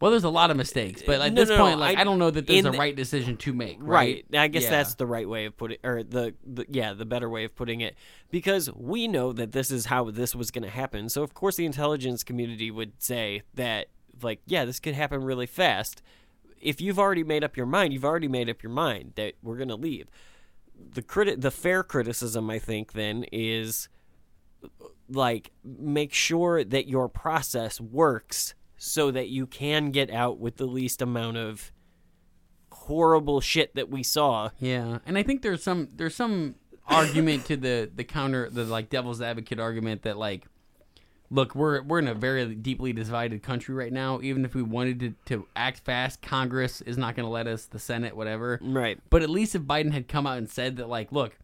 well, 0.00 0.10
there's 0.10 0.24
a 0.24 0.30
lot 0.30 0.50
of 0.50 0.56
mistakes, 0.56 1.02
but 1.04 1.20
at 1.20 1.32
No, 1.34 1.40
this 1.42 1.48
no, 1.50 1.56
no, 1.56 1.64
point, 1.64 1.78
like 1.80 1.96
I- 1.98 2.00
I, 2.00 2.04
don't 2.04 2.18
know 2.18 2.30
that 2.30 2.46
there's 2.46 2.64
a 2.64 2.72
right 2.72 2.96
decision 2.96 3.36
to 3.38 3.52
make. 3.52 3.76
right? 3.80 4.24
Right? 4.32 4.40
I 4.40 4.48
guess 4.48 4.62
Yeah. 4.64 4.70
that's 4.70 4.94
the 4.94 5.06
right 5.06 5.28
way 5.28 5.44
of 5.44 5.56
putting, 5.56 5.78
or 5.84 6.02
the, 6.02 6.34
the 6.44 6.64
yeah, 6.68 6.94
the 6.94 7.04
better 7.04 7.28
way 7.28 7.44
of 7.44 7.54
putting 7.54 7.80
it, 7.82 7.96
because 8.30 8.70
we 8.74 9.06
know 9.08 9.32
that 9.32 9.52
this 9.52 9.70
is 9.70 9.86
how 9.86 10.10
this 10.10 10.34
was 10.34 10.50
going 10.50 10.64
to 10.64 10.70
happen. 10.70 11.08
So 11.08 11.22
of 11.22 11.34
course, 11.34 11.56
the 11.56 11.66
intelligence 11.66 12.24
community 12.24 12.70
would 12.70 12.92
say 13.02 13.42
that, 13.54 13.88
like, 14.22 14.40
yeah, 14.46 14.64
this 14.64 14.80
could 14.80 14.94
happen 14.94 15.22
really 15.22 15.46
fast. 15.46 16.02
If 16.60 16.80
you've 16.80 16.98
already 16.98 17.24
made 17.24 17.42
up 17.44 17.56
your 17.56 17.66
mind, 17.66 17.92
you've 17.92 18.04
already 18.04 18.28
made 18.28 18.48
up 18.50 18.62
your 18.62 18.72
mind 18.72 19.12
that 19.16 19.34
we're 19.42 19.56
going 19.56 19.68
to 19.68 19.76
leave. 19.76 20.08
The 20.78 21.02
criti- 21.02 21.40
the 21.40 21.50
fair 21.50 21.82
criticism, 21.82 22.48
I 22.50 22.58
think, 22.58 22.92
then 22.92 23.24
is 23.32 23.88
like 25.08 25.50
make 25.64 26.12
sure 26.12 26.64
that 26.64 26.86
your 26.88 27.08
process 27.08 27.80
works 27.80 28.54
so 28.82 29.10
that 29.10 29.28
you 29.28 29.46
can 29.46 29.90
get 29.90 30.10
out 30.10 30.40
with 30.40 30.56
the 30.56 30.64
least 30.64 31.02
amount 31.02 31.36
of 31.36 31.70
horrible 32.72 33.38
shit 33.38 33.74
that 33.74 33.90
we 33.90 34.02
saw. 34.02 34.48
Yeah, 34.58 35.00
and 35.04 35.18
I 35.18 35.22
think 35.22 35.42
there's 35.42 35.62
some 35.62 35.88
there's 35.94 36.14
some 36.14 36.54
argument 36.86 37.44
to 37.44 37.58
the 37.58 37.90
the 37.94 38.04
counter 38.04 38.48
the 38.48 38.64
like 38.64 38.88
devil's 38.88 39.20
advocate 39.20 39.60
argument 39.60 40.02
that 40.02 40.16
like 40.16 40.46
look 41.28 41.54
we're 41.54 41.82
we're 41.82 41.98
in 41.98 42.08
a 42.08 42.14
very 42.14 42.54
deeply 42.54 42.94
divided 42.94 43.42
country 43.42 43.74
right 43.74 43.92
now. 43.92 44.18
Even 44.22 44.46
if 44.46 44.54
we 44.54 44.62
wanted 44.62 44.98
to, 45.00 45.14
to 45.26 45.46
act 45.54 45.80
fast 45.80 46.22
congress 46.22 46.80
is 46.80 46.96
not 46.96 47.14
going 47.14 47.26
to 47.26 47.30
let 47.30 47.46
us 47.46 47.66
the 47.66 47.78
senate 47.78 48.16
whatever. 48.16 48.58
Right. 48.62 48.98
But 49.10 49.22
at 49.22 49.28
least 49.28 49.54
if 49.54 49.62
biden 49.62 49.92
had 49.92 50.08
come 50.08 50.26
out 50.26 50.38
and 50.38 50.48
said 50.48 50.76
that 50.78 50.88
like 50.88 51.12
look 51.12 51.36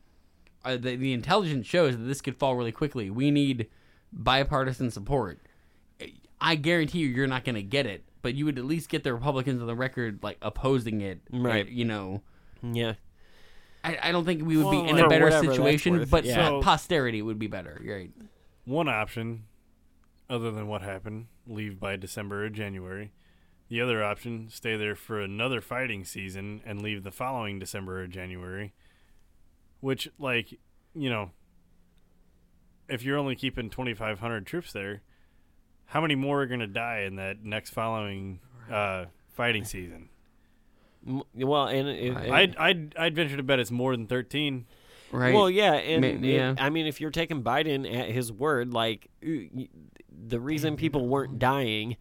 uh, 0.64 0.78
the, 0.78 0.96
the 0.96 1.12
intelligence 1.12 1.66
shows 1.66 1.98
that 1.98 2.04
this 2.04 2.22
could 2.22 2.38
fall 2.38 2.56
really 2.56 2.72
quickly 2.72 3.10
we 3.10 3.30
need 3.30 3.68
bipartisan 4.10 4.90
support 4.90 5.38
i 6.40 6.54
guarantee 6.54 6.98
you 7.00 7.08
you're 7.08 7.26
not 7.26 7.44
going 7.44 7.54
to 7.54 7.62
get 7.62 7.86
it 7.86 8.04
but 8.22 8.34
you 8.34 8.44
would 8.44 8.58
at 8.58 8.64
least 8.64 8.88
get 8.88 9.04
the 9.04 9.12
republicans 9.12 9.60
on 9.60 9.66
the 9.66 9.74
record 9.74 10.18
like 10.22 10.36
opposing 10.42 11.00
it 11.00 11.20
Right. 11.32 11.66
uh, 11.66 11.70
you 11.70 11.84
know 11.84 12.22
yeah 12.62 12.94
I, 13.84 13.98
I 14.04 14.12
don't 14.12 14.24
think 14.24 14.44
we 14.44 14.56
would 14.56 14.70
be 14.70 14.78
in 14.78 14.96
like- 14.96 15.04
a 15.04 15.08
better 15.08 15.26
For 15.30 15.36
whatever 15.36 15.46
that's 15.46 15.56
situation, 15.56 16.04
but 16.10 16.24
yeah. 16.24 16.48
for 16.48 16.60
posterity 16.62 17.22
would 17.22 17.38
be 17.38 17.46
better. 17.46 17.80
Right. 17.86 18.10
One 18.64 18.88
option, 18.88 19.44
other 20.28 20.50
than 20.50 20.66
what 20.66 20.82
happened, 20.82 21.26
leave 21.46 21.78
by 21.78 21.94
December 21.94 22.46
or 22.46 22.48
January. 22.48 23.12
The 23.68 23.80
other 23.80 24.02
option, 24.02 24.48
stay 24.50 24.76
there 24.76 24.96
for 24.96 25.20
another 25.20 25.60
fighting 25.60 26.04
season 26.04 26.62
and 26.66 26.82
leave 26.82 27.04
the 27.04 27.12
following 27.12 27.60
December 27.60 28.02
or 28.02 28.08
January. 28.08 28.74
Which, 29.78 30.08
like, 30.18 30.58
you 30.92 31.08
know, 31.08 31.30
if 32.88 33.04
you're 33.04 33.18
only 33.18 33.36
keeping 33.36 33.70
2,500 33.70 34.46
troops 34.46 34.72
there, 34.72 35.02
how 35.86 36.00
many 36.00 36.14
more 36.14 36.42
are 36.42 36.46
going 36.46 36.60
to 36.60 36.66
die 36.66 37.00
in 37.00 37.16
that 37.16 37.44
next 37.44 37.70
following 37.70 38.40
uh, 38.70 39.06
fighting 39.34 39.64
season? 39.64 40.08
Well, 41.34 41.66
and 41.68 41.88
it, 41.88 42.04
it- 42.06 42.16
I'd, 42.16 42.56
I'd, 42.56 42.96
I'd 42.98 43.14
venture 43.14 43.36
to 43.36 43.42
bet 43.42 43.60
it's 43.60 43.70
more 43.70 43.96
than 43.96 44.06
13. 44.06 44.66
Right. 45.12 45.32
Well, 45.34 45.48
yeah, 45.48 45.74
and 45.74 46.00
Ma- 46.02 46.08
it- 46.08 46.20
yeah. 46.20 46.54
I 46.58 46.68
mean, 46.70 46.86
if 46.86 47.00
you're 47.00 47.10
taking 47.12 47.42
Biden 47.42 47.88
at 47.92 48.08
his 48.10 48.32
word, 48.32 48.72
like 48.74 49.06
y- 49.22 49.48
y- 49.54 49.68
the 50.28 50.40
reason 50.40 50.76
people 50.76 51.06
weren't 51.06 51.38
dying 51.38 51.96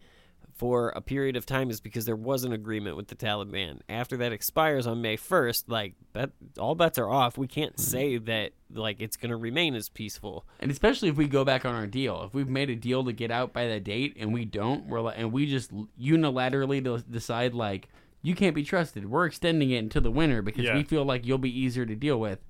for 0.56 0.88
a 0.90 1.00
period 1.02 1.36
of 1.36 1.44
time 1.44 1.70
is 1.70 1.80
because 1.80 2.06
there 2.06 2.16
was 2.16 2.44
an 2.44 2.52
agreement 2.52 2.96
with 2.96 3.08
the 3.08 3.14
Taliban. 3.14 3.80
After 3.88 4.16
that 4.16 4.32
expires 4.32 4.86
on 4.86 5.02
May 5.02 5.16
1st, 5.16 5.64
like 5.68 5.94
bet, 6.12 6.30
all 6.58 6.74
bets 6.74 6.98
are 6.98 7.10
off. 7.10 7.36
We 7.36 7.46
can't 7.46 7.74
mm-hmm. 7.74 7.90
say 7.90 8.16
that 8.18 8.52
like 8.72 9.00
it's 9.00 9.16
going 9.16 9.30
to 9.30 9.36
remain 9.36 9.74
as 9.74 9.90
peaceful. 9.90 10.46
And 10.58 10.70
especially 10.70 11.10
if 11.10 11.16
we 11.16 11.28
go 11.28 11.44
back 11.44 11.66
on 11.66 11.74
our 11.74 11.86
deal, 11.86 12.22
if 12.24 12.34
we've 12.34 12.48
made 12.48 12.70
a 12.70 12.74
deal 12.74 13.04
to 13.04 13.12
get 13.12 13.30
out 13.30 13.52
by 13.52 13.66
that 13.68 13.84
date 13.84 14.16
and 14.18 14.32
we 14.32 14.46
don't, 14.46 14.86
we're 14.86 15.00
like, 15.00 15.16
and 15.18 15.30
we 15.30 15.46
just 15.46 15.70
unilaterally 16.00 17.04
decide 17.10 17.52
like 17.54 17.88
you 18.22 18.34
can't 18.34 18.54
be 18.54 18.64
trusted. 18.64 19.08
We're 19.08 19.26
extending 19.26 19.70
it 19.70 19.78
until 19.78 20.02
the 20.02 20.10
winter 20.10 20.42
because 20.42 20.64
Yeah. 20.64 20.74
we 20.74 20.82
feel 20.82 21.04
like 21.04 21.26
you'll 21.26 21.38
be 21.38 21.60
easier 21.60 21.84
to 21.84 21.94
deal 21.94 22.18
with. 22.18 22.40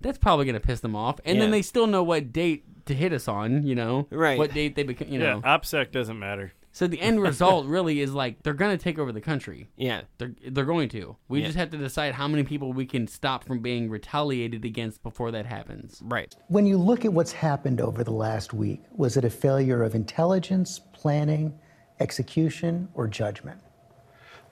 That's 0.00 0.18
probably 0.18 0.44
going 0.44 0.60
to 0.60 0.66
piss 0.66 0.80
them 0.80 0.94
off, 0.94 1.20
and 1.24 1.40
then 1.40 1.50
they 1.50 1.62
still 1.62 1.86
know 1.86 2.02
what 2.02 2.30
date 2.30 2.64
to 2.84 2.94
hit 2.94 3.14
us 3.14 3.28
on. 3.28 3.66
You 3.66 3.74
know, 3.74 4.06
Right. 4.10 4.38
What 4.38 4.52
date 4.52 4.76
they 4.76 4.82
become. 4.82 5.08
You 5.08 5.18
know, 5.18 5.40
yeah, 5.42 5.58
OPSEC 5.58 5.90
doesn't 5.90 6.18
matter. 6.18 6.52
So 6.76 6.86
the 6.86 7.00
end 7.00 7.22
result 7.22 7.64
really 7.64 8.00
is 8.02 8.12
like 8.12 8.42
they're 8.42 8.52
gonna 8.52 8.76
take 8.76 8.98
over 8.98 9.10
the 9.10 9.22
country. 9.22 9.70
Yeah. 9.78 10.02
They're 10.18 10.34
they're 10.50 10.66
going 10.66 10.90
to. 10.90 11.16
We 11.26 11.40
Yeah. 11.40 11.46
just 11.46 11.56
have 11.56 11.70
to 11.70 11.78
decide 11.78 12.12
how 12.12 12.28
many 12.28 12.42
people 12.44 12.74
we 12.74 12.84
can 12.84 13.08
stop 13.08 13.44
from 13.44 13.60
being 13.60 13.88
retaliated 13.88 14.62
against 14.66 15.02
before 15.02 15.30
that 15.30 15.46
happens. 15.46 16.02
Right. 16.04 16.36
When 16.48 16.66
you 16.66 16.76
look 16.76 17.06
at 17.06 17.14
what's 17.14 17.32
happened 17.32 17.80
over 17.80 18.04
the 18.04 18.10
last 18.12 18.52
week, 18.52 18.82
was 18.94 19.16
it 19.16 19.24
a 19.24 19.30
failure 19.30 19.82
of 19.82 19.94
intelligence, 19.94 20.78
planning, 20.92 21.54
execution, 21.98 22.88
or 22.92 23.08
judgment? 23.08 23.58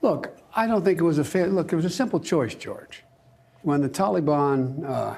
Look, 0.01 0.35
I 0.55 0.65
don't 0.65 0.83
think 0.83 0.99
it 0.99 1.03
was 1.03 1.19
a 1.19 1.23
fair. 1.23 1.45
Look, 1.45 1.73
it 1.73 1.75
was 1.75 1.85
a 1.85 1.91
simple 1.91 2.19
choice, 2.19 2.55
George. 2.55 3.03
When 3.61 3.81
the 3.81 3.89
Taliban, 3.89 4.83
uh, 4.83 5.15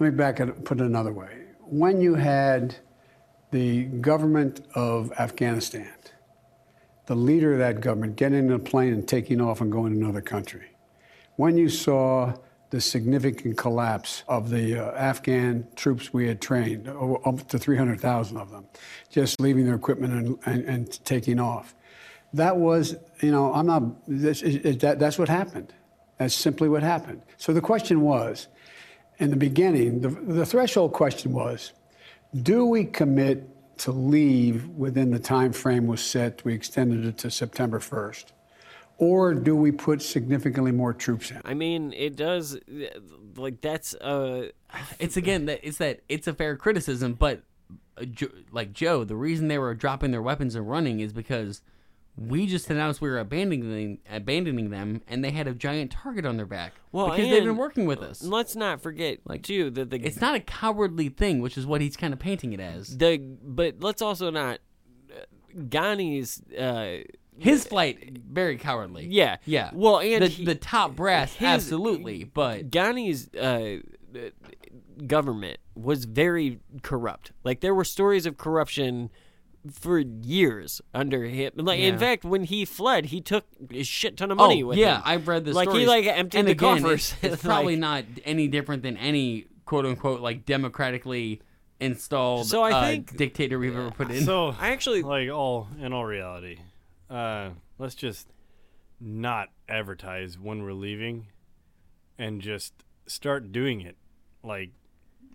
let 0.00 0.12
me 0.12 0.16
back 0.16 0.40
it, 0.40 0.64
put 0.64 0.80
it 0.80 0.84
another 0.84 1.12
way. 1.12 1.48
When 1.66 2.00
you 2.00 2.14
had 2.14 2.76
the 3.50 3.84
government 3.84 4.60
of 4.74 5.10
Afghanistan, 5.18 5.88
the 7.08 7.14
leader 7.14 7.54
of 7.54 7.58
that 7.58 7.80
government, 7.80 8.16
getting 8.16 8.38
in 8.38 8.52
a 8.52 8.58
plane 8.58 8.92
and 8.92 9.08
taking 9.08 9.40
off 9.40 9.62
and 9.62 9.72
going 9.72 9.94
to 9.94 9.98
another 9.98 10.20
country. 10.20 10.66
When 11.36 11.56
you 11.56 11.70
saw 11.70 12.34
the 12.68 12.82
significant 12.82 13.56
collapse 13.56 14.24
of 14.28 14.50
the 14.50 14.76
uh, 14.76 14.94
Afghan 14.94 15.66
troops 15.74 16.12
we 16.12 16.28
had 16.28 16.38
trained, 16.38 16.86
up 16.86 17.48
to 17.48 17.58
300,000 17.58 18.36
of 18.36 18.50
them, 18.50 18.66
just 19.08 19.40
leaving 19.40 19.64
their 19.64 19.74
equipment 19.74 20.12
and, 20.12 20.38
and, 20.44 20.64
and 20.68 21.04
taking 21.06 21.40
off. 21.40 21.74
That 22.34 22.58
was, 22.58 22.94
you 23.22 23.30
know, 23.30 23.54
I'm 23.54 23.64
not, 23.64 24.06
this, 24.06 24.42
is, 24.42 24.56
is 24.56 24.76
that, 24.78 24.98
that's 24.98 25.18
what 25.18 25.30
happened. 25.30 25.72
That's 26.18 26.34
simply 26.34 26.68
what 26.68 26.82
happened. 26.82 27.22
So 27.38 27.54
the 27.54 27.62
question 27.62 28.02
was, 28.02 28.48
in 29.18 29.30
the 29.30 29.36
beginning, 29.36 30.02
the, 30.02 30.10
the 30.10 30.44
threshold 30.44 30.92
question 30.92 31.32
was, 31.32 31.72
do 32.42 32.66
we 32.66 32.84
commit 32.84 33.48
to 33.78 33.92
leave 33.92 34.66
within 34.68 35.10
the 35.10 35.18
time 35.18 35.52
frame 35.52 35.86
was 35.86 36.00
set? 36.00 36.44
We 36.44 36.54
extended 36.54 37.04
it 37.04 37.18
to 37.18 37.30
September 37.30 37.78
1st. 37.78 38.26
Or 38.98 39.32
do 39.32 39.54
we 39.54 39.70
put 39.70 40.02
significantly 40.02 40.72
more 40.72 40.92
troops 40.92 41.30
in? 41.30 41.40
I 41.44 41.54
mean, 41.54 41.92
it 41.92 42.16
does. 42.16 42.58
Like 43.36 43.60
that's 43.60 43.94
uh, 43.94 44.48
it's 44.98 45.16
again 45.16 45.46
that 45.46 45.60
it's 45.62 45.78
that 45.78 46.00
it's 46.08 46.26
a 46.26 46.34
fair 46.34 46.56
criticism, 46.56 47.14
but 47.14 47.42
uh, 47.96 48.04
Jo- 48.06 48.32
like 48.50 48.72
Joe, 48.72 49.04
the 49.04 49.14
reason 49.14 49.46
they 49.46 49.58
were 49.58 49.72
dropping 49.74 50.10
their 50.10 50.22
weapons 50.22 50.56
and 50.56 50.68
running 50.68 50.98
is 50.98 51.12
because 51.12 51.62
we 52.18 52.46
just 52.46 52.68
announced 52.70 53.00
we 53.00 53.08
were 53.08 53.18
abandoning 53.18 53.98
abandoning 54.10 54.70
them, 54.70 55.02
and 55.06 55.24
they 55.24 55.30
had 55.30 55.46
a 55.46 55.54
giant 55.54 55.90
target 55.92 56.26
on 56.26 56.36
their 56.36 56.46
back. 56.46 56.72
well, 56.90 57.10
because 57.10 57.30
they've 57.30 57.44
been 57.44 57.56
working 57.56 57.86
with 57.86 58.00
us. 58.02 58.22
Let's 58.24 58.56
not 58.56 58.80
forget, 58.80 59.20
like, 59.24 59.42
too, 59.42 59.70
that 59.70 59.90
the 59.90 59.96
It's 60.04 60.20
not 60.20 60.34
a 60.34 60.40
cowardly 60.40 61.08
thing, 61.10 61.40
which 61.40 61.56
is 61.56 61.64
what 61.66 61.80
he's 61.80 61.96
kind 61.96 62.12
of 62.12 62.18
painting 62.18 62.52
it 62.52 62.60
as. 62.60 62.96
the 62.98 63.18
but 63.18 63.76
let's 63.80 64.02
also 64.02 64.30
not 64.30 64.58
uh, 65.10 65.20
Ghani's 65.56 66.42
uh 66.56 67.04
His 67.38 67.64
flight 67.64 68.18
very 68.28 68.56
cowardly. 68.56 69.06
Yeah, 69.08 69.36
yeah. 69.46 69.70
Well, 69.72 70.00
and 70.00 70.24
the, 70.24 70.28
he- 70.28 70.44
the 70.44 70.54
top 70.56 70.96
brass, 70.96 71.34
his- 71.34 71.46
absolutely, 71.48 72.24
but 72.24 72.70
Ghani's 72.70 73.28
uh, 73.34 73.78
uh, 74.16 74.18
government 75.06 75.58
was 75.76 76.04
very 76.04 76.58
corrupt. 76.82 77.32
Like 77.44 77.60
there 77.60 77.74
were 77.74 77.84
stories 77.84 78.26
of 78.26 78.36
corruption 78.36 79.10
for 79.70 79.98
years 79.98 80.80
under 80.94 81.24
him. 81.24 81.52
Like 81.56 81.80
in 81.80 81.98
fact, 81.98 82.24
when 82.24 82.44
he 82.44 82.64
fled, 82.64 83.06
he 83.06 83.20
took 83.20 83.44
a 83.70 83.82
shit 83.82 84.16
ton 84.16 84.30
of 84.30 84.38
money 84.38 84.62
oh, 84.62 84.68
with 84.68 84.78
yeah, 84.78 84.96
him. 84.96 85.02
I've 85.04 85.28
read 85.28 85.44
the 85.44 85.52
like 85.52 85.68
stories. 85.68 85.82
he 85.82 85.88
like 85.88 86.06
emptied 86.06 86.38
and 86.38 86.48
the 86.48 86.52
again, 86.52 86.82
coffers. 86.82 87.14
It's, 87.22 87.34
it's 87.34 87.42
probably 87.42 87.76
not 87.76 88.04
any 88.24 88.48
different 88.48 88.82
than 88.82 88.96
any 88.96 89.46
quote 89.64 89.86
unquote 89.86 90.20
like 90.20 90.46
democratically 90.46 91.42
installed 91.80 92.46
So 92.46 92.62
I 92.62 92.72
uh, 92.72 92.82
think- 92.86 93.16
dictator 93.16 93.58
we've 93.58 93.76
ever 93.76 93.90
put 93.90 94.10
in. 94.10 94.24
So 94.24 94.48
I 94.58 94.70
actually 94.70 95.02
like 95.02 95.30
all 95.30 95.68
in 95.80 95.92
all 95.92 96.04
reality, 96.04 96.58
uh, 97.10 97.50
let's 97.78 97.94
just 97.94 98.28
not 99.00 99.48
advertise 99.68 100.38
when 100.38 100.62
we're 100.62 100.72
leaving, 100.72 101.26
and 102.18 102.40
just 102.40 102.72
start 103.06 103.52
doing 103.52 103.80
it, 103.80 103.96
like 104.42 104.70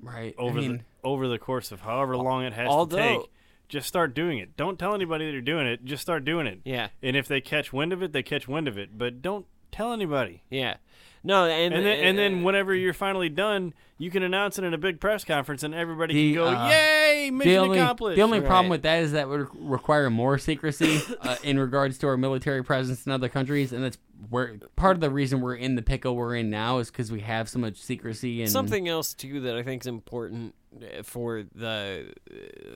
right 0.01 0.35
over 0.37 0.57
I 0.57 0.61
mean, 0.61 0.77
the 0.77 1.07
over 1.07 1.27
the 1.27 1.39
course 1.39 1.71
of 1.71 1.81
however 1.81 2.17
long 2.17 2.43
it 2.43 2.53
has 2.53 2.67
although- 2.67 2.97
to 2.97 3.21
take. 3.21 3.29
Just 3.73 3.87
start 3.87 4.13
doing 4.13 4.37
it. 4.37 4.55
Don't 4.55 4.77
tell 4.77 4.93
anybody 4.93 5.25
that 5.25 5.31
you're 5.31 5.41
doing 5.41 5.65
it. 5.65 5.83
Just 5.83 6.03
start 6.03 6.23
doing 6.23 6.45
it. 6.45 6.59
Yeah. 6.63 6.89
And 7.01 7.15
if 7.15 7.27
they 7.27 7.41
catch 7.41 7.73
wind 7.73 7.91
of 7.91 8.03
it, 8.03 8.13
they 8.13 8.21
catch 8.21 8.47
wind 8.47 8.67
of 8.67 8.77
it. 8.77 8.99
But 8.99 9.23
don't 9.23 9.47
tell 9.71 9.93
anybody. 9.93 10.43
Yeah. 10.51 10.75
No, 11.23 11.45
and 11.45 11.73
And 11.73 11.83
then, 11.83 11.99
and 11.99 12.19
uh, 12.19 12.21
then 12.21 12.43
whenever 12.43 12.75
you're 12.75 12.93
finally 12.93 13.29
done, 13.29 13.73
you 13.97 14.11
can 14.11 14.21
announce 14.21 14.59
it 14.59 14.63
in 14.63 14.75
a 14.75 14.77
big 14.77 14.99
press 14.99 15.23
conference, 15.23 15.63
and 15.63 15.73
everybody 15.73 16.13
the, 16.13 16.33
can 16.33 16.43
go, 16.43 16.47
uh, 16.49 16.69
"Yay, 16.69 17.31
mission 17.31 17.51
the 17.51 17.57
only, 17.57 17.79
accomplished!" 17.79 18.15
The 18.17 18.21
only 18.21 18.41
problem 18.41 18.69
with 18.69 18.83
that 18.83 19.01
is 19.01 19.13
that 19.13 19.27
would 19.27 19.47
require 19.55 20.11
more 20.11 20.37
secrecy 20.37 21.01
uh, 21.21 21.37
in 21.41 21.57
regards 21.57 21.97
to 21.99 22.07
our 22.07 22.17
military 22.17 22.63
presence 22.63 23.07
in 23.07 23.11
other 23.11 23.29
countries, 23.29 23.71
and 23.71 23.83
that's 23.83 23.97
where 24.29 24.57
part 24.75 24.97
of 24.97 25.01
the 25.01 25.09
reason 25.09 25.41
we're 25.41 25.55
in 25.55 25.75
the 25.75 25.81
pickle 25.81 26.15
we're 26.15 26.35
in 26.35 26.51
now 26.51 26.77
is 26.77 26.91
because 26.91 27.11
we 27.11 27.21
have 27.21 27.49
so 27.49 27.57
much 27.57 27.77
secrecy 27.77 28.41
and 28.41 28.51
something 28.51 28.87
else 28.87 29.13
too 29.13 29.39
that 29.41 29.55
I 29.55 29.63
think 29.63 29.83
is 29.83 29.87
important 29.87 30.53
uh, 30.53 30.62
for 31.03 31.43
the 31.55 32.13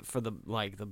for 0.03 0.21
the 0.21 0.31
like 0.45 0.77
the 0.77 0.87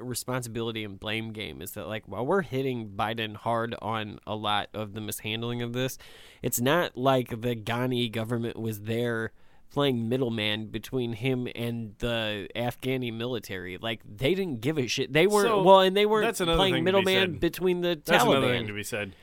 responsibility 0.00 0.84
and 0.84 0.98
blame 0.98 1.32
game 1.32 1.62
is 1.62 1.72
that 1.72 1.86
like 1.86 2.04
while 2.06 2.26
we're 2.26 2.42
hitting 2.42 2.90
Biden 2.90 3.36
hard 3.36 3.74
on 3.80 4.18
a 4.26 4.34
lot 4.34 4.68
of 4.74 4.94
the 4.94 5.00
mishandling 5.00 5.62
of 5.62 5.72
this, 5.72 5.98
it's 6.42 6.60
not 6.60 6.96
like 6.96 7.40
the 7.40 7.54
Ghani 7.54 8.10
government 8.10 8.58
was 8.58 8.82
there 8.82 9.32
playing 9.70 10.08
middleman 10.08 10.66
between 10.66 11.12
him 11.14 11.48
and 11.54 11.94
the 11.98 12.48
Afghani 12.54 13.12
military. 13.12 13.76
Like 13.76 14.00
they 14.04 14.34
didn't 14.34 14.60
give 14.60 14.78
a 14.78 14.86
shit. 14.86 15.12
They 15.12 15.26
weren't 15.26 15.48
So, 15.48 15.62
well, 15.62 15.80
and 15.80 15.96
they 15.96 16.06
weren't 16.06 16.26
that's 16.26 16.40
another 16.40 16.58
playing 16.58 16.74
thing 16.74 16.84
to 16.86 16.92
be 16.92 17.04
middleman 17.04 17.38
between 17.38 17.80
the 17.80 18.00
That's 18.04 18.22
Taliban. 18.22 18.36
another 18.38 18.48
thing 18.48 18.66
to 18.68 18.72
be 18.72 18.84
said. 18.84 19.14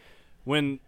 When 0.43 0.79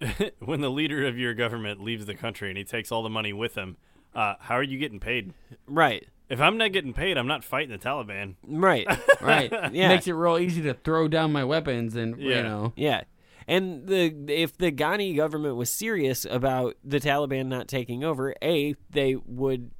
when 0.40 0.60
the 0.60 0.70
leader 0.70 1.06
of 1.06 1.18
your 1.18 1.34
government 1.34 1.82
leaves 1.82 2.06
the 2.06 2.14
country 2.14 2.48
and 2.48 2.58
he 2.58 2.64
takes 2.64 2.90
all 2.90 3.02
the 3.02 3.10
money 3.10 3.32
with 3.32 3.54
him, 3.54 3.76
uh, 4.14 4.34
how 4.40 4.54
are 4.56 4.62
you 4.62 4.78
getting 4.78 5.00
paid? 5.00 5.32
Right. 5.66 6.06
If 6.28 6.40
I'm 6.40 6.56
not 6.56 6.72
getting 6.72 6.94
paid, 6.94 7.18
I'm 7.18 7.26
not 7.26 7.44
fighting 7.44 7.70
the 7.70 7.78
Taliban. 7.78 8.36
Right. 8.46 8.86
right. 9.20 9.52
Yeah. 9.72 9.88
makes 9.88 10.06
it 10.06 10.12
real 10.12 10.38
easy 10.38 10.62
to 10.62 10.74
throw 10.74 11.06
down 11.08 11.30
my 11.32 11.44
weapons 11.44 11.94
and 11.94 12.18
Yeah. 12.20 12.36
you 12.38 12.42
know 12.42 12.72
Yeah. 12.76 13.02
And 13.48 13.86
the 13.86 14.14
if 14.28 14.56
the 14.56 14.70
Ghani 14.72 15.16
government 15.16 15.56
was 15.56 15.68
serious 15.70 16.24
about 16.30 16.76
the 16.84 17.00
Taliban 17.00 17.46
not 17.48 17.68
taking 17.68 18.02
over, 18.04 18.34
a 18.42 18.74
they 18.90 19.16
would. 19.16 19.72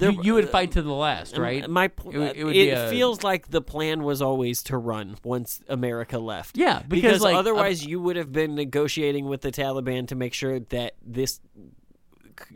you, 0.00 0.20
you 0.22 0.34
would 0.34 0.48
fight 0.48 0.72
to 0.72 0.82
the 0.82 0.92
last, 0.92 1.36
right? 1.38 1.68
My 1.68 1.88
pl- 1.88 2.10
It 2.12 2.18
would- 2.18 2.28
it, 2.30 2.36
it 2.38 2.44
would 2.44 2.52
be 2.54 2.70
a- 2.70 2.88
feels 2.90 3.22
like 3.22 3.48
the 3.50 3.60
plan 3.60 4.02
was 4.02 4.20
always 4.22 4.62
to 4.64 4.76
run 4.78 5.16
once 5.22 5.60
America 5.68 6.18
left. 6.18 6.56
Yeah, 6.56 6.82
because, 6.88 7.20
like, 7.20 7.36
otherwise 7.36 7.84
you 7.86 8.00
would 8.00 8.16
have 8.16 8.32
been 8.32 8.54
negotiating 8.54 9.26
with 9.26 9.42
the 9.42 9.52
Taliban 9.52 10.08
to 10.08 10.14
make 10.16 10.34
sure 10.34 10.58
that 10.58 10.94
this 11.04 11.40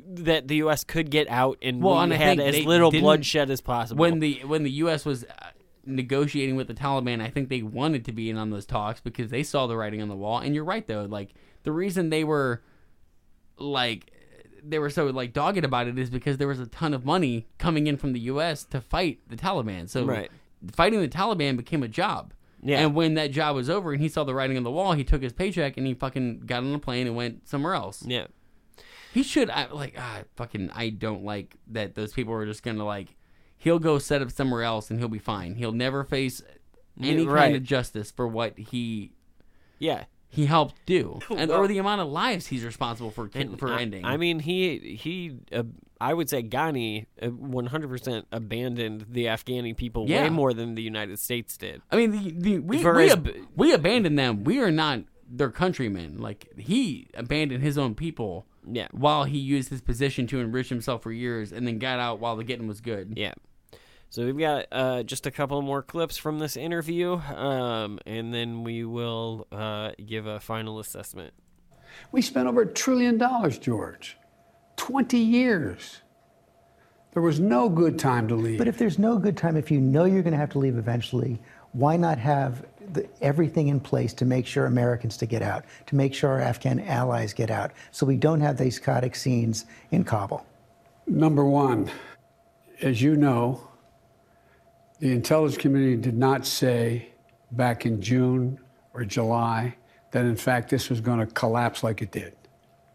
that 0.08 0.48
the 0.48 0.56
U.S. 0.56 0.84
could 0.84 1.10
get 1.10 1.28
out 1.28 1.58
and 1.62 1.82
well, 1.82 1.96
we 1.96 2.02
and 2.04 2.12
had 2.12 2.40
as 2.40 2.64
little 2.64 2.90
bloodshed 2.90 3.50
as 3.50 3.60
possible. 3.60 4.00
When 4.00 4.18
the 4.20 4.40
when 4.44 4.62
the 4.62 4.70
U.S. 4.72 5.04
was 5.04 5.24
uh, 5.24 5.50
negotiating 5.84 6.56
with 6.56 6.66
the 6.68 6.74
Taliban, 6.74 7.20
I 7.22 7.28
think 7.28 7.48
they 7.48 7.62
wanted 7.62 8.04
to 8.06 8.12
be 8.12 8.30
in 8.30 8.36
on 8.36 8.50
those 8.50 8.66
talks 8.66 9.00
because 9.00 9.30
they 9.30 9.42
saw 9.42 9.66
the 9.66 9.76
writing 9.76 10.02
on 10.02 10.08
the 10.08 10.16
wall. 10.16 10.38
And 10.38 10.54
you're 10.54 10.64
right 10.64 10.86
though, 10.86 11.04
like 11.04 11.34
the 11.62 11.72
reason 11.72 12.10
they 12.10 12.24
were 12.24 12.62
like 13.58 14.10
they 14.62 14.78
were 14.78 14.90
so 14.90 15.06
like 15.06 15.32
dogged 15.32 15.64
about 15.64 15.86
it 15.86 15.98
is 15.98 16.10
because 16.10 16.38
there 16.38 16.48
was 16.48 16.58
a 16.58 16.66
ton 16.66 16.92
of 16.92 17.04
money 17.04 17.46
coming 17.58 17.86
in 17.86 17.96
from 17.96 18.12
the 18.12 18.20
U.S. 18.20 18.64
to 18.64 18.80
fight 18.80 19.20
the 19.28 19.36
Taliban. 19.36 19.88
So 19.88 20.04
Right. 20.04 20.30
fighting 20.72 21.00
the 21.00 21.08
Taliban 21.08 21.56
became 21.56 21.82
a 21.82 21.88
job. 21.88 22.32
Yeah. 22.62 22.80
And 22.80 22.94
when 22.94 23.14
that 23.14 23.30
job 23.30 23.54
was 23.54 23.70
over 23.70 23.92
and 23.92 24.00
he 24.02 24.08
saw 24.08 24.24
the 24.24 24.34
writing 24.34 24.56
on 24.56 24.64
the 24.64 24.70
wall, 24.72 24.92
he 24.94 25.04
took 25.04 25.22
his 25.22 25.32
paycheck 25.32 25.76
and 25.76 25.86
he 25.86 25.94
fucking 25.94 26.40
got 26.46 26.64
on 26.64 26.74
a 26.74 26.78
plane 26.80 27.06
and 27.06 27.14
went 27.14 27.46
somewhere 27.48 27.74
else. 27.74 28.02
yeah. 28.04 28.26
He 29.16 29.22
should 29.22 29.48
I, 29.48 29.66
like 29.72 29.94
ah, 29.98 30.20
fucking. 30.36 30.70
I 30.74 30.90
don't 30.90 31.24
like 31.24 31.56
that 31.68 31.94
those 31.94 32.12
people 32.12 32.34
are 32.34 32.44
just 32.44 32.62
gonna 32.62 32.84
like. 32.84 33.16
He'll 33.56 33.78
go 33.78 33.98
set 33.98 34.20
up 34.20 34.30
somewhere 34.30 34.62
else 34.62 34.90
and 34.90 34.98
he'll 34.98 35.09
be 35.09 35.18
fine. 35.18 35.55
He'll 35.55 35.72
never 35.72 36.05
face 36.05 36.43
any 37.02 37.24
Yeah, 37.24 37.34
kind 37.34 37.56
of 37.56 37.62
justice 37.62 38.10
for 38.10 38.28
what 38.28 38.59
he 38.59 39.12
Yeah. 39.78 40.05
he 40.28 40.44
helped 40.44 40.74
do, 40.84 41.20
and 41.30 41.48
Well- 41.51 41.60
or 41.62 41.66
the 41.66 41.78
amount 41.78 42.02
of 42.02 42.09
lives 42.09 42.48
he's 42.48 42.62
responsible 42.62 43.10
for 43.10 43.30
for 43.56 43.72
I- 43.72 43.80
ending. 43.80 44.05
I 44.05 44.18
mean, 44.18 44.40
he 44.40 44.97
he. 45.01 45.38
Uh, 45.51 45.62
I 45.98 46.12
would 46.12 46.28
say 46.28 46.43
Ghani 46.43 47.06
one 47.38 47.64
hundred 47.64 47.88
percent 47.88 48.26
abandoned 48.30 49.06
the 49.09 49.24
Afghani 49.24 49.74
people 49.74 50.05
Yeah. 50.06 50.24
way 50.24 50.28
more 50.28 50.52
than 50.52 50.74
the 50.74 50.82
United 50.82 51.18
States 51.18 51.56
did. 51.56 51.80
I 51.90 51.97
mean, 51.97 52.10
the, 52.10 52.30
the, 52.32 52.59
we 52.59 52.84
we, 52.84 53.10
ab- 53.10 53.34
we 53.56 53.72
abandoned 53.72 54.18
them. 54.18 54.44
We 54.44 54.60
are 54.60 54.70
not 54.70 55.05
their 55.28 55.50
countrymen. 55.50 56.18
Like 56.18 56.52
he 56.58 57.08
abandoned 57.14 57.62
his 57.62 57.78
own 57.78 57.94
people. 57.94 58.46
Yeah. 58.68 58.88
While 58.90 59.24
he 59.24 59.38
used 59.38 59.70
his 59.70 59.80
position 59.80 60.26
to 60.28 60.40
enrich 60.40 60.68
himself 60.68 61.02
for 61.02 61.12
years, 61.12 61.52
and 61.52 61.66
then 61.66 61.78
got 61.78 62.00
out 62.00 62.18
while 62.18 62.36
the 62.36 62.44
getting 62.44 62.66
was 62.66 62.80
good. 62.80 63.14
Yeah. 63.16 63.34
So 64.10 64.24
we've 64.24 64.38
got 64.38 64.66
uh, 64.72 65.02
just 65.02 65.26
a 65.26 65.30
couple 65.30 65.60
more 65.62 65.82
clips 65.82 66.16
from 66.16 66.38
this 66.38 66.56
interview, 66.56 67.14
um, 67.14 67.98
and 68.06 68.32
then 68.32 68.62
we 68.62 68.84
will 68.84 69.46
uh, 69.52 69.92
give 70.04 70.26
a 70.26 70.40
final 70.40 70.78
assessment. 70.78 71.34
We 72.12 72.22
spent 72.22 72.46
over 72.48 72.62
a 72.62 72.66
trillion 72.66 73.18
dollars, 73.18 73.58
George. 73.58 74.16
20 74.76 75.18
years. 75.18 76.02
There 77.12 77.22
was 77.22 77.40
no 77.40 77.68
good 77.68 77.98
time 77.98 78.28
to 78.28 78.34
leave. 78.34 78.58
But 78.58 78.68
if 78.68 78.78
there's 78.78 78.98
no 78.98 79.18
good 79.18 79.36
time, 79.36 79.56
if 79.56 79.70
you 79.70 79.80
know 79.80 80.04
you're 80.04 80.22
going 80.22 80.32
to 80.32 80.38
have 80.38 80.50
to 80.50 80.58
leave 80.58 80.76
eventually, 80.76 81.40
why 81.72 81.96
not 81.96 82.18
have 82.18 82.64
the, 82.94 83.08
everything 83.20 83.68
in 83.68 83.81
place 83.81 84.12
to 84.15 84.24
make 84.24 84.47
sure 84.47 84.66
Americans 84.66 85.16
to 85.18 85.26
get 85.26 85.42
out, 85.42 85.65
to 85.86 85.97
make 85.97 86.15
sure 86.15 86.31
our 86.31 86.40
Afghan 86.40 86.81
allies 86.81 87.32
get 87.32 87.50
out, 87.50 87.73
so 87.90 88.06
we 88.06 88.16
don't 88.16 88.40
have 88.40 88.56
these 88.56 88.78
chaotic 88.78 89.15
scenes 89.16 89.66
in 89.90 90.05
Kabul? 90.05 90.44
Number 91.06 91.44
one, 91.44 91.90
as 92.82 93.00
you 93.00 93.16
know, 93.16 93.68
the 94.98 95.12
intelligence 95.12 95.60
community 95.60 95.97
did 95.97 96.16
not 96.16 96.47
say 96.47 97.08
back 97.52 97.86
in 97.86 98.00
June 98.00 98.58
or 98.94 99.05
July 99.05 99.76
that 100.10 100.24
in 100.24 100.36
fact 100.36 100.70
this 100.70 100.89
was 100.89 101.00
going 101.00 101.18
to 101.18 101.26
collapse 101.26 101.82
like 101.82 102.00
it 102.02 102.10
did. 102.10 102.34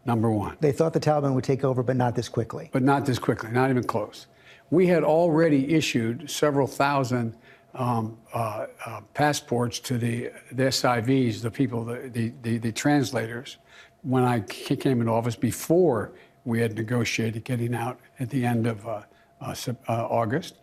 Number 0.04 0.30
one. 0.30 0.56
They 0.60 0.72
thought 0.72 0.92
the 0.92 1.00
Taliban 1.00 1.32
would 1.34 1.44
take 1.44 1.62
over, 1.62 1.82
but 1.84 1.96
not 1.96 2.16
this 2.16 2.28
quickly. 2.28 2.70
But 2.72 2.82
not 2.82 3.06
this 3.06 3.20
quickly, 3.20 3.52
not 3.52 3.70
even 3.70 3.84
close. 3.84 4.26
we 4.70 4.86
had 4.86 5.04
already 5.04 5.74
issued 5.74 6.28
several 6.28 6.66
thousand 6.66 7.36
um, 7.74 8.18
uh, 8.34 8.66
uh, 8.84 9.00
passports 9.14 9.78
to 9.80 9.98
the, 9.98 10.30
the 10.52 10.64
SIVs, 10.64 11.40
the 11.40 11.50
people, 11.50 11.84
the, 11.84 12.10
the, 12.12 12.32
the, 12.42 12.58
the 12.58 12.72
translators, 12.72 13.56
when 14.02 14.24
I 14.24 14.40
came 14.40 15.00
into 15.00 15.12
office 15.12 15.36
before 15.36 16.12
we 16.44 16.60
had 16.60 16.74
negotiated 16.74 17.44
getting 17.44 17.74
out 17.74 18.00
at 18.18 18.30
the 18.30 18.44
end 18.44 18.66
of 18.66 18.86
uh, 18.86 19.02
uh, 19.40 19.54
uh, 19.88 20.06
August. 20.06 20.56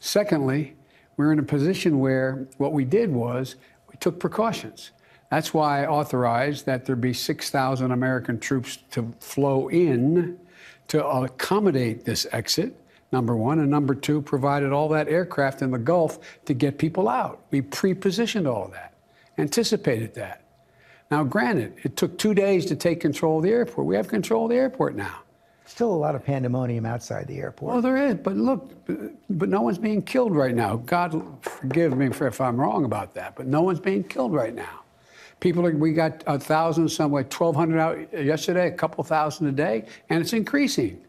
Secondly, 0.00 0.74
we're 1.16 1.32
in 1.32 1.38
a 1.38 1.42
position 1.42 1.98
where 1.98 2.46
what 2.58 2.72
we 2.72 2.84
did 2.84 3.12
was 3.12 3.56
we 3.88 3.96
took 3.96 4.18
precautions. 4.18 4.92
That's 5.30 5.52
why 5.52 5.84
I 5.84 5.88
authorized 5.88 6.66
that 6.66 6.84
there 6.84 6.96
be 6.96 7.12
6,000 7.12 7.90
American 7.90 8.38
troops 8.38 8.78
to 8.92 9.12
flow 9.20 9.68
in 9.68 10.38
to 10.88 11.04
accommodate 11.04 12.04
this 12.04 12.26
exit, 12.32 12.80
number 13.16 13.34
one. 13.34 13.60
And 13.60 13.70
number 13.70 13.94
two, 13.94 14.20
provided 14.20 14.72
all 14.72 14.90
that 14.90 15.08
aircraft 15.08 15.62
in 15.62 15.70
the 15.70 15.78
Gulf 15.78 16.18
to 16.44 16.52
get 16.52 16.76
people 16.76 17.08
out. 17.08 17.40
We 17.50 17.62
pre 17.62 17.94
positioned 17.94 18.46
all 18.46 18.66
of 18.66 18.72
that, 18.72 18.92
anticipated 19.38 20.12
that. 20.14 20.42
Now, 21.10 21.24
granted, 21.24 21.72
it 21.82 21.96
took 21.96 22.18
two 22.18 22.34
days 22.34 22.66
to 22.66 22.76
take 22.76 23.00
control 23.00 23.38
of 23.38 23.44
the 23.44 23.50
airport. 23.50 23.86
We 23.86 23.96
have 23.96 24.08
control 24.08 24.44
of 24.44 24.50
the 24.50 24.56
airport 24.56 24.96
now. 24.96 25.20
Still 25.64 25.94
a 25.94 25.96
lot 25.96 26.14
of 26.14 26.24
pandemonium 26.24 26.84
outside 26.84 27.26
the 27.26 27.38
airport. 27.38 27.72
Well, 27.72 27.82
there 27.82 27.96
is, 27.96 28.16
but 28.16 28.36
look, 28.36 28.70
but 29.30 29.48
no 29.48 29.62
one's 29.62 29.78
being 29.78 30.02
killed 30.02 30.36
right 30.36 30.54
now. 30.54 30.76
God 30.76 31.22
forgive 31.40 31.96
me 31.96 32.10
for 32.10 32.26
if 32.26 32.40
I'm 32.40 32.60
wrong 32.60 32.84
about 32.84 33.14
that, 33.14 33.34
but 33.34 33.46
no 33.46 33.62
one's 33.62 33.80
being 33.80 34.04
killed 34.04 34.34
right 34.34 34.54
now. 34.54 34.82
People 35.40 35.66
are, 35.66 35.72
we 35.72 35.92
got 35.92 36.22
a 36.26 36.38
thousand, 36.38 36.88
somewhere, 36.88 37.22
1,200 37.22 37.78
out 37.78 38.24
yesterday, 38.24 38.68
a 38.68 38.72
couple 38.72 39.02
thousand 39.04 39.46
a 39.48 39.52
day, 39.52 39.86
and 40.10 40.20
it's 40.20 40.34
increasing. 40.34 41.05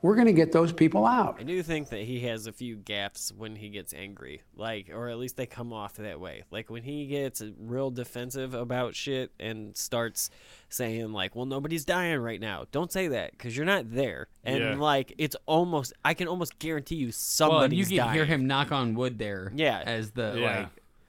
We're 0.00 0.14
going 0.14 0.28
to 0.28 0.32
get 0.32 0.52
those 0.52 0.72
people 0.72 1.04
out. 1.04 1.38
I 1.40 1.42
do 1.42 1.60
think 1.62 1.88
that 1.88 2.02
he 2.02 2.20
has 2.20 2.46
a 2.46 2.52
few 2.52 2.76
gaps 2.76 3.32
when 3.36 3.56
he 3.56 3.68
gets 3.68 3.92
angry, 3.92 4.42
like, 4.54 4.90
or 4.94 5.08
at 5.08 5.18
least 5.18 5.36
they 5.36 5.46
come 5.46 5.72
off 5.72 5.94
that 5.94 6.20
way. 6.20 6.44
Like 6.52 6.70
when 6.70 6.84
he 6.84 7.06
gets 7.06 7.42
real 7.58 7.90
defensive 7.90 8.54
about 8.54 8.94
shit 8.94 9.32
and 9.40 9.76
starts 9.76 10.30
saying 10.68 11.12
like, 11.12 11.34
"Well, 11.34 11.46
nobody's 11.46 11.84
dying 11.84 12.20
right 12.20 12.40
now." 12.40 12.66
Don't 12.70 12.92
say 12.92 13.08
that 13.08 13.32
because 13.32 13.56
you're 13.56 13.66
not 13.66 13.90
there, 13.92 14.28
and 14.44 14.58
Yeah. 14.60 14.76
like 14.76 15.14
it's 15.18 15.34
almost, 15.46 15.92
I 16.04 16.14
can 16.14 16.28
almost 16.28 16.58
guarantee 16.60 16.94
you 16.96 17.06
well, 17.06 17.08
and 17.08 17.14
somebody's 17.14 17.90
you 17.90 17.98
can 18.00 18.12
hear 18.14 18.24
him 18.24 18.46
knock 18.46 18.70
on 18.70 18.94
wood 18.94 19.18
there. 19.18 19.50
Yeah. 19.54 19.82
as 19.84 20.12
the 20.12 20.34
Yeah. 20.38 20.58
like. 20.60 20.68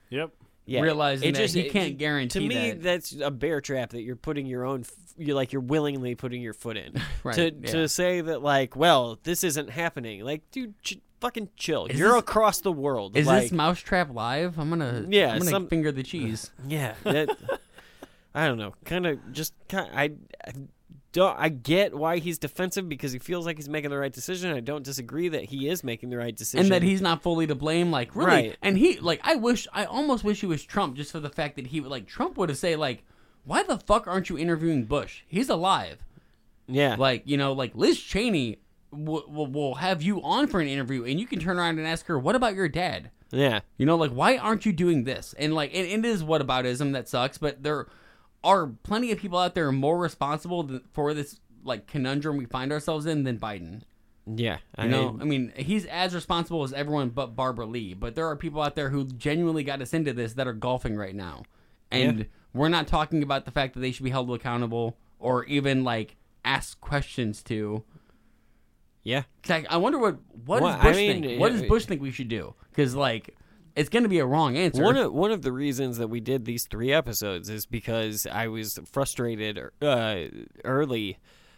Yep. 0.09 0.32
Yeah, 0.66 0.82
realizing 0.82 1.30
It 1.30 1.35
that 1.35 1.50
he 1.50 1.61
it- 1.61 1.72
can't 1.72 1.98
guarantee 1.98 2.40
To 2.42 2.48
me, 2.48 2.69
that. 2.72 2.82
that's 2.84 3.16
a 3.19 3.32
bear 3.32 3.59
trap 3.59 3.90
that 3.92 4.01
you're 4.01 4.16
putting 4.16 4.45
your 4.45 4.66
own. 4.66 4.84
You're 5.19 5.35
like 5.35 5.51
you're 5.53 5.61
willingly 5.61 6.15
putting 6.15 6.41
your 6.41 6.53
foot 6.53 6.77
in. 6.77 6.93
Right, 7.23 7.35
To 7.35 7.53
yeah. 7.53 7.72
to 7.72 7.89
say 7.89 8.22
that 8.22 8.41
like, 8.41 8.75
well, 8.75 9.19
this 9.23 9.43
isn't 9.43 9.69
happening. 9.69 10.23
Like, 10.23 10.49
dude, 10.51 10.73
ch- 10.81 10.99
fucking 11.19 11.49
chill. 11.57 11.85
Is 11.88 11.99
you're 11.99 12.11
this- 12.14 12.19
across 12.22 12.61
the 12.61 12.72
world. 12.72 13.17
Is 13.17 13.27
like, 13.27 13.43
this 13.43 13.51
Mousetrap 13.51 14.14
live? 14.14 14.57
I'm 14.57 14.69
gonna 14.69 15.06
Yeah, 15.09 15.31
I'm 15.33 15.39
gonna 15.39 15.51
some- 15.51 15.67
finger 15.67 15.91
the 15.91 16.03
cheese. 16.03 16.51
Yeah, 16.67 16.93
that, 17.03 17.30
I 18.33 18.48
don't 18.48 18.57
know. 18.57 18.73
Kind 18.85 19.06
of 19.06 19.33
just 19.33 19.53
kind. 19.67 19.89
I, 19.93 20.03
I 20.48 20.53
don't. 21.11 21.35
I 21.39 21.49
get 21.49 21.95
why 21.95 22.19
he's 22.19 22.38
defensive 22.38 22.88
because 22.88 23.11
he 23.11 23.17
feels 23.19 23.45
like 23.45 23.57
he's 23.57 23.67
making 23.67 23.89
the 23.89 23.98
right 23.98 24.14
decision. 24.14 24.53
I 24.56 24.59
don't 24.59 24.83
disagree 24.83 25.27
that 25.30 25.43
he 25.45 25.67
is 25.67 25.83
making 25.83 26.11
the 26.11 26.17
right 26.17 26.35
decision, 26.35 26.65
and 26.67 26.72
that 26.72 26.83
he's 26.83 27.01
not 27.01 27.23
fully 27.23 27.48
to 27.48 27.56
blame. 27.56 27.89
Like 27.91 28.15
really, 28.15 28.27
Right. 28.30 28.57
and 28.61 28.77
he 28.77 28.99
like 28.99 29.19
I 29.23 29.35
wish 29.35 29.67
I 29.73 29.85
almost 29.85 30.23
wish 30.23 30.39
he 30.41 30.45
was 30.48 30.64
Trump 30.64 30.95
just 30.95 31.11
for 31.11 31.19
the 31.19 31.30
fact 31.30 31.56
that 31.56 31.67
he 31.67 31.81
would 31.81 31.89
like 31.91 32.06
Trump 32.07 32.38
would 32.38 32.49
have 32.49 32.57
say 32.59 32.75
like, 32.75 33.03
why 33.50 33.64
the 33.64 33.78
fuck 33.80 34.06
aren't 34.08 34.30
you 34.30 34.38
interviewing 34.38 34.86
Bush? 34.86 35.24
He's 35.28 35.50
alive. 35.50 35.98
Yeah, 36.68 36.95
like 37.00 37.24
you 37.26 37.36
know 37.36 37.53
like 37.53 37.72
Liz 37.76 38.00
Cheney 38.00 38.60
will 38.92 39.26
will 39.28 39.48
will 39.48 39.76
have 39.76 40.02
you 40.03 40.22
on 40.22 40.48
for 40.48 40.60
an 40.60 40.68
interview 40.68 41.03
and 41.03 41.19
you 41.19 41.26
can 41.26 41.40
turn 41.40 41.58
around 41.58 41.80
and 41.80 41.88
ask 41.88 42.06
her 42.06 42.18
what 42.19 42.36
about 42.36 42.53
your 42.56 42.69
dad. 42.69 43.10
Yeah. 43.32 43.61
You 43.78 43.86
know, 43.86 43.95
like 43.95 44.11
why 44.11 44.38
aren't 44.38 44.66
you 44.66 44.72
doing 44.72 45.03
this? 45.03 45.34
And 45.38 45.53
like 45.53 45.72
and 45.74 45.88
it 45.88 46.06
is 46.08 46.24
whataboutism 46.24 46.94
that 46.94 47.10
sucks, 47.10 47.38
but 47.40 47.64
there 47.64 47.88
are 48.44 48.68
plenty 48.84 49.11
of 49.11 49.18
people 49.19 49.38
out 49.40 49.56
there 49.56 49.72
more 49.72 49.98
responsible 49.98 50.64
th- 50.68 50.82
for 50.94 51.14
this 51.14 51.40
like 51.64 51.88
conundrum 51.88 52.38
we 52.38 52.45
find 52.45 52.72
ourselves 52.72 53.06
in 53.06 53.24
than 53.24 53.40
Biden. 53.40 53.82
Yeah, 54.32 54.60
You 54.80 54.90
know, 54.90 55.18
I 55.19 55.24
mean, 55.24 55.52
he's 55.56 55.86
as 55.88 56.14
responsible 56.14 56.64
as 56.64 56.72
everyone 56.72 57.10
but 57.10 57.36
Barbara 57.36 57.66
Lee. 57.66 57.95
But 57.95 58.14
there 58.14 58.28
are 58.28 58.36
people 58.36 58.61
out 58.61 58.76
there 58.76 58.92
who 58.92 59.06
genuinely 59.06 59.64
got 59.64 59.82
us 59.82 59.92
into 59.92 60.14
this 60.14 60.34
that 60.34 60.48
are 60.48 60.53
golfing 60.53 60.95
right 60.95 61.16
now, 61.16 61.44
and 61.90 62.19
Yeah. 62.19 62.26
We're 62.53 62.69
not 62.69 62.88
talking 62.88 63.24
about 63.24 63.45
the 63.45 63.52
fact 63.52 63.74
that 63.74 63.80
they 63.82 63.92
should 63.92 64.03
be 64.03 64.10
held 64.10 64.32
accountable 64.32 64.98
or 65.19 65.45
even 65.45 65.84
like 65.84 66.16
asked 66.45 66.82
questions 66.82 67.44
to. 67.44 67.84
Yeah, 69.03 69.24
like, 69.48 69.66
I 69.69 69.78
wonder 69.78 69.98
what 69.98 70.18
what 70.45 70.61
Well, 70.61 70.74
does 70.74 70.82
I 70.82 70.84
Bush 70.90 70.98
mean, 70.98 71.24
think? 71.24 71.40
What 71.40 71.52
does 71.52 71.64
Bush 71.64 71.86
think 71.86 72.02
we 72.02 72.11
should 72.11 72.28
do? 72.28 72.53
Because 72.69 72.95
like, 72.95 73.36
it's 73.76 73.90
going 73.90 74.03
to 74.03 74.10
be 74.10 74.19
a 74.19 74.26
wrong 74.26 74.58
answer. 74.58 74.84
One 74.84 74.98
of 74.98 75.14
one 75.14 75.32
of 75.32 75.42
the 75.42 75.52
reasons 75.52 75.98
that 75.98 76.10
we 76.10 76.19
did 76.19 76.45
these 76.45 76.66
three 76.68 76.92
episodes 76.92 77.50
is 77.50 77.66
because 77.66 78.28
I 78.28 78.48
was 78.48 78.78
frustrated 78.92 79.60
uh, 79.82 80.16
early 80.66 81.18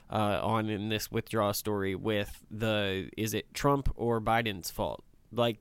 uh, 0.10 0.40
on 0.42 0.70
in 0.70 0.90
this 0.90 1.12
withdrawal 1.12 1.54
story 1.54 1.96
with 1.96 2.46
the 2.52 3.10
is 3.18 3.34
it 3.34 3.54
Trump 3.54 3.92
or 3.96 4.22
Biden's 4.22 4.70
fault? 4.70 5.04
Like 5.32 5.58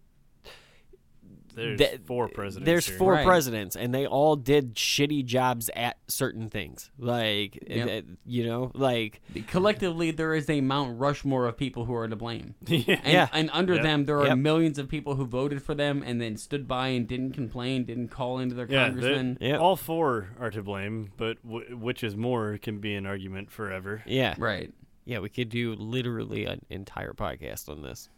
There's 1.61 1.79
that- 1.79 2.07
four 2.07 2.29
presidents. 2.29 2.67
There's 2.67 2.87
here. 2.87 2.99
four 2.99 3.23
presidents, 3.23 3.77
and 3.77 3.95
they 3.95 4.07
all 4.07 4.37
did 4.37 4.75
shitty 4.75 5.25
jobs 5.25 5.71
at 5.77 5.99
certain 6.09 6.49
things. 6.49 6.91
Like 6.99 7.59
Yep. 7.69 7.89
uh, 7.89 8.13
you 8.27 8.47
know, 8.47 8.71
like 8.75 9.21
collectively 9.49 10.11
there 10.11 10.35
is 10.35 10.49
a 10.51 10.61
Mount 10.61 10.99
Rushmore 10.99 11.47
of 11.47 11.57
people 11.57 11.85
who 11.85 11.95
are 11.95 12.09
to 12.09 12.17
blame. 12.17 12.55
Yeah. 12.67 13.01
And, 13.05 13.13
Yeah. 13.13 13.29
and 13.33 13.51
under 13.53 13.75
Yep. 13.75 13.83
them 13.83 14.05
there 14.07 14.19
are 14.21 14.27
Yep. 14.29 14.39
millions 14.39 14.79
of 14.79 14.89
people 14.89 15.15
who 15.17 15.25
voted 15.27 15.63
for 15.63 15.75
them 15.75 16.03
and 16.05 16.21
then 16.21 16.37
stood 16.37 16.67
by 16.67 16.89
and 16.89 17.07
didn't 17.07 17.33
complain, 17.33 17.85
didn't 17.85 18.09
call 18.09 18.39
into 18.39 18.55
their 18.55 18.67
Yeah, 18.71 18.87
congressman. 18.87 19.37
they- 19.41 19.53
all 19.53 19.77
four 19.77 20.29
are 20.39 20.51
to 20.51 20.63
blame, 20.63 21.11
but 21.17 21.43
w- 21.43 21.77
which 21.77 22.03
is 22.03 22.17
more 22.17 22.59
can 22.59 22.79
be 22.79 22.95
an 22.95 23.07
argument 23.07 23.51
forever. 23.51 24.03
Yeah. 24.07 24.35
Right. 24.39 24.73
Yeah, 25.05 25.19
we 25.19 25.29
could 25.29 25.49
do 25.49 25.75
literally 25.75 26.45
an 26.45 26.61
entire 26.71 27.13
podcast 27.13 27.69
on 27.69 27.83
this. 27.83 28.09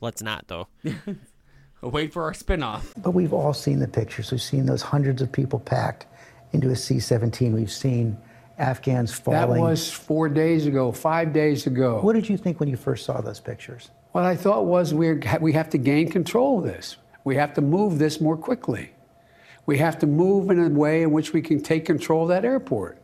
Let's 0.00 0.22
not 0.22 0.46
though. 0.48 0.68
Wait 1.82 2.12
for 2.12 2.24
our 2.24 2.34
spin-off. 2.34 2.92
But 2.96 3.12
we've 3.12 3.32
all 3.32 3.54
seen 3.54 3.78
the 3.78 3.88
pictures. 3.88 4.32
We've 4.32 4.42
seen 4.42 4.66
those 4.66 4.82
hundreds 4.82 5.22
of 5.22 5.30
people 5.30 5.60
packed 5.60 6.06
into 6.52 6.70
a 6.70 6.76
C 6.76 6.98
17. 6.98 7.54
We've 7.54 7.70
seen 7.70 8.18
Afghans 8.58 9.14
falling. 9.14 9.40
That 9.40 9.60
was 9.60 9.90
four 9.90 10.28
days 10.28 10.66
ago, 10.66 10.90
five 10.90 11.32
days 11.32 11.66
ago. 11.66 12.00
What 12.00 12.14
did 12.14 12.28
you 12.28 12.36
think 12.36 12.58
when 12.58 12.68
you 12.68 12.76
first 12.76 13.04
saw 13.04 13.20
those 13.20 13.38
pictures? 13.38 13.90
What 14.12 14.24
I 14.24 14.34
thought 14.34 14.64
was 14.64 14.92
we're, 14.92 15.20
we 15.40 15.52
have 15.52 15.70
to 15.70 15.78
gain 15.78 16.10
control 16.10 16.58
of 16.58 16.64
this. 16.64 16.96
We 17.24 17.36
have 17.36 17.54
to 17.54 17.60
move 17.60 17.98
this 17.98 18.20
more 18.20 18.36
quickly. 18.36 18.92
We 19.66 19.78
have 19.78 19.98
to 19.98 20.06
move 20.06 20.50
in 20.50 20.58
a 20.58 20.68
way 20.68 21.02
in 21.02 21.12
which 21.12 21.32
we 21.32 21.42
can 21.42 21.60
take 21.62 21.84
control 21.84 22.22
of 22.22 22.28
that 22.30 22.44
airport. 22.44 23.00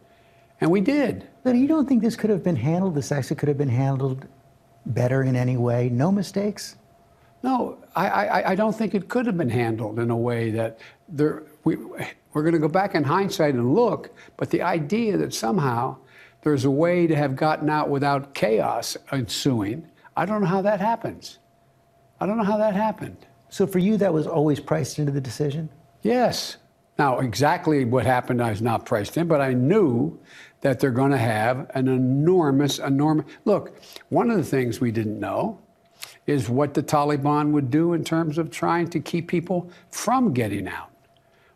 And 0.60 0.70
we 0.70 0.80
did. 0.80 1.28
But 1.42 1.56
you 1.56 1.68
don't 1.68 1.86
think 1.86 2.02
this 2.02 2.16
could 2.16 2.30
have 2.30 2.42
been 2.42 2.56
handled, 2.56 2.94
this 2.94 3.12
actually 3.12 3.36
could 3.36 3.48
have 3.48 3.58
been 3.58 3.68
handled 3.68 4.26
better 4.86 5.22
in 5.22 5.36
any 5.36 5.56
way? 5.56 5.88
No 5.90 6.10
mistakes? 6.10 6.76
No, 7.44 7.76
I, 7.94 8.08
I, 8.08 8.50
I 8.52 8.54
don't 8.54 8.74
think 8.74 8.94
it 8.94 9.10
could 9.10 9.26
have 9.26 9.36
been 9.36 9.50
handled 9.50 9.98
in 9.98 10.10
a 10.10 10.16
way 10.16 10.50
that 10.52 10.78
there, 11.10 11.42
we, 11.64 11.76
we're 11.76 12.42
going 12.42 12.54
to 12.54 12.58
go 12.58 12.68
back 12.68 12.94
in 12.94 13.04
hindsight 13.04 13.52
and 13.52 13.74
look, 13.74 14.16
but 14.38 14.48
the 14.48 14.62
idea 14.62 15.18
that 15.18 15.34
somehow 15.34 15.98
there's 16.40 16.64
a 16.64 16.70
way 16.70 17.06
to 17.06 17.14
have 17.14 17.36
gotten 17.36 17.68
out 17.68 17.90
without 17.90 18.32
chaos 18.32 18.96
ensuing, 19.12 19.86
I 20.16 20.24
don't 20.24 20.40
know 20.40 20.46
how 20.46 20.62
that 20.62 20.80
happens. 20.80 21.38
I 22.18 22.24
don't 22.24 22.38
know 22.38 22.44
how 22.44 22.56
that 22.56 22.74
happened. 22.74 23.26
So 23.50 23.66
for 23.66 23.78
you, 23.78 23.98
that 23.98 24.14
was 24.14 24.26
always 24.26 24.58
priced 24.58 24.98
into 24.98 25.12
the 25.12 25.20
decision? 25.20 25.68
Yes. 26.00 26.56
Now, 26.98 27.18
exactly 27.18 27.84
what 27.84 28.06
happened, 28.06 28.40
I 28.42 28.48
was 28.48 28.62
not 28.62 28.86
priced 28.86 29.18
in, 29.18 29.28
but 29.28 29.42
I 29.42 29.52
knew 29.52 30.18
that 30.62 30.80
they're 30.80 30.90
going 30.90 31.10
to 31.10 31.18
have 31.18 31.70
an 31.74 31.88
enormous, 31.88 32.78
enormous. 32.78 33.26
Look, 33.44 33.82
one 34.08 34.30
of 34.30 34.38
the 34.38 34.44
things 34.44 34.80
we 34.80 34.90
didn't 34.90 35.20
know 35.20 35.60
is 36.26 36.48
what 36.48 36.74
the 36.74 36.82
Taliban 36.82 37.50
would 37.52 37.70
do 37.70 37.92
in 37.92 38.02
terms 38.04 38.38
of 38.38 38.50
trying 38.50 38.88
to 38.90 39.00
keep 39.00 39.28
people 39.28 39.70
from 39.90 40.32
getting 40.32 40.66
out. 40.68 40.90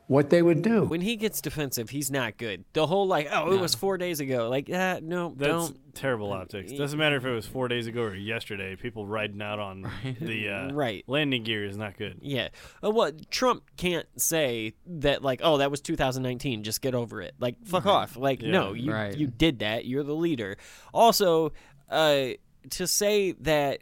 What 0.08 0.30
they 0.30 0.40
would 0.40 0.62
do. 0.62 0.84
When 0.84 1.02
he 1.02 1.16
gets 1.16 1.42
defensive, 1.42 1.90
he's 1.90 2.10
not 2.10 2.38
good. 2.38 2.64
The 2.72 2.86
whole 2.86 3.06
like, 3.06 3.28
oh, 3.30 3.52
it 3.52 3.60
was 3.60 3.74
four 3.74 3.98
days 3.98 4.20
ago. 4.20 4.48
Like, 4.48 4.70
uh, 4.70 5.00
no, 5.02 5.34
That's 5.36 5.50
don't. 5.50 5.94
terrible 5.94 6.32
optics. 6.32 6.72
Doesn't 6.72 6.98
matter 6.98 7.16
if 7.16 7.26
it 7.26 7.30
was 7.30 7.44
four 7.44 7.68
days 7.68 7.86
ago 7.86 8.04
or 8.04 8.14
yesterday. 8.14 8.74
People 8.74 9.06
riding 9.06 9.42
out 9.42 9.58
on 9.58 9.82
the 10.22 10.48
uh, 10.48 10.72
Right. 10.72 11.04
landing 11.06 11.44
gear 11.44 11.62
is 11.66 11.76
not 11.76 11.98
good. 11.98 12.20
Yeah. 12.22 12.48
Uh, 12.82 12.90
well, 12.90 13.12
Trump 13.30 13.64
can't 13.76 14.06
say 14.16 14.72
that 14.86 15.22
like, 15.22 15.42
oh, 15.44 15.58
that 15.58 15.70
was 15.70 15.82
2019. 15.82 16.62
Just 16.64 16.80
get 16.80 16.94
over 16.94 17.20
it. 17.20 17.34
Like, 17.38 17.62
fuck 17.66 17.84
off. 17.84 18.16
Like, 18.16 18.40
Yeah. 18.40 18.50
no, 18.52 18.72
you 18.72 18.90
Right. 18.90 19.14
you 19.14 19.26
did 19.26 19.58
that. 19.58 19.84
You're 19.84 20.04
the 20.04 20.16
leader. 20.16 20.56
Also, 20.94 21.52
uh, 21.90 22.28
to 22.70 22.86
say 22.86 23.32
that 23.40 23.80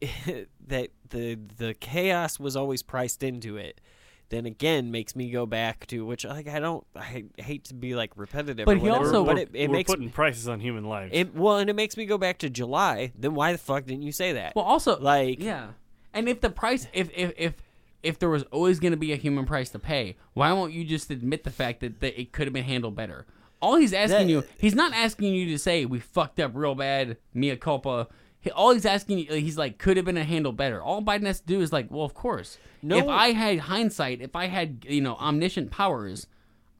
that 0.66 0.88
the 1.10 1.38
the 1.58 1.74
chaos 1.74 2.38
was 2.38 2.56
always 2.56 2.82
priced 2.82 3.22
into 3.22 3.56
it. 3.56 3.80
then 4.28 4.44
again 4.44 4.90
makes 4.90 5.14
me 5.14 5.30
go 5.30 5.46
back 5.46 5.86
to 5.86 6.04
which 6.04 6.24
like 6.24 6.48
I 6.48 6.58
don't 6.58 6.84
I 6.96 7.24
hate 7.38 7.64
to 7.66 7.74
be 7.74 7.94
like 7.94 8.12
repetitive. 8.16 8.66
But 8.66 8.78
he 8.78 8.82
whatever, 8.88 9.04
also- 9.06 9.24
but 9.24 9.38
it, 9.38 9.50
it 9.54 9.68
we're 9.70 9.76
makes 9.76 9.90
putting 9.90 10.10
prices 10.10 10.48
on 10.48 10.60
human 10.60 10.84
life. 10.84 11.10
it 11.12 11.34
well, 11.34 11.58
and 11.58 11.70
it 11.70 11.76
makes 11.76 11.96
me 11.96 12.06
go 12.06 12.18
back 12.18 12.38
to 12.38 12.50
July. 12.50 13.12
Then 13.18 13.34
why 13.34 13.52
the 13.52 13.58
fuck 13.58 13.86
didn't 13.86 14.02
you 14.02 14.12
say 14.12 14.32
that? 14.32 14.54
Well, 14.56 14.64
also 14.64 14.98
like 14.98 15.40
yeah, 15.40 15.68
and 16.12 16.28
if 16.28 16.40
the 16.40 16.50
price, 16.50 16.88
if 16.92 17.08
if 17.14 17.32
if 17.38 17.54
if 18.02 18.18
there 18.18 18.28
was 18.28 18.42
always 18.52 18.78
going 18.80 18.92
to 18.92 18.96
be 18.98 19.12
a 19.12 19.16
human 19.16 19.46
price 19.46 19.70
to 19.70 19.78
pay, 19.78 20.16
why 20.34 20.52
won't 20.52 20.72
you 20.72 20.84
just 20.84 21.10
admit 21.10 21.42
the 21.44 21.50
fact 21.50 21.80
that, 21.80 22.00
that 22.00 22.20
it 22.20 22.30
could 22.32 22.46
have 22.46 22.52
been 22.54 22.64
handled 22.64 22.94
better? 22.94 23.26
All 23.62 23.76
he's 23.76 23.92
asking 23.94 24.26
That- 24.26 24.32
you, 24.32 24.44
he's 24.58 24.74
not 24.74 24.92
asking 24.92 25.34
you 25.34 25.46
to 25.46 25.58
say 25.58 25.86
we 25.86 25.98
fucked 25.98 26.38
up 26.38 26.52
real 26.54 26.74
bad, 26.74 27.16
mea 27.32 27.56
culpa. 27.56 28.06
All 28.54 28.72
he's 28.72 28.86
asking 28.86 29.18
he's 29.18 29.56
like, 29.58 29.78
could 29.78 29.96
have 29.96 30.06
been 30.06 30.16
handled 30.16 30.56
better. 30.56 30.82
All 30.82 31.02
Biden 31.02 31.26
has 31.26 31.40
to 31.40 31.46
do 31.46 31.60
is 31.60 31.72
like, 31.72 31.90
well, 31.90 32.04
of 32.04 32.14
course. 32.14 32.58
No- 32.82 32.98
If 32.98 33.08
I 33.08 33.32
had 33.32 33.58
hindsight, 33.60 34.20
if 34.20 34.36
I 34.36 34.46
had 34.46 34.84
you 34.88 35.00
know 35.00 35.16
omniscient 35.16 35.70
powers, 35.70 36.26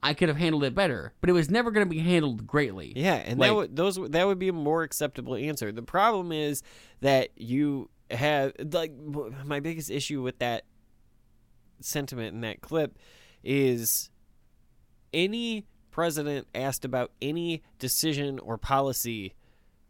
I 0.02 0.14
could 0.14 0.28
have 0.28 0.36
handled 0.36 0.64
it 0.64 0.74
better. 0.74 1.12
But 1.20 1.30
it 1.30 1.32
was 1.32 1.50
never 1.50 1.70
going 1.70 1.86
to 1.86 1.90
be 1.90 1.98
handled 2.00 2.46
greatly. 2.46 2.92
Yeah, 2.94 3.14
and 3.16 3.38
Like- 3.38 3.50
that 3.50 3.54
would 3.54 3.76
those 3.76 3.96
that 4.10 4.26
would 4.26 4.38
be 4.38 4.48
a 4.48 4.52
more 4.52 4.82
acceptable 4.82 5.34
answer. 5.34 5.72
The 5.72 5.82
problem 5.82 6.32
is 6.32 6.62
that 7.00 7.30
you 7.36 7.90
have 8.10 8.52
like 8.72 8.92
my 9.44 9.60
biggest 9.60 9.90
issue 9.90 10.22
with 10.22 10.38
that 10.38 10.64
sentiment 11.80 12.34
in 12.34 12.40
that 12.42 12.60
clip 12.60 12.98
is 13.42 14.10
any 15.12 15.64
president 15.90 16.46
asked 16.54 16.84
about 16.84 17.10
any 17.22 17.62
decision 17.78 18.38
or 18.40 18.58
policy 18.58 19.34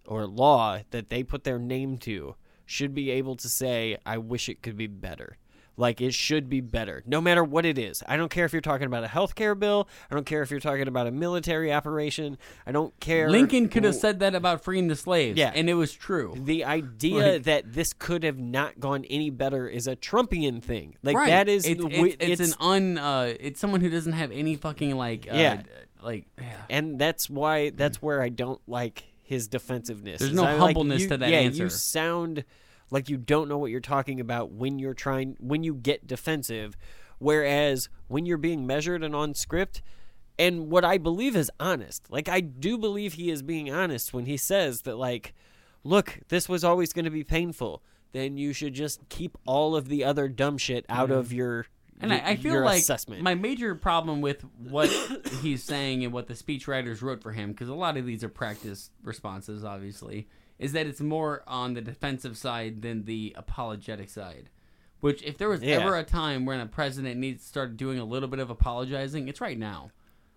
or 0.07 0.27
law 0.27 0.81
that 0.91 1.11
they 1.11 1.23
put 1.23 1.45
their 1.45 1.59
name 1.59 1.99
to 1.99 2.37
should 2.65 2.95
be 2.95 3.11
able 3.11 3.37
to 3.37 3.49
say, 3.49 3.97
I 4.05 4.19
wish 4.19 4.49
it 4.49 4.63
could 4.63 4.77
be 4.77 4.87
better. 4.87 5.37
Like 5.79 6.01
it 6.01 6.15
should 6.15 6.49
be 6.49 6.61
better, 6.61 7.03
no 7.07 7.21
matter 7.21 7.45
what 7.45 7.67
it 7.67 7.77
is. 7.77 8.03
I 8.09 8.17
don't 8.17 8.31
care 8.31 8.47
if 8.47 8.53
you're 8.53 8.63
talking 8.63 8.87
about 8.87 9.05
a 9.05 9.09
healthcare 9.09 9.59
bill. 9.59 9.89
I 10.11 10.15
don't 10.15 10.25
care 10.25 10.41
if 10.43 10.51
you're 10.51 10.59
talking 10.59 10.89
about 10.89 11.07
a 11.07 11.11
military 11.11 11.71
operation. 11.73 12.39
I 12.67 12.73
don't 12.73 12.99
care. 12.99 13.29
Lincoln 13.29 13.69
could 13.69 13.85
have 13.85 13.95
said 13.95 14.21
that 14.21 14.35
about 14.35 14.65
freeing 14.65 14.89
the 14.89 14.97
slaves. 14.97 15.39
Yeah. 15.39 15.53
and 15.55 15.69
it 15.69 15.75
was 15.75 15.93
true. 15.93 16.35
The 16.37 16.65
idea 16.65 17.33
Like- 17.33 17.43
that 17.45 17.73
this 17.75 17.93
could 17.93 18.23
have 18.23 18.39
not 18.39 18.81
gone 18.81 19.05
any 19.11 19.29
better 19.29 19.69
is 19.69 19.87
a 19.87 19.97
Trumpian 19.97 20.63
thing. 20.63 20.97
Like 21.03 21.17
right. 21.17 21.29
that 21.29 21.49
is 21.49 21.67
it's, 21.67 21.85
it's, 21.85 22.17
it's, 22.21 22.53
an 22.53 22.55
un 22.59 22.99
uh, 22.99 23.35
it's 23.39 23.61
someone 23.61 23.83
who 23.83 23.91
doesn't 23.91 24.15
have 24.15 24.33
any 24.33 24.57
fucking 24.57 24.97
like 24.97 25.29
uh, 25.31 25.37
Yeah. 25.37 25.63
like 26.03 26.25
yeah. 26.39 26.63
and 26.71 26.99
that's 26.99 27.29
why 27.29 27.69
that's 27.71 28.01
where 28.01 28.23
I 28.23 28.31
don't 28.31 28.61
like 28.67 29.05
his 29.27 29.49
defensiveness. 29.49 30.21
There's 30.21 30.33
no 30.33 30.45
I 30.45 30.53
like- 30.55 30.61
humbleness 30.77 31.03
you- 31.03 31.09
to 31.09 31.17
that 31.19 31.31
yeah, 31.31 31.39
answer. 31.41 31.65
you 31.65 31.69
sound 31.69 32.45
like 32.91 33.09
you 33.09 33.17
don't 33.17 33.49
know 33.49 33.59
what 33.59 33.71
you're 33.71 33.81
talking 33.81 34.21
about 34.21 34.53
when 34.53 34.79
you're 34.79 34.95
trying 34.95 35.37
when 35.41 35.63
you 35.65 35.75
get 35.75 36.07
defensive, 36.07 36.77
whereas 37.19 37.89
when 38.09 38.27
you're 38.27 38.39
being 38.39 38.67
measured 38.67 39.03
and 39.03 39.15
on 39.15 39.35
script. 39.35 39.83
And 40.39 40.71
what 40.71 40.85
I 40.85 40.99
believe 40.99 41.35
is 41.35 41.51
honest. 41.59 42.11
Like 42.11 42.29
I 42.29 42.41
do 42.41 42.77
believe 42.79 43.15
he 43.15 43.31
is 43.31 43.43
being 43.43 43.73
honest 43.73 44.13
when 44.13 44.27
he 44.27 44.37
says 44.37 44.83
that 44.83 44.97
like 44.97 45.35
look, 45.83 46.19
this 46.29 46.49
was 46.49 46.63
always 46.65 46.93
going 46.93 47.05
to 47.05 47.11
be 47.11 47.25
painful. 47.25 47.83
Then 48.13 48.37
you 48.37 48.53
should 48.53 48.75
just 48.75 49.09
keep 49.09 49.37
all 49.47 49.75
of 49.77 49.89
the 49.89 50.05
other 50.05 50.29
dumb 50.29 50.59
shit 50.59 50.85
out 50.89 51.11
of 51.11 51.33
your 51.33 51.67
And 52.01 52.13
I, 52.13 52.31
I 52.31 52.37
feel 52.37 52.61
like 52.63 52.81
assessment. 52.81 53.23
my 53.23 53.35
major 53.35 53.75
problem 53.75 54.21
with 54.21 54.45
what 54.59 54.89
he's 55.43 55.63
saying 55.63 56.05
and 56.05 56.13
what 56.13 56.27
the 56.27 56.35
speechwriters 56.35 57.01
wrote 57.03 57.23
for 57.23 57.33
him, 57.33 57.51
because 57.53 57.69
a 57.69 57.75
lot 57.75 57.97
of 57.97 58.05
these 58.07 58.23
are 58.23 58.29
practice 58.29 58.91
responses, 59.03 59.65
obviously, 59.65 60.29
is 60.59 60.73
that 60.73 60.87
it's 60.87 61.01
more 61.01 61.43
on 61.47 61.75
the 61.75 61.81
defensive 61.81 62.37
side 62.37 62.83
than 62.83 63.05
the 63.05 63.35
apologetic 63.37 64.11
side. 64.11 64.51
Which, 65.01 65.23
if 65.23 65.39
there 65.39 65.49
was 65.49 65.63
Yeah. 65.63 65.77
ever 65.77 65.97
a 65.97 66.05
time 66.05 66.47
when 66.47 66.61
a 66.61 66.67
president 66.67 67.19
needs 67.21 67.43
to 67.43 67.49
start 67.49 67.77
doing 67.77 67.99
a 67.99 68.05
little 68.05 68.29
bit 68.29 68.41
of 68.41 68.51
apologizing, 68.51 69.29
it's 69.29 69.41
right 69.41 69.59
now. 69.59 69.91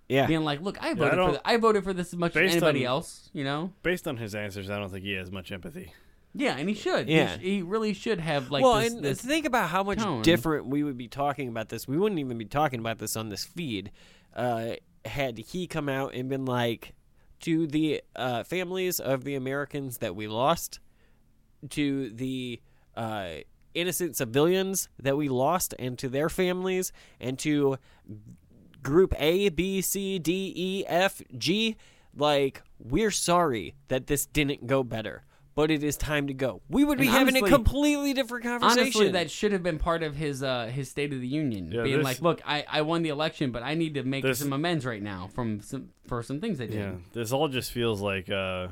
Yeah. 0.07 0.25
being 0.25 0.43
like, 0.43 0.59
"Look, 0.61 0.81
I 0.81 0.87
Yeah, 0.87 0.91
I 0.91 0.95
voted 0.95 1.11
for 1.11 1.15
don't- 1.17 1.41
I 1.45 1.57
voted 1.57 1.83
for 1.83 1.93
this 1.93 2.07
as 2.13 2.17
much 2.19 2.35
as 2.35 2.51
anybody 2.51 2.83
on- 2.85 2.93
else," 2.93 3.29
you 3.31 3.43
know. 3.43 3.73
Based 3.83 4.07
on 4.07 4.17
his 4.17 4.33
answers, 4.33 4.67
I 4.69 4.79
don't 4.79 4.89
think 4.89 5.05
he 5.05 5.11
has 5.13 5.31
much 5.31 5.51
empathy. 5.51 5.93
Yeah, 6.33 6.55
and 6.57 6.69
he 6.69 6.75
should. 6.75 7.07
He 7.07 7.15
Yeah. 7.15 7.37
sh- 7.37 7.41
he, 7.41 7.61
really 7.61 7.93
should 7.93 8.19
have 8.19 8.51
like 8.51 8.63
well, 8.63 8.75
this, 8.75 8.93
and 8.93 9.03
this 9.03 9.21
think 9.21 9.45
about 9.45 9.69
how 9.69 9.83
much 9.83 9.97
tone. 9.99 10.21
different 10.21 10.67
we 10.67 10.83
would 10.83 10.97
be 10.97 11.07
talking 11.07 11.49
about 11.49 11.69
this. 11.69 11.87
We 11.87 11.97
wouldn't 11.97 12.19
even 12.19 12.37
be 12.37 12.45
talking 12.45 12.79
about 12.79 12.99
this 12.99 13.15
on 13.15 13.29
this 13.29 13.45
feed 13.45 13.91
uh, 14.35 14.73
had 15.05 15.37
he 15.37 15.65
come 15.67 15.89
out 15.89 16.13
and 16.13 16.29
been 16.29 16.45
like, 16.45 16.93
to 17.41 17.67
the 17.67 18.01
uh, 18.15 18.43
families 18.43 18.99
of 18.99 19.23
the 19.23 19.35
Americans 19.35 19.99
that 19.99 20.15
we 20.15 20.27
lost, 20.27 20.79
to 21.69 22.09
the 22.09 22.61
uh, 22.95 23.29
innocent 23.73 24.15
civilians 24.17 24.89
that 24.99 25.15
we 25.17 25.29
lost, 25.29 25.73
and 25.79 25.97
to 25.99 26.09
their 26.09 26.29
families, 26.29 26.91
and 27.19 27.39
to 27.39 27.77
group 28.83 29.13
A, 29.17 29.49
B, 29.49 29.81
C, 29.81 30.19
D, 30.19 30.53
E, 30.55 30.85
F, 30.87 31.21
G. 31.37 31.75
Like, 32.15 32.61
we're 32.77 33.11
sorry 33.11 33.75
that 33.87 34.07
this 34.07 34.25
didn't 34.25 34.67
go 34.67 34.83
better, 34.83 35.23
but 35.55 35.71
it 35.71 35.83
is 35.83 35.97
time 35.97 36.27
to 36.27 36.33
go. 36.33 36.61
We 36.69 36.83
would 36.85 36.97
be 36.97 37.07
And 37.07 37.15
having 37.15 37.35
a 37.43 37.47
completely 37.47 38.13
different 38.13 38.45
conversation. 38.45 38.79
Honestly, 38.83 39.09
that 39.11 39.29
should 39.31 39.51
have 39.51 39.63
been 39.63 39.77
part 39.79 40.03
of 40.03 40.15
his 40.15 40.41
uh, 40.43 40.67
his 40.67 40.89
State 40.89 41.11
of 41.13 41.19
the 41.21 41.27
Union, 41.27 41.71
Yeah, 41.71 41.83
being 41.83 41.97
this- 41.97 42.05
like, 42.05 42.21
"Look, 42.21 42.41
I, 42.45 42.65
I 42.69 42.81
won 42.81 43.01
the 43.01 43.09
election, 43.09 43.51
but 43.51 43.63
I 43.63 43.73
need 43.75 43.93
to 43.95 44.03
make 44.03 44.23
This- 44.23 44.39
some 44.39 44.53
amends 44.53 44.85
right 44.85 45.01
now 45.01 45.29
from 45.33 45.61
some 45.61 45.89
for 46.07 46.23
some 46.23 46.39
things 46.39 46.61
I 46.61 46.65
did." 46.67 46.75
Yeah, 46.75 46.91
this 47.13 47.31
all 47.31 47.47
just 47.47 47.71
feels 47.71 47.99
like 48.01 48.29
uh, 48.29 48.69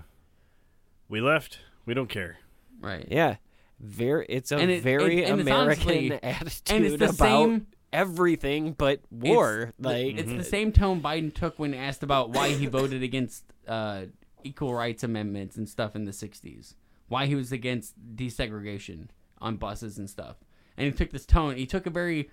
we 1.09 1.22
left. 1.22 1.59
We 1.85 1.93
don't 1.93 2.09
care. 2.09 2.38
Right. 2.80 3.07
Yeah, 3.09 3.35
very. 3.80 4.25
It's 4.30 4.51
a 4.51 4.57
And 4.57 4.69
it- 4.72 4.83
very 4.83 5.23
and- 5.23 5.31
and 5.33 5.41
it's 5.41 5.49
American 5.49 5.89
honestly- 5.89 6.11
attitude 6.23 6.61
and 6.75 6.85
it's 6.85 6.97
the 6.97 7.06
about 7.06 7.17
same- 7.17 7.67
everything 7.93 8.73
but 8.73 9.01
war. 9.09 9.73
the- 9.80 9.88
like 9.89 10.17
it's 10.17 10.31
the 10.31 10.43
same 10.43 10.72
tone 10.72 11.01
Biden 11.01 11.33
took 11.33 11.57
when 11.57 11.73
asked 11.73 12.03
about 12.03 12.30
why 12.31 12.49
he 12.49 12.65
voted 12.67 13.01
against 13.03 13.43
uh, 13.67 14.03
equal 14.48 14.74
rights 14.74 15.03
amendments 15.03 15.58
and 15.58 15.67
stuff 15.67 15.95
in 15.95 16.06
the 16.06 16.11
'60s. 16.11 16.74
Why 17.08 17.26
he 17.26 17.35
was 17.35 17.51
against 17.51 17.93
desegregation 18.16 19.08
on 19.40 19.58
buses 19.58 19.98
and 19.98 20.09
stuff, 20.09 20.38
and 20.77 20.85
he 20.85 20.92
took 20.92 21.11
this 21.11 21.26
tone. 21.26 21.56
He 21.56 21.66
took 21.66 21.85
a 21.85 21.90
very 21.92 22.30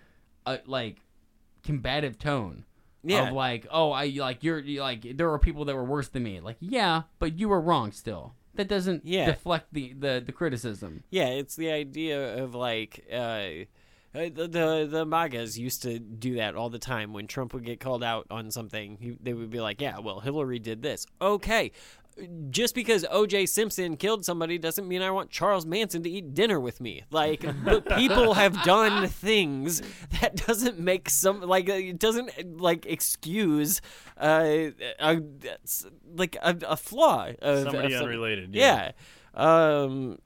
uh, 0.47 0.59
like 0.67 0.99
combative 1.63 2.19
tone. 2.19 2.65
Yeah. 3.07 3.29
Of 3.29 3.35
like, 3.35 3.67
oh, 3.71 3.93
I 3.93 4.07
like 4.17 4.43
you're, 4.43 4.59
you 4.61 4.81
like 4.81 5.17
there 5.17 5.29
were 5.29 5.39
people 5.39 5.67
that 5.67 5.75
were 5.77 5.85
worse 5.85 6.09
than 6.09 6.23
me. 6.23 6.41
Like, 6.41 6.57
yeah, 6.61 7.03
but 7.19 7.39
you 7.39 7.49
were 7.51 7.61
wrong 7.61 7.93
still. 7.93 8.35
That 8.55 8.69
doesn't 8.69 9.05
Yeah. 9.05 9.27
deflect 9.27 9.67
the, 9.73 9.93
the 9.93 10.23
the 10.25 10.33
criticism. 10.33 11.05
Yeah, 11.11 11.27
it's 11.29 11.55
the 11.57 11.71
idea 11.71 12.43
of 12.43 12.55
like 12.55 13.05
uh, 13.13 13.15
uh, 14.15 14.31
the, 14.33 14.49
the 14.49 14.89
the 14.91 15.05
MAGAs 15.05 15.59
used 15.59 15.83
to 15.83 15.99
do 15.99 16.37
that 16.37 16.55
all 16.55 16.71
the 16.71 16.79
time. 16.79 17.13
When 17.13 17.27
Trump 17.27 17.53
would 17.53 17.65
get 17.67 17.79
called 17.79 18.03
out 18.03 18.27
on 18.31 18.51
something, 18.51 18.97
he, 18.99 19.17
they 19.21 19.35
would 19.35 19.51
be 19.51 19.61
like, 19.61 19.83
"Yeah, 19.83 19.99
well, 19.99 20.21
Hillary 20.21 20.59
did 20.61 20.81
this." 20.83 21.05
Okay, 21.21 21.73
just 22.51 22.75
because 22.75 23.05
O.J. 23.11 23.47
Simpson 23.47 23.97
killed 23.97 24.25
somebody 24.25 24.59
doesn't 24.59 24.87
mean 24.87 25.03
I 25.03 25.11
want 25.11 25.31
Charles 25.31 25.67
Manson 25.67 26.03
to 26.05 26.11
eat 26.11 26.35
dinner 26.35 26.61
with 26.61 26.81
me. 26.81 27.03
Like, 27.11 27.41
people 27.97 28.35
have 28.35 28.63
done 28.65 29.09
things 29.09 29.83
that 30.21 30.37
doesn't 30.47 30.79
make 30.79 31.11
some 31.11 31.41
like 31.41 31.69
it 31.69 31.99
doesn't 31.99 32.61
like 32.61 32.87
excuse 32.87 33.81
uh, 34.17 34.69
a, 35.01 35.21
like 36.15 36.37
a, 36.43 36.57
a 36.69 36.77
flaw 36.77 37.29
of 37.43 37.63
Somebody 37.65 37.95
of 37.95 37.99
some- 37.99 38.03
unrelated, 38.09 38.55
yeah. 38.55 38.93
yeah. 39.37 39.73
Um. 39.83 40.19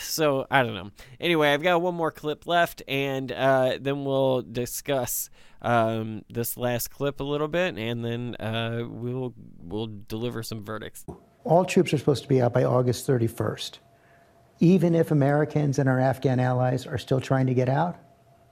So 0.00 0.46
I 0.50 0.62
don't 0.62 0.74
know. 0.74 0.90
Anyway, 1.18 1.48
I've 1.52 1.62
got 1.62 1.80
one 1.80 1.94
more 1.94 2.10
clip 2.10 2.46
left, 2.46 2.82
and 2.86 3.32
uh, 3.32 3.78
then 3.80 4.04
we'll 4.04 4.42
discuss 4.42 5.30
um, 5.62 6.24
this 6.28 6.56
last 6.58 6.90
clip 6.90 7.20
a 7.20 7.24
little 7.24 7.48
bit, 7.48 7.78
and 7.78 8.04
then 8.04 8.36
uh, 8.36 8.82
we'll 8.86 9.32
we'll 9.58 9.88
deliver 10.08 10.42
some 10.42 10.62
verdicts. 10.62 11.06
All 11.44 11.64
troops 11.64 11.92
are 11.92 11.98
supposed 11.98 12.22
to 12.22 12.28
be 12.28 12.40
out 12.40 12.52
by 12.52 12.64
August 12.64 13.06
31st. 13.06 13.78
Even 14.60 14.94
if 14.94 15.10
Americans 15.10 15.78
and 15.78 15.88
our 15.88 15.98
Afghan 15.98 16.38
allies 16.38 16.86
are 16.86 16.98
still 16.98 17.20
trying 17.20 17.46
to 17.46 17.54
get 17.54 17.68
out, 17.68 17.96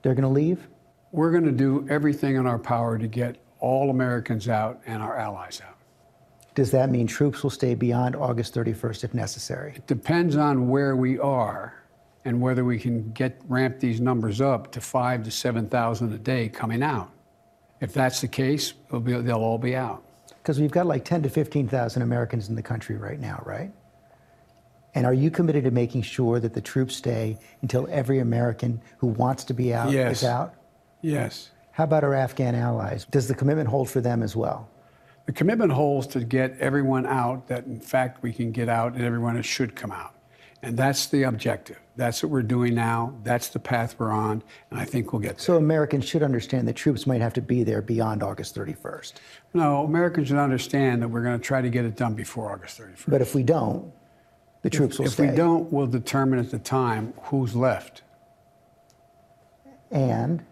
they're 0.02 0.15
going 0.15 0.23
to 0.23 0.28
leave? 0.28 0.67
We're 1.12 1.31
going 1.31 1.44
to 1.44 1.52
do 1.52 1.86
everything 1.89 2.36
in 2.36 2.47
our 2.47 2.59
power 2.59 2.99
to 2.99 3.07
get 3.07 3.36
all 3.60 3.91
Americans 3.91 4.49
out 4.49 4.81
and 4.86 5.02
our 5.02 5.17
allies 5.17 5.60
out. 5.67 5.77
Does 6.55 6.73
that 6.73 6.91
mean 6.91 7.07
troops 7.07 7.43
will 7.43 7.51
stay 7.51 7.75
beyond 7.75 8.17
August 8.17 8.55
31st 8.55 9.05
if 9.05 9.15
necessary? 9.15 9.75
It 9.77 9.86
depends 9.86 10.36
on 10.36 10.69
where 10.69 10.97
we 10.97 11.19
are 11.19 11.75
and 12.25 12.41
whether 12.41 12.65
we 12.65 12.78
can 12.78 13.12
get 13.12 13.41
ramp 13.49 13.78
these 13.78 14.01
numbers 14.01 14.41
up 14.41 14.73
to 14.73 14.81
five 14.81 15.23
to 15.25 15.31
7,000 15.31 16.12
a 16.12 16.19
day 16.19 16.49
coming 16.49 16.83
out. 16.83 17.10
If 17.81 17.94
that's 17.94 18.20
the 18.20 18.28
case, 18.28 18.73
be, 18.73 19.12
they'll 19.20 19.39
all 19.39 19.59
be 19.59 19.77
out. 19.77 20.02
Because 20.43 20.59
we've 20.60 20.70
got 20.70 20.86
like 20.86 21.05
10 21.05 21.23
to 21.23 21.28
15,000 21.28 22.02
Americans 22.02 22.49
in 22.49 22.55
the 22.55 22.62
country 22.62 22.97
right 22.97 23.20
now, 23.20 23.43
right? 23.44 23.70
And 24.94 25.07
are 25.07 25.15
you 25.15 25.31
committed 25.31 25.65
to 25.65 25.70
making 25.70 26.02
sure 26.02 26.41
that 26.41 26.55
the 26.55 26.60
troops 26.60 26.97
stay 26.97 27.39
until 27.62 27.86
every 27.91 28.19
American 28.19 28.81
who 28.99 29.09
wants 29.09 29.44
to 29.44 29.55
be 29.55 29.73
out 29.73 29.93
Yes. 29.93 30.23
is 30.23 30.28
out? 30.28 30.55
Yes. 31.02 31.51
How 31.73 31.85
about 31.85 32.05
our 32.05 32.15
Afghan 32.15 32.55
allies? 32.55 33.05
Does 33.10 33.28
the 33.28 33.35
commitment 33.35 33.69
hold 33.69 33.89
for 33.89 34.01
them 34.01 34.23
as 34.23 34.35
well? 34.35 34.69
The 35.27 35.33
commitment 35.33 35.70
holds 35.70 36.07
to 36.09 36.25
get 36.25 36.59
everyone 36.59 37.07
out 37.07 37.47
that, 37.49 37.67
in 37.67 37.78
fact, 37.78 38.23
we 38.23 38.33
can 38.33 38.51
get 38.51 38.69
out 38.69 38.94
and 38.94 39.05
everyone 39.05 39.41
should 39.43 39.77
come 39.77 39.93
out. 39.93 40.15
And 40.62 40.76
that's 40.76 41.06
the 41.06 41.22
objective. 41.22 41.78
That's 41.97 42.22
what 42.22 42.30
we're 42.30 42.42
doing 42.42 42.74
now. 42.74 43.14
That's 43.22 43.48
the 43.48 43.58
path 43.58 43.97
we're 43.98 44.10
on, 44.10 44.42
and 44.70 44.78
I 44.78 44.84
think 44.84 45.12
we'll 45.12 45.20
get 45.20 45.36
there. 45.36 45.44
So 45.44 45.56
Americans 45.56 46.06
should 46.06 46.22
understand 46.22 46.68
that 46.68 46.76
troops 46.76 47.06
might 47.06 47.20
have 47.20 47.32
to 47.34 47.42
be 47.42 47.62
there 47.62 47.80
beyond 47.80 48.22
August 48.22 48.55
31st. 48.55 49.14
No, 49.55 49.84
Americans 49.84 50.28
should 50.28 50.36
understand 50.36 51.02
that 51.02 51.08
we're 51.08 51.22
going 51.22 51.39
to 51.39 51.44
try 51.44 51.62
to 51.62 51.70
get 51.70 51.84
it 51.84 51.97
done 51.97 52.14
before 52.14 52.52
August 52.52 52.78
31st. 52.78 53.05
But 53.08 53.22
if 53.22 53.34
we 53.34 53.42
don't, 53.42 53.92
the 54.62 54.70
troops 54.70 54.98
will 54.98 55.06
if 55.06 55.12
stay. 55.12 55.30
we 55.30 55.36
don't, 55.36 55.72
we'll 55.72 55.86
determine 55.86 56.39
at 56.39 56.50
the 56.50 56.58
time 56.58 57.14
who's 57.24 57.56
left. 57.56 58.02
And 59.90 60.44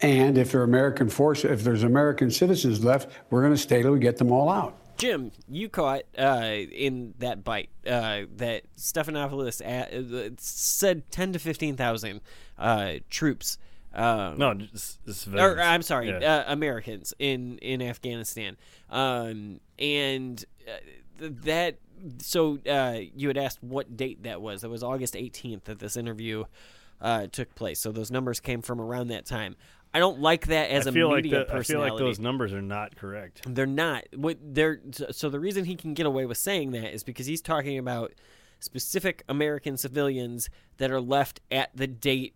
And 0.00 0.36
if 0.36 0.52
there 0.52 0.60
are 0.60 0.64
American 0.64 1.08
forces, 1.08 1.50
if 1.50 1.64
there's 1.64 1.82
American 1.82 2.30
citizens 2.30 2.84
left, 2.84 3.08
we're 3.30 3.40
going 3.42 3.54
to 3.54 3.58
stay 3.58 3.82
till 3.82 3.92
we 3.92 3.98
get 3.98 4.18
them 4.18 4.30
all 4.30 4.48
out. 4.48 4.76
Jim, 4.96 5.30
you 5.48 5.68
caught 5.68 6.02
uh, 6.18 6.42
in 6.72 7.14
that 7.18 7.44
bite 7.44 7.68
uh, 7.86 8.22
that 8.36 8.62
Stephanopoulos 8.76 9.60
a- 9.60 10.26
uh, 10.26 10.30
said 10.38 11.10
ten 11.10 11.32
to 11.32 11.38
fifteen 11.38 11.76
thousand 11.76 12.20
uh, 12.58 12.94
troops. 13.10 13.58
Um, 13.94 14.36
No, 14.38 14.54
just- 14.54 15.04
just 15.06 15.28
or. 15.28 15.60
I'm 15.60 15.82
sorry, 15.82 16.08
Yeah. 16.10 16.44
uh, 16.46 16.52
Americans 16.52 17.14
in 17.18 17.58
in 17.58 17.80
Afghanistan, 17.82 18.56
um, 18.90 19.60
and 19.78 20.44
uh, 20.68 20.72
th- 21.18 21.32
that. 21.44 21.78
So 22.18 22.58
uh, 22.68 23.00
you 23.14 23.28
had 23.28 23.38
asked 23.38 23.62
what 23.62 23.96
date 23.96 24.24
that 24.24 24.42
was. 24.42 24.60
That 24.60 24.68
was 24.68 24.82
August 24.82 25.14
18th 25.14 25.64
that 25.64 25.78
this 25.78 25.96
interview 25.96 26.44
uh, 27.00 27.26
took 27.32 27.54
place. 27.54 27.80
So 27.80 27.90
those 27.90 28.10
numbers 28.10 28.38
came 28.38 28.60
from 28.60 28.82
around 28.82 29.08
that 29.08 29.24
time. 29.24 29.56
I 29.96 29.98
don't 29.98 30.20
like 30.20 30.48
that 30.48 30.68
as 30.68 30.86
I 30.86 30.90
a 30.90 30.92
feel 30.92 31.08
like 31.08 31.24
media 31.24 31.46
the, 31.46 31.56
I 31.56 31.62
feel 31.62 31.80
like 31.80 31.96
those 31.96 32.18
numbers 32.18 32.52
are 32.52 32.60
not 32.60 32.96
correct. 32.96 33.40
They're 33.48 33.64
not. 33.64 34.04
What 34.14 34.36
they're 34.42 34.78
so 35.10 35.30
the 35.30 35.40
reason 35.40 35.64
he 35.64 35.74
can 35.74 35.94
get 35.94 36.04
away 36.04 36.26
with 36.26 36.36
saying 36.36 36.72
that 36.72 36.92
is 36.92 37.02
because 37.02 37.24
he's 37.24 37.40
talking 37.40 37.78
about 37.78 38.12
specific 38.60 39.22
American 39.26 39.78
civilians 39.78 40.50
that 40.76 40.90
are 40.90 41.00
left 41.00 41.40
at 41.50 41.74
the 41.74 41.86
date 41.86 42.34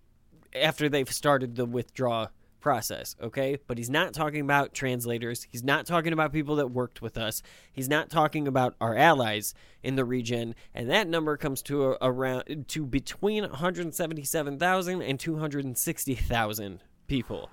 after 0.55 0.89
they've 0.89 1.13
started 1.13 1.57
the 1.57 1.67
withdraw 1.67 2.29
process, 2.61 3.15
okay? 3.21 3.59
But 3.67 3.77
he's 3.77 3.91
not 3.91 4.15
talking 4.15 4.41
about 4.41 4.73
translators. 4.73 5.47
He's 5.51 5.63
not 5.63 5.85
talking 5.85 6.15
about 6.15 6.33
people 6.33 6.57
that 6.57 6.69
worked 6.69 7.03
with 7.03 7.19
us. 7.19 7.43
He's 7.71 7.91
not 7.91 8.09
talking 8.09 8.49
about 8.49 8.75
our 8.81 8.97
allies 8.97 9.53
in 9.83 9.97
the 9.97 10.05
region, 10.07 10.55
and 10.75 10.89
that 10.89 11.09
number 11.09 11.37
comes 11.37 11.61
to 11.65 11.93
a, 11.93 11.99
around 12.01 12.65
to 12.69 12.87
between 12.87 13.43
177,000 13.43 15.03
and 15.03 15.21
260,000 15.21 16.81
people. 17.11 17.51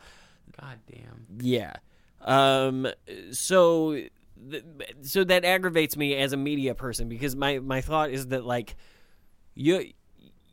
God 0.62 0.78
damn. 0.90 1.26
Yeah. 1.40 1.74
Um. 2.22 2.88
So, 3.32 3.94
th- 4.52 4.64
so 5.02 5.24
that 5.24 5.44
aggravates 5.44 5.98
me 5.98 6.16
as 6.16 6.32
a 6.32 6.38
media 6.38 6.76
person 6.76 7.10
because 7.10 7.36
my 7.36 7.60
my 7.60 7.82
thought 7.82 8.12
is 8.12 8.28
that 8.28 8.46
like, 8.46 8.76
you. 9.56 9.92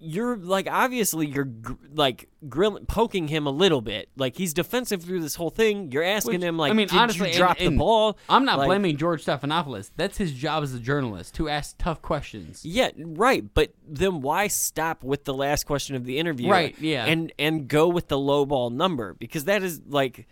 You're 0.04 0.36
like 0.36 0.68
obviously 0.70 1.26
you're 1.26 1.44
gr- 1.44 1.72
like 1.94 2.28
grilling 2.48 2.86
poking 2.86 3.28
him 3.28 3.46
a 3.46 3.50
little 3.50 3.80
bit. 3.80 4.08
Like 4.16 4.36
he's 4.36 4.52
defensive 4.52 5.02
through 5.02 5.20
this 5.20 5.34
whole 5.34 5.50
thing. 5.50 5.90
You're 5.90 6.02
asking 6.04 6.34
Which, 6.34 6.42
him 6.42 6.58
like, 6.58 6.70
I 6.70 6.74
mean, 6.74 6.88
did 6.88 6.98
honestly, 6.98 7.32
drop 7.32 7.56
and 7.58 7.74
the 7.74 7.78
ball? 7.78 8.18
I'm 8.28 8.44
not 8.44 8.58
Like- 8.58 8.66
blaming 8.68 8.96
George 8.96 9.24
Stephanopoulos. 9.24 9.90
That's 9.96 10.18
his 10.18 10.32
job 10.32 10.62
as 10.62 10.74
a 10.74 10.78
journalist 10.78 11.34
to 11.36 11.48
ask 11.48 11.76
tough 11.78 12.02
questions. 12.02 12.64
Yeah, 12.64 12.90
right. 12.96 13.44
But 13.54 13.72
then 13.88 14.20
why 14.20 14.48
stop 14.48 15.02
with 15.02 15.24
the 15.24 15.34
last 15.34 15.64
question 15.64 15.96
of 15.96 16.04
the 16.04 16.18
interview? 16.18 16.50
Right, 16.50 16.76
yeah. 16.78 17.06
And 17.06 17.32
and 17.38 17.66
go 17.66 17.88
with 17.88 18.08
the 18.08 18.18
low 18.18 18.44
ball 18.44 18.70
number 18.70 19.14
because 19.14 19.44
that 19.44 19.62
is 19.62 19.80
like 19.88 20.26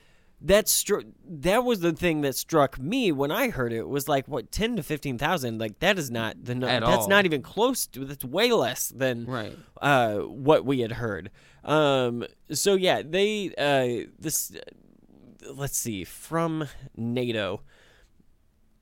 that 0.44 0.66
stru- 0.66 1.12
that 1.28 1.64
was 1.64 1.80
the 1.80 1.92
thing 1.92 2.20
that 2.22 2.34
struck 2.36 2.78
me 2.78 3.12
when 3.12 3.30
I 3.30 3.48
heard 3.50 3.72
it 3.72 3.88
was 3.88 4.08
like 4.08 4.26
what 4.28 4.50
ten 4.50 4.76
to 4.76 4.82
fifteen 4.82 5.18
thousand. 5.18 5.58
Like 5.58 5.78
that 5.78 5.98
is 5.98 6.10
not 6.10 6.44
the 6.44 6.54
number. 6.54 6.68
At 6.68 6.80
That's 6.84 7.02
all. 7.02 7.08
not 7.08 7.24
even 7.24 7.42
close 7.42 7.86
to. 7.88 8.04
That's 8.04 8.24
way 8.24 8.50
less 8.52 8.88
than 8.88 9.26
Right. 9.26 9.56
uh, 9.80 10.18
what 10.18 10.64
we 10.64 10.80
had 10.80 10.92
heard. 10.92 11.30
Um. 11.64 12.24
So 12.52 12.74
yeah, 12.74 13.02
they 13.02 13.54
uh 13.56 14.10
this. 14.18 14.52
let's 15.54 15.76
see 15.78 16.04
from 16.04 16.66
NATO. 16.96 17.62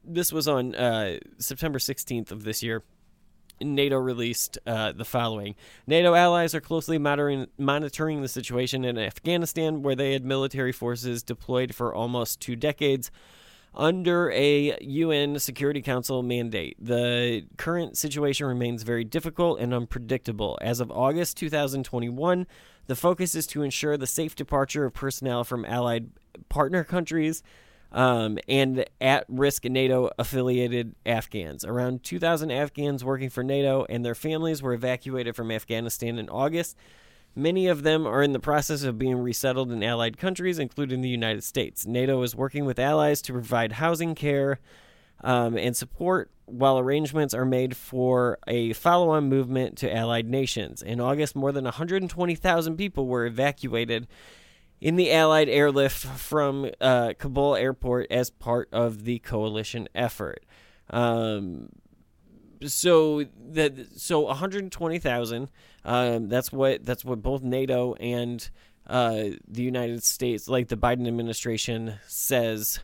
This 0.03 0.33
was 0.33 0.49
on 0.49 0.75
uh, 0.75 1.19
September 1.39 1.79
16th 1.79 2.31
of 2.31 2.43
this 2.45 2.63
year. 2.63 2.83
NATO 3.61 3.97
released 3.97 4.59
uh, 4.67 4.93
the 4.93 5.05
following 5.05 5.55
NATO 5.87 6.15
allies 6.15 6.55
are 6.55 6.61
closely 6.61 6.99
monitoring, 6.99 7.47
monitoring 7.59 8.23
the 8.23 8.29
situation 8.29 8.85
in 8.85 8.99
Afghanistan, 8.99 9.83
where 9.83 9.95
they 9.95 10.13
had 10.13 10.25
military 10.25 10.73
forces 10.73 11.23
deployed 11.23 11.75
for 11.75 11.95
almost 11.95 12.41
two 12.41 12.57
decades 12.57 13.11
under 13.75 14.31
a 14.33 14.77
UN 14.81 15.39
Security 15.39 15.81
Council 15.81 16.23
mandate. 16.23 16.77
The 16.81 17.45
current 17.57 17.97
situation 17.97 18.47
remains 18.47 18.83
very 18.83 19.05
difficult 19.05 19.61
and 19.61 19.73
unpredictable. 19.73 20.59
As 20.61 20.81
of 20.81 20.91
August 20.91 21.37
2021, 21.37 22.47
the 22.87 22.97
focus 22.97 23.35
is 23.35 23.47
to 23.49 23.63
ensure 23.63 23.97
the 23.97 24.07
safe 24.07 24.35
departure 24.35 24.85
of 24.85 24.95
personnel 24.95 25.45
from 25.45 25.65
allied 25.65 26.11
partner 26.49 26.83
countries 26.83 27.43
um, 27.93 28.39
and 28.49 28.85
at 29.01 29.25
risk 29.29 29.65
NATO 29.65 30.11
affiliated 30.19 30.95
Afghans. 31.05 31.65
Around 31.65 32.03
2,000 32.05 32.51
Afghans 32.51 33.05
working 33.05 33.31
for 33.31 33.43
NATO 33.43 33.85
and 33.89 34.05
their 34.05 34.15
families 34.15 34.63
were 34.63 34.73
evacuated 34.73 35.35
from 35.35 35.51
Afghanistan 35.51 36.19
in 36.19 36.29
August. 36.29 36.77
Many 37.35 37.69
of 37.69 37.83
them 37.83 38.07
are 38.07 38.23
in 38.23 38.33
the 38.33 38.41
process 38.41 38.83
of 38.83 38.99
being 38.99 39.17
resettled 39.17 39.71
in 39.71 39.83
allied 39.83 40.19
countries, 40.19 40.59
including 40.59 41.01
the 41.01 41.09
United 41.09 41.45
States. 41.45 41.87
NATO 41.87 42.23
is 42.23 42.35
working 42.35 42.65
with 42.65 42.79
allies 42.79 43.23
to 43.23 43.33
provide 43.33 43.73
housing, 43.73 44.15
care, 44.15 44.59
um, 45.23 45.57
and 45.57 45.77
support 45.77 46.31
while 46.47 46.79
arrangements 46.79 47.33
are 47.33 47.45
made 47.45 47.77
for 47.77 48.39
a 48.49 48.73
follow 48.73 49.11
on 49.11 49.29
movement 49.29 49.77
to 49.79 49.95
allied 49.95 50.29
nations. 50.29 50.83
In 50.83 51.01
August, 51.01 51.37
more 51.37 51.53
than 51.53 51.65
120,000 51.65 52.77
people 52.77 53.07
were 53.07 53.27
evacuated 53.27 54.09
in 54.81 54.97
the 54.97 55.13
Allied 55.13 55.49
airlift 55.49 56.05
from 56.05 56.71
uh, 56.81 57.13
Kabul 57.19 57.57
airport 57.57 58.07
as 58.11 58.31
part 58.31 58.69
of 58.73 59.05
the 59.05 59.19
coalition 59.19 59.89
effort. 59.95 60.45
Um, 60.89 61.69
so 62.67 63.25
that 63.51 63.99
so 63.99 64.21
120,000. 64.21 65.49
Um, 65.85 66.29
that's 66.29 66.53
what 66.53 66.85
that's 66.85 67.05
what 67.05 67.23
both 67.23 67.43
NATO 67.43 67.95
and 67.95 68.49
uh, 68.87 69.31
the 69.47 69.63
United 69.63 70.03
States, 70.03 70.49
like 70.49 70.69
the 70.69 70.77
Biden 70.77 71.07
administration, 71.07 71.95
says 72.07 72.81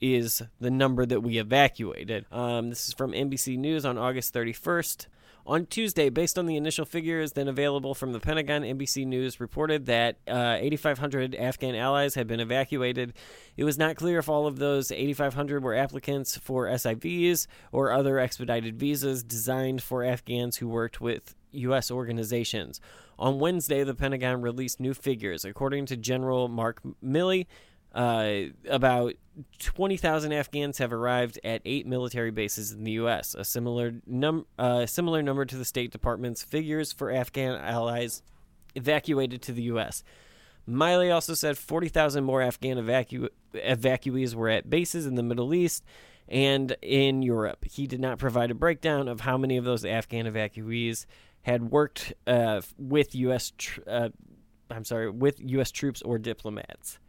is 0.00 0.42
the 0.60 0.70
number 0.70 1.04
that 1.04 1.22
we 1.22 1.38
evacuated. 1.38 2.24
Um, 2.30 2.70
this 2.70 2.88
is 2.88 2.94
from 2.94 3.12
NBC 3.12 3.58
News 3.58 3.84
on 3.84 3.98
August 3.98 4.32
31st. 4.32 5.06
On 5.48 5.64
Tuesday, 5.64 6.10
based 6.10 6.38
on 6.38 6.44
the 6.44 6.58
initial 6.58 6.84
figures 6.84 7.32
then 7.32 7.48
available 7.48 7.94
from 7.94 8.12
the 8.12 8.20
Pentagon, 8.20 8.60
NBC 8.60 9.06
News 9.06 9.40
reported 9.40 9.86
that 9.86 10.18
uh, 10.28 10.58
8,500 10.60 11.34
Afghan 11.34 11.74
allies 11.74 12.16
had 12.16 12.26
been 12.26 12.38
evacuated. 12.38 13.14
It 13.56 13.64
was 13.64 13.78
not 13.78 13.96
clear 13.96 14.18
if 14.18 14.28
all 14.28 14.46
of 14.46 14.58
those 14.58 14.92
8,500 14.92 15.62
were 15.64 15.74
applicants 15.74 16.36
for 16.36 16.66
SIVs 16.66 17.46
or 17.72 17.92
other 17.92 18.18
expedited 18.18 18.78
visas 18.78 19.22
designed 19.22 19.82
for 19.82 20.04
Afghans 20.04 20.58
who 20.58 20.68
worked 20.68 21.00
with 21.00 21.34
U.S. 21.52 21.90
organizations. 21.90 22.78
On 23.18 23.38
Wednesday, 23.38 23.84
the 23.84 23.94
Pentagon 23.94 24.42
released 24.42 24.80
new 24.80 24.92
figures. 24.92 25.46
According 25.46 25.86
to 25.86 25.96
General 25.96 26.48
Mark 26.48 26.82
Milley, 27.02 27.46
uh, 27.98 28.42
about 28.68 29.14
20,000 29.58 30.32
Afghans 30.32 30.78
have 30.78 30.92
arrived 30.92 31.40
at 31.42 31.60
eight 31.64 31.84
military 31.84 32.30
bases 32.30 32.70
in 32.70 32.84
the 32.84 32.92
U.S., 32.92 33.34
a 33.34 33.44
similar, 33.44 33.94
num- 34.06 34.46
uh, 34.56 34.86
similar 34.86 35.20
number 35.20 35.44
to 35.44 35.56
the 35.56 35.64
State 35.64 35.90
Department's 35.90 36.44
figures 36.44 36.92
for 36.92 37.10
Afghan 37.10 37.56
allies 37.56 38.22
evacuated 38.76 39.42
to 39.42 39.52
the 39.52 39.62
U.S. 39.62 40.04
Milley 40.68 41.12
also 41.12 41.34
said 41.34 41.58
40,000 41.58 42.22
more 42.22 42.40
Afghan 42.40 42.78
evacu- 42.78 43.30
evacuees 43.52 44.32
were 44.32 44.48
at 44.48 44.70
bases 44.70 45.04
in 45.04 45.16
the 45.16 45.22
Middle 45.24 45.52
East 45.52 45.84
and 46.28 46.76
in 46.80 47.22
Europe. 47.22 47.64
He 47.64 47.88
did 47.88 48.00
not 48.00 48.20
provide 48.20 48.52
a 48.52 48.54
breakdown 48.54 49.08
of 49.08 49.22
how 49.22 49.36
many 49.36 49.56
of 49.56 49.64
those 49.64 49.84
Afghan 49.84 50.26
evacuees 50.26 51.04
had 51.42 51.72
worked 51.72 52.12
uh, 52.28 52.60
with 52.78 53.16
U.S. 53.16 53.52
Tr- 53.58 53.80
uh, 53.88 54.08
I'm 54.70 54.84
sorry, 54.84 55.10
with 55.10 55.40
U.S. 55.40 55.72
troops 55.72 56.00
or 56.02 56.18
diplomats. 56.18 57.00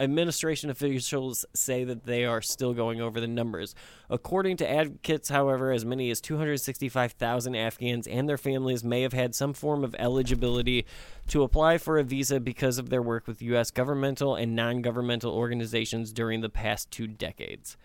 Administration 0.00 0.70
officials 0.70 1.44
say 1.54 1.84
that 1.84 2.04
they 2.04 2.24
are 2.24 2.40
still 2.40 2.72
going 2.72 3.02
over 3.02 3.20
the 3.20 3.28
numbers. 3.28 3.74
According 4.08 4.56
to 4.56 4.70
advocates, 4.70 5.28
however, 5.28 5.70
as 5.70 5.84
many 5.84 6.10
as 6.10 6.22
265,000 6.22 7.54
Afghans 7.54 8.06
and 8.06 8.26
their 8.26 8.38
families 8.38 8.82
may 8.82 9.02
have 9.02 9.12
had 9.12 9.34
some 9.34 9.52
form 9.52 9.84
of 9.84 9.94
eligibility 9.98 10.86
to 11.28 11.42
apply 11.42 11.76
for 11.76 11.98
a 11.98 12.02
visa 12.02 12.40
because 12.40 12.78
of 12.78 12.88
their 12.88 13.02
work 13.02 13.26
with 13.26 13.42
U.S. 13.42 13.70
governmental 13.70 14.34
and 14.34 14.56
non 14.56 14.80
governmental 14.80 15.32
organizations 15.32 16.12
during 16.12 16.40
the 16.40 16.48
past 16.48 16.90
two 16.90 17.06
decades. 17.06 17.76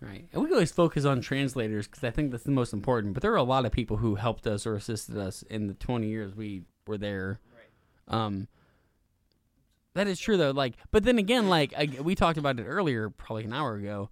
Right. 0.00 0.26
And 0.32 0.42
we 0.42 0.50
always 0.50 0.72
focus 0.72 1.04
on 1.04 1.20
translators 1.20 1.86
because 1.86 2.04
I 2.04 2.10
think 2.10 2.30
that's 2.30 2.44
the 2.44 2.50
most 2.50 2.72
important. 2.72 3.14
But 3.14 3.22
there 3.22 3.32
are 3.32 3.36
a 3.36 3.42
lot 3.42 3.66
of 3.66 3.72
people 3.72 3.98
who 3.98 4.14
helped 4.16 4.46
us 4.46 4.66
or 4.66 4.74
assisted 4.74 5.16
us 5.16 5.42
in 5.42 5.66
the 5.66 5.74
20 5.74 6.06
years 6.08 6.34
we 6.34 6.62
were 6.86 6.98
there. 6.98 7.40
Right. 7.54 8.24
Um, 8.24 8.48
that 9.94 10.06
is 10.06 10.18
true 10.18 10.36
though. 10.36 10.50
Like, 10.50 10.74
but 10.90 11.04
then 11.04 11.18
again, 11.18 11.48
like 11.48 11.72
I, 11.76 11.88
we 12.02 12.14
talked 12.14 12.38
about 12.38 12.58
it 12.58 12.64
earlier, 12.64 13.10
probably 13.10 13.44
an 13.44 13.52
hour 13.52 13.76
ago. 13.76 14.10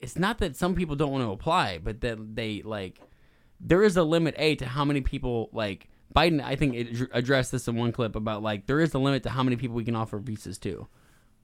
it's 0.00 0.18
not 0.18 0.38
that 0.38 0.56
some 0.56 0.74
people 0.74 0.96
don't 0.96 1.12
want 1.12 1.24
to 1.24 1.30
apply, 1.30 1.78
but 1.78 2.00
that 2.02 2.34
they 2.34 2.62
like 2.62 3.00
there 3.60 3.82
is 3.82 3.96
a 3.96 4.02
limit 4.02 4.34
a 4.38 4.56
to 4.56 4.66
how 4.66 4.84
many 4.84 5.00
people 5.00 5.48
like 5.52 5.88
Biden. 6.14 6.42
I 6.42 6.56
think 6.56 6.74
it 6.74 7.08
addressed 7.12 7.52
this 7.52 7.68
in 7.68 7.76
one 7.76 7.92
clip 7.92 8.16
about 8.16 8.42
like 8.42 8.66
there 8.66 8.80
is 8.80 8.92
a 8.94 8.98
limit 8.98 9.22
to 9.22 9.30
how 9.30 9.42
many 9.42 9.56
people 9.56 9.76
we 9.76 9.84
can 9.84 9.96
offer 9.96 10.18
visas 10.18 10.58
to, 10.58 10.86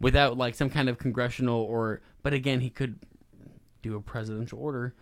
without 0.00 0.36
like 0.36 0.54
some 0.54 0.70
kind 0.70 0.88
of 0.88 0.98
congressional 0.98 1.60
or. 1.62 2.02
But 2.22 2.34
again, 2.34 2.60
he 2.60 2.68
could 2.68 2.98
do 3.82 3.96
a 3.96 4.00
presidential 4.00 4.58
order, 4.58 4.94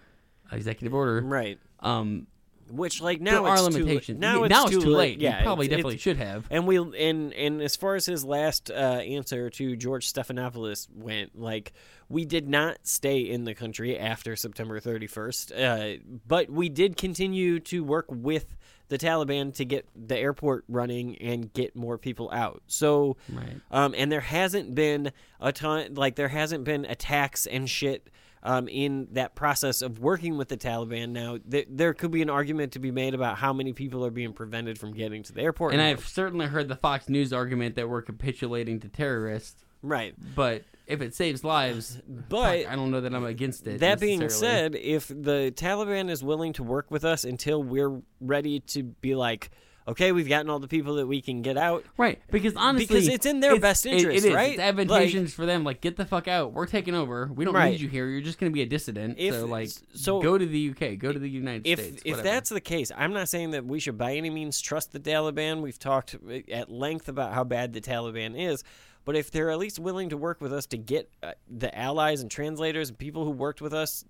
executive 0.53 0.95
order, 0.95 1.23
right? 1.23 1.59
Um, 1.81 2.27
which 2.71 3.01
like 3.01 3.23
There 3.23 3.33
now 3.35 3.45
are 3.47 3.55
it's 3.55 3.75
too 3.75 3.85
limitations. 3.85 4.21
Now 4.21 4.45
it's 4.45 4.51
now 4.51 4.67
too, 4.67 4.77
it's 4.77 4.85
too 4.85 4.91
late. 4.91 5.19
You 5.21 5.25
Yeah, 5.29 5.43
probably 5.43 5.67
it's- 5.67 5.77
definitely 5.77 5.95
it's- 5.95 6.03
should 6.03 6.17
have. 6.19 6.47
And 6.51 6.67
we 6.67 6.77
and 6.79 7.33
and 7.33 7.63
as 7.63 7.77
far 7.77 7.95
as 7.95 8.07
his 8.07 8.25
last 8.25 8.71
uh, 8.71 8.75
answer 8.75 9.51
to 9.51 9.77
George 9.77 10.13
Stephanopoulos 10.13 10.89
went, 10.95 11.39
like 11.39 11.73
we 12.09 12.25
did 12.25 12.49
not 12.49 12.79
stay 12.85 13.19
in 13.21 13.45
the 13.45 13.55
country 13.55 13.99
after 13.99 14.37
September 14.37 14.81
31st, 14.81 15.53
uh, 15.53 15.99
but 16.27 16.49
we 16.51 16.69
did 16.69 16.97
continue 16.97 17.59
to 17.61 17.83
work 17.83 18.07
with 18.09 18.57
the 18.89 18.97
Taliban 18.99 19.53
to 19.57 19.65
get 19.65 19.89
the 19.97 20.17
airport 20.17 20.65
running 20.69 21.17
and 21.19 21.53
get 21.53 21.75
more 21.75 21.99
people 21.99 22.31
out. 22.33 22.63
So, 22.69 23.17
Right. 23.33 23.57
um, 23.73 23.95
and 23.99 24.13
there 24.13 24.21
hasn't 24.21 24.77
been 24.77 25.11
a 25.41 25.51
ton, 25.51 25.95
like 25.95 26.15
there 26.15 26.29
hasn't 26.29 26.63
been 26.63 26.85
attacks 26.85 27.47
and 27.47 27.69
shit 27.69 28.09
um, 28.47 28.69
in 28.69 29.09
that 29.13 29.35
process 29.35 29.83
of 29.83 29.99
working 29.99 30.39
with 30.39 30.49
the 30.49 30.57
Taliban. 30.57 31.09
Now, 31.09 31.39
th- 31.51 31.67
there 31.69 31.93
could 31.93 32.13
be 32.13 32.23
an 32.23 32.31
argument 32.31 32.73
to 32.73 32.79
be 32.79 32.93
made 32.93 33.13
about 33.13 33.37
how 33.39 33.53
many 33.53 33.73
people 33.73 34.07
are 34.07 34.11
being 34.11 34.33
prevented 34.33 34.79
from 34.79 34.93
getting 34.93 35.25
to 35.25 35.33
the 35.33 35.43
airport. 35.43 35.75
And 35.75 35.83
now. 35.83 35.89
I've 35.89 36.07
certainly 36.07 36.47
heard 36.47 36.69
the 36.69 36.77
Fox 36.77 37.09
News 37.09 37.33
argument 37.33 37.75
that 37.75 37.89
we're 37.89 38.03
capitulating 38.03 38.79
to 38.81 38.89
terrorists. 38.89 39.65
Right. 39.83 40.15
But 40.37 40.63
if 40.87 41.03
it 41.03 41.15
saves 41.15 41.43
lives, 41.43 42.01
But- 42.29 42.63
fuck, 42.63 42.73
I 42.73 42.77
don't 42.77 42.93
know 42.93 43.01
that 43.01 43.13
I'm 43.13 43.25
against 43.25 43.67
it. 43.67 43.81
That 43.81 43.99
being 43.99 44.29
said, 44.31 44.77
if 44.77 45.09
the 45.09 45.53
Taliban 45.55 46.09
is 46.09 46.23
willing 46.23 46.53
to 46.55 46.63
work 46.63 46.89
with 46.89 47.05
us 47.05 47.25
until 47.25 47.63
we're 47.63 48.01
ready 48.21 48.61
to 48.61 48.85
be 48.85 49.17
like, 49.17 49.51
okay, 49.89 50.13
we've 50.13 50.29
gotten 50.29 50.51
all 50.51 50.59
the 50.59 50.69
people 50.69 50.97
that 50.97 51.07
we 51.07 51.21
can 51.21 51.43
get 51.43 51.57
out, 51.57 51.85
Right, 51.97 52.21
because 52.31 52.55
honestly, 52.57 52.87
because 52.87 53.09
it's 53.09 53.27
in 53.27 53.41
their 53.41 53.53
it's- 53.55 53.63
best 53.63 53.87
it- 53.87 53.93
interest, 53.95 54.25
it 54.25 54.29
is. 54.29 54.35
right? 54.35 54.51
It's 54.53 54.61
advantageous 54.61 55.33
for 55.35 55.47
them. 55.47 55.63
Like, 55.65 55.81
get 55.81 55.97
the 55.97 56.05
fuck 56.05 56.27
out. 56.29 56.53
We're 56.53 56.67
taking 56.67 56.95
over. 56.95 57.31
We 57.35 57.45
don't 57.45 57.55
Right. 57.55 57.71
need 57.73 57.81
you 57.81 57.89
here. 57.89 58.09
You're 58.09 58.21
just 58.21 58.39
going 58.39 58.51
to 58.51 58.55
be 58.55 58.63
a 58.63 58.67
dissident. 58.67 59.17
If- 59.19 59.35
so, 59.35 59.47
like, 59.47 59.71
so- 59.95 60.21
go 60.21 60.37
to 60.37 60.45
the 60.47 60.59
UK. 60.59 60.97
Go 60.97 61.13
to 61.13 61.19
the 61.19 61.31
United 61.31 61.67
if 61.67 61.79
States. 61.79 62.03
if 62.05 62.23
that's 62.23 62.51
the 62.51 62.61
case, 62.61 62.91
I'm 62.97 63.13
not 63.13 63.29
saying 63.29 63.53
that 63.53 63.65
we 63.65 63.79
should 63.81 63.97
by 63.99 64.15
any 64.17 64.31
means 64.31 64.61
trust 64.61 64.93
the 64.93 65.01
Taliban. 65.01 65.61
We've 65.63 65.79
talked 65.79 66.17
at 66.51 66.71
length 66.71 67.09
about 67.09 67.33
how 67.35 67.45
bad 67.45 67.73
the 67.73 67.81
Taliban 67.81 68.37
is, 68.39 68.65
but 69.05 69.15
if 69.17 69.31
they're 69.31 69.51
at 69.51 69.59
least 69.59 69.79
willing 69.79 70.09
to 70.09 70.17
work 70.17 70.41
with 70.41 70.53
us 70.53 70.67
to 70.67 70.77
get 70.77 71.09
uh, 71.23 71.33
the 71.49 71.77
allies 71.79 72.21
and 72.23 72.31
translators 72.31 72.89
and 72.89 72.99
people 72.99 73.25
who 73.25 73.31
worked 73.31 73.61
with 73.61 73.73
us 73.73 74.05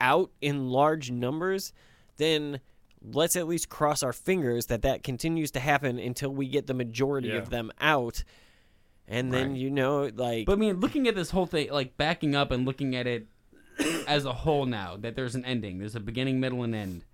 out 0.00 0.30
in 0.40 0.70
large 0.70 1.10
numbers, 1.10 1.72
then 2.16 2.58
let's 3.02 3.36
at 3.36 3.46
least 3.48 3.68
cross 3.68 4.02
our 4.02 4.12
fingers 4.12 4.66
that 4.66 4.82
that 4.82 5.02
continues 5.02 5.50
to 5.52 5.60
happen 5.60 5.98
until 5.98 6.30
we 6.30 6.48
get 6.48 6.66
the 6.66 6.74
majority 6.74 7.28
Yeah. 7.28 7.36
of 7.36 7.50
them 7.50 7.70
out. 7.80 8.22
And 9.08 9.32
then 9.32 9.50
Right. 9.52 9.58
you 9.58 9.70
know, 9.70 10.10
like, 10.14 10.46
But 10.46 10.52
I 10.52 10.56
mean, 10.56 10.80
looking 10.80 11.08
at 11.08 11.14
this 11.14 11.30
whole 11.30 11.46
thing, 11.46 11.70
like 11.70 11.96
backing 11.96 12.34
up 12.34 12.50
and 12.50 12.64
looking 12.66 12.94
at 12.94 13.06
it 13.06 13.26
as 14.06 14.24
a 14.24 14.32
whole 14.32 14.66
now, 14.66 14.96
that 14.98 15.16
there's 15.16 15.34
an 15.34 15.44
ending, 15.44 15.78
there's 15.78 15.96
a 15.96 16.00
beginning, 16.00 16.38
middle, 16.40 16.62
and 16.62 16.74
end. 16.74 17.04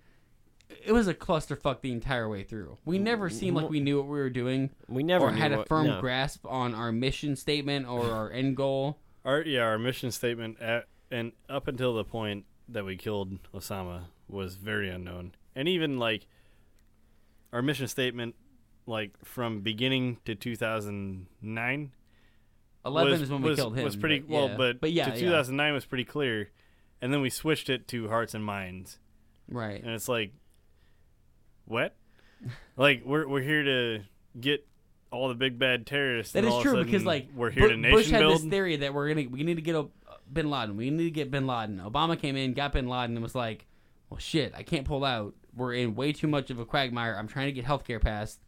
It 0.84 0.92
was 0.92 1.06
a 1.08 1.15
clusterfuck 1.15 1.81
the 1.81 1.92
entire 1.92 2.28
way 2.28 2.42
through. 2.42 2.76
We 2.84 2.98
never 2.98 3.31
seemed 3.31 3.56
like 3.56 3.70
we 3.70 3.81
knew 3.81 3.97
what 3.98 4.06
we 4.06 4.18
were 4.18 4.31
doing. 4.31 4.70
We 4.89 5.02
never 5.05 5.26
or 5.26 5.32
had 5.32 5.48
knew 5.52 5.55
a 5.55 5.58
what- 5.58 5.68
firm 5.68 5.86
no. 5.86 6.00
grasp 6.00 6.44
on 6.47 6.74
our 6.74 6.90
mission 6.92 7.36
statement 7.36 7.86
or 7.89 8.05
our 8.10 8.31
end 8.31 8.56
goal. 8.56 8.98
Our 9.24 9.42
yeah, 9.42 9.60
our 9.62 9.78
mission 9.78 10.10
statement 10.10 10.60
at, 10.60 10.86
and 11.10 11.32
up 11.48 11.66
until 11.68 11.94
the 11.94 12.05
point 12.05 12.44
that 12.68 12.84
we 12.84 12.97
killed 12.97 13.39
Osama 13.52 14.05
was 14.28 14.56
very 14.56 14.89
unknown. 14.90 15.32
And 15.57 15.68
even 15.68 15.99
like 15.99 16.26
our 17.52 17.62
mission 17.62 17.89
statement 17.89 18.35
like 18.86 19.12
from 19.25 19.62
beginning 19.62 20.18
to 20.26 20.35
2009 20.36 21.93
11 22.85 23.10
was- 23.12 23.20
is 23.23 23.31
when 23.31 23.43
we 23.43 23.51
was- 23.51 23.59
killed 23.59 23.76
him, 23.76 23.85
was 23.85 23.97
pretty 23.97 24.20
but 24.20 24.28
well 24.31 24.49
yeah. 24.49 24.57
but, 24.57 24.81
But 24.81 24.93
yeah, 24.93 25.07
to 25.07 25.10
yeah. 25.10 25.20
2009 25.26 25.73
was 25.75 25.85
pretty 25.85 26.05
clear 26.05 26.51
and 27.02 27.12
then 27.12 27.20
we 27.20 27.31
switched 27.31 27.68
it 27.68 27.89
to 27.89 28.09
hearts 28.09 28.35
and 28.35 28.44
minds 28.44 28.99
Right. 29.49 29.83
and 29.83 29.93
it's 29.93 30.09
like 30.09 30.33
what 31.65 31.97
like 32.76 33.02
we're 33.05 33.26
we're 33.26 33.41
here 33.43 33.65
to 33.65 34.02
get 34.39 34.67
all 35.10 35.28
the 35.28 35.35
big 35.35 35.59
bad 35.59 35.86
terrorists 35.86 36.33
That 36.35 36.44
is 36.44 36.52
all 36.52 36.62
true 36.62 36.85
because 36.85 37.05
like 37.05 37.28
we're 37.35 37.51
here 37.51 37.65
Bu- 37.65 37.68
to 37.70 37.76
nation 37.76 37.97
Bush 37.97 38.10
had 38.10 38.20
build 38.20 38.35
this 38.43 38.44
theory 38.44 38.76
that 38.76 38.93
we're 38.94 39.09
gonna 39.09 39.26
we 39.28 39.43
need 39.43 39.57
to 39.57 39.62
get 39.62 39.75
a, 39.75 39.86
Bin 40.33 40.51
Laden. 40.51 40.76
We 40.76 40.91
need 40.91 41.05
to 41.05 41.10
get 41.12 41.31
Bin 41.31 41.47
Laden. 41.47 41.78
Obama 41.78 42.18
came 42.18 42.35
in, 42.36 42.52
got 42.52 42.73
Bin 42.73 42.89
Laden, 42.89 43.15
and 43.15 43.23
was 43.23 43.36
like, 43.36 43.65
"Well, 44.10 44.18
shit, 44.18 44.52
I 44.57 44.65
can't 44.65 44.85
pull 44.85 45.05
out. 45.05 45.35
We're 45.57 45.75
in 45.75 45.94
way 45.94 46.12
too 46.12 46.26
much 46.28 46.51
of 46.51 46.59
a 46.59 46.65
quagmire. 46.65 47.17
I'm 47.18 47.28
trying 47.28 47.47
to 47.47 47.52
get 47.52 47.65
healthcare 47.65 48.01
passed. 48.01 48.43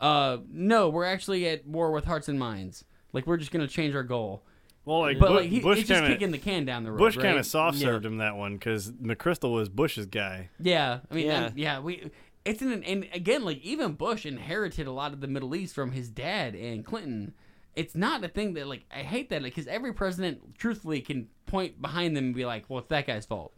Uh, 0.00 0.38
no, 0.50 0.88
we're 0.88 1.04
actually 1.04 1.48
at 1.48 1.66
war 1.66 1.90
with 1.92 2.04
hearts 2.04 2.28
and 2.28 2.38
minds. 2.38 2.84
Like 3.12 3.26
we're 3.26 3.36
just 3.36 3.50
gonna 3.52 3.66
change 3.68 3.94
our 3.94 4.02
goal. 4.02 4.44
Well, 4.84 5.00
like, 5.00 5.18
but 5.20 5.28
Bu- 5.28 5.34
like 5.34 5.48
he, 5.48 5.60
Bush 5.60 5.78
it's 5.80 5.88
just 5.88 6.00
kinda- 6.00 6.14
kicking 6.14 6.32
the 6.32 6.38
can 6.38 6.64
down 6.64 6.82
the 6.84 6.90
road. 6.90 6.98
Bush 6.98 7.16
right? 7.16 7.26
kind 7.26 7.38
of 7.38 7.46
soft 7.46 7.78
Yeah. 7.78 7.86
served 7.86 8.04
him 8.04 8.18
that 8.18 8.36
one 8.36 8.54
because 8.54 8.90
McChrystal 8.92 9.52
was 9.54 9.68
Bush's 9.68 10.06
guy. 10.06 10.48
Yeah, 10.60 11.00
I 11.10 11.14
mean, 11.14 11.26
Yeah. 11.26 11.40
yeah, 11.42 11.50
yeah. 11.54 11.80
We 11.80 12.10
it's 12.44 12.60
an 12.62 12.82
and 12.82 13.06
again, 13.14 13.44
like 13.44 13.58
even 13.62 13.92
Bush 13.92 14.26
inherited 14.26 14.88
a 14.88 14.92
lot 14.92 15.12
of 15.12 15.20
the 15.20 15.28
Middle 15.28 15.54
East 15.54 15.74
from 15.74 15.92
his 15.92 16.08
dad 16.10 16.56
and 16.56 16.84
Clinton. 16.84 17.34
It's 17.76 17.94
not 17.94 18.24
a 18.24 18.28
thing 18.28 18.54
that 18.54 18.66
like 18.66 18.84
I 18.90 18.98
hate 19.04 19.30
that 19.30 19.42
because 19.44 19.68
every 19.68 19.92
president, 19.94 20.58
truthfully, 20.58 21.00
can 21.00 21.28
point 21.46 21.80
behind 21.80 22.16
them 22.16 22.24
and 22.26 22.34
be 22.34 22.44
like, 22.44 22.64
"Well, 22.68 22.80
it's 22.80 22.88
that 22.88 23.06
guy's 23.06 23.24
fault," 23.24 23.54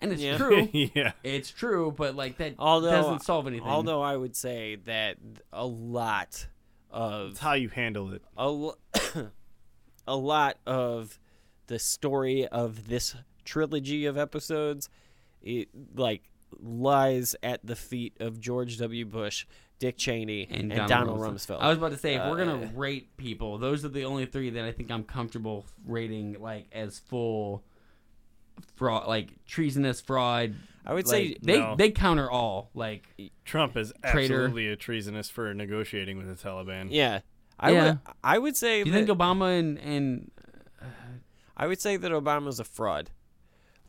and 0.00 0.12
it's 0.12 0.20
Yeah. 0.22 0.36
true. 0.36 0.68
yeah, 0.72 1.12
it's 1.22 1.50
true, 1.50 1.92
but 1.96 2.14
like 2.14 2.36
that 2.38 2.54
although 2.58 2.90
doesn't 2.90 3.22
solve 3.22 3.46
anything. 3.46 3.66
Although 3.68 4.02
I 4.02 4.16
would 4.16 4.36
say 4.36 4.76
that 4.86 5.16
a 5.52 5.66
lot 5.66 6.46
of 6.90 7.30
it's 7.32 7.40
how 7.40 7.54
you 7.54 7.68
handle 7.68 8.12
it. 8.12 8.22
A, 8.36 8.48
lo- 8.48 8.76
a 10.06 10.16
lot 10.16 10.58
of 10.66 11.18
the 11.66 11.78
story 11.78 12.46
of 12.46 12.88
this 12.88 13.14
trilogy 13.44 14.06
of 14.06 14.16
episodes, 14.18 14.88
it 15.42 15.68
like 15.94 16.22
lies 16.60 17.34
at 17.42 17.64
the 17.66 17.76
feet 17.76 18.16
of 18.20 18.38
George 18.40 18.78
W. 18.78 19.04
Bush, 19.06 19.46
Dick 19.78 19.96
Cheney, 19.96 20.46
and, 20.50 20.70
Donald, 20.70 21.18
Rumsfeld. 21.20 21.58
I 21.60 21.68
was 21.68 21.78
about 21.78 21.90
to 21.92 21.98
say, 21.98 22.14
if 22.14 22.22
we're 22.30 22.40
Uh, 22.42 22.44
gonna 22.44 22.72
rate 22.76 23.16
people, 23.16 23.58
those 23.58 23.84
are 23.84 23.88
the 23.88 24.04
only 24.04 24.26
three 24.26 24.50
that 24.50 24.64
I 24.64 24.70
think 24.72 24.90
I'm 24.90 25.04
comfortable 25.04 25.66
rating 25.86 26.40
like 26.40 26.66
as 26.72 26.98
full 27.00 27.64
fraud, 28.76 29.06
like 29.08 29.44
treasonous 29.46 30.00
fraud. 30.00 30.54
I 30.86 30.92
would 30.94 31.06
like, 31.06 31.10
say- 31.12 31.36
they 31.42 31.58
No. 31.58 31.76
they 31.76 31.90
counter 31.90 32.30
all 32.30 32.70
like 32.74 33.06
Trump 33.44 33.76
is 33.76 33.92
traitor. 34.10 34.34
absolutely 34.44 34.68
a 34.68 34.76
treasonous 34.76 35.30
for 35.30 35.52
negotiating 35.54 36.18
with 36.18 36.26
the 36.26 36.34
Taliban. 36.48 36.88
Yeah, 36.90 37.20
I 37.58 37.70
Yeah. 37.72 37.84
would. 37.84 37.98
I 38.22 38.38
would 38.38 38.56
say. 38.56 38.82
Do 38.84 38.90
you 38.90 38.92
that, 38.94 39.06
think 39.06 39.18
Obama 39.18 39.58
and 39.58 39.78
and 39.78 40.30
uh, 40.82 40.84
I 41.56 41.66
would 41.66 41.80
say 41.80 41.96
that 41.96 42.12
Obama's 42.12 42.60
a 42.60 42.64
fraud. 42.64 43.10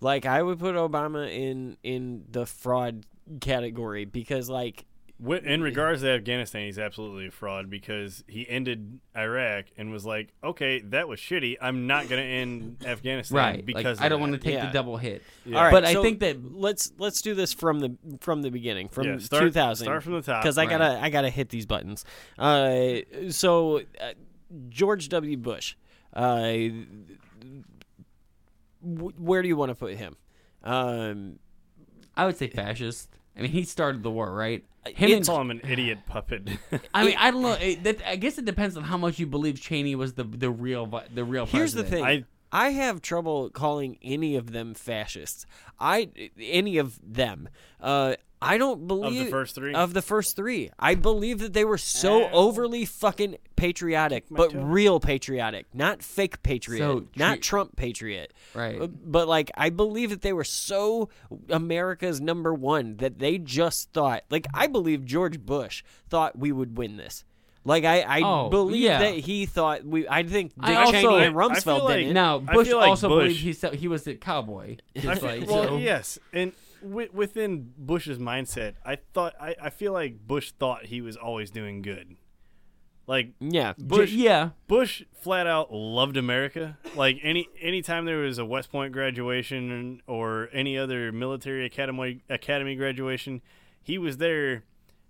Like 0.01 0.25
I 0.25 0.41
would 0.43 0.59
put 0.59 0.75
Obama 0.75 1.29
in 1.29 1.77
in 1.83 2.25
the 2.29 2.45
fraud 2.45 3.05
category 3.41 4.05
because 4.05 4.49
like 4.49 4.75
Wi- 4.75 4.85
In 5.23 5.61
regards 5.61 6.01
to 6.01 6.09
Afghanistan, 6.09 6.65
he's 6.65 6.77
absolutely 6.77 7.27
a 7.27 7.31
fraud 7.31 7.69
because 7.69 8.21
he 8.27 8.47
ended 8.49 8.99
Iraq 9.15 9.65
and 9.77 9.89
was 9.89 10.05
like, 10.05 10.33
"Okay, 10.43 10.81
that 10.81 11.07
was 11.07 11.21
shitty. 11.21 11.55
I'm 11.61 11.87
not 11.87 12.09
going 12.09 12.21
to 12.21 12.27
end 12.27 12.77
Afghanistan 12.85 13.37
Right, 13.37 13.55
like, 13.55 13.65
because 13.65 14.01
I 14.01 14.09
don't 14.09 14.19
wanna 14.19 14.37
take 14.37 14.59
the 14.59 14.67
double 14.73 14.97
hit. 14.97 15.23
Yeah. 15.45 15.57
All 15.57 15.63
right, 15.63 15.71
But 15.71 15.85
I 15.85 15.93
think 16.01 16.19
that- 16.19 16.53
let's 16.53 16.91
let's 16.97 17.21
do 17.21 17.33
this 17.33 17.53
from 17.53 17.79
the 17.79 17.95
from 18.19 18.41
the 18.41 18.51
beginning, 18.51 18.89
from 18.89 19.07
Yeah, 19.07 19.17
start- 19.19 19.43
2000. 19.43 19.85
start 19.85 20.03
from 20.03 20.13
the 20.13 20.21
top. 20.21 20.43
because 20.43 20.57
I 20.57 20.63
Right. 20.65 20.69
gotta 20.79 20.99
I 21.01 21.09
gotta 21.09 21.29
hit 21.29 21.47
these 21.47 21.65
buttons. 21.65 22.03
Uh, 22.37 22.95
so 23.29 23.79
uh, 24.01 24.13
George 24.67 25.07
W. 25.09 25.37
Bush, 25.37 25.75
uh, 26.13 26.57
w- 28.83 29.13
where 29.17 29.41
do 29.41 29.47
you 29.47 29.55
want 29.55 29.69
to 29.69 29.75
put 29.75 29.95
him? 29.95 30.17
Um, 30.63 31.39
I 32.17 32.25
would 32.25 32.37
say 32.37 32.47
fascist. 32.47 33.09
I 33.37 33.41
mean, 33.41 33.51
he 33.51 33.63
started 33.63 34.03
the 34.03 34.11
war, 34.11 34.33
right? 34.33 34.63
Him 34.87 35.11
and 35.11 35.25
call 35.25 35.41
him 35.41 35.51
an 35.51 35.61
idiot 35.67 35.99
puppet. 36.05 36.47
I 36.93 37.05
mean, 37.05 37.15
I 37.17 37.31
don't 37.31 37.41
know. 37.41 37.57
It, 37.65 37.83
that, 37.83 38.07
I 38.07 38.15
guess 38.17 38.37
it 38.37 38.45
depends 38.45 38.77
on 38.77 38.83
how 38.83 38.97
much 38.97 39.17
you 39.17 39.25
believe 39.25 39.59
Cheney 39.59 39.95
was 39.95 40.13
the 40.13 40.23
the 40.23 40.51
real 40.51 40.85
the 41.13 41.23
real. 41.23 41.45
Here's 41.45 41.73
the 41.73 41.83
president. 41.83 42.05
thing. 42.05 42.25
I, 42.51 42.69
have 42.69 43.01
trouble 43.01 43.49
calling 43.49 43.97
any 44.01 44.35
of 44.35 44.51
them 44.51 44.73
fascists. 44.73 45.45
I 45.79 46.09
any 46.39 46.77
of 46.77 46.99
them. 47.01 47.49
Uh, 47.81 48.15
I 48.45 48.57
don't 48.57 48.87
believe 48.87 49.19
of 49.21 49.25
the 49.25 49.31
first 49.31 49.55
three? 49.55 49.73
Of 49.73 49.93
the 49.93 50.01
first 50.01 50.35
three, 50.35 50.71
I 50.79 50.95
believe 50.95 51.39
that 51.39 51.53
they 51.53 51.65
were 51.65 51.77
so 51.77 52.29
overly 52.29 52.85
fucking 52.85 53.37
patriotic, 53.55 54.25
but 54.29 54.51
real 54.53 54.99
patriotic, 54.99 55.65
not 55.73 56.03
fake 56.03 56.43
patriot, 56.43 56.79
So, 56.79 57.07
not 57.15 57.41
Trump 57.41 57.75
patriot. 57.75 58.33
Right. 58.53 58.79
Uh, 58.81 58.87
But 58.87 59.27
like, 59.27 59.51
I 59.55 59.69
believe 59.69 60.09
that 60.11 60.21
they 60.21 60.33
were 60.33 60.43
so 60.43 61.09
America's 61.49 62.19
number 62.21 62.53
one 62.53 62.97
that 62.97 63.19
they 63.19 63.37
just 63.37 63.91
thought. 63.93 64.23
Like, 64.29 64.47
I 64.53 64.67
believe 64.67 65.05
George 65.05 65.39
Bush 65.39 65.83
thought 66.09 66.37
we 66.37 66.51
would 66.51 66.77
win 66.77 66.97
this. 66.97 67.23
Like 67.67 67.83
I, 67.83 68.01
I 68.01 68.21
Oh, 68.21 68.49
believe 68.49 68.83
yeah. 68.83 68.99
that 68.99 69.15
he 69.15 69.47
thought 69.47 69.83
we. 69.83 70.07
I 70.07 70.21
think 70.21 70.53
Dick 70.53 70.65
I 70.65 70.83
also- 70.83 70.91
Cheney 70.91 71.23
and 71.25 71.35
Rumsfeld 71.35 71.83
like- 71.85 71.97
did 71.97 72.07
it. 72.09 72.13
Now 72.13 72.37
Bush 72.37 72.69
like 72.71 72.89
also 72.89 73.09
Bush- 73.09 73.23
believed 73.23 73.39
he 73.41 73.53
said 73.53 73.73
he 73.73 73.87
was 73.87 74.05
a 74.05 74.13
cowboy. 74.13 74.77
I 74.95 74.99
feel- 75.15 75.23
like, 75.23 75.49
well, 75.49 75.63
so- 75.69 75.77
yes, 75.77 76.19
and 76.31 76.51
wi- 76.81 77.09
within 77.13 77.73
Bush's 77.77 78.17
mindset, 78.19 78.73
I 78.85 78.97
thought 79.13 79.33
I, 79.39 79.55
I 79.61 79.69
feel 79.69 79.93
like 79.93 80.19
Bush 80.27 80.51
thought 80.51 80.85
he 80.85 81.01
was 81.01 81.15
always 81.15 81.51
doing 81.51 81.81
good. 81.81 82.15
Like 83.07 83.33
Yeah. 83.39 83.73
Bush, 83.77 84.11
yeah. 84.11 84.49
Bush 84.67 85.03
flat 85.21 85.45
out 85.45 85.71
loved 85.71 86.17
America. 86.17 86.77
Like 86.95 87.17
any 87.21 87.47
anytime 87.61 88.05
there 88.05 88.17
was 88.17 88.37
a 88.39 88.45
West 88.45 88.71
Point 88.71 88.93
graduation 88.93 90.01
or 90.07 90.49
any 90.51 90.77
other 90.77 91.11
military 91.11 91.65
academy 91.65 92.23
academy 92.29 92.75
graduation, 92.75 93.41
he 93.83 93.99
was 93.99 94.17
there, 94.17 94.63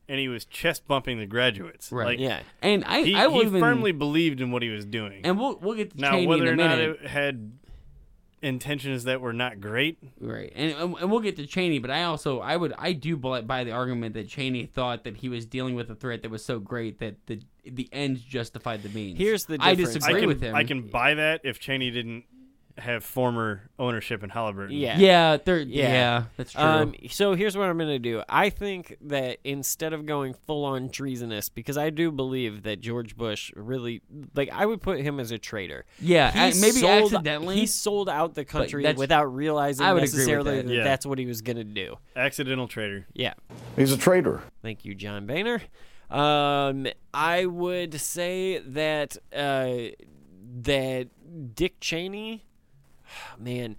and 0.09 0.19
he 0.19 0.27
was 0.27 0.43
chest 0.43 0.85
bumping 0.87 1.19
the 1.19 1.25
graduates. 1.25 1.89
Right. 1.89 2.07
Like, 2.07 2.19
Yeah. 2.19 2.41
And 2.61 2.83
I, 2.83 3.01
he, 3.03 3.15
I 3.15 3.27
will 3.27 3.39
he 3.41 3.47
even, 3.47 3.61
firmly 3.61 3.93
believed 3.93 4.41
in 4.41 4.51
what 4.51 4.61
he 4.61 4.69
was 4.69 4.85
doing. 4.85 5.21
and 5.23 5.39
we'll 5.39 5.57
we'll 5.59 5.75
get 5.75 5.91
to 5.91 6.01
now, 6.01 6.11
Cheney 6.11 6.27
whether 6.27 6.51
in 6.51 6.59
a 6.59 6.63
or 6.63 6.67
not 6.67 6.79
it 6.79 7.07
had 7.07 7.53
intentions 8.45 9.05
that 9.05 9.21
were 9.21 9.33
not 9.33 9.59
great, 9.59 9.97
Right, 10.19 10.51
and, 10.55 10.71
and 10.73 10.95
and 10.97 11.11
we'll 11.11 11.19
get 11.19 11.35
to 11.37 11.47
Cheney, 11.47 11.79
but 11.79 11.91
I 11.91 12.03
also 12.03 12.39
I 12.39 12.55
would 12.55 12.73
I 12.77 12.93
do 12.93 13.17
buy 13.17 13.41
buy 13.41 13.63
the 13.63 13.71
argument 13.71 14.13
that 14.15 14.27
Cheney 14.27 14.65
thought 14.65 15.03
that 15.03 15.17
he 15.17 15.29
was 15.29 15.45
dealing 15.45 15.75
with 15.75 15.89
a 15.89 15.95
threat 15.95 16.21
that 16.21 16.31
was 16.31 16.45
so 16.45 16.59
great 16.59 16.99
that 16.99 17.15
the 17.25 17.41
the 17.65 17.89
ends 17.91 18.21
justified 18.21 18.83
the 18.83 18.89
means. 18.89 19.17
Here's 19.17 19.45
the 19.45 19.57
I 19.59 19.75
disagree 19.75 20.15
I 20.15 20.19
can, 20.19 20.27
with 20.27 20.41
him. 20.41 20.55
I 20.55 20.63
can 20.63 20.87
buy 20.87 21.15
that 21.15 21.41
if 21.43 21.59
Cheney 21.59 21.91
didn't 21.91 22.25
have 22.77 23.03
former 23.05 23.69
ownership 23.79 24.21
in 24.23 24.29
Halliburton. 24.29 24.75
Yeah. 24.75 24.97
Yeah, 24.97 25.37
they're 25.37 25.59
yeah, 25.59 26.25
that's 26.35 26.51
true. 26.51 26.61
Um, 26.61 26.93
so 27.09 27.33
here's 27.33 27.55
what 27.55 27.69
I'm 27.69 27.77
going 27.77 27.89
to 27.89 27.99
do. 27.99 28.21
I 28.27 28.49
think 28.49 28.97
that 29.01 29.37
instead 29.45 29.93
of 29.93 30.05
going 30.05 30.33
full 30.45 30.65
on 30.65 30.89
treasonous, 30.89 31.47
because 31.47 31.77
I 31.77 31.89
do 31.89 32.11
believe 32.11 32.63
that 32.63 32.81
George 32.81 33.15
Bush 33.15 33.51
really, 33.55 34.01
like, 34.35 34.49
I 34.51 34.65
would 34.65 34.81
put 34.81 34.99
him 34.99 35.19
as 35.21 35.31
a 35.31 35.37
traitor. 35.37 35.85
Yeah, 36.01 36.31
He 36.31 36.57
a- 36.57 36.61
maybe 36.61 36.79
sold- 36.81 37.13
accidentally. 37.13 37.55
He 37.55 37.65
sold 37.65 38.09
out 38.09 38.33
the 38.35 38.43
country 38.45 38.93
without 38.93 39.33
realizing 39.33 39.85
I 39.85 39.93
would 39.93 40.03
agree 40.03 40.09
with 40.11 40.13
necessarily 40.17 40.55
that. 40.57 40.67
that 40.67 40.73
Yeah. 40.73 40.83
that's 40.83 41.05
what 41.05 41.17
he 41.17 41.25
was 41.25 41.41
going 41.41 41.57
to 41.57 41.63
do. 41.63 41.95
Accidental 42.15 42.67
traitor. 42.67 43.07
Yeah. 43.13 43.35
He's 43.77 43.93
a 43.93 43.97
traitor. 43.97 44.41
Thank 44.61 44.83
you, 44.83 44.95
John 44.95 45.25
Boehner. 45.25 45.61
Um, 46.09 46.87
I 47.13 47.45
would 47.45 47.99
say 47.99 48.59
that 48.59 49.17
uh, 49.35 49.75
that 50.61 51.07
Dick 51.55 51.79
Cheney, 51.79 52.45
man, 53.39 53.75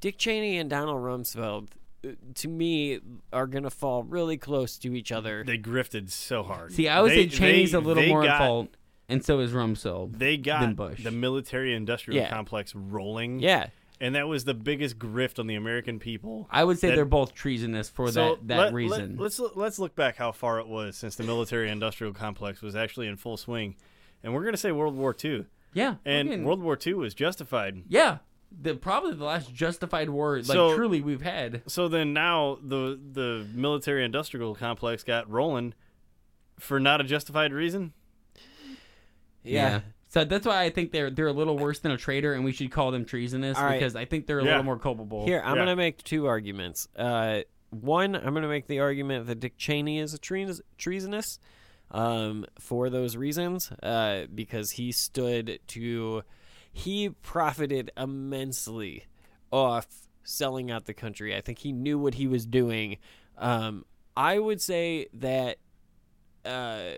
Dick 0.00 0.18
Cheney 0.18 0.58
and 0.58 0.70
Donald 0.70 1.02
Rumsfeld, 1.02 1.68
uh, 2.04 2.08
to 2.36 2.48
me, 2.48 3.00
are 3.32 3.46
gonna 3.46 3.70
fall 3.70 4.02
really 4.02 4.36
close 4.38 4.78
to 4.78 4.94
each 4.94 5.12
other. 5.12 5.44
They 5.46 5.58
grifted 5.58 6.10
so 6.10 6.42
hard. 6.42 6.72
See, 6.72 6.88
I 6.88 7.00
would 7.02 7.10
They- 7.12 7.28
say 7.28 7.36
Cheney's 7.36 7.72
they- 7.72 7.78
a 7.78 7.80
little 7.80 8.06
more 8.06 8.22
got, 8.22 8.40
at 8.40 8.46
fault, 8.46 8.68
and 9.08 9.24
so 9.24 9.40
is 9.40 9.52
Rumsfeld. 9.52 10.18
They 10.18 10.36
than 10.36 10.42
got 10.42 10.76
Bush. 10.76 11.02
the 11.04 11.10
military-industrial 11.10 12.20
Yeah. 12.20 12.30
complex 12.30 12.74
rolling. 12.74 13.40
Yeah. 13.40 13.68
and 14.02 14.14
that 14.14 14.26
was 14.26 14.46
the 14.46 14.54
biggest 14.54 14.98
grift 14.98 15.38
on 15.38 15.46
the 15.46 15.54
American 15.56 15.98
people. 15.98 16.48
I 16.50 16.64
would 16.64 16.78
say 16.78 16.88
that- 16.88 16.96
they're 16.96 17.04
both 17.04 17.34
treasonous 17.34 17.90
for 17.90 18.10
So 18.10 18.36
that 18.36 18.48
that 18.48 18.56
let- 18.56 18.64
let- 18.64 18.72
reason. 18.72 19.16
let's 19.18 19.38
let's 19.38 19.78
look 19.78 19.94
back 19.94 20.16
how 20.16 20.32
far 20.32 20.58
it 20.58 20.66
was 20.66 20.96
since 20.96 21.16
the 21.16 21.22
military-industrial 21.22 22.14
complex 22.14 22.62
was 22.62 22.74
actually 22.74 23.08
in 23.08 23.16
full 23.16 23.36
swing, 23.36 23.76
and 24.22 24.32
we're 24.32 24.42
gonna 24.42 24.56
say 24.56 24.72
World 24.72 24.96
War 24.96 25.14
II. 25.22 25.44
yeah, 25.74 25.96
And 26.06 26.28
fucking- 26.28 26.44
World 26.44 26.62
War 26.62 26.78
II 26.86 26.94
was 26.94 27.12
justified. 27.12 27.82
yeah, 27.88 28.20
the 28.52 28.74
probably 28.74 29.14
the 29.14 29.24
last 29.24 29.52
justified 29.54 30.10
war 30.10 30.36
like 30.38 30.44
So- 30.46 30.74
truly 30.76 31.00
we've 31.00 31.22
had. 31.22 31.62
So 31.66 31.88
then 31.88 32.12
now 32.12 32.58
the 32.62 32.98
the 33.12 33.46
military 33.54 34.04
industrial 34.04 34.54
complex 34.54 35.02
got 35.04 35.30
rolling 35.30 35.74
for 36.58 36.78
not 36.80 37.00
a 37.00 37.04
justified 37.04 37.52
reason. 37.52 37.92
Yeah. 39.42 39.80
So 40.08 40.24
that's 40.24 40.46
why 40.46 40.62
I 40.62 40.70
think 40.70 40.90
they're 40.92 41.10
they're 41.10 41.28
a 41.28 41.32
little 41.32 41.56
worse 41.56 41.78
than 41.78 41.92
a 41.92 41.96
traitor, 41.96 42.32
and 42.34 42.44
we 42.44 42.52
should 42.52 42.70
call 42.72 42.90
them 42.90 43.04
treasonous 43.04 43.56
All 43.56 43.64
right. 43.64 43.78
because 43.78 43.94
I 43.94 44.04
think 44.04 44.26
they're 44.26 44.40
a 44.40 44.44
Yeah. 44.44 44.50
little 44.50 44.64
more 44.64 44.78
culpable. 44.78 45.24
Here, 45.24 45.40
I'm 45.44 45.54
Yeah. 45.56 45.62
gonna 45.62 45.76
make 45.76 46.02
two 46.02 46.26
arguments. 46.26 46.88
Uh, 46.96 47.42
one, 47.70 48.16
I'm 48.16 48.34
gonna 48.34 48.48
make 48.48 48.66
the 48.66 48.80
argument 48.80 49.26
that 49.28 49.38
Dick 49.38 49.56
Cheney 49.56 50.00
is 50.00 50.12
a 50.12 50.18
treas- 50.18 50.60
treasonous 50.78 51.38
um, 51.92 52.44
for 52.58 52.88
those 52.90 53.16
reasons, 53.16 53.70
uh, 53.82 54.26
because 54.34 54.72
he 54.72 54.92
stood 54.92 55.58
to, 55.68 56.22
he 56.72 57.10
profited 57.10 57.90
immensely 57.96 59.04
off 59.50 59.86
selling 60.22 60.70
out 60.70 60.86
the 60.86 60.94
country. 60.94 61.34
I 61.36 61.40
think 61.40 61.58
he 61.58 61.72
knew 61.72 61.98
what 61.98 62.14
he 62.14 62.26
was 62.26 62.46
doing. 62.46 62.98
Um, 63.38 63.84
I 64.16 64.38
would 64.38 64.60
say 64.60 65.06
that. 65.14 65.58
Uh, 66.44 66.92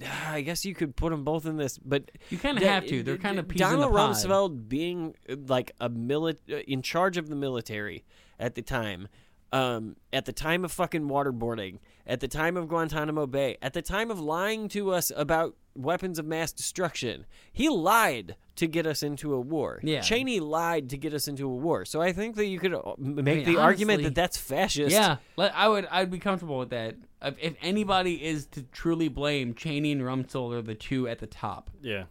I 0.28 0.40
guess 0.40 0.64
you 0.64 0.74
could 0.74 0.96
put 0.96 1.10
them 1.10 1.22
both 1.24 1.44
in 1.46 1.56
this, 1.56 1.78
but 1.78 2.10
You 2.30 2.38
kinda 2.38 2.66
have 2.66 2.86
to. 2.86 3.02
They're 3.02 3.16
peas 3.42 3.60
in 3.60 3.66
Donald. 3.80 3.92
Rumsfeld 3.94 4.68
being 4.68 5.14
like 5.28 5.72
a 5.80 5.90
mili- 5.90 6.36
uh, 6.50 6.56
in 6.66 6.80
charge 6.82 7.16
of 7.18 7.28
the 7.28 7.36
military 7.36 8.04
at 8.38 8.54
the 8.54 8.62
time, 8.62 9.08
um, 9.52 9.96
at 10.12 10.24
the 10.24 10.32
time 10.32 10.64
of 10.64 10.72
fucking 10.72 11.08
waterboarding, 11.08 11.78
at 12.06 12.20
the 12.20 12.28
time 12.28 12.56
of 12.56 12.68
Guantanamo 12.68 13.26
Bay, 13.26 13.56
at 13.60 13.72
the 13.74 13.82
time 13.82 14.10
of 14.10 14.18
lying 14.18 14.68
to 14.68 14.92
us 14.92 15.12
about 15.14 15.56
weapons 15.74 16.18
of 16.18 16.24
mass 16.26 16.52
destruction, 16.52 17.26
he 17.52 17.68
lied 17.68 18.36
to 18.56 18.66
get 18.66 18.86
us 18.86 19.02
into 19.02 19.34
a 19.34 19.40
war. 19.40 19.80
Yeah. 19.82 20.00
Cheney 20.00 20.40
lied 20.40 20.90
to 20.90 20.96
get 20.96 21.14
us 21.14 21.28
into 21.28 21.46
a 21.46 21.54
war. 21.54 21.84
So 21.84 22.00
I 22.00 22.12
think 22.12 22.36
that 22.36 22.46
you 22.46 22.58
could 22.58 22.74
uh, 22.74 22.94
make 22.98 23.44
I 23.44 23.44
mean, 23.44 23.44
the 23.44 23.60
argument 23.60 24.02
that 24.02 24.14
that's 24.14 24.36
fascist. 24.36 24.92
Yeah, 24.92 25.16
I 25.38 25.68
would 25.68 25.86
I'd 25.90 26.10
be 26.10 26.18
comfortable 26.18 26.58
with 26.58 26.70
that. 26.70 26.96
If, 27.22 27.34
if 27.40 27.54
anybody 27.62 28.24
is 28.24 28.46
to 28.48 28.62
truly 28.62 29.08
blame, 29.08 29.54
Cheney 29.54 29.92
and 29.92 30.02
Rumsfeld 30.02 30.52
are 30.54 30.62
the 30.62 30.74
two 30.74 31.08
at 31.08 31.18
the 31.18 31.26
top. 31.26 31.70
Yeah, 31.80 32.04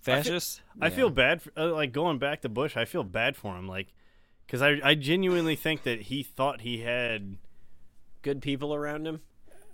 fascist. 0.00 0.62
I 0.80 0.90
feel 0.90 1.10
bad 1.10 1.42
for 1.42 1.52
uh, 1.56 1.72
like 1.72 1.92
going 1.92 2.18
back 2.18 2.42
to 2.42 2.48
Bush. 2.48 2.76
I 2.76 2.84
feel 2.84 3.04
bad 3.04 3.36
for 3.36 3.56
him, 3.56 3.68
like 3.68 3.88
because 4.46 4.62
I 4.62 4.80
I 4.82 4.94
genuinely 4.94 5.56
think 5.56 5.82
that 5.84 6.02
he 6.02 6.22
thought 6.22 6.62
he 6.62 6.80
had 6.80 7.38
Good 8.24 8.40
people 8.40 8.74
around 8.74 9.06
him, 9.06 9.20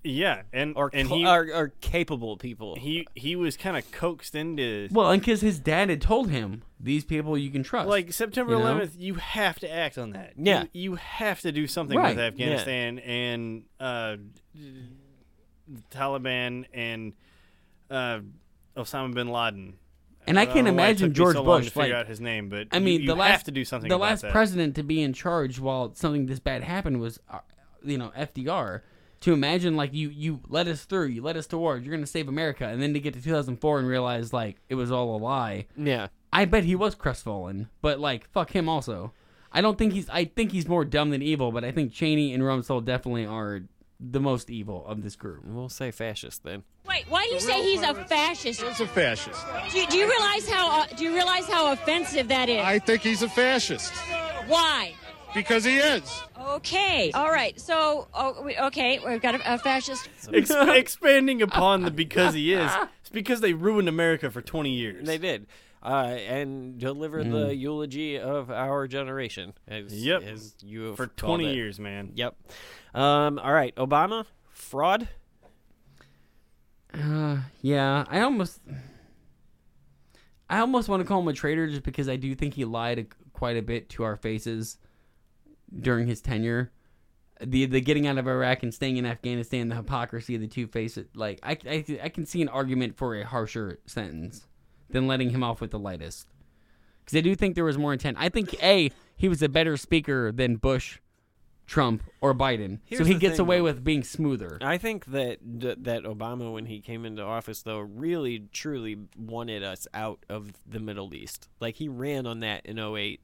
yeah, 0.02 0.42
and 0.52 0.74
or 0.76 0.90
and 0.92 1.08
cl- 1.08 1.18
he 1.20 1.26
or, 1.26 1.54
or 1.54 1.72
capable 1.80 2.36
people. 2.36 2.76
he 2.76 3.06
he 3.14 3.36
was 3.36 3.56
kind 3.56 3.76
of 3.76 3.90
coaxed 3.92 4.34
into 4.34 4.88
Well, 4.90 5.10
and 5.10 5.20
because 5.20 5.40
his 5.40 5.58
dad 5.58 5.90
had 5.90 6.00
told 6.00 6.30
him 6.30 6.62
these 6.78 7.04
people 7.04 7.36
you 7.36 7.50
can 7.50 7.62
trust. 7.62 7.88
like 7.88 8.12
September 8.12 8.52
you 8.54 8.58
know? 8.60 8.80
11th. 8.80 8.90
You 8.96 9.14
have 9.14 9.58
to 9.60 9.70
act 9.70 9.98
on 9.98 10.10
that. 10.12 10.32
Yeah. 10.36 10.62
you, 10.72 10.92
you 10.92 10.94
have 10.96 11.40
to 11.42 11.52
do 11.52 11.66
something 11.66 11.96
Right. 11.98 12.16
with 12.16 12.24
Afghanistan 12.24 12.98
and 13.00 13.64
uh, 13.78 14.16
the 15.68 15.82
Taliban 15.90 16.64
and 16.72 17.12
uh, 17.90 18.20
Osama 18.76 19.14
bin 19.14 19.28
Laden. 19.28 19.74
And 20.26 20.38
I 20.38 20.44
don't 20.44 20.54
can't 20.54 20.66
know 20.66 20.72
why 20.74 20.82
it 20.84 20.90
imagine 20.90 21.14
George 21.14 21.34
so 21.36 21.42
Bush 21.44 21.64
to 21.66 21.70
figure 21.72 21.94
like 21.94 22.00
out 22.02 22.06
his 22.06 22.20
name, 22.20 22.48
but 22.50 22.68
I 22.72 22.78
mean, 22.78 23.00
you, 23.00 23.06
the 23.08 23.14
you 23.14 23.18
last 23.18 23.30
have 23.30 23.44
to 23.44 23.50
do 23.50 23.64
something. 23.64 23.88
The 23.88 23.96
about 23.96 24.04
last 24.10 24.22
that. 24.22 24.32
president 24.32 24.76
to 24.76 24.82
be 24.82 25.02
in 25.02 25.12
charge 25.12 25.58
while 25.58 25.94
something 25.94 26.26
this 26.26 26.38
bad 26.38 26.62
happened 26.62 27.00
was, 27.00 27.18
uh, 27.28 27.38
you 27.82 27.98
know, 27.98 28.12
FDR. 28.16 28.82
To 29.20 29.32
imagine 29.32 29.76
like 29.76 29.92
you 29.92 30.08
you 30.08 30.40
let 30.48 30.66
us 30.66 30.84
through, 30.84 31.08
you 31.08 31.22
let 31.22 31.36
us 31.36 31.46
to 31.48 31.58
war, 31.58 31.76
you're 31.76 31.94
gonna 31.94 32.06
save 32.06 32.28
America, 32.28 32.66
and 32.66 32.80
then 32.82 32.94
to 32.94 33.00
get 33.00 33.14
to 33.14 33.22
2004 33.22 33.78
and 33.78 33.86
realize 33.88 34.32
like 34.32 34.56
it 34.68 34.76
was 34.76 34.90
all 34.90 35.14
a 35.14 35.18
lie. 35.18 35.66
Yeah. 35.76 36.08
I 36.32 36.44
bet 36.44 36.64
he 36.64 36.74
was 36.74 36.94
crestfallen, 36.94 37.68
but 37.82 38.00
like 38.00 38.30
fuck 38.30 38.50
him 38.50 38.68
also. 38.68 39.12
I 39.52 39.60
don't 39.60 39.76
think 39.76 39.92
he's. 39.92 40.08
I 40.08 40.24
think 40.26 40.52
he's 40.52 40.68
more 40.68 40.84
dumb 40.84 41.10
than 41.10 41.22
evil, 41.22 41.50
but 41.50 41.64
I 41.64 41.72
think 41.72 41.92
Cheney 41.92 42.32
and 42.32 42.42
Rumsfeld 42.42 42.84
definitely 42.84 43.26
are 43.26 43.62
the 43.98 44.20
most 44.20 44.48
evil 44.48 44.86
of 44.86 45.02
this 45.02 45.16
group. 45.16 45.44
We'll 45.44 45.68
say 45.68 45.90
fascist 45.90 46.42
then. 46.44 46.62
Wait, 46.86 47.04
why 47.08 47.26
do 47.26 47.34
you 47.34 47.40
say 47.40 47.62
he's 47.62 47.82
a 47.82 47.94
fascist? 47.94 48.62
He's 48.62 48.80
a 48.80 48.86
fascist. 48.86 49.44
Do 49.70 49.80
you, 49.80 49.86
do 49.88 49.96
you 49.98 50.08
realize 50.08 50.48
how 50.48 50.80
uh, 50.80 50.86
do 50.96 51.04
you 51.04 51.12
realize 51.12 51.46
how 51.46 51.72
offensive 51.72 52.28
that 52.28 52.48
is? 52.48 52.64
I 52.64 52.78
think 52.78 53.02
he's 53.02 53.22
a 53.22 53.28
fascist 53.28 53.92
Why? 54.46 54.94
Because 55.34 55.64
he 55.64 55.76
is. 55.78 56.22
Okay, 56.38 57.10
all 57.12 57.30
right. 57.30 57.58
So, 57.60 58.08
oh, 58.14 58.48
okay, 58.66 58.98
we've 59.06 59.20
got 59.22 59.34
a, 59.36 59.54
a 59.54 59.58
fascist. 59.58 60.08
Ex- 60.32 60.50
expanding 60.50 61.42
upon 61.42 61.82
the 61.82 61.90
because 61.90 62.34
he 62.34 62.52
is. 62.52 62.70
It's 63.00 63.10
because 63.10 63.40
they 63.40 63.52
ruined 63.52 63.88
America 63.88 64.30
for 64.30 64.40
20 64.42 64.70
years. 64.70 65.06
They 65.06 65.18
did. 65.18 65.46
Uh, 65.82 66.18
and 66.28 66.78
delivered 66.78 67.30
the 67.30 67.54
eulogy 67.54 68.18
of 68.18 68.50
our 68.50 68.86
generation. 68.86 69.54
As, 69.66 69.92
Yep. 70.04 70.22
as 70.24 70.54
you 70.62 70.82
have 70.82 70.96
For 70.96 71.06
20 71.06 71.48
it. 71.50 71.54
years, 71.54 71.78
man. 71.80 72.12
Yep. 72.16 72.36
Um, 72.94 73.38
all 73.38 73.52
right. 73.52 73.74
Obama, 73.76 74.26
fraud. 74.50 75.08
Uh, 76.92 77.38
yeah, 77.62 78.04
I 78.08 78.20
almost, 78.20 78.60
I 80.50 80.58
almost 80.58 80.88
want 80.88 81.00
to 81.00 81.06
call 81.06 81.20
him 81.20 81.28
a 81.28 81.32
traitor 81.32 81.68
just 81.68 81.82
because 81.84 82.08
I 82.08 82.16
do 82.16 82.34
think 82.34 82.54
he 82.54 82.64
lied 82.64 83.06
quite 83.32 83.56
a 83.56 83.62
bit 83.62 83.88
to 83.90 84.02
our 84.02 84.16
faces 84.16 84.76
during 85.78 86.06
his 86.06 86.20
tenure. 86.20 86.70
The 87.40 87.64
the 87.66 87.80
getting 87.80 88.06
out 88.06 88.18
of 88.18 88.28
Iraq 88.28 88.62
and 88.62 88.72
staying 88.72 88.98
in 88.98 89.06
Afghanistan, 89.06 89.68
the 89.68 89.76
hypocrisy 89.76 90.34
of 90.34 90.42
the 90.42 90.46
two 90.46 90.66
faces. 90.66 91.06
Like 91.14 91.40
I, 91.42 91.56
I, 91.66 91.84
I 92.04 92.08
can 92.10 92.26
see 92.26 92.42
an 92.42 92.48
argument 92.48 92.96
for 92.96 93.14
a 93.14 93.24
harsher 93.24 93.78
sentence 93.86 94.46
than 94.90 95.06
letting 95.06 95.30
him 95.30 95.42
off 95.42 95.60
with 95.60 95.70
the 95.70 95.78
lightest. 95.78 96.26
Because 97.04 97.16
I 97.16 97.22
do 97.22 97.34
think 97.34 97.54
there 97.54 97.64
was 97.64 97.78
more 97.78 97.92
intent. 97.94 98.18
I 98.20 98.28
think 98.28 98.62
a 98.62 98.90
he 99.16 99.28
was 99.28 99.42
a 99.42 99.48
better 99.48 99.76
speaker 99.76 100.32
than 100.32 100.56
Bush 100.56 100.98
Trump 101.70 102.02
or 102.20 102.34
Biden, 102.34 102.80
Here's 102.84 102.98
so 102.98 103.04
he 103.04 103.14
gets 103.14 103.36
thing, 103.36 103.46
away 103.46 103.58
though. 103.58 103.64
with 103.64 103.84
being 103.84 104.02
smoother. 104.02 104.58
I 104.60 104.76
think 104.76 105.04
that 105.06 105.38
that 105.40 106.02
Obama, 106.02 106.52
when 106.52 106.66
he 106.66 106.80
came 106.80 107.04
into 107.06 107.22
office, 107.22 107.62
though, 107.62 107.78
really 107.78 108.48
truly 108.52 108.98
wanted 109.16 109.62
us 109.62 109.86
out 109.94 110.26
of 110.28 110.50
the 110.66 110.80
Middle 110.80 111.14
East. 111.14 111.48
Like 111.60 111.76
he 111.76 111.88
ran 111.88 112.26
on 112.26 112.40
that 112.40 112.66
in 112.66 112.80
08. 112.80 113.20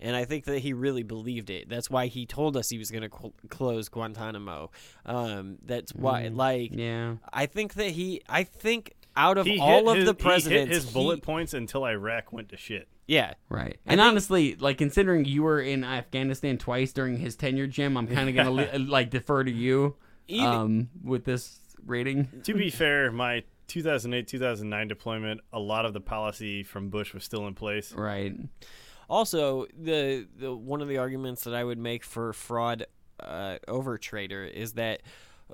And 0.00 0.14
I 0.16 0.24
think 0.24 0.44
that 0.44 0.58
he 0.58 0.72
really 0.72 1.02
believed 1.02 1.50
it. 1.50 1.68
That's 1.68 1.88
why 1.88 2.06
he 2.06 2.26
told 2.26 2.56
us 2.56 2.68
he 2.68 2.78
was 2.78 2.90
going 2.90 3.08
to 3.08 3.16
cl- 3.16 3.32
close 3.48 3.88
Guantanamo. 3.88 4.70
Um, 5.06 5.58
that's 5.64 5.94
why, 5.94 6.24
Mm, 6.24 6.36
like, 6.36 6.70
yeah. 6.74 7.16
I 7.32 7.46
think 7.46 7.74
that 7.74 7.90
he, 7.90 8.20
I 8.28 8.42
think 8.44 8.94
out 9.16 9.38
of 9.38 9.46
He 9.46 9.58
all 9.60 9.88
of 9.88 9.96
his, 9.96 10.04
the 10.06 10.10
he 10.12 10.16
hit 10.16 10.18
presidents, 10.18 10.74
his 10.74 10.86
bullet 10.92 11.16
he- 11.16 11.20
points 11.22 11.54
until 11.54 11.84
Iraq 11.86 12.32
went 12.32 12.48
to 12.50 12.56
shit. 12.56 12.88
yeah, 13.06 13.34
Right. 13.48 13.78
I 13.86 13.92
And 13.92 14.00
think- 14.00 14.08
honestly, 14.10 14.56
like 14.56 14.76
considering 14.78 15.24
you 15.24 15.42
were 15.44 15.60
in 15.60 15.84
Afghanistan 15.84 16.58
twice 16.58 16.92
during 16.92 17.18
his 17.18 17.36
tenure, 17.36 17.66
Jim, 17.68 17.96
I'm 17.96 18.08
kind 18.08 18.28
of 18.28 18.34
gonna 18.34 18.78
like 18.78 19.10
defer 19.10 19.44
to 19.44 19.50
you 19.52 19.94
Even- 20.26 20.46
um, 20.46 20.90
with 21.02 21.24
this 21.24 21.60
rating. 21.86 22.28
To 22.44 22.54
be 22.54 22.68
fair, 22.70 23.12
my 23.12 23.44
2008 23.68 24.26
2009 24.26 24.88
deployment, 24.88 25.40
a 25.52 25.60
lot 25.60 25.86
of 25.86 25.92
the 25.94 26.00
policy 26.00 26.62
from 26.64 26.90
Bush 26.90 27.14
was 27.14 27.24
still 27.24 27.46
in 27.46 27.54
place. 27.54 27.92
Right. 27.92 28.34
Also, 29.08 29.66
the 29.78 30.26
the 30.36 30.54
one 30.54 30.80
of 30.80 30.88
the 30.88 30.98
arguments 30.98 31.44
that 31.44 31.54
I 31.54 31.64
would 31.64 31.78
make 31.78 32.04
for 32.04 32.32
fraud 32.32 32.86
uh, 33.20 33.56
over 33.68 33.98
trader 33.98 34.44
is 34.44 34.72
that 34.74 35.02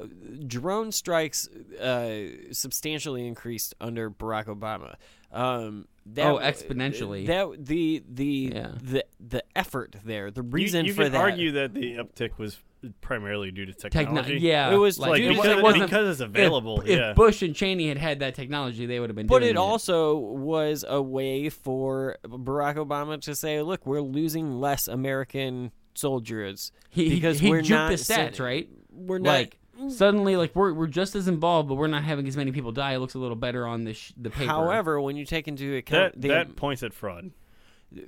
uh, 0.01 0.07
drone 0.47 0.93
strikes 0.93 1.49
uh, 1.49 2.53
substantially 2.53 3.27
increased 3.27 3.75
under 3.81 4.11
Barack 4.11 4.47
Obama. 4.47 4.95
Um, 5.33 5.87
that, 6.07 6.27
Oh, 6.27 6.39
exponentially. 6.39 7.27
That 7.27 7.67
the 7.67 8.03
the 8.09 8.53
Yeah. 8.55 8.73
the 8.83 9.05
the 9.21 9.43
effort 9.55 9.97
there, 10.05 10.31
the 10.31 10.43
reason 10.43 10.87
you, 10.87 10.95
for 10.95 11.05
could 11.05 11.13
that. 11.13 11.21
argue 11.21 11.53
that 11.53 11.75
the 11.75 11.97
uptick 11.97 12.39
was 12.39 12.59
primarily 13.01 13.51
due 13.51 13.67
to 13.67 13.73
technology. 13.73 14.39
yeah, 14.41 14.73
It 14.73 14.77
was 14.77 14.99
like 14.99 15.17
due 15.17 15.29
to 15.29 15.35
because, 15.35 15.63
tech- 15.63 15.77
it- 15.77 15.81
because 15.87 16.09
it's 16.09 16.21
available. 16.21 16.81
If, 16.81 16.89
yeah. 16.89 17.11
if 17.11 17.17
Bush 17.17 17.43
and 17.43 17.55
Cheney 17.55 17.89
had 17.89 17.99
had 17.99 18.21
that 18.21 18.35
technology, 18.35 18.87
they 18.87 19.01
would 19.01 19.11
have 19.11 19.17
been. 19.17 19.27
But 19.27 19.41
doing 19.41 19.51
it 19.51 19.57
also 19.57 20.17
was 20.17 20.85
a 20.89 21.01
way 21.01 21.49
for 21.49 22.17
Barack 22.25 22.77
Obama 22.77 23.21
to 23.23 23.35
say, 23.35 23.61
"Look, 23.63 23.87
we're 23.87 24.01
losing 24.01 24.61
less 24.61 24.89
American 24.89 25.73
soldiers 25.95 26.73
he, 26.89 27.11
because 27.11 27.39
he, 27.41 27.47
he 27.47 27.51
we're 27.53 27.63
juked 27.63 27.71
not 27.71 27.89
the 27.91 27.97
stats, 27.97 28.37
sen- 28.37 28.45
right? 28.45 28.69
We're 28.93 29.19
not 29.19 29.31
like 29.31 29.57
suddenly 29.89 30.37
like 30.37 30.55
we're 30.55 30.73
we're 30.75 30.87
just 30.87 31.15
as 31.15 31.27
involved, 31.29 31.69
but 31.69 31.75
we're 31.77 31.87
not 31.87 32.05
having 32.05 32.27
as 32.29 32.37
many 32.37 32.53
people 32.53 32.73
die. 32.73 32.93
It 32.95 32.99
looks 32.99 33.15
a 33.15 33.19
little 33.19 33.37
better 33.37 33.67
on 33.67 33.85
the 33.85 33.95
sh- 33.95 34.13
the 34.17 34.31
paper. 34.31 34.47
However, 34.51 35.01
when 35.01 35.17
you 35.17 35.25
take 35.25 35.49
into 35.49 35.77
account 35.77 36.15
that 36.15 36.21
the 36.21 36.29
that 36.29 36.57
points 36.57 36.83
at 36.83 36.93
fraud. 36.93 37.31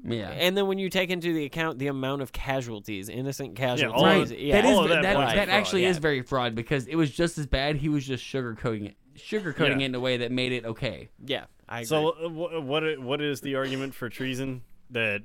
Yeah. 0.05 0.31
and 0.31 0.57
then 0.57 0.67
when 0.67 0.79
you 0.79 0.89
take 0.89 1.11
into 1.11 1.33
the 1.33 1.45
account 1.45 1.79
the 1.79 1.89
amount 1.89 2.23
of 2.23 2.33
casualties, 2.33 3.09
innocent 3.09 3.57
casualties, 3.57 4.01
all 4.01 4.05
right. 4.07 4.23
of- 4.23 4.39
yeah, 4.39 4.61
that 4.61 4.65
is 4.69 4.77
all 4.77 4.85
of 4.85 4.89
that 4.91 5.03
that, 5.03 5.17
points 5.17 5.33
that, 5.33 5.39
at 5.41 5.49
fraud. 5.49 5.59
actually 5.61 5.83
Yeah. 5.83 5.89
is 5.91 5.99
very 5.99 6.23
fraud 6.23 6.55
because 6.55 6.87
it 6.87 6.97
was 6.97 7.11
just 7.11 7.39
as 7.39 7.47
bad. 7.47 7.77
He 7.77 7.89
was 7.89 8.07
just 8.07 8.25
sugarcoating 8.25 8.87
it, 8.87 8.97
sugarcoating 9.17 9.69
Yeah. 9.71 9.77
it 9.77 9.83
in 9.83 9.95
a 9.95 10.01
way 10.01 10.17
that 10.19 10.31
made 10.33 10.53
it 10.53 10.65
okay. 10.65 11.09
yeah, 11.27 11.45
I 11.69 11.79
agree. 11.79 11.87
So 11.87 12.11
uh, 12.11 12.29
wh- 12.29 12.65
what 12.65 12.85
i- 12.85 12.97
what 12.97 13.21
is 13.21 13.41
the 13.41 13.57
argument 13.57 13.95
for 13.95 14.09
treason 14.09 14.63
that 14.91 15.23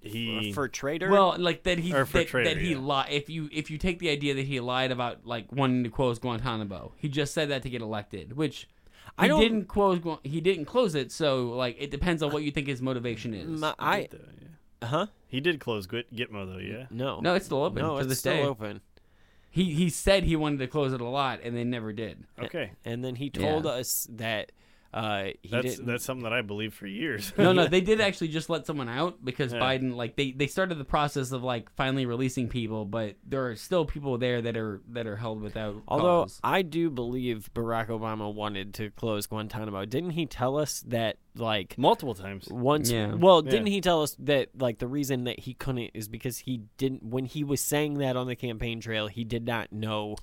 he 0.00 0.52
for 0.52 0.68
traitor, 0.68 1.10
Well, 1.10 1.34
like 1.38 1.64
that 1.64 1.78
he 1.78 1.92
Or 1.92 2.04
for 2.06 2.18
that, 2.18 2.28
traitor, 2.28 2.50
that 2.54 2.60
he 2.62 2.72
yeah. 2.72 2.78
lied. 2.78 3.08
If 3.10 3.28
you 3.28 3.48
if 3.52 3.70
you 3.72 3.78
take 3.78 3.98
the 3.98 4.10
idea 4.10 4.34
that 4.34 4.46
he 4.46 4.60
lied 4.60 4.92
about 4.92 5.26
like 5.26 5.50
wanting 5.50 5.82
to 5.84 5.90
close 5.90 6.18
Guantanamo, 6.20 6.92
he 6.96 7.08
just 7.08 7.34
said 7.34 7.48
that 7.48 7.62
to 7.62 7.70
get 7.70 7.82
elected, 7.82 8.36
which. 8.36 8.68
He 9.18 9.24
I 9.24 9.28
don't- 9.28 9.40
didn't 9.40 9.64
close. 9.66 10.00
He 10.24 10.40
didn't 10.40 10.66
close 10.66 10.94
it, 10.94 11.10
so 11.10 11.48
like 11.50 11.76
it 11.78 11.90
depends 11.90 12.22
on 12.22 12.32
what 12.32 12.42
you 12.42 12.50
think 12.50 12.66
his 12.66 12.82
motivation 12.82 13.32
is. 13.34 13.60
my, 13.60 13.74
I, 13.78 14.08
huh? 14.82 15.06
he 15.26 15.40
did 15.40 15.58
close 15.58 15.86
Git- 15.86 16.14
Gitmo 16.14 16.46
though, 16.52 16.58
yeah. 16.58 16.86
No, 16.90 17.20
No, 17.20 17.34
it's 17.34 17.46
still 17.46 17.62
open 17.64 17.80
No, 17.82 17.94
to 17.94 18.00
it's 18.00 18.08
this 18.08 18.18
still 18.18 18.34
day. 18.34 18.42
open. 18.42 18.80
He 19.50 19.72
he 19.72 19.88
said 19.88 20.24
he 20.24 20.36
wanted 20.36 20.58
to 20.58 20.66
close 20.66 20.92
it 20.92 21.00
a 21.00 21.04
lot, 21.08 21.40
and 21.42 21.56
they 21.56 21.64
never 21.64 21.92
did. 21.94 22.24
Okay, 22.38 22.72
And 22.84 23.02
then 23.02 23.14
he 23.16 23.30
told 23.30 23.64
Yeah. 23.64 23.70
us 23.70 24.06
that 24.10 24.52
uh, 24.94 25.24
he 25.42 25.48
that's 25.50 25.76
didn't. 25.76 25.86
that's 25.86 26.04
something 26.04 26.24
that 26.24 26.32
I 26.32 26.42
believe 26.42 26.72
for 26.74 26.86
years. 26.86 27.32
No, 27.36 27.52
no, 27.52 27.66
they 27.68 27.80
did 27.80 28.00
actually 28.00 28.28
just 28.28 28.48
let 28.48 28.66
someone 28.66 28.88
out 28.88 29.24
because 29.24 29.52
Yeah. 29.52 29.60
Biden 29.60 29.94
like 29.94 30.16
they, 30.16 30.32
they 30.32 30.46
started 30.46 30.78
the 30.78 30.84
process 30.84 31.32
of 31.32 31.42
like 31.42 31.70
finally 31.76 32.06
releasing 32.06 32.48
people, 32.48 32.84
but 32.84 33.16
there 33.26 33.46
are 33.48 33.56
still 33.56 33.84
people 33.84 34.16
there 34.18 34.40
that 34.42 34.56
are 34.56 34.80
that 34.90 35.06
are 35.06 35.16
held 35.16 35.40
without. 35.42 35.82
Although 35.88 36.22
cause. 36.22 36.40
I 36.42 36.62
do 36.62 36.88
believe 36.90 37.50
Barack 37.54 37.88
Obama 37.88 38.32
wanted 38.32 38.74
to 38.74 38.90
close 38.90 39.26
Guantanamo, 39.26 39.84
didn't 39.84 40.10
he 40.10 40.26
tell 40.26 40.56
us 40.56 40.80
that 40.88 41.18
like 41.34 41.76
multiple 41.76 42.14
times. 42.14 42.48
once? 42.50 42.90
Yeah. 42.90 43.14
Well, 43.14 43.42
Yeah. 43.44 43.50
didn't 43.50 43.66
he 43.66 43.80
tell 43.80 44.02
us 44.02 44.16
that 44.20 44.48
like 44.58 44.78
the 44.78 44.86
reason 44.88 45.24
that 45.24 45.40
he 45.40 45.52
couldn't 45.54 45.90
is 45.94 46.08
because 46.08 46.38
he 46.38 46.62
didn't 46.78 47.02
when 47.02 47.26
he 47.26 47.44
was 47.44 47.60
saying 47.60 47.98
that 47.98 48.16
on 48.16 48.26
the 48.26 48.36
campaign 48.36 48.80
trail, 48.80 49.08
he 49.08 49.24
did 49.24 49.44
not 49.46 49.70
know 49.72 50.16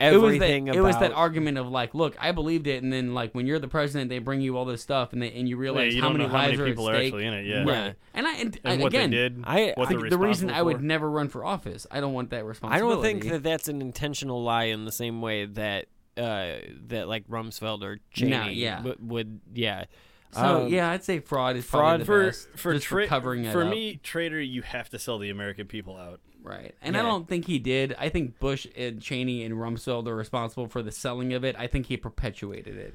it 0.00 0.12
was 0.16 0.22
that 0.38 0.44
everything 0.44 0.66
it 0.68 0.80
was 0.80 0.96
that 0.98 1.12
argument 1.12 1.58
of 1.58 1.68
like, 1.68 1.94
look, 1.94 2.16
I 2.18 2.32
believed 2.32 2.66
it, 2.66 2.82
and 2.82 2.92
then 2.92 3.14
like 3.14 3.34
when 3.34 3.46
you're 3.46 3.58
the 3.58 3.68
president, 3.68 4.08
they 4.08 4.18
bring 4.18 4.40
you 4.40 4.56
all 4.56 4.64
this 4.64 4.80
stuff, 4.82 5.12
and 5.12 5.20
they 5.22 5.30
and 5.32 5.48
you 5.48 5.56
realize 5.56 5.94
you 5.94 6.00
how 6.02 6.08
many 6.10 6.24
how 6.26 6.32
many 6.32 6.56
lives 6.56 6.70
people 6.70 6.88
are 6.88 6.92
are 6.92 6.96
at 6.96 7.00
stake. 7.00 7.06
actually 7.14 7.26
in 7.26 7.32
it, 7.34 7.46
yeah. 7.46 7.58
Right. 7.58 7.66
Yeah. 7.66 7.92
And 8.14 8.26
I 8.26 8.32
and, 8.36 8.40
And 8.64 8.72
and 8.74 8.82
what 8.82 8.92
they 8.92 8.98
again, 8.98 9.10
did, 9.10 9.44
I- 9.44 9.72
what 9.76 9.88
the, 9.88 9.96
the 9.96 10.18
reason 10.18 10.48
responsible 10.48 10.54
I 10.54 10.62
would 10.62 10.82
never 10.82 11.10
run 11.10 11.28
for 11.28 11.44
office, 11.44 11.86
I 11.90 12.00
don't 12.00 12.12
want 12.14 12.30
that 12.30 12.44
responsibility. 12.44 12.92
I 12.92 12.94
don't 12.94 13.02
think 13.22 13.32
that 13.32 13.42
that's 13.42 13.68
an 13.68 13.80
intentional 13.82 14.42
lie 14.42 14.64
in 14.64 14.84
the 14.86 14.92
same 14.92 15.20
way 15.20 15.44
that 15.46 15.86
uh, 16.16 16.52
that 16.88 17.08
like 17.08 17.26
Rumsfeld 17.28 17.82
or 17.82 17.98
Cheney 18.12 18.30
No, 18.30 18.44
yeah. 18.46 18.82
would, 18.82 19.06
would 19.08 19.40
yeah. 19.54 19.84
So 20.32 20.62
Um, 20.64 20.68
yeah, 20.68 20.90
I'd 20.90 21.02
say 21.02 21.18
fraud 21.18 21.56
is 21.56 21.64
fraud 21.64 21.80
probably 21.80 21.98
the 21.98 22.04
for 22.04 22.24
best, 22.26 22.48
for, 22.56 22.78
tra- 22.78 23.02
for 23.02 23.06
covering 23.08 23.44
it 23.46 23.52
for 23.52 23.64
up. 23.64 23.70
me, 23.70 23.98
traitor, 24.02 24.40
you 24.40 24.62
have 24.62 24.88
to 24.90 24.98
sell 24.98 25.18
the 25.18 25.28
American 25.30 25.66
people 25.66 25.96
out. 25.96 26.20
Right. 26.42 26.74
And 26.82 26.96
I 26.96 27.02
don't 27.02 27.28
think 27.28 27.46
he 27.46 27.58
did. 27.58 27.94
I 27.98 28.08
think 28.08 28.38
Bush 28.38 28.66
and 28.76 29.00
Cheney 29.00 29.44
and 29.44 29.54
Rumsfeld 29.54 30.06
are 30.06 30.16
responsible 30.16 30.68
for 30.68 30.82
the 30.82 30.92
selling 30.92 31.34
of 31.34 31.44
it. 31.44 31.56
I 31.58 31.66
think 31.66 31.86
he 31.86 31.96
perpetuated 31.96 32.76
it. 32.76 32.94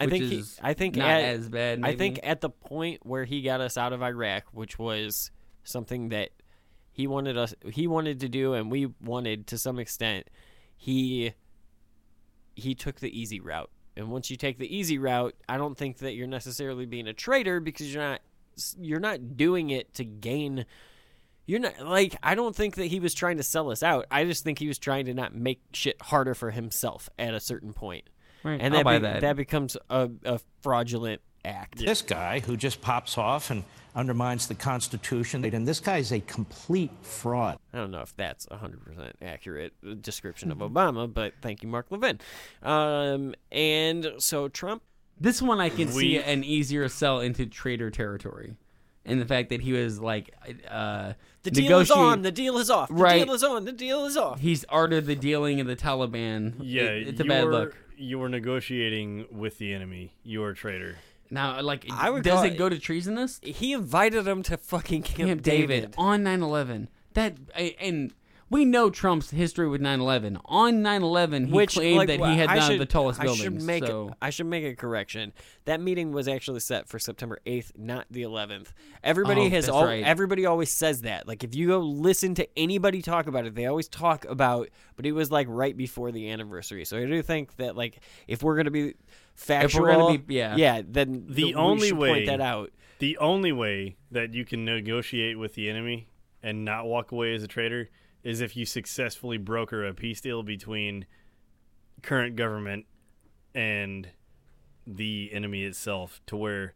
I 0.00 0.06
think 0.08 0.24
he, 0.24 0.42
I 0.60 0.74
think 0.74 0.96
not 0.96 1.08
at, 1.08 1.22
as 1.22 1.48
bad. 1.48 1.80
I 1.84 1.94
think 1.94 2.20
at 2.22 2.40
the 2.40 2.50
point 2.50 3.06
where 3.06 3.24
he 3.24 3.42
got 3.42 3.60
us 3.60 3.76
out 3.76 3.92
of 3.92 4.02
Iraq, 4.02 4.44
which 4.52 4.78
was 4.78 5.30
something 5.62 6.08
that 6.08 6.30
he 6.90 7.06
wanted 7.06 7.38
us 7.38 7.54
he 7.70 7.86
wanted 7.86 8.20
to 8.20 8.28
do 8.28 8.54
and 8.54 8.70
we 8.70 8.86
wanted 9.00 9.46
to 9.48 9.58
some 9.58 9.78
extent, 9.78 10.28
he 10.76 11.34
he 12.54 12.74
took 12.74 13.00
the 13.00 13.16
easy 13.16 13.40
route. 13.40 13.70
And 13.96 14.10
once 14.10 14.30
you 14.30 14.36
take 14.36 14.58
the 14.58 14.74
easy 14.74 14.98
route, 14.98 15.34
I 15.48 15.56
don't 15.56 15.76
think 15.76 15.98
that 15.98 16.14
you're 16.14 16.26
necessarily 16.26 16.86
being 16.86 17.06
a 17.06 17.12
traitor 17.12 17.60
because 17.60 17.92
you're 17.92 18.02
not 18.02 18.20
you're 18.78 19.00
not 19.00 19.36
doing 19.36 19.70
it 19.70 19.94
to 19.94 20.04
gain 20.04 20.66
you're 21.46 21.60
not 21.60 21.80
like 21.80 22.16
I 22.22 22.34
don't 22.34 22.54
think 22.54 22.76
that 22.76 22.86
he 22.86 23.00
was 23.00 23.14
trying 23.14 23.36
to 23.38 23.42
sell 23.42 23.70
us 23.70 23.82
out. 23.82 24.06
I 24.10 24.24
just 24.24 24.44
think 24.44 24.58
he 24.58 24.68
was 24.68 24.78
trying 24.78 25.06
to 25.06 25.14
not 25.14 25.34
make 25.34 25.60
shit 25.72 26.00
harder 26.02 26.34
for 26.34 26.50
himself 26.50 27.08
at 27.18 27.34
a 27.34 27.40
certain 27.40 27.72
point. 27.72 28.04
Right, 28.44 28.60
And 28.60 28.74
I'll 28.74 28.80
that 28.80 28.84
buy 28.84 28.98
be- 28.98 29.20
that. 29.20 29.36
becomes 29.36 29.76
a, 29.88 30.10
a 30.24 30.40
fraudulent 30.62 31.20
act. 31.44 31.78
This 31.78 32.02
guy 32.02 32.40
who 32.40 32.56
just 32.56 32.80
pops 32.80 33.16
off 33.16 33.50
and 33.50 33.62
undermines 33.94 34.48
the 34.48 34.54
Constitution, 34.54 35.44
and 35.44 35.68
this 35.68 35.78
guy 35.78 35.98
is 35.98 36.12
a 36.12 36.20
complete 36.20 36.90
fraud. 37.02 37.58
I 37.72 37.78
don't 37.78 37.90
know 37.90 38.00
if 38.00 38.16
that's 38.16 38.46
a 38.50 38.56
100% 38.56 39.12
accurate 39.20 39.74
description 40.02 40.50
of 40.50 40.58
Obama, 40.58 41.12
but 41.12 41.34
thank 41.42 41.62
you, 41.62 41.68
Mark 41.68 41.86
Levin. 41.90 42.18
Um, 42.62 43.34
and 43.52 44.12
so 44.18 44.48
Trump. 44.48 44.82
This 45.20 45.40
one 45.40 45.60
I 45.60 45.68
can 45.68 45.88
see 45.88 46.16
an 46.18 46.42
easier 46.42 46.88
sell 46.88 47.20
into 47.20 47.46
traitor 47.46 47.90
territory. 47.90 48.56
And 49.04 49.20
the 49.20 49.26
fact 49.26 49.48
that 49.50 49.60
he 49.60 49.72
was 49.72 50.00
like 50.00 50.34
uh 50.70 51.14
The 51.42 51.50
deal 51.50 51.80
is 51.80 51.90
on. 51.90 52.22
The 52.22 52.30
deal 52.32 52.58
is 52.58 52.70
off. 52.70 52.88
The 52.88 52.94
Right. 52.94 53.24
deal 53.24 53.34
is 53.34 53.42
on. 53.42 53.64
The 53.64 53.72
deal 53.72 54.04
is 54.04 54.16
off. 54.16 54.40
He's 54.40 54.64
ordered 54.70 55.06
the 55.06 55.16
dealing 55.16 55.60
of 55.60 55.66
the 55.66 55.74
Taliban. 55.76 56.54
Yeah, 56.60 56.82
It- 56.84 57.08
it's 57.08 57.20
a 57.20 57.24
you 57.24 57.28
bad 57.28 57.44
were, 57.46 57.50
look. 57.52 57.76
You 57.96 58.18
were 58.18 58.28
negotiating 58.28 59.26
with 59.30 59.58
the 59.58 59.72
enemy. 59.72 60.14
You 60.22 60.42
are 60.44 60.50
a 60.50 60.54
traitor. 60.54 60.96
Now, 61.30 61.60
like, 61.62 61.86
I 61.90 62.10
would 62.10 62.22
does 62.24 62.34
call 62.34 62.44
it 62.44 62.52
it- 62.52 62.58
go 62.58 62.68
to 62.68 62.78
treasonous? 62.78 63.40
He 63.42 63.72
invited 63.72 64.26
him 64.26 64.42
to 64.44 64.56
fucking 64.56 65.02
Camp, 65.02 65.28
Camp 65.28 65.42
David, 65.42 65.94
on 65.96 66.22
9/11. 66.22 66.88
That 67.14 67.34
and 67.80 68.12
we 68.52 68.64
know 68.64 68.90
Trump's 68.90 69.30
history 69.30 69.68
with 69.68 69.80
9/11. 69.80 70.40
On 70.44 70.82
9/11, 70.82 71.46
he 71.46 71.52
Which 71.52 71.74
claimed 71.74 71.96
like, 71.96 72.08
that 72.08 72.20
he 72.20 72.36
had 72.36 72.48
I 72.50 72.56
none 72.56 72.62
should, 72.66 72.72
of 72.74 72.78
the 72.80 72.86
tallest 72.86 73.18
I 73.20 73.24
buildings. 73.24 73.42
Should 73.42 73.62
make 73.62 73.84
so 73.86 74.12
I 74.22 74.30
should 74.30 74.46
make 74.46 74.64
a 74.64 74.76
correction. 74.76 75.32
That 75.64 75.80
meeting 75.80 76.12
was 76.12 76.28
actually 76.28 76.60
set 76.60 76.88
for 76.88 76.98
September 76.98 77.38
8th, 77.46 77.72
not 77.78 78.06
the 78.10 78.22
11th. 78.22 78.68
Everybody 79.02 79.42
Oh, 79.42 79.50
has 79.50 79.64
that's 79.66 79.74
all 79.76 79.84
right. 79.86 80.04
everybody 80.04 80.46
always 80.46 80.70
says 80.70 81.02
that. 81.02 81.26
Like 81.26 81.42
if 81.42 81.54
you 81.54 81.66
go 81.68 81.78
listen 81.80 82.34
to 82.36 82.48
anybody 82.58 83.02
talk 83.02 83.26
about 83.26 83.46
it, 83.46 83.54
they 83.54 83.66
always 83.66 83.88
talk 83.88 84.24
about 84.26 84.68
but 84.96 85.06
it 85.06 85.12
was 85.12 85.30
like 85.32 85.46
right 85.50 85.76
before 85.76 86.12
the 86.12 86.30
anniversary. 86.30 86.84
So 86.84 86.98
I 86.98 87.06
do 87.06 87.22
think 87.22 87.56
that 87.56 87.76
like 87.76 88.00
if 88.28 88.42
we're 88.42 88.54
going 88.54 88.66
to 88.66 88.70
be 88.70 88.94
factual 89.34 89.82
we're 89.82 89.92
gonna 89.92 90.18
be- 90.18 90.34
yeah. 90.34 90.56
yeah, 90.56 90.82
then 90.86 91.24
The 91.28 91.34
th- 91.34 91.46
we 91.48 91.54
only 91.54 91.88
should 91.88 91.98
way 91.98 92.08
point 92.12 92.26
that 92.26 92.40
out. 92.40 92.70
The 92.98 93.16
only 93.18 93.50
way 93.50 93.96
that 94.10 94.34
you 94.34 94.44
can 94.44 94.64
negotiate 94.64 95.38
with 95.38 95.54
the 95.54 95.68
enemy 95.70 96.08
and 96.42 96.64
not 96.64 96.86
walk 96.86 97.12
away 97.12 97.34
as 97.34 97.42
a 97.42 97.48
traitor 97.48 97.88
is 98.22 98.40
if 98.40 98.56
you 98.56 98.64
successfully 98.64 99.38
broker 99.38 99.86
a 99.86 99.94
peace 99.94 100.20
deal 100.20 100.42
between 100.42 101.06
current 102.02 102.36
government 102.36 102.86
and 103.54 104.08
the 104.86 105.30
enemy 105.32 105.64
itself 105.64 106.20
to 106.26 106.36
where 106.36 106.74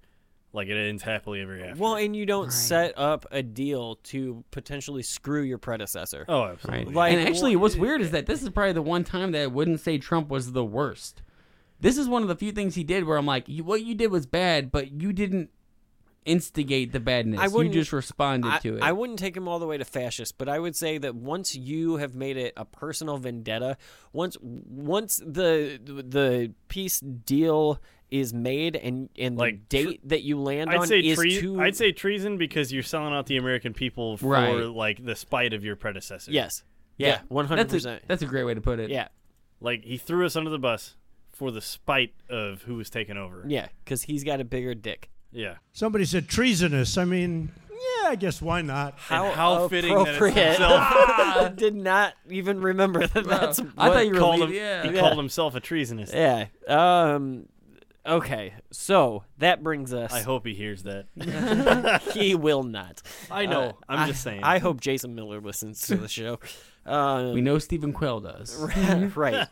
like 0.53 0.69
it 0.69 0.77
ends 0.77 1.03
happily 1.03 1.43
ever 1.43 1.59
after. 1.61 1.83
Well, 1.83 1.97
and 1.97 2.17
you 2.17 2.25
don't 2.25 2.51
set 2.51 2.95
up 2.97 3.27
a 3.31 3.43
deal 3.43 3.97
to 4.05 4.43
potentially 4.51 5.03
screw 5.03 5.43
your 5.43 5.59
predecessor. 5.59 6.25
Oh, 6.29 6.45
absolutely. 6.45 6.95
Like, 6.95 7.13
and 7.13 7.29
actually, 7.29 7.57
what's 7.57 7.77
weird 7.77 8.01
is 8.01 8.13
that 8.13 8.27
this 8.27 8.43
is 8.43 8.49
probably 8.49 8.73
the 8.73 8.83
one 8.83 9.05
time 9.05 9.33
that 9.33 9.43
I 9.43 9.47
wouldn't 9.49 9.81
say 9.81 9.99
Trump 9.99 10.29
was 10.29 10.53
the 10.53 10.65
worst. 10.65 11.23
This 11.79 11.99
is 11.99 12.09
one 12.09 12.23
of 12.23 12.29
the 12.29 12.37
few 12.37 12.53
things 12.53 12.75
he 12.75 12.85
did 12.85 13.05
where 13.05 13.19
I'm 13.19 13.27
like, 13.27 13.49
what 13.49 13.85
you 13.85 13.95
did 13.95 14.11
was 14.11 14.25
bad, 14.25 14.73
but 14.73 14.93
you 14.93 15.13
didn't 15.13 15.51
instigate 16.27 16.93
the 16.93 17.01
badness. 17.01 17.41
I 17.41 17.47
you 17.47 17.53
wouldn't 17.53 17.75
just 17.75 17.93
responded 17.93 18.49
I, 18.49 18.59
to 18.59 18.77
it. 18.77 18.83
I 18.83 18.93
wouldn't 18.93 19.19
take 19.19 19.37
him 19.37 19.49
all 19.49 19.59
the 19.59 19.67
way 19.67 19.79
to 19.79 19.85
fascist, 19.85 20.37
but 20.37 20.49
I 20.49 20.59
would 20.59 20.77
say 20.77 20.99
that 20.99 21.15
once 21.15 21.55
you 21.55 21.97
have 21.97 22.15
made 22.15 22.37
it 22.37 22.53
a 22.57 22.65
personal 22.65 23.17
vendetta, 23.17 23.77
once 24.13 24.37
once 24.43 25.17
the 25.17 25.81
the 25.85 26.53
peace 26.69 27.01
deal 27.01 27.81
is 28.11 28.33
made 28.35 28.77
and 28.77 29.09
and 29.19 29.37
Like, 29.37 29.69
the 29.69 29.85
date 29.85 30.09
that 30.09 30.23
you 30.23 30.39
land 30.41 30.71
I'd 30.71 30.81
on 30.81 30.87
say 30.87 31.01
is 31.01 31.17
tre- 31.19 31.41
too 31.41 31.61
I'd 31.61 31.77
say 31.77 31.91
treason 31.93 32.39
because 32.39 32.73
you're 32.73 32.83
selling 32.83 33.13
out 33.15 33.27
the 33.27 33.37
American 33.37 33.73
people 33.73 34.17
for 34.17 34.27
Right. 34.29 34.53
like 34.67 35.05
the 35.05 35.17
spite 35.17 35.53
of 35.53 35.65
your 35.65 35.77
predecessor. 35.77 36.31
Yes. 36.31 36.63
Yeah, 36.99 37.21
one 37.29 37.47
hundred 37.47 37.69
percent. 37.69 38.03
That's 38.07 38.23
a 38.23 38.27
great 38.27 38.45
way 38.45 38.55
to 38.55 38.61
put 38.61 38.79
it. 38.81 38.91
Yeah. 38.91 39.09
Like 39.61 39.85
he 39.85 39.97
threw 39.97 40.25
us 40.25 40.37
under 40.37 40.51
the 40.51 40.59
bus 40.59 40.97
for 41.31 41.51
the 41.51 41.61
spite 41.61 42.15
of 42.31 42.63
who 42.63 42.77
was 42.77 42.89
taking 42.89 43.17
over. 43.19 43.45
Yeah, 43.47 43.69
because 43.85 44.03
he's 44.05 44.25
got 44.25 44.41
a 44.41 44.45
bigger 44.45 44.75
dick. 44.75 45.11
Yeah. 45.37 45.57
Somebody 45.73 46.05
said 46.07 46.29
treasonous. 46.29 46.97
I 46.97 47.05
mean, 47.05 47.53
yeah, 47.71 48.09
I 48.09 48.17
guess 48.17 48.41
why 48.41 48.63
not? 48.63 48.95
How, 48.99 49.31
how 49.33 49.69
fitting 49.69 49.95
that 49.95 50.01
it's 50.09 50.17
appropriate. 50.17 50.47
himself. 50.47 50.81
I 50.83 51.53
did 51.55 51.75
not 51.75 52.15
even 52.31 52.61
remember 52.61 53.07
that. 53.07 53.25
That's 53.25 53.61
I 53.77 53.91
thought 53.91 54.07
you 54.07 54.15
were 54.15 54.19
called 54.19 54.41
leaving- 54.41 54.55
him, 54.57 54.63
yeah. 54.63 54.83
He 54.89 54.95
Yeah. 54.95 55.01
called 55.01 55.19
himself 55.19 55.55
a 55.55 55.61
treasonous. 55.61 56.11
Yeah. 56.13 56.47
Um. 56.67 57.49
Okay. 58.07 58.55
So 58.71 59.25
that 59.39 59.63
brings 59.63 59.93
us. 59.93 60.13
I 60.13 60.23
hope 60.23 60.47
he 60.47 60.55
hears 60.55 60.85
that. 60.85 61.07
he 62.15 62.35
will 62.35 62.63
not. 62.63 63.03
I 63.31 63.45
know. 63.47 63.61
Uh, 63.63 63.73
I'm 63.91 63.99
I- 64.01 64.07
just 64.07 64.23
saying. 64.23 64.43
I 64.43 64.59
hope 64.59 64.81
Jason 64.81 65.15
Miller 65.15 65.41
listens 65.41 65.83
to 65.89 65.97
the 65.97 66.09
show. 66.09 66.39
Um, 66.87 67.33
we 67.35 67.41
know 67.43 67.59
Stephen 67.59 67.93
Quayle 67.93 68.21
does. 68.21 68.57
right. 69.17 69.49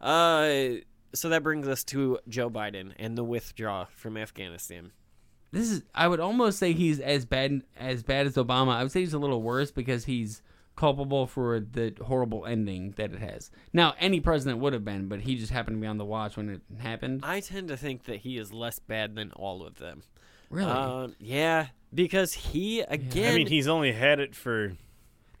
Uh, 0.00 0.80
so 1.14 1.30
that 1.30 1.42
brings 1.42 1.66
us 1.66 1.82
to 1.84 2.18
Joe 2.28 2.50
Biden 2.50 2.92
and 2.98 3.16
the 3.16 3.24
withdrawal 3.24 3.86
from 3.96 4.16
Afghanistan. 4.18 4.92
This 5.52 5.70
is 5.70 5.82
I 5.94 6.08
would 6.08 6.20
almost 6.20 6.58
say 6.58 6.72
he's 6.72 7.00
as 7.00 7.24
bad 7.24 7.62
as 7.78 8.02
bad 8.02 8.26
as 8.26 8.34
Obama. 8.34 8.72
I 8.74 8.82
would 8.82 8.92
say 8.92 9.00
he's 9.00 9.14
a 9.14 9.18
little 9.18 9.42
worse 9.42 9.70
because 9.70 10.04
he's 10.04 10.42
culpable 10.76 11.26
for 11.26 11.58
the 11.60 11.94
horrible 12.04 12.44
ending 12.44 12.92
that 12.96 13.12
it 13.12 13.18
has. 13.18 13.50
Now, 13.72 13.94
any 13.98 14.20
president 14.20 14.58
would 14.60 14.74
have 14.74 14.84
been, 14.84 15.08
but 15.08 15.20
he 15.20 15.36
just 15.36 15.50
happened 15.50 15.78
to 15.78 15.80
be 15.80 15.86
on 15.86 15.96
the 15.96 16.04
watch 16.04 16.36
when 16.36 16.50
it 16.50 16.60
happened. 16.78 17.20
I 17.24 17.40
tend 17.40 17.68
to 17.68 17.76
think 17.78 18.04
that 18.04 18.16
he 18.18 18.36
is 18.36 18.52
less 18.52 18.78
bad 18.78 19.14
than 19.14 19.32
all 19.32 19.64
of 19.66 19.76
them. 19.76 20.02
Really? 20.50 20.70
Um, 20.70 21.14
yeah, 21.18 21.68
because 21.94 22.34
he 22.34 22.80
again. 22.80 23.32
I 23.34 23.36
mean, 23.36 23.46
he's 23.46 23.68
only 23.68 23.92
had 23.92 24.20
it 24.20 24.34
for. 24.34 24.76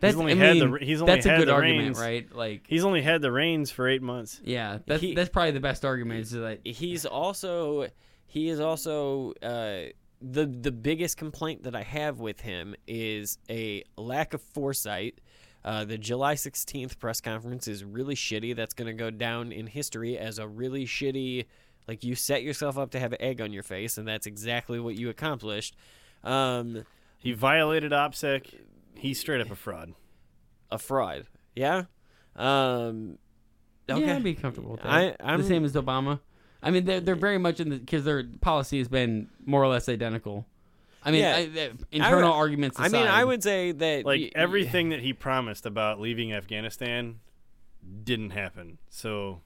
That's- 0.00 0.14
he's 0.14 0.20
only 0.20 0.32
I 0.32 0.36
had 0.36 0.56
mean, 0.56 0.70
the. 0.72 0.78
He's 0.84 1.00
only 1.02 1.14
that's 1.14 1.26
a 1.26 1.30
had 1.30 1.38
good 1.38 1.48
the 1.48 1.52
argument, 1.52 1.86
reins, 1.88 1.98
right? 1.98 2.34
Like 2.34 2.64
he's 2.68 2.84
only 2.84 3.02
had 3.02 3.22
the 3.22 3.30
reins 3.32 3.70
for 3.70 3.88
eight 3.88 4.02
months. 4.02 4.40
Yeah, 4.44 4.78
that's 4.86 5.00
He- 5.02 5.14
that's 5.14 5.30
probably 5.30 5.52
the 5.52 5.60
best 5.60 5.84
argument. 5.84 6.20
Is 6.20 6.30
that 6.32 6.60
he's 6.64 7.04
also 7.06 7.88
he 8.36 8.50
is 8.50 8.60
also 8.60 9.32
uh, 9.42 9.88
the 10.20 10.44
the 10.44 10.70
biggest 10.70 11.16
complaint 11.16 11.62
that 11.62 11.74
I 11.74 11.82
have 11.82 12.20
with 12.20 12.42
him 12.42 12.74
is 12.86 13.38
a 13.48 13.82
lack 13.96 14.34
of 14.34 14.42
foresight. 14.42 15.22
Uh, 15.64 15.86
the 15.86 15.96
July 15.96 16.34
16th 16.34 16.98
press 16.98 17.22
conference 17.22 17.66
is 17.66 17.82
really 17.82 18.14
shitty. 18.14 18.54
That's 18.54 18.74
going 18.74 18.88
to 18.88 18.92
go 18.92 19.10
down 19.10 19.52
in 19.52 19.66
history 19.66 20.18
as 20.18 20.38
a 20.38 20.46
really 20.46 20.84
shitty. 20.84 21.46
Like 21.88 22.04
you 22.04 22.14
set 22.14 22.42
yourself 22.42 22.76
up 22.76 22.90
to 22.90 23.00
have 23.00 23.14
egg 23.20 23.40
on 23.40 23.54
your 23.54 23.62
face, 23.62 23.96
and 23.96 24.06
that's 24.06 24.26
exactly 24.26 24.78
what 24.78 24.96
you 24.96 25.08
accomplished. 25.08 25.74
Um, 26.22 26.84
He 27.16 27.32
violated 27.32 27.92
OPSEC. 27.92 28.52
He's 28.96 29.18
straight 29.18 29.40
up 29.40 29.50
a 29.50 29.56
fraud. 29.56 29.94
a 30.70 30.78
fraud. 30.78 31.24
Yeah. 31.54 31.84
Um, 32.36 33.16
okay. 33.88 34.04
yeah, 34.04 34.16
I'd 34.16 34.22
be 34.22 34.34
comfortable 34.34 34.72
with 34.72 34.82
that. 34.82 34.92
I, 34.92 35.16
I'm 35.20 35.40
the 35.40 35.48
same 35.48 35.64
as 35.64 35.72
Obama. 35.72 36.20
I 36.62 36.70
mean, 36.70 36.84
they're 36.84 37.00
they're 37.00 37.14
very 37.14 37.38
much 37.38 37.60
in 37.60 37.68
the 37.70 37.78
because 37.78 38.04
their 38.04 38.24
policy 38.40 38.78
has 38.78 38.88
been 38.88 39.28
more 39.44 39.62
or 39.62 39.68
less 39.68 39.88
identical. 39.88 40.46
I 41.04 41.12
mean, 41.12 41.20
Yeah. 41.22 41.36
I, 41.36 41.46
the 41.46 41.72
internal 41.92 42.32
I- 42.32 42.36
arguments. 42.36 42.80
I 42.80 42.88
mean, 42.88 43.06
I 43.06 43.24
would 43.24 43.42
say 43.42 43.70
that 43.72 44.04
Like 44.04 44.20
y- 44.20 44.30
everything 44.34 44.88
that 44.90 45.00
he 45.00 45.12
promised 45.12 45.64
about 45.66 46.00
leaving 46.00 46.32
Afghanistan 46.32 47.20
didn't 48.02 48.30
happen. 48.30 48.78
So 48.90 49.40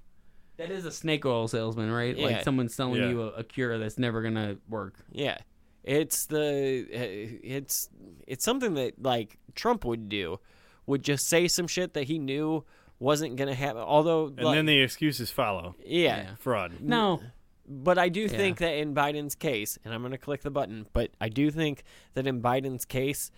That 0.56 0.70
is 0.70 0.84
a 0.86 0.90
snake 0.92 1.26
oil 1.26 1.48
salesman, 1.48 1.90
right? 1.90 2.16
Yeah. 2.16 2.26
Like 2.26 2.42
someone 2.44 2.68
selling 2.70 3.02
Yeah. 3.02 3.08
you 3.10 3.22
a, 3.22 3.26
a 3.28 3.44
cure 3.44 3.76
that's 3.78 3.98
never 3.98 4.22
gonna 4.22 4.56
work. 4.68 4.94
Yeah, 5.12 5.36
it's 5.84 6.26
the 6.26 6.86
uh, 6.94 7.39
it's 7.42 7.90
it's 8.26 8.44
something 8.44 8.74
that 8.74 9.02
like 9.02 9.36
Trump 9.55 9.84
would 9.84 10.08
do, 10.08 10.39
would 10.86 11.02
just 11.02 11.26
say 11.28 11.47
some 11.48 11.66
shit 11.66 11.92
that 11.94 12.05
he 12.05 12.18
knew 12.18 12.64
wasn't 13.01 13.35
gonna 13.37 13.55
happen. 13.55 13.83
Although, 13.83 14.27
and 14.29 14.41
like, 14.43 14.55
then 14.57 14.67
the 14.67 14.81
excuses 14.81 15.31
follow. 15.33 15.75
yeah, 15.85 16.37
Fraud. 16.39 16.75
No, 16.81 17.20
but 17.67 17.99
I 17.99 18.09
do 18.09 18.23
Yeah. 18.23 18.29
think 18.29 18.59
that 18.59 18.75
in 18.75 18.95
Biden's 18.95 19.35
case, 19.35 19.79
and 19.85 19.93
I'm 19.93 20.03
gonna 20.03 20.19
click 20.19 20.43
the 20.43 20.51
button, 20.53 20.87
but 20.93 21.11
I 21.20 21.29
do 21.29 21.51
think 21.51 21.83
that 22.15 22.27
in 22.29 22.41
Biden's 22.41 22.85
case, 22.85 23.33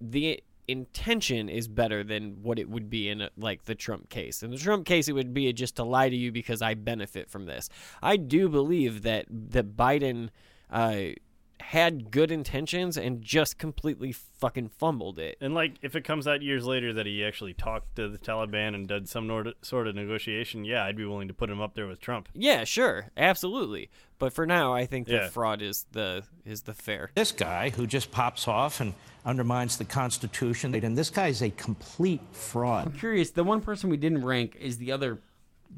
the 0.00 0.42
intention 0.68 1.48
is 1.48 1.66
better 1.68 2.04
than 2.04 2.42
what 2.42 2.58
it 2.58 2.70
would 2.70 2.88
be 2.88 3.08
in 3.08 3.20
a, 3.20 3.30
like 3.36 3.64
the 3.64 3.74
Trump 3.74 4.08
case. 4.08 4.42
In 4.42 4.50
the 4.52 4.56
Trump 4.56 4.86
case, 4.86 5.08
it 5.08 5.12
would 5.12 5.34
be 5.34 5.52
just 5.52 5.74
to 5.76 5.84
lie 5.84 6.08
to 6.08 6.16
you 6.16 6.30
because 6.30 6.62
I 6.62 6.74
benefit 6.74 7.28
from 7.28 7.46
this. 7.46 7.68
I 8.00 8.16
do 8.16 8.48
believe 8.48 9.02
that 9.02 9.26
that 9.28 9.76
Biden 9.76 10.30
uh, 10.70 11.14
had 11.62 12.10
good 12.10 12.30
intentions 12.30 12.96
and 12.96 13.22
just 13.22 13.58
completely 13.58 14.12
fucking 14.12 14.68
fumbled 14.68 15.18
it. 15.18 15.36
And 15.40 15.54
like, 15.54 15.74
if 15.82 15.94
it 15.96 16.02
comes 16.02 16.26
out 16.26 16.42
years 16.42 16.64
later 16.64 16.92
that 16.92 17.06
he 17.06 17.24
actually 17.24 17.54
talked 17.54 17.96
to 17.96 18.08
the 18.08 18.18
Taliban 18.18 18.74
and 18.74 18.86
did 18.86 19.08
some 19.08 19.26
nor- 19.26 19.52
sort 19.62 19.86
of 19.88 19.94
negotiation, 19.94 20.64
yeah, 20.64 20.84
I'd 20.84 20.96
be 20.96 21.04
willing 21.04 21.28
to 21.28 21.34
put 21.34 21.48
him 21.50 21.60
up 21.60 21.74
there 21.74 21.86
with 21.86 22.00
Trump. 22.00 22.28
Yeah, 22.34 22.64
sure, 22.64 23.10
absolutely. 23.16 23.90
But 24.18 24.32
for 24.32 24.46
now, 24.46 24.72
I 24.72 24.86
think 24.86 25.08
Yeah. 25.08 25.20
that 25.20 25.32
fraud 25.32 25.62
is 25.62 25.86
the 25.92 26.24
is 26.44 26.62
the 26.62 26.74
fair. 26.74 27.10
This 27.14 27.32
guy 27.32 27.70
who 27.70 27.86
just 27.86 28.10
pops 28.12 28.46
off 28.46 28.80
and 28.80 28.94
undermines 29.24 29.78
the 29.78 29.84
Constitution, 29.84 30.74
and 30.74 30.96
this 30.98 31.10
guy 31.10 31.28
is 31.28 31.42
a 31.42 31.50
complete 31.50 32.20
fraud. 32.32 32.86
I'm 32.86 32.92
curious. 32.92 33.30
The 33.30 33.44
one 33.44 33.60
person 33.60 33.90
we 33.90 33.96
didn't 33.96 34.24
rank 34.24 34.56
is 34.60 34.78
the 34.78 34.92
other, 34.92 35.20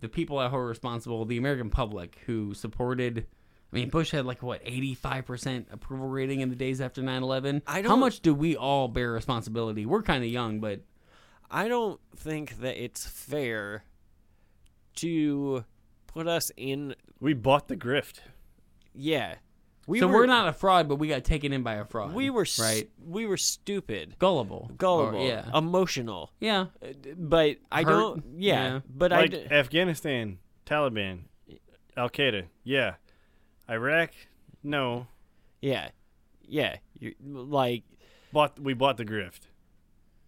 the 0.01 0.09
people 0.09 0.39
that 0.39 0.51
were 0.53 0.67
responsible, 0.67 1.25
the 1.25 1.37
American 1.39 1.71
public 1.71 2.19
who 2.27 2.55
supported. 2.55 3.27
I 3.75 3.79
mean, 3.81 3.91
Bush 3.91 4.11
had 4.13 4.25
like 4.25 4.43
what 4.43 4.65
85% 4.65 5.67
approval 5.73 6.09
rating 6.09 6.41
in 6.41 6.49
the 6.51 6.57
days 6.57 6.81
after 6.81 7.03
9/11. 7.03 7.63
I 7.67 7.83
don't- 7.83 7.91
How 7.91 7.97
much 7.97 8.21
do 8.21 8.33
we 8.35 8.57
all 8.57 8.89
bear 8.89 9.13
responsibility? 9.13 9.85
We're 9.87 10.03
kind 10.03 10.23
of 10.23 10.31
young, 10.31 10.61
but 10.61 10.81
I 11.51 11.69
don't 11.69 12.01
think 12.17 12.59
that 12.61 12.77
it's 12.83 13.07
fair 13.07 13.85
to 14.97 15.65
put 16.07 16.27
us 16.29 16.51
in. 16.57 16.95
We 17.21 17.35
bought 17.35 17.69
the 17.69 17.77
grift. 17.77 18.21
Yeah, 18.95 19.37
we 19.89 19.99
so 19.99 20.07
were, 20.07 20.15
we're 20.15 20.27
not 20.27 20.49
a 20.49 20.53
fraud, 20.53 20.89
but 20.89 20.97
we 20.97 21.09
got 21.09 21.25
taken 21.25 21.53
in 21.53 21.63
by 21.65 21.75
a 21.75 21.85
fraud. 21.85 22.15
We 22.15 22.31
were 22.31 22.47
right, 22.61 22.89
We 23.05 23.27
were 23.27 23.37
stupid, 23.37 24.17
gullible, 24.21 24.71
gullible, 24.79 25.19
Or- 25.21 25.27
yeah, 25.27 25.51
emotional. 25.57 26.31
yeah. 26.39 26.67
Uh, 26.83 26.89
But 27.19 27.57
I 27.73 27.83
Hurt, 27.83 27.91
don't. 27.91 28.25
Yeah, 28.39 28.75
yeah. 28.75 28.81
but 28.89 29.11
like 29.11 29.21
I. 29.25 29.27
d- 29.37 29.47
Afghanistan, 29.51 30.39
Taliban, 30.65 31.25
Al 31.97 32.09
Qaeda, 32.09 32.45
yeah. 32.63 32.95
Iraq, 33.69 34.11
no. 34.63 35.07
Yeah, 35.61 35.89
yeah. 36.47 36.77
You 36.99 37.15
like 37.23 37.83
Bought 38.33 38.59
we 38.59 38.75
bought 38.75 38.97
the 38.97 39.05
grift. 39.05 39.41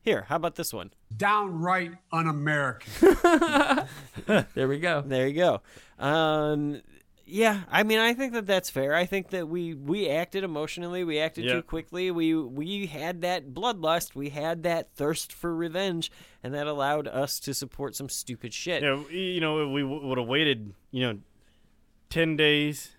here. 0.02 0.22
How 0.28 0.36
about 0.36 0.54
this 0.54 0.72
one? 0.72 0.92
Downright 1.16 1.92
un-American. 2.12 2.90
there 4.54 4.68
we 4.68 4.78
go. 4.78 5.02
There 5.04 5.26
you 5.26 5.34
go. 5.34 5.60
Um, 5.98 6.80
yeah, 7.28 7.62
I 7.70 7.82
mean, 7.82 7.98
I 7.98 8.14
think 8.14 8.32
that 8.34 8.46
that's 8.46 8.70
fair. 8.70 8.94
I 8.94 9.04
think 9.04 9.30
that 9.30 9.48
we 9.48 9.74
we 9.74 10.08
acted 10.08 10.44
emotionally. 10.44 11.02
We 11.02 11.18
acted 11.18 11.44
Yeah. 11.44 11.54
too 11.54 11.62
quickly. 11.62 12.10
We 12.12 12.34
we 12.36 12.86
had 12.86 13.22
that 13.22 13.48
bloodlust. 13.52 14.14
We 14.14 14.28
had 14.30 14.62
that 14.62 14.92
thirst 14.94 15.32
for 15.32 15.54
revenge, 15.54 16.12
and 16.44 16.54
that 16.54 16.68
allowed 16.68 17.08
us 17.08 17.40
to 17.40 17.52
support 17.52 17.96
some 17.96 18.08
stupid 18.08 18.54
shit. 18.54 18.82
Yeah, 18.84 19.02
you 19.10 19.40
know, 19.40 19.68
we 19.68 19.82
would 19.82 20.18
have 20.18 20.28
waited, 20.28 20.72
you 20.92 21.00
know, 21.02 21.18
ten 22.10 22.36
days. 22.36 22.95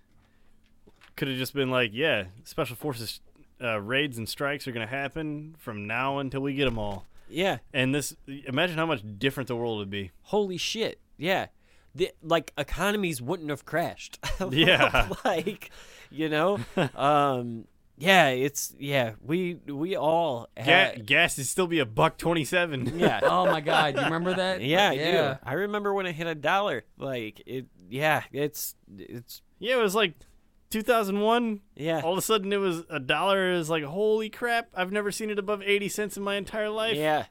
Could 1.17 1.27
have 1.27 1.37
just 1.37 1.53
been 1.53 1.69
like, 1.69 1.91
yeah, 1.93 2.25
special 2.45 2.77
forces 2.77 3.19
uh, 3.61 3.81
raids 3.81 4.17
and 4.17 4.29
strikes 4.29 4.67
are 4.67 4.71
going 4.71 4.87
to 4.87 4.95
happen 4.95 5.55
from 5.57 5.87
now 5.87 6.19
until 6.19 6.41
we 6.41 6.53
get 6.53 6.65
them 6.65 6.77
all. 6.79 7.05
Yeah. 7.29 7.57
And 7.73 7.93
this, 7.93 8.15
imagine 8.27 8.77
how 8.77 8.85
much 8.85 9.01
different 9.17 9.47
the 9.47 9.55
world 9.55 9.79
would 9.79 9.89
be. 9.89 10.11
Holy 10.23 10.57
shit. 10.57 10.99
Yeah. 11.17 11.47
The, 11.95 12.11
like 12.21 12.53
economies 12.57 13.21
wouldn't 13.21 13.49
have 13.49 13.65
crashed. 13.65 14.19
Yeah. 14.51 15.09
like, 15.25 15.71
you 16.09 16.29
know, 16.29 16.59
um, 16.95 17.65
yeah, 17.97 18.29
it's 18.29 18.75
yeah. 18.77 19.13
We 19.25 19.55
we 19.65 19.95
all 19.95 20.49
Ga- 20.55 20.61
had, 20.61 21.05
gas 21.07 21.37
would 21.37 21.47
still 21.47 21.65
be 21.65 21.79
a 21.79 21.85
buck 21.85 22.19
twenty-seven. 22.19 22.99
Yeah. 22.99 23.19
Oh 23.23 23.47
my 23.47 23.59
God, 23.59 23.95
you 23.95 24.03
remember 24.03 24.35
that? 24.35 24.61
Yeah, 24.61 24.89
I 24.89 24.93
yeah. 24.93 25.33
do. 25.33 25.39
I 25.43 25.53
remember 25.53 25.91
when 25.95 26.05
it 26.05 26.13
hit 26.13 26.27
a 26.27 26.35
dollar. 26.35 26.83
Like 26.99 27.41
it. 27.47 27.65
Yeah, 27.89 28.21
it's 28.31 28.75
it's 28.95 29.41
Yeah, 29.57 29.77
it 29.77 29.81
was 29.81 29.95
like 29.95 30.13
2001. 30.69 31.61
Yeah. 31.75 32.01
All 32.03 32.13
of 32.13 32.17
a 32.17 32.21
sudden, 32.21 32.51
it 32.53 32.57
was 32.57 32.83
a 32.89 32.99
dollar. 32.99 33.51
Is 33.51 33.69
like 33.69 33.83
holy 33.83 34.29
crap! 34.29 34.69
I've 34.73 34.91
never 34.91 35.11
seen 35.11 35.29
it 35.29 35.39
above 35.39 35.61
80 35.61 35.89
cents 35.89 36.17
in 36.17 36.23
my 36.23 36.35
entire 36.35 36.69
life. 36.69 36.97
Yeah. 36.97 37.25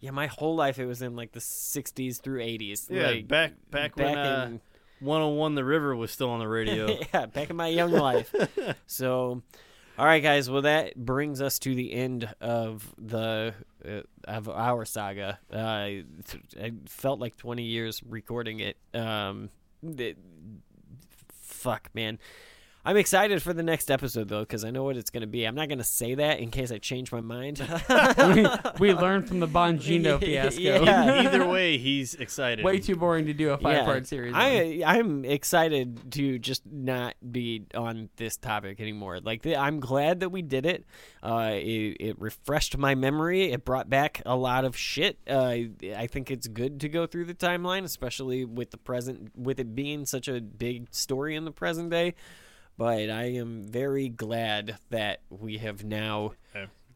Yeah, 0.00 0.12
my 0.12 0.28
whole 0.28 0.54
life 0.54 0.78
it 0.78 0.86
was 0.86 1.02
in 1.02 1.16
like 1.16 1.32
the 1.32 1.40
60s 1.40 2.20
through 2.20 2.40
80s. 2.40 2.88
Yeah, 2.88 3.08
like, 3.08 3.26
back 3.28 3.52
back, 3.70 3.96
when 3.96 4.16
uh, 4.16 4.44
in 4.48 4.60
101 5.00 5.54
The 5.56 5.64
River 5.64 5.96
was 5.96 6.12
still 6.12 6.30
on 6.30 6.38
the 6.38 6.46
radio. 6.46 6.86
yeah, 7.14 7.26
back 7.26 7.50
in 7.50 7.56
my 7.56 7.66
young 7.66 7.90
life. 7.90 8.32
so, 8.86 9.42
all 9.98 10.06
right, 10.06 10.22
guys. 10.22 10.48
Well, 10.48 10.62
that 10.62 10.94
brings 10.96 11.40
us 11.40 11.58
to 11.60 11.74
the 11.74 11.92
end 11.92 12.32
of 12.40 12.94
the 12.96 13.54
uh, 13.84 14.02
of 14.24 14.48
our 14.48 14.84
saga. 14.84 15.40
Uh, 15.52 15.56
I 15.58 16.04
felt 16.86 17.18
like 17.18 17.36
20 17.36 17.64
years 17.64 18.00
recording 18.08 18.60
it. 18.60 18.76
Um, 18.94 19.50
it- 19.82 20.18
fuck, 21.40 21.90
man. 21.92 22.18
I'm 22.88 22.96
excited 22.96 23.42
for 23.42 23.52
the 23.52 23.62
next 23.62 23.90
episode 23.90 24.30
though, 24.30 24.40
because 24.40 24.64
I 24.64 24.70
know 24.70 24.82
what 24.82 24.96
it's 24.96 25.10
going 25.10 25.20
to 25.20 25.26
be. 25.26 25.44
I'm 25.44 25.54
not 25.54 25.68
going 25.68 25.76
to 25.76 25.84
say 25.84 26.14
that 26.14 26.40
in 26.40 26.50
case 26.50 26.72
I 26.72 26.78
change 26.78 27.12
my 27.12 27.20
mind. 27.20 27.58
we 28.78 28.94
learned 28.94 29.28
from 29.28 29.40
the 29.40 29.46
Bongino 29.46 30.18
fiasco. 30.24 30.58
Yeah. 30.62 31.20
Either 31.26 31.46
way, 31.46 31.76
he's 31.76 32.14
excited. 32.14 32.64
Way 32.64 32.78
too 32.78 32.96
boring 32.96 33.26
to 33.26 33.34
do 33.34 33.50
a 33.50 33.58
five 33.58 33.84
part 33.84 34.06
series. 34.06 34.32
on. 34.32 34.40
I 34.40 34.82
I'm 34.86 35.26
excited 35.26 36.12
to 36.12 36.38
just 36.38 36.64
not 36.64 37.14
be 37.30 37.66
on 37.74 38.08
this 38.16 38.38
topic 38.38 38.80
anymore. 38.80 39.20
Like 39.20 39.42
the, 39.42 39.54
I'm 39.54 39.80
glad 39.80 40.20
that 40.20 40.30
we 40.30 40.40
did 40.40 40.64
it. 40.64 40.86
Uh, 41.22 41.50
it, 41.56 41.98
it 42.00 42.18
refreshed 42.18 42.78
my 42.78 42.94
memory. 42.94 43.52
It 43.52 43.66
brought 43.66 43.90
back 43.90 44.22
a 44.24 44.34
lot 44.34 44.64
of 44.64 44.74
shit. 44.74 45.18
Uh, 45.28 45.56
I 45.94 46.08
think 46.10 46.30
it's 46.30 46.48
good 46.48 46.80
to 46.80 46.88
go 46.88 47.06
through 47.06 47.26
the 47.26 47.34
timeline, 47.34 47.84
especially 47.84 48.46
with 48.46 48.70
the 48.70 48.78
present, 48.78 49.32
with 49.36 49.60
it 49.60 49.74
being 49.74 50.06
such 50.06 50.26
a 50.26 50.40
big 50.40 50.86
story 50.90 51.36
in 51.36 51.44
the 51.44 51.52
present 51.52 51.90
day. 51.90 52.14
But 52.78 53.10
I 53.10 53.24
am 53.34 53.66
very 53.66 54.08
glad 54.08 54.78
that 54.90 55.20
we 55.28 55.58
have 55.58 55.84
now 55.84 56.32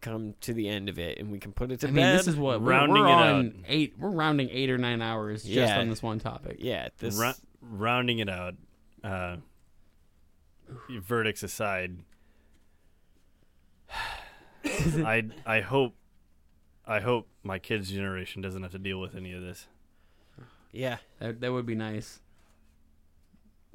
come 0.00 0.34
to 0.40 0.52
the 0.54 0.68
end 0.68 0.88
of 0.88 0.98
it 0.98 1.18
and 1.18 1.30
we 1.30 1.38
can 1.38 1.52
put 1.52 1.70
it 1.70 1.78
to 1.80 1.86
I 1.86 1.90
mean, 1.90 1.96
bed. 2.04 2.18
this 2.18 2.26
is 2.28 2.34
what 2.36 2.60
we're, 2.60 2.70
Rounding 2.70 3.02
we're 3.02 3.06
it 3.08 3.12
on 3.12 3.46
out. 3.46 3.52
eight. 3.68 3.94
We're 3.98 4.10
rounding 4.10 4.48
eight 4.50 4.68
or 4.70 4.78
nine 4.78 5.00
hours 5.02 5.42
just 5.44 5.54
Yeah. 5.54 5.78
on 5.78 5.88
this 5.90 6.02
one 6.02 6.18
topic. 6.18 6.56
Yeah, 6.60 6.88
this 6.98 7.16
Ra- 7.18 7.34
rounding 7.60 8.18
it 8.20 8.28
out. 8.28 8.54
Uh, 9.04 9.36
verdicts 10.88 11.42
aside, 11.42 11.98
I 14.64 15.24
I 15.44 15.60
hope 15.60 15.94
I 16.86 17.00
hope 17.00 17.28
my 17.42 17.58
kids' 17.58 17.90
generation 17.90 18.42
doesn't 18.42 18.62
have 18.62 18.72
to 18.72 18.78
deal 18.78 19.00
with 19.00 19.14
any 19.14 19.32
of 19.32 19.42
this. 19.42 19.66
Yeah, 20.72 20.98
that, 21.18 21.40
that 21.40 21.52
would 21.52 21.66
be 21.66 21.74
nice. 21.74 22.20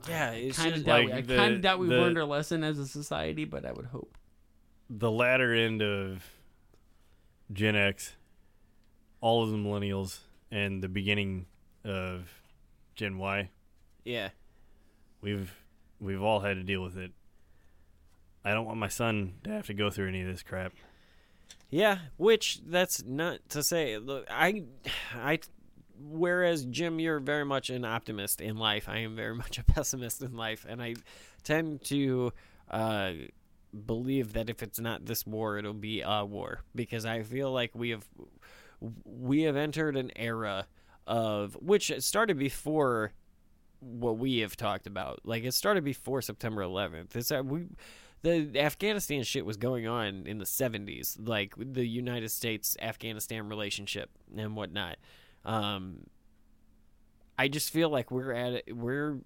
Yeah, 0.08 0.32
it's 0.32 0.58
kind 0.58 0.76
of 0.76 0.84
doubt. 0.84 1.06
like 1.06 1.14
I 1.14 1.22
the- 1.22 1.36
kind 1.36 1.54
of 1.56 1.62
doubt 1.62 1.80
we've 1.80 1.90
the- 1.90 1.96
learned 1.98 2.18
our 2.18 2.24
lesson 2.26 2.64
as 2.64 2.78
a 2.80 2.88
society, 2.88 3.46
but 3.46 3.66
I 3.66 3.72
would 3.72 3.88
hope. 3.88 4.18
The 4.90 5.12
latter 5.12 5.54
end 5.54 5.82
of 5.82 6.24
Gen 7.52 7.76
X, 7.76 8.16
all 9.22 9.44
of 9.44 9.50
the 9.52 9.58
millennials, 9.58 10.20
and 10.52 10.82
the 10.84 10.88
beginning 10.90 11.46
of 11.84 12.30
Gen 12.96 13.18
Y. 13.18 13.50
Yeah. 14.06 14.30
We've 15.22 15.52
we've 16.00 16.22
all 16.22 16.42
had 16.42 16.56
to 16.58 16.64
deal 16.64 16.84
with 16.84 16.98
it. 16.98 17.12
I 18.46 18.54
don't 18.54 18.66
want 18.66 18.78
my 18.78 18.88
son 18.88 19.34
to 19.44 19.50
have 19.50 19.66
to 19.68 19.74
go 19.74 19.90
through 19.90 20.08
any 20.10 20.22
of 20.22 20.28
this 20.28 20.44
crap. 20.44 20.74
Yeah, 21.70 21.98
which 22.16 22.62
that's 22.66 23.04
not 23.04 23.40
to 23.50 23.62
say. 23.62 23.98
Look, 23.98 24.26
I, 24.30 24.64
I, 25.14 25.40
whereas 26.00 26.66
Jim, 26.66 27.00
you're 27.00 27.20
very 27.20 27.46
much 27.46 27.70
an 27.70 27.86
optimist 27.86 28.42
in 28.42 28.58
life. 28.58 28.88
I 28.90 29.00
am 29.00 29.16
very 29.16 29.36
much 29.44 29.58
a 29.58 29.64
pessimist 29.64 30.22
in 30.22 30.36
life, 30.36 30.66
and 30.68 30.82
I 30.82 30.96
tend 31.44 31.84
to 31.86 32.34
uh, 32.70 33.14
believe 33.86 34.34
that 34.34 34.50
if 34.50 34.64
it's 34.64 34.80
not 34.80 35.06
this 35.06 35.26
war, 35.26 35.58
it'll 35.58 35.74
be 35.74 36.02
a 36.06 36.26
war 36.26 36.62
because 36.76 37.06
I 37.06 37.24
feel 37.24 37.52
like 37.52 37.72
we 37.76 37.90
have 37.92 38.06
we 39.04 39.44
have 39.44 39.56
entered 39.56 39.98
an 39.98 40.12
era 40.16 40.68
of 41.08 41.56
which 41.56 41.92
started 42.00 42.38
before 42.38 43.14
what 43.80 44.18
we 44.18 44.40
have 44.40 44.56
talked 44.56 44.88
about. 44.88 45.22
Like 45.24 45.44
it 45.44 45.54
started 45.54 45.84
before 45.84 46.22
September 46.22 46.62
11th. 46.62 47.16
It's 47.16 47.32
uh, 47.32 47.44
we 47.44 47.68
the 48.24 48.60
Afghanistan 48.60 49.24
shit 49.24 49.46
was 49.46 49.58
going 49.58 49.88
on 49.88 50.26
in 50.26 50.40
the 50.40 50.46
70s, 50.46 51.18
like 51.24 51.54
the 51.56 51.86
United 51.86 52.30
States 52.30 52.76
Afghanistan 52.82 53.48
relationship 53.48 54.10
and 54.36 54.56
whatnot. 54.56 54.98
Um, 55.48 56.02
I 57.40 57.48
just 57.48 57.72
feel 57.72 57.90
like 57.90 58.12
we're 58.12 58.34
at 58.34 58.64
we're 58.76 59.18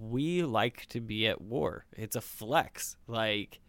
we 0.00 0.42
like 0.42 0.86
to 0.86 1.00
be 1.00 1.28
at 1.28 1.40
war. 1.40 1.84
It's 1.96 2.16
a 2.16 2.20
flex, 2.20 2.96
like 3.06 3.60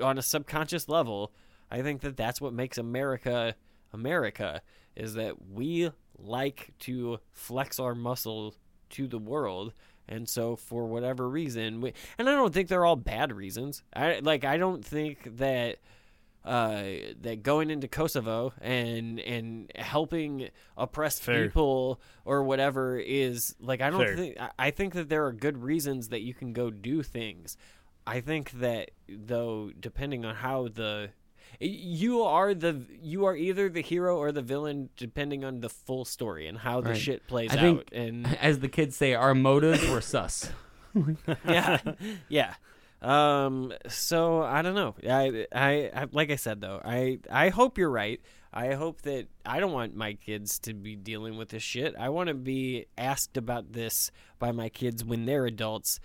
on 0.00 0.16
a 0.16 0.22
subconscious 0.22 0.88
level. 0.88 1.32
I 1.70 1.82
think 1.82 2.00
that 2.02 2.16
that's 2.16 2.40
what 2.40 2.52
makes 2.52 2.78
America 2.78 3.56
America 3.92 4.62
is 4.96 5.14
that 5.14 5.34
we 5.50 5.90
like 6.18 6.72
to 6.78 7.18
flex 7.32 7.80
our 7.80 7.94
muscle 7.94 8.54
to 8.90 9.08
the 9.08 9.18
world 9.18 9.72
and 10.06 10.28
so 10.28 10.54
for 10.54 10.86
whatever 10.86 11.28
reason 11.28 11.80
we, 11.80 11.92
and 12.18 12.28
i 12.28 12.32
don't 12.32 12.54
think 12.54 12.68
they're 12.68 12.84
all 12.84 12.96
bad 12.96 13.32
reasons 13.32 13.82
i 13.96 14.20
like 14.22 14.44
i 14.44 14.56
don't 14.56 14.84
think 14.84 15.36
that 15.38 15.78
uh 16.44 16.82
that 17.22 17.42
going 17.42 17.70
into 17.70 17.88
kosovo 17.88 18.52
and 18.60 19.18
and 19.20 19.70
helping 19.76 20.48
oppressed 20.76 21.22
Fair. 21.22 21.44
people 21.46 22.00
or 22.26 22.42
whatever 22.42 22.98
is 22.98 23.54
like 23.60 23.80
i 23.80 23.88
don't 23.90 24.04
Fair. 24.04 24.16
think 24.16 24.40
I- 24.40 24.50
i 24.58 24.70
think 24.70 24.92
that 24.94 25.08
there 25.08 25.24
are 25.26 25.32
good 25.32 25.62
reasons 25.62 26.08
that 26.10 26.20
you 26.20 26.34
can 26.34 26.52
go 26.52 26.70
do 26.70 27.02
things 27.02 27.56
i 28.06 28.20
think 28.20 28.50
that 28.52 28.90
though 29.08 29.70
depending 29.80 30.24
on 30.26 30.34
how 30.34 30.68
the 30.68 31.10
you 31.60 32.22
are 32.22 32.52
the 32.52 32.82
you 33.00 33.24
are 33.26 33.36
either 33.36 33.68
the 33.68 33.80
hero 33.80 34.18
or 34.18 34.32
the 34.32 34.42
villain 34.42 34.90
depending 34.96 35.44
on 35.44 35.60
the 35.60 35.68
full 35.68 36.04
story 36.04 36.46
and 36.48 36.58
how 36.58 36.80
the 36.80 36.90
Right. 36.90 36.98
shit 36.98 37.26
plays 37.26 37.52
I 37.52 37.56
think, 37.56 37.78
out 37.78 37.88
and 37.92 38.26
as 38.40 38.58
the 38.58 38.68
kids 38.68 38.96
say, 38.96 39.14
our 39.14 39.34
motives 39.34 39.88
were 39.88 40.00
sus. 40.00 40.50
yeah, 41.46 41.78
yeah. 42.28 42.54
Um. 43.04 43.72
So 43.88 44.42
I 44.42 44.62
don't 44.62 44.74
know. 44.74 44.94
I, 45.08 45.46
I, 45.52 45.90
I, 45.94 46.06
like 46.12 46.30
I 46.30 46.36
said 46.36 46.60
though, 46.60 46.80
I, 46.84 47.18
I 47.30 47.50
hope 47.50 47.78
you're 47.78 47.90
right. 47.90 48.20
I 48.56 48.74
hope 48.74 49.02
that 49.02 49.26
I 49.44 49.58
don't 49.58 49.72
want 49.72 49.96
my 49.96 50.12
kids 50.12 50.60
to 50.60 50.74
be 50.74 50.94
dealing 50.94 51.36
with 51.36 51.48
this 51.48 51.62
shit. 51.62 51.96
I 51.98 52.08
want 52.10 52.28
to 52.28 52.34
be 52.34 52.86
asked 52.96 53.36
about 53.36 53.72
this 53.72 54.12
by 54.38 54.52
my 54.52 54.68
kids 54.68 55.04
when 55.04 55.26
they're 55.26 55.44
adults, 55.44 55.98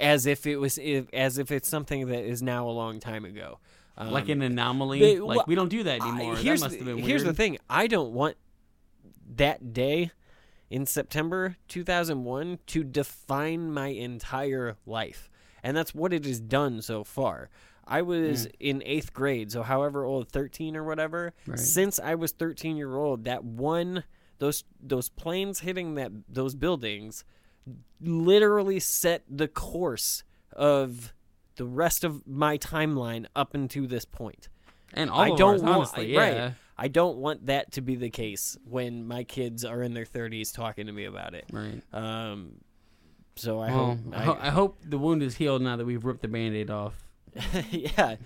as 0.00 0.24
if 0.24 0.46
it 0.46 0.56
was, 0.56 0.78
if, 0.78 1.06
as 1.12 1.36
if 1.36 1.52
it's 1.52 1.68
something 1.68 2.06
that 2.06 2.24
is 2.24 2.42
now 2.42 2.66
a 2.66 2.72
long 2.72 2.98
time 2.98 3.26
ago. 3.26 3.58
Um, 3.98 4.10
like 4.10 4.30
an 4.30 4.40
anomaly. 4.40 5.00
they- 5.00 5.18
like 5.18 5.46
we 5.46 5.54
don't 5.54 5.68
do 5.68 5.82
that 5.82 6.00
anymore. 6.00 6.36
here's 6.36 6.60
that 6.60 6.66
must 6.66 6.78
the, 6.78 6.84
have 6.86 6.96
been 6.96 7.04
here's 7.04 7.24
the 7.24 7.34
thing. 7.34 7.58
I 7.68 7.86
don't 7.86 8.12
want 8.12 8.36
that 9.36 9.74
day 9.74 10.12
in 10.70 10.86
September 10.86 11.56
2001 11.68 12.58
to 12.68 12.84
define 12.84 13.72
my 13.72 13.88
entire 13.88 14.76
life. 14.86 15.30
And 15.66 15.76
that's 15.76 15.92
what 15.94 16.12
it 16.12 16.24
has 16.24 16.38
done 16.40 16.80
so 16.80 17.02
far. 17.02 17.50
I 17.88 18.02
was 18.02 18.46
Mm. 18.46 18.52
in 18.60 18.82
eighth 18.86 19.12
grade, 19.12 19.50
so 19.50 19.62
however 19.64 20.04
old, 20.04 20.28
13 20.28 20.76
or 20.76 20.84
whatever. 20.84 21.32
Right. 21.46 21.58
Since 21.58 21.98
I 21.98 22.14
was 22.14 22.30
13 22.32 22.76
year 22.76 22.94
old, 22.96 23.24
that 23.24 23.42
one, 23.44 24.04
those 24.38 24.62
those 24.80 25.08
planes 25.08 25.60
hitting 25.60 25.94
that 25.96 26.12
those 26.28 26.54
buildings, 26.54 27.24
literally 28.00 28.78
set 28.80 29.24
the 29.28 29.48
course 29.48 30.22
of 30.52 31.12
the 31.56 31.64
rest 31.64 32.04
of 32.04 32.26
my 32.26 32.58
timeline 32.58 33.26
up 33.34 33.54
into 33.54 33.86
this 33.86 34.04
point. 34.04 34.48
And 34.94 35.10
all 35.10 35.20
I 35.20 35.28
of 35.30 35.38
don't 35.38 35.52
ours, 35.54 35.62
want, 35.62 35.76
honestly, 35.76 36.12
yeah. 36.12 36.20
right. 36.44 36.54
I 36.78 36.88
don't 36.88 37.16
want 37.16 37.46
that 37.46 37.72
to 37.72 37.80
be 37.80 37.96
the 37.96 38.10
case 38.10 38.56
when 38.64 39.06
my 39.06 39.24
kids 39.24 39.64
are 39.64 39.82
in 39.82 39.94
their 39.94 40.04
30s 40.04 40.52
talking 40.52 40.86
to 40.86 40.92
me 40.92 41.04
about 41.06 41.34
it. 41.34 41.46
Right. 41.52 41.82
Um. 41.92 42.56
So 43.36 43.60
I 43.60 43.70
Well, 43.70 43.86
hope. 43.86 43.98
I, 44.12 44.22
ho- 44.24 44.38
I 44.40 44.50
hope 44.50 44.78
the 44.84 44.98
wound 44.98 45.22
is 45.22 45.36
healed 45.36 45.62
now 45.62 45.76
that 45.76 45.84
we've 45.84 46.04
ripped 46.04 46.22
the 46.22 46.28
band-aid 46.28 46.70
off. 46.70 46.94
yeah, 47.70 48.16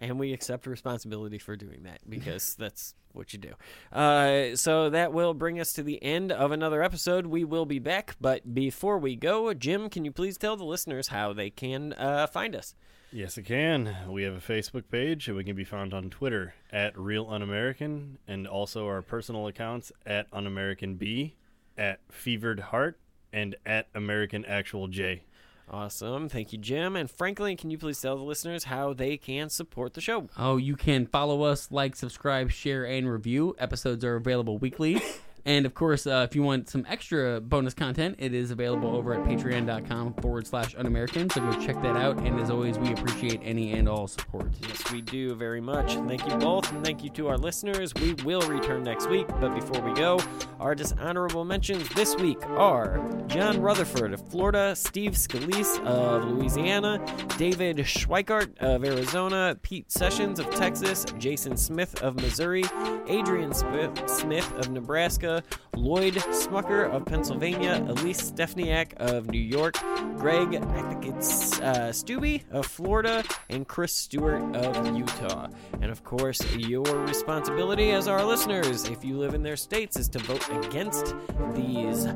and 0.00 0.18
we 0.18 0.32
accept 0.32 0.66
responsibility 0.66 1.38
for 1.38 1.56
doing 1.56 1.84
that 1.84 2.00
because 2.08 2.54
that's 2.58 2.94
what 3.12 3.32
you 3.32 3.38
do. 3.38 3.54
Uh, 3.96 4.54
so 4.56 4.90
that 4.90 5.12
will 5.12 5.32
bring 5.34 5.58
us 5.58 5.72
to 5.72 5.82
the 5.82 6.02
end 6.02 6.30
of 6.30 6.52
another 6.52 6.82
episode. 6.82 7.26
We 7.26 7.44
will 7.44 7.64
be 7.66 7.78
back, 7.78 8.16
but 8.20 8.54
before 8.54 8.98
we 8.98 9.16
go, 9.16 9.52
Jim, 9.54 9.88
can 9.88 10.04
you 10.04 10.12
please 10.12 10.36
tell 10.36 10.56
the 10.56 10.64
listeners 10.64 11.08
how 11.08 11.32
they 11.32 11.48
can 11.50 11.94
uh, 11.94 12.26
find 12.26 12.54
us? 12.54 12.74
Yes, 13.10 13.38
it 13.38 13.44
can. 13.44 13.96
We 14.06 14.22
have 14.24 14.34
a 14.34 14.38
Facebook 14.52 14.84
page, 14.90 15.28
and 15.28 15.36
we 15.38 15.42
can 15.44 15.56
be 15.56 15.64
found 15.64 15.94
on 15.94 16.10
Twitter 16.10 16.52
at 16.70 16.96
Real 16.98 17.26
Un-American, 17.30 18.18
and 18.28 18.46
also 18.46 18.86
our 18.86 19.00
personal 19.00 19.46
accounts 19.46 19.90
at 20.04 20.26
Un-American 20.30 21.32
at 21.78 22.00
Fevered 22.10 22.60
Heart, 22.60 22.98
and 23.32 23.56
at 23.66 23.88
American 23.94 24.44
Actual 24.44 24.88
J. 24.88 25.22
Awesome, 25.70 26.30
thank 26.30 26.52
you, 26.52 26.58
Jim. 26.58 26.96
And 26.96 27.10
Franklin, 27.10 27.56
can 27.56 27.70
you 27.70 27.76
please 27.76 28.00
tell 28.00 28.16
the 28.16 28.22
listeners 28.22 28.64
how 28.64 28.94
they 28.94 29.18
can 29.18 29.50
support 29.50 29.92
the 29.92 30.00
show? 30.00 30.28
Oh, 30.38 30.56
you 30.56 30.76
can 30.76 31.06
follow 31.06 31.42
us, 31.42 31.70
like, 31.70 31.94
subscribe, 31.94 32.50
share, 32.50 32.86
and 32.86 33.10
review. 33.10 33.54
Episodes 33.58 34.02
are 34.02 34.16
available 34.16 34.56
weekly. 34.56 35.02
And 35.48 35.64
of 35.64 35.72
course, 35.72 36.06
uh, 36.06 36.26
if 36.28 36.36
you 36.36 36.42
want 36.42 36.68
some 36.68 36.84
extra 36.86 37.40
bonus 37.40 37.72
content, 37.72 38.16
it 38.18 38.34
is 38.34 38.50
available 38.50 38.94
over 38.94 39.14
at 39.14 39.24
patreon.com 39.24 40.12
forward 40.20 40.46
slash 40.46 40.76
unamerican. 40.76 41.32
So 41.32 41.40
go 41.40 41.58
check 41.58 41.80
that 41.80 41.96
out. 41.96 42.18
And 42.18 42.38
as 42.38 42.50
always, 42.50 42.78
we 42.78 42.92
appreciate 42.92 43.40
any 43.42 43.72
and 43.72 43.88
all 43.88 44.08
support. 44.08 44.50
Yes, 44.68 44.92
we 44.92 45.00
do 45.00 45.34
very 45.34 45.62
much. 45.62 45.94
Thank 45.94 46.28
you 46.28 46.36
both, 46.36 46.70
and 46.70 46.84
thank 46.84 47.02
you 47.02 47.08
to 47.12 47.28
our 47.28 47.38
listeners. 47.38 47.94
We 47.94 48.12
will 48.24 48.42
return 48.42 48.82
next 48.82 49.08
week, 49.08 49.26
but 49.40 49.54
before 49.54 49.80
we 49.80 49.94
go, 49.94 50.20
our 50.60 50.74
dishonorable 50.74 51.46
mentions 51.46 51.88
this 51.94 52.14
week 52.16 52.44
are 52.50 53.02
John 53.28 53.58
Rutherford 53.58 54.12
of 54.12 54.28
Florida, 54.28 54.76
Steve 54.76 55.12
Scalise 55.12 55.82
of 55.86 56.26
Louisiana, 56.26 57.02
David 57.38 57.78
Schweikert 57.78 58.58
of 58.58 58.84
Arizona, 58.84 59.56
Pete 59.62 59.90
Sessions 59.90 60.38
of 60.40 60.50
Texas, 60.50 61.06
Jason 61.16 61.56
Smith 61.56 62.02
of 62.02 62.16
Missouri, 62.16 62.64
Adrian 63.06 63.54
Smith, 63.54 64.10
Smith 64.10 64.52
of 64.58 64.70
Nebraska, 64.70 65.37
Lloyd 65.76 66.14
Smucker 66.14 66.90
of 66.90 67.04
Pennsylvania, 67.04 67.84
Elise 67.88 68.18
Stefanik 68.18 68.94
of 68.96 69.30
New 69.30 69.40
York, 69.40 69.76
Greg, 70.16 70.54
I 70.54 70.82
think 70.92 71.14
it's 71.14 71.60
uh, 71.60 71.92
Stubby 71.92 72.44
of 72.50 72.66
Florida, 72.66 73.22
and 73.48 73.66
Chris 73.66 73.92
Stewart 73.92 74.56
of 74.56 74.96
Utah. 74.96 75.48
And 75.80 75.90
of 75.90 76.02
course, 76.04 76.40
your 76.56 76.84
responsibility 77.04 77.90
as 77.90 78.08
our 78.08 78.24
listeners, 78.24 78.88
if 78.88 79.04
you 79.04 79.18
live 79.18 79.34
in 79.34 79.42
their 79.42 79.56
states, 79.56 79.96
is 79.96 80.08
to 80.10 80.18
vote 80.20 80.48
against 80.64 81.14
these 81.54 82.06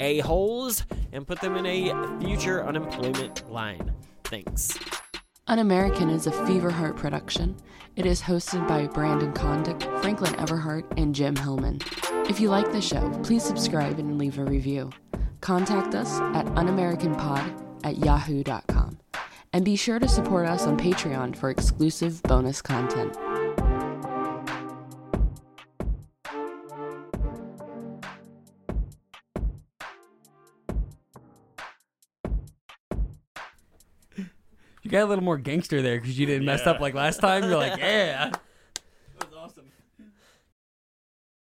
a-holes 0.00 0.84
and 1.12 1.26
put 1.26 1.40
them 1.40 1.56
in 1.56 1.66
a 1.66 2.20
future 2.20 2.64
unemployment 2.64 3.50
line. 3.50 3.92
Thanks. 4.24 4.78
Un 5.48 5.60
American 5.60 6.10
is 6.10 6.26
a 6.26 6.46
Fever 6.46 6.68
Heart 6.70 6.96
production. 6.96 7.56
It 7.96 8.04
is 8.04 8.20
hosted 8.20 8.68
by 8.68 8.86
Brandon 8.86 9.32
Condick, 9.32 9.80
Franklin 10.02 10.34
Everhart, 10.34 10.84
and 10.98 11.14
Jim 11.14 11.34
Hillman. 11.34 11.80
If 12.28 12.38
you 12.38 12.50
like 12.50 12.70
the 12.70 12.82
show, 12.82 13.08
please 13.22 13.44
subscribe 13.44 13.98
and 13.98 14.18
leave 14.18 14.38
a 14.38 14.44
review. 14.44 14.90
Contact 15.40 15.94
us 15.94 16.20
at 16.36 16.44
unamericanpod 16.48 17.64
at 17.82 17.96
yahoo.com. 17.96 18.98
And 19.54 19.64
be 19.64 19.74
sure 19.74 19.98
to 19.98 20.06
support 20.06 20.46
us 20.46 20.66
on 20.66 20.76
Patreon 20.76 21.34
for 21.34 21.48
exclusive 21.48 22.22
bonus 22.24 22.60
content. 22.60 23.16
You 34.88 34.92
got 34.92 35.02
a 35.02 35.04
little 35.04 35.22
more 35.22 35.36
gangster 35.36 35.82
there 35.82 36.00
because 36.00 36.18
you 36.18 36.24
didn't 36.24 36.46
mess 36.46 36.66
up 36.66 36.80
like 36.80 36.94
last 36.94 37.20
time. 37.20 37.44
You're 37.44 37.58
like, 37.58 37.78
yeah. 37.78 38.32